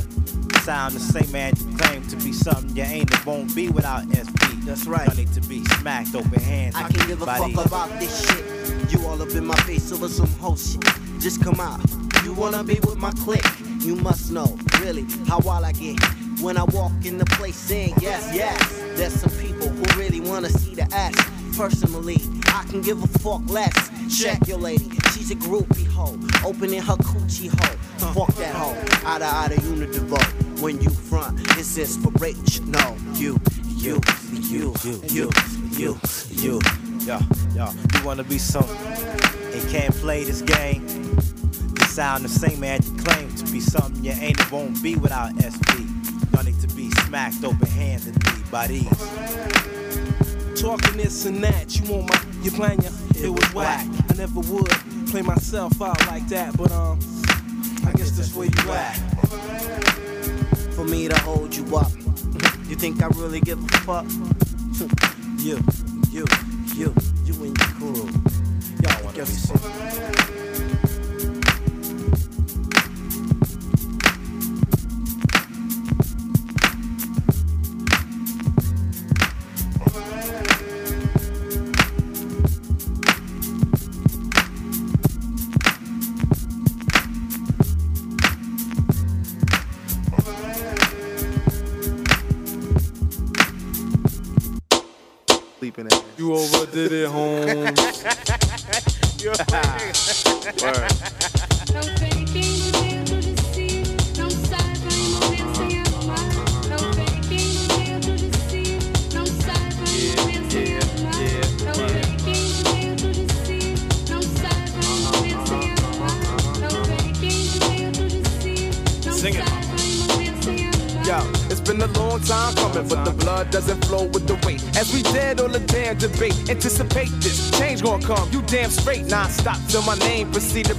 sound 0.64 0.94
the 0.96 1.00
same 1.00 1.32
man 1.32 1.54
you 1.58 1.78
claim 1.78 2.06
to 2.08 2.18
be 2.18 2.34
something 2.34 2.76
you 2.76 2.84
ain't. 2.84 3.10
It 3.14 3.26
won't 3.26 3.56
be 3.56 3.70
without 3.70 4.04
SP. 4.12 4.52
That's 4.66 4.86
right. 4.86 5.08
Y'all 5.08 5.16
need 5.16 5.32
to 5.34 5.42
be 5.48 5.64
smacked 5.80 6.14
open 6.14 6.42
hands. 6.42 6.76
I 6.76 6.90
can't 6.90 7.08
give 7.08 7.22
a 7.22 7.26
fuck 7.26 7.48
these- 7.48 7.66
about 7.66 8.00
this 8.00 8.28
shit. 8.28 8.92
You 8.92 9.08
all 9.08 9.22
up 9.22 9.30
in 9.30 9.46
my 9.46 9.56
face 9.62 9.92
over 9.94 10.10
some 10.10 10.28
whole 10.42 10.58
shit. 10.58 10.84
Just 11.20 11.42
come 11.42 11.62
out. 11.62 11.80
You 12.26 12.34
wanna 12.34 12.64
be 12.66 12.80
with 12.82 12.98
my 12.98 13.12
clique? 13.12 13.46
You 13.80 13.96
must 13.96 14.32
know, 14.32 14.58
really, 14.82 15.06
how 15.28 15.40
wild 15.40 15.64
I 15.64 15.72
get. 15.72 15.98
When 16.42 16.58
I 16.58 16.64
walk 16.66 16.92
in 17.06 17.18
the 17.18 17.26
place 17.26 17.56
saying 17.56 17.94
yes, 18.02 18.30
yes. 18.36 18.60
There's 18.98 19.14
some 19.14 19.32
people 19.40 19.70
who 19.70 20.00
really 20.00 20.20
wanna 20.20 20.50
see 20.50 20.76
the 20.76 20.88
ass. 20.94 21.16
Personally, 21.56 22.22
I 22.48 22.66
can 22.70 22.82
give 22.82 23.02
a 23.02 23.08
fuck 23.20 23.42
less. 23.50 23.90
Check 24.22 24.48
your 24.48 24.58
lady, 24.60 24.90
she's 25.28 25.32
a 25.32 25.48
groupie 25.48 25.88
hoe. 25.88 26.18
Opening 26.48 26.82
her 26.82 26.96
coochie 26.96 27.50
hole. 27.50 28.14
Fuck 28.14 28.36
that 28.36 28.56
hoe. 28.56 28.76
Outta 29.06 29.26
outta 29.26 29.56
unidivo. 29.62 30.18
When 30.62 30.82
you 30.82 30.90
front, 30.90 31.40
it's 31.58 31.78
inspirational. 31.78 32.98
You, 33.14 33.40
you, 33.76 34.00
you, 34.32 34.74
you, 34.84 35.02
you, 35.08 35.30
you, 35.78 36.00
you, 36.32 36.60
yo, 37.06 37.20
yo, 37.56 37.70
you 37.94 38.06
wanna 38.06 38.24
be 38.24 38.38
something 38.38 38.76
and 39.54 39.70
can't 39.70 39.94
play 39.96 40.24
this 40.24 40.42
game. 40.42 40.88
You 40.88 41.86
sound 41.86 42.24
the 42.24 42.30
same 42.30 42.60
man 42.60 42.82
you 42.84 43.04
claim 43.04 43.34
to 43.36 43.52
be 43.52 43.60
something 43.60 44.04
you 44.04 44.12
ain't. 44.12 44.40
It 44.40 44.52
won't 44.52 44.82
be 44.82 44.96
without 44.96 45.32
SP. 45.38 45.84
Y'all 46.34 46.44
need 46.44 46.60
to 46.62 46.68
be 46.76 46.90
smacked 47.06 47.44
open 47.44 47.68
handedly 47.68 48.44
by 48.52 48.68
these. 48.68 48.88
Talking 50.60 50.98
this 50.98 51.26
and 51.26 51.44
that, 51.44 51.76
you 51.76 51.92
want 51.92 52.10
my, 52.10 52.22
you 52.42 52.50
plan 52.50 52.82
ya, 52.82 52.90
it 53.16 53.30
was 53.30 53.54
whack. 53.54 53.86
I 54.10 54.14
never 54.16 54.40
would 54.40 54.87
play 55.24 55.34
myself 55.34 55.82
out 55.82 56.00
like 56.08 56.28
that, 56.28 56.56
but 56.58 56.72
um, 56.72 57.00
I 57.88 57.92
guess 57.94 58.12
that's 58.12 58.36
where 58.36 58.46
you 58.46 58.72
at. 58.72 58.94
for 60.76 60.84
me 60.84 61.08
to 61.08 61.18
hold 61.22 61.56
you 61.56 61.64
up. 61.76 61.92
You 62.68 62.76
think 62.76 63.02
I 63.02 63.08
really 63.08 63.40
give 63.40 63.58
a 63.64 63.68
fuck? 63.80 64.06
you, 65.40 65.60
you, 66.12 66.26
you, 66.76 66.94
you 67.26 67.34
and 67.44 67.58
your 67.58 67.68
crew. 67.78 68.10
Y'all 68.84 69.04
wanna 69.04 69.18
be 69.18 69.26
something. 69.26 70.17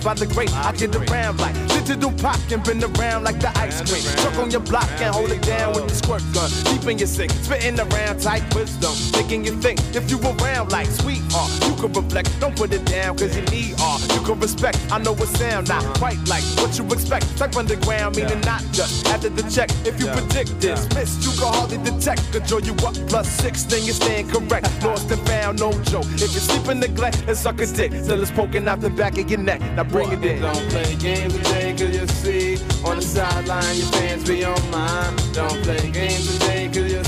By 0.08 0.14
the 0.14 0.26
great. 0.32 0.50
I 0.54 0.72
get 0.72 0.96
around 0.96 1.38
like 1.38 1.54
digital 1.68 2.10
pop 2.12 2.40
and 2.50 2.64
been 2.64 2.82
around 2.82 3.24
like 3.24 3.40
the 3.40 3.52
ice 3.58 3.76
cream. 3.84 4.02
Truck 4.22 4.38
on 4.38 4.50
your 4.50 4.62
block 4.62 4.88
and 5.02 5.14
hold 5.14 5.30
it 5.30 5.42
down 5.42 5.74
with 5.74 5.86
the 5.86 5.94
squirt 5.94 6.22
gun. 6.32 6.50
Deep 6.64 6.88
in 6.88 6.96
your 6.96 7.06
sink, 7.06 7.30
spitting 7.30 7.78
around 7.78 8.18
tight 8.18 8.42
wisdom, 8.54 8.94
making 9.12 9.44
you. 9.44 9.52
Reflect. 11.86 12.28
Don't 12.40 12.56
put 12.56 12.72
it 12.72 12.84
down 12.84 13.16
cause 13.16 13.36
you 13.36 13.42
need 13.54 13.80
art. 13.80 14.00
You 14.12 14.20
can 14.22 14.40
respect. 14.40 14.78
I 14.90 14.98
know 14.98 15.12
it 15.14 15.28
sound 15.38 15.68
not 15.68 15.84
quite 15.98 16.18
like 16.28 16.42
what 16.58 16.76
you 16.78 16.84
expect. 16.86 17.36
Type 17.36 17.56
underground 17.56 18.16
meaning 18.16 18.40
not 18.40 18.62
just 18.72 19.06
after 19.06 19.28
the 19.28 19.42
check. 19.50 19.70
If 19.86 20.00
you 20.00 20.06
predict 20.08 20.60
this, 20.60 20.88
miss, 20.94 21.24
you 21.24 21.32
can 21.40 21.52
hardly 21.52 21.78
detect. 21.78 22.32
Control 22.32 22.60
you 22.62 22.74
up 22.86 22.94
plus 23.08 23.28
six, 23.28 23.64
then 23.64 23.84
you 23.84 23.92
stand 23.92 24.30
correct. 24.30 24.66
Lost 24.84 25.10
and 25.10 25.20
found, 25.28 25.60
no 25.60 25.72
joke. 25.84 26.06
If 26.14 26.34
you 26.34 26.40
sleep 26.40 26.68
in 26.68 26.80
neglect, 26.80 27.24
it's 27.28 27.40
suck 27.40 27.60
a 27.60 27.66
dick 27.66 27.92
till 27.92 28.20
it's 28.20 28.30
poking 28.30 28.66
out 28.68 28.80
the 28.80 28.90
back 28.90 29.18
of 29.18 29.30
your 29.30 29.40
neck. 29.40 29.60
Now 29.76 29.84
bring 29.84 30.10
it 30.12 30.24
in. 30.24 30.42
Don't 30.42 30.68
play 30.70 30.96
games 30.96 31.34
today, 31.36 31.72
cause 31.72 31.94
you 31.94 32.06
see 32.06 32.56
on 32.84 32.96
the 32.96 33.02
sideline 33.02 33.76
your 33.76 33.86
fans 33.92 34.26
be 34.26 34.44
on 34.44 34.70
mine. 34.70 35.16
Don't 35.32 35.62
play 35.62 35.90
games 35.90 36.38
today, 36.38 36.68
cause 36.68 36.92
you 36.92 37.04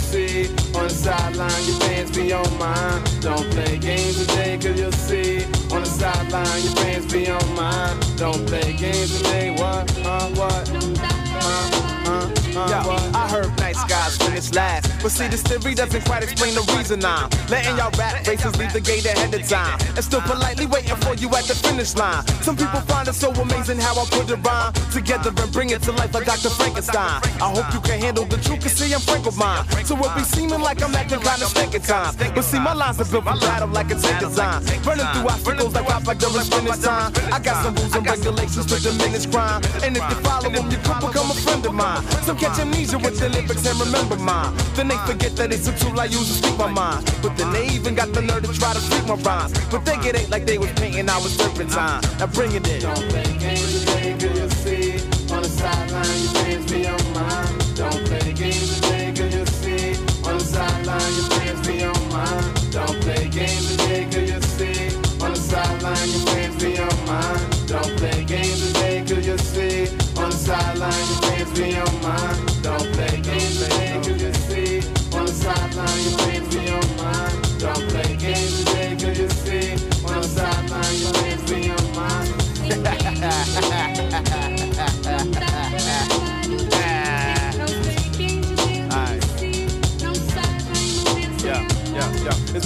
the 0.91 0.97
sideline 0.97 1.65
your 1.67 1.81
fans 1.81 2.11
be 2.11 2.33
on 2.33 2.59
mine. 2.59 3.03
Don't 3.21 3.49
play 3.53 3.79
games 3.79 4.27
today, 4.27 4.59
cause 4.59 4.79
you'll 4.79 4.93
see 4.93 5.45
on 5.73 5.83
the 5.83 5.87
sideline 5.87 6.63
your 6.65 6.75
fans 6.77 7.13
be 7.13 7.31
on 7.31 7.55
mine. 7.55 7.97
Don't 8.17 8.45
play 8.47 8.73
games 8.73 9.19
today, 9.19 9.51
what? 9.51 9.87
Uh, 10.05 10.27
what? 10.31 10.71
Uh, 10.71 11.71
uh, 12.07 12.31
uh, 12.57 12.69
Yo, 12.71 12.89
what? 12.89 13.15
I 13.15 13.29
heard 13.29 13.57
nice 13.59 13.83
guys 13.85 14.17
finish 14.17 14.53
last. 14.53 14.90
But 15.03 15.13
see, 15.13 15.29
this 15.29 15.43
theory 15.43 15.75
doesn't 15.75 16.05
quite 16.05 16.23
explain 16.23 16.55
the 16.55 16.65
reason 16.77 17.05
I'm 17.05 17.31
letting 17.49 17.77
y'all 17.77 17.91
rap 17.99 18.27
races 18.27 18.57
leave 18.57 18.73
the 18.73 18.81
gate 18.81 19.07
ahead 19.07 19.33
of 19.33 19.49
time. 19.49 19.79
And 19.97 20.05
still 20.05 20.21
politely 20.23 20.67
waiting 20.67 20.97
for 20.97 21.15
you 21.15 21.29
at 21.35 21.45
the 21.45 21.55
finish 21.55 21.95
line. 21.95 22.27
Some 22.43 22.57
people 22.57 22.81
find 22.85 23.09
it 23.09 23.15
so 23.15 23.31
amazing 23.33 23.79
how 23.79 23.95
I 23.97 24.05
put 24.11 24.31
it 24.31 24.37
rhyme 24.45 24.73
together 24.93 25.33
and 25.37 25.53
bring 25.53 25.71
it 25.71 25.83
to 25.83 25.93
life 25.93 26.13
like 26.15 26.27
Dr. 26.27 26.51
Frankenstein. 26.51 27.21
I 27.41 27.49
hope 27.49 27.73
you 27.73 27.81
can 27.81 28.01
handle 28.01 28.25
the 28.25 28.37
truth, 28.37 28.61
cause 28.63 28.73
see, 28.73 28.93
I'm 28.93 29.01
frank 29.01 29.25
with 29.25 29.39
mine. 29.39 29.65
So 29.85 29.97
it 29.97 30.15
be 30.17 30.23
seeming 30.23 30.61
like 30.61 30.83
I'm 30.83 30.95
acting 30.95 31.21
kind 31.21 31.43
of 31.43 31.49
sick 31.49 31.83
time. 31.83 32.15
But 32.35 32.43
see, 32.43 32.59
my 32.59 32.75
lines 32.75 33.01
are 33.01 33.09
built 33.09 33.25
for 33.25 33.39
battle 33.41 33.69
like 33.69 33.91
a 33.91 33.97
tank 33.97 34.21
design. 34.21 34.63
Running 34.85 35.07
through 35.13 35.29
obstacles 35.29 35.75
like 35.75 35.87
Pop 35.87 36.07
like 36.07 36.19
during 36.19 36.45
finish 36.45 36.79
time. 36.79 37.13
I 37.33 37.39
got 37.39 37.65
some 37.65 37.75
rules 37.75 37.95
and 37.97 38.07
regulations 38.07 38.67
to 38.67 38.77
diminish 38.81 39.27
crime. 39.27 39.63
And 39.83 39.97
if 39.97 40.05
you 40.11 40.17
follow 40.23 40.51
them, 40.51 40.71
you 40.71 40.79
could 40.79 41.01
become 41.01 41.31
a 41.31 41.35
friend 41.35 41.65
of 41.67 41.75
mine. 41.75 42.03
Some 42.23 42.37
catch 42.37 42.59
amnesia 42.59 42.99
with 42.99 43.19
the 43.19 43.29
lyrics 43.29 43.67
and 43.67 43.81
remember 43.81 44.17
mine. 44.17 44.55
They 44.91 44.99
forget 45.07 45.37
that 45.37 45.53
it's 45.53 45.69
a 45.69 45.79
tool 45.79 45.99
I 45.99 46.07
use 46.07 46.27
to 46.29 46.35
speak 46.35 46.59
my 46.59 46.71
mind. 46.71 47.05
But 47.23 47.37
then 47.37 47.53
they 47.53 47.67
even 47.69 47.95
got 47.95 48.13
the 48.13 48.23
nerve 48.23 48.43
to 48.43 48.53
try 48.59 48.75
to 48.75 48.81
freak 48.81 49.07
my 49.07 49.15
rhymes. 49.15 49.53
But 49.71 49.85
they 49.85 49.97
get 49.99 50.17
it 50.17 50.29
like 50.31 50.47
they 50.47 50.59
was 50.59 50.71
painting, 50.73 51.09
I 51.09 51.17
was 51.19 51.37
turpentine. 51.37 52.03
Now 52.19 52.27
bring 52.27 52.53
it 52.53 52.67
in. 52.69 52.83
Don't 52.83 53.09
play 53.09 53.31
games 53.39 53.81
today, 53.81 54.17
cause 54.19 54.39
you 54.41 54.49
see 54.51 55.33
on 55.33 55.43
the 55.43 55.49
sideline 55.49 56.21
your 56.23 56.33
fans 56.35 56.73
be 56.73 56.87
on 56.87 57.00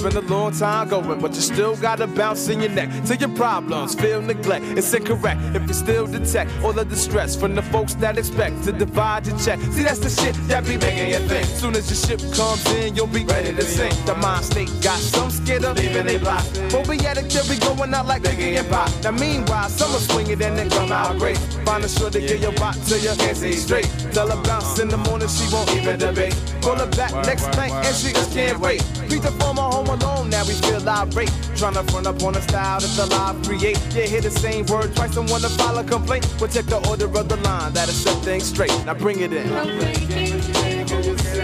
been 0.05 0.17
a 0.19 0.21
long 0.29 0.53
time 0.53 0.87
going, 0.89 1.19
but 1.19 1.35
you 1.35 1.41
still 1.41 1.75
gotta 1.77 2.07
bounce 2.07 2.49
in 2.49 2.61
your 2.61 2.71
neck 2.71 2.91
till 3.07 3.17
your 3.17 3.31
problems 3.31 3.95
feel 3.95 4.21
neglect. 4.21 4.63
It's 4.77 4.93
incorrect 4.93 5.41
if 5.55 5.67
you 5.67 5.73
still 5.73 6.07
detect 6.07 6.51
all 6.63 6.79
of 6.79 6.91
the 6.91 6.97
stress 6.97 7.35
from 7.35 7.55
the 7.55 7.63
folks 7.63 7.95
that 7.95 8.19
expect 8.19 8.65
to 8.65 8.73
divide 8.73 9.27
your 9.27 9.39
check. 9.39 9.59
See, 9.73 9.83
that's 9.83 10.01
the 10.01 10.11
shit 10.11 10.35
that 10.49 10.67
be 10.67 10.77
making 10.77 11.09
you 11.09 11.27
think. 11.27 11.47
Soon 11.47 11.75
as 11.75 11.89
your 11.89 12.19
ship 12.19 12.35
comes 12.35 12.67
in, 12.75 12.95
you'll 12.95 13.07
be 13.07 13.25
ready 13.25 13.55
to 13.55 13.63
sink. 13.63 13.95
The 14.05 14.15
mind 14.17 14.45
state 14.45 14.69
got 14.83 14.99
some 14.99 15.29
of 15.29 15.79
leaving 15.79 16.07
they 16.07 16.19
block. 16.19 16.45
Phobiatic 16.69 17.33
theory 17.33 17.59
going 17.61 17.95
out 17.95 18.07
like 18.07 18.23
Biggie 18.23 18.59
and 18.59 18.69
Pop. 18.69 18.91
Now, 19.03 19.13
meanwhile, 19.13 19.71
some 19.71 19.91
will 19.91 20.01
swing 20.01 20.27
it 20.29 20.43
and 20.43 20.59
then 20.59 20.69
come 20.69 20.93
out 20.93 21.19
great. 21.19 21.39
Find 21.65 21.83
a 21.83 21.89
sure 21.89 22.11
to 22.11 22.21
get 22.21 22.41
your 22.41 22.53
rock 22.53 22.77
till 22.85 23.01
can't 23.17 23.37
see 23.37 23.53
straight. 23.53 23.89
Tell 24.13 24.29
her 24.29 24.43
bounce 24.43 24.79
in 24.79 24.89
the 24.89 24.99
morning, 24.99 25.29
she 25.29 25.51
won't 25.53 25.71
even 25.75 25.99
debate. 25.99 26.37
Pull 26.61 26.77
her 26.77 26.91
back 26.91 27.13
next 27.27 27.47
night 27.57 27.73
and 27.73 27.97
she 27.97 28.13
just 28.13 28.33
can't 28.35 28.61
wait. 28.61 28.83
Beat 29.15 29.23
the 29.23 29.31
former 29.31 29.63
home 29.63 29.87
alone, 29.87 30.29
now 30.29 30.43
we 30.45 30.55
feel 30.55 30.89
irate. 30.89 31.29
Tryna 31.55 31.89
front 31.89 32.09
up 32.09 32.21
on 32.25 32.35
a 32.35 32.43
style 32.43 32.81
that's 32.81 32.99
alive, 32.99 33.41
create. 33.47 33.79
Yeah, 33.95 34.07
hear 34.07 34.21
the 34.21 34.29
same 34.29 34.67
word 34.67 34.93
twice 34.97 35.17
and 35.17 35.31
wanna 35.31 35.51
file 35.51 35.79
a 35.79 35.85
complaint. 35.85 36.27
We'll 36.41 36.51
check 36.51 36.65
the 36.65 36.85
order 36.89 37.05
of 37.05 37.29
the 37.29 37.37
line, 37.37 37.73
that'll 37.75 37.95
set 37.95 38.17
things 38.25 38.47
straight. 38.47 38.75
Now 38.85 38.95
bring 38.95 39.21
it 39.21 39.33
in. 39.33 39.47
Today, 39.47 40.85
cause 40.89 41.07
you 41.07 41.17
see 41.17 41.39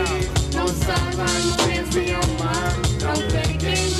the 0.50 0.66
sideline 0.66 1.44
your 1.46 1.58
fans 1.58 1.94
be 1.94 2.12
on 2.12 2.38
mine. 2.40 2.98
Don't 2.98 3.28
play 3.30 3.99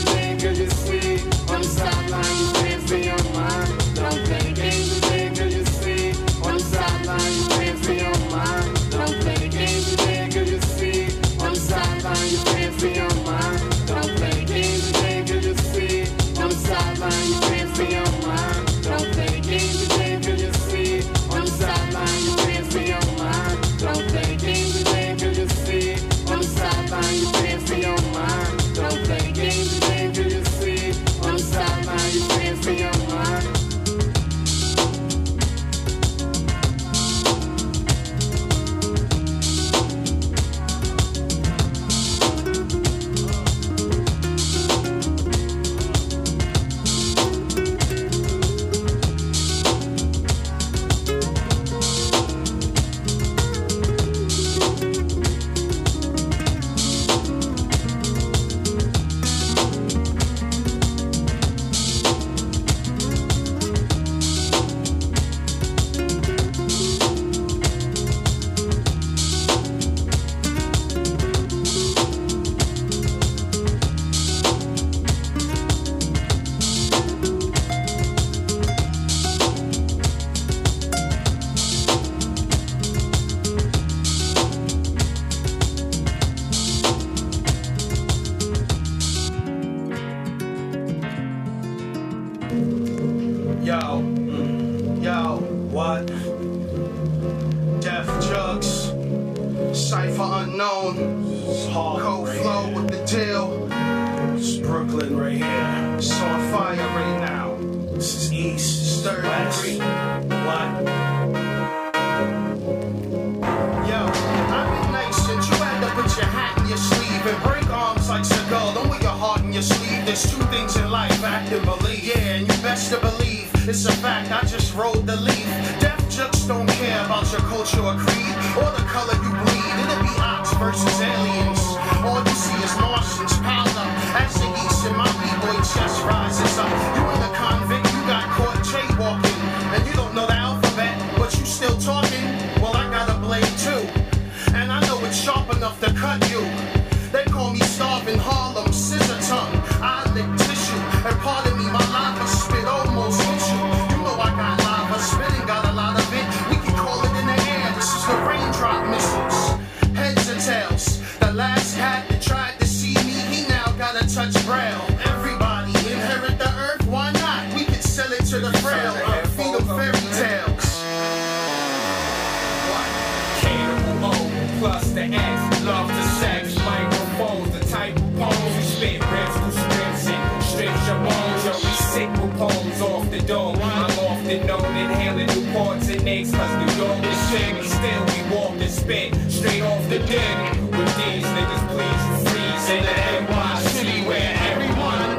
dick. 190.10 190.36
With 190.74 190.92
these 190.98 191.26
niggas, 191.36 191.64
please 191.70 192.02
freeze 192.26 192.66
in 192.74 192.82
the 192.82 192.96
NYC 193.14 194.06
where 194.08 194.32
everyone 194.50 195.10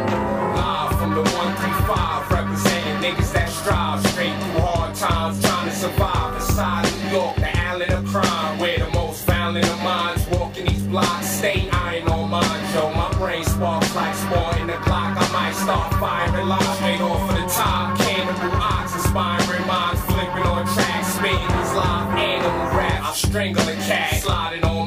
live 0.59 0.91
from 0.99 1.11
the 1.15 1.23
135 1.23 2.29
representing 2.29 2.97
niggas 2.99 3.31
that 3.31 3.49
strive 3.49 4.05
straight 4.11 4.35
through 4.43 4.59
hard 4.59 4.93
times 4.95 5.39
trying 5.41 5.69
to 5.69 5.75
survive 5.75 6.35
inside 6.35 6.83
New 6.91 7.17
York, 7.17 7.35
the 7.37 7.51
island 7.57 7.91
of 7.93 8.05
crime 8.05 8.59
where 8.59 8.77
the 8.79 8.89
most 8.91 9.25
violent 9.25 9.65
of 9.65 9.79
minds 9.81 10.27
walking 10.27 10.65
these 10.65 10.83
blocks. 10.83 11.27
Stay 11.39 11.69
iron 11.71 12.07
on 12.09 12.29
mine, 12.29 12.63
yo. 12.75 12.91
My 12.93 13.09
brain 13.13 13.45
sparks 13.45 13.95
like 13.95 14.15
spawn 14.15 14.59
in 14.59 14.67
the 14.67 14.79
clock. 14.83 15.15
I 15.15 15.25
might 15.31 15.55
start 15.55 15.89
firing 16.03 16.47
live 16.47 16.75
straight 16.75 16.99
off 16.99 17.29
of 17.31 17.35
the 17.39 17.47
top. 17.47 17.97
Cannibal 17.97 18.59
ox, 18.59 18.93
inspiring 18.95 19.65
minds 19.67 20.01
flipping 20.03 20.45
on 20.51 20.67
tracks, 20.75 21.15
spitting 21.15 21.55
live 21.79 22.09
animal 22.19 22.77
raps. 22.77 23.07
I'm 23.07 23.15
strangling 23.15 23.79
cat, 23.87 24.21
sliding 24.21 24.63
on 24.63 24.80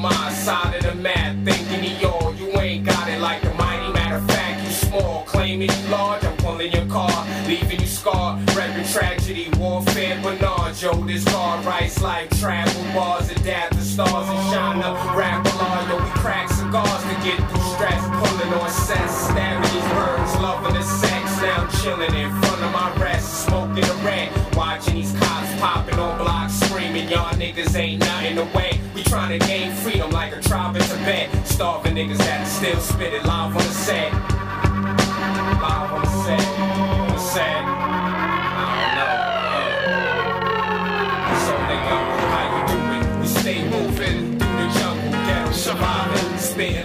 you 5.62 5.68
large. 5.91 6.24
I'm 6.24 6.36
pulling 6.39 6.73
your 6.73 6.86
car, 6.86 7.26
leaving 7.47 7.81
you 7.81 7.86
scarred. 7.86 8.41
Repping 8.57 8.92
tragedy, 8.92 9.49
warfare, 9.58 10.20
Bernard. 10.23 10.81
Yo, 10.81 10.92
this 11.05 11.24
car 11.24 11.60
writes 11.62 12.00
like 12.00 12.31
travel 12.39 12.84
bars, 12.92 13.31
adapt 13.31 13.74
the 13.74 13.83
stars 13.83 14.28
and 14.28 14.52
shine 14.52 14.83
up. 14.83 14.97
Rap 15.16 15.44
law, 15.57 15.89
yo, 15.89 15.97
we 16.02 16.10
crack 16.20 16.49
cigars 16.49 17.02
to 17.02 17.15
get 17.23 17.39
through 17.50 17.74
stress. 17.74 18.02
Pulling 18.20 18.52
on 18.55 18.70
sets, 18.70 19.15
stabbing 19.28 19.70
these 19.73 19.92
birds, 19.92 20.34
loving 20.41 20.74
the 20.74 20.83
sex. 20.83 21.41
Now 21.41 21.62
I'm 21.62 21.70
chilling 21.83 22.15
in 22.15 22.31
front 22.42 22.62
of 22.62 22.73
my 22.73 22.94
rest, 23.02 23.47
smoking 23.47 23.84
a 23.84 23.94
red. 24.05 24.31
Watching 24.57 24.94
these 24.94 25.12
cops 25.12 25.60
popping 25.60 25.99
on 25.99 26.18
blocks, 26.18 26.55
screaming, 26.55 27.08
y'all 27.08 27.34
niggas 27.34 27.74
ain't 27.76 28.00
nothing 28.00 28.36
the 28.36 28.44
way. 28.57 28.81
We 28.94 29.02
trying 29.02 29.39
to 29.39 29.47
gain 29.47 29.73
freedom 29.73 30.10
like 30.10 30.34
a 30.34 30.41
tribe 30.41 30.76
in 30.76 30.83
Tibet. 30.83 31.47
Starving 31.47 31.94
niggas 31.94 32.18
that 32.18 32.47
still 32.47 32.81
spit 32.81 33.12
it 33.12 33.24
live 33.24 33.57
on 33.57 33.62
the 33.62 33.73
set. 33.73 34.43
We 43.24 43.31
stay 43.31 43.64
moving 43.68 44.39
through 44.39 44.56
the 44.56 44.78
jungle, 44.78 45.10
ghetto 45.10 45.52
surviving, 45.52 46.39
spitting 46.39 46.83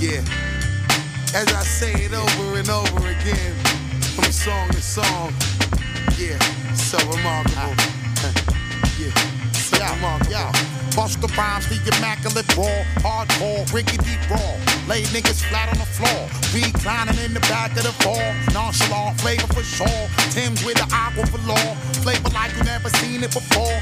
Yeah. 0.00 0.24
As 1.34 1.52
I 1.52 1.62
say 1.62 1.92
it 1.92 2.14
over 2.14 2.58
and 2.58 2.70
over 2.70 3.06
again, 3.06 3.54
from 4.16 4.32
song 4.32 4.70
to 4.70 4.80
song. 4.80 5.34
Yeah, 6.16 6.38
so 6.72 6.96
remarkable. 7.10 7.74
Ah. 8.24 8.32
Yeah, 8.98 9.39
remarkable. 9.80 10.52
Bust 10.96 11.20
the 11.20 11.28
rhymes, 11.38 11.68
the 11.68 11.78
immaculate 11.96 12.44
raw, 12.56 12.84
hardcore, 13.00 13.64
rickety 13.72 14.16
raw. 14.28 14.52
Lay 14.88 15.02
niggas 15.14 15.40
flat 15.48 15.70
on 15.70 15.78
the 15.78 15.86
floor, 15.86 16.20
reclining 16.52 17.18
in 17.24 17.32
the 17.32 17.40
back 17.48 17.70
of 17.76 17.84
the 17.84 17.94
fall. 18.02 18.20
Nonchalant 18.52 19.20
flavor 19.20 19.46
for 19.54 19.62
sure. 19.62 20.02
Tim's 20.30 20.64
with 20.64 20.76
the 20.76 20.88
aqua 20.92 21.24
for 21.26 21.38
law, 21.46 21.74
flavor 22.02 22.30
like 22.30 22.54
you 22.56 22.64
never 22.64 22.90
seen 23.00 23.22
it 23.22 23.32
before. 23.32 23.80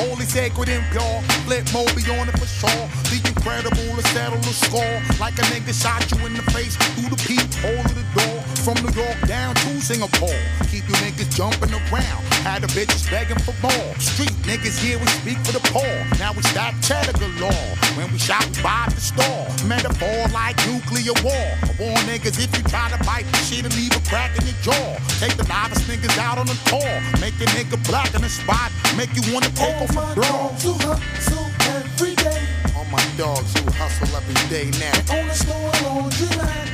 Holy, 0.00 0.24
sacred, 0.24 0.70
and 0.70 0.84
pure. 0.92 1.20
Flip 1.44 1.60
Moby 1.76 2.00
on 2.16 2.26
it 2.26 2.38
for 2.40 2.48
sure. 2.48 2.88
The 3.12 3.20
incredible 3.20 4.00
to 4.00 4.02
settle 4.08 4.40
the 4.40 4.56
score. 4.56 4.96
Like 5.20 5.36
a 5.36 5.44
nigga 5.52 5.76
shot 5.76 6.00
you 6.10 6.24
in 6.24 6.32
the 6.32 6.42
face 6.56 6.74
through 6.96 7.10
the 7.12 7.20
peephole 7.20 7.84
of 7.84 7.92
the 7.92 8.06
door. 8.16 8.40
From 8.60 8.76
New 8.84 8.92
York 8.92 9.16
down 9.26 9.54
to 9.54 9.80
Singapore. 9.80 10.36
Keep 10.68 10.84
you 10.84 10.94
niggas 11.00 11.32
jumping 11.32 11.72
around. 11.72 12.20
Had 12.44 12.60
the 12.60 12.68
bitches 12.68 13.08
begging 13.08 13.40
for 13.40 13.56
more. 13.64 13.88
Street 13.96 14.36
niggas 14.44 14.76
here, 14.76 15.00
we 15.00 15.06
speak 15.16 15.38
for 15.48 15.56
the 15.56 15.64
poor. 15.72 15.88
Now 16.20 16.36
we 16.36 16.42
stack 16.42 16.76
cheddar 16.84 17.16
galore. 17.16 17.72
When 17.96 18.12
we 18.12 18.18
shop, 18.18 18.44
we 18.52 18.60
buy 18.60 18.84
the 18.92 19.00
store. 19.00 19.48
Metaphor 19.64 20.28
like 20.36 20.60
nuclear 20.68 21.16
war. 21.24 21.46
I 21.64 21.72
warn 21.80 22.04
niggas 22.04 22.36
if 22.36 22.52
you 22.52 22.62
try 22.68 22.92
to 22.92 23.00
bite 23.08 23.24
the 23.32 23.40
shit 23.40 23.64
and 23.64 23.72
leave 23.80 23.96
a 23.96 24.02
crack 24.04 24.36
in 24.36 24.44
your 24.44 24.60
jaw. 24.60 25.00
Take 25.16 25.40
the 25.40 25.48
livest 25.48 25.88
niggas 25.88 26.20
out 26.20 26.36
on 26.36 26.44
the 26.44 26.58
tour. 26.68 26.92
Make 27.16 27.40
a 27.40 27.48
nigga 27.56 27.80
black 27.88 28.12
in 28.12 28.20
the 28.20 28.28
spot. 28.28 28.68
Make 28.92 29.16
you 29.16 29.24
wanna 29.32 29.48
take 29.56 29.80
off 29.80 29.96
a 29.96 30.04
bra. 30.12 30.52
hustle 30.52 31.48
every 31.80 32.12
day. 32.12 32.44
On 32.76 32.84
my 32.92 33.00
dogs 33.16 33.56
who 33.56 33.64
hustle 33.72 34.12
every 34.20 34.36
day 34.52 34.68
now. 34.76 35.16
On 35.16 35.24
the 35.24 35.34
store 35.34 35.72
laundromat 35.80 36.68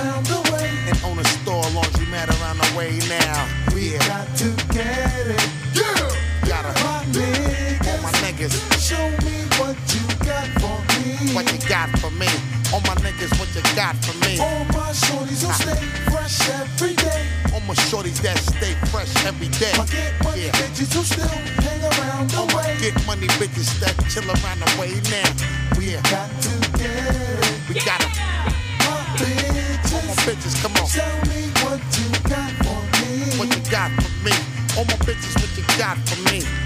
around 0.00 0.24
the. 0.24 0.45
And 0.86 0.98
on 1.04 1.18
a 1.18 1.24
store 1.24 1.64
laundromat 1.74 2.28
around 2.40 2.58
the 2.58 2.76
way 2.76 2.98
now. 3.08 3.48
We 3.74 3.92
Yeah. 3.94 4.06
got 4.06 4.36
to 4.38 4.48
get 4.72 5.26
it. 5.26 5.48
Yeah. 5.74 6.48
Gotta. 6.48 6.72
My 6.84 7.04
niggas. 7.10 7.86
All 7.88 7.98
my 8.02 8.12
niggas. 8.22 8.54
Show 8.80 9.10
me 9.26 9.36
what 9.58 9.76
you 9.94 10.04
got 10.24 10.46
for 10.62 10.78
me. 10.94 11.34
What 11.34 11.46
you 11.52 11.58
got 11.68 11.88
for 11.98 12.10
me? 12.12 12.28
All 12.72 12.80
my 12.82 12.94
niggas, 13.02 13.32
what 13.38 13.48
you 13.54 13.62
got 13.74 13.96
for 14.04 14.14
me? 14.26 14.38
All 14.38 14.64
my 14.66 14.90
shorties 14.92 15.42
who 15.42 15.52
stay 15.54 15.82
fresh 16.10 16.48
every 16.50 16.94
day. 16.94 17.26
All 17.52 17.60
my 17.60 17.74
shorties 17.74 18.20
that 18.22 18.38
stay 18.38 18.74
fresh 18.92 19.10
every 19.24 19.48
day. 19.48 19.72
My 19.78 19.86
get 19.86 20.12
money 20.22 20.46
Yeah. 20.46 20.52
bitches 20.52 20.92
who 20.94 21.02
still 21.02 21.26
hang 21.28 21.82
around 21.82 22.30
the 22.30 22.38
All 22.38 22.46
my 22.46 22.54
way. 22.56 22.76
get 22.80 22.94
money 23.06 23.26
bitches 23.38 23.78
that 23.80 23.94
chill 24.10 24.28
around 24.30 24.60
the 24.60 24.70
way 24.80 24.90
now. 25.10 25.30
Yeah. 25.80 26.00
Got 26.10 26.30
to 26.42 26.50
get 26.78 26.90
it. 26.90 27.68
We 27.68 27.74
gotta. 27.80 28.08
My 28.86 29.16
come 30.66 30.82
on. 30.82 30.88
Tell 30.88 31.20
me 31.30 31.46
what 31.62 31.80
you 31.98 32.10
got 32.28 32.50
for 32.64 32.80
me. 32.98 33.38
What 33.38 33.48
you 33.54 33.70
got 33.70 33.90
for 34.02 34.10
me? 34.24 34.32
All 34.76 34.84
my 34.84 34.96
bitches, 35.06 35.34
what 35.40 35.56
you 35.56 35.64
got 35.78 35.96
for 36.08 36.32
me? 36.32 36.65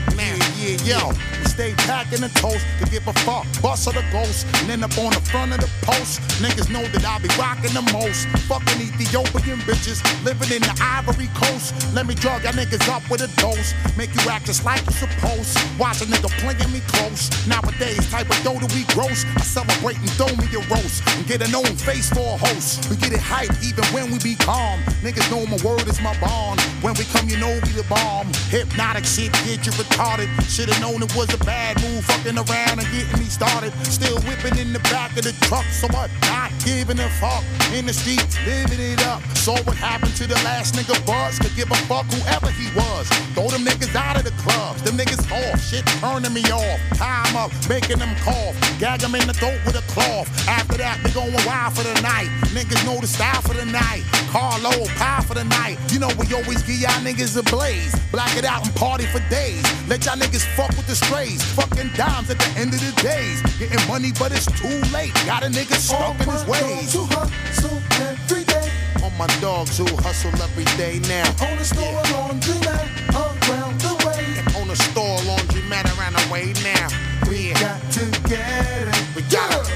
Yo. 0.61 1.09
We 1.41 1.49
stay 1.49 1.73
packing 1.89 2.21
the 2.21 2.29
toast 2.37 2.61
to 2.81 2.85
give 2.91 3.09
a 3.09 3.15
fuck. 3.25 3.47
Bust 3.63 3.89
of 3.89 3.95
the 3.95 4.05
ghost, 4.13 4.45
and 4.61 4.69
end 4.69 4.85
up 4.85 4.93
on 4.99 5.09
the 5.09 5.21
front 5.33 5.55
of 5.57 5.61
the 5.61 5.71
post. 5.81 6.21
Niggas 6.37 6.69
know 6.69 6.85
that 6.85 7.01
I 7.01 7.17
be 7.19 7.33
rocking 7.41 7.73
the 7.73 7.81
most. 7.97 8.29
Fucking 8.45 8.77
Ethiopian 8.77 9.57
bitches, 9.65 10.05
living 10.23 10.53
in 10.53 10.61
the 10.61 10.77
Ivory 10.77 11.29
Coast. 11.33 11.73
Let 11.95 12.05
me 12.07 12.15
drug 12.15 12.45
y'all 12.45 12.53
niggas 12.53 12.85
up 12.93 13.01
with 13.09 13.25
a 13.25 13.31
dose. 13.41 13.73
Make 13.97 14.13
you 14.13 14.21
act 14.29 14.47
just 14.53 14.67
like 14.67 14.85
you 14.85 14.93
supposed. 14.93 15.57
Watch 15.81 16.03
a 16.03 16.05
nigga 16.05 16.29
playing 16.45 16.73
me 16.73 16.85
close. 16.93 17.33
Nowadays, 17.49 18.05
type 18.11 18.29
of 18.29 18.37
dough 18.45 18.61
that 18.61 18.69
we 18.77 18.85
gross. 18.93 19.25
I 19.37 19.41
celebrate 19.41 19.97
and 19.97 20.13
throw 20.21 20.29
me 20.37 20.45
a 20.53 20.61
roast. 20.69 21.01
And 21.17 21.25
get 21.27 21.41
a 21.41 21.49
known 21.49 21.73
face 21.73 22.13
for 22.13 22.21
a 22.21 22.37
host. 22.37 22.85
We 22.91 22.97
get 23.01 23.17
it 23.17 23.25
hype 23.25 23.57
even 23.65 23.85
when 23.97 24.13
we 24.13 24.19
be 24.21 24.37
calm. 24.37 24.77
Niggas 25.01 25.25
know 25.33 25.41
my 25.49 25.57
word 25.65 25.89
is 25.89 26.05
my 26.05 26.13
bond. 26.21 26.61
When 26.85 26.93
we 27.01 27.09
come, 27.17 27.33
you 27.33 27.41
know 27.41 27.49
we 27.65 27.73
the 27.73 27.87
bomb. 27.89 28.29
Hypnotic 28.53 29.09
shit, 29.09 29.33
get 29.49 29.65
you 29.65 29.73
retarded. 29.81 30.29
Should've 30.51 30.81
known 30.81 31.01
it 31.01 31.15
was 31.15 31.33
a 31.33 31.39
bad 31.45 31.81
move. 31.81 32.05
Fucking 32.05 32.35
around 32.35 32.83
and 32.83 32.89
getting 32.91 33.21
me 33.23 33.27
started. 33.31 33.73
Still 33.87 34.19
whipping 34.27 34.59
in 34.59 34.73
the 34.73 34.81
back 34.91 35.17
of 35.17 35.23
the 35.23 35.33
truck. 35.47 35.65
So 35.67 35.87
what? 35.95 36.11
Not 36.23 36.51
giving 36.65 36.99
a 36.99 37.09
fuck. 37.23 37.45
In 37.73 37.87
the 37.87 37.93
streets, 37.93 38.35
living 38.45 38.81
it 38.81 39.01
up. 39.07 39.23
So 39.39 39.53
what 39.63 39.77
happened 39.77 40.17
to 40.17 40.27
the 40.27 40.35
last 40.43 40.75
nigga 40.75 40.99
Buzz? 41.07 41.39
Could 41.39 41.55
give 41.55 41.71
a 41.71 41.79
fuck 41.87 42.05
whoever 42.11 42.51
he 42.51 42.67
was. 42.75 43.07
Throw 43.39 43.47
them 43.47 43.63
niggas 43.63 43.95
out 43.95 44.19
of 44.19 44.25
the 44.25 44.35
clubs. 44.43 44.83
Them 44.83 44.99
niggas 44.99 45.23
off. 45.31 45.63
Shit 45.63 45.87
turning 46.03 46.35
me 46.35 46.43
off. 46.51 46.81
Time 46.99 47.37
up, 47.37 47.53
making 47.69 47.99
them 48.03 48.15
cough. 48.27 48.59
Gag 48.81 49.01
them 49.01 49.15
in 49.15 49.27
the 49.29 49.35
throat 49.35 49.61
with 49.65 49.79
a 49.79 49.87
cloth. 49.87 50.27
After 50.49 50.77
that, 50.79 50.99
we 51.05 51.11
going 51.13 51.31
wild 51.47 51.79
for 51.79 51.85
the 51.85 51.95
night. 52.03 52.27
Niggas 52.51 52.85
know 52.85 53.01
the 53.01 53.07
style 53.07 53.41
for 53.43 53.55
the 53.55 53.65
night. 53.65 54.03
Carlo, 54.35 54.71
pie 54.99 55.23
for 55.27 55.35
the 55.35 55.45
night. 55.45 55.79
You 55.93 56.01
know 56.01 56.11
we 56.19 56.27
always 56.35 56.63
give 56.63 56.81
y'all 56.83 56.99
niggas 57.07 57.39
a 57.39 57.43
blaze. 57.45 57.95
Black 58.11 58.37
it 58.37 58.45
out 58.45 58.67
and 58.67 58.75
party 58.75 59.07
for 59.07 59.21
days. 59.31 59.63
Let 59.89 60.05
y'all 60.05 60.17
niggas 60.17 60.40
fuck 60.45 60.71
with 60.77 60.87
the 60.87 60.95
strays. 60.95 61.43
Fucking 61.55 61.91
dimes 61.97 62.31
at 62.31 62.39
the 62.39 62.51
end 62.61 62.73
of 62.75 62.81
the 62.81 62.93
days. 63.03 63.43
Getting 63.59 63.81
money, 63.89 64.13
but 64.19 64.33
it's 64.33 64.47
too 64.47 64.81
late. 64.93 65.15
Got 65.27 65.45
a 65.45 65.49
nigga 65.49 65.75
stuck 65.75 66.21
in 66.21 66.29
his 66.29 66.45
ways. 66.47 66.93
Who 66.93 67.05
hustle 67.11 67.81
every 68.03 68.45
day. 68.45 68.71
On 69.05 69.17
my 69.17 69.27
dogs 69.41 69.79
who 69.79 69.87
hustle 70.03 70.35
every 70.43 70.65
day 70.77 71.01
now. 71.09 71.29
On 71.47 71.57
the 71.57 71.65
store 71.65 72.03
laundromat 72.15 72.87
around 73.15 73.81
the 73.81 73.95
way. 74.07 74.61
On 74.61 74.69
the 74.69 74.77
store 74.77 75.19
laundromat 75.29 75.87
around 75.99 76.15
the 76.15 76.27
way 76.33 76.53
now. 76.63 76.89
We 77.29 77.53
got 77.55 77.81
to 77.93 78.05
get 78.29 78.89
it. 78.89 79.17
We 79.17 79.23
got 79.29 79.67
it. 79.67 79.73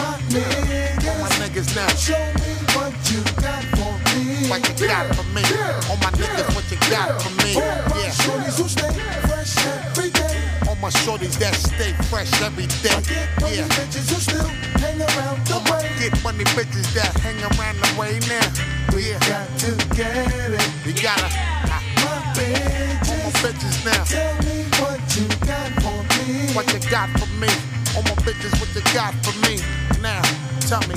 My 0.00 0.18
niggas. 0.28 1.08
All 1.08 1.18
my 1.18 1.28
niggas 1.40 1.74
now. 1.76 1.88
Show 1.94 2.18
me 2.40 2.52
what 2.74 2.92
you 3.10 3.22
got 3.40 3.64
for 3.76 3.92
me. 4.16 4.48
What 4.48 4.80
you 4.80 4.86
got 4.86 5.14
for 5.14 5.24
me? 5.34 5.42
All 5.88 5.96
my 5.96 6.10
niggas, 6.12 6.54
what 6.54 6.70
you 6.70 6.78
got 6.90 7.20
for 7.22 7.30
me? 7.42 7.91
My 10.82 10.90
shorties 10.90 11.38
that 11.38 11.54
stay 11.54 11.92
fresh 12.10 12.28
every 12.42 12.66
day. 12.82 12.90
Get 13.06 13.40
money 13.40 13.56
Yeah. 13.56 13.68
bitches 13.78 14.10
who 14.10 14.18
still 14.18 14.48
hang 14.82 15.00
around 15.00 15.38
the 15.46 15.58
way. 15.70 15.86
get 16.00 16.12
money 16.24 16.44
bitches 16.58 16.92
that 16.94 17.14
hang 17.22 17.38
around 17.54 17.78
the 17.78 17.90
way 18.00 18.18
now. 18.26 18.42
Yeah. 18.98 19.18
Got 19.30 19.46
to 19.60 19.70
get 19.94 20.26
it. 20.50 20.68
We 20.84 20.92
gotta. 20.92 21.28
My 21.70 21.78
All 22.02 22.18
my 22.18 22.34
bitches. 22.34 23.32
bitches 23.42 23.84
now. 23.86 24.02
Tell 24.04 24.34
me 24.42 24.66
what 24.82 25.00
you 25.16 25.26
got 25.46 25.70
for 25.82 25.98
me. 26.18 26.52
What 26.52 26.66
you 26.74 26.80
got 26.90 27.08
for 27.18 27.30
me? 27.38 27.48
All 27.94 28.02
my 28.02 28.16
bitches, 28.26 28.52
what 28.60 28.74
you 28.74 28.82
got 28.92 29.14
for 29.24 29.34
me? 29.46 29.58
Now, 30.02 30.20
tell 30.66 30.82
me. 30.88 30.96